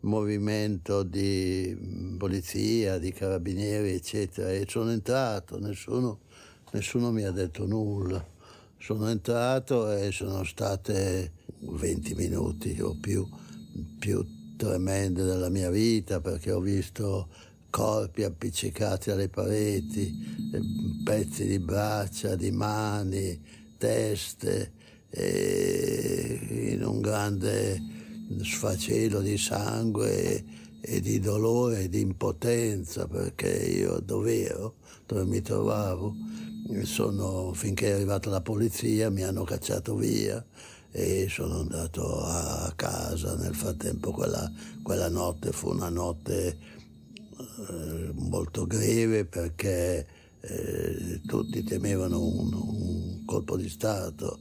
movimento 0.01 1.03
di 1.03 2.15
polizia, 2.17 2.99
di 2.99 3.13
carabinieri, 3.13 3.93
eccetera, 3.93 4.51
e 4.51 4.65
sono 4.67 4.93
entrato, 4.93 5.59
nessuno, 5.59 6.21
nessuno 6.73 7.11
mi 7.11 7.25
ha 7.25 7.33
detto 7.33 7.67
nulla. 7.67 8.37
Sono 8.81 9.09
entrato 9.09 9.91
e 9.93 10.13
sono 10.13 10.45
state 10.45 11.33
20 11.61 12.15
minuti 12.15 12.81
o 12.81 12.97
più, 12.99 13.29
più 13.99 14.25
tremende 14.57 15.25
della 15.25 15.49
mia 15.49 15.69
vita 15.69 16.21
perché 16.21 16.53
ho 16.53 16.61
visto 16.61 17.29
corpi 17.71 18.23
appiccicati 18.23 19.11
alle 19.11 19.29
pareti, 19.29 20.17
pezzi 21.05 21.47
di 21.47 21.59
braccia, 21.59 22.35
di 22.35 22.51
mani, 22.51 23.41
teste, 23.77 24.73
in 25.11 26.83
un 26.85 27.01
grande 27.01 27.83
sfacelo 28.43 29.21
di 29.21 29.37
sangue 29.37 30.45
e 30.81 31.01
di 31.01 31.19
dolore 31.19 31.83
e 31.83 31.89
di 31.89 32.01
impotenza 32.01 33.07
perché 33.07 33.51
io 33.51 33.99
dove 33.99 34.45
ero, 34.45 34.77
dove 35.07 35.25
mi 35.25 35.43
trovavo, 35.43 36.15
sono, 36.83 37.53
finché 37.53 37.89
è 37.89 37.93
arrivata 37.93 38.31
la 38.31 38.41
polizia 38.41 39.11
mi 39.11 39.23
hanno 39.23 39.45
cacciato 39.45 39.95
via 39.95 40.45
e 40.91 41.27
sono 41.29 41.61
andato 41.61 42.21
a 42.23 42.73
casa. 42.77 43.37
Nel 43.37 43.55
frattempo 43.55 44.11
quella, 44.11 44.51
quella 44.83 45.09
notte 45.09 45.53
fu 45.53 45.71
una 45.71 45.89
notte 45.89 46.57
eh, 47.69 48.11
molto 48.15 48.67
greve 48.67 49.25
perché 49.25 50.07
eh, 50.41 51.21
tutti 51.27 51.65
temevano 51.65 52.23
un, 52.23 52.53
un 52.53 53.25
colpo 53.25 53.57
di 53.57 53.69
Stato 53.69 54.41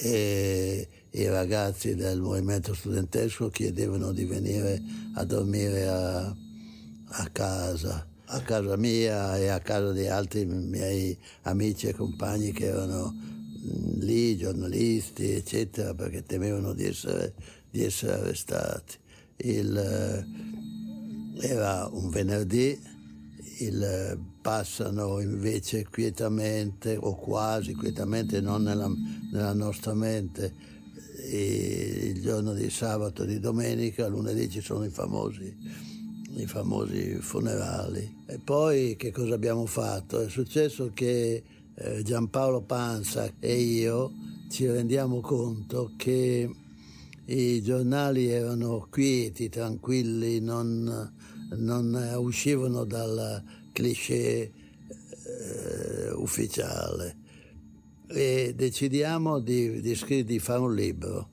e 0.00 0.88
i 1.10 1.26
ragazzi 1.26 1.94
del 1.94 2.20
movimento 2.20 2.74
studentesco 2.74 3.48
chiedevano 3.48 4.12
di 4.12 4.24
venire 4.24 4.80
a 5.14 5.24
dormire 5.24 5.88
a, 5.88 6.26
a 6.26 7.28
casa, 7.32 8.06
a 8.30 8.40
casa 8.40 8.76
mia 8.76 9.38
e 9.38 9.48
a 9.48 9.60
casa 9.60 9.92
di 9.92 10.06
altri 10.06 10.44
miei 10.44 11.16
amici 11.42 11.86
e 11.86 11.94
compagni 11.94 12.52
che 12.52 12.66
erano 12.66 13.14
mm, 13.14 14.00
lì, 14.00 14.36
giornalisti, 14.36 15.32
eccetera, 15.32 15.94
perché 15.94 16.24
temevano 16.24 16.74
di 16.74 16.84
essere, 16.84 17.34
di 17.70 17.84
essere 17.84 18.12
arrestati. 18.14 18.96
Il, 19.36 19.76
eh, 19.76 21.46
era 21.46 21.88
un 21.90 22.10
venerdì, 22.10 22.78
il 23.60 24.18
passano 24.42 25.20
invece 25.20 25.86
quietamente 25.88 26.96
o 26.98 27.14
quasi 27.16 27.74
quietamente, 27.74 28.40
non 28.40 28.62
nella, 28.62 28.90
nella 29.32 29.54
nostra 29.54 29.94
mente, 29.94 30.76
e 31.20 32.12
il 32.14 32.22
giorno 32.22 32.52
di 32.52 32.68
sabato 32.70 33.24
di 33.24 33.40
domenica, 33.40 34.06
lunedì 34.06 34.50
ci 34.50 34.60
sono 34.60 34.84
i 34.84 34.90
famosi, 34.90 35.87
i 36.42 36.46
famosi 36.46 37.16
funerali. 37.20 38.24
E 38.26 38.38
poi 38.38 38.96
che 38.96 39.10
cosa 39.10 39.34
abbiamo 39.34 39.66
fatto? 39.66 40.20
È 40.20 40.28
successo 40.28 40.90
che 40.94 41.42
eh, 41.74 42.02
Giampaolo 42.02 42.62
Panza 42.62 43.32
e 43.38 43.54
io 43.54 44.12
ci 44.48 44.66
rendiamo 44.66 45.20
conto 45.20 45.92
che 45.96 46.50
i 47.26 47.62
giornali 47.62 48.28
erano 48.28 48.86
quieti, 48.90 49.48
tranquilli, 49.48 50.40
non, 50.40 51.12
non 51.56 52.14
uscivano 52.16 52.84
dal 52.84 53.42
cliché 53.72 54.52
eh, 55.28 56.10
ufficiale 56.12 57.16
e 58.08 58.54
decidiamo 58.56 59.38
di, 59.38 59.80
di, 59.80 60.24
di, 60.24 60.38
fare 60.38 60.60
un 60.60 60.74
libro. 60.74 61.28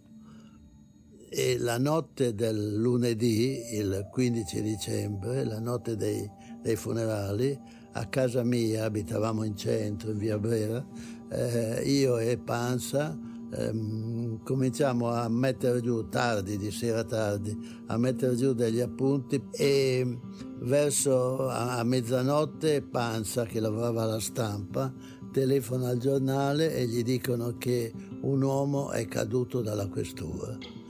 E 1.38 1.58
la 1.58 1.78
notte 1.78 2.34
del 2.34 2.78
lunedì, 2.78 3.76
il 3.76 4.08
15 4.10 4.62
dicembre, 4.62 5.44
la 5.44 5.60
notte 5.60 5.98
dei, 5.98 6.26
dei 6.62 6.78
funerali, 6.78 7.60
a 7.92 8.06
casa 8.06 8.42
mia, 8.42 8.86
abitavamo 8.86 9.44
in 9.44 9.54
centro, 9.58 10.12
in 10.12 10.18
via 10.18 10.40
Brera, 10.40 10.82
eh, 11.30 11.82
io 11.84 12.20
e 12.20 12.38
Panza 12.38 13.20
ehm, 13.52 14.44
cominciamo 14.44 15.10
a 15.10 15.28
mettere 15.28 15.82
giù 15.82 16.08
tardi, 16.08 16.56
di 16.56 16.72
sera 16.72 17.04
tardi, 17.04 17.54
a 17.88 17.98
mettere 17.98 18.38
giù 18.38 18.54
degli 18.54 18.80
appunti 18.80 19.44
e 19.52 20.18
verso 20.60 21.50
a, 21.50 21.80
a 21.80 21.84
mezzanotte 21.84 22.82
Panza, 22.82 23.44
che 23.44 23.60
lavorava 23.60 24.04
alla 24.04 24.22
stampa, 24.22 24.90
telefona 25.34 25.90
al 25.90 25.98
giornale 25.98 26.74
e 26.74 26.86
gli 26.86 27.04
dicono 27.04 27.58
che 27.58 27.92
un 28.22 28.42
uomo 28.42 28.92
è 28.92 29.06
caduto 29.10 29.62
dalla 29.62 29.90
questura 29.90 30.84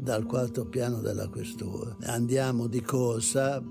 dal 0.00 0.24
quarto 0.24 0.66
piano 0.66 1.00
della 1.00 1.28
questura. 1.28 1.96
Andiamo 2.04 2.66
di 2.66 2.80
corsa, 2.80 3.62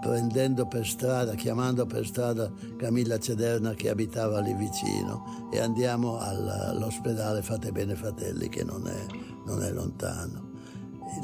prendendo 0.00 0.66
per 0.66 0.86
strada, 0.86 1.34
chiamando 1.34 1.84
per 1.86 2.06
strada 2.06 2.50
Camilla 2.76 3.18
Cederna 3.18 3.74
che 3.74 3.88
abitava 3.88 4.40
lì 4.40 4.54
vicino 4.54 5.48
e 5.52 5.60
andiamo 5.60 6.18
all'ospedale 6.18 7.42
Fate 7.42 7.72
Bene 7.72 7.94
Fratelli 7.94 8.48
che 8.48 8.64
non 8.64 8.86
è, 8.86 9.06
non 9.46 9.62
è 9.62 9.70
lontano. 9.70 10.48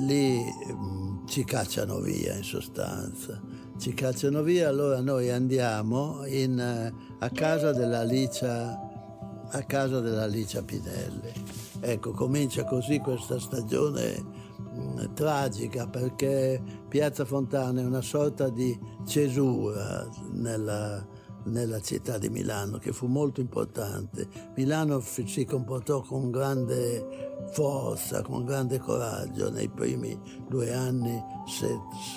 Lì 0.01 0.41
mh, 0.43 1.27
ci 1.27 1.45
cacciano 1.45 2.01
via 2.01 2.35
in 2.35 2.43
sostanza, 2.43 3.41
ci 3.79 3.95
cacciano 3.95 4.43
via, 4.43 4.69
allora 4.69 5.01
noi 5.01 5.31
andiamo 5.31 6.25
in, 6.27 6.93
a 7.19 7.31
casa 7.31 7.73
della 7.73 8.03
Licia, 8.03 8.81
a 9.49 9.63
casa 9.63 10.01
della 10.01 10.27
Licia 10.27 10.63
Pinelli. 10.63 11.46
Ecco, 11.81 12.13
comincia 12.13 12.65
così 12.65 12.99
questa 12.99 13.39
stagione 13.39 14.45
tragica 15.15 15.87
perché 15.87 16.61
Piazza 16.89 17.25
Fontana 17.25 17.81
è 17.81 17.85
una 17.85 18.03
sorta 18.03 18.49
di 18.49 18.77
cesura 19.07 20.07
nella, 20.33 21.07
nella 21.45 21.81
città 21.81 22.19
di 22.19 22.29
Milano, 22.29 22.79
che 22.79 22.93
fu 22.93 23.07
molto 23.07 23.41
importante. 23.41 24.29
Milano 24.55 25.01
si 25.01 25.45
comportò 25.45 26.03
con 26.03 26.31
grande 26.31 27.35
forza, 27.53 28.23
con 28.23 28.45
grande 28.45 28.79
coraggio 28.79 29.51
nei 29.51 29.69
primi 29.69 30.17
due 30.49 30.73
anni 30.73 31.21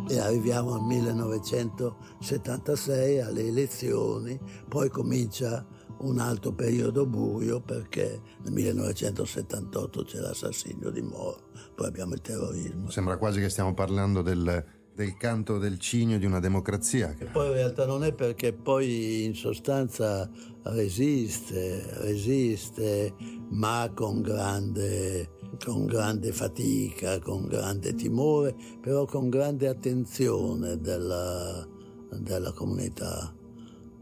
e 0.09 0.19
arriviamo 0.19 0.75
al 0.75 0.83
1976 0.83 3.21
alle 3.21 3.47
elezioni, 3.47 4.37
poi 4.69 4.91
comincia 4.91 5.65
un 5.99 6.19
altro 6.19 6.53
periodo 6.53 7.07
buio 7.07 7.61
perché 7.61 8.21
nel 8.43 8.53
1978 8.53 10.03
c'è 10.03 10.19
l'assassinio 10.19 10.91
di 10.91 11.03
Moro, 11.03 11.51
poi 11.75 11.87
abbiamo 11.87 12.15
il 12.15 12.21
terrorismo. 12.21 12.91
Sembra 12.91 13.17
quasi 13.17 13.41
che 13.41 13.49
stiamo 13.49 13.75
parlando 13.75 14.23
del, 14.23 14.65
del 14.95 15.17
canto 15.17 15.59
del 15.59 15.79
cigno 15.79 16.19
di 16.19 16.27
una 16.27 16.41
democrazia. 16.41 17.15
Che... 17.15 17.27
Poi 17.27 17.49
in 17.49 17.53
realtà 17.55 17.87
non 17.87 18.05
è 18.05 18.13
perché 18.13 18.53
poi 18.53 19.25
in 19.25 19.35
sostanza 19.35 20.29
resiste, 20.63 21.85
resiste, 22.01 23.15
ma 23.51 23.91
con 23.95 24.21
grande, 24.21 25.31
con 25.65 25.87
grande 25.87 26.33
fatica, 26.33 27.19
con 27.21 27.47
grande 27.47 27.95
timore, 27.95 28.55
però 28.81 29.07
con 29.07 29.31
grande 29.31 29.67
attenzione 29.67 30.79
della, 30.79 31.67
della 32.11 32.53
comunità 32.53 33.35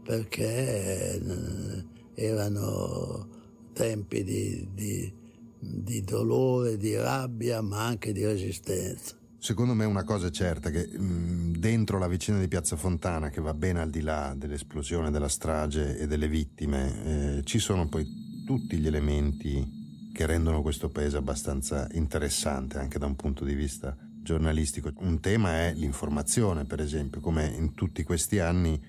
perché 0.03 1.21
eh, 1.21 1.85
erano 2.15 3.27
tempi 3.71 4.23
di, 4.23 4.67
di, 4.73 5.11
di, 5.57 6.01
dolore, 6.01 6.77
di 6.77 6.95
rabbia, 6.95 7.61
ma 7.61 7.85
anche 7.85 8.11
di 8.11 8.25
resistenza. 8.25 9.15
Secondo 9.37 9.73
me 9.73 9.85
una 9.85 10.03
cosa 10.03 10.27
è 10.27 10.31
certa, 10.31 10.69
che 10.69 10.87
mh, 10.87 11.57
dentro 11.57 11.97
la 11.97 12.07
vicenda 12.07 12.41
di 12.41 12.47
Piazza 12.47 12.75
Fontana, 12.75 13.29
che 13.29 13.41
va 13.41 13.53
ben 13.53 13.77
al 13.77 13.89
di 13.89 14.01
là 14.01 14.33
dell'esplosione, 14.37 15.11
della 15.11 15.29
strage 15.29 15.97
e 15.97 16.07
delle 16.07 16.27
vittime, 16.27 17.37
eh, 17.37 17.43
ci 17.43 17.59
sono 17.59 17.87
poi 17.87 18.05
tutti 18.45 18.77
gli 18.77 18.87
elementi 18.87 19.81
che 20.13 20.25
rendono 20.27 20.61
questo 20.61 20.89
paese 20.89 21.17
abbastanza 21.17 21.87
interessante 21.93 22.77
anche 22.77 22.99
da 22.99 23.07
un 23.07 23.15
punto 23.15 23.43
di 23.43 23.55
vista 23.55 23.97
giornalistico. 24.21 24.91
Un 24.99 25.19
tema 25.19 25.65
è 25.65 25.73
l'informazione, 25.73 26.65
per 26.65 26.79
esempio, 26.79 27.19
come 27.19 27.45
in 27.47 27.73
tutti 27.73 28.03
questi 28.03 28.39
anni 28.39 28.79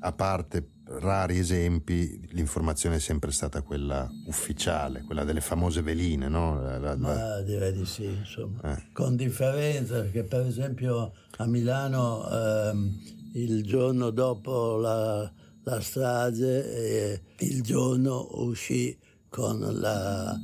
a 0.00 0.12
parte 0.12 0.70
rari 0.86 1.38
esempi, 1.38 2.28
l'informazione 2.32 2.96
è 2.96 2.98
sempre 2.98 3.30
stata 3.30 3.62
quella 3.62 4.08
ufficiale, 4.26 5.02
quella 5.02 5.24
delle 5.24 5.40
famose 5.40 5.80
veline, 5.80 6.28
no? 6.28 6.60
La, 6.60 6.78
la, 6.78 6.96
Ma 6.96 7.40
direi 7.40 7.72
di 7.72 7.86
sì, 7.86 8.04
insomma. 8.04 8.76
Eh. 8.76 8.82
Con 8.92 9.16
differenza, 9.16 10.00
perché 10.00 10.24
per 10.24 10.46
esempio 10.46 11.12
a 11.36 11.46
Milano 11.46 12.28
ehm, 12.28 13.00
il 13.34 13.64
giorno 13.64 14.10
dopo 14.10 14.76
la, 14.76 15.30
la 15.62 15.80
strage, 15.80 16.72
eh, 16.74 17.22
il 17.38 17.62
giorno 17.62 18.28
uscì 18.32 18.96
con 19.34 19.58
la, 19.80 20.40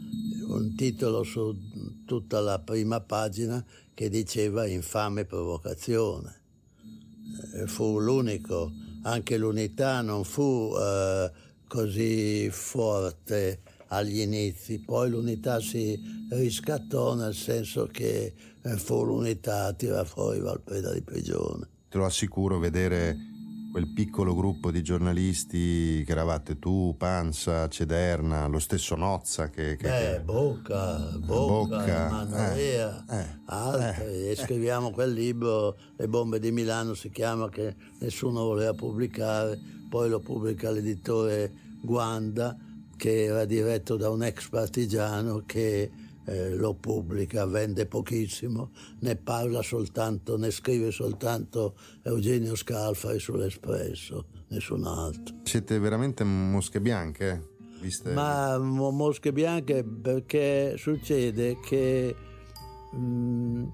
un 0.48 0.74
titolo 0.74 1.22
su 1.22 1.56
tutta 2.04 2.40
la 2.40 2.58
prima 2.58 3.00
pagina 3.00 3.64
che 3.94 4.08
diceva 4.08 4.66
infame 4.66 5.24
provocazione. 5.24 6.40
Eh, 7.54 7.68
fu 7.68 8.00
l'unico 8.00 8.72
anche 9.02 9.36
l'unità 9.36 10.02
non 10.02 10.24
fu 10.24 10.74
eh, 10.76 11.30
così 11.68 12.50
forte 12.50 13.60
agli 13.90 14.18
inizi, 14.18 14.80
poi 14.80 15.10
l'unità 15.10 15.60
si 15.60 16.26
riscattò 16.30 17.14
nel 17.14 17.34
senso 17.34 17.86
che 17.86 18.34
eh, 18.60 18.76
fu 18.76 19.04
l'unità 19.04 19.66
a 19.66 19.72
tirar 19.72 20.04
fuori 20.04 20.40
Valpeda 20.40 20.92
di 20.92 21.02
prigione. 21.02 21.68
Te 21.88 21.96
lo 21.96 22.06
assicuro, 22.06 22.58
vedere 22.58 23.29
quel 23.70 23.86
piccolo 23.86 24.34
gruppo 24.34 24.70
di 24.70 24.82
giornalisti 24.82 26.02
che 26.04 26.12
eravate 26.12 26.58
tu, 26.58 26.94
Panza, 26.98 27.68
Cederna, 27.68 28.46
lo 28.46 28.58
stesso 28.58 28.96
Nozza 28.96 29.48
che... 29.48 29.76
che 29.76 29.88
Beh, 29.88 30.10
che... 30.16 30.20
Bocca, 30.20 30.96
Bocca, 31.18 31.76
Bocca 31.76 32.06
Emanuela, 32.06 33.04
eh, 33.08 33.18
eh, 33.18 33.26
altri. 33.46 34.04
Eh, 34.04 34.30
e 34.30 34.36
scriviamo 34.36 34.90
quel 34.90 35.12
libro, 35.12 35.76
Le 35.96 36.08
bombe 36.08 36.40
di 36.40 36.50
Milano 36.50 36.94
si 36.94 37.10
chiama, 37.10 37.48
che 37.48 37.76
nessuno 37.98 38.44
voleva 38.44 38.74
pubblicare, 38.74 39.58
poi 39.88 40.08
lo 40.08 40.18
pubblica 40.18 40.70
l'editore 40.70 41.52
Guanda, 41.80 42.56
che 42.96 43.24
era 43.24 43.44
diretto 43.44 43.96
da 43.96 44.10
un 44.10 44.22
ex 44.22 44.48
partigiano 44.48 45.42
che 45.46 45.90
eh, 46.26 46.54
lo 46.54 46.74
pubblica, 46.74 47.46
vende 47.46 47.86
pochissimo, 47.86 48.70
ne 49.00 49.16
parla 49.16 49.62
soltanto, 49.62 50.36
ne 50.36 50.50
scrive 50.50 50.90
soltanto 50.90 51.76
Eugenio 52.02 52.54
Scalfari 52.54 53.18
sull'Espresso, 53.18 54.26
nessun 54.48 54.84
altro. 54.84 55.36
Siete 55.44 55.78
veramente 55.78 56.24
mosche 56.24 56.80
bianche? 56.80 57.48
Viste... 57.80 58.12
Ma 58.12 58.58
mosche 58.58 59.32
bianche 59.32 59.82
perché 59.82 60.74
succede 60.76 61.58
che 61.60 62.14
mh, 62.92 62.98
mm, 62.98 63.64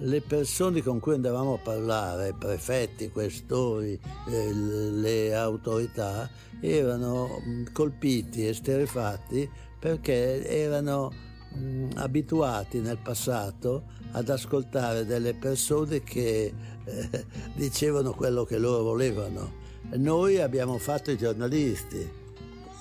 le 0.00 0.20
persone 0.22 0.82
con 0.82 1.00
cui 1.00 1.14
andavamo 1.14 1.54
a 1.54 1.58
parlare, 1.58 2.34
prefetti, 2.34 3.10
questori, 3.10 3.98
eh, 4.28 4.52
le 4.52 5.34
autorità, 5.34 6.28
erano 6.60 7.42
mm, 7.46 7.66
colpiti, 7.72 8.46
esterefatti 8.46 9.48
perché 9.78 10.46
erano 10.48 11.12
mh, 11.56 11.90
abituati 11.96 12.80
nel 12.80 12.98
passato 12.98 13.84
ad 14.12 14.28
ascoltare 14.28 15.04
delle 15.04 15.34
persone 15.34 16.02
che 16.02 16.52
eh, 16.84 17.24
dicevano 17.54 18.12
quello 18.12 18.44
che 18.44 18.58
loro 18.58 18.82
volevano. 18.82 19.64
Noi 19.94 20.40
abbiamo 20.40 20.78
fatto 20.78 21.10
i 21.10 21.16
giornalisti 21.16 22.24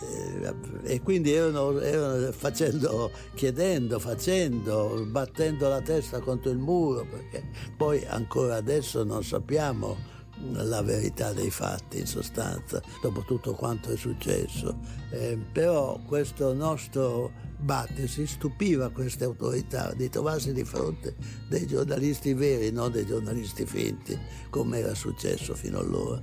eh, 0.02 0.54
e 0.84 1.02
quindi 1.02 1.32
erano, 1.32 1.80
erano 1.80 2.32
facendo, 2.32 3.12
chiedendo, 3.36 4.00
facendo, 4.00 5.06
battendo 5.08 5.70
la 5.70 5.82
testa 5.82 6.20
contro 6.20 6.52
il 6.52 6.58
muro, 6.58 7.06
perché 7.06 7.44
poi 7.78 8.04
ancora 8.06 8.56
adesso 8.56 9.04
non 9.04 9.24
sappiamo 9.24 10.14
la 10.52 10.82
verità 10.82 11.32
dei 11.32 11.50
fatti 11.50 12.00
in 12.00 12.08
sostanza, 12.08 12.82
dopo 13.02 13.22
tutto 13.22 13.54
quanto 13.54 13.92
è 13.92 13.98
successo. 13.98 14.78
Eh, 15.12 15.38
però 15.52 16.00
questo 16.06 16.54
nostro 16.54 17.32
battersi 17.66 18.28
stupiva 18.28 18.92
queste 18.92 19.24
autorità 19.24 19.92
di 19.94 20.08
trovarsi 20.08 20.54
di 20.54 20.64
fronte 20.64 21.16
dei 21.50 21.66
giornalisti 21.66 22.34
veri, 22.34 22.72
non 22.72 22.92
dei 22.92 23.06
giornalisti 23.06 23.66
finti, 23.66 24.18
come 24.52 24.78
era 24.78 24.94
successo 24.94 25.56
fino 25.56 25.80
allora. 25.80 26.22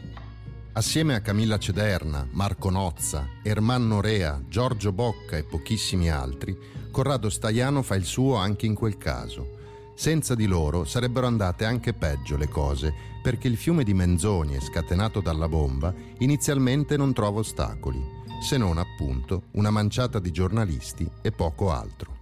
Assieme 0.75 1.15
a 1.15 1.21
Camilla 1.21 1.59
Cederna, 1.59 2.27
Marco 2.31 2.71
Nozza, 2.71 3.29
Ermanno 3.43 4.01
Rea, 4.01 4.41
Giorgio 4.49 4.93
Bocca 4.93 5.37
e 5.37 5.43
pochissimi 5.43 6.09
altri, 6.09 6.57
Corrado 6.91 7.29
Staiano 7.29 7.83
fa 7.83 7.97
il 7.97 8.05
suo 8.05 8.37
anche 8.37 8.65
in 8.65 8.75
quel 8.75 8.97
caso. 8.97 9.59
Senza 9.95 10.35
di 10.35 10.47
loro 10.47 10.85
sarebbero 10.85 11.27
andate 11.27 11.65
anche 11.65 11.93
peggio 11.93 12.37
le 12.37 12.49
cose, 12.49 12.95
perché 13.21 13.49
il 13.49 13.57
fiume 13.57 13.85
di 13.85 13.93
menzogne 13.93 14.61
scatenato 14.61 15.21
dalla 15.21 15.49
bomba 15.49 15.93
inizialmente 16.19 16.97
non 16.97 17.13
trova 17.13 17.41
ostacoli 17.41 18.21
se 18.43 18.57
non 18.57 18.77
appunto 18.77 19.45
una 19.53 19.71
manciata 19.71 20.19
di 20.19 20.33
giornalisti 20.33 21.09
e 21.23 21.31
poco 21.31 21.71
altro. 21.71 22.19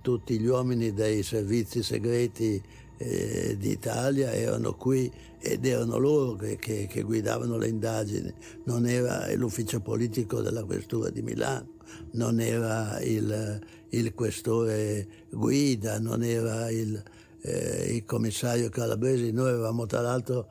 Tutti 0.00 0.38
gli 0.38 0.46
uomini 0.46 0.94
dei 0.94 1.22
servizi 1.22 1.82
segreti 1.82 2.60
eh, 2.96 3.54
d'Italia 3.58 4.32
erano 4.32 4.74
qui 4.74 5.12
ed 5.38 5.66
erano 5.66 5.98
loro 5.98 6.34
che, 6.36 6.56
che, 6.56 6.86
che 6.86 7.02
guidavano 7.02 7.58
le 7.58 7.68
indagini, 7.68 8.32
non 8.64 8.86
era 8.86 9.32
l'ufficio 9.34 9.80
politico 9.80 10.40
della 10.40 10.64
questura 10.64 11.10
di 11.10 11.20
Milano, 11.20 11.74
non 12.12 12.40
era 12.40 12.98
il, 13.00 13.60
il 13.90 14.14
questore 14.14 15.06
Guida, 15.28 16.00
non 16.00 16.22
era 16.22 16.70
il, 16.70 17.00
eh, 17.42 17.94
il 17.94 18.04
commissario 18.06 18.70
Calabresi, 18.70 19.30
noi 19.30 19.50
avevamo 19.50 19.84
tra 19.84 20.00
l'altro 20.00 20.48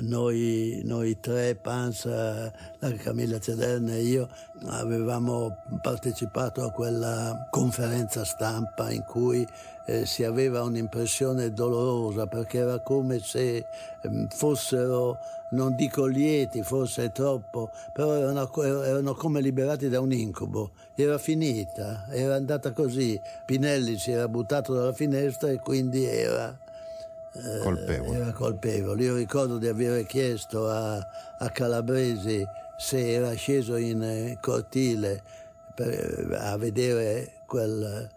noi, 0.00 0.80
noi 0.84 1.18
tre, 1.20 1.54
Panza, 1.54 2.52
la 2.78 2.92
Camilla 2.92 3.38
Cederna 3.38 3.94
e 3.94 4.02
io, 4.02 4.28
avevamo 4.66 5.56
partecipato 5.80 6.62
a 6.62 6.70
quella 6.70 7.48
conferenza 7.50 8.24
stampa 8.24 8.90
in 8.90 9.04
cui 9.04 9.46
eh, 9.86 10.04
si 10.04 10.24
aveva 10.24 10.62
un'impressione 10.62 11.52
dolorosa 11.52 12.26
perché 12.26 12.58
era 12.58 12.80
come 12.80 13.20
se 13.20 13.56
eh, 13.56 13.64
fossero, 14.28 15.18
non 15.52 15.74
dico 15.74 16.06
lieti, 16.06 16.62
forse 16.62 17.06
è 17.06 17.12
troppo, 17.12 17.70
però 17.92 18.14
erano, 18.14 18.50
erano 18.82 19.14
come 19.14 19.40
liberati 19.40 19.88
da 19.88 20.00
un 20.00 20.12
incubo. 20.12 20.72
Era 20.94 21.18
finita, 21.18 22.06
era 22.10 22.34
andata 22.34 22.72
così. 22.72 23.18
Pinelli 23.46 23.98
si 23.98 24.12
era 24.12 24.28
buttato 24.28 24.74
dalla 24.74 24.92
finestra 24.92 25.50
e 25.50 25.58
quindi 25.58 26.04
era 26.04 26.56
colpevole. 27.62 28.16
Era 28.16 28.32
colpevole. 28.32 29.02
Io 29.02 29.14
ricordo 29.14 29.58
di 29.58 29.68
aver 29.68 30.06
chiesto 30.06 30.68
a, 30.68 30.96
a 31.38 31.50
Calabresi 31.50 32.44
se 32.78 33.12
era 33.12 33.32
sceso 33.34 33.76
in 33.76 34.02
eh, 34.02 34.38
cortile 34.40 35.22
per, 35.74 36.38
a 36.40 36.56
vedere 36.56 37.42
quel, 37.46 38.10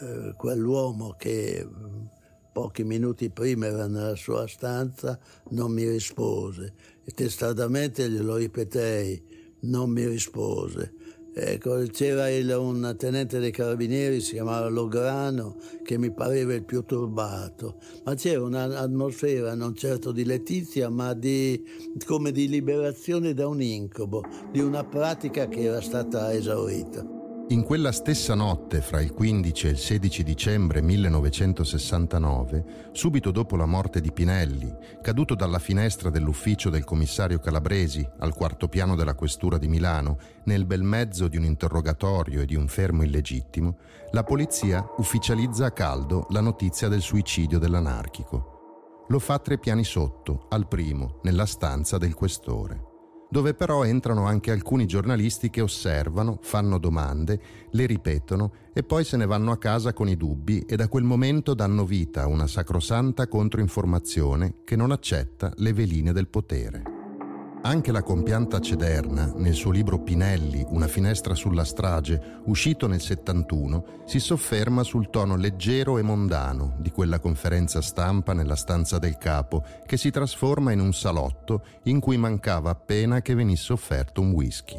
eh, 0.00 0.32
quell'uomo 0.36 1.14
che 1.18 1.66
mm, 1.66 2.04
pochi 2.52 2.84
minuti 2.84 3.30
prima 3.30 3.66
era 3.66 3.86
nella 3.86 4.16
sua 4.16 4.46
stanza, 4.46 5.18
non 5.50 5.72
mi 5.72 5.88
rispose. 5.88 6.74
E 7.04 7.12
testardamente 7.12 8.08
glielo 8.08 8.36
ripetei, 8.36 9.56
non 9.60 9.90
mi 9.90 10.06
rispose. 10.06 10.92
Ecco, 11.32 11.82
c'era 11.90 12.28
il, 12.30 12.48
un 12.50 12.94
tenente 12.98 13.38
dei 13.38 13.50
carabinieri, 13.50 14.20
si 14.20 14.32
chiamava 14.32 14.68
Lograno, 14.68 15.56
che 15.84 15.96
mi 15.98 16.12
pareva 16.12 16.54
il 16.54 16.64
più 16.64 16.82
turbato, 16.84 17.76
ma 18.04 18.14
c'era 18.14 18.42
un'atmosfera 18.42 19.54
non 19.54 19.74
certo 19.74 20.10
di 20.10 20.24
letizia, 20.24 20.88
ma 20.88 21.14
di, 21.14 21.62
come 22.04 22.32
di 22.32 22.48
liberazione 22.48 23.34
da 23.34 23.46
un 23.46 23.62
incubo, 23.62 24.24
di 24.50 24.60
una 24.60 24.84
pratica 24.84 25.46
che 25.46 25.60
era 25.60 25.80
stata 25.80 26.32
esaurita. 26.32 27.17
In 27.50 27.62
quella 27.62 27.92
stessa 27.92 28.34
notte, 28.34 28.82
fra 28.82 29.00
il 29.00 29.14
15 29.14 29.68
e 29.68 29.70
il 29.70 29.78
16 29.78 30.22
dicembre 30.22 30.82
1969, 30.82 32.90
subito 32.92 33.30
dopo 33.30 33.56
la 33.56 33.64
morte 33.64 34.02
di 34.02 34.12
Pinelli, 34.12 34.70
caduto 35.00 35.34
dalla 35.34 35.58
finestra 35.58 36.10
dell'ufficio 36.10 36.68
del 36.68 36.84
commissario 36.84 37.38
Calabresi 37.38 38.06
al 38.18 38.34
quarto 38.34 38.68
piano 38.68 38.96
della 38.96 39.14
questura 39.14 39.56
di 39.56 39.66
Milano, 39.66 40.18
nel 40.44 40.66
bel 40.66 40.82
mezzo 40.82 41.26
di 41.26 41.38
un 41.38 41.44
interrogatorio 41.44 42.42
e 42.42 42.44
di 42.44 42.54
un 42.54 42.68
fermo 42.68 43.02
illegittimo, 43.02 43.78
la 44.10 44.24
polizia 44.24 44.86
ufficializza 44.98 45.64
a 45.64 45.70
caldo 45.70 46.26
la 46.28 46.42
notizia 46.42 46.88
del 46.88 47.00
suicidio 47.00 47.58
dell'anarchico. 47.58 49.04
Lo 49.08 49.18
fa 49.18 49.38
tre 49.38 49.56
piani 49.56 49.84
sotto, 49.84 50.48
al 50.50 50.68
primo, 50.68 51.20
nella 51.22 51.46
stanza 51.46 51.96
del 51.96 52.12
questore 52.12 52.87
dove 53.30 53.54
però 53.54 53.84
entrano 53.84 54.26
anche 54.26 54.50
alcuni 54.50 54.86
giornalisti 54.86 55.50
che 55.50 55.60
osservano, 55.60 56.38
fanno 56.40 56.78
domande, 56.78 57.40
le 57.70 57.86
ripetono 57.86 58.52
e 58.72 58.82
poi 58.82 59.04
se 59.04 59.16
ne 59.16 59.26
vanno 59.26 59.52
a 59.52 59.58
casa 59.58 59.92
con 59.92 60.08
i 60.08 60.16
dubbi 60.16 60.60
e 60.60 60.76
da 60.76 60.88
quel 60.88 61.04
momento 61.04 61.54
danno 61.54 61.84
vita 61.84 62.22
a 62.22 62.28
una 62.28 62.46
sacrosanta 62.46 63.28
controinformazione 63.28 64.56
che 64.64 64.76
non 64.76 64.90
accetta 64.90 65.52
le 65.56 65.72
veline 65.72 66.12
del 66.12 66.28
potere. 66.28 66.97
Anche 67.60 67.90
la 67.90 68.04
compianta 68.04 68.60
Cederna, 68.60 69.32
nel 69.34 69.52
suo 69.52 69.72
libro 69.72 69.98
Pinelli, 69.98 70.64
Una 70.68 70.86
finestra 70.86 71.34
sulla 71.34 71.64
strage, 71.64 72.40
uscito 72.44 72.86
nel 72.86 73.00
71, 73.00 74.02
si 74.04 74.20
sofferma 74.20 74.84
sul 74.84 75.10
tono 75.10 75.34
leggero 75.34 75.98
e 75.98 76.02
mondano 76.02 76.76
di 76.78 76.92
quella 76.92 77.18
conferenza 77.18 77.82
stampa 77.82 78.32
nella 78.32 78.54
stanza 78.54 78.98
del 78.98 79.18
capo, 79.18 79.64
che 79.86 79.96
si 79.96 80.10
trasforma 80.10 80.70
in 80.70 80.78
un 80.78 80.94
salotto 80.94 81.64
in 81.84 81.98
cui 81.98 82.16
mancava 82.16 82.70
appena 82.70 83.22
che 83.22 83.34
venisse 83.34 83.72
offerto 83.72 84.20
un 84.20 84.30
whisky. 84.30 84.78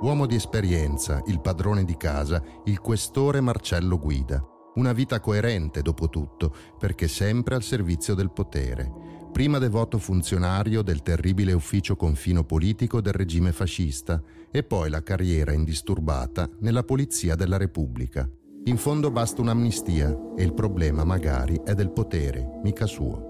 Uomo 0.00 0.26
di 0.26 0.34
esperienza, 0.34 1.22
il 1.26 1.40
padrone 1.40 1.84
di 1.84 1.96
casa, 1.96 2.42
il 2.64 2.80
questore 2.80 3.40
Marcello 3.40 3.96
Guida. 3.96 4.44
Una 4.74 4.92
vita 4.92 5.20
coerente, 5.20 5.82
dopo 5.82 6.08
tutto, 6.08 6.52
perché 6.78 7.06
sempre 7.06 7.54
al 7.54 7.62
servizio 7.62 8.14
del 8.14 8.32
potere 8.32 9.09
prima 9.30 9.58
devoto 9.58 9.98
funzionario 9.98 10.82
del 10.82 11.02
terribile 11.02 11.52
ufficio 11.52 11.96
confino 11.96 12.44
politico 12.44 13.00
del 13.00 13.12
regime 13.12 13.52
fascista 13.52 14.22
e 14.50 14.62
poi 14.62 14.90
la 14.90 15.02
carriera 15.02 15.52
indisturbata 15.52 16.48
nella 16.58 16.82
Polizia 16.82 17.34
della 17.34 17.56
Repubblica. 17.56 18.28
In 18.64 18.76
fondo 18.76 19.10
basta 19.10 19.40
un'amnistia 19.40 20.14
e 20.36 20.42
il 20.42 20.52
problema 20.52 21.04
magari 21.04 21.60
è 21.64 21.74
del 21.74 21.90
potere, 21.90 22.58
mica 22.62 22.86
suo. 22.86 23.28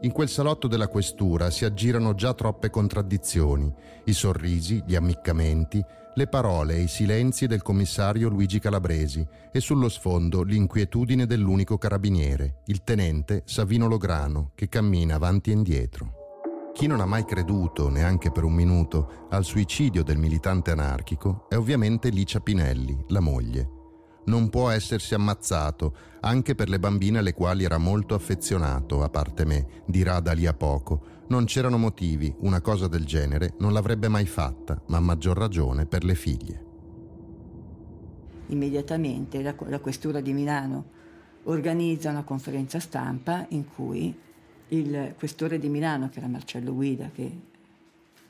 In 0.00 0.12
quel 0.12 0.28
salotto 0.28 0.68
della 0.68 0.88
questura 0.88 1.50
si 1.50 1.64
aggirano 1.64 2.14
già 2.14 2.32
troppe 2.32 2.70
contraddizioni, 2.70 3.72
i 4.04 4.12
sorrisi, 4.12 4.82
gli 4.86 4.94
ammiccamenti, 4.94 5.84
le 6.18 6.26
parole 6.26 6.74
e 6.74 6.80
i 6.80 6.88
silenzi 6.88 7.46
del 7.46 7.62
commissario 7.62 8.28
Luigi 8.28 8.58
Calabresi 8.58 9.24
e 9.52 9.60
sullo 9.60 9.88
sfondo 9.88 10.42
l'inquietudine 10.42 11.26
dell'unico 11.26 11.78
carabiniere, 11.78 12.62
il 12.66 12.82
tenente 12.82 13.44
Savino 13.46 13.86
Lograno, 13.86 14.50
che 14.56 14.68
cammina 14.68 15.14
avanti 15.14 15.50
e 15.50 15.52
indietro. 15.52 16.72
Chi 16.74 16.88
non 16.88 16.98
ha 16.98 17.06
mai 17.06 17.24
creduto, 17.24 17.88
neanche 17.88 18.32
per 18.32 18.42
un 18.42 18.52
minuto, 18.52 19.28
al 19.30 19.44
suicidio 19.44 20.02
del 20.02 20.18
militante 20.18 20.72
anarchico 20.72 21.46
è 21.48 21.56
ovviamente 21.56 22.08
Licia 22.08 22.40
Pinelli, 22.40 23.04
la 23.10 23.20
moglie. 23.20 23.70
Non 24.24 24.50
può 24.50 24.70
essersi 24.70 25.14
ammazzato, 25.14 25.94
anche 26.20 26.56
per 26.56 26.68
le 26.68 26.80
bambine 26.80 27.18
alle 27.18 27.32
quali 27.32 27.62
era 27.62 27.78
molto 27.78 28.16
affezionato, 28.16 29.04
a 29.04 29.08
parte 29.08 29.44
me, 29.44 29.82
dirà 29.86 30.18
da 30.18 30.32
lì 30.32 30.46
a 30.46 30.52
poco, 30.52 31.17
non 31.28 31.44
c'erano 31.44 31.78
motivi, 31.78 32.34
una 32.40 32.60
cosa 32.60 32.88
del 32.88 33.04
genere 33.04 33.54
non 33.58 33.72
l'avrebbe 33.72 34.08
mai 34.08 34.26
fatta, 34.26 34.80
ma 34.86 34.96
a 34.96 35.00
maggior 35.00 35.36
ragione 35.36 35.86
per 35.86 36.04
le 36.04 36.14
figlie. 36.14 36.66
Immediatamente 38.46 39.42
la, 39.42 39.54
la 39.66 39.78
Questura 39.78 40.20
di 40.20 40.32
Milano 40.32 40.96
organizza 41.44 42.10
una 42.10 42.24
conferenza 42.24 42.80
stampa 42.80 43.46
in 43.50 43.66
cui 43.68 44.14
il 44.68 45.14
questore 45.18 45.58
di 45.58 45.68
Milano, 45.68 46.08
che 46.08 46.18
era 46.18 46.28
Marcello 46.28 46.74
Guida, 46.74 47.10
che 47.12 47.30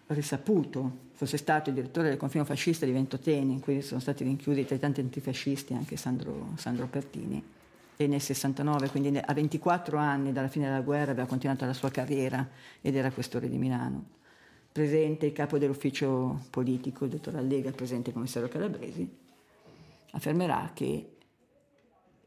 risaputo 0.09 1.07
fosse 1.13 1.37
stato 1.37 1.71
il 1.71 1.77
direttore 1.77 2.09
del 2.09 2.17
confino 2.17 2.45
fascista 2.45 2.87
di 2.87 2.93
Ventotene, 2.93 3.53
in 3.53 3.61
cui 3.61 3.83
sono 3.83 4.01
stati 4.01 4.25
rinchiusi 4.25 4.65
tra 4.65 4.77
i 4.77 4.79
tanti 4.79 5.01
antifascisti 5.01 5.75
anche 5.75 5.97
Sandro, 5.97 6.53
Sandro 6.57 6.87
Pertini, 6.87 7.43
e 8.01 8.07
nel 8.07 8.21
69, 8.21 8.91
quindi 8.91 9.19
a 9.19 9.35
24 9.35 9.99
anni 9.99 10.31
dalla 10.31 10.47
fine 10.47 10.67
della 10.67 10.83
guerra, 10.83 11.11
aveva 11.11 11.27
continuato 11.27 11.65
la 11.65 11.73
sua 11.73 11.91
carriera 11.91 12.49
ed 12.81 12.95
era 12.95 13.11
questore 13.11 13.49
di 13.49 13.59
Milano. 13.59 14.11
Presente 14.71 15.27
il 15.27 15.33
capo 15.33 15.59
dell'ufficio 15.59 16.45
politico, 16.51 17.07
il 17.07 17.11
dottor 17.11 17.35
Allega, 17.35 17.73
presente 17.73 18.11
il 18.11 18.15
commissario 18.15 18.49
Calabresi, 18.49 19.11
affermerà 20.13 20.71
che 20.73 21.17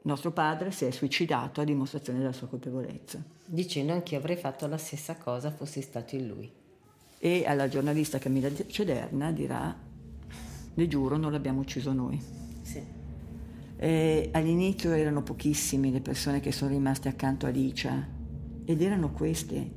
nostro 0.02 0.32
padre 0.32 0.72
si 0.72 0.84
è 0.84 0.92
suicidato 0.92 1.62
a 1.62 1.64
dimostrazione 1.64 2.20
della 2.20 2.34
sua 2.34 2.48
colpevolezza. 2.48 3.24
Dicendo 3.46 3.94
anche 3.94 4.16
io 4.16 4.20
avrei 4.20 4.36
fatto 4.36 4.68
la 4.68 4.78
stessa 4.78 5.16
cosa 5.16 5.52
fossi 5.52 5.82
stato 5.82 6.16
in 6.16 6.28
lui. 6.28 6.52
E 7.18 7.46
alla 7.46 7.70
giornalista 7.70 8.18
Camilla 8.18 8.50
Cederna 8.68 9.32
dirà, 9.32 9.74
le 10.74 10.88
giuro, 10.90 11.16
non 11.16 11.32
l'abbiamo 11.32 11.62
ucciso 11.62 11.94
noi. 11.94 12.22
Sì. 12.62 13.00
Eh, 13.84 14.30
all'inizio 14.34 14.92
erano 14.92 15.24
pochissime 15.24 15.90
le 15.90 16.02
persone 16.02 16.40
che 16.40 16.52
sono 16.52 16.70
rimaste 16.70 17.10
accanto 17.10 17.48
a 17.48 17.50
Licia 17.50 18.08
ed 18.64 18.80
erano 18.80 19.10
queste 19.10 19.72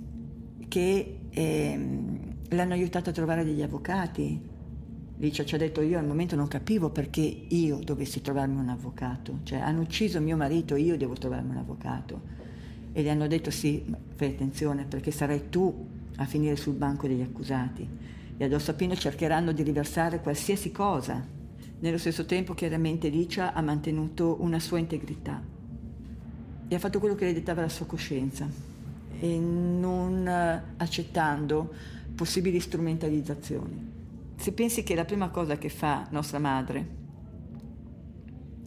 che 0.69 1.21
ehm, 1.31 2.19
l'hanno 2.51 2.75
aiutata 2.75 3.09
a 3.09 3.13
trovare 3.15 3.45
degli 3.45 3.63
avvocati. 3.63 4.39
Licia 5.17 5.47
ci 5.47 5.55
ha 5.55 5.59
detto 5.59 5.81
io 5.81 5.99
al 5.99 6.07
momento 6.07 6.37
non 6.37 6.49
capivo 6.49 6.91
perché 6.91 7.23
io 7.23 7.79
dovessi 7.83 8.21
trovarmi 8.21 8.61
un 8.61 8.69
avvocato, 8.69 9.39
cioè 9.45 9.61
hanno 9.61 9.81
ucciso 9.81 10.21
mio 10.21 10.37
marito, 10.37 10.77
io 10.77 10.99
devo 10.99 11.15
trovarmi 11.15 11.53
un 11.53 11.57
avvocato. 11.57 12.21
E 12.93 13.03
gli 13.03 13.09
hanno 13.09 13.27
detto 13.27 13.51
sì, 13.51 13.87
fai 14.17 14.33
attenzione 14.33 14.85
perché 14.85 15.13
sarai 15.13 15.49
tu 15.49 15.87
a 16.17 16.27
finire 16.27 16.57
sul 16.57 16.75
banco 16.75 17.07
degli 17.07 17.23
accusati 17.23 17.89
e 18.37 18.45
addosso 18.45 18.71
a 18.71 18.75
Pino 18.75 18.95
cercheranno 18.95 19.53
di 19.53 19.63
riversare 19.63 20.21
qualsiasi 20.21 20.71
cosa 20.73 21.44
nello 21.85 21.99
stesso 21.99 22.25
tempo 22.25 22.55
chiaramente 22.55 23.11
Licia 23.11 23.53
ha 23.53 23.61
mantenuto 23.61 24.39
una 24.41 24.59
sua 24.59 24.79
integrità 24.79 25.43
e 26.67 26.75
ha 26.75 26.79
fatto 26.79 26.99
quello 26.99 27.15
che 27.15 27.27
le 27.27 27.35
dettava 27.35 27.61
la 27.61 27.69
sua 27.69 27.85
coscienza 27.85 28.49
e 29.21 29.39
non 29.39 30.27
accettando 30.79 31.75
possibili 32.15 32.59
strumentalizzazioni. 32.59 33.93
Se 34.37 34.53
pensi 34.53 34.83
che 34.83 34.95
la 34.95 35.05
prima 35.05 35.29
cosa 35.29 35.59
che 35.59 35.69
fa 35.69 36.07
nostra 36.11 36.39
madre 36.39 37.03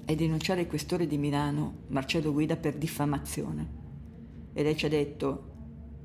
è 0.06 0.14
denunciare 0.14 0.62
il 0.62 0.68
questore 0.68 1.08
di 1.08 1.18
Milano, 1.18 1.86
Marcello 1.88 2.32
Guida, 2.32 2.56
per 2.56 2.76
diffamazione. 2.76 3.68
E 4.54 4.62
lei 4.62 4.78
ci 4.78 4.86
ha 4.86 4.90
detto, 4.90 5.56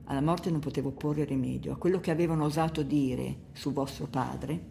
alla 0.04 0.22
morte 0.22 0.50
non 0.50 0.60
potevo 0.60 0.92
porre 0.92 1.24
rimedio, 1.24 1.72
a 1.72 1.76
quello 1.76 2.00
che 2.00 2.10
avevano 2.10 2.44
osato 2.44 2.82
dire 2.82 3.36
su 3.52 3.70
vostro 3.70 4.06
padre, 4.06 4.70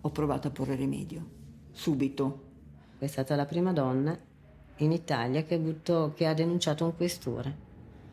ho 0.00 0.10
provato 0.10 0.48
a 0.48 0.50
porre 0.50 0.74
rimedio 0.74 1.38
subito. 1.72 2.48
È 2.98 3.06
stata 3.06 3.34
la 3.36 3.46
prima 3.46 3.72
donna 3.72 4.16
in 4.76 4.92
Italia 4.92 5.42
che, 5.42 5.58
buttò, 5.58 6.12
che 6.12 6.26
ha 6.26 6.34
denunciato 6.34 6.84
un 6.84 6.96
questore. 6.96 7.68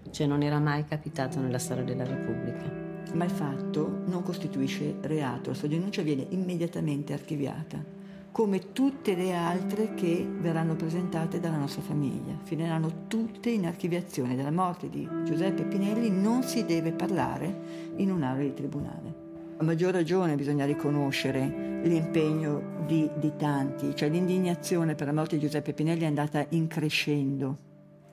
Cioè 0.09 0.27
non 0.27 0.41
era 0.41 0.59
mai 0.59 0.85
capitato 0.85 1.39
nella 1.39 1.59
storia 1.59 1.83
della 1.83 2.05
Repubblica. 2.05 2.85
Ma 3.13 3.23
il 3.23 3.31
fatto 3.31 4.03
non 4.05 4.23
costituisce 4.23 4.95
reato, 5.01 5.49
la 5.49 5.55
sua 5.55 5.67
denuncia 5.67 6.01
viene 6.01 6.25
immediatamente 6.29 7.13
archiviata, 7.13 7.83
come 8.31 8.73
tutte 8.73 9.15
le 9.15 9.33
altre 9.33 9.93
che 9.95 10.27
verranno 10.39 10.75
presentate 10.75 11.39
dalla 11.39 11.57
nostra 11.57 11.81
famiglia. 11.81 12.37
Finiranno 12.43 13.07
tutte 13.07 13.49
in 13.49 13.65
archiviazione. 13.65 14.35
Della 14.35 14.51
morte 14.51 14.89
di 14.89 15.07
Giuseppe 15.23 15.63
Pinelli 15.63 16.09
non 16.09 16.43
si 16.43 16.65
deve 16.65 16.91
parlare 16.91 17.93
in 17.95 18.11
un'aula 18.11 18.43
di 18.43 18.53
tribunale. 18.53 19.16
A 19.59 19.63
maggior 19.63 19.91
ragione 19.91 20.35
bisogna 20.35 20.65
riconoscere 20.65 21.81
l'impegno 21.83 22.85
di, 22.85 23.09
di 23.17 23.33
tanti, 23.37 23.95
cioè 23.95 24.07
l'indignazione 24.07 24.93
per 24.93 25.07
la 25.07 25.13
morte 25.13 25.35
di 25.35 25.41
Giuseppe 25.41 25.73
Pinelli 25.73 26.03
è 26.03 26.05
andata 26.05 26.45
in 26.49 26.67
crescendo 26.67 27.57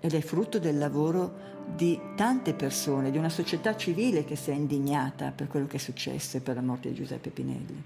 ed 0.01 0.15
è 0.15 0.21
frutto 0.23 0.59
del 0.59 0.79
lavoro 0.79 1.53
di 1.77 2.01
tante 2.17 2.55
persone, 2.55 3.11
di 3.11 3.19
una 3.19 3.29
società 3.29 3.77
civile 3.77 4.25
che 4.25 4.37
si 4.37 4.53
è 4.53 4.55
indignata 4.55 5.33
per 5.33 5.49
quello 5.49 5.67
che 5.67 5.77
è 5.77 5.81
successo 5.81 6.39
e 6.39 6.41
per 6.41 6.55
la 6.55 6.63
morte 6.63 6.89
di 6.89 6.95
Giuseppe 6.95 7.29
Pinelli. 7.29 7.83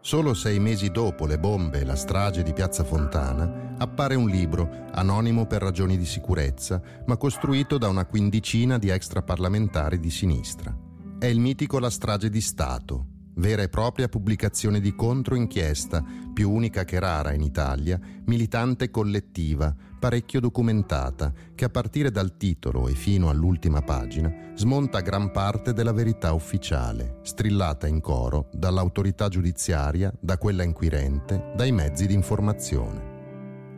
Solo 0.00 0.34
sei 0.34 0.60
mesi 0.60 0.92
dopo 0.92 1.26
le 1.26 1.40
bombe 1.40 1.80
e 1.80 1.84
la 1.84 1.96
strage 1.96 2.44
di 2.44 2.52
Piazza 2.52 2.84
Fontana 2.84 3.74
appare 3.78 4.14
un 4.14 4.28
libro, 4.28 4.86
anonimo 4.92 5.46
per 5.46 5.60
ragioni 5.60 5.98
di 5.98 6.06
sicurezza, 6.06 6.80
ma 7.06 7.16
costruito 7.16 7.78
da 7.78 7.88
una 7.88 8.06
quindicina 8.06 8.78
di 8.78 8.90
extraparlamentari 8.90 9.98
di 9.98 10.10
sinistra. 10.10 10.85
È 11.18 11.24
il 11.24 11.40
mitico 11.40 11.78
La 11.78 11.88
strage 11.88 12.28
di 12.28 12.42
Stato, 12.42 13.06
vera 13.36 13.62
e 13.62 13.70
propria 13.70 14.06
pubblicazione 14.06 14.80
di 14.80 14.94
controinchiesta, 14.94 16.04
più 16.34 16.50
unica 16.50 16.84
che 16.84 16.98
rara 16.98 17.32
in 17.32 17.40
Italia, 17.40 17.98
militante 18.26 18.90
collettiva, 18.90 19.74
parecchio 19.98 20.40
documentata, 20.40 21.32
che 21.54 21.64
a 21.64 21.70
partire 21.70 22.10
dal 22.10 22.36
titolo 22.36 22.86
e 22.86 22.92
fino 22.92 23.30
all'ultima 23.30 23.80
pagina 23.80 24.30
smonta 24.56 25.00
gran 25.00 25.30
parte 25.30 25.72
della 25.72 25.92
verità 25.92 26.34
ufficiale, 26.34 27.20
strillata 27.22 27.86
in 27.86 28.02
coro 28.02 28.50
dall'autorità 28.52 29.28
giudiziaria, 29.28 30.12
da 30.20 30.36
quella 30.36 30.64
inquirente, 30.64 31.52
dai 31.56 31.72
mezzi 31.72 32.06
di 32.06 32.12
informazione. 32.12 33.14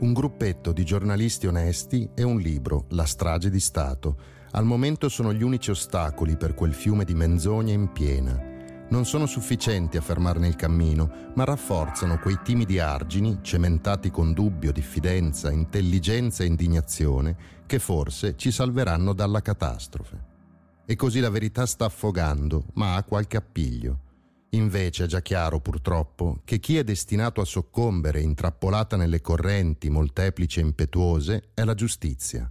Un 0.00 0.12
gruppetto 0.12 0.73
di 0.73 0.84
giornalisti 0.84 1.47
onesti 1.47 2.10
e 2.17 2.25
un 2.25 2.39
libro, 2.39 2.86
La 2.91 3.05
strage 3.05 3.49
di 3.49 3.60
Stato, 3.60 4.38
al 4.52 4.64
momento 4.64 5.08
sono 5.08 5.32
gli 5.32 5.42
unici 5.42 5.70
ostacoli 5.70 6.36
per 6.36 6.54
quel 6.54 6.72
fiume 6.72 7.04
di 7.04 7.14
menzogne 7.14 7.72
in 7.72 7.92
piena. 7.92 8.56
Non 8.90 9.04
sono 9.04 9.26
sufficienti 9.26 9.98
a 9.98 10.00
fermarne 10.00 10.48
il 10.48 10.56
cammino, 10.56 11.32
ma 11.34 11.44
rafforzano 11.44 12.18
quei 12.18 12.38
timidi 12.42 12.78
argini, 12.78 13.40
cementati 13.42 14.10
con 14.10 14.32
dubbio, 14.32 14.72
diffidenza, 14.72 15.50
intelligenza 15.50 16.42
e 16.42 16.46
indignazione, 16.46 17.36
che 17.66 17.78
forse 17.78 18.34
ci 18.36 18.50
salveranno 18.50 19.12
dalla 19.12 19.42
catastrofe. 19.42 20.24
E 20.86 20.96
così 20.96 21.20
la 21.20 21.28
verità 21.28 21.66
sta 21.66 21.84
affogando, 21.84 22.64
ma 22.74 22.94
ha 22.94 23.04
qualche 23.04 23.36
appiglio. 23.36 24.06
Invece 24.52 25.04
è 25.04 25.06
già 25.06 25.20
chiaro, 25.20 25.60
purtroppo, 25.60 26.40
che 26.44 26.58
chi 26.58 26.78
è 26.78 26.84
destinato 26.84 27.42
a 27.42 27.44
soccombere 27.44 28.22
intrappolata 28.22 28.96
nelle 28.96 29.20
correnti 29.20 29.90
molteplici 29.90 30.60
e 30.60 30.62
impetuose 30.62 31.50
è 31.52 31.64
la 31.64 31.74
giustizia. 31.74 32.50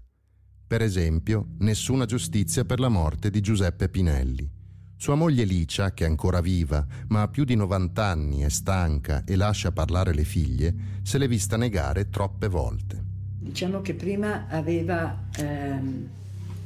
Per 0.68 0.82
esempio, 0.82 1.52
nessuna 1.60 2.04
giustizia 2.04 2.66
per 2.66 2.82
la 2.82 2.90
morte 2.90 3.30
di 3.30 3.40
Giuseppe 3.40 3.88
Pinelli. 3.88 4.52
Sua 4.98 5.16
moglie 5.16 5.46
Licia, 5.46 5.94
che 5.94 6.04
è 6.04 6.08
ancora 6.10 6.42
viva, 6.42 6.86
ma 7.08 7.22
ha 7.22 7.30
più 7.30 7.46
di 7.46 7.56
90 7.56 8.04
anni, 8.04 8.42
è 8.42 8.50
stanca 8.50 9.24
e 9.24 9.38
lascia 9.38 9.72
parlare 9.72 10.14
le 10.14 10.26
figlie, 10.26 10.76
se 11.04 11.18
l'è 11.18 11.28
vista 11.30 11.56
negare 11.56 12.10
troppe 12.10 12.50
volte. 12.50 13.02
Diciamo 13.40 13.80
che 13.80 13.94
prima 13.94 14.48
aveva 14.50 15.30
ehm, 15.38 16.08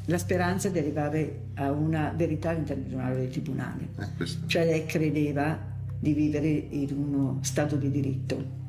la 0.06 0.18
speranza 0.18 0.70
di 0.70 0.80
arrivare 0.80 1.50
a 1.54 1.72
una 1.72 2.12
verità 2.18 2.50
all'interno 2.50 3.14
del 3.14 3.30
tribunale. 3.30 3.90
Eh, 4.18 4.48
cioè 4.48 4.66
lei 4.66 4.88
credeva 4.88 5.56
di 6.00 6.14
vivere 6.14 6.48
in 6.48 6.92
uno 6.98 7.38
Stato 7.44 7.76
di 7.76 7.92
diritto 7.92 8.61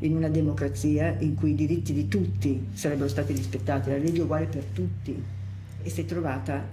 in 0.00 0.14
una 0.14 0.28
democrazia 0.28 1.16
in 1.18 1.34
cui 1.34 1.50
i 1.50 1.54
diritti 1.54 1.92
di 1.92 2.08
tutti 2.08 2.68
sarebbero 2.72 3.08
stati 3.08 3.32
rispettati, 3.32 3.90
la 3.90 3.98
legge 3.98 4.22
uguale 4.22 4.46
per 4.46 4.64
tutti 4.64 5.22
e 5.82 5.90
si 5.90 6.00
è 6.00 6.04
trovata 6.04 6.66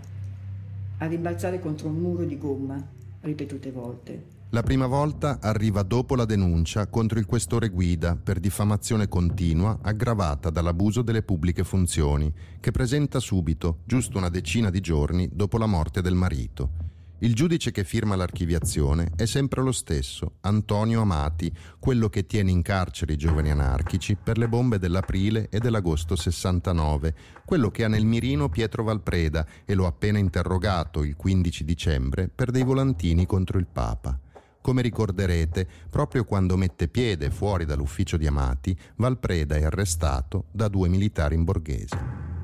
a 0.97 1.05
rimbalzare 1.05 1.59
contro 1.59 1.87
un 1.87 1.95
muro 1.95 2.23
di 2.23 2.37
gomma 2.37 2.81
ripetute 3.21 3.71
volte. 3.71 4.33
La 4.49 4.63
prima 4.63 4.85
volta 4.85 5.39
arriva 5.41 5.83
dopo 5.83 6.15
la 6.15 6.23
denuncia 6.23 6.87
contro 6.87 7.19
il 7.19 7.25
questore 7.25 7.69
Guida 7.69 8.15
per 8.15 8.39
diffamazione 8.39 9.07
continua 9.07 9.79
aggravata 9.81 10.49
dall'abuso 10.49 11.01
delle 11.01 11.23
pubbliche 11.23 11.63
funzioni, 11.63 12.31
che 12.59 12.71
presenta 12.71 13.19
subito, 13.19 13.79
giusto 13.83 14.17
una 14.17 14.29
decina 14.29 14.69
di 14.69 14.79
giorni 14.79 15.29
dopo 15.33 15.57
la 15.57 15.65
morte 15.65 16.01
del 16.01 16.13
marito. 16.13 16.94
Il 17.19 17.33
giudice 17.33 17.71
che 17.71 17.85
firma 17.85 18.17
l'archiviazione 18.17 19.11
è 19.15 19.25
sempre 19.25 19.61
lo 19.61 19.71
stesso, 19.71 20.33
Antonio 20.41 20.99
Amati, 20.99 21.49
quello 21.79 22.09
che 22.09 22.25
tiene 22.25 22.51
in 22.51 22.61
carcere 22.61 23.13
i 23.13 23.17
giovani 23.17 23.51
anarchici 23.51 24.17
per 24.21 24.37
le 24.37 24.49
bombe 24.49 24.79
dell'aprile 24.79 25.47
e 25.49 25.59
dell'agosto 25.59 26.17
69, 26.17 27.15
quello 27.45 27.71
che 27.71 27.85
ha 27.85 27.87
nel 27.87 28.05
mirino 28.05 28.49
Pietro 28.49 28.83
Valpreda 28.83 29.47
e 29.63 29.75
lo 29.75 29.85
ha 29.85 29.89
appena 29.89 30.17
interrogato 30.17 31.05
il 31.05 31.15
15 31.15 31.63
dicembre 31.63 32.27
per 32.27 32.51
dei 32.51 32.63
volantini 32.63 33.25
contro 33.25 33.59
il 33.59 33.67
Papa. 33.71 34.19
Come 34.59 34.81
ricorderete, 34.81 35.65
proprio 35.89 36.25
quando 36.25 36.57
mette 36.57 36.89
piede 36.89 37.29
fuori 37.29 37.63
dall'ufficio 37.63 38.17
di 38.17 38.27
Amati, 38.27 38.77
Valpreda 38.97 39.55
è 39.55 39.63
arrestato 39.63 40.47
da 40.51 40.67
due 40.67 40.89
militari 40.89 41.35
in 41.35 41.45
borghese. 41.45 42.34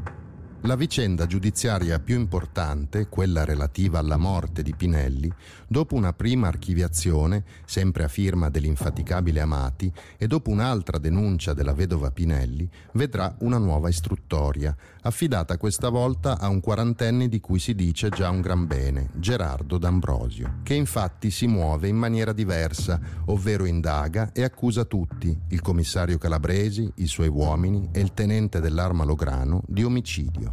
La 0.66 0.76
vicenda 0.76 1.26
giudiziaria 1.26 1.98
più 1.98 2.16
importante, 2.20 3.08
quella 3.08 3.44
relativa 3.44 3.98
alla 3.98 4.18
morte 4.18 4.62
di 4.62 4.76
Pinelli, 4.76 5.28
dopo 5.68 5.96
una 5.96 6.14
prima 6.14 6.50
archiviazione, 6.50 7.44
sempre 7.66 8.04
a 8.04 8.08
firma 8.08 8.48
dell'infaticabile 8.50 9.40
Amati, 9.40 9.92
e 10.18 10.28
dopo 10.28 10.52
un'altra 10.52 11.00
denuncia 11.00 11.56
della 11.56 11.74
vedova 11.74 12.12
Pinelli, 12.12 12.70
vedrà 12.94 13.34
una 13.40 13.58
nuova 13.58 13.90
istruttoria, 13.90 14.76
affidata 15.02 15.58
questa 15.58 15.90
volta 15.90 16.38
a 16.38 16.48
un 16.48 16.60
quarantenne 16.60 17.28
di 17.28 17.40
cui 17.40 17.58
si 17.58 17.74
dice 17.74 18.10
già 18.10 18.30
un 18.30 18.42
gran 18.42 18.68
bene, 18.68 19.10
Gerardo 19.16 19.80
D'Ambrosio, 19.80 20.60
che 20.62 20.76
infatti 20.76 21.32
si 21.32 21.48
muove 21.48 21.88
in 21.88 21.96
maniera 21.98 22.34
diversa, 22.34 23.00
ovvero 23.26 23.66
indaga 23.66 24.32
e 24.32 24.44
accusa 24.44 24.86
tutti, 24.86 25.36
il 25.48 25.62
commissario 25.62 26.20
Calabresi, 26.20 26.92
i 26.98 27.08
suoi 27.08 27.30
uomini 27.30 27.90
e 27.92 28.00
il 28.00 28.14
tenente 28.14 28.60
dell'arma 28.60 29.04
Lograno, 29.04 29.64
di 29.66 29.84
omicidio. 29.84 30.51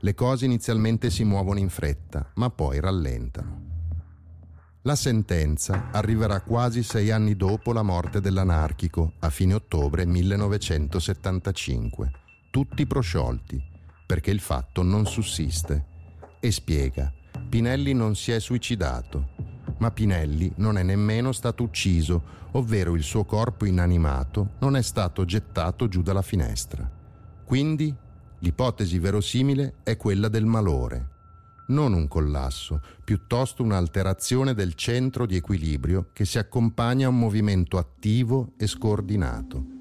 Le 0.00 0.14
cose 0.14 0.44
inizialmente 0.44 1.10
si 1.10 1.24
muovono 1.24 1.58
in 1.58 1.68
fretta, 1.68 2.30
ma 2.34 2.50
poi 2.50 2.78
rallentano. 2.78 3.66
La 4.82 4.94
sentenza 4.94 5.90
arriverà 5.90 6.40
quasi 6.40 6.84
sei 6.84 7.10
anni 7.10 7.34
dopo 7.34 7.72
la 7.72 7.82
morte 7.82 8.20
dell'anarchico, 8.20 9.14
a 9.18 9.28
fine 9.28 9.54
ottobre 9.54 10.06
1975. 10.06 12.12
Tutti 12.50 12.86
prosciolti, 12.86 13.60
perché 14.06 14.30
il 14.30 14.38
fatto 14.38 14.82
non 14.82 15.04
sussiste. 15.04 15.86
E 16.38 16.52
spiega, 16.52 17.12
Pinelli 17.48 17.92
non 17.92 18.14
si 18.14 18.30
è 18.30 18.38
suicidato, 18.38 19.30
ma 19.78 19.90
Pinelli 19.90 20.52
non 20.56 20.78
è 20.78 20.84
nemmeno 20.84 21.32
stato 21.32 21.64
ucciso, 21.64 22.22
ovvero 22.52 22.94
il 22.94 23.02
suo 23.02 23.24
corpo 23.24 23.64
inanimato 23.64 24.50
non 24.60 24.76
è 24.76 24.82
stato 24.82 25.24
gettato 25.24 25.88
giù 25.88 26.02
dalla 26.02 26.22
finestra. 26.22 26.88
Quindi 27.44 27.92
L'ipotesi 28.40 28.98
verosimile 28.98 29.76
è 29.82 29.96
quella 29.96 30.28
del 30.28 30.44
malore, 30.44 31.16
non 31.68 31.92
un 31.92 32.08
collasso, 32.08 32.80
piuttosto 33.04 33.62
un'alterazione 33.62 34.54
del 34.54 34.74
centro 34.74 35.26
di 35.26 35.36
equilibrio 35.36 36.08
che 36.12 36.24
si 36.24 36.38
accompagna 36.38 37.06
a 37.06 37.10
un 37.10 37.18
movimento 37.18 37.76
attivo 37.76 38.52
e 38.56 38.66
scordinato. 38.66 39.76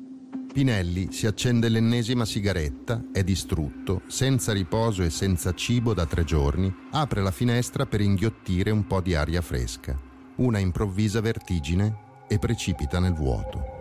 Pinelli 0.52 1.12
si 1.12 1.28
accende 1.28 1.70
l'ennesima 1.70 2.26
sigaretta, 2.26 3.06
è 3.14 3.24
distrutto, 3.24 4.02
senza 4.08 4.52
riposo 4.54 5.04
e 5.04 5.10
senza 5.10 5.54
cibo 5.54 5.94
da 5.94 6.06
tre 6.06 6.24
giorni, 6.24 6.74
apre 6.92 7.22
la 7.22 7.32
finestra 7.32 7.86
per 7.86 8.02
inghiottire 8.02 8.72
un 8.72 8.86
po' 8.88 9.00
di 9.00 9.14
aria 9.14 9.42
fresca. 9.42 9.98
Una 10.38 10.58
improvvisa 10.58 11.22
vertigine 11.22 12.26
e 12.28 12.40
precipita 12.40 13.00
nel 13.00 13.14
vuoto. 13.14 13.77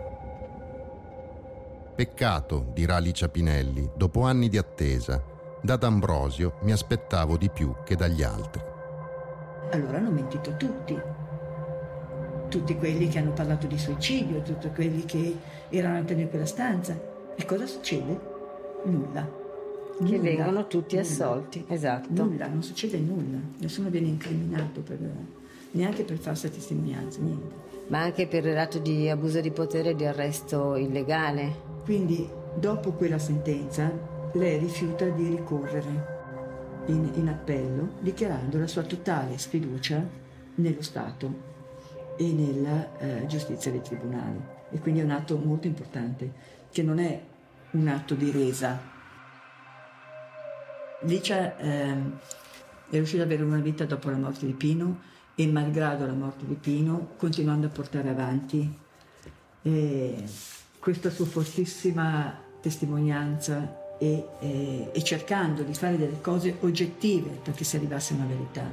Peccato, 1.97 2.67
dirà 2.73 2.99
Licia 2.99 3.27
Pinelli, 3.27 3.89
dopo 3.95 4.21
anni 4.21 4.49
di 4.49 4.59
attesa. 4.59 5.19
Da 5.59 5.77
D'Ambrosio 5.77 6.59
mi 6.61 6.71
aspettavo 6.71 7.37
di 7.37 7.49
più 7.49 7.73
che 7.83 7.95
dagli 7.95 8.21
altri. 8.21 8.61
Allora 9.71 9.97
hanno 9.97 10.11
mentito 10.11 10.55
tutti. 10.57 10.95
Tutti 12.49 12.75
quelli 12.75 13.07
che 13.07 13.17
hanno 13.17 13.31
parlato 13.33 13.65
di 13.65 13.79
suicidio, 13.79 14.43
tutti 14.43 14.69
quelli 14.75 15.05
che 15.05 15.37
erano 15.69 15.95
all'interno 15.95 16.21
di 16.21 16.29
quella 16.29 16.45
stanza. 16.45 16.95
E 17.35 17.43
cosa 17.45 17.65
succede? 17.65 18.19
Nulla. 18.85 19.27
Che 19.97 20.03
Nulla. 20.03 20.19
vengono 20.19 20.67
tutti 20.67 20.97
Nulla. 20.97 21.07
assolti, 21.07 21.65
esatto. 21.67 22.09
Nulla, 22.23 22.45
non 22.45 22.61
succede 22.61 22.99
nulla. 22.99 23.39
Nessuno 23.57 23.89
viene 23.89 24.05
incriminato 24.09 24.81
per, 24.81 24.99
neanche 25.71 26.03
per 26.03 26.17
falsa 26.19 26.47
testimonianza, 26.47 27.19
niente. 27.21 27.65
Ma 27.87 28.01
anche 28.03 28.27
per 28.27 28.45
il 28.45 28.53
reato 28.53 28.77
di 28.77 29.09
abuso 29.09 29.41
di 29.41 29.49
potere 29.49 29.89
e 29.89 29.95
di 29.95 30.05
arresto 30.05 30.75
illegale. 30.75 31.66
Quindi, 31.87 32.29
dopo 32.53 32.91
quella 32.91 33.17
sentenza, 33.17 33.89
lei 34.33 34.59
rifiuta 34.59 35.05
di 35.05 35.29
ricorrere. 35.29 36.15
in, 36.87 37.11
in 37.13 37.29
appello 37.29 37.93
dichiarando 38.01 38.59
la 38.59 38.67
sua 38.67 38.83
totale 38.83 39.37
sfiducia 39.37 40.05
nello 40.55 40.81
Stato 40.81 41.55
e 42.17 42.25
nella 42.25 42.97
eh, 42.97 43.25
giustizia 43.27 43.71
dei 43.71 43.81
tribunali. 43.81 44.37
E 44.69 44.79
quindi 44.79 44.99
è 44.99 45.03
un 45.03 45.11
atto 45.11 45.37
molto 45.37 45.67
importante, 45.67 46.29
che 46.69 46.83
non 46.83 46.99
è 46.99 47.21
un 47.71 47.87
atto 47.87 48.15
di 48.15 48.31
resa. 48.31 48.77
Licia 51.03 51.55
ehm, 51.57 52.19
è 52.89 52.95
riuscita 52.95 53.23
ad 53.23 53.29
avere 53.29 53.43
una 53.43 53.61
vita 53.61 53.85
dopo 53.85 54.09
la 54.09 54.17
morte 54.17 54.45
di 54.45 54.53
Pino 54.53 54.99
e 55.35 55.47
malgrado 55.47 56.05
la 56.05 56.11
morte 56.11 56.45
di 56.45 56.55
Pino, 56.55 57.13
continuando 57.15 57.67
a 57.67 57.69
portare 57.69 58.09
avanti 58.09 58.77
eh, 59.61 60.23
questa 60.87 61.09
sua 61.09 61.25
fortissima 61.25 62.33
testimonianza 62.61 63.97
e, 63.99 64.25
e, 64.39 64.89
e 64.93 65.03
cercando 65.03 65.63
di 65.63 65.73
fare 65.73 65.97
delle 65.97 66.21
cose 66.21 66.55
oggettive 66.61 67.41
perché 67.43 67.65
si 67.65 67.75
arrivasse 67.75 68.13
a 68.13 68.15
una 68.15 68.25
verità. 68.25 68.71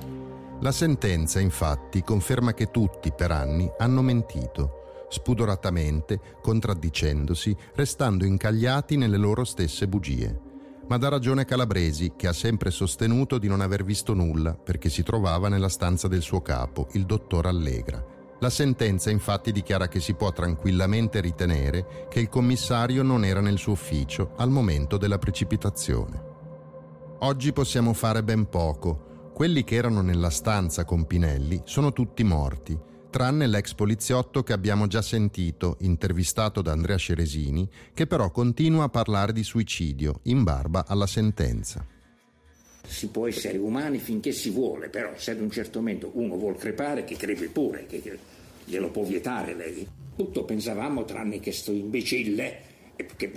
La 0.61 0.71
sentenza, 0.71 1.41
infatti, 1.41 2.05
conferma 2.05 2.55
che 2.55 2.71
tutti, 2.71 3.11
per 3.11 3.33
anni, 3.33 3.69
hanno 3.79 4.01
mentito, 4.01 5.07
spudoratamente, 5.09 6.21
contraddicendosi, 6.41 7.57
restando 7.75 8.25
incagliati 8.25 8.97
nelle 8.97 9.17
loro 9.17 9.43
stesse 9.43 9.89
bugie. 9.89 10.41
Ma 10.87 10.99
dà 10.99 11.09
ragione 11.09 11.45
Calabresi, 11.45 12.13
che 12.15 12.29
ha 12.29 12.33
sempre 12.33 12.71
sostenuto 12.71 13.39
di 13.39 13.49
non 13.49 13.61
aver 13.61 13.83
visto 13.83 14.15
nulla 14.15 14.55
perché 14.55 14.89
si 14.89 15.03
trovava 15.03 15.49
nella 15.49 15.69
stanza 15.69 16.07
del 16.07 16.23
suo 16.23 16.41
capo, 16.43 16.87
il 16.93 17.07
dottor 17.07 17.47
Allegra. 17.47 18.14
La 18.45 18.51
sentenza 18.51 19.09
infatti 19.09 19.53
dichiara 19.53 19.89
che 19.89 20.01
si 20.01 20.13
può 20.13 20.31
tranquillamente 20.31 21.23
ritenere 21.23 22.07
che 22.11 22.21
il 22.21 22.29
commissario 22.29 23.03
non 23.03 23.25
era 23.25 23.41
nel 23.41 23.57
suo 23.57 23.73
ufficio 23.73 24.35
al 24.37 24.51
momento 24.51 24.99
della 24.99 25.17
precipitazione. 25.17 26.23
Oggi 27.21 27.55
possiamo 27.55 27.95
fare 27.95 28.23
ben 28.23 28.51
poco. 28.51 29.31
Quelli 29.33 29.65
che 29.65 29.77
erano 29.77 30.03
nella 30.03 30.29
stanza 30.29 30.85
con 30.85 31.07
Pinelli 31.07 31.63
sono 31.65 31.95
tutti 31.95 32.23
morti, 32.23 32.79
tranne 33.09 33.47
l'ex 33.47 33.73
poliziotto 33.73 34.43
che 34.43 34.53
abbiamo 34.53 34.89
già 34.89 35.01
sentito, 35.01 35.79
intervistato 35.81 36.61
da 36.61 36.73
Andrea 36.73 36.99
Ceresini, 36.99 37.67
che 37.95 38.07
però 38.07 38.31
continua 38.31 38.85
a 38.85 38.91
parlare 38.91 39.33
di 39.33 39.43
suicidio 39.43 40.21
in 40.25 40.43
barba 40.43 40.85
alla 40.87 41.07
sentenza. 41.07 41.83
Si 42.87 43.07
può 43.07 43.27
essere 43.27 43.57
umani 43.57 43.97
finché 43.97 44.33
si 44.33 44.51
vuole, 44.51 44.91
però 44.91 45.13
se 45.17 45.31
ad 45.31 45.41
un 45.41 45.51
certo 45.51 45.79
momento 45.79 46.11
uno 46.13 46.37
vuol 46.37 46.59
crepare, 46.59 47.05
che 47.05 47.17
crepi 47.17 47.47
pure, 47.47 47.87
che 47.87 48.03
glielo 48.65 48.91
può 48.91 49.03
vietare 49.03 49.55
lei. 49.55 49.87
Tutto 50.17 50.45
pensavamo 50.45 51.05
tranne 51.05 51.41
che 51.41 51.53
sto 51.53 51.73
imbecille. 51.73 52.73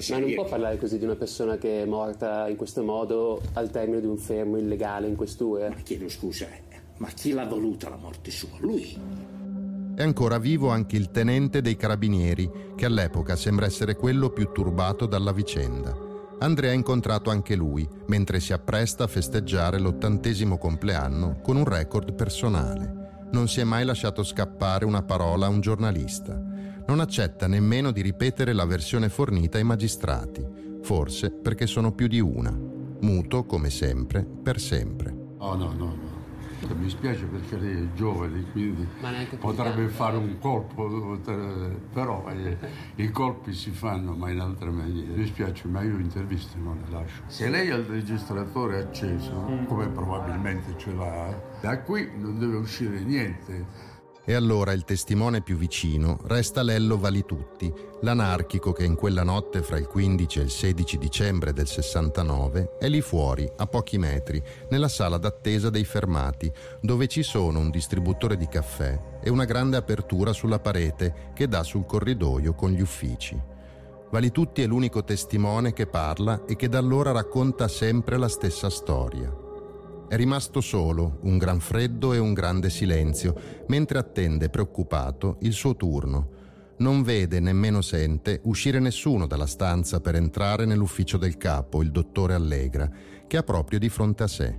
Ma 0.09 0.19
non 0.19 0.33
può 0.35 0.45
parlare 0.45 0.77
così 0.77 0.99
di 0.99 1.05
una 1.05 1.15
persona 1.15 1.57
che 1.57 1.81
è 1.81 1.85
morta 1.85 2.47
in 2.47 2.55
questo 2.55 2.83
modo 2.83 3.41
al 3.53 3.71
termine 3.71 4.01
di 4.01 4.05
un 4.05 4.17
fermo 4.17 4.57
illegale 4.57 5.07
in 5.07 5.15
questure? 5.15 5.69
Ma 5.69 5.75
chiedo 5.77 6.07
scusa, 6.07 6.47
ma 6.97 7.07
chi 7.07 7.31
l'ha 7.31 7.45
voluta 7.45 7.89
la 7.89 7.95
morte 7.95 8.29
sua? 8.29 8.55
Lui. 8.59 8.95
È 9.95 10.03
ancora 10.03 10.37
vivo 10.37 10.69
anche 10.69 10.95
il 10.95 11.09
tenente 11.09 11.61
dei 11.61 11.75
carabinieri, 11.75 12.51
che 12.75 12.85
all'epoca 12.85 13.35
sembra 13.35 13.65
essere 13.65 13.95
quello 13.95 14.29
più 14.29 14.51
turbato 14.51 15.07
dalla 15.07 15.31
vicenda. 15.31 16.05
Andrea 16.39 16.69
ha 16.69 16.75
incontrato 16.75 17.31
anche 17.31 17.55
lui, 17.55 17.87
mentre 18.05 18.39
si 18.39 18.53
appresta 18.53 19.05
a 19.05 19.07
festeggiare 19.07 19.79
l'ottantesimo 19.79 20.59
compleanno 20.59 21.39
con 21.41 21.55
un 21.55 21.65
record 21.65 22.13
personale 22.13 22.96
non 23.31 23.47
si 23.47 23.59
è 23.59 23.63
mai 23.63 23.85
lasciato 23.85 24.23
scappare 24.23 24.85
una 24.85 25.03
parola 25.03 25.45
a 25.45 25.49
un 25.49 25.59
giornalista. 25.59 26.41
Non 26.87 26.99
accetta 26.99 27.47
nemmeno 27.47 27.91
di 27.91 28.01
ripetere 28.01 28.53
la 28.53 28.65
versione 28.65 29.09
fornita 29.09 29.57
ai 29.57 29.63
magistrati, 29.63 30.45
forse 30.81 31.31
perché 31.31 31.67
sono 31.67 31.91
più 31.91 32.07
di 32.07 32.19
una. 32.19 32.51
Muto, 32.99 33.45
come 33.45 33.69
sempre, 33.69 34.23
per 34.23 34.59
sempre. 34.59 35.13
Oh 35.39 35.55
no, 35.55 35.73
no, 35.73 35.85
no. 35.85 36.15
Mi 36.75 36.89
spiace 36.89 37.25
perché 37.25 37.57
lei 37.57 37.83
è 37.83 37.93
giovane, 37.93 38.43
quindi 38.51 38.87
potrebbe 39.37 39.87
fare 39.89 40.17
un 40.17 40.37
colpo, 40.39 41.19
però 41.93 42.25
eh, 42.29 42.57
i 42.95 43.11
colpi 43.11 43.53
si 43.53 43.69
fanno 43.69 44.15
ma 44.15 44.31
in 44.31 44.39
altre 44.39 44.71
maniere. 44.71 45.13
Mi 45.13 45.25
spiace, 45.27 45.67
ma 45.67 45.83
io 45.83 45.99
interviste 45.99 46.57
non 46.57 46.81
le 46.83 46.91
lascio. 46.91 47.21
Se 47.27 47.47
lei 47.47 47.69
ha 47.69 47.75
il 47.75 47.85
registratore 47.85 48.79
acceso, 48.79 49.45
mm. 49.47 49.65
come 49.65 49.87
probabilmente 49.89 50.73
ce 50.77 50.93
l'ha, 50.93 51.46
da 51.61 51.81
qui 51.81 52.09
non 52.15 52.37
deve 52.39 52.57
uscire 52.57 52.99
niente 52.99 53.87
e 54.29 54.33
allora 54.33 54.73
il 54.73 54.83
testimone 54.83 55.41
più 55.41 55.55
vicino 55.55 56.19
resta 56.25 56.61
Lello 56.61 56.97
Valitutti, 56.97 57.73
l'anarchico 58.01 58.73
che 58.73 58.83
in 58.83 58.95
quella 58.95 59.23
notte 59.23 59.61
fra 59.61 59.77
il 59.77 59.87
15 59.87 60.39
e 60.39 60.41
il 60.41 60.49
16 60.49 60.97
dicembre 60.97 61.53
del 61.53 61.65
69 61.65 62.75
è 62.77 62.89
lì 62.89 62.99
fuori, 62.99 63.49
a 63.55 63.65
pochi 63.67 63.97
metri, 63.97 64.43
nella 64.69 64.89
sala 64.89 65.17
d'attesa 65.17 65.69
dei 65.69 65.85
fermati, 65.85 66.51
dove 66.81 67.07
ci 67.07 67.23
sono 67.23 67.59
un 67.59 67.69
distributore 67.69 68.35
di 68.35 68.49
caffè 68.49 68.99
e 69.23 69.29
una 69.29 69.45
grande 69.45 69.77
apertura 69.77 70.33
sulla 70.33 70.59
parete 70.59 71.31
che 71.33 71.47
dà 71.47 71.63
sul 71.63 71.85
corridoio 71.85 72.53
con 72.53 72.71
gli 72.71 72.81
uffici. 72.81 73.41
Valitutti 74.11 74.61
è 74.61 74.67
l'unico 74.67 75.05
testimone 75.05 75.71
che 75.71 75.87
parla 75.87 76.43
e 76.45 76.57
che 76.57 76.67
da 76.67 76.79
allora 76.79 77.13
racconta 77.13 77.69
sempre 77.69 78.17
la 78.17 78.27
stessa 78.27 78.69
storia. 78.69 79.46
È 80.09 80.15
rimasto 80.15 80.61
solo, 80.61 81.19
un 81.23 81.37
gran 81.37 81.59
freddo 81.59 82.13
e 82.13 82.17
un 82.17 82.31
grande 82.33 82.69
silenzio, 82.69 83.35
mentre 83.67 83.97
attende 83.97 84.49
preoccupato 84.49 85.35
il 85.41 85.51
suo 85.51 85.75
turno. 85.75 86.29
Non 86.77 87.03
vede, 87.03 87.41
nemmeno 87.41 87.81
sente, 87.81 88.39
uscire 88.45 88.79
nessuno 88.79 89.27
dalla 89.27 89.45
stanza 89.45 89.99
per 89.99 90.15
entrare 90.15 90.63
nell'ufficio 90.63 91.17
del 91.17 91.35
capo, 91.35 91.81
il 91.81 91.91
dottore 91.91 92.35
Allegra, 92.35 92.89
che 93.27 93.35
ha 93.35 93.43
proprio 93.43 93.79
di 93.79 93.89
fronte 93.89 94.23
a 94.23 94.27
sé. 94.27 94.57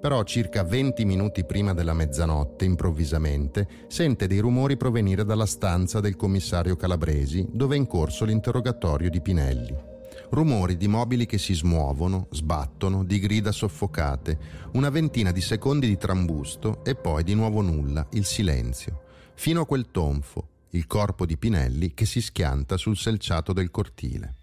Però 0.00 0.22
circa 0.24 0.64
20 0.64 1.04
minuti 1.04 1.44
prima 1.44 1.74
della 1.74 1.92
mezzanotte, 1.92 2.64
improvvisamente, 2.64 3.68
sente 3.88 4.26
dei 4.26 4.38
rumori 4.38 4.78
provenire 4.78 5.26
dalla 5.26 5.46
stanza 5.46 6.00
del 6.00 6.16
commissario 6.16 6.76
Calabresi, 6.76 7.46
dove 7.52 7.74
è 7.74 7.78
in 7.78 7.86
corso 7.86 8.24
l'interrogatorio 8.24 9.10
di 9.10 9.20
Pinelli 9.20 9.90
rumori 10.32 10.78
di 10.78 10.88
mobili 10.88 11.26
che 11.26 11.36
si 11.36 11.52
smuovono, 11.52 12.26
sbattono, 12.30 13.04
di 13.04 13.18
grida 13.18 13.52
soffocate, 13.52 14.38
una 14.72 14.88
ventina 14.88 15.30
di 15.30 15.42
secondi 15.42 15.86
di 15.86 15.98
trambusto 15.98 16.82
e 16.84 16.94
poi 16.94 17.22
di 17.22 17.34
nuovo 17.34 17.60
nulla, 17.60 18.06
il 18.12 18.24
silenzio, 18.24 19.02
fino 19.34 19.60
a 19.60 19.66
quel 19.66 19.90
tonfo, 19.90 20.48
il 20.70 20.86
corpo 20.86 21.26
di 21.26 21.36
Pinelli 21.36 21.92
che 21.92 22.06
si 22.06 22.22
schianta 22.22 22.78
sul 22.78 22.96
selciato 22.96 23.52
del 23.52 23.70
cortile. 23.70 24.36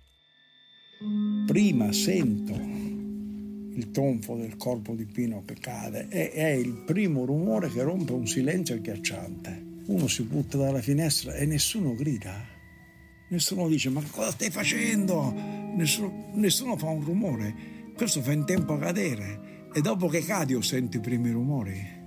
Prima 1.47 1.91
sento 1.91 2.53
il 2.53 3.89
tonfo 3.91 4.35
del 4.35 4.57
corpo 4.57 4.93
di 4.93 5.05
Pino 5.05 5.43
che 5.45 5.55
cade 5.55 6.07
e 6.09 6.31
è 6.31 6.49
il 6.49 6.83
primo 6.85 7.25
rumore 7.25 7.69
che 7.69 7.81
rompe 7.81 8.11
un 8.11 8.27
silenzio 8.27 8.75
agghiacciante. 8.75 9.67
Uno 9.87 10.07
si 10.07 10.21
butta 10.23 10.57
dalla 10.57 10.81
finestra 10.81 11.33
e 11.33 11.45
nessuno 11.47 11.95
grida. 11.95 12.48
Nessuno 13.29 13.67
dice 13.67 13.89
ma 13.89 14.01
cosa 14.09 14.31
stai 14.31 14.49
facendo? 14.49 15.31
Nessuno, 15.75 16.31
nessuno 16.33 16.77
fa 16.77 16.87
un 16.87 17.03
rumore. 17.03 17.53
Questo 17.95 18.21
fa 18.21 18.31
in 18.31 18.45
tempo 18.45 18.73
a 18.73 18.79
cadere. 18.79 19.67
E 19.71 19.81
dopo 19.81 20.07
che 20.07 20.23
cadi 20.23 20.53
io 20.53 20.61
sento 20.61 20.97
i 20.97 20.99
primi 20.99 21.29
rumori. 21.29 21.97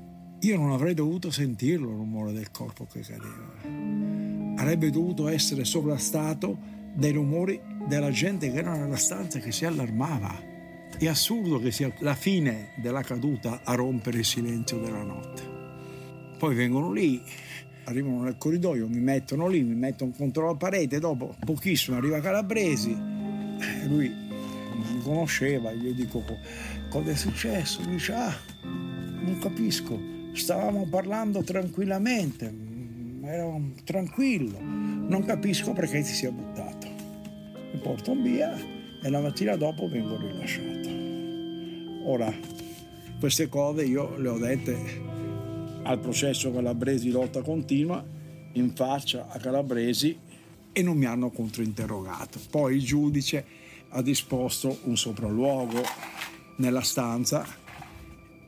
Io 0.41 0.57
non 0.57 0.73
avrei 0.73 0.95
dovuto 0.95 1.31
sentirlo 1.31 1.91
il 1.91 1.97
rumore 1.97 2.33
del 2.33 2.51
corpo 2.51 2.87
che 2.87 3.03
cadeva. 3.03 4.61
Avrebbe 4.61 4.91
dovuto 4.91 5.29
essere 5.29 5.65
sovrastato 5.65 6.59
dai 6.95 7.13
rumori 7.13 7.61
della 7.87 8.11
gente 8.11 8.51
che 8.51 8.59
era 8.59 8.77
nella 8.77 8.97
stanza 8.97 9.39
che 9.39 9.53
si 9.53 9.65
allarmava. 9.65 10.51
È 10.99 11.07
assurdo 11.07 11.61
che 11.61 11.71
sia 11.71 11.95
la 12.01 12.17
fine 12.17 12.73
della 12.79 13.03
caduta 13.03 13.61
a 13.63 13.75
rompere 13.75 14.19
il 14.19 14.25
silenzio 14.25 14.79
della 14.79 15.05
notte. 15.05 15.43
Poi 16.37 16.55
vengono 16.57 16.91
lì, 16.91 17.23
arrivano 17.85 18.23
nel 18.23 18.37
corridoio, 18.39 18.89
mi 18.89 19.01
mettono 19.01 19.49
lì, 19.49 19.63
mi 19.63 19.75
mettono 19.75 20.13
contro 20.17 20.47
la 20.47 20.55
parete, 20.55 20.99
dopo 20.99 21.35
pochissimo 21.45 21.97
arriva 21.97 22.21
Calabresi, 22.21 22.91
eh, 22.91 23.87
lui 23.87 24.09
mi 24.09 25.01
conosceva, 25.03 25.73
gli 25.73 25.93
dico 25.93 26.23
cosa 26.89 27.11
è 27.11 27.15
successo? 27.15 27.83
Lui 27.83 27.93
dice 27.93 28.13
ah, 28.13 28.35
non 28.63 29.39
capisco, 29.41 29.99
stavamo 30.33 30.87
parlando 30.89 31.43
tranquillamente, 31.43 32.51
mm, 32.51 33.25
ero 33.25 33.61
tranquillo, 33.85 34.59
non 34.61 35.25
capisco 35.25 35.73
perché 35.73 36.03
ti 36.03 36.13
sia 36.13 36.31
buttato. 36.31 36.87
Mi 37.73 37.79
portano 37.81 38.23
via 38.23 38.55
e 39.03 39.09
la 39.09 39.21
mattina 39.21 39.57
dopo 39.57 39.89
vengo 39.89 40.17
rilasciato. 40.17 40.91
Ora, 42.05 42.33
queste 43.19 43.49
cose 43.49 43.85
io 43.85 44.17
le 44.17 44.29
ho 44.29 44.39
dette 44.39 45.12
al 45.85 45.99
processo 45.99 46.53
Calabresi 46.53 47.11
lotta 47.11 47.43
continua 47.43 48.05
in 48.53 48.73
faccia 48.75 49.29
a 49.29 49.39
Calabresi 49.39 50.17
e 50.73 50.83
non 50.83 50.97
mi 50.97 51.07
hanno 51.07 51.31
controinterrogato. 51.31 52.39
Poi 52.51 52.77
il 52.77 52.85
giudice 52.85 53.45
ha 53.91 54.03
disposto 54.03 54.79
un 54.85 54.97
sopralluogo 54.97 55.83
nella 56.57 56.83
stanza 56.83 57.45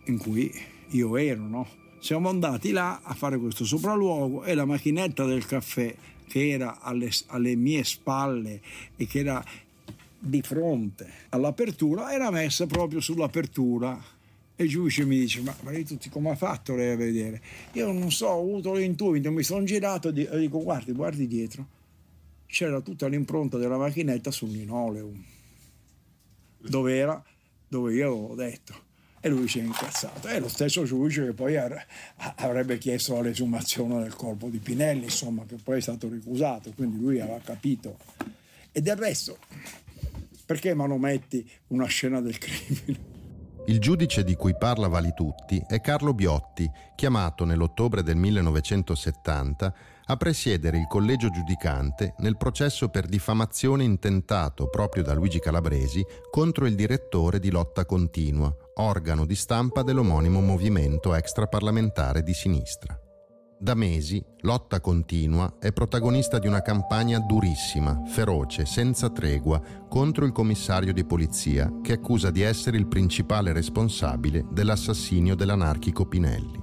in 0.05 0.19
cui 0.19 0.53
io 0.91 1.17
ero, 1.17 1.47
no? 1.47 1.67
Siamo 1.99 2.29
andati 2.29 2.71
là 2.71 3.01
a 3.03 3.15
fare 3.15 3.39
questo 3.39 3.65
sopralluogo 3.65 4.45
e 4.45 4.55
la 4.55 4.67
macchinetta 4.67 5.25
del 5.25 5.47
caffè 5.47 5.95
che 6.27 6.51
era 6.51 6.81
alle, 6.81 7.11
alle 7.29 7.57
mie 7.57 7.83
spalle 7.85 8.61
e 8.97 9.07
che 9.07 9.21
era 9.21 9.45
di 10.19 10.41
fronte 10.41 11.07
all'apertura 11.31 12.13
era 12.13 12.31
messa 12.31 12.67
proprio 12.67 13.01
sull'apertura 13.01 14.03
E 14.57 14.65
il 14.65 14.71
giudice 14.71 15.05
mi 15.05 15.19
dice, 15.19 15.41
ma, 15.41 15.55
lei 15.65 15.85
tutti 15.85 16.09
come 16.09 16.31
ha 16.31 16.37
fatto 16.37 16.77
lei 16.77 16.93
a 16.93 16.97
vedere? 16.97 17.43
Io 17.73 17.91
non 17.91 18.13
so, 18.13 18.27
ho 18.27 18.41
avuto 18.41 18.73
l'intuito, 18.75 19.33
mi 19.33 19.43
sono 19.43 19.65
girato 19.65 20.11
e 20.11 20.39
dico, 20.39 20.63
guardi, 20.63 20.93
guardi 20.93 21.27
dietro. 21.27 21.67
C'era 22.47 22.81
tutta 22.81 23.09
l'impronta 23.09 23.59
della 23.59 23.77
macchinetta 23.77 24.31
sul 24.31 24.51
linoleum, 24.51 25.21
dove 26.59 26.97
era, 26.97 27.21
dove 27.67 27.95
io 27.95 28.07
avevo 28.07 28.35
detto. 28.37 28.83
E 29.19 29.29
lui 29.29 29.49
si 29.49 29.59
è 29.59 29.63
incazzato. 29.63 30.29
È 30.29 30.39
lo 30.39 30.49
stesso 30.49 30.85
giudice 30.85 31.25
che 31.25 31.33
poi 31.33 31.57
avrebbe 32.37 32.79
chiesto 32.79 33.15
la 33.15 33.23
resumazione 33.23 34.03
del 34.03 34.15
corpo 34.15 34.49
di 34.51 34.59
Pinelli, 34.59 35.05
insomma, 35.05 35.45
che 35.47 35.57
poi 35.57 35.79
è 35.79 35.81
stato 35.81 36.09
ricusato, 36.09 36.71
quindi 36.77 37.01
lui 37.01 37.21
aveva 37.21 37.41
capito. 37.41 37.99
E 38.71 38.81
del 38.81 38.97
resto, 38.97 39.39
perché 40.47 40.75
manometti 40.75 41.51
una 41.69 41.87
scena 41.87 42.21
del 42.21 42.39
crimine? 42.39 43.14
Il 43.67 43.79
giudice 43.79 44.25
di 44.25 44.35
cui 44.35 44.55
parla 44.55 44.89
Valitutti 44.89 45.63
è 45.67 45.81
Carlo 45.81 46.13
Biotti, 46.13 46.71
chiamato 46.95 47.47
nell'ottobre 47.47 48.03
del 48.03 48.17
1970 48.17 49.75
a 50.05 50.17
presiedere 50.17 50.77
il 50.77 50.87
collegio 50.87 51.31
giudicante 51.31 52.15
nel 52.19 52.37
processo 52.37 52.91
per 52.91 53.07
diffamazione 53.07 53.83
intentato 53.83 54.69
proprio 54.69 55.03
da 55.03 55.15
Luigi 55.15 55.41
Calabresi 55.41 56.05
contro 56.31 56.67
il 56.67 56.75
direttore 56.75 57.39
di 57.39 57.51
Lotta 57.51 57.87
Continua, 57.87 58.55
organo 58.75 59.25
di 59.25 59.35
stampa 59.35 59.83
dell'omonimo 59.83 60.43
movimento 60.43 61.15
extraparlamentare 61.15 62.23
di 62.23 62.35
sinistra. 62.35 63.04
Da 63.65 63.73
mesi, 63.73 64.23
Lotta 64.43 64.79
Continua 64.79 65.57
è 65.59 65.73
protagonista 65.73 66.39
di 66.39 66.47
una 66.47 66.61
campagna 66.61 67.19
durissima, 67.19 68.03
feroce, 68.05 68.67
senza 68.67 69.09
tregua 69.09 69.59
contro 69.89 70.27
il 70.27 70.33
commissario 70.33 70.93
di 70.93 71.03
polizia 71.03 71.73
che 71.81 71.95
accusa 71.95 72.31
di 72.31 72.43
essere 72.43 72.77
il 72.77 72.87
principale 72.87 73.55
responsabile 73.55 74.45
dell'assassinio 74.51 75.35
dell'anarchico 75.35 76.05
Pinelli. 76.05 76.63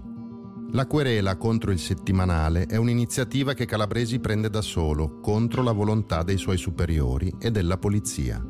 La 0.74 0.86
querela 0.86 1.38
contro 1.38 1.72
il 1.72 1.80
settimanale 1.80 2.68
è 2.68 2.76
un'iniziativa 2.76 3.56
che 3.56 3.66
Calabresi 3.66 4.20
prende 4.20 4.52
da 4.52 4.62
solo 4.62 5.20
contro 5.22 5.64
la 5.64 5.72
volontà 5.72 6.22
dei 6.22 6.38
suoi 6.38 6.58
superiori 6.58 7.34
e 7.40 7.50
della 7.50 7.80
polizia 7.80 8.46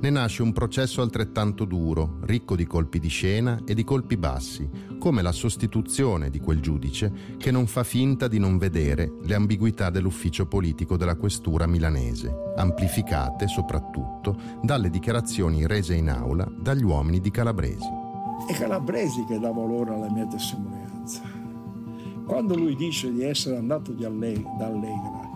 ne 0.00 0.08
nasce 0.08 0.42
un 0.42 0.52
processo 0.52 1.02
altrettanto 1.02 1.66
duro, 1.66 2.20
ricco 2.22 2.56
di 2.56 2.66
colpi 2.66 2.98
di 2.98 3.08
scena 3.08 3.60
e 3.66 3.74
di 3.74 3.84
colpi 3.84 4.16
bassi, 4.16 4.68
come 4.98 5.20
la 5.20 5.32
sostituzione 5.32 6.30
di 6.30 6.40
quel 6.40 6.60
giudice 6.60 7.36
che 7.36 7.50
non 7.50 7.66
fa 7.66 7.84
finta 7.84 8.26
di 8.26 8.38
non 8.38 8.56
vedere 8.56 9.12
le 9.22 9.34
ambiguità 9.34 9.90
dell'ufficio 9.90 10.46
politico 10.46 10.96
della 10.96 11.16
questura 11.16 11.66
milanese, 11.66 12.52
amplificate 12.56 13.46
soprattutto 13.46 14.36
dalle 14.62 14.88
dichiarazioni 14.88 15.66
rese 15.66 15.94
in 15.94 16.08
aula 16.08 16.50
dagli 16.50 16.82
uomini 16.82 17.20
di 17.20 17.30
Calabresi. 17.30 17.88
È 18.48 18.54
Calabresi 18.54 19.24
che 19.26 19.38
dà 19.38 19.50
valore 19.52 19.92
alla 19.92 20.10
mia 20.10 20.26
testimonianza. 20.26 21.20
Quando 22.24 22.56
lui 22.56 22.74
dice 22.74 23.12
di 23.12 23.22
essere 23.22 23.58
andato 23.58 23.92
da 23.92 24.06
Allegra 24.06 25.28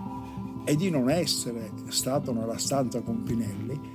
e 0.64 0.74
di 0.74 0.88
non 0.88 1.10
essere 1.10 1.70
stato 1.88 2.32
nella 2.32 2.56
stanza 2.56 3.02
con 3.02 3.22
Pinelli, 3.22 3.93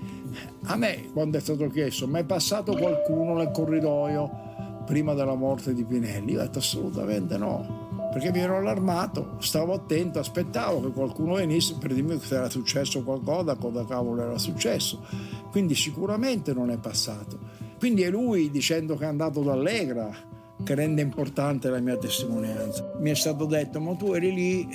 a 0.63 0.75
me, 0.75 1.09
quando 1.13 1.37
è 1.37 1.41
stato 1.41 1.67
chiesto, 1.67 2.07
mi 2.07 2.19
è 2.19 2.23
passato 2.23 2.75
qualcuno 2.75 3.35
nel 3.35 3.51
corridoio 3.51 4.47
prima 4.85 5.13
della 5.13 5.35
morte 5.35 5.73
di 5.73 5.83
Pinelli? 5.83 6.33
Io 6.33 6.39
ho 6.39 6.43
detto 6.43 6.59
assolutamente 6.59 7.37
no, 7.37 8.09
perché 8.11 8.31
mi 8.31 8.39
ero 8.39 8.57
allarmato, 8.57 9.35
stavo 9.39 9.73
attento, 9.73 10.19
aspettavo 10.19 10.81
che 10.81 10.91
qualcuno 10.91 11.35
venisse 11.35 11.75
per 11.79 11.93
dirmi 11.93 12.17
che 12.17 12.35
era 12.35 12.49
successo 12.49 13.03
qualcosa, 13.03 13.55
cosa 13.55 13.85
cavolo 13.85 14.23
era 14.23 14.37
successo. 14.37 15.03
Quindi 15.51 15.75
sicuramente 15.75 16.53
non 16.53 16.71
è 16.71 16.77
passato. 16.77 17.37
Quindi 17.77 18.01
è 18.01 18.09
lui 18.09 18.49
dicendo 18.49 18.95
che 18.95 19.05
è 19.05 19.07
andato 19.07 19.41
da 19.41 19.53
Allegra 19.53 20.09
che 20.63 20.75
rende 20.75 21.01
importante 21.01 21.69
la 21.69 21.79
mia 21.79 21.97
testimonianza. 21.97 22.93
Mi 22.99 23.11
è 23.11 23.15
stato 23.15 23.45
detto, 23.45 23.79
ma 23.79 23.93
tu 23.95 24.13
eri 24.13 24.33
lì 24.33 24.67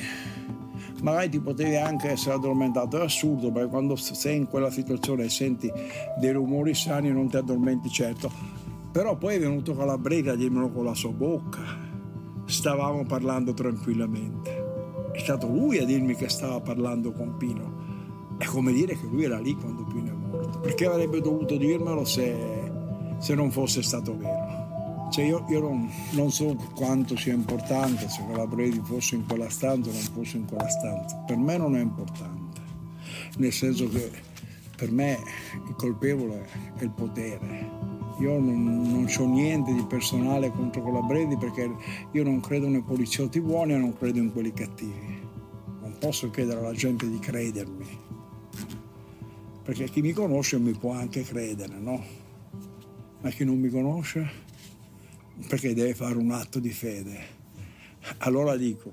magari 1.03 1.29
ti 1.29 1.41
potevi 1.41 1.77
anche 1.77 2.11
essere 2.11 2.35
addormentato. 2.35 2.99
È 2.99 3.03
assurdo 3.03 3.51
perché 3.51 3.69
quando 3.69 3.97
sei 3.97 4.37
in 4.37 4.49
quella 4.49 4.71
situazione 4.71 5.25
e 5.25 5.29
senti 5.29 5.71
dei 6.19 6.33
rumori 6.33 6.75
strani 6.75 7.11
non 7.11 7.29
ti 7.29 7.37
addormenti 7.37 7.89
certo. 7.91 8.31
Però 8.93 9.17
poi 9.17 9.37
è 9.37 9.41
venuto 9.41 9.75
Calabrese 9.75 10.31
a 10.31 10.35
dirmelo 10.35 10.71
con 10.71 10.85
la 10.85 10.95
sua 10.95 11.11
bocca. 11.11 11.63
Stavamo 12.45 13.05
parlando 13.05 13.53
tranquillamente. 13.53 14.63
È 15.13 15.19
stato 15.19 15.49
lui 15.49 15.79
a 15.79 15.85
dirmi 15.85 16.15
che 16.15 16.29
stava 16.29 16.61
parlando 16.61 17.13
con 17.13 17.37
Pino. 17.37 17.83
È 18.37 18.45
come 18.45 18.73
dire 18.73 18.97
che 18.97 19.07
lui 19.07 19.25
era 19.25 19.39
lì 19.39 19.55
quando 19.55 19.85
Pino 19.85 20.11
è 20.11 20.13
morto. 20.13 20.61
Perché 20.61 20.87
avrebbe 20.87 21.21
dovuto 21.21 21.57
dirmelo 21.57 22.05
se, 22.05 22.37
se 23.19 23.35
non 23.35 23.51
fosse 23.51 23.83
stato 23.83 24.17
vero? 24.17 24.44
Cioè 25.10 25.24
io, 25.24 25.44
io 25.49 25.60
non, 25.60 25.91
non, 26.12 26.31
so 26.31 26.57
quanto 26.74 27.16
sia 27.16 27.34
importante 27.34 28.08
se 28.08 28.24
Calabresi 28.26 28.81
fosse 28.83 29.15
in 29.15 29.26
quella 29.26 29.49
stanza 29.49 29.91
o 29.91 29.92
non 29.92 30.02
fosse 30.02 30.39
in 30.39 30.47
quella 30.47 30.68
stanza. 30.68 31.16
Per 31.18 31.36
me 31.36 31.57
non 31.57 31.76
è 31.76 31.81
importante, 31.81 32.60
nel 33.36 33.52
senso 33.52 33.89
che 33.89 34.10
per 34.76 34.91
me 34.91 35.18
il 35.68 35.74
colpevole 35.76 36.49
è 36.76 36.83
il 36.83 36.91
potere. 36.91 37.92
Io 38.20 38.39
non, 38.39 38.62
non 38.65 39.08
ho 39.16 39.26
niente 39.26 39.73
di 39.73 39.84
personale 39.84 40.50
contro 40.50 40.83
Calabresi 40.83 41.36
perché 41.36 41.70
io 42.12 42.23
non 42.23 42.41
credo 42.41 42.68
nei 42.68 42.83
poliziotti 42.83 43.41
buoni 43.41 43.74
e 43.74 43.76
non 43.76 43.97
credo 43.97 44.18
in 44.18 44.33
quelli 44.33 44.52
cattivi. 44.52 45.23
Non 45.81 45.97
posso 45.99 46.31
chiedere 46.31 46.60
alla 46.60 46.73
gente 46.73 47.08
di 47.08 47.18
credermi, 47.18 47.86
perché 49.62 49.89
chi 49.89 50.00
mi 50.00 50.12
conosce 50.12 50.58
mi 50.58 50.73
può 50.73 50.92
anche 50.92 51.23
credere, 51.23 51.78
no? 51.78 52.02
Ma 53.20 53.31
chi 53.31 53.44
non 53.44 53.58
mi 53.58 53.70
conosce 53.70 54.28
perché 55.49 55.75
deve 55.75 55.95
fare 55.95 56.17
un 56.17 56.31
atto 56.31 56.59
di 56.59 56.71
fede. 56.71 57.43
Allora 58.19 58.57
dico, 58.57 58.93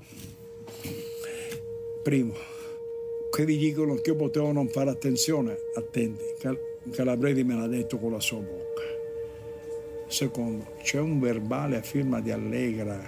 primo, 2.03 2.33
vi 3.45 3.57
dicono 3.57 3.95
che 3.95 4.11
io 4.11 4.15
potevo 4.15 4.51
non 4.51 4.67
fare 4.69 4.89
attenzione, 4.89 5.55
attenti, 5.75 6.23
Calabresi 6.91 7.43
me 7.43 7.55
l'ha 7.55 7.67
detto 7.67 7.97
con 7.97 8.11
la 8.11 8.19
sua 8.19 8.39
bocca. 8.39 8.81
Secondo, 10.07 10.75
c'è 10.81 10.99
un 10.99 11.19
verbale 11.19 11.77
a 11.77 11.81
firma 11.81 12.19
di 12.19 12.31
Allegra 12.31 12.99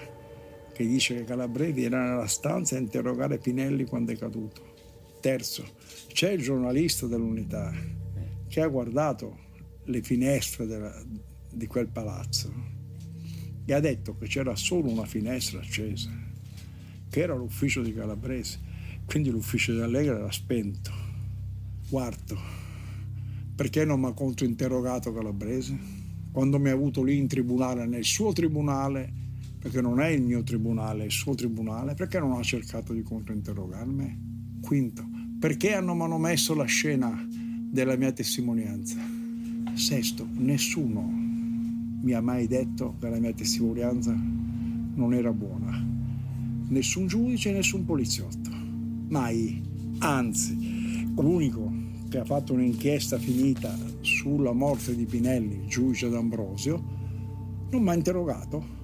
che 0.72 0.86
dice 0.86 1.16
che 1.16 1.24
Calabresi 1.24 1.84
era 1.84 2.03
nella 2.03 2.28
stanza 2.28 2.76
a 2.76 2.80
interrogare 2.80 3.38
Pinelli 3.38 3.86
quando 3.86 4.12
è 4.12 4.18
caduto. 4.18 4.72
Terzo, 5.20 5.66
c'è 6.08 6.32
il 6.32 6.42
giornalista 6.42 7.08
dell'unità 7.08 7.74
che 8.48 8.62
ha 8.62 8.68
guardato 8.68 9.38
le 9.86 10.02
finestre 10.02 10.66
della, 10.66 10.94
di 11.50 11.68
quel 11.68 11.88
palazzo 11.88 12.73
e 13.66 13.74
ha 13.74 13.80
detto 13.80 14.17
che 14.17 14.27
c'era 14.27 14.56
solo 14.56 14.90
una 14.90 15.06
finestra 15.06 15.59
accesa, 15.59 16.09
che 17.09 17.19
era 17.19 17.35
l'ufficio 17.35 17.82
di 17.82 17.93
Calabrese, 17.93 18.59
quindi 19.06 19.30
l'ufficio 19.30 19.74
di 19.74 19.82
Allegra 19.82 20.17
era 20.17 20.32
spento. 20.32 20.92
Quarto, 21.90 22.38
perché 23.56 23.85
non 23.85 24.00
mi 24.00 24.08
ha 24.08 24.14
controinterrogato 24.14 25.14
Calabrese? 25.14 26.01
Quando 26.32 26.58
mi 26.59 26.69
ha 26.69 26.74
avuto 26.74 27.03
lì 27.03 27.17
in 27.17 27.27
tribunale, 27.27 27.85
nel 27.85 28.03
suo 28.03 28.33
tribunale, 28.33 29.11
perché 29.59 29.80
non 29.80 30.01
è 30.01 30.08
il 30.08 30.24
mio 30.24 30.43
tribunale, 30.43 31.03
è 31.03 31.06
il 31.06 31.11
suo 31.11 31.35
tribunale, 31.35 31.93
perché 31.93 32.19
non 32.19 32.33
ha 32.33 32.42
cercato 32.42 32.92
di 32.92 33.03
controinterrogarmi? 33.03 34.59
Quinto, 34.61 35.06
perché 35.40 35.74
hanno 35.74 35.93
manomesso 35.93 36.56
la 36.56 36.66
scena 36.66 37.25
della 37.30 37.95
mia 37.95 38.11
testimonianza? 38.11 38.98
Sesto, 39.75 40.27
nessuno 40.33 41.23
mi 42.03 42.14
ha 42.14 42.22
mai 42.22 42.48
detto 42.48 42.95
che 42.99 43.09
la 43.09 43.17
mia 43.17 43.33
testimonianza 43.33 44.14
non 44.14 45.14
era 45.14 45.32
buona. 45.32 45.82
Nessun 46.67 47.07
giudice, 47.07 47.51
nessun 47.51 47.85
poliziotto. 47.85 48.49
Mai. 49.07 49.61
Anzi, 49.99 51.07
l'unico 51.15 51.72
che 52.09 52.19
ha 52.19 52.25
fatto 52.25 52.53
un'inchiesta 52.53 53.17
finita 53.17 53.73
sulla 54.01 54.51
morte 54.51 54.95
di 54.95 55.06
Pinelli, 55.06 55.61
il 55.64 55.67
giudice 55.67 56.09
D'Ambrosio, 56.09 56.83
non 57.72 57.82
mi 57.82 57.90
ha 57.90 57.93
interrogato. 57.93 58.82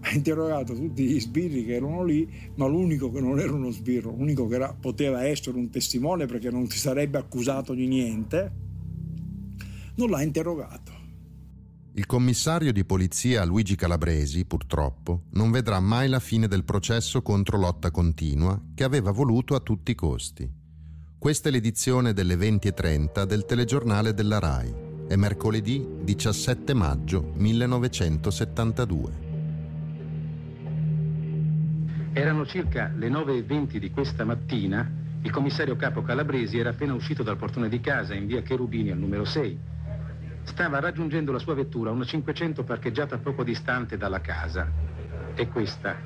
Ha 0.00 0.12
interrogato 0.12 0.74
tutti 0.74 1.04
gli 1.04 1.18
sbirri 1.18 1.64
che 1.64 1.76
erano 1.76 2.04
lì, 2.04 2.28
ma 2.56 2.66
l'unico 2.66 3.10
che 3.10 3.20
non 3.20 3.38
era 3.38 3.52
uno 3.52 3.70
sbirro, 3.70 4.14
l'unico 4.14 4.46
che 4.46 4.56
era, 4.56 4.76
poteva 4.78 5.24
essere 5.24 5.56
un 5.56 5.70
testimone 5.70 6.26
perché 6.26 6.50
non 6.50 6.68
si 6.68 6.78
sarebbe 6.78 7.16
accusato 7.16 7.72
di 7.72 7.86
niente, 7.86 8.52
non 9.94 10.10
l'ha 10.10 10.22
interrogato. 10.22 10.89
Il 11.94 12.06
commissario 12.06 12.72
di 12.72 12.84
polizia 12.84 13.44
Luigi 13.44 13.74
Calabresi, 13.74 14.44
purtroppo, 14.44 15.24
non 15.30 15.50
vedrà 15.50 15.80
mai 15.80 16.08
la 16.08 16.20
fine 16.20 16.46
del 16.46 16.62
processo 16.62 17.20
contro 17.20 17.58
lotta 17.58 17.90
continua 17.90 18.62
che 18.76 18.84
aveva 18.84 19.10
voluto 19.10 19.56
a 19.56 19.60
tutti 19.60 19.90
i 19.90 19.96
costi. 19.96 20.48
Questa 21.18 21.48
è 21.48 21.52
l'edizione 21.52 22.12
delle 22.12 22.36
20.30 22.36 23.24
del 23.24 23.44
telegiornale 23.44 24.14
della 24.14 24.38
RAI. 24.38 24.72
È 25.08 25.16
mercoledì 25.16 25.84
17 26.04 26.74
maggio 26.74 27.32
1972. 27.34 29.12
Erano 32.12 32.46
circa 32.46 32.92
le 32.94 33.08
9.20 33.08 33.78
di 33.78 33.90
questa 33.90 34.24
mattina. 34.24 34.88
Il 35.22 35.32
commissario 35.32 35.74
capo 35.74 36.02
Calabresi 36.02 36.56
era 36.56 36.70
appena 36.70 36.94
uscito 36.94 37.24
dal 37.24 37.36
portone 37.36 37.68
di 37.68 37.80
casa 37.80 38.14
in 38.14 38.28
via 38.28 38.42
Cherubini 38.42 38.92
al 38.92 38.98
numero 38.98 39.24
6 39.24 39.69
Stava 40.42 40.80
raggiungendo 40.80 41.32
la 41.32 41.38
sua 41.38 41.54
vettura, 41.54 41.90
una 41.90 42.04
500 42.04 42.64
parcheggiata 42.64 43.18
poco 43.18 43.44
distante 43.44 43.96
dalla 43.96 44.20
casa. 44.20 44.68
È 45.34 45.46
questa. 45.48 45.96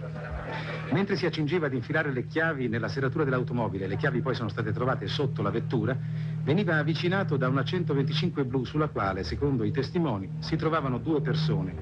Mentre 0.91 1.17
si 1.17 1.27
accingeva 1.27 1.67
ad 1.67 1.75
infilare 1.75 2.13
le 2.13 2.27
chiavi 2.27 2.69
nella 2.69 2.89
serratura 2.89 3.25
dell'automobile, 3.25 3.87
le 3.87 3.97
chiavi 3.97 4.21
poi 4.21 4.35
sono 4.35 4.49
state 4.49 4.73
trovate 4.73 5.09
sotto 5.09 5.43
la 5.43 5.51
vettura, 5.51 5.97
veniva 6.43 6.77
avvicinato 6.77 7.37
da 7.37 7.49
una 7.49 7.65
125 7.65 8.45
blu 8.45 8.65
sulla 8.65 8.89
quale, 8.89 9.25
secondo 9.25 9.65
i 9.65 9.73
testimoni, 9.73 10.31
si 10.41 10.57
trovavano 10.57 10.99
due 10.99 11.21
persone. 11.21 11.75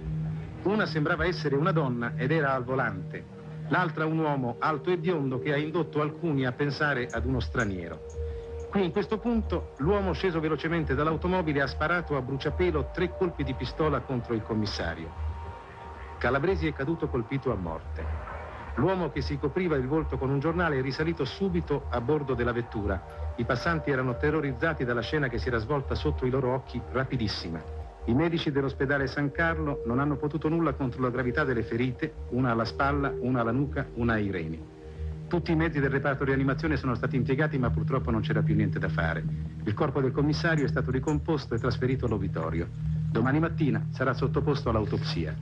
Una 0.62 0.86
sembrava 0.86 1.26
essere 1.26 1.56
una 1.56 1.72
donna 1.72 2.12
ed 2.16 2.30
era 2.30 2.54
al 2.54 2.64
volante, 2.64 3.24
l'altra 3.68 4.06
un 4.06 4.18
uomo 4.18 4.56
alto 4.60 4.90
e 4.90 4.98
biondo 4.98 5.40
che 5.40 5.52
ha 5.52 5.58
indotto 5.58 6.00
alcuni 6.00 6.46
a 6.46 6.52
pensare 6.52 7.08
ad 7.10 7.26
uno 7.26 7.40
straniero. 7.40 8.21
Qui 8.72 8.82
in 8.82 8.90
questo 8.90 9.18
punto 9.18 9.74
l'uomo 9.80 10.14
sceso 10.14 10.40
velocemente 10.40 10.94
dall'automobile 10.94 11.60
ha 11.60 11.66
sparato 11.66 12.16
a 12.16 12.22
bruciapelo 12.22 12.88
tre 12.90 13.14
colpi 13.14 13.44
di 13.44 13.52
pistola 13.52 14.00
contro 14.00 14.32
il 14.32 14.40
commissario. 14.40 15.10
Calabresi 16.16 16.68
è 16.68 16.72
caduto 16.72 17.06
colpito 17.08 17.52
a 17.52 17.54
morte. 17.54 18.02
L'uomo 18.76 19.10
che 19.10 19.20
si 19.20 19.36
copriva 19.36 19.76
il 19.76 19.86
volto 19.86 20.16
con 20.16 20.30
un 20.30 20.38
giornale 20.38 20.78
è 20.78 20.80
risalito 20.80 21.26
subito 21.26 21.84
a 21.90 22.00
bordo 22.00 22.32
della 22.32 22.52
vettura. 22.52 23.34
I 23.36 23.44
passanti 23.44 23.90
erano 23.90 24.16
terrorizzati 24.16 24.86
dalla 24.86 25.02
scena 25.02 25.28
che 25.28 25.36
si 25.36 25.48
era 25.48 25.58
svolta 25.58 25.94
sotto 25.94 26.24
i 26.24 26.30
loro 26.30 26.54
occhi 26.54 26.80
rapidissima. 26.92 27.62
I 28.06 28.14
medici 28.14 28.50
dell'ospedale 28.50 29.06
San 29.06 29.32
Carlo 29.32 29.82
non 29.84 29.98
hanno 29.98 30.16
potuto 30.16 30.48
nulla 30.48 30.72
contro 30.72 31.02
la 31.02 31.10
gravità 31.10 31.44
delle 31.44 31.62
ferite, 31.62 32.14
una 32.30 32.52
alla 32.52 32.64
spalla, 32.64 33.12
una 33.18 33.42
alla 33.42 33.52
nuca, 33.52 33.86
una 33.96 34.14
ai 34.14 34.30
reni. 34.30 34.71
Tutti 35.32 35.50
i 35.50 35.56
mezzi 35.56 35.80
del 35.80 35.88
reparto 35.88 36.24
rianimazione 36.24 36.76
sono 36.76 36.94
stati 36.94 37.16
impiegati, 37.16 37.56
ma 37.56 37.70
purtroppo 37.70 38.10
non 38.10 38.20
c'era 38.20 38.42
più 38.42 38.54
niente 38.54 38.78
da 38.78 38.90
fare. 38.90 39.24
Il 39.64 39.72
corpo 39.72 40.02
del 40.02 40.12
commissario 40.12 40.66
è 40.66 40.68
stato 40.68 40.90
ricomposto 40.90 41.54
e 41.54 41.58
trasferito 41.58 42.04
all'ovitorio. 42.04 42.68
Domani 43.10 43.40
mattina 43.40 43.86
sarà 43.92 44.12
sottoposto 44.12 44.68
all'autopsia. 44.68 45.34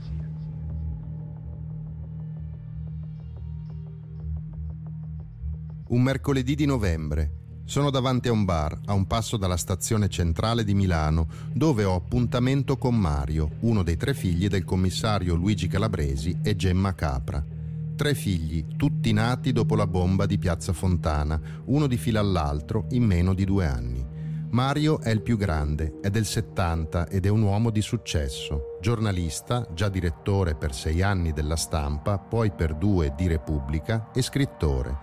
Un 5.88 6.02
mercoledì 6.02 6.54
di 6.54 6.66
novembre. 6.66 7.32
Sono 7.64 7.90
davanti 7.90 8.28
a 8.28 8.32
un 8.32 8.44
bar, 8.44 8.78
a 8.84 8.92
un 8.92 9.08
passo 9.08 9.36
dalla 9.36 9.56
stazione 9.56 10.08
centrale 10.08 10.62
di 10.62 10.72
Milano, 10.72 11.26
dove 11.52 11.82
ho 11.82 11.96
appuntamento 11.96 12.76
con 12.76 12.96
Mario, 12.96 13.56
uno 13.62 13.82
dei 13.82 13.96
tre 13.96 14.14
figli 14.14 14.46
del 14.46 14.62
commissario 14.62 15.34
Luigi 15.34 15.66
Calabresi 15.66 16.38
e 16.44 16.54
Gemma 16.54 16.94
Capra. 16.94 17.58
Tre 18.00 18.14
figli, 18.14 18.66
tutti 18.78 19.12
nati 19.12 19.52
dopo 19.52 19.76
la 19.76 19.86
bomba 19.86 20.24
di 20.24 20.38
Piazza 20.38 20.72
Fontana, 20.72 21.38
uno 21.66 21.86
di 21.86 21.98
fila 21.98 22.18
all'altro 22.18 22.86
in 22.92 23.04
meno 23.04 23.34
di 23.34 23.44
due 23.44 23.66
anni. 23.66 24.02
Mario 24.52 25.00
è 25.02 25.10
il 25.10 25.20
più 25.20 25.36
grande, 25.36 25.98
è 26.00 26.08
del 26.08 26.24
70 26.24 27.08
ed 27.08 27.26
è 27.26 27.28
un 27.28 27.42
uomo 27.42 27.68
di 27.68 27.82
successo. 27.82 28.78
Giornalista, 28.80 29.68
già 29.74 29.90
direttore 29.90 30.54
per 30.54 30.72
sei 30.72 31.02
anni 31.02 31.34
della 31.34 31.56
stampa, 31.56 32.16
poi 32.16 32.50
per 32.52 32.74
due 32.74 33.12
di 33.14 33.26
Repubblica 33.26 34.08
e 34.14 34.22
scrittore. 34.22 34.96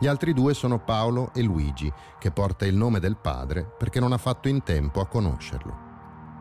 Gli 0.00 0.08
altri 0.08 0.34
due 0.34 0.52
sono 0.52 0.80
Paolo 0.80 1.30
e 1.32 1.42
Luigi, 1.42 1.88
che 2.18 2.32
porta 2.32 2.66
il 2.66 2.74
nome 2.74 2.98
del 2.98 3.16
padre 3.16 3.64
perché 3.78 4.00
non 4.00 4.10
ha 4.10 4.18
fatto 4.18 4.48
in 4.48 4.64
tempo 4.64 5.00
a 5.00 5.06
conoscerlo. 5.06 5.86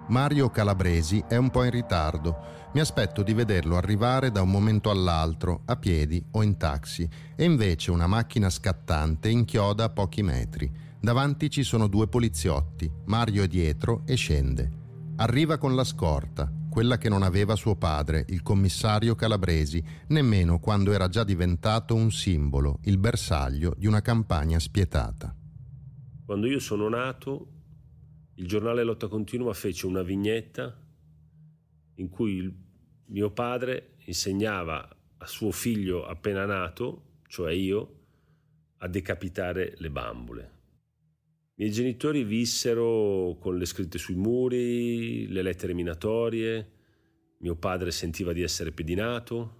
Mario 0.09 0.49
Calabresi 0.49 1.23
è 1.27 1.35
un 1.35 1.51
po' 1.51 1.63
in 1.63 1.69
ritardo. 1.69 2.35
Mi 2.71 2.81
aspetto 2.81 3.23
di 3.23 3.33
vederlo 3.33 3.77
arrivare 3.77 4.29
da 4.29 4.43
un 4.43 4.51
momento 4.51 4.91
all'altro, 4.91 5.63
a 5.65 5.75
piedi 5.75 6.23
o 6.33 6.43
in 6.43 6.55
taxi, 6.55 7.09
e 7.35 7.43
invece 7.43 7.89
una 7.89 8.05
macchina 8.05 8.47
scattante 8.51 9.27
inchioda 9.27 9.85
a 9.85 9.89
pochi 9.89 10.21
metri. 10.21 10.71
Davanti 11.01 11.49
ci 11.49 11.63
sono 11.63 11.87
due 11.87 12.07
poliziotti, 12.07 12.89
Mario 13.05 13.41
è 13.41 13.47
dietro 13.47 14.03
e 14.05 14.13
scende. 14.13 14.71
Arriva 15.15 15.57
con 15.57 15.73
la 15.73 15.83
scorta, 15.83 16.51
quella 16.69 16.99
che 16.99 17.09
non 17.09 17.23
aveva 17.23 17.55
suo 17.55 17.75
padre, 17.75 18.23
il 18.27 18.43
commissario 18.43 19.15
Calabresi, 19.15 19.83
nemmeno 20.09 20.59
quando 20.59 20.91
era 20.91 21.07
già 21.07 21.23
diventato 21.23 21.95
un 21.95 22.11
simbolo, 22.11 22.81
il 22.83 22.99
bersaglio 22.99 23.73
di 23.75 23.87
una 23.87 24.01
campagna 24.01 24.59
spietata. 24.59 25.35
Quando 26.23 26.45
io 26.45 26.59
sono 26.59 26.87
nato, 26.87 27.47
il 28.35 28.45
giornale 28.45 28.83
Lotta 28.83 29.07
Continua 29.07 29.53
fece 29.53 29.87
una 29.87 30.03
vignetta 30.03 30.83
in 31.99 32.09
cui 32.09 32.35
il 32.35 32.53
mio 33.07 33.31
padre 33.31 33.95
insegnava 34.05 34.87
a 35.17 35.25
suo 35.25 35.51
figlio 35.51 36.05
appena 36.05 36.45
nato, 36.45 37.19
cioè 37.27 37.51
io, 37.51 37.95
a 38.77 38.87
decapitare 38.87 39.75
le 39.77 39.89
bambole. 39.89 40.57
I 41.55 41.63
miei 41.63 41.71
genitori 41.71 42.23
vissero 42.23 43.37
con 43.39 43.57
le 43.57 43.65
scritte 43.65 43.97
sui 43.97 44.15
muri, 44.15 45.27
le 45.27 45.41
lettere 45.41 45.73
minatorie, 45.73 46.71
mio 47.39 47.55
padre 47.55 47.91
sentiva 47.91 48.31
di 48.31 48.41
essere 48.41 48.71
pedinato, 48.71 49.57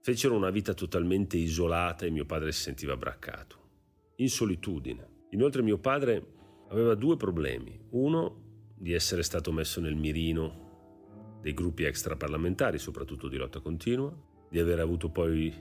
fecero 0.00 0.36
una 0.36 0.50
vita 0.50 0.72
totalmente 0.72 1.36
isolata 1.36 2.06
e 2.06 2.10
mio 2.10 2.24
padre 2.24 2.52
si 2.52 2.62
sentiva 2.62 2.96
braccato, 2.96 3.58
in 4.16 4.28
solitudine. 4.28 5.10
Inoltre 5.30 5.62
mio 5.62 5.78
padre 5.78 6.24
aveva 6.68 6.94
due 6.94 7.16
problemi. 7.16 7.78
Uno, 7.90 8.40
di 8.76 8.92
essere 8.92 9.22
stato 9.22 9.52
messo 9.52 9.80
nel 9.80 9.94
mirino 9.94 10.61
dei 11.42 11.52
gruppi 11.52 11.84
extraparlamentari, 11.84 12.78
soprattutto 12.78 13.28
di 13.28 13.36
lotta 13.36 13.60
continua, 13.60 14.14
di 14.48 14.58
aver 14.58 14.78
avuto 14.78 15.10
poi 15.10 15.52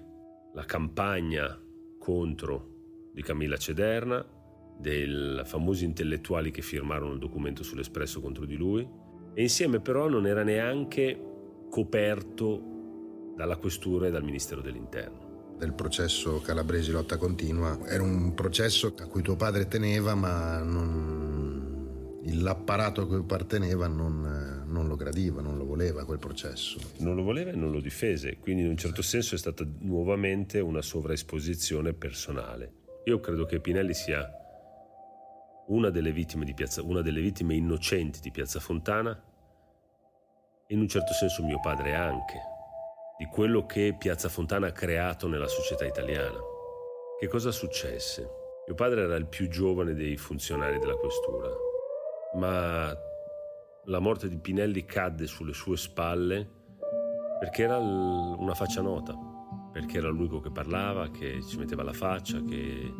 la 0.53 0.63
campagna 0.63 1.59
contro 1.97 3.09
di 3.13 3.21
Camilla 3.21 3.57
Cederna 3.57 4.25
dei 4.77 5.41
famosi 5.43 5.85
intellettuali 5.85 6.51
che 6.51 6.61
firmarono 6.61 7.13
il 7.13 7.19
documento 7.19 7.63
sull'espresso 7.63 8.19
contro 8.19 8.45
di 8.45 8.55
lui 8.55 8.87
e 9.33 9.41
insieme 9.41 9.79
però 9.79 10.09
non 10.09 10.25
era 10.25 10.43
neanche 10.43 11.19
coperto 11.69 13.33
dalla 13.35 13.57
questura 13.57 14.07
e 14.07 14.11
dal 14.11 14.23
Ministero 14.23 14.61
dell'Interno. 14.61 15.55
Del 15.57 15.73
processo 15.73 16.41
Calabresi 16.41 16.91
lotta 16.91 17.17
continua 17.17 17.79
era 17.85 18.01
un 18.01 18.33
processo 18.33 18.95
a 18.97 19.05
cui 19.05 19.21
tuo 19.21 19.35
padre 19.35 19.67
teneva 19.67 20.15
ma 20.15 20.61
non... 20.63 21.50
l'apparato 22.23 23.01
a 23.01 23.07
cui 23.07 23.17
apparteneva 23.17 23.87
non, 23.87 24.63
non 24.67 24.87
lo 24.87 24.95
gradiva, 24.95 25.41
non 25.41 25.57
lo 25.57 25.65
voleva 25.65 26.05
quel 26.05 26.19
processo. 26.19 26.79
Non 26.97 27.15
lo 27.15 27.23
voleva 27.23 27.51
e 27.51 27.55
non 27.55 27.71
lo 27.71 27.79
difese, 27.79 28.37
quindi 28.37 28.63
in 28.63 28.69
un 28.69 28.77
certo 28.77 29.01
senso 29.01 29.35
è 29.35 29.37
stata 29.37 29.65
nuovamente 29.79 30.59
una 30.59 30.81
sovraesposizione 30.81 31.93
personale. 31.93 32.73
Io 33.05 33.19
credo 33.19 33.45
che 33.45 33.59
Pinelli 33.59 33.93
sia 33.93 34.29
una 35.67 35.89
delle 35.89 36.11
vittime, 36.11 36.45
di 36.45 36.53
Piazza, 36.53 36.83
una 36.83 37.01
delle 37.01 37.21
vittime 37.21 37.55
innocenti 37.55 38.19
di 38.19 38.31
Piazza 38.31 38.59
Fontana 38.59 39.19
in 40.67 40.79
un 40.79 40.87
certo 40.87 41.13
senso 41.13 41.43
mio 41.43 41.59
padre 41.59 41.95
anche, 41.95 42.39
di 43.17 43.25
quello 43.25 43.65
che 43.65 43.95
Piazza 43.97 44.29
Fontana 44.29 44.67
ha 44.67 44.71
creato 44.71 45.27
nella 45.27 45.47
società 45.47 45.85
italiana. 45.85 46.39
Che 47.19 47.27
cosa 47.27 47.51
successe? 47.51 48.39
Mio 48.67 48.75
padre 48.75 49.01
era 49.01 49.15
il 49.15 49.25
più 49.25 49.49
giovane 49.49 49.93
dei 49.93 50.15
funzionari 50.15 50.79
della 50.79 50.95
questura, 50.95 51.49
ma 52.35 52.95
la 53.85 53.99
morte 53.99 54.27
di 54.27 54.37
Pinelli 54.37 54.85
cadde 54.85 55.27
sulle 55.27 55.53
sue 55.53 55.77
spalle 55.77 56.59
perché 57.39 57.63
era 57.63 57.77
una 57.77 58.53
faccia 58.53 58.81
nota, 58.81 59.17
perché 59.71 59.97
era 59.97 60.09
l'unico 60.09 60.39
che 60.39 60.51
parlava, 60.51 61.09
che 61.09 61.41
ci 61.41 61.57
metteva 61.57 61.81
la 61.81 61.91
faccia, 61.91 62.39
che 62.43 62.93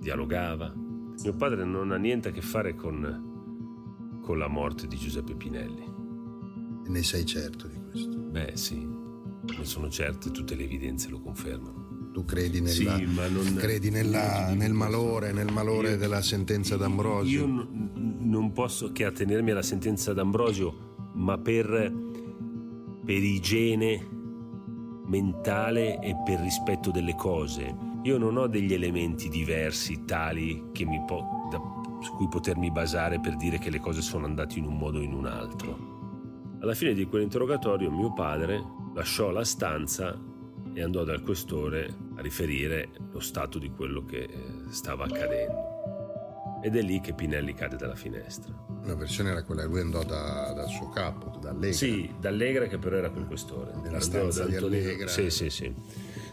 dialogava. 0.00 0.72
Mio 0.74 1.36
padre 1.36 1.64
non 1.64 1.92
ha 1.92 1.98
niente 1.98 2.28
a 2.28 2.32
che 2.32 2.40
fare 2.40 2.74
con, 2.74 4.20
con 4.22 4.38
la 4.38 4.48
morte 4.48 4.86
di 4.86 4.96
Giuseppe 4.96 5.34
Pinelli. 5.34 5.84
E 6.86 6.88
ne 6.88 7.02
sei 7.02 7.26
certo 7.26 7.66
di 7.66 7.78
questo? 7.90 8.16
Beh, 8.16 8.56
sì, 8.56 8.78
ne 8.78 9.64
sono 9.64 9.90
certo 9.90 10.28
e 10.28 10.30
tutte 10.30 10.54
le 10.54 10.64
evidenze 10.64 11.10
lo 11.10 11.20
confermano. 11.20 11.81
Tu 12.12 12.24
credi, 12.26 12.60
nella, 12.60 12.96
sì, 12.96 13.04
non, 13.04 13.54
credi 13.56 13.90
nella, 13.90 14.52
nel 14.54 14.74
malore, 14.74 15.32
nel 15.32 15.50
malore 15.50 15.92
io, 15.92 15.96
della 15.96 16.20
sentenza 16.20 16.76
d'Ambrosio? 16.76 17.40
Io 17.40 17.46
n- 17.46 18.18
non 18.20 18.52
posso 18.52 18.92
che 18.92 19.06
attenermi 19.06 19.50
alla 19.50 19.62
sentenza 19.62 20.12
d'Ambrosio, 20.12 21.10
ma 21.14 21.38
per, 21.38 21.66
per 23.04 23.16
igiene 23.22 24.06
mentale 25.06 26.00
e 26.00 26.14
per 26.24 26.40
rispetto 26.40 26.90
delle 26.90 27.14
cose 27.14 27.90
io 28.02 28.18
non 28.18 28.36
ho 28.36 28.46
degli 28.46 28.72
elementi 28.72 29.28
diversi 29.28 30.04
tali 30.04 30.62
po- 31.06 31.48
da, 31.50 31.60
su 32.00 32.14
cui 32.14 32.28
potermi 32.28 32.70
basare 32.70 33.20
per 33.20 33.36
dire 33.36 33.58
che 33.58 33.70
le 33.70 33.78
cose 33.78 34.02
sono 34.02 34.24
andate 34.24 34.58
in 34.58 34.64
un 34.64 34.76
modo 34.76 34.98
o 34.98 35.02
in 35.02 35.12
un 35.12 35.26
altro. 35.26 36.56
Alla 36.60 36.74
fine 36.74 36.94
di 36.94 37.04
quell'interrogatorio 37.06 37.90
mio 37.90 38.12
padre 38.12 38.60
lasciò 38.94 39.30
la 39.30 39.44
stanza 39.44 40.18
e 40.72 40.82
andò 40.82 41.04
dal 41.04 41.22
questore 41.22 41.94
a 42.16 42.20
riferire 42.20 42.90
lo 43.10 43.20
stato 43.20 43.58
di 43.58 43.70
quello 43.70 44.04
che 44.04 44.22
eh, 44.22 44.28
stava 44.70 45.04
accadendo. 45.04 46.60
Ed 46.62 46.76
è 46.76 46.82
lì 46.82 47.00
che 47.00 47.12
Pinelli 47.12 47.54
cade 47.54 47.76
dalla 47.76 47.96
finestra. 47.96 48.52
La 48.84 48.94
versione 48.94 49.30
era 49.30 49.42
quella 49.42 49.62
che 49.62 49.68
lui 49.68 49.80
andò 49.80 50.04
da, 50.04 50.52
dal 50.54 50.68
suo 50.68 50.88
capo, 50.90 51.36
da 51.40 51.50
Allegra. 51.50 51.76
Sì, 51.76 52.12
da 52.20 52.28
Allegra 52.28 52.66
che 52.66 52.78
però 52.78 52.96
era 52.96 53.10
quel 53.10 53.26
questore. 53.26 53.72
Nella 53.82 54.00
stanza 54.00 54.44
di 54.44 54.56
Allegra. 54.56 55.08
Sì, 55.08 55.28
sì, 55.30 55.50
sì 55.50 55.74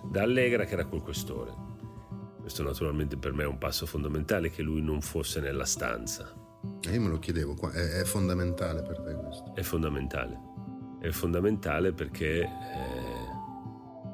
da 0.10 0.24
Allegra 0.24 0.66
che 0.66 0.74
era 0.74 0.86
col 0.86 1.02
questore. 1.02 1.54
Questo 2.40 2.64
naturalmente 2.64 3.18
per 3.18 3.34
me 3.34 3.44
è 3.44 3.48
un 3.48 3.58
passo 3.58 3.86
fondamentale 3.86 4.50
che 4.50 4.64
lui 4.64 4.82
non 4.82 5.02
fosse 5.02 5.40
nella 5.40 5.66
stanza. 5.66 6.34
E 6.82 6.92
io 6.92 7.02
me 7.02 7.10
lo 7.10 7.20
chiedevo, 7.20 7.72
è 7.72 8.04
fondamentale 8.04 8.82
per 8.82 9.00
te 9.02 9.14
questo? 9.14 9.54
È 9.54 9.62
fondamentale. 9.62 10.48
È 11.00 11.10
fondamentale 11.10 11.94
perché, 11.94 12.42
eh, 12.42 12.50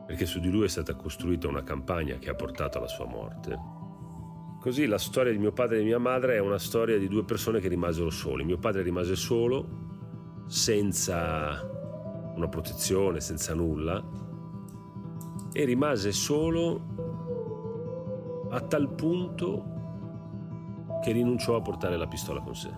perché 0.05 0.25
su 0.25 0.39
di 0.39 0.49
lui 0.49 0.65
è 0.65 0.69
stata 0.69 0.95
costruita 0.95 1.47
una 1.47 1.63
campagna 1.63 2.17
che 2.17 2.29
ha 2.29 2.35
portato 2.35 2.77
alla 2.77 2.87
sua 2.87 3.05
morte. 3.05 3.57
Così 4.59 4.85
la 4.85 4.97
storia 4.97 5.31
di 5.31 5.37
mio 5.37 5.51
padre 5.51 5.77
e 5.77 5.79
di 5.79 5.85
mia 5.85 5.99
madre 5.99 6.35
è 6.35 6.39
una 6.39 6.57
storia 6.57 6.97
di 6.97 7.07
due 7.07 7.23
persone 7.23 7.59
che 7.59 7.67
rimasero 7.67 8.09
soli. 8.09 8.43
Mio 8.43 8.57
padre 8.57 8.81
rimase 8.81 9.15
solo, 9.15 10.43
senza 10.47 11.61
una 12.35 12.47
protezione, 12.47 13.19
senza 13.19 13.53
nulla, 13.53 14.03
e 15.53 15.65
rimase 15.65 16.11
solo 16.11 18.47
a 18.49 18.59
tal 18.61 18.93
punto 18.93 19.73
che 21.03 21.11
rinunciò 21.11 21.55
a 21.55 21.61
portare 21.61 21.97
la 21.97 22.07
pistola 22.07 22.41
con 22.41 22.55
sé. 22.55 22.71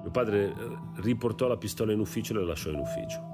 Mio 0.00 0.10
padre 0.10 0.54
riportò 0.96 1.46
la 1.46 1.56
pistola 1.56 1.92
in 1.92 2.00
ufficio 2.00 2.32
e 2.32 2.36
la 2.36 2.44
lasciò 2.44 2.70
in 2.70 2.78
ufficio. 2.78 3.27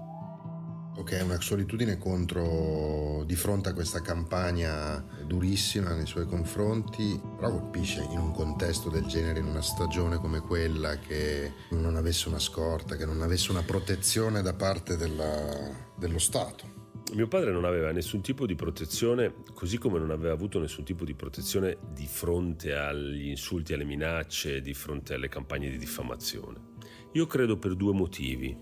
Ok, 0.97 1.21
una 1.25 1.41
solitudine 1.41 1.99
contro 1.99 3.25
di 3.27 3.35
fronte 3.35 3.71
a 3.71 3.73
questa 3.73 4.01
campagna 4.01 5.05
durissima 5.27 5.93
nei 5.93 6.07
suoi 6.07 6.25
confronti, 6.25 7.21
però 7.37 7.51
colpisce 7.51 8.07
in 8.13 8.19
un 8.19 8.31
contesto 8.31 8.91
del 8.91 9.05
genere, 9.07 9.41
in 9.41 9.47
una 9.47 9.61
stagione 9.61 10.19
come 10.19 10.39
quella, 10.39 10.97
che 10.99 11.53
non 11.71 11.97
avesse 11.97 12.29
una 12.29 12.39
scorta, 12.39 12.95
che 12.95 13.07
non 13.07 13.23
avesse 13.23 13.51
una 13.51 13.63
protezione 13.63 14.41
da 14.41 14.55
parte 14.55 14.97
della- 14.97 15.69
dello 15.97 16.21
Stato. 16.21 16.83
Mio 17.15 17.27
padre 17.27 17.51
non 17.51 17.65
aveva 17.65 17.91
nessun 17.91 18.21
tipo 18.21 18.47
di 18.47 18.55
protezione, 18.55 19.35
così 19.53 19.79
come 19.79 19.99
non 19.99 20.13
aveva 20.13 20.33
avuto 20.33 20.61
nessun 20.61 20.85
tipo 20.85 21.05
di 21.05 21.15
protezione 21.15 21.77
di 21.93 22.07
fronte 22.07 22.73
agli 22.73 23.29
insulti, 23.29 23.73
alle 23.73 23.85
minacce, 23.85 24.61
di 24.61 24.75
fronte 24.75 25.15
alle 25.15 25.29
campagne 25.29 25.71
di 25.71 25.77
diffamazione. 25.77 26.73
Io 27.13 27.27
credo 27.27 27.59
per 27.59 27.75
due 27.75 27.93
motivi. 27.93 28.57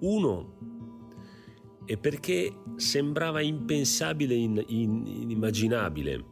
Uno 0.00 0.71
è 1.84 1.96
perché 1.96 2.52
sembrava 2.76 3.40
impensabile, 3.40 4.34
in- 4.34 4.64
in- 4.68 5.06
inimmaginabile 5.06 6.24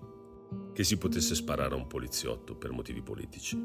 che 0.73 0.85
si 0.85 0.97
potesse 0.97 1.35
sparare 1.35 1.75
a 1.75 1.77
un 1.77 1.87
poliziotto 1.87 2.57
per 2.57 2.71
motivi 2.71 3.03
politici. 3.03 3.59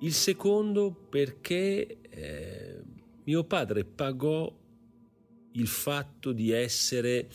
Il 0.00 0.12
secondo 0.12 0.92
perché 0.92 2.00
eh, 2.00 2.82
mio 3.24 3.44
padre 3.44 3.84
pagò 3.84 4.54
il 5.52 5.66
fatto 5.66 6.32
di 6.32 6.50
essere 6.50 7.28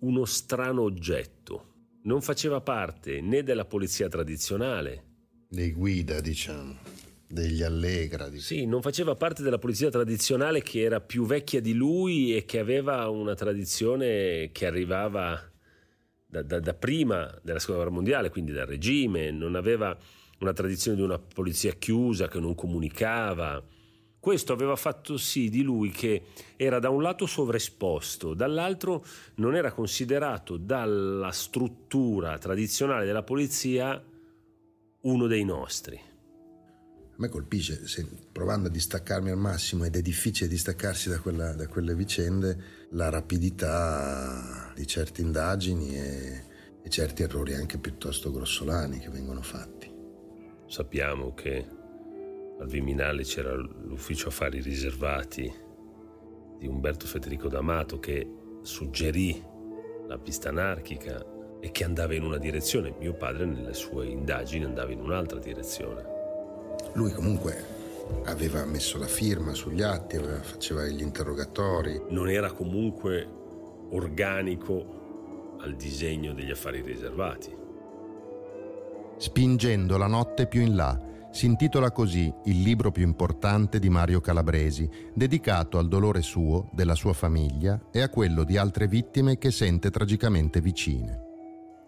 uno 0.00 0.24
strano 0.24 0.82
oggetto. 0.82 1.74
Non 2.02 2.22
faceva 2.22 2.60
parte 2.60 3.20
né 3.20 3.42
della 3.42 3.64
polizia 3.64 4.08
tradizionale. 4.08 5.04
Dei 5.48 5.72
guida, 5.72 6.20
diciamo, 6.20 6.76
degli 7.28 7.62
allegra. 7.62 8.28
Di... 8.28 8.40
Sì, 8.40 8.66
non 8.66 8.82
faceva 8.82 9.14
parte 9.14 9.42
della 9.42 9.58
polizia 9.58 9.90
tradizionale 9.90 10.62
che 10.62 10.80
era 10.80 11.00
più 11.00 11.26
vecchia 11.26 11.60
di 11.60 11.74
lui 11.74 12.36
e 12.36 12.44
che 12.44 12.58
aveva 12.58 13.08
una 13.08 13.34
tradizione 13.34 14.50
che 14.52 14.66
arrivava 14.66 15.40
da, 16.26 16.42
da- 16.42 16.60
da 16.60 16.74
prima 16.74 17.32
della 17.42 17.58
seconda 17.58 17.82
guerra 17.82 17.96
mondiale, 17.96 18.30
quindi 18.30 18.52
dal 18.52 18.66
regime, 18.66 19.30
non 19.30 19.54
aveva 19.54 19.96
una 20.40 20.52
tradizione 20.52 20.96
di 20.96 21.02
una 21.02 21.18
polizia 21.18 21.72
chiusa 21.72 22.28
che 22.28 22.38
non 22.38 22.54
comunicava. 22.54 23.62
Questo 24.18 24.52
aveva 24.52 24.74
fatto 24.74 25.16
sì 25.16 25.48
di 25.48 25.62
lui 25.62 25.90
che 25.90 26.24
era 26.56 26.78
da 26.80 26.90
un 26.90 27.00
lato 27.00 27.26
sovraesposto, 27.26 28.34
dall'altro 28.34 29.04
non 29.36 29.54
era 29.54 29.72
considerato 29.72 30.56
dalla 30.56 31.30
struttura 31.30 32.36
tradizionale 32.38 33.06
della 33.06 33.22
polizia 33.22 34.02
uno 35.02 35.26
dei 35.28 35.44
nostri. 35.44 36.14
A 37.16 37.22
me 37.22 37.28
colpisce, 37.30 37.88
se- 37.88 38.06
provando 38.30 38.68
a 38.68 38.70
distaccarmi 38.70 39.30
al 39.30 39.38
massimo, 39.38 39.84
ed 39.84 39.96
è 39.96 40.02
difficile 40.02 40.50
distaccarsi 40.50 41.08
da, 41.08 41.18
quella- 41.18 41.54
da 41.54 41.66
quelle 41.66 41.94
vicende, 41.94 42.86
la 42.90 43.08
rapidità 43.08 44.70
di 44.74 44.86
certe 44.86 45.22
indagini 45.22 45.96
e, 45.96 46.42
e 46.82 46.88
certi 46.90 47.22
errori 47.22 47.54
anche 47.54 47.78
piuttosto 47.78 48.30
grossolani 48.30 48.98
che 48.98 49.08
vengono 49.08 49.40
fatti. 49.40 49.90
Sappiamo 50.66 51.32
che 51.32 51.66
al 52.58 52.68
Viminale 52.68 53.22
c'era 53.22 53.54
l'ufficio 53.54 54.28
affari 54.28 54.60
riservati 54.60 55.50
di 56.58 56.66
Umberto 56.66 57.06
Federico 57.06 57.48
D'Amato 57.48 57.98
che 57.98 58.30
suggerì 58.60 59.42
la 60.06 60.18
pista 60.18 60.50
anarchica 60.50 61.24
e 61.60 61.70
che 61.70 61.84
andava 61.84 62.14
in 62.14 62.24
una 62.24 62.36
direzione. 62.36 62.94
Mio 62.98 63.14
padre 63.14 63.46
nelle 63.46 63.72
sue 63.72 64.06
indagini 64.06 64.64
andava 64.64 64.92
in 64.92 65.00
un'altra 65.00 65.38
direzione. 65.38 66.15
Lui 66.94 67.12
comunque 67.12 67.74
aveva 68.24 68.64
messo 68.64 68.98
la 68.98 69.06
firma 69.06 69.54
sugli 69.54 69.82
atti, 69.82 70.16
aveva- 70.16 70.42
faceva 70.42 70.86
gli 70.86 71.02
interrogatori. 71.02 72.00
Non 72.10 72.28
era 72.28 72.52
comunque 72.52 73.28
organico 73.90 75.56
al 75.60 75.74
disegno 75.76 76.32
degli 76.32 76.50
affari 76.50 76.82
riservati. 76.82 77.54
Spingendo 79.18 79.96
la 79.96 80.06
notte 80.06 80.46
più 80.46 80.60
in 80.60 80.76
là 80.76 81.00
si 81.30 81.46
intitola 81.46 81.90
così 81.90 82.32
il 82.44 82.62
libro 82.62 82.90
più 82.90 83.02
importante 83.02 83.78
di 83.78 83.90
Mario 83.90 84.20
Calabresi, 84.20 84.88
dedicato 85.14 85.76
al 85.78 85.86
dolore 85.86 86.22
suo, 86.22 86.70
della 86.72 86.94
sua 86.94 87.12
famiglia 87.12 87.88
e 87.90 88.00
a 88.00 88.08
quello 88.08 88.42
di 88.42 88.56
altre 88.56 88.88
vittime 88.88 89.36
che 89.36 89.50
sente 89.50 89.90
tragicamente 89.90 90.62
vicine. 90.62 91.25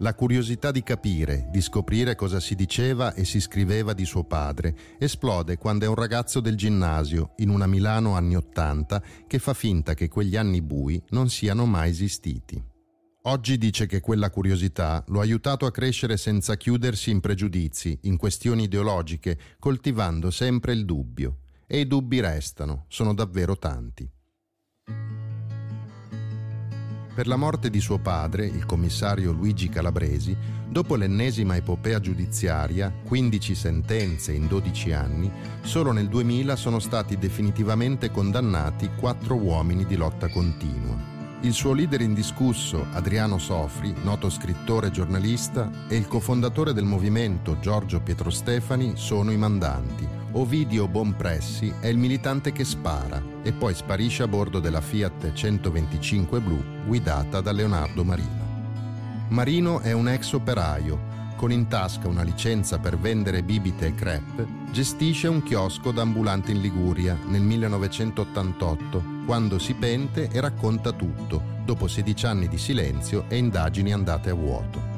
La 0.00 0.14
curiosità 0.14 0.70
di 0.70 0.84
capire, 0.84 1.48
di 1.50 1.60
scoprire 1.60 2.14
cosa 2.14 2.38
si 2.38 2.54
diceva 2.54 3.14
e 3.14 3.24
si 3.24 3.40
scriveva 3.40 3.94
di 3.94 4.04
suo 4.04 4.22
padre, 4.22 4.76
esplode 4.96 5.56
quando 5.56 5.86
è 5.86 5.88
un 5.88 5.96
ragazzo 5.96 6.38
del 6.38 6.56
ginnasio, 6.56 7.32
in 7.38 7.48
una 7.48 7.66
Milano 7.66 8.14
anni 8.14 8.36
Ottanta, 8.36 9.02
che 9.26 9.40
fa 9.40 9.54
finta 9.54 9.94
che 9.94 10.08
quegli 10.08 10.36
anni 10.36 10.62
bui 10.62 11.02
non 11.08 11.28
siano 11.28 11.66
mai 11.66 11.90
esistiti. 11.90 12.62
Oggi 13.22 13.58
dice 13.58 13.86
che 13.86 13.98
quella 13.98 14.30
curiosità 14.30 15.04
lo 15.08 15.18
ha 15.18 15.22
aiutato 15.22 15.66
a 15.66 15.72
crescere 15.72 16.16
senza 16.16 16.56
chiudersi 16.56 17.10
in 17.10 17.18
pregiudizi, 17.18 17.98
in 18.02 18.16
questioni 18.16 18.62
ideologiche, 18.64 19.36
coltivando 19.58 20.30
sempre 20.30 20.74
il 20.74 20.84
dubbio. 20.84 21.40
E 21.66 21.80
i 21.80 21.86
dubbi 21.88 22.20
restano, 22.20 22.84
sono 22.86 23.12
davvero 23.12 23.58
tanti. 23.58 24.08
Per 27.18 27.26
la 27.26 27.34
morte 27.34 27.68
di 27.68 27.80
suo 27.80 27.98
padre, 27.98 28.46
il 28.46 28.64
commissario 28.64 29.32
Luigi 29.32 29.68
Calabresi, 29.68 30.36
dopo 30.68 30.94
l'ennesima 30.94 31.56
epopea 31.56 31.98
giudiziaria, 31.98 32.94
15 33.04 33.56
sentenze 33.56 34.30
in 34.30 34.46
12 34.46 34.92
anni, 34.92 35.28
solo 35.62 35.90
nel 35.90 36.06
2000 36.06 36.54
sono 36.54 36.78
stati 36.78 37.18
definitivamente 37.18 38.12
condannati 38.12 38.90
quattro 38.96 39.34
uomini 39.34 39.84
di 39.84 39.96
lotta 39.96 40.28
continua. 40.28 41.16
Il 41.40 41.54
suo 41.54 41.72
leader 41.72 42.02
indiscusso, 42.02 42.86
Adriano 42.92 43.38
Sofri, 43.38 43.92
noto 44.04 44.30
scrittore 44.30 44.86
e 44.86 44.90
giornalista, 44.92 45.88
e 45.88 45.96
il 45.96 46.06
cofondatore 46.06 46.72
del 46.72 46.84
movimento, 46.84 47.58
Giorgio 47.58 48.00
Pietrostefani, 48.00 48.92
sono 48.94 49.32
i 49.32 49.36
mandanti. 49.36 50.06
Ovidio 50.38 50.86
Bonpressi 50.86 51.74
è 51.80 51.88
il 51.88 51.98
militante 51.98 52.52
che 52.52 52.62
spara 52.62 53.20
e 53.42 53.50
poi 53.52 53.74
sparisce 53.74 54.22
a 54.22 54.28
bordo 54.28 54.60
della 54.60 54.80
Fiat 54.80 55.32
125 55.32 56.38
blu 56.38 56.62
guidata 56.86 57.40
da 57.40 57.50
Leonardo 57.50 58.04
Marino. 58.04 59.26
Marino 59.30 59.80
è 59.80 59.90
un 59.90 60.08
ex 60.08 60.32
operaio. 60.34 61.16
Con 61.34 61.50
in 61.50 61.66
tasca 61.66 62.06
una 62.06 62.22
licenza 62.22 62.78
per 62.78 62.96
vendere 62.96 63.42
bibite 63.42 63.86
e 63.86 63.94
crepe, 63.96 64.46
gestisce 64.70 65.26
un 65.26 65.42
chiosco 65.42 65.90
da 65.90 66.02
ambulante 66.02 66.52
in 66.52 66.60
Liguria 66.60 67.18
nel 67.26 67.42
1988 67.42 69.02
quando 69.26 69.58
si 69.58 69.74
pente 69.74 70.28
e 70.30 70.40
racconta 70.40 70.92
tutto, 70.92 71.42
dopo 71.64 71.88
16 71.88 72.26
anni 72.26 72.46
di 72.46 72.58
silenzio 72.58 73.24
e 73.26 73.38
indagini 73.38 73.92
andate 73.92 74.30
a 74.30 74.34
vuoto. 74.34 74.97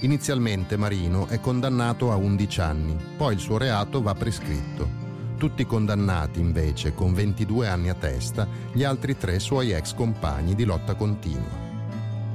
Inizialmente 0.00 0.76
Marino 0.76 1.26
è 1.26 1.40
condannato 1.40 2.12
a 2.12 2.16
11 2.16 2.60
anni, 2.60 2.96
poi 3.16 3.34
il 3.34 3.40
suo 3.40 3.58
reato 3.58 4.00
va 4.00 4.14
prescritto. 4.14 4.88
Tutti 5.36 5.66
condannati 5.66 6.38
invece 6.38 6.94
con 6.94 7.12
22 7.12 7.66
anni 7.66 7.88
a 7.88 7.94
testa, 7.94 8.46
gli 8.72 8.84
altri 8.84 9.16
tre 9.16 9.40
suoi 9.40 9.72
ex 9.72 9.94
compagni 9.94 10.54
di 10.54 10.64
lotta 10.64 10.94
continua. 10.94 11.66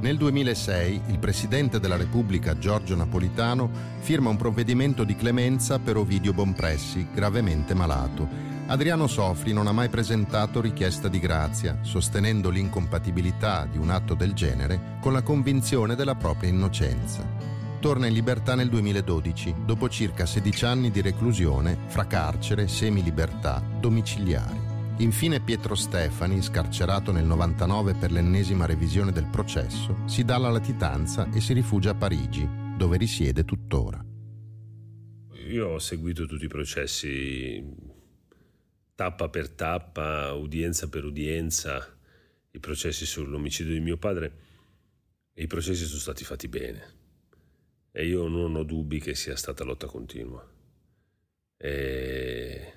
Nel 0.01 0.17
2006 0.17 1.01
il 1.07 1.19
Presidente 1.19 1.79
della 1.79 1.95
Repubblica 1.95 2.57
Giorgio 2.57 2.97
Napolitano 2.97 3.69
firma 3.99 4.29
un 4.29 4.35
provvedimento 4.35 5.05
di 5.05 5.15
clemenza 5.15 5.79
per 5.79 5.95
Ovidio 5.95 6.33
Bonpressi, 6.33 7.07
gravemente 7.13 7.73
malato, 7.73 8.27
Adriano 8.67 9.07
Sofri 9.07 9.53
non 9.53 9.67
ha 9.67 9.71
mai 9.71 9.87
presentato 9.87 10.59
richiesta 10.59 11.07
di 11.07 11.19
grazia, 11.19 11.77
sostenendo 11.81 12.49
l'incompatibilità 12.49 13.65
di 13.69 13.77
un 13.77 13.89
atto 13.89 14.15
del 14.15 14.33
genere 14.33 14.97
con 14.99 15.13
la 15.13 15.21
convinzione 15.21 15.95
della 15.95 16.15
propria 16.15 16.49
innocenza. 16.49 17.52
Torna 17.83 18.07
in 18.07 18.13
libertà 18.13 18.55
nel 18.55 18.69
2012, 18.69 19.55
dopo 19.65 19.89
circa 19.89 20.25
16 20.25 20.63
anni 20.63 20.89
di 20.89 21.01
reclusione 21.01 21.77
fra 21.87 22.07
carcere, 22.07 22.69
semilibertà, 22.69 23.61
domiciliari. 23.77 24.57
Infine 24.99 25.41
Pietro 25.41 25.75
Stefani, 25.75 26.41
scarcerato 26.41 27.11
nel 27.11 27.25
99 27.25 27.95
per 27.95 28.13
l'ennesima 28.13 28.65
revisione 28.65 29.11
del 29.11 29.27
processo, 29.27 29.97
si 30.05 30.23
dà 30.23 30.37
la 30.37 30.49
latitanza 30.49 31.29
e 31.33 31.41
si 31.41 31.51
rifugia 31.51 31.89
a 31.89 31.95
Parigi, 31.95 32.47
dove 32.77 32.95
risiede 32.95 33.43
tuttora. 33.43 34.01
io 35.49 35.67
ho 35.67 35.79
seguito 35.79 36.25
tutti 36.25 36.45
i 36.45 36.47
processi 36.47 37.61
tappa 38.95 39.27
per 39.27 39.49
tappa, 39.49 40.31
udienza 40.31 40.87
per 40.87 41.03
udienza, 41.03 41.85
i 42.51 42.59
processi 42.59 43.05
sull'omicidio 43.05 43.73
di 43.73 43.81
mio 43.81 43.97
padre 43.97 44.33
e 45.33 45.43
i 45.43 45.47
processi 45.47 45.83
sono 45.83 45.99
stati 45.99 46.23
fatti 46.23 46.47
bene. 46.47 46.92
E 47.95 48.07
io 48.07 48.27
non 48.27 48.55
ho 48.55 48.63
dubbi 48.63 48.99
che 48.99 49.13
sia 49.13 49.35
stata 49.35 49.63
lotta 49.63 49.85
continua. 49.85 50.43
E, 51.55 52.73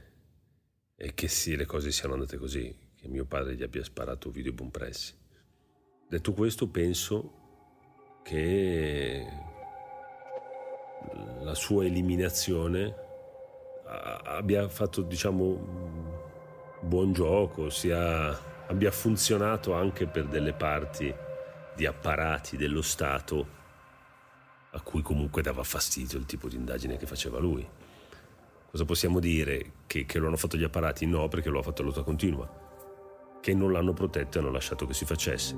e 0.94 1.14
che 1.14 1.28
sì, 1.28 1.56
le 1.56 1.64
cose 1.64 1.90
siano 1.90 2.12
andate 2.12 2.36
così, 2.36 2.76
che 2.94 3.08
mio 3.08 3.24
padre 3.24 3.54
gli 3.54 3.62
abbia 3.62 3.82
sparato 3.82 4.30
video 4.30 4.52
bompressi. 4.52 5.14
Detto 6.06 6.34
questo, 6.34 6.68
penso 6.68 7.32
che 8.22 9.26
la 11.40 11.54
sua 11.54 11.86
eliminazione 11.86 12.94
abbia 13.86 14.68
fatto, 14.68 15.00
diciamo, 15.00 16.78
buon 16.82 17.14
gioco, 17.14 17.70
sia, 17.70 18.66
abbia 18.66 18.90
funzionato 18.90 19.72
anche 19.72 20.06
per 20.06 20.26
delle 20.26 20.52
parti 20.52 21.10
di 21.74 21.86
apparati 21.86 22.58
dello 22.58 22.82
Stato 22.82 23.55
a 24.76 24.80
cui 24.82 25.02
comunque 25.02 25.42
dava 25.42 25.62
fastidio 25.64 26.18
il 26.18 26.26
tipo 26.26 26.48
di 26.48 26.56
indagine 26.56 26.96
che 26.96 27.06
faceva 27.06 27.38
lui. 27.38 27.66
Cosa 28.70 28.84
possiamo 28.84 29.20
dire? 29.20 29.72
Che, 29.86 30.05
che 30.05 30.18
lo 30.18 30.26
hanno 30.26 30.36
fatto 30.36 30.56
gli 30.56 30.64
apparati? 30.64 31.06
No, 31.06 31.28
perché 31.28 31.48
lo 31.48 31.60
ha 31.60 31.62
fatto 31.62 31.82
lotta 31.82 32.02
continua. 32.02 32.48
Che 33.40 33.55
non 33.55 33.72
l'hanno 33.72 33.94
protetto 33.94 34.36
e 34.36 34.40
hanno 34.40 34.50
lasciato 34.50 34.86
che 34.86 34.92
si 34.92 35.06
facesse. 35.06 35.55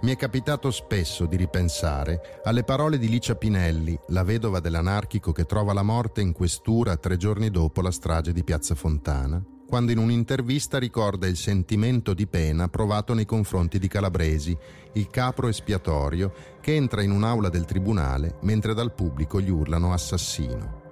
Mi 0.00 0.12
è 0.12 0.16
capitato 0.16 0.70
spesso 0.70 1.26
di 1.26 1.36
ripensare 1.36 2.40
alle 2.44 2.62
parole 2.62 2.98
di 2.98 3.08
Licia 3.08 3.34
Pinelli, 3.34 3.98
la 4.08 4.22
vedova 4.22 4.60
dell'anarchico 4.60 5.32
che 5.32 5.44
trova 5.44 5.72
la 5.72 5.82
morte 5.82 6.20
in 6.20 6.32
questura 6.32 6.96
tre 6.96 7.16
giorni 7.16 7.50
dopo 7.50 7.82
la 7.82 7.90
strage 7.90 8.32
di 8.32 8.44
Piazza 8.44 8.76
Fontana, 8.76 9.44
quando 9.68 9.92
in 9.92 9.98
un'intervista 9.98 10.78
ricorda 10.78 11.26
il 11.26 11.36
sentimento 11.36 12.14
di 12.14 12.26
pena 12.26 12.68
provato 12.68 13.12
nei 13.12 13.26
confronti 13.26 13.78
di 13.78 13.86
Calabresi, 13.86 14.56
il 14.94 15.08
capro 15.08 15.48
espiatorio 15.48 16.32
che 16.62 16.74
entra 16.74 17.02
in 17.02 17.10
un'aula 17.10 17.50
del 17.50 17.66
tribunale 17.66 18.38
mentre 18.42 18.72
dal 18.72 18.94
pubblico 18.94 19.42
gli 19.42 19.50
urlano 19.50 19.92
assassino. 19.92 20.86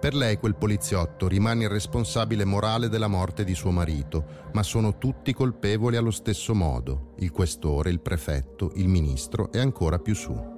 Per 0.00 0.14
lei 0.14 0.36
quel 0.36 0.54
poliziotto 0.54 1.26
rimane 1.26 1.64
il 1.64 1.70
responsabile 1.70 2.44
morale 2.44 2.88
della 2.88 3.08
morte 3.08 3.42
di 3.42 3.54
suo 3.54 3.72
marito, 3.72 4.48
ma 4.52 4.62
sono 4.62 4.96
tutti 4.96 5.32
colpevoli 5.32 5.96
allo 5.96 6.12
stesso 6.12 6.54
modo, 6.54 7.14
il 7.18 7.32
questore, 7.32 7.90
il 7.90 8.00
prefetto, 8.00 8.70
il 8.76 8.86
ministro 8.86 9.50
e 9.50 9.58
ancora 9.58 9.98
più 9.98 10.14
su. 10.14 10.52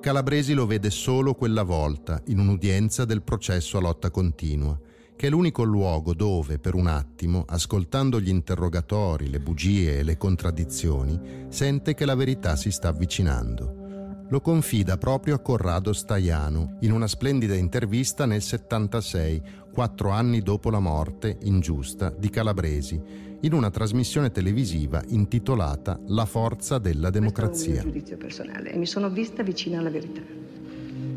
Calabresi 0.00 0.52
lo 0.52 0.66
vede 0.66 0.90
solo 0.90 1.34
quella 1.34 1.62
volta, 1.62 2.20
in 2.26 2.38
un'udienza 2.38 3.06
del 3.06 3.22
processo 3.22 3.78
a 3.78 3.80
lotta 3.80 4.10
continua, 4.10 4.78
che 5.16 5.26
è 5.26 5.30
l'unico 5.30 5.62
luogo 5.62 6.14
dove, 6.14 6.58
per 6.58 6.74
un 6.74 6.86
attimo, 6.86 7.44
ascoltando 7.46 8.20
gli 8.20 8.28
interrogatori, 8.28 9.30
le 9.30 9.40
bugie 9.40 9.98
e 9.98 10.02
le 10.02 10.16
contraddizioni, 10.16 11.46
sente 11.48 11.94
che 11.94 12.04
la 12.04 12.14
verità 12.14 12.56
si 12.56 12.70
sta 12.70 12.88
avvicinando 12.88 13.82
lo 14.34 14.40
confida 14.40 14.96
proprio 14.96 15.34
a 15.34 15.38
Corrado 15.38 15.92
Staiano 15.92 16.78
in 16.80 16.92
una 16.92 17.06
splendida 17.06 17.54
intervista 17.54 18.24
nel 18.24 18.42
76, 18.42 19.42
quattro 19.72 20.10
anni 20.10 20.40
dopo 20.40 20.70
la 20.70 20.80
morte 20.80 21.36
ingiusta 21.42 22.08
di 22.10 22.30
Calabresi, 22.30 23.00
in 23.42 23.52
una 23.52 23.70
trasmissione 23.70 24.30
televisiva 24.30 25.02
intitolata 25.08 26.00
La 26.06 26.24
forza 26.24 26.78
della 26.78 27.10
democrazia. 27.10 27.82
Questo 27.82 27.82
è 27.82 27.84
un 27.84 27.92
giudizio 27.92 28.16
personale 28.16 28.72
e 28.72 28.78
mi 28.78 28.86
sono 28.86 29.10
vista 29.10 29.42
vicina 29.42 29.78
alla 29.78 29.90
verità. 29.90 30.22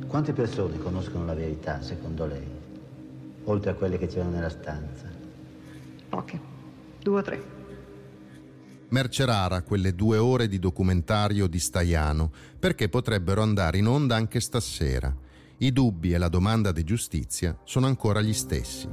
Quante 0.06 0.34
persone 0.34 0.78
conoscono 0.78 1.26
la 1.26 1.34
verità, 1.34 1.82
secondo 1.82 2.26
lei, 2.26 2.57
oltre 3.48 3.72
a 3.72 3.74
quelle 3.74 3.98
che 3.98 4.08
c'erano 4.08 4.32
nella 4.32 4.50
stanza? 4.50 5.10
Poche, 6.10 6.40
due 7.02 7.20
o 7.20 7.22
tre. 7.22 7.56
Mercerara 8.90 9.64
quelle 9.64 9.94
due 9.96 10.18
ore 10.18 10.48
di 10.48 10.60
documentario 10.60 11.48
di 11.48 11.60
Staiano, 11.60 12.32
perché 12.58 12.88
potrebbero 12.88 13.42
andare 13.42 13.78
in 13.78 13.88
onda 13.88 14.16
anche 14.16 14.40
stasera. 14.40 15.14
I 15.58 15.74
dubbi 15.74 16.14
e 16.14 16.18
la 16.18 16.30
domanda 16.30 16.72
di 16.72 16.84
giustizia 16.84 17.58
sono 17.64 17.88
ancora 17.88 18.22
gli 18.22 18.34
stessi. 18.34 18.88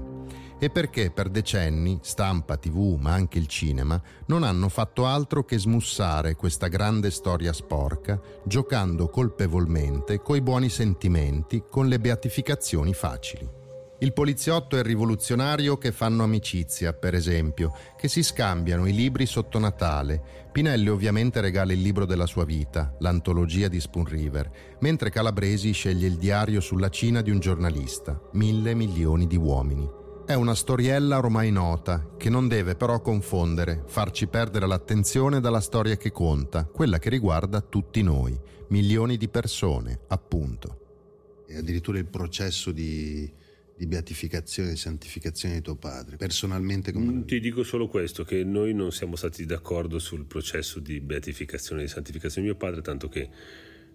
E 0.58 0.70
perché 0.70 1.10
per 1.10 1.28
decenni 1.28 1.98
stampa, 2.02 2.56
tv, 2.56 2.96
ma 2.98 3.12
anche 3.12 3.38
il 3.38 3.46
cinema 3.46 4.00
non 4.26 4.44
hanno 4.44 4.68
fatto 4.68 5.04
altro 5.04 5.44
che 5.44 5.58
smussare 5.58 6.34
questa 6.34 6.68
grande 6.68 7.10
storia 7.10 7.52
sporca, 7.52 8.20
giocando 8.44 9.08
colpevolmente 9.08 10.22
coi 10.22 10.40
buoni 10.40 10.70
sentimenti, 10.70 11.64
con 11.68 11.86
le 11.86 12.00
beatificazioni 12.00 12.94
facili. 12.94 13.62
Il 14.04 14.12
poliziotto 14.12 14.76
e 14.76 14.80
il 14.80 14.84
rivoluzionario 14.84 15.78
che 15.78 15.90
fanno 15.90 16.24
amicizia, 16.24 16.92
per 16.92 17.14
esempio, 17.14 17.74
che 17.96 18.06
si 18.06 18.22
scambiano 18.22 18.86
i 18.86 18.92
libri 18.92 19.24
sotto 19.24 19.58
Natale. 19.58 20.48
Pinelli 20.52 20.90
ovviamente 20.90 21.40
regala 21.40 21.72
il 21.72 21.80
libro 21.80 22.04
della 22.04 22.26
sua 22.26 22.44
vita, 22.44 22.94
l'antologia 22.98 23.66
di 23.66 23.80
Spoon 23.80 24.04
River, 24.04 24.76
mentre 24.80 25.08
Calabresi 25.08 25.72
sceglie 25.72 26.06
il 26.06 26.18
diario 26.18 26.60
sulla 26.60 26.90
Cina 26.90 27.22
di 27.22 27.30
un 27.30 27.38
giornalista, 27.38 28.20
mille 28.32 28.74
milioni 28.74 29.26
di 29.26 29.36
uomini. 29.36 29.88
È 30.26 30.34
una 30.34 30.54
storiella 30.54 31.16
ormai 31.16 31.50
nota, 31.50 32.10
che 32.18 32.28
non 32.28 32.46
deve 32.46 32.74
però 32.74 33.00
confondere, 33.00 33.84
farci 33.86 34.26
perdere 34.26 34.66
l'attenzione 34.66 35.40
dalla 35.40 35.60
storia 35.60 35.96
che 35.96 36.12
conta, 36.12 36.64
quella 36.66 36.98
che 36.98 37.08
riguarda 37.08 37.62
tutti 37.62 38.02
noi, 38.02 38.38
milioni 38.68 39.16
di 39.16 39.30
persone, 39.30 40.00
appunto. 40.08 41.44
E 41.46 41.56
addirittura 41.56 41.96
il 41.96 42.06
processo 42.06 42.70
di 42.70 43.43
di 43.76 43.86
beatificazione 43.86 44.72
e 44.72 44.76
santificazione 44.76 45.56
di 45.56 45.62
tuo 45.62 45.76
padre. 45.76 46.16
Personalmente 46.16 46.92
come... 46.92 47.12
Mm, 47.12 47.22
ti 47.22 47.40
dico 47.40 47.64
solo 47.64 47.88
questo, 47.88 48.24
che 48.24 48.44
noi 48.44 48.72
non 48.72 48.92
siamo 48.92 49.16
stati 49.16 49.44
d'accordo 49.44 49.98
sul 49.98 50.26
processo 50.26 50.78
di 50.78 51.00
beatificazione 51.00 51.82
e 51.82 51.84
di 51.84 51.90
santificazione 51.90 52.46
di 52.46 52.52
mio 52.52 52.60
padre, 52.60 52.82
tanto 52.82 53.08
che 53.08 53.28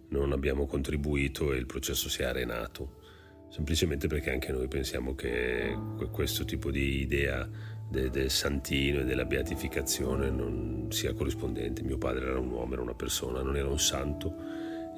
non 0.09 0.32
abbiamo 0.32 0.66
contribuito 0.66 1.53
e 1.53 1.58
il 1.58 1.66
processo 1.66 2.09
si 2.09 2.22
è 2.22 2.25
arenato. 2.25 2.98
Semplicemente 3.49 4.08
perché 4.08 4.32
anche 4.32 4.51
noi 4.51 4.67
pensiamo 4.67 5.16
che 5.16 5.75
questo 6.11 6.45
tipo 6.45 6.69
di 6.69 6.99
idea 6.99 7.49
del, 7.90 8.09
del 8.11 8.30
santino 8.30 8.99
e 8.99 9.06
della 9.06 9.25
beatificazione 9.25 10.30
non 10.30 10.88
sia 10.91 11.14
corrispondente. 11.14 11.83
Mio 11.83 11.98
padre 11.98 12.25
era 12.25 12.40
un 12.40 12.51
uomo, 12.51 12.74
era 12.74 12.82
una 12.82 12.93
persona, 12.93 13.41
non 13.41 13.56
era 13.56 13.69
un 13.69 13.80
santo 13.80 14.35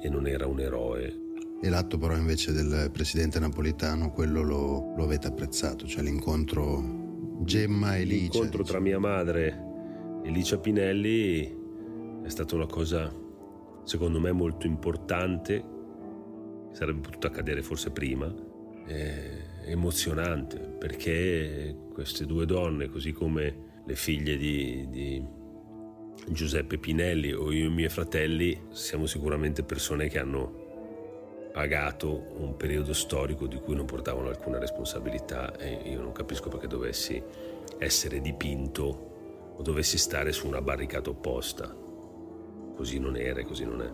e 0.02 0.08
non 0.08 0.26
era 0.26 0.46
un 0.46 0.60
eroe 0.60 1.21
e 1.64 1.68
l'atto 1.68 1.96
però 1.96 2.16
invece 2.16 2.50
del 2.50 2.90
presidente 2.92 3.38
napolitano, 3.38 4.10
quello 4.10 4.42
lo, 4.42 4.94
lo 4.96 5.04
avete 5.04 5.28
apprezzato, 5.28 5.86
cioè 5.86 6.02
l'incontro 6.02 7.38
Gemma 7.44 7.96
e 7.96 8.02
Licia. 8.02 8.40
L'incontro 8.40 8.64
tra 8.64 8.80
mia 8.80 8.98
madre 8.98 9.62
e 10.24 10.30
Licia 10.30 10.58
Pinelli 10.58 11.60
è 12.24 12.28
stata 12.28 12.56
una 12.56 12.66
cosa, 12.66 13.14
secondo 13.84 14.18
me, 14.18 14.32
molto 14.32 14.66
importante, 14.66 15.64
sarebbe 16.72 16.98
potuto 16.98 17.28
accadere 17.28 17.62
forse 17.62 17.92
prima, 17.92 18.34
emozionante, 19.64 20.58
perché 20.58 21.76
queste 21.92 22.26
due 22.26 22.44
donne, 22.44 22.88
così 22.88 23.12
come 23.12 23.82
le 23.86 23.94
figlie 23.94 24.36
di, 24.36 24.88
di 24.90 25.24
Giuseppe 26.26 26.78
Pinelli 26.78 27.32
o 27.32 27.52
io 27.52 27.66
e 27.66 27.68
i 27.68 27.72
miei 27.72 27.88
fratelli, 27.88 28.60
siamo 28.70 29.06
sicuramente 29.06 29.62
persone 29.62 30.08
che 30.08 30.18
hanno 30.18 30.70
pagato 31.52 32.34
un 32.38 32.56
periodo 32.56 32.92
storico 32.94 33.46
di 33.46 33.60
cui 33.60 33.74
non 33.74 33.84
portavano 33.84 34.28
alcuna 34.28 34.58
responsabilità 34.58 35.56
e 35.56 35.82
io 35.84 36.00
non 36.00 36.12
capisco 36.12 36.48
perché 36.48 36.66
dovessi 36.66 37.22
essere 37.78 38.20
dipinto 38.20 39.10
o 39.56 39.62
dovessi 39.62 39.98
stare 39.98 40.32
su 40.32 40.46
una 40.46 40.62
barricata 40.62 41.10
opposta. 41.10 41.72
Così 42.74 42.98
non 42.98 43.16
era 43.16 43.40
e 43.40 43.44
così 43.44 43.64
non 43.64 43.82
è. 43.82 43.92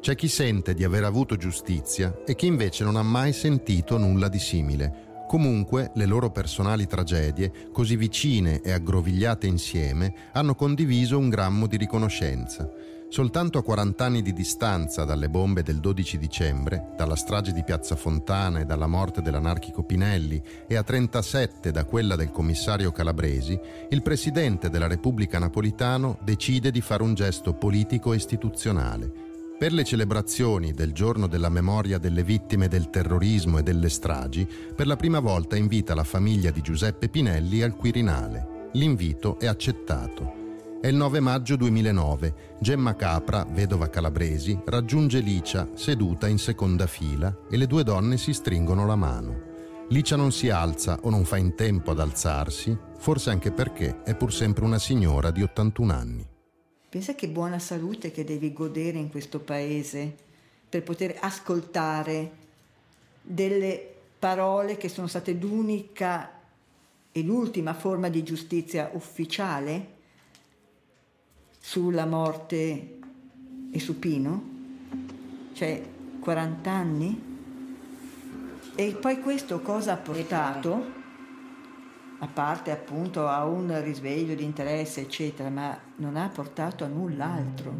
C'è 0.00 0.14
chi 0.14 0.28
sente 0.28 0.74
di 0.74 0.84
aver 0.84 1.02
avuto 1.02 1.36
giustizia 1.36 2.22
e 2.24 2.36
chi 2.36 2.46
invece 2.46 2.84
non 2.84 2.94
ha 2.94 3.02
mai 3.02 3.32
sentito 3.32 3.98
nulla 3.98 4.28
di 4.28 4.38
simile. 4.38 5.06
Comunque 5.26 5.90
le 5.94 6.06
loro 6.06 6.30
personali 6.30 6.86
tragedie, 6.86 7.52
così 7.72 7.96
vicine 7.96 8.60
e 8.62 8.70
aggrovigliate 8.70 9.46
insieme, 9.46 10.30
hanno 10.32 10.54
condiviso 10.54 11.18
un 11.18 11.28
grammo 11.28 11.66
di 11.66 11.76
riconoscenza. 11.76 12.70
Soltanto 13.10 13.56
a 13.56 13.62
40 13.62 14.04
anni 14.04 14.20
di 14.20 14.34
distanza 14.34 15.04
dalle 15.04 15.30
bombe 15.30 15.62
del 15.62 15.78
12 15.78 16.18
dicembre, 16.18 16.92
dalla 16.94 17.16
strage 17.16 17.52
di 17.52 17.64
Piazza 17.64 17.96
Fontana 17.96 18.60
e 18.60 18.66
dalla 18.66 18.86
morte 18.86 19.22
dell'anarchico 19.22 19.82
Pinelli 19.82 20.40
e 20.66 20.76
a 20.76 20.82
37 20.82 21.70
da 21.70 21.84
quella 21.84 22.16
del 22.16 22.30
commissario 22.30 22.92
Calabresi, 22.92 23.58
il 23.88 24.02
presidente 24.02 24.68
della 24.68 24.86
Repubblica 24.86 25.38
Napolitano 25.38 26.18
decide 26.22 26.70
di 26.70 26.82
fare 26.82 27.02
un 27.02 27.14
gesto 27.14 27.54
politico 27.54 28.12
e 28.12 28.16
istituzionale. 28.16 29.10
Per 29.58 29.72
le 29.72 29.84
celebrazioni 29.84 30.72
del 30.72 30.92
giorno 30.92 31.26
della 31.26 31.48
memoria 31.48 31.96
delle 31.96 32.22
vittime 32.22 32.68
del 32.68 32.90
terrorismo 32.90 33.56
e 33.56 33.62
delle 33.62 33.88
stragi, 33.88 34.46
per 34.76 34.86
la 34.86 34.96
prima 34.96 35.18
volta 35.20 35.56
invita 35.56 35.94
la 35.94 36.04
famiglia 36.04 36.50
di 36.50 36.60
Giuseppe 36.60 37.08
Pinelli 37.08 37.62
al 37.62 37.74
Quirinale. 37.74 38.68
L'invito 38.72 39.38
è 39.40 39.46
accettato 39.46 40.46
È 40.80 40.86
il 40.86 40.94
9 40.94 41.18
maggio 41.18 41.56
2009. 41.56 42.56
Gemma 42.60 42.94
Capra, 42.94 43.44
vedova 43.50 43.88
Calabresi, 43.88 44.56
raggiunge 44.66 45.18
Licia 45.18 45.68
seduta 45.74 46.28
in 46.28 46.38
seconda 46.38 46.86
fila 46.86 47.36
e 47.50 47.56
le 47.56 47.66
due 47.66 47.82
donne 47.82 48.16
si 48.16 48.32
stringono 48.32 48.86
la 48.86 48.94
mano. 48.94 49.86
Licia 49.88 50.14
non 50.14 50.30
si 50.30 50.50
alza 50.50 51.00
o 51.02 51.10
non 51.10 51.24
fa 51.24 51.36
in 51.36 51.56
tempo 51.56 51.90
ad 51.90 51.98
alzarsi, 51.98 52.78
forse 52.96 53.30
anche 53.30 53.50
perché 53.50 54.04
è 54.04 54.14
pur 54.14 54.32
sempre 54.32 54.64
una 54.64 54.78
signora 54.78 55.32
di 55.32 55.42
81 55.42 55.92
anni. 55.92 56.24
Pensa 56.88 57.16
che 57.16 57.26
buona 57.26 57.58
salute 57.58 58.12
che 58.12 58.22
devi 58.22 58.52
godere 58.52 58.98
in 58.98 59.10
questo 59.10 59.40
paese 59.40 60.14
per 60.68 60.84
poter 60.84 61.16
ascoltare 61.18 62.30
delle 63.20 63.94
parole 64.16 64.76
che 64.76 64.88
sono 64.88 65.08
state 65.08 65.32
l'unica 65.32 66.40
e 67.10 67.22
l'ultima 67.24 67.74
forma 67.74 68.08
di 68.08 68.22
giustizia 68.22 68.90
ufficiale 68.92 69.96
sulla 71.68 72.06
morte 72.06 72.98
e 73.70 73.78
su 73.78 73.98
Pino, 73.98 74.42
cioè 75.52 75.82
40 76.18 76.70
anni. 76.70 77.22
E 78.74 78.96
poi 78.98 79.20
questo 79.20 79.60
cosa 79.60 79.92
ha 79.92 79.96
portato? 79.98 80.86
A 82.20 82.26
parte 82.26 82.70
appunto 82.70 83.28
a 83.28 83.44
un 83.44 83.82
risveglio 83.84 84.34
di 84.34 84.44
interesse, 84.44 85.02
eccetera, 85.02 85.50
ma 85.50 85.78
non 85.96 86.16
ha 86.16 86.30
portato 86.30 86.84
a 86.84 86.88
null'altro, 86.88 87.74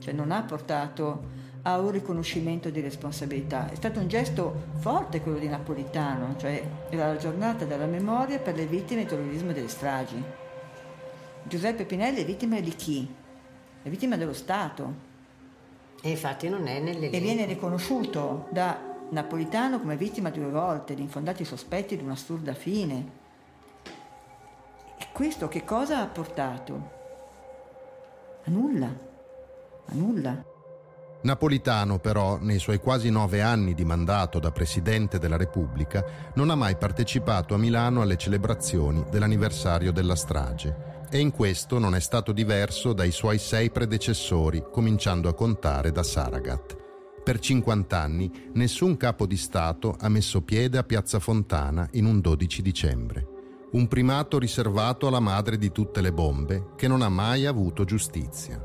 cioè 0.00 0.12
non 0.12 0.30
ha 0.30 0.42
portato 0.42 1.22
a 1.62 1.78
un 1.78 1.92
riconoscimento 1.92 2.68
di 2.68 2.82
responsabilità. 2.82 3.70
È 3.70 3.74
stato 3.74 4.00
un 4.00 4.08
gesto 4.08 4.64
forte 4.80 5.22
quello 5.22 5.38
di 5.38 5.48
Napolitano, 5.48 6.36
cioè 6.36 6.62
era 6.90 7.06
la 7.06 7.16
giornata 7.16 7.64
della 7.64 7.86
memoria 7.86 8.38
per 8.38 8.54
le 8.54 8.66
vittime 8.66 9.06
del 9.06 9.08
terrorismo 9.08 9.50
e 9.52 9.54
delle 9.54 9.68
stragi. 9.68 10.42
Giuseppe 11.46 11.84
Pinelli 11.84 12.22
è 12.22 12.24
vittima 12.24 12.58
di 12.58 12.74
chi? 12.74 13.06
È 13.82 13.88
vittima 13.90 14.16
dello 14.16 14.32
Stato. 14.32 15.12
E 16.00 16.10
infatti 16.10 16.48
non 16.48 16.66
è 16.66 16.80
nelle 16.80 17.10
E 17.10 17.20
viene 17.20 17.44
riconosciuto 17.44 18.46
da 18.50 18.92
Napolitano 19.10 19.78
come 19.78 19.96
vittima 19.96 20.30
due 20.30 20.48
volte 20.48 20.94
di 20.94 21.02
infondati 21.02 21.44
sospetti 21.44 21.96
di 21.96 22.02
un'assurda 22.02 22.54
fine. 22.54 23.22
E 24.98 25.06
questo 25.12 25.48
che 25.48 25.64
cosa 25.64 26.00
ha 26.00 26.06
portato? 26.06 26.90
A 28.44 28.50
nulla. 28.50 28.86
A 28.86 29.94
nulla. 29.94 30.44
Napolitano 31.22 31.98
però, 31.98 32.38
nei 32.38 32.58
suoi 32.58 32.78
quasi 32.78 33.10
nove 33.10 33.42
anni 33.42 33.74
di 33.74 33.84
mandato 33.84 34.38
da 34.38 34.50
Presidente 34.50 35.18
della 35.18 35.36
Repubblica, 35.36 36.04
non 36.34 36.50
ha 36.50 36.54
mai 36.54 36.76
partecipato 36.76 37.54
a 37.54 37.58
Milano 37.58 38.02
alle 38.02 38.16
celebrazioni 38.16 39.04
dell'anniversario 39.10 39.92
della 39.92 40.16
strage 40.16 40.93
e 41.14 41.20
in 41.20 41.30
questo 41.30 41.78
non 41.78 41.94
è 41.94 42.00
stato 42.00 42.32
diverso 42.32 42.92
dai 42.92 43.12
suoi 43.12 43.38
sei 43.38 43.70
predecessori, 43.70 44.64
cominciando 44.68 45.28
a 45.28 45.34
contare 45.34 45.92
da 45.92 46.02
Saragat. 46.02 46.76
Per 47.22 47.38
50 47.38 47.96
anni 47.96 48.50
nessun 48.54 48.96
capo 48.96 49.24
di 49.24 49.36
Stato 49.36 49.94
ha 49.96 50.08
messo 50.08 50.42
piede 50.42 50.76
a 50.76 50.82
Piazza 50.82 51.20
Fontana 51.20 51.88
in 51.92 52.06
un 52.06 52.20
12 52.20 52.62
dicembre. 52.62 53.28
Un 53.70 53.86
primato 53.86 54.40
riservato 54.40 55.06
alla 55.06 55.20
madre 55.20 55.56
di 55.56 55.70
tutte 55.70 56.00
le 56.00 56.12
bombe 56.12 56.70
che 56.74 56.88
non 56.88 57.00
ha 57.00 57.08
mai 57.08 57.46
avuto 57.46 57.84
giustizia. 57.84 58.60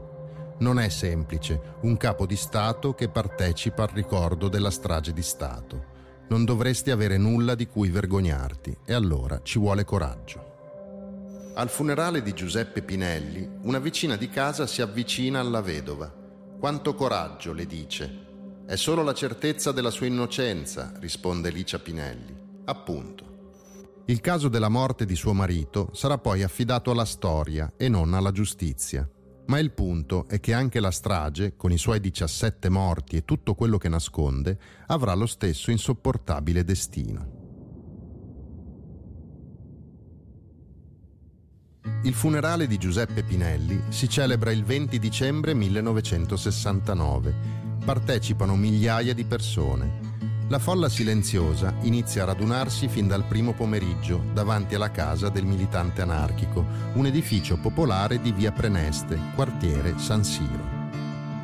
Non 0.58 0.80
è 0.80 0.90
semplice 0.90 1.78
un 1.82 1.98
capo 1.98 2.26
di 2.26 2.36
Stato 2.36 2.96
che 2.96 3.10
partecipa 3.10 3.84
al 3.84 3.90
ricordo 3.90 4.48
della 4.48 4.72
strage 4.72 5.14
di 5.14 5.22
Stato. 5.22 5.86
Non 6.30 6.46
dovresti 6.46 6.90
avere 6.90 7.18
nulla 7.18 7.54
di 7.54 7.68
cui 7.68 7.90
vergognarti 7.90 8.76
e 8.86 8.94
allora 8.96 9.40
ci 9.44 9.60
vuole 9.60 9.84
coraggio. 9.84 10.49
Al 11.60 11.68
funerale 11.68 12.22
di 12.22 12.32
Giuseppe 12.32 12.82
Pinelli, 12.82 13.46
una 13.64 13.80
vicina 13.80 14.16
di 14.16 14.30
casa 14.30 14.66
si 14.66 14.82
avvicina 14.82 15.42
alla 15.42 15.60
vedova. 15.60 16.08
Quanto 16.58 16.96
coraggio, 16.96 17.52
le 17.52 17.66
dice. 17.66 18.28
È 18.66 18.78
solo 18.78 19.04
la 19.04 19.14
certezza 19.14 19.74
della 19.74 19.90
sua 19.90 20.06
innocenza, 20.06 20.94
risponde 21.02 21.50
Licia 21.50 21.78
Pinelli. 21.78 22.34
Appunto. 22.64 24.04
Il 24.06 24.22
caso 24.22 24.48
della 24.48 24.70
morte 24.70 25.04
di 25.04 25.16
suo 25.16 25.34
marito 25.34 25.90
sarà 25.92 26.18
poi 26.18 26.44
affidato 26.44 26.92
alla 26.92 27.04
storia 27.04 27.74
e 27.76 27.90
non 27.90 28.14
alla 28.14 28.32
giustizia. 28.32 29.06
Ma 29.48 29.60
il 29.60 29.74
punto 29.74 30.30
è 30.30 30.40
che 30.40 30.54
anche 30.54 30.80
la 30.80 30.92
strage, 30.92 31.58
con 31.58 31.74
i 31.74 31.78
suoi 31.78 32.00
17 32.00 32.70
morti 32.70 33.18
e 33.18 33.26
tutto 33.26 33.54
quello 33.54 33.78
che 33.78 33.90
nasconde, 33.90 34.58
avrà 34.88 35.14
lo 35.14 35.26
stesso 35.26 35.72
insopportabile 35.72 36.64
destino. 36.64 37.39
Il 42.04 42.14
funerale 42.14 42.68
di 42.68 42.78
Giuseppe 42.78 43.24
Pinelli 43.24 43.84
si 43.90 44.10
celebra 44.10 44.52
il 44.52 44.64
20 44.64 45.00
dicembre 45.00 45.54
1969. 45.54 47.36
Partecipano 47.84 48.56
migliaia 48.56 49.14
di 49.14 49.24
persone. 49.24 50.08
La 50.50 50.60
folla 50.60 50.90
silenziosa 50.90 51.76
inizia 51.82 52.24
a 52.24 52.26
radunarsi 52.28 52.88
fin 52.88 53.08
dal 53.08 53.24
primo 53.26 53.54
pomeriggio 53.54 54.24
davanti 54.34 54.76
alla 54.76 54.92
casa 54.92 55.30
del 55.30 55.46
militante 55.46 56.02
anarchico, 56.02 56.66
un 56.94 57.06
edificio 57.06 57.58
popolare 57.58 58.20
di 58.20 58.32
via 58.32 58.52
Preneste, 58.52 59.20
quartiere 59.36 59.98
San 59.98 60.24
Siro. 60.24 60.78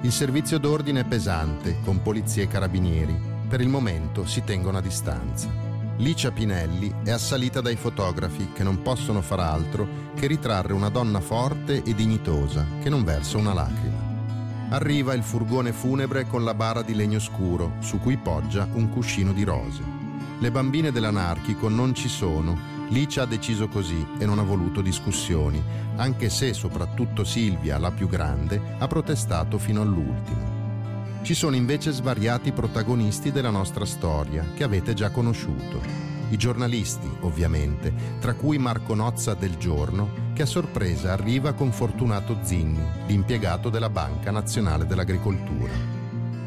Il 0.02 0.12
servizio 0.12 0.58
d'ordine 0.58 1.02
è 1.02 1.06
pesante, 1.06 1.78
con 1.84 2.02
polizie 2.02 2.44
e 2.44 2.48
carabinieri. 2.48 3.18
Per 3.48 3.62
il 3.62 3.70
momento 3.70 4.26
si 4.26 4.44
tengono 4.44 4.80
a 4.80 4.82
distanza. 4.82 5.65
Licia 5.98 6.30
Pinelli 6.30 6.94
è 7.06 7.12
assalita 7.12 7.62
dai 7.62 7.78
fotografi 7.78 8.50
che 8.54 8.64
non 8.64 8.82
possono 8.82 9.22
far 9.22 9.40
altro 9.40 10.12
che 10.14 10.28
ritrarre 10.28 10.74
una 10.74 10.90
donna 10.90 11.22
forte 11.22 11.84
e 11.84 11.96
dignitosa 11.96 12.68
che 12.82 12.90
non 12.90 13.06
versa 13.06 13.38
una 13.38 13.54
lacrima. 13.54 14.04
Arriva 14.70 15.14
il 15.14 15.24
furgone 15.24 15.72
funebre 15.72 16.28
con 16.28 16.44
la 16.44 16.54
bara 16.54 16.82
di 16.82 16.94
legno 16.96 17.20
scuro 17.20 17.76
su 17.80 18.00
cui 18.00 18.18
poggia 18.18 18.68
un 18.74 18.90
cuscino 18.90 19.32
di 19.32 19.44
rose. 19.44 19.82
Le 20.40 20.52
bambine 20.52 20.92
dell'anarchico 20.92 21.70
non 21.70 21.94
ci 21.94 22.10
sono, 22.10 22.60
Licia 22.90 23.22
ha 23.22 23.26
deciso 23.26 23.70
così 23.70 24.06
e 24.20 24.26
non 24.26 24.38
ha 24.40 24.44
voluto 24.44 24.82
discussioni, 24.82 25.64
anche 25.96 26.30
se 26.30 26.54
soprattutto 26.54 27.24
Silvia, 27.24 27.78
la 27.78 27.92
più 27.92 28.10
grande, 28.10 28.62
ha 28.80 28.88
protestato 28.88 29.58
fino 29.58 29.82
all'ultimo. 29.82 30.55
Ci 31.26 31.34
sono 31.34 31.56
invece 31.56 31.92
svariati 31.92 32.52
protagonisti 32.52 33.32
della 33.32 33.50
nostra 33.50 33.84
storia 33.84 34.46
che 34.54 34.64
avete 34.64 34.94
già 34.94 35.10
conosciuto. 35.10 35.82
I 36.30 36.38
giornalisti, 36.38 37.10
ovviamente, 37.22 37.92
tra 38.20 38.36
cui 38.36 38.60
Marco 38.60 38.94
Nozza 38.94 39.34
del 39.34 39.58
Giorno, 39.58 40.32
che 40.34 40.44
a 40.44 40.46
sorpresa 40.46 41.14
arriva 41.14 41.54
con 41.54 41.72
Fortunato 41.72 42.38
Zinni, 42.44 42.86
l'impiegato 43.08 43.72
della 43.72 43.90
Banca 43.90 44.30
Nazionale 44.30 44.86
dell'Agricoltura. 44.86 45.74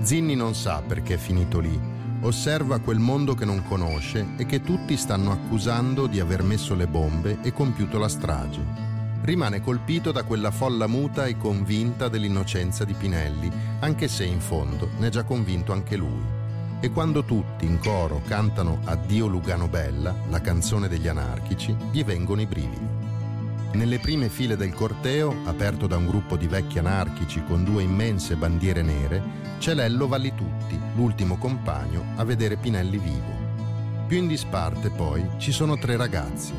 Zinni 0.00 0.36
non 0.36 0.54
sa 0.54 0.80
perché 0.86 1.14
è 1.14 1.18
finito 1.18 1.58
lì, 1.58 1.76
osserva 2.20 2.78
quel 2.78 3.00
mondo 3.00 3.34
che 3.34 3.44
non 3.44 3.64
conosce 3.64 4.28
e 4.36 4.46
che 4.46 4.60
tutti 4.60 4.96
stanno 4.96 5.32
accusando 5.32 6.06
di 6.06 6.20
aver 6.20 6.44
messo 6.44 6.76
le 6.76 6.86
bombe 6.86 7.38
e 7.42 7.52
compiuto 7.52 7.98
la 7.98 8.08
strage. 8.08 8.97
Rimane 9.22 9.60
colpito 9.60 10.12
da 10.12 10.22
quella 10.22 10.50
folla 10.50 10.86
muta 10.86 11.26
e 11.26 11.36
convinta 11.36 12.08
dell'innocenza 12.08 12.84
di 12.84 12.94
Pinelli, 12.94 13.50
anche 13.80 14.08
se 14.08 14.24
in 14.24 14.40
fondo 14.40 14.90
ne 14.98 15.08
è 15.08 15.10
già 15.10 15.24
convinto 15.24 15.72
anche 15.72 15.96
lui. 15.96 16.36
E 16.80 16.90
quando 16.90 17.24
tutti 17.24 17.66
in 17.66 17.78
coro 17.80 18.22
cantano 18.26 18.80
Addio 18.84 19.26
Lugano 19.26 19.66
Bella, 19.66 20.14
la 20.28 20.40
canzone 20.40 20.86
degli 20.86 21.08
anarchici, 21.08 21.76
gli 21.90 22.04
vengono 22.04 22.40
i 22.40 22.46
brividi. 22.46 22.86
Nelle 23.72 23.98
prime 23.98 24.28
file 24.28 24.56
del 24.56 24.72
corteo, 24.72 25.34
aperto 25.44 25.86
da 25.86 25.96
un 25.96 26.06
gruppo 26.06 26.36
di 26.36 26.46
vecchi 26.46 26.78
anarchici 26.78 27.42
con 27.44 27.64
due 27.64 27.82
immense 27.82 28.36
bandiere 28.36 28.82
nere, 28.82 29.22
c'è 29.58 29.74
Lello 29.74 30.06
Vallitutti, 30.06 30.78
l'ultimo 30.94 31.36
compagno 31.36 32.04
a 32.16 32.24
vedere 32.24 32.56
Pinelli 32.56 32.96
vivo. 32.96 33.36
Più 34.06 34.16
in 34.16 34.28
disparte 34.28 34.88
poi 34.88 35.22
ci 35.36 35.52
sono 35.52 35.76
tre 35.76 35.96
ragazzi. 35.96 36.54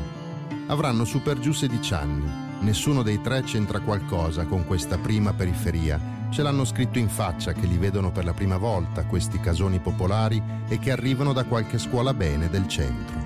Avranno 0.66 1.04
su 1.04 1.20
per 1.20 1.40
giù 1.40 1.50
16 1.50 1.94
anni. 1.94 2.49
Nessuno 2.60 3.02
dei 3.02 3.20
tre 3.22 3.42
c'entra 3.42 3.80
qualcosa 3.80 4.44
con 4.44 4.66
questa 4.66 4.98
prima 4.98 5.32
periferia. 5.32 5.98
Ce 6.30 6.42
l'hanno 6.42 6.64
scritto 6.64 6.98
in 6.98 7.08
faccia 7.08 7.52
che 7.52 7.66
li 7.66 7.78
vedono 7.78 8.12
per 8.12 8.24
la 8.24 8.34
prima 8.34 8.58
volta 8.58 9.06
questi 9.06 9.40
casoni 9.40 9.78
popolari 9.78 10.42
e 10.68 10.78
che 10.78 10.90
arrivano 10.90 11.32
da 11.32 11.44
qualche 11.44 11.78
scuola 11.78 12.12
bene 12.12 12.50
del 12.50 12.68
centro. 12.68 13.18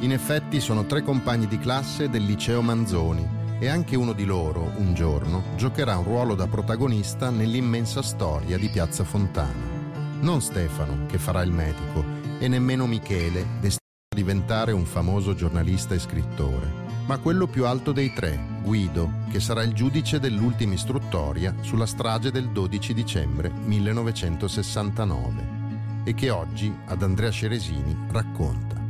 In 0.00 0.12
effetti 0.12 0.60
sono 0.60 0.86
tre 0.86 1.02
compagni 1.02 1.46
di 1.46 1.58
classe 1.58 2.08
del 2.08 2.24
liceo 2.24 2.62
Manzoni 2.62 3.42
e 3.58 3.68
anche 3.68 3.96
uno 3.96 4.12
di 4.12 4.24
loro, 4.24 4.72
un 4.76 4.94
giorno, 4.94 5.42
giocherà 5.56 5.96
un 5.98 6.04
ruolo 6.04 6.34
da 6.34 6.46
protagonista 6.46 7.30
nell'immensa 7.30 8.02
storia 8.02 8.58
di 8.58 8.68
Piazza 8.68 9.04
Fontana. 9.04 9.72
Non 10.20 10.40
Stefano, 10.40 11.06
che 11.06 11.18
farà 11.18 11.42
il 11.42 11.52
medico, 11.52 12.02
e 12.38 12.48
nemmeno 12.48 12.86
Michele, 12.86 13.46
destinato 13.60 13.82
a 14.08 14.16
diventare 14.16 14.72
un 14.72 14.84
famoso 14.84 15.34
giornalista 15.34 15.94
e 15.94 15.98
scrittore, 15.98 16.83
ma 17.06 17.18
quello 17.18 17.46
più 17.46 17.66
alto 17.66 17.92
dei 17.92 18.12
tre, 18.14 18.40
Guido, 18.62 19.24
che 19.30 19.38
sarà 19.38 19.62
il 19.62 19.74
giudice 19.74 20.18
dell'ultima 20.18 20.72
istruttoria 20.72 21.54
sulla 21.60 21.84
strage 21.86 22.30
del 22.30 22.48
12 22.50 22.94
dicembre 22.94 23.50
1969 23.50 26.02
e 26.04 26.14
che 26.14 26.30
oggi 26.30 26.74
ad 26.86 27.02
Andrea 27.02 27.30
Ceresini 27.30 27.94
racconta. 28.10 28.82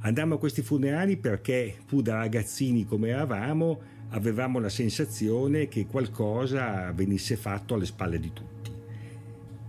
Andammo 0.00 0.34
a 0.34 0.38
questi 0.38 0.62
funerali 0.62 1.16
perché, 1.16 1.76
pur 1.84 2.02
da 2.02 2.16
ragazzini 2.16 2.84
come 2.84 3.08
eravamo, 3.08 3.80
avevamo 4.10 4.58
la 4.58 4.68
sensazione 4.68 5.68
che 5.68 5.86
qualcosa 5.86 6.92
venisse 6.92 7.36
fatto 7.36 7.74
alle 7.74 7.86
spalle 7.86 8.20
di 8.20 8.32
tutti. 8.32 8.70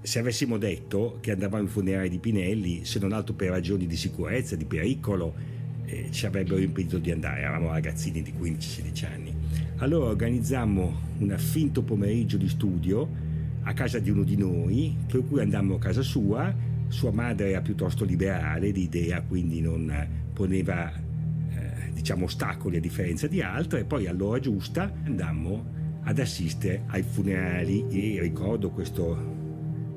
Se 0.01 0.19
avessimo 0.19 0.57
detto 0.57 1.17
che 1.19 1.31
andavamo 1.31 1.63
ai 1.63 1.69
funerali 1.69 2.09
di 2.09 2.19
Pinelli, 2.19 2.85
se 2.85 2.99
non 2.99 3.11
altro 3.11 3.33
per 3.33 3.49
ragioni 3.49 3.85
di 3.85 3.97
sicurezza, 3.97 4.55
di 4.55 4.65
pericolo, 4.65 5.57
eh, 5.89 6.07
ci 6.11 6.25
avrebbero 6.25 6.59
impedito 6.59 6.99
di 6.99 7.11
andare, 7.11 7.41
eravamo 7.41 7.71
ragazzini 7.71 8.21
di 8.21 8.33
15-16 8.39 9.05
anni. 9.05 9.33
Allora 9.77 10.09
organizzammo 10.09 11.01
un 11.19 11.35
finto 11.37 11.81
pomeriggio 11.81 12.37
di 12.37 12.47
studio 12.47 13.07
a 13.63 13.73
casa 13.73 13.99
di 13.99 14.09
uno 14.09 14.23
di 14.23 14.37
noi, 14.37 14.95
per 15.07 15.25
cui 15.27 15.41
andammo 15.41 15.75
a 15.75 15.79
casa 15.79 16.01
sua, 16.01 16.53
sua 16.87 17.11
madre 17.11 17.51
era 17.51 17.61
piuttosto 17.61 18.05
liberale 18.05 18.71
di 18.71 18.83
idea, 18.83 19.21
quindi 19.21 19.61
non 19.61 20.07
poneva 20.33 20.91
eh, 20.91 21.91
diciamo 21.91 22.25
ostacoli 22.25 22.77
a 22.77 22.79
differenza 22.79 23.27
di 23.27 23.41
altre, 23.41 23.81
e 23.81 23.85
poi 23.85 24.07
all'ora 24.07 24.39
giusta 24.39 24.91
andammo 25.05 25.77
ad 26.03 26.19
assistere 26.19 26.83
ai 26.87 27.03
funerali. 27.03 27.85
E 27.89 28.21
ricordo 28.21 28.69
questo 28.69 29.37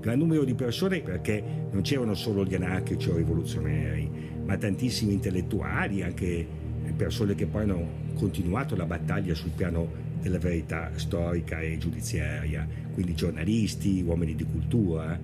gran 0.01 0.19
numero 0.19 0.45
di 0.45 0.55
persone 0.55 1.01
perché 1.01 1.43
non 1.71 1.83
c'erano 1.83 2.15
solo 2.15 2.45
gli 2.45 2.55
anarchici 2.55 3.09
o 3.09 3.17
rivoluzionari, 3.17 4.22
ma 4.53 4.59
tantissimi 4.59 5.15
intellettuali, 5.15 6.03
anche 6.03 6.47
persone 6.95 7.35
che 7.35 7.47
poi 7.47 7.63
hanno 7.63 7.89
continuato 8.15 8.77
la 8.77 8.85
battaglia 8.85 9.35
sul 9.35 9.51
piano 9.51 9.91
della 10.21 10.39
verità 10.39 10.91
storica 10.97 11.61
e 11.61 11.79
giudiziaria, 11.79 12.69
quindi 12.93 13.15
giornalisti, 13.15 14.03
uomini 14.03 14.35
di 14.35 14.45
cultura, 14.45 15.19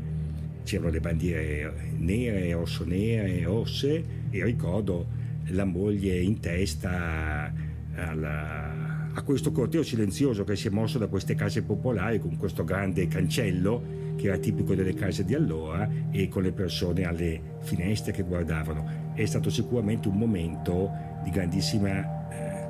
c'erano 0.64 0.88
le 0.88 1.00
bandiere 1.00 1.90
nere, 1.98 2.52
rosso-nere, 2.52 3.42
rosse 3.42 4.02
e 4.30 4.44
ricordo 4.44 5.06
la 5.48 5.64
moglie 5.64 6.18
in 6.20 6.40
testa 6.40 7.52
alla, 7.96 9.10
a 9.12 9.22
questo 9.22 9.52
corteo 9.52 9.82
silenzioso 9.82 10.44
che 10.44 10.56
si 10.56 10.68
è 10.68 10.70
mosso 10.70 10.96
da 10.96 11.06
queste 11.06 11.34
case 11.34 11.62
popolari 11.62 12.18
con 12.18 12.38
questo 12.38 12.64
grande 12.64 13.06
cancello 13.08 14.14
che 14.16 14.28
era 14.28 14.38
tipico 14.38 14.74
delle 14.74 14.94
case 14.94 15.22
di 15.22 15.34
allora 15.34 15.86
e 16.10 16.28
con 16.28 16.42
le 16.42 16.52
persone 16.52 17.04
alle 17.04 17.40
finestre 17.60 18.12
che 18.12 18.22
guardavano. 18.22 19.07
È 19.18 19.26
stato 19.26 19.50
sicuramente 19.50 20.06
un 20.06 20.14
momento 20.14 20.92
di 21.24 21.30
grandissima 21.30 22.28
eh, 22.30 22.68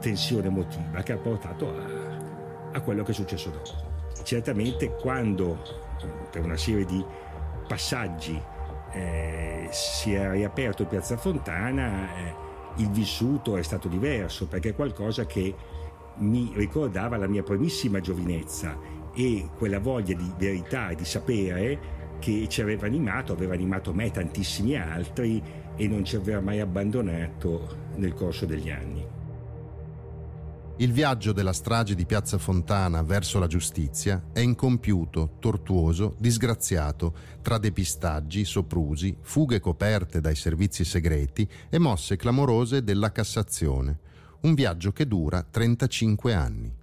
tensione 0.00 0.46
emotiva 0.46 1.02
che 1.02 1.12
ha 1.12 1.18
portato 1.18 1.68
a, 1.68 2.72
a 2.72 2.80
quello 2.80 3.02
che 3.02 3.10
è 3.10 3.14
successo 3.14 3.50
dopo. 3.50 4.22
Certamente 4.22 4.94
quando 4.94 5.58
per 6.30 6.44
una 6.44 6.56
serie 6.56 6.86
di 6.86 7.04
passaggi 7.68 8.40
eh, 8.92 9.68
si 9.70 10.14
è 10.14 10.30
riaperto 10.30 10.86
Piazza 10.86 11.18
Fontana, 11.18 12.16
eh, 12.16 12.34
il 12.76 12.88
vissuto 12.88 13.58
è 13.58 13.62
stato 13.62 13.88
diverso 13.88 14.46
perché 14.46 14.70
è 14.70 14.74
qualcosa 14.74 15.26
che 15.26 15.54
mi 16.20 16.52
ricordava 16.54 17.18
la 17.18 17.26
mia 17.26 17.42
primissima 17.42 18.00
giovinezza 18.00 18.78
e 19.12 19.46
quella 19.58 19.78
voglia 19.78 20.16
di 20.16 20.32
verità 20.38 20.88
e 20.88 20.94
di 20.94 21.04
sapere 21.04 22.00
che 22.18 22.46
ci 22.48 22.62
aveva 22.62 22.86
animato, 22.86 23.34
aveva 23.34 23.52
animato 23.52 23.92
me 23.92 24.06
e 24.06 24.10
tantissimi 24.10 24.78
altri 24.78 25.42
e 25.76 25.88
non 25.88 26.04
ci 26.04 26.16
aveva 26.16 26.40
mai 26.40 26.60
abbandonato 26.60 27.90
nel 27.96 28.14
corso 28.14 28.46
degli 28.46 28.70
anni. 28.70 29.20
Il 30.76 30.90
viaggio 30.90 31.32
della 31.32 31.52
strage 31.52 31.94
di 31.94 32.06
Piazza 32.06 32.38
Fontana 32.38 33.02
verso 33.02 33.38
la 33.38 33.46
giustizia 33.46 34.30
è 34.32 34.40
incompiuto, 34.40 35.36
tortuoso, 35.38 36.16
disgraziato, 36.18 37.14
tra 37.42 37.58
depistaggi, 37.58 38.44
soprusi, 38.44 39.16
fughe 39.20 39.60
coperte 39.60 40.20
dai 40.20 40.34
servizi 40.34 40.84
segreti 40.84 41.48
e 41.68 41.78
mosse 41.78 42.16
clamorose 42.16 42.82
della 42.82 43.12
Cassazione. 43.12 43.98
Un 44.40 44.54
viaggio 44.54 44.92
che 44.92 45.06
dura 45.06 45.46
35 45.48 46.34
anni. 46.34 46.74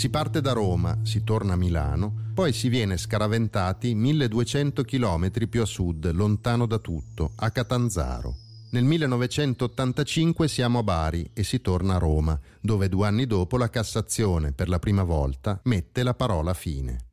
Si 0.00 0.08
parte 0.08 0.40
da 0.40 0.52
Roma, 0.52 0.96
si 1.02 1.24
torna 1.24 1.52
a 1.52 1.56
Milano, 1.56 2.30
poi 2.32 2.54
si 2.54 2.70
viene 2.70 2.96
scaraventati 2.96 3.94
1200 3.94 4.82
km 4.82 5.46
più 5.46 5.60
a 5.60 5.66
sud, 5.66 6.10
lontano 6.12 6.64
da 6.64 6.78
tutto, 6.78 7.32
a 7.36 7.50
Catanzaro. 7.50 8.34
Nel 8.70 8.84
1985 8.84 10.48
siamo 10.48 10.78
a 10.78 10.82
Bari 10.82 11.32
e 11.34 11.44
si 11.44 11.60
torna 11.60 11.96
a 11.96 11.98
Roma, 11.98 12.40
dove 12.62 12.88
due 12.88 13.08
anni 13.08 13.26
dopo 13.26 13.58
la 13.58 13.68
Cassazione, 13.68 14.52
per 14.52 14.70
la 14.70 14.78
prima 14.78 15.02
volta, 15.02 15.60
mette 15.64 16.02
la 16.02 16.14
parola 16.14 16.54
fine. 16.54 17.08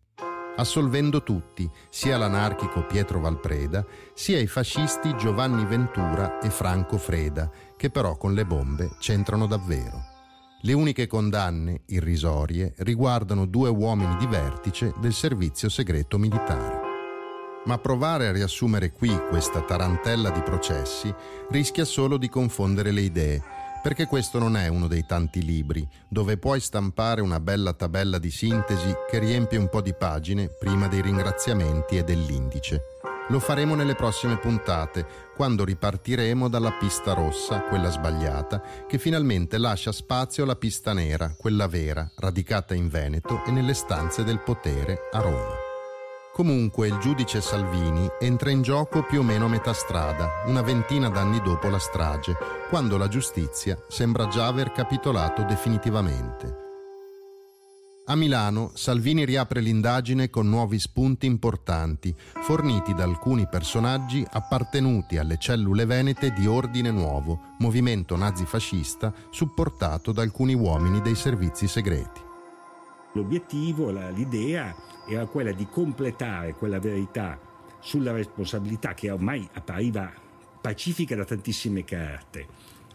Assolvendo 0.55 1.23
tutti, 1.23 1.69
sia 1.89 2.17
l'anarchico 2.17 2.85
Pietro 2.85 3.19
Valpreda, 3.19 3.85
sia 4.13 4.39
i 4.39 4.47
fascisti 4.47 5.13
Giovanni 5.17 5.65
Ventura 5.65 6.39
e 6.39 6.49
Franco 6.49 6.97
Freda, 6.97 7.51
che 7.75 7.89
però 7.89 8.15
con 8.15 8.33
le 8.33 8.45
bombe 8.45 8.91
c'entrano 8.97 9.45
davvero. 9.45 10.15
Le 10.67 10.73
uniche 10.73 11.07
condanne, 11.07 11.83
irrisorie, 11.85 12.73
riguardano 12.79 13.45
due 13.45 13.69
uomini 13.69 14.17
di 14.17 14.25
vertice 14.25 14.93
del 14.99 15.13
servizio 15.13 15.69
segreto 15.69 16.17
militare. 16.17 16.81
Ma 17.63 17.77
provare 17.77 18.27
a 18.27 18.33
riassumere 18.33 18.91
qui 18.91 19.17
questa 19.29 19.61
tarantella 19.61 20.29
di 20.29 20.41
processi 20.41 21.13
rischia 21.51 21.85
solo 21.85 22.17
di 22.17 22.27
confondere 22.27 22.91
le 22.91 22.99
idee, 22.99 23.41
perché 23.81 24.07
questo 24.07 24.39
non 24.39 24.57
è 24.57 24.67
uno 24.67 24.87
dei 24.87 25.05
tanti 25.05 25.41
libri 25.41 25.87
dove 26.09 26.35
puoi 26.35 26.59
stampare 26.59 27.21
una 27.21 27.39
bella 27.39 27.71
tabella 27.71 28.17
di 28.17 28.29
sintesi 28.29 28.93
che 29.09 29.19
riempie 29.19 29.57
un 29.57 29.69
po' 29.69 29.79
di 29.79 29.93
pagine 29.93 30.49
prima 30.49 30.89
dei 30.89 31.01
ringraziamenti 31.01 31.95
e 31.95 32.03
dell'indice. 32.03 32.81
Lo 33.29 33.39
faremo 33.39 33.75
nelle 33.75 33.95
prossime 33.95 34.37
puntate, 34.37 35.05
quando 35.35 35.65
ripartiremo 35.65 36.47
dalla 36.47 36.71
pista 36.71 37.13
rossa, 37.13 37.59
quella 37.61 37.89
sbagliata, 37.89 38.61
che 38.87 38.97
finalmente 38.97 39.57
lascia 39.57 39.91
spazio 39.91 40.43
alla 40.43 40.55
pista 40.55 40.93
nera, 40.93 41.33
quella 41.37 41.67
vera, 41.67 42.09
radicata 42.15 42.73
in 42.73 42.87
Veneto 42.87 43.43
e 43.45 43.51
nelle 43.51 43.73
stanze 43.73 44.23
del 44.23 44.39
potere 44.39 45.09
a 45.11 45.19
Roma. 45.19 45.55
Comunque 46.31 46.87
il 46.87 46.97
giudice 46.99 47.41
Salvini 47.41 48.07
entra 48.19 48.51
in 48.51 48.61
gioco 48.61 49.03
più 49.03 49.19
o 49.19 49.23
meno 49.23 49.45
a 49.45 49.49
metà 49.49 49.73
strada, 49.73 50.43
una 50.45 50.61
ventina 50.61 51.09
d'anni 51.09 51.41
dopo 51.41 51.67
la 51.67 51.79
strage, 51.79 52.37
quando 52.69 52.95
la 52.95 53.07
giustizia 53.07 53.77
sembra 53.89 54.27
già 54.27 54.45
aver 54.45 54.71
capitolato 54.71 55.41
definitivamente. 55.43 56.66
A 58.09 58.15
Milano 58.15 58.71
Salvini 58.73 59.25
riapre 59.25 59.59
l'indagine 59.59 60.29
con 60.29 60.47
nuovi 60.47 60.79
spunti 60.79 61.25
importanti, 61.25 62.15
forniti 62.39 62.93
da 62.93 63.03
alcuni 63.03 63.49
personaggi 63.49 64.25
appartenuti 64.25 65.17
alle 65.17 65.35
cellule 65.37 65.83
venete 65.83 66.31
di 66.31 66.47
Ordine 66.47 66.89
Nuovo, 66.89 67.55
movimento 67.59 68.15
nazifascista 68.15 69.13
supportato 69.29 70.13
da 70.13 70.21
alcuni 70.21 70.53
uomini 70.53 71.01
dei 71.01 71.15
servizi 71.15 71.67
segreti. 71.67 72.21
L'obiettivo, 73.11 73.91
l'idea 73.91 74.73
era 75.05 75.25
quella 75.25 75.51
di 75.51 75.67
completare 75.69 76.53
quella 76.53 76.79
verità 76.79 77.37
sulla 77.81 78.13
responsabilità 78.13 78.93
che 78.93 79.11
ormai 79.11 79.45
appariva 79.51 80.09
pacifica 80.61 81.13
da 81.17 81.25
tantissime 81.25 81.83
carte, 81.83 82.47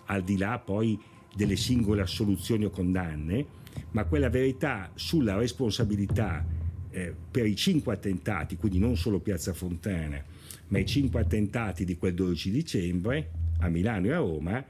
al 0.06 0.22
di 0.22 0.38
là 0.38 0.58
poi 0.58 0.98
delle 1.34 1.56
singole 1.56 2.00
assoluzioni 2.00 2.64
o 2.64 2.70
condanne, 2.70 3.60
ma 3.92 4.04
quella 4.04 4.28
verità 4.28 4.90
sulla 4.94 5.36
responsabilità 5.36 6.44
eh, 6.90 7.14
per 7.30 7.46
i 7.46 7.56
cinque 7.56 7.94
attentati, 7.94 8.56
quindi 8.56 8.78
non 8.78 8.96
solo 8.96 9.20
Piazza 9.20 9.52
Fontana, 9.52 10.22
ma 10.68 10.78
i 10.78 10.86
cinque 10.86 11.20
attentati 11.20 11.84
di 11.84 11.96
quel 11.96 12.14
12 12.14 12.50
dicembre 12.50 13.30
a 13.60 13.68
Milano 13.68 14.06
e 14.06 14.12
a 14.12 14.18
Roma, 14.18 14.64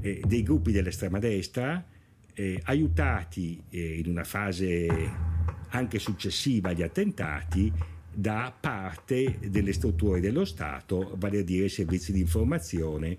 eh, 0.00 0.20
dei 0.24 0.42
gruppi 0.42 0.72
dell'estrema 0.72 1.18
destra, 1.18 1.84
eh, 2.34 2.60
aiutati 2.64 3.62
eh, 3.70 3.98
in 3.98 4.10
una 4.10 4.24
fase 4.24 4.86
anche 5.68 5.98
successiva 5.98 6.70
agli 6.70 6.82
attentati 6.82 7.72
da 8.12 8.54
parte 8.58 9.38
delle 9.48 9.72
strutture 9.72 10.20
dello 10.20 10.44
Stato, 10.44 11.14
vale 11.18 11.40
a 11.40 11.42
dire 11.42 11.66
i 11.66 11.70
servizi 11.70 12.12
di 12.12 12.20
informazione 12.20 13.16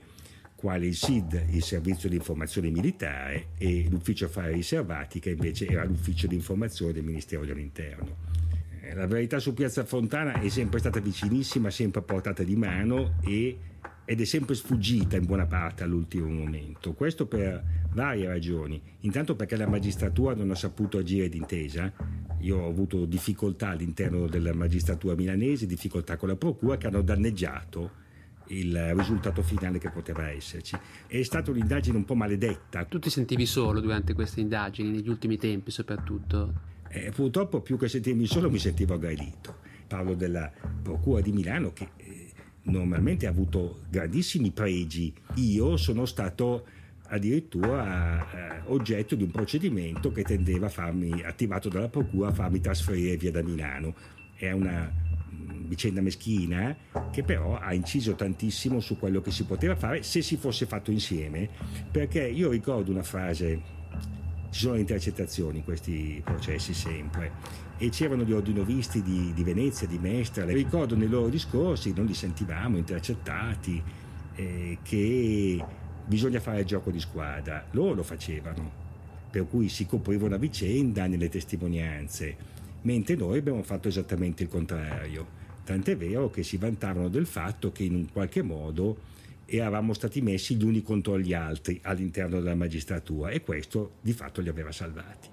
quale 0.66 0.88
il 0.88 0.95
SID, 0.95 1.45
il 1.52 1.61
Servizio 1.61 2.10
di 2.10 2.16
Informazione 2.16 2.72
Militare, 2.72 3.50
e 3.60 3.85
l'Ufficio 3.88 4.26
Affari 4.26 4.56
Riservati, 4.56 5.19
che 5.19 5.30
invece 5.30 5.68
era 5.68 5.84
l'Ufficio 5.85 6.26
di 6.26 6.34
Informazione 6.34 6.92
del 6.92 7.03
Ministero 7.03 7.45
dell'Interno. 7.45 8.16
Eh, 8.82 8.95
la 8.95 9.06
verità 9.06 9.38
su 9.38 9.53
Piazza 9.53 9.85
Fontana 9.85 10.42
è 10.42 10.50
sempre 10.50 10.80
stata 10.80 11.00
vicinissima, 11.00 11.69
sempre 11.69 12.00
a 12.00 12.03
portata 12.03 12.42
di 12.42 12.56
mano 12.56 13.18
e, 13.24 13.60
ed 14.06 14.19
è 14.19 14.26
sempre 14.26 14.56
sfuggita 14.56 15.18
in 15.18 15.27
buona 15.27 15.45
parte 15.45 15.84
all'ultimo 15.84 16.30
momento. 16.30 16.94
Questo 16.94 17.27
per 17.27 17.64
varie 17.92 18.26
ragioni. 18.26 18.82
Intanto 19.02 19.35
perché 19.35 19.56
la 19.58 19.68
magistratura 19.68 20.34
non 20.34 20.50
ha 20.50 20.56
saputo 20.56 20.98
agire 20.98 21.30
d'intesa. 21.30 21.94
Io 22.40 22.58
ho 22.58 22.68
avuto 22.68 23.06
difficoltà 23.06 23.69
all'interno 23.69 24.26
della 24.26 24.56
magistratura 24.56 25.14
milanese, 25.14 25.68
difficoltà 25.68 26.18
con 26.18 26.30
la 26.30 26.35
procura 26.35 26.77
che 26.77 26.88
hanno 26.88 27.03
danneggiato 27.03 28.02
il 28.48 28.93
risultato 28.95 29.41
finale 29.41 29.80
che 29.80 29.90
poteva 29.90 30.30
esserci. 30.30 30.77
È 31.07 31.22
stata 31.24 31.51
un'indagine 31.51 31.98
un 31.98 32.06
po' 32.06 32.15
maledetta. 32.15 32.85
Tu 32.85 32.99
ti 32.99 33.09
sentivi 33.09 33.45
solo 33.45 33.80
durante 33.80 34.14
queste 34.14 34.41
indagini, 34.41 34.90
negli 34.90 35.09
ultimi 35.09 35.38
tempi 35.38 35.72
soprattutto? 35.72 36.74
Eh, 36.90 37.11
purtroppo 37.11 37.61
più 37.61 37.77
che 37.77 37.88
sentirmi 37.88 38.25
solo 38.25 38.49
mi 38.49 38.59
sentivo 38.59 38.93
aggredito. 38.93 39.57
Parlo 39.88 40.14
della 40.14 40.51
Procura 40.82 41.22
di 41.22 41.32
Milano 41.32 41.74
che 41.74 41.90
eh, 41.98 42.32
normalmente 42.64 43.27
ha 43.27 43.30
avuto 43.30 43.82
grandissimi 43.90 44.51
pregi. 44.51 45.14
Io 45.35 45.77
sono 45.77 46.06
stato 46.06 46.65
addirittura 47.07 48.57
eh, 48.57 48.61
oggetto 48.65 49.15
di 49.15 49.24
un 49.24 49.32
procedimento 49.32 50.11
che 50.11 50.24
tendeva 50.24 50.67
a 50.67 50.69
farmi, 50.69 51.22
attivato 51.24 51.69
dalla 51.69 51.90
procura, 51.90 52.30
a 52.30 52.33
farmi 52.33 52.59
trasferire 52.61 53.17
via 53.17 53.32
da 53.32 53.43
Milano. 53.43 53.93
È 54.35 54.51
una 54.51 54.91
vicenda 55.67 56.01
meschina 56.01 56.75
che 57.11 57.23
però 57.23 57.57
ha 57.57 57.73
inciso 57.73 58.15
tantissimo 58.15 58.80
su 58.80 58.97
quello 58.97 59.22
che 59.22 59.31
si 59.31 59.45
poteva 59.45 59.75
fare 59.75 60.03
se 60.03 60.22
si 60.22 60.38
fosse 60.38 60.65
fatto 60.65 60.91
insieme, 60.91 61.49
perché 61.91 62.27
io 62.27 62.49
ricordo 62.49 62.91
una 62.91 63.03
frase, 63.03 63.61
ci 64.49 64.61
sono 64.61 64.75
le 64.75 64.81
intercettazioni 64.81 65.57
in 65.57 65.64
questi 65.64 66.22
processi 66.23 66.73
sempre, 66.73 67.64
e 67.77 67.89
c'erano 67.89 68.23
gli 68.23 68.31
ordinovisti 68.31 69.01
di, 69.01 69.33
di 69.33 69.43
Venezia, 69.43 69.88
di 69.88 69.97
Mestra, 69.97 70.45
ricordo 70.45 70.95
nei 70.95 71.09
loro 71.09 71.27
discorsi, 71.27 71.93
non 71.93 72.05
li 72.05 72.14
sentivamo 72.14 72.77
intercettati, 72.77 73.81
eh, 74.35 74.77
che 74.81 75.65
bisogna 76.05 76.39
fare 76.39 76.59
il 76.59 76.65
gioco 76.65 76.91
di 76.91 76.99
squadra. 76.99 77.65
Loro 77.72 77.95
lo 77.95 78.03
facevano, 78.03 78.83
per 79.30 79.47
cui 79.47 79.67
si 79.67 79.85
coprivano 79.85 80.35
a 80.35 80.38
vicenda 80.38 81.07
nelle 81.07 81.30
testimonianze, 81.30 82.53
mentre 82.85 83.15
noi 83.15 83.39
abbiamo 83.39 83.64
fatto 83.64 83.88
esattamente 83.88 84.43
il 84.43 84.49
contrario. 84.49 85.43
Tant'è 85.64 85.97
vero 85.97 86.30
che 86.30 86.43
si 86.43 86.57
vantavano 86.57 87.09
del 87.09 87.25
fatto 87.25 87.72
che 87.72 87.83
in 87.83 87.95
un 87.95 88.11
qualche 88.11 88.41
modo 88.41 89.14
eravamo 89.45 89.93
stati 89.93 90.22
messi 90.22 90.55
gli 90.55 90.64
uni 90.64 90.81
contro 90.81 91.19
gli 91.19 91.33
altri 91.33 91.80
all'interno 91.83 92.39
della 92.39 92.55
magistratura 92.55 93.30
e 93.30 93.41
questo 93.41 93.93
di 94.01 94.14
fatto 94.14 94.41
li 94.41 94.49
aveva 94.49 94.72
salvati. 94.72 95.30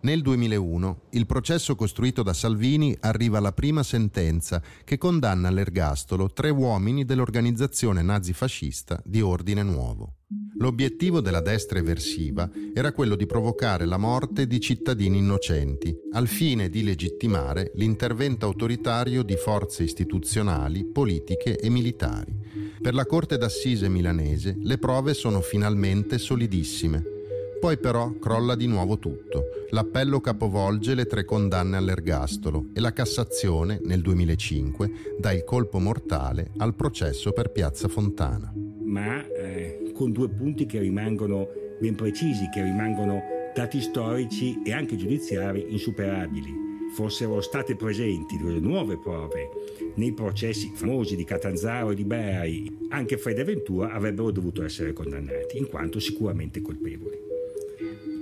Nel 0.00 0.22
2001 0.22 1.00
il 1.10 1.26
processo 1.26 1.74
costruito 1.74 2.22
da 2.22 2.32
Salvini 2.32 2.96
arriva 3.00 3.38
alla 3.38 3.52
prima 3.52 3.82
sentenza 3.82 4.62
che 4.84 4.96
condanna 4.96 5.48
all'ergastolo 5.48 6.30
tre 6.32 6.50
uomini 6.50 7.04
dell'organizzazione 7.04 8.02
nazifascista 8.02 9.00
di 9.04 9.20
Ordine 9.20 9.64
Nuovo. 9.64 10.17
L'obiettivo 10.58 11.20
della 11.20 11.40
destra 11.40 11.78
eversiva 11.78 12.50
era 12.74 12.92
quello 12.92 13.16
di 13.16 13.24
provocare 13.24 13.86
la 13.86 13.96
morte 13.96 14.46
di 14.46 14.60
cittadini 14.60 15.18
innocenti, 15.18 15.96
al 16.12 16.28
fine 16.28 16.68
di 16.68 16.82
legittimare 16.82 17.70
l'intervento 17.74 18.44
autoritario 18.44 19.22
di 19.22 19.36
forze 19.36 19.84
istituzionali, 19.84 20.84
politiche 20.84 21.56
e 21.58 21.70
militari. 21.70 22.36
Per 22.80 22.92
la 22.92 23.06
Corte 23.06 23.38
d'Assise 23.38 23.88
milanese 23.88 24.56
le 24.60 24.76
prove 24.76 25.14
sono 25.14 25.40
finalmente 25.40 26.18
solidissime 26.18 27.16
poi 27.58 27.76
però 27.76 28.12
crolla 28.20 28.54
di 28.54 28.66
nuovo 28.66 28.98
tutto. 28.98 29.46
L'appello 29.70 30.20
capovolge 30.20 30.94
le 30.94 31.06
tre 31.06 31.24
condanne 31.24 31.76
all'ergastolo 31.76 32.66
e 32.72 32.78
la 32.78 32.92
Cassazione, 32.92 33.80
nel 33.82 34.00
2005, 34.00 34.90
dà 35.18 35.32
il 35.32 35.42
colpo 35.42 35.80
mortale 35.80 36.52
al 36.58 36.74
processo 36.74 37.32
per 37.32 37.50
Piazza 37.50 37.88
Fontana. 37.88 38.52
Ma 38.88 39.26
eh, 39.28 39.92
con 39.94 40.12
due 40.12 40.28
punti 40.28 40.66
che 40.66 40.78
rimangono 40.78 41.48
ben 41.78 41.94
precisi, 41.94 42.48
che 42.52 42.62
rimangono 42.62 43.22
dati 43.54 43.80
storici 43.80 44.60
e 44.64 44.72
anche 44.72 44.96
giudiziari 44.96 45.66
insuperabili. 45.68 46.66
Fossero 46.94 47.40
state 47.40 47.76
presenti 47.76 48.38
delle 48.38 48.60
nuove 48.60 48.98
prove 48.98 49.48
nei 49.96 50.12
processi 50.12 50.72
famosi 50.74 51.16
di 51.16 51.24
Catanzaro 51.24 51.90
e 51.90 51.94
di 51.94 52.04
Bari, 52.04 52.86
anche 52.88 53.18
Fred 53.18 53.38
e 53.38 53.44
Ventura 53.44 53.92
avrebbero 53.92 54.30
dovuto 54.30 54.64
essere 54.64 54.94
condannati, 54.94 55.58
in 55.58 55.68
quanto 55.68 56.00
sicuramente 56.00 56.62
colpevoli 56.62 57.28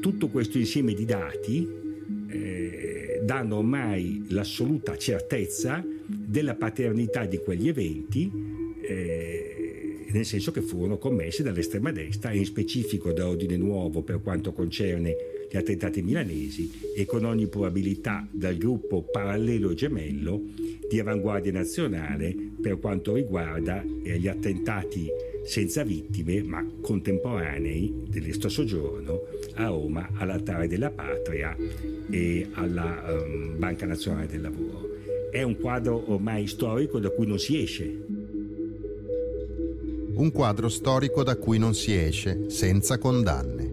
tutto 0.07 0.29
questo 0.29 0.59
insieme 0.59 0.95
di 0.95 1.05
dati 1.05 1.69
eh, 2.29 3.21
danno 3.25 3.57
ormai 3.57 4.25
l'assoluta 4.29 4.97
certezza 4.97 5.85
della 6.07 6.55
paternità 6.55 7.25
di 7.25 7.39
quegli 7.39 7.67
eventi, 7.67 8.31
eh, 8.83 9.56
nel 10.13 10.25
senso 10.25 10.51
che 10.53 10.61
furono 10.61 10.99
commessi 10.99 11.43
dall'estrema 11.43 11.93
destra, 11.93 12.33
in 12.33 12.45
specifico 12.45 13.13
da 13.13 13.29
Ordine 13.29 13.57
Nuovo 13.57 14.03
per 14.03 14.21
quanto 14.23 14.53
concerne 14.53 15.17
gli 15.51 15.57
attentati 15.57 16.03
milanesi 16.03 16.71
e 16.95 17.05
con 17.05 17.25
ogni 17.25 17.47
probabilità 17.47 18.27
dal 18.31 18.57
gruppo 18.57 19.03
parallelo 19.03 19.71
e 19.71 19.75
gemello 19.75 20.43
di 20.89 20.99
avanguardia 20.99 21.53
nazionale 21.53 22.35
per 22.61 22.79
quanto 22.79 23.15
riguarda 23.15 23.83
eh, 23.83 24.19
gli 24.19 24.29
attentati 24.29 25.09
senza 25.45 25.85
vittime 25.85 26.43
ma 26.43 26.67
contemporanei 26.81 28.05
dello 28.09 28.33
stesso 28.33 28.65
giorno 28.65 29.23
a 29.55 29.67
Roma 29.69 30.11
all'altare 30.15 30.67
della 30.67 30.91
patria 30.91 31.57
e 32.11 32.49
alla 32.53 33.05
um, 33.09 33.57
Banca 33.57 33.87
Nazionale 33.87 34.27
del 34.27 34.41
Lavoro. 34.41 34.91
È 35.31 35.43
un 35.43 35.57
quadro 35.57 36.11
ormai 36.13 36.47
storico 36.47 36.99
da 36.99 37.11
cui 37.11 37.27
non 37.27 37.39
si 37.39 37.63
esce. 37.63 38.16
Un 40.17 40.33
quadro 40.33 40.69
storico 40.69 41.23
da 41.23 41.37
cui 41.37 41.59
non 41.59 41.75
si 41.75 41.95
esce 41.95 42.51
senza 42.51 42.99
condanne. 42.99 43.65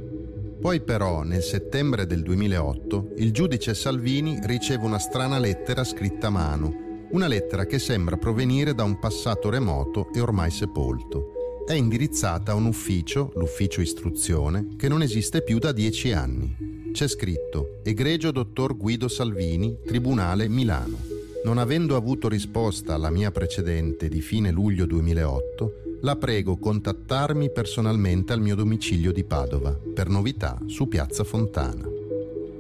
Poi 0.59 0.81
però 0.81 1.23
nel 1.23 1.41
settembre 1.41 2.05
del 2.05 2.21
2008 2.21 3.13
il 3.17 3.31
giudice 3.31 3.73
Salvini 3.73 4.39
riceve 4.43 4.85
una 4.85 4.99
strana 4.99 5.39
lettera 5.39 5.83
scritta 5.83 6.27
a 6.27 6.31
mano, 6.31 7.07
una 7.11 7.27
lettera 7.27 7.65
che 7.65 7.79
sembra 7.79 8.17
provenire 8.17 8.73
da 8.73 8.83
un 8.83 8.99
passato 8.99 9.49
remoto 9.49 10.09
e 10.13 10.19
ormai 10.19 10.51
sepolto 10.51 11.33
è 11.65 11.73
indirizzata 11.73 12.51
a 12.51 12.55
un 12.55 12.65
ufficio, 12.65 13.31
l'ufficio 13.35 13.79
istruzione, 13.79 14.75
che 14.75 14.89
non 14.89 15.01
esiste 15.01 15.43
più 15.43 15.59
da 15.59 15.71
dieci 15.71 16.11
anni. 16.11 16.91
C'è 16.91 17.07
scritto 17.07 17.79
Egregio 17.83 18.31
dottor 18.31 18.75
Guido 18.75 19.07
Salvini, 19.07 19.77
Tribunale 19.85 20.49
Milano. 20.49 20.97
Non 21.45 21.57
avendo 21.57 21.95
avuto 21.95 22.27
risposta 22.27 22.93
alla 22.93 23.09
mia 23.09 23.31
precedente 23.31 24.09
di 24.09 24.19
fine 24.19 24.51
luglio 24.51 24.85
2008, 24.85 25.73
la 26.03 26.15
prego 26.15 26.57
contattarmi 26.57 27.51
personalmente 27.51 28.31
al 28.31 28.39
mio 28.39 28.55
domicilio 28.55 29.11
di 29.11 29.23
Padova 29.23 29.71
per 29.71 30.07
novità 30.07 30.57
su 30.67 30.87
Piazza 30.87 31.23
Fontana. 31.23 31.85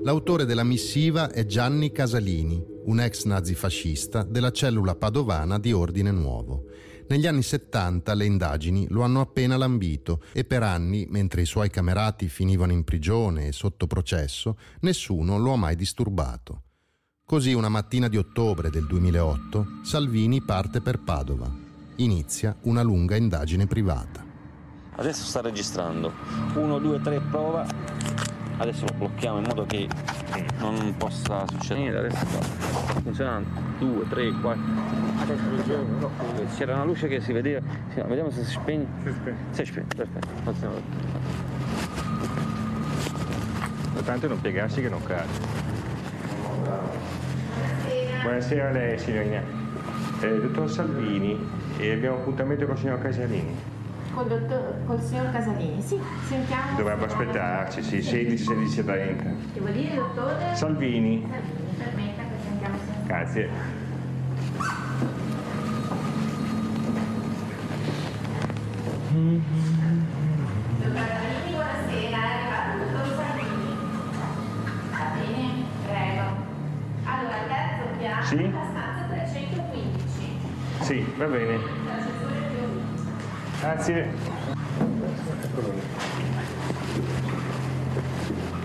L'autore 0.03 0.45
della 0.45 0.63
missiva 0.63 1.31
è 1.31 1.45
Gianni 1.45 1.91
Casalini, 1.91 2.61
un 2.85 2.99
ex 2.99 3.23
nazifascista 3.23 4.23
della 4.23 4.51
cellula 4.51 4.95
padovana 4.95 5.57
di 5.59 5.71
Ordine 5.71 6.11
Nuovo 6.11 6.65
negli 7.07 7.27
anni 7.27 7.43
70 7.43 8.13
le 8.13 8.25
indagini 8.25 8.87
lo 8.89 9.01
hanno 9.01 9.21
appena 9.21 9.57
lambito 9.57 10.21
e 10.31 10.45
per 10.45 10.63
anni, 10.63 11.05
mentre 11.09 11.41
i 11.41 11.45
suoi 11.45 11.69
camerati 11.69 12.27
finivano 12.27 12.71
in 12.71 12.83
prigione 12.83 13.47
e 13.47 13.51
sotto 13.51 13.87
processo, 13.87 14.57
nessuno 14.79 15.37
lo 15.37 15.51
ha 15.51 15.57
mai 15.57 15.75
disturbato. 15.75 16.63
Così 17.25 17.53
una 17.53 17.69
mattina 17.69 18.07
di 18.07 18.17
ottobre 18.17 18.69
del 18.69 18.85
2008 18.85 19.65
Salvini 19.83 20.41
parte 20.41 20.81
per 20.81 20.99
Padova. 20.99 21.62
Inizia 21.97 22.55
una 22.61 22.81
lunga 22.81 23.15
indagine 23.15 23.67
privata. 23.67 24.23
Adesso 24.95 25.25
sta 25.25 25.41
registrando. 25.41 26.11
1, 26.55 26.79
2, 26.79 27.01
3, 27.01 27.19
prova. 27.29 27.65
Adesso 28.57 28.85
lo 28.85 28.93
blocchiamo 28.97 29.37
in 29.37 29.45
modo 29.47 29.65
che 29.65 29.87
non 30.57 30.95
possa 30.97 31.45
succedere 31.47 31.79
niente. 31.79 31.97
Adesso 31.99 32.25
sta 32.25 32.99
funzionando. 33.01 33.47
2, 33.77 34.07
3, 34.07 34.31
4. 34.41 34.61
C'era 36.55 36.73
una 36.73 36.83
luce 36.83 37.07
che 37.07 37.21
si 37.21 37.31
vedeva. 37.31 37.61
Vediamo 37.93 38.31
se 38.31 38.43
si 38.43 38.51
spegne. 38.51 38.87
Si 39.03 39.11
spegne. 39.11 39.37
Si 39.51 39.65
spegne, 39.65 39.87
perfetto. 39.95 40.27
Funziona. 40.43 40.75
L'importante 43.83 44.25
è 44.25 44.29
non 44.29 44.41
piegarsi 44.41 44.81
che 44.81 44.89
non 44.89 45.03
cade. 45.03 45.61
Buonasera 48.23 48.69
a 48.69 48.71
lei 48.71 48.97
signorina. 48.97 49.43
Eh, 50.21 50.39
dottor 50.39 50.69
Salvini, 50.71 51.37
e 51.77 51.91
abbiamo 51.91 52.17
appuntamento 52.17 52.65
con 52.65 52.75
il 52.75 52.81
signor 52.81 53.01
Casalini. 53.01 53.55
Col, 54.13 54.27
dottor, 54.27 54.77
col 54.85 55.01
signor 55.01 55.31
Casalini, 55.31 55.81
sì, 55.81 55.99
sentiamo. 56.27 56.77
Dovrebbe 56.77 57.05
aspettarci, 57.05 57.81
sì, 57.81 58.01
16, 58.01 58.37
16 58.37 58.83
30. 58.83 59.23
Devo 59.53 59.67
dire, 59.69 59.95
dottore? 59.95 60.55
Salvini. 60.55 61.27
Salvini, 61.27 61.73
permetta 61.77 62.21
che 62.21 62.43
sentiamo. 62.43 62.77
Grazie. 63.07 63.49
Dottor 70.79 70.93
Salvini, 70.93 71.51
buonasera, 71.51 72.33
Sì, 80.83 81.01
va 81.17 81.25
bene. 81.27 81.59
Grazie. 83.61 84.13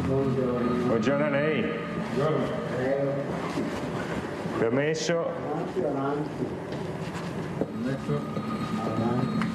Buongiorno 0.05 1.25
a 1.25 1.29
lei. 1.29 1.65
Permesso. 4.59 5.31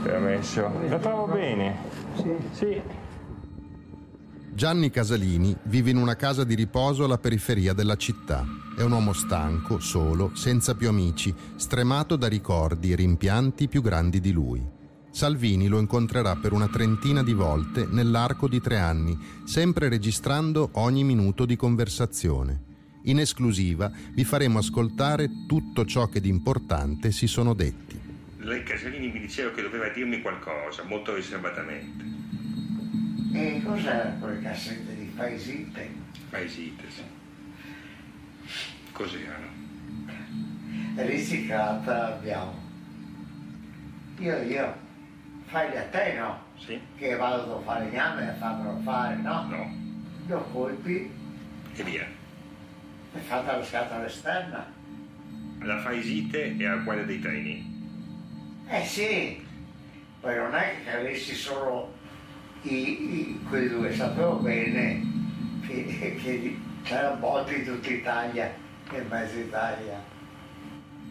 Permesso. 0.01 0.71
La 0.87 0.99
trovo 0.99 1.33
bene. 1.33 1.75
Sì. 2.51 2.81
Gianni 4.53 4.89
Casalini 4.89 5.53
vive 5.63 5.89
in 5.89 5.97
una 5.97 6.15
casa 6.15 6.45
di 6.45 6.55
riposo 6.55 7.03
alla 7.03 7.17
periferia 7.17 7.73
della 7.73 7.97
città. 7.97 8.62
È 8.75 8.81
un 8.81 8.91
uomo 8.91 9.13
stanco, 9.13 9.79
solo, 9.79 10.31
senza 10.33 10.73
più 10.73 10.89
amici, 10.89 11.31
stremato 11.55 12.15
da 12.15 12.27
ricordi 12.27 12.91
e 12.91 12.95
rimpianti 12.95 13.67
più 13.67 13.83
grandi 13.83 14.19
di 14.19 14.31
lui. 14.31 14.65
Salvini 15.11 15.67
lo 15.67 15.77
incontrerà 15.77 16.35
per 16.37 16.53
una 16.53 16.67
trentina 16.67 17.21
di 17.21 17.33
volte 17.33 17.85
nell'arco 17.87 18.47
di 18.47 18.59
tre 18.59 18.79
anni, 18.79 19.15
sempre 19.43 19.89
registrando 19.89 20.71
ogni 20.73 21.03
minuto 21.03 21.45
di 21.45 21.55
conversazione. 21.55 22.63
In 23.03 23.19
esclusiva 23.19 23.91
vi 24.11 24.23
faremo 24.23 24.57
ascoltare 24.57 25.45
tutto 25.45 25.85
ciò 25.85 26.07
che 26.07 26.19
di 26.19 26.29
importante 26.29 27.11
si 27.11 27.27
sono 27.27 27.53
detti. 27.53 27.99
Lei 28.39 28.63
Casalini 28.63 29.11
mi 29.11 29.19
diceva 29.19 29.51
che 29.51 29.61
doveva 29.61 29.89
dirmi 29.89 30.19
qualcosa, 30.19 30.83
molto 30.83 31.13
riservatamente. 31.13 32.03
E 33.33 33.61
cos'era 33.63 34.17
quelle 34.19 34.41
cassette 34.41 34.95
di 34.95 35.11
Paesite? 35.15 35.91
Paesite, 36.31 36.83
sì. 36.89 37.12
Cos'erano? 38.93 39.47
Riciclata 40.95 42.15
abbiamo. 42.15 42.53
Io, 44.19 44.37
io, 44.43 44.73
fai 45.45 45.75
a 45.75 45.83
te 45.89 46.13
no? 46.17 46.39
Sì. 46.59 46.79
Che 46.95 47.15
vado 47.15 47.57
a 47.57 47.61
fare 47.61 47.89
gli 47.89 47.95
anni 47.97 48.27
e 48.27 48.33
fammelo 48.33 48.79
fare, 48.83 49.15
no? 49.15 49.43
No. 49.49 49.71
Io 50.27 50.39
colpi 50.51 51.11
E 51.75 51.83
via. 51.83 52.05
e 53.15 53.19
fatta 53.19 53.57
la 53.57 53.63
scatola 53.63 54.05
esterna. 54.05 54.65
La 55.61 55.79
Faisite 55.79 56.55
è 56.55 56.65
a 56.65 56.77
quella 56.83 57.03
dei 57.03 57.19
treni. 57.19 57.71
Eh 58.67 58.85
sì, 58.85 59.43
poi 60.21 60.35
non 60.35 60.53
è 60.53 60.75
che 60.83 60.91
avessi 60.97 61.33
solo 61.33 61.93
i, 62.61 62.73
i- 62.75 63.39
quei 63.49 63.67
due, 63.69 63.93
sapevo 63.93 64.35
bene 64.35 65.01
che, 65.65 66.15
che 66.21 66.57
c'erano 66.83 67.17
botti 67.19 67.55
in 67.55 67.65
tutta 67.65 67.89
Italia 67.89 68.53
e 68.93 69.01
in 69.01 69.07
mezzo 69.07 69.37
Italia. 69.37 70.01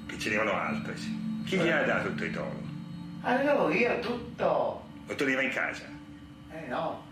Che 0.07 0.19
ce 0.19 0.31
n'erano 0.31 0.52
altre, 0.52 0.97
sì. 0.97 1.43
Chi 1.44 1.57
gli 1.57 1.69
ha 1.69 1.83
dato 1.83 2.09
il 2.09 2.15
tritolo? 2.15 2.61
Avevo 3.23 3.70
io 3.70 3.99
tutto, 4.01 4.85
Lo 5.07 5.15
teneva 5.15 5.43
in 5.43 5.51
casa. 5.51 5.85
eh 6.52 6.69
no, 6.69 7.02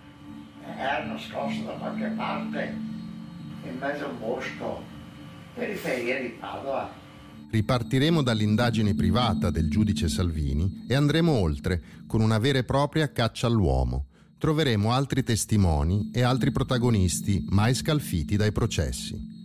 era 0.77 1.05
nascosto 1.05 1.63
da 1.65 1.73
qualche 1.73 2.07
parte, 2.17 2.77
in 3.65 3.77
mezzo 3.79 4.05
a 4.05 4.09
un 4.09 4.19
bosco, 4.19 4.83
periferia 5.55 6.21
di 6.21 6.29
Padova. 6.29 6.91
Ripartiremo 7.51 8.23
dall'indagine 8.23 8.95
privata 8.95 9.51
del 9.51 9.69
giudice 9.69 10.09
Salvini 10.09 10.85
e 10.89 10.95
andremo 10.95 11.33
oltre 11.33 11.83
con 12.07 12.21
una 12.21 12.39
vera 12.39 12.59
e 12.59 12.65
propria 12.65 13.11
caccia 13.11 13.49
all'uomo. 13.49 14.07
Troveremo 14.39 14.93
altri 14.93 15.23
testimoni 15.25 16.11
e 16.15 16.23
altri 16.23 16.53
protagonisti 16.53 17.45
mai 17.51 17.75
scalfiti 17.75 18.37
dai 18.37 18.53
processi. 18.53 19.40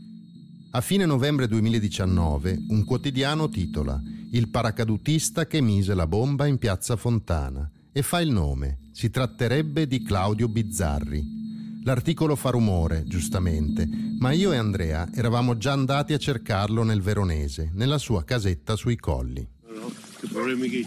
A 0.76 0.82
fine 0.82 1.06
novembre 1.06 1.48
2019 1.48 2.66
un 2.68 2.84
quotidiano 2.84 3.48
titola 3.48 3.98
Il 4.32 4.50
paracadutista 4.50 5.48
che 5.48 5.62
mise 5.62 5.94
la 5.94 6.06
bomba 6.06 6.48
in 6.48 6.58
piazza 6.58 6.98
Fontana 6.98 7.72
e 7.94 8.02
fa 8.02 8.20
il 8.20 8.30
nome. 8.30 8.80
Si 8.92 9.10
tratterebbe 9.10 9.88
di 9.88 10.04
Claudio 10.04 10.50
Bizzarri. 10.50 11.82
L'articolo 11.86 12.36
fa 12.36 12.50
rumore, 12.50 13.06
giustamente, 13.06 13.88
ma 14.20 14.34
io 14.34 14.52
e 14.52 14.58
Andrea 14.58 15.08
eravamo 15.14 15.58
già 15.58 15.72
andati 15.72 16.12
a 16.12 16.18
cercarlo 16.18 16.84
nel 16.84 17.02
Veronese, 17.02 17.72
nella 17.74 17.98
sua 17.98 18.26
casetta 18.26 18.76
sui 18.76 18.98
colli. 18.98 19.48
No, 19.74 19.90
che 20.20 20.28
problemi 20.28 20.68
che... 20.68 20.86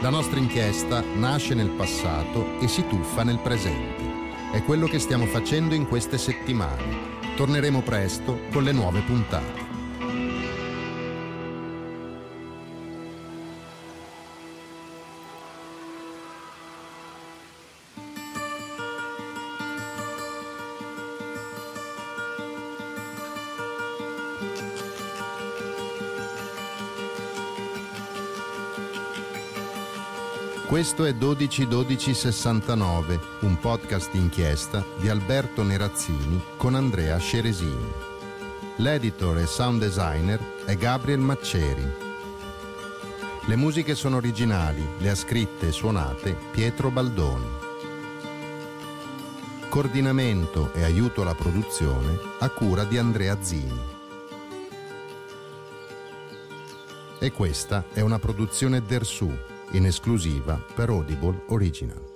La 0.00 0.10
nostra 0.10 0.40
inchiesta 0.40 1.00
nasce 1.14 1.54
nel 1.54 1.70
passato 1.70 2.58
e 2.58 2.66
si 2.66 2.84
tuffa 2.88 3.22
nel 3.22 3.38
presente. 3.38 4.50
È 4.50 4.64
quello 4.64 4.88
che 4.88 4.98
stiamo 4.98 5.26
facendo 5.26 5.74
in 5.74 5.86
queste 5.86 6.18
settimane. 6.18 7.20
Torneremo 7.36 7.82
presto 7.82 8.40
con 8.50 8.64
le 8.64 8.72
nuove 8.72 9.00
puntate. 9.02 9.61
Questo 30.72 31.04
è 31.04 31.12
121269, 31.12 33.20
un 33.40 33.58
podcast 33.58 34.10
d'inchiesta 34.10 34.82
di 34.98 35.10
Alberto 35.10 35.62
Nerazzini 35.62 36.42
con 36.56 36.74
Andrea 36.74 37.18
Ceresini. 37.18 37.92
L'editor 38.76 39.36
e 39.36 39.46
sound 39.46 39.80
designer 39.80 40.40
è 40.64 40.74
Gabriel 40.74 41.18
Macceri. 41.18 41.86
Le 43.44 43.56
musiche 43.56 43.94
sono 43.94 44.16
originali, 44.16 44.82
le 44.96 45.10
ha 45.10 45.14
scritte 45.14 45.68
e 45.68 45.72
suonate 45.72 46.34
Pietro 46.52 46.90
Baldoni. 46.90 47.50
Coordinamento 49.68 50.72
e 50.72 50.84
aiuto 50.84 51.20
alla 51.20 51.34
produzione 51.34 52.18
a 52.38 52.48
cura 52.48 52.84
di 52.84 52.96
Andrea 52.96 53.36
Zini. 53.42 53.78
E 57.18 57.30
questa 57.30 57.84
è 57.92 58.00
una 58.00 58.18
produzione 58.18 58.82
Dersu 58.82 59.50
in 59.72 59.86
esclusiva 59.86 60.60
per 60.74 60.90
Audible 60.90 61.44
Original. 61.48 62.11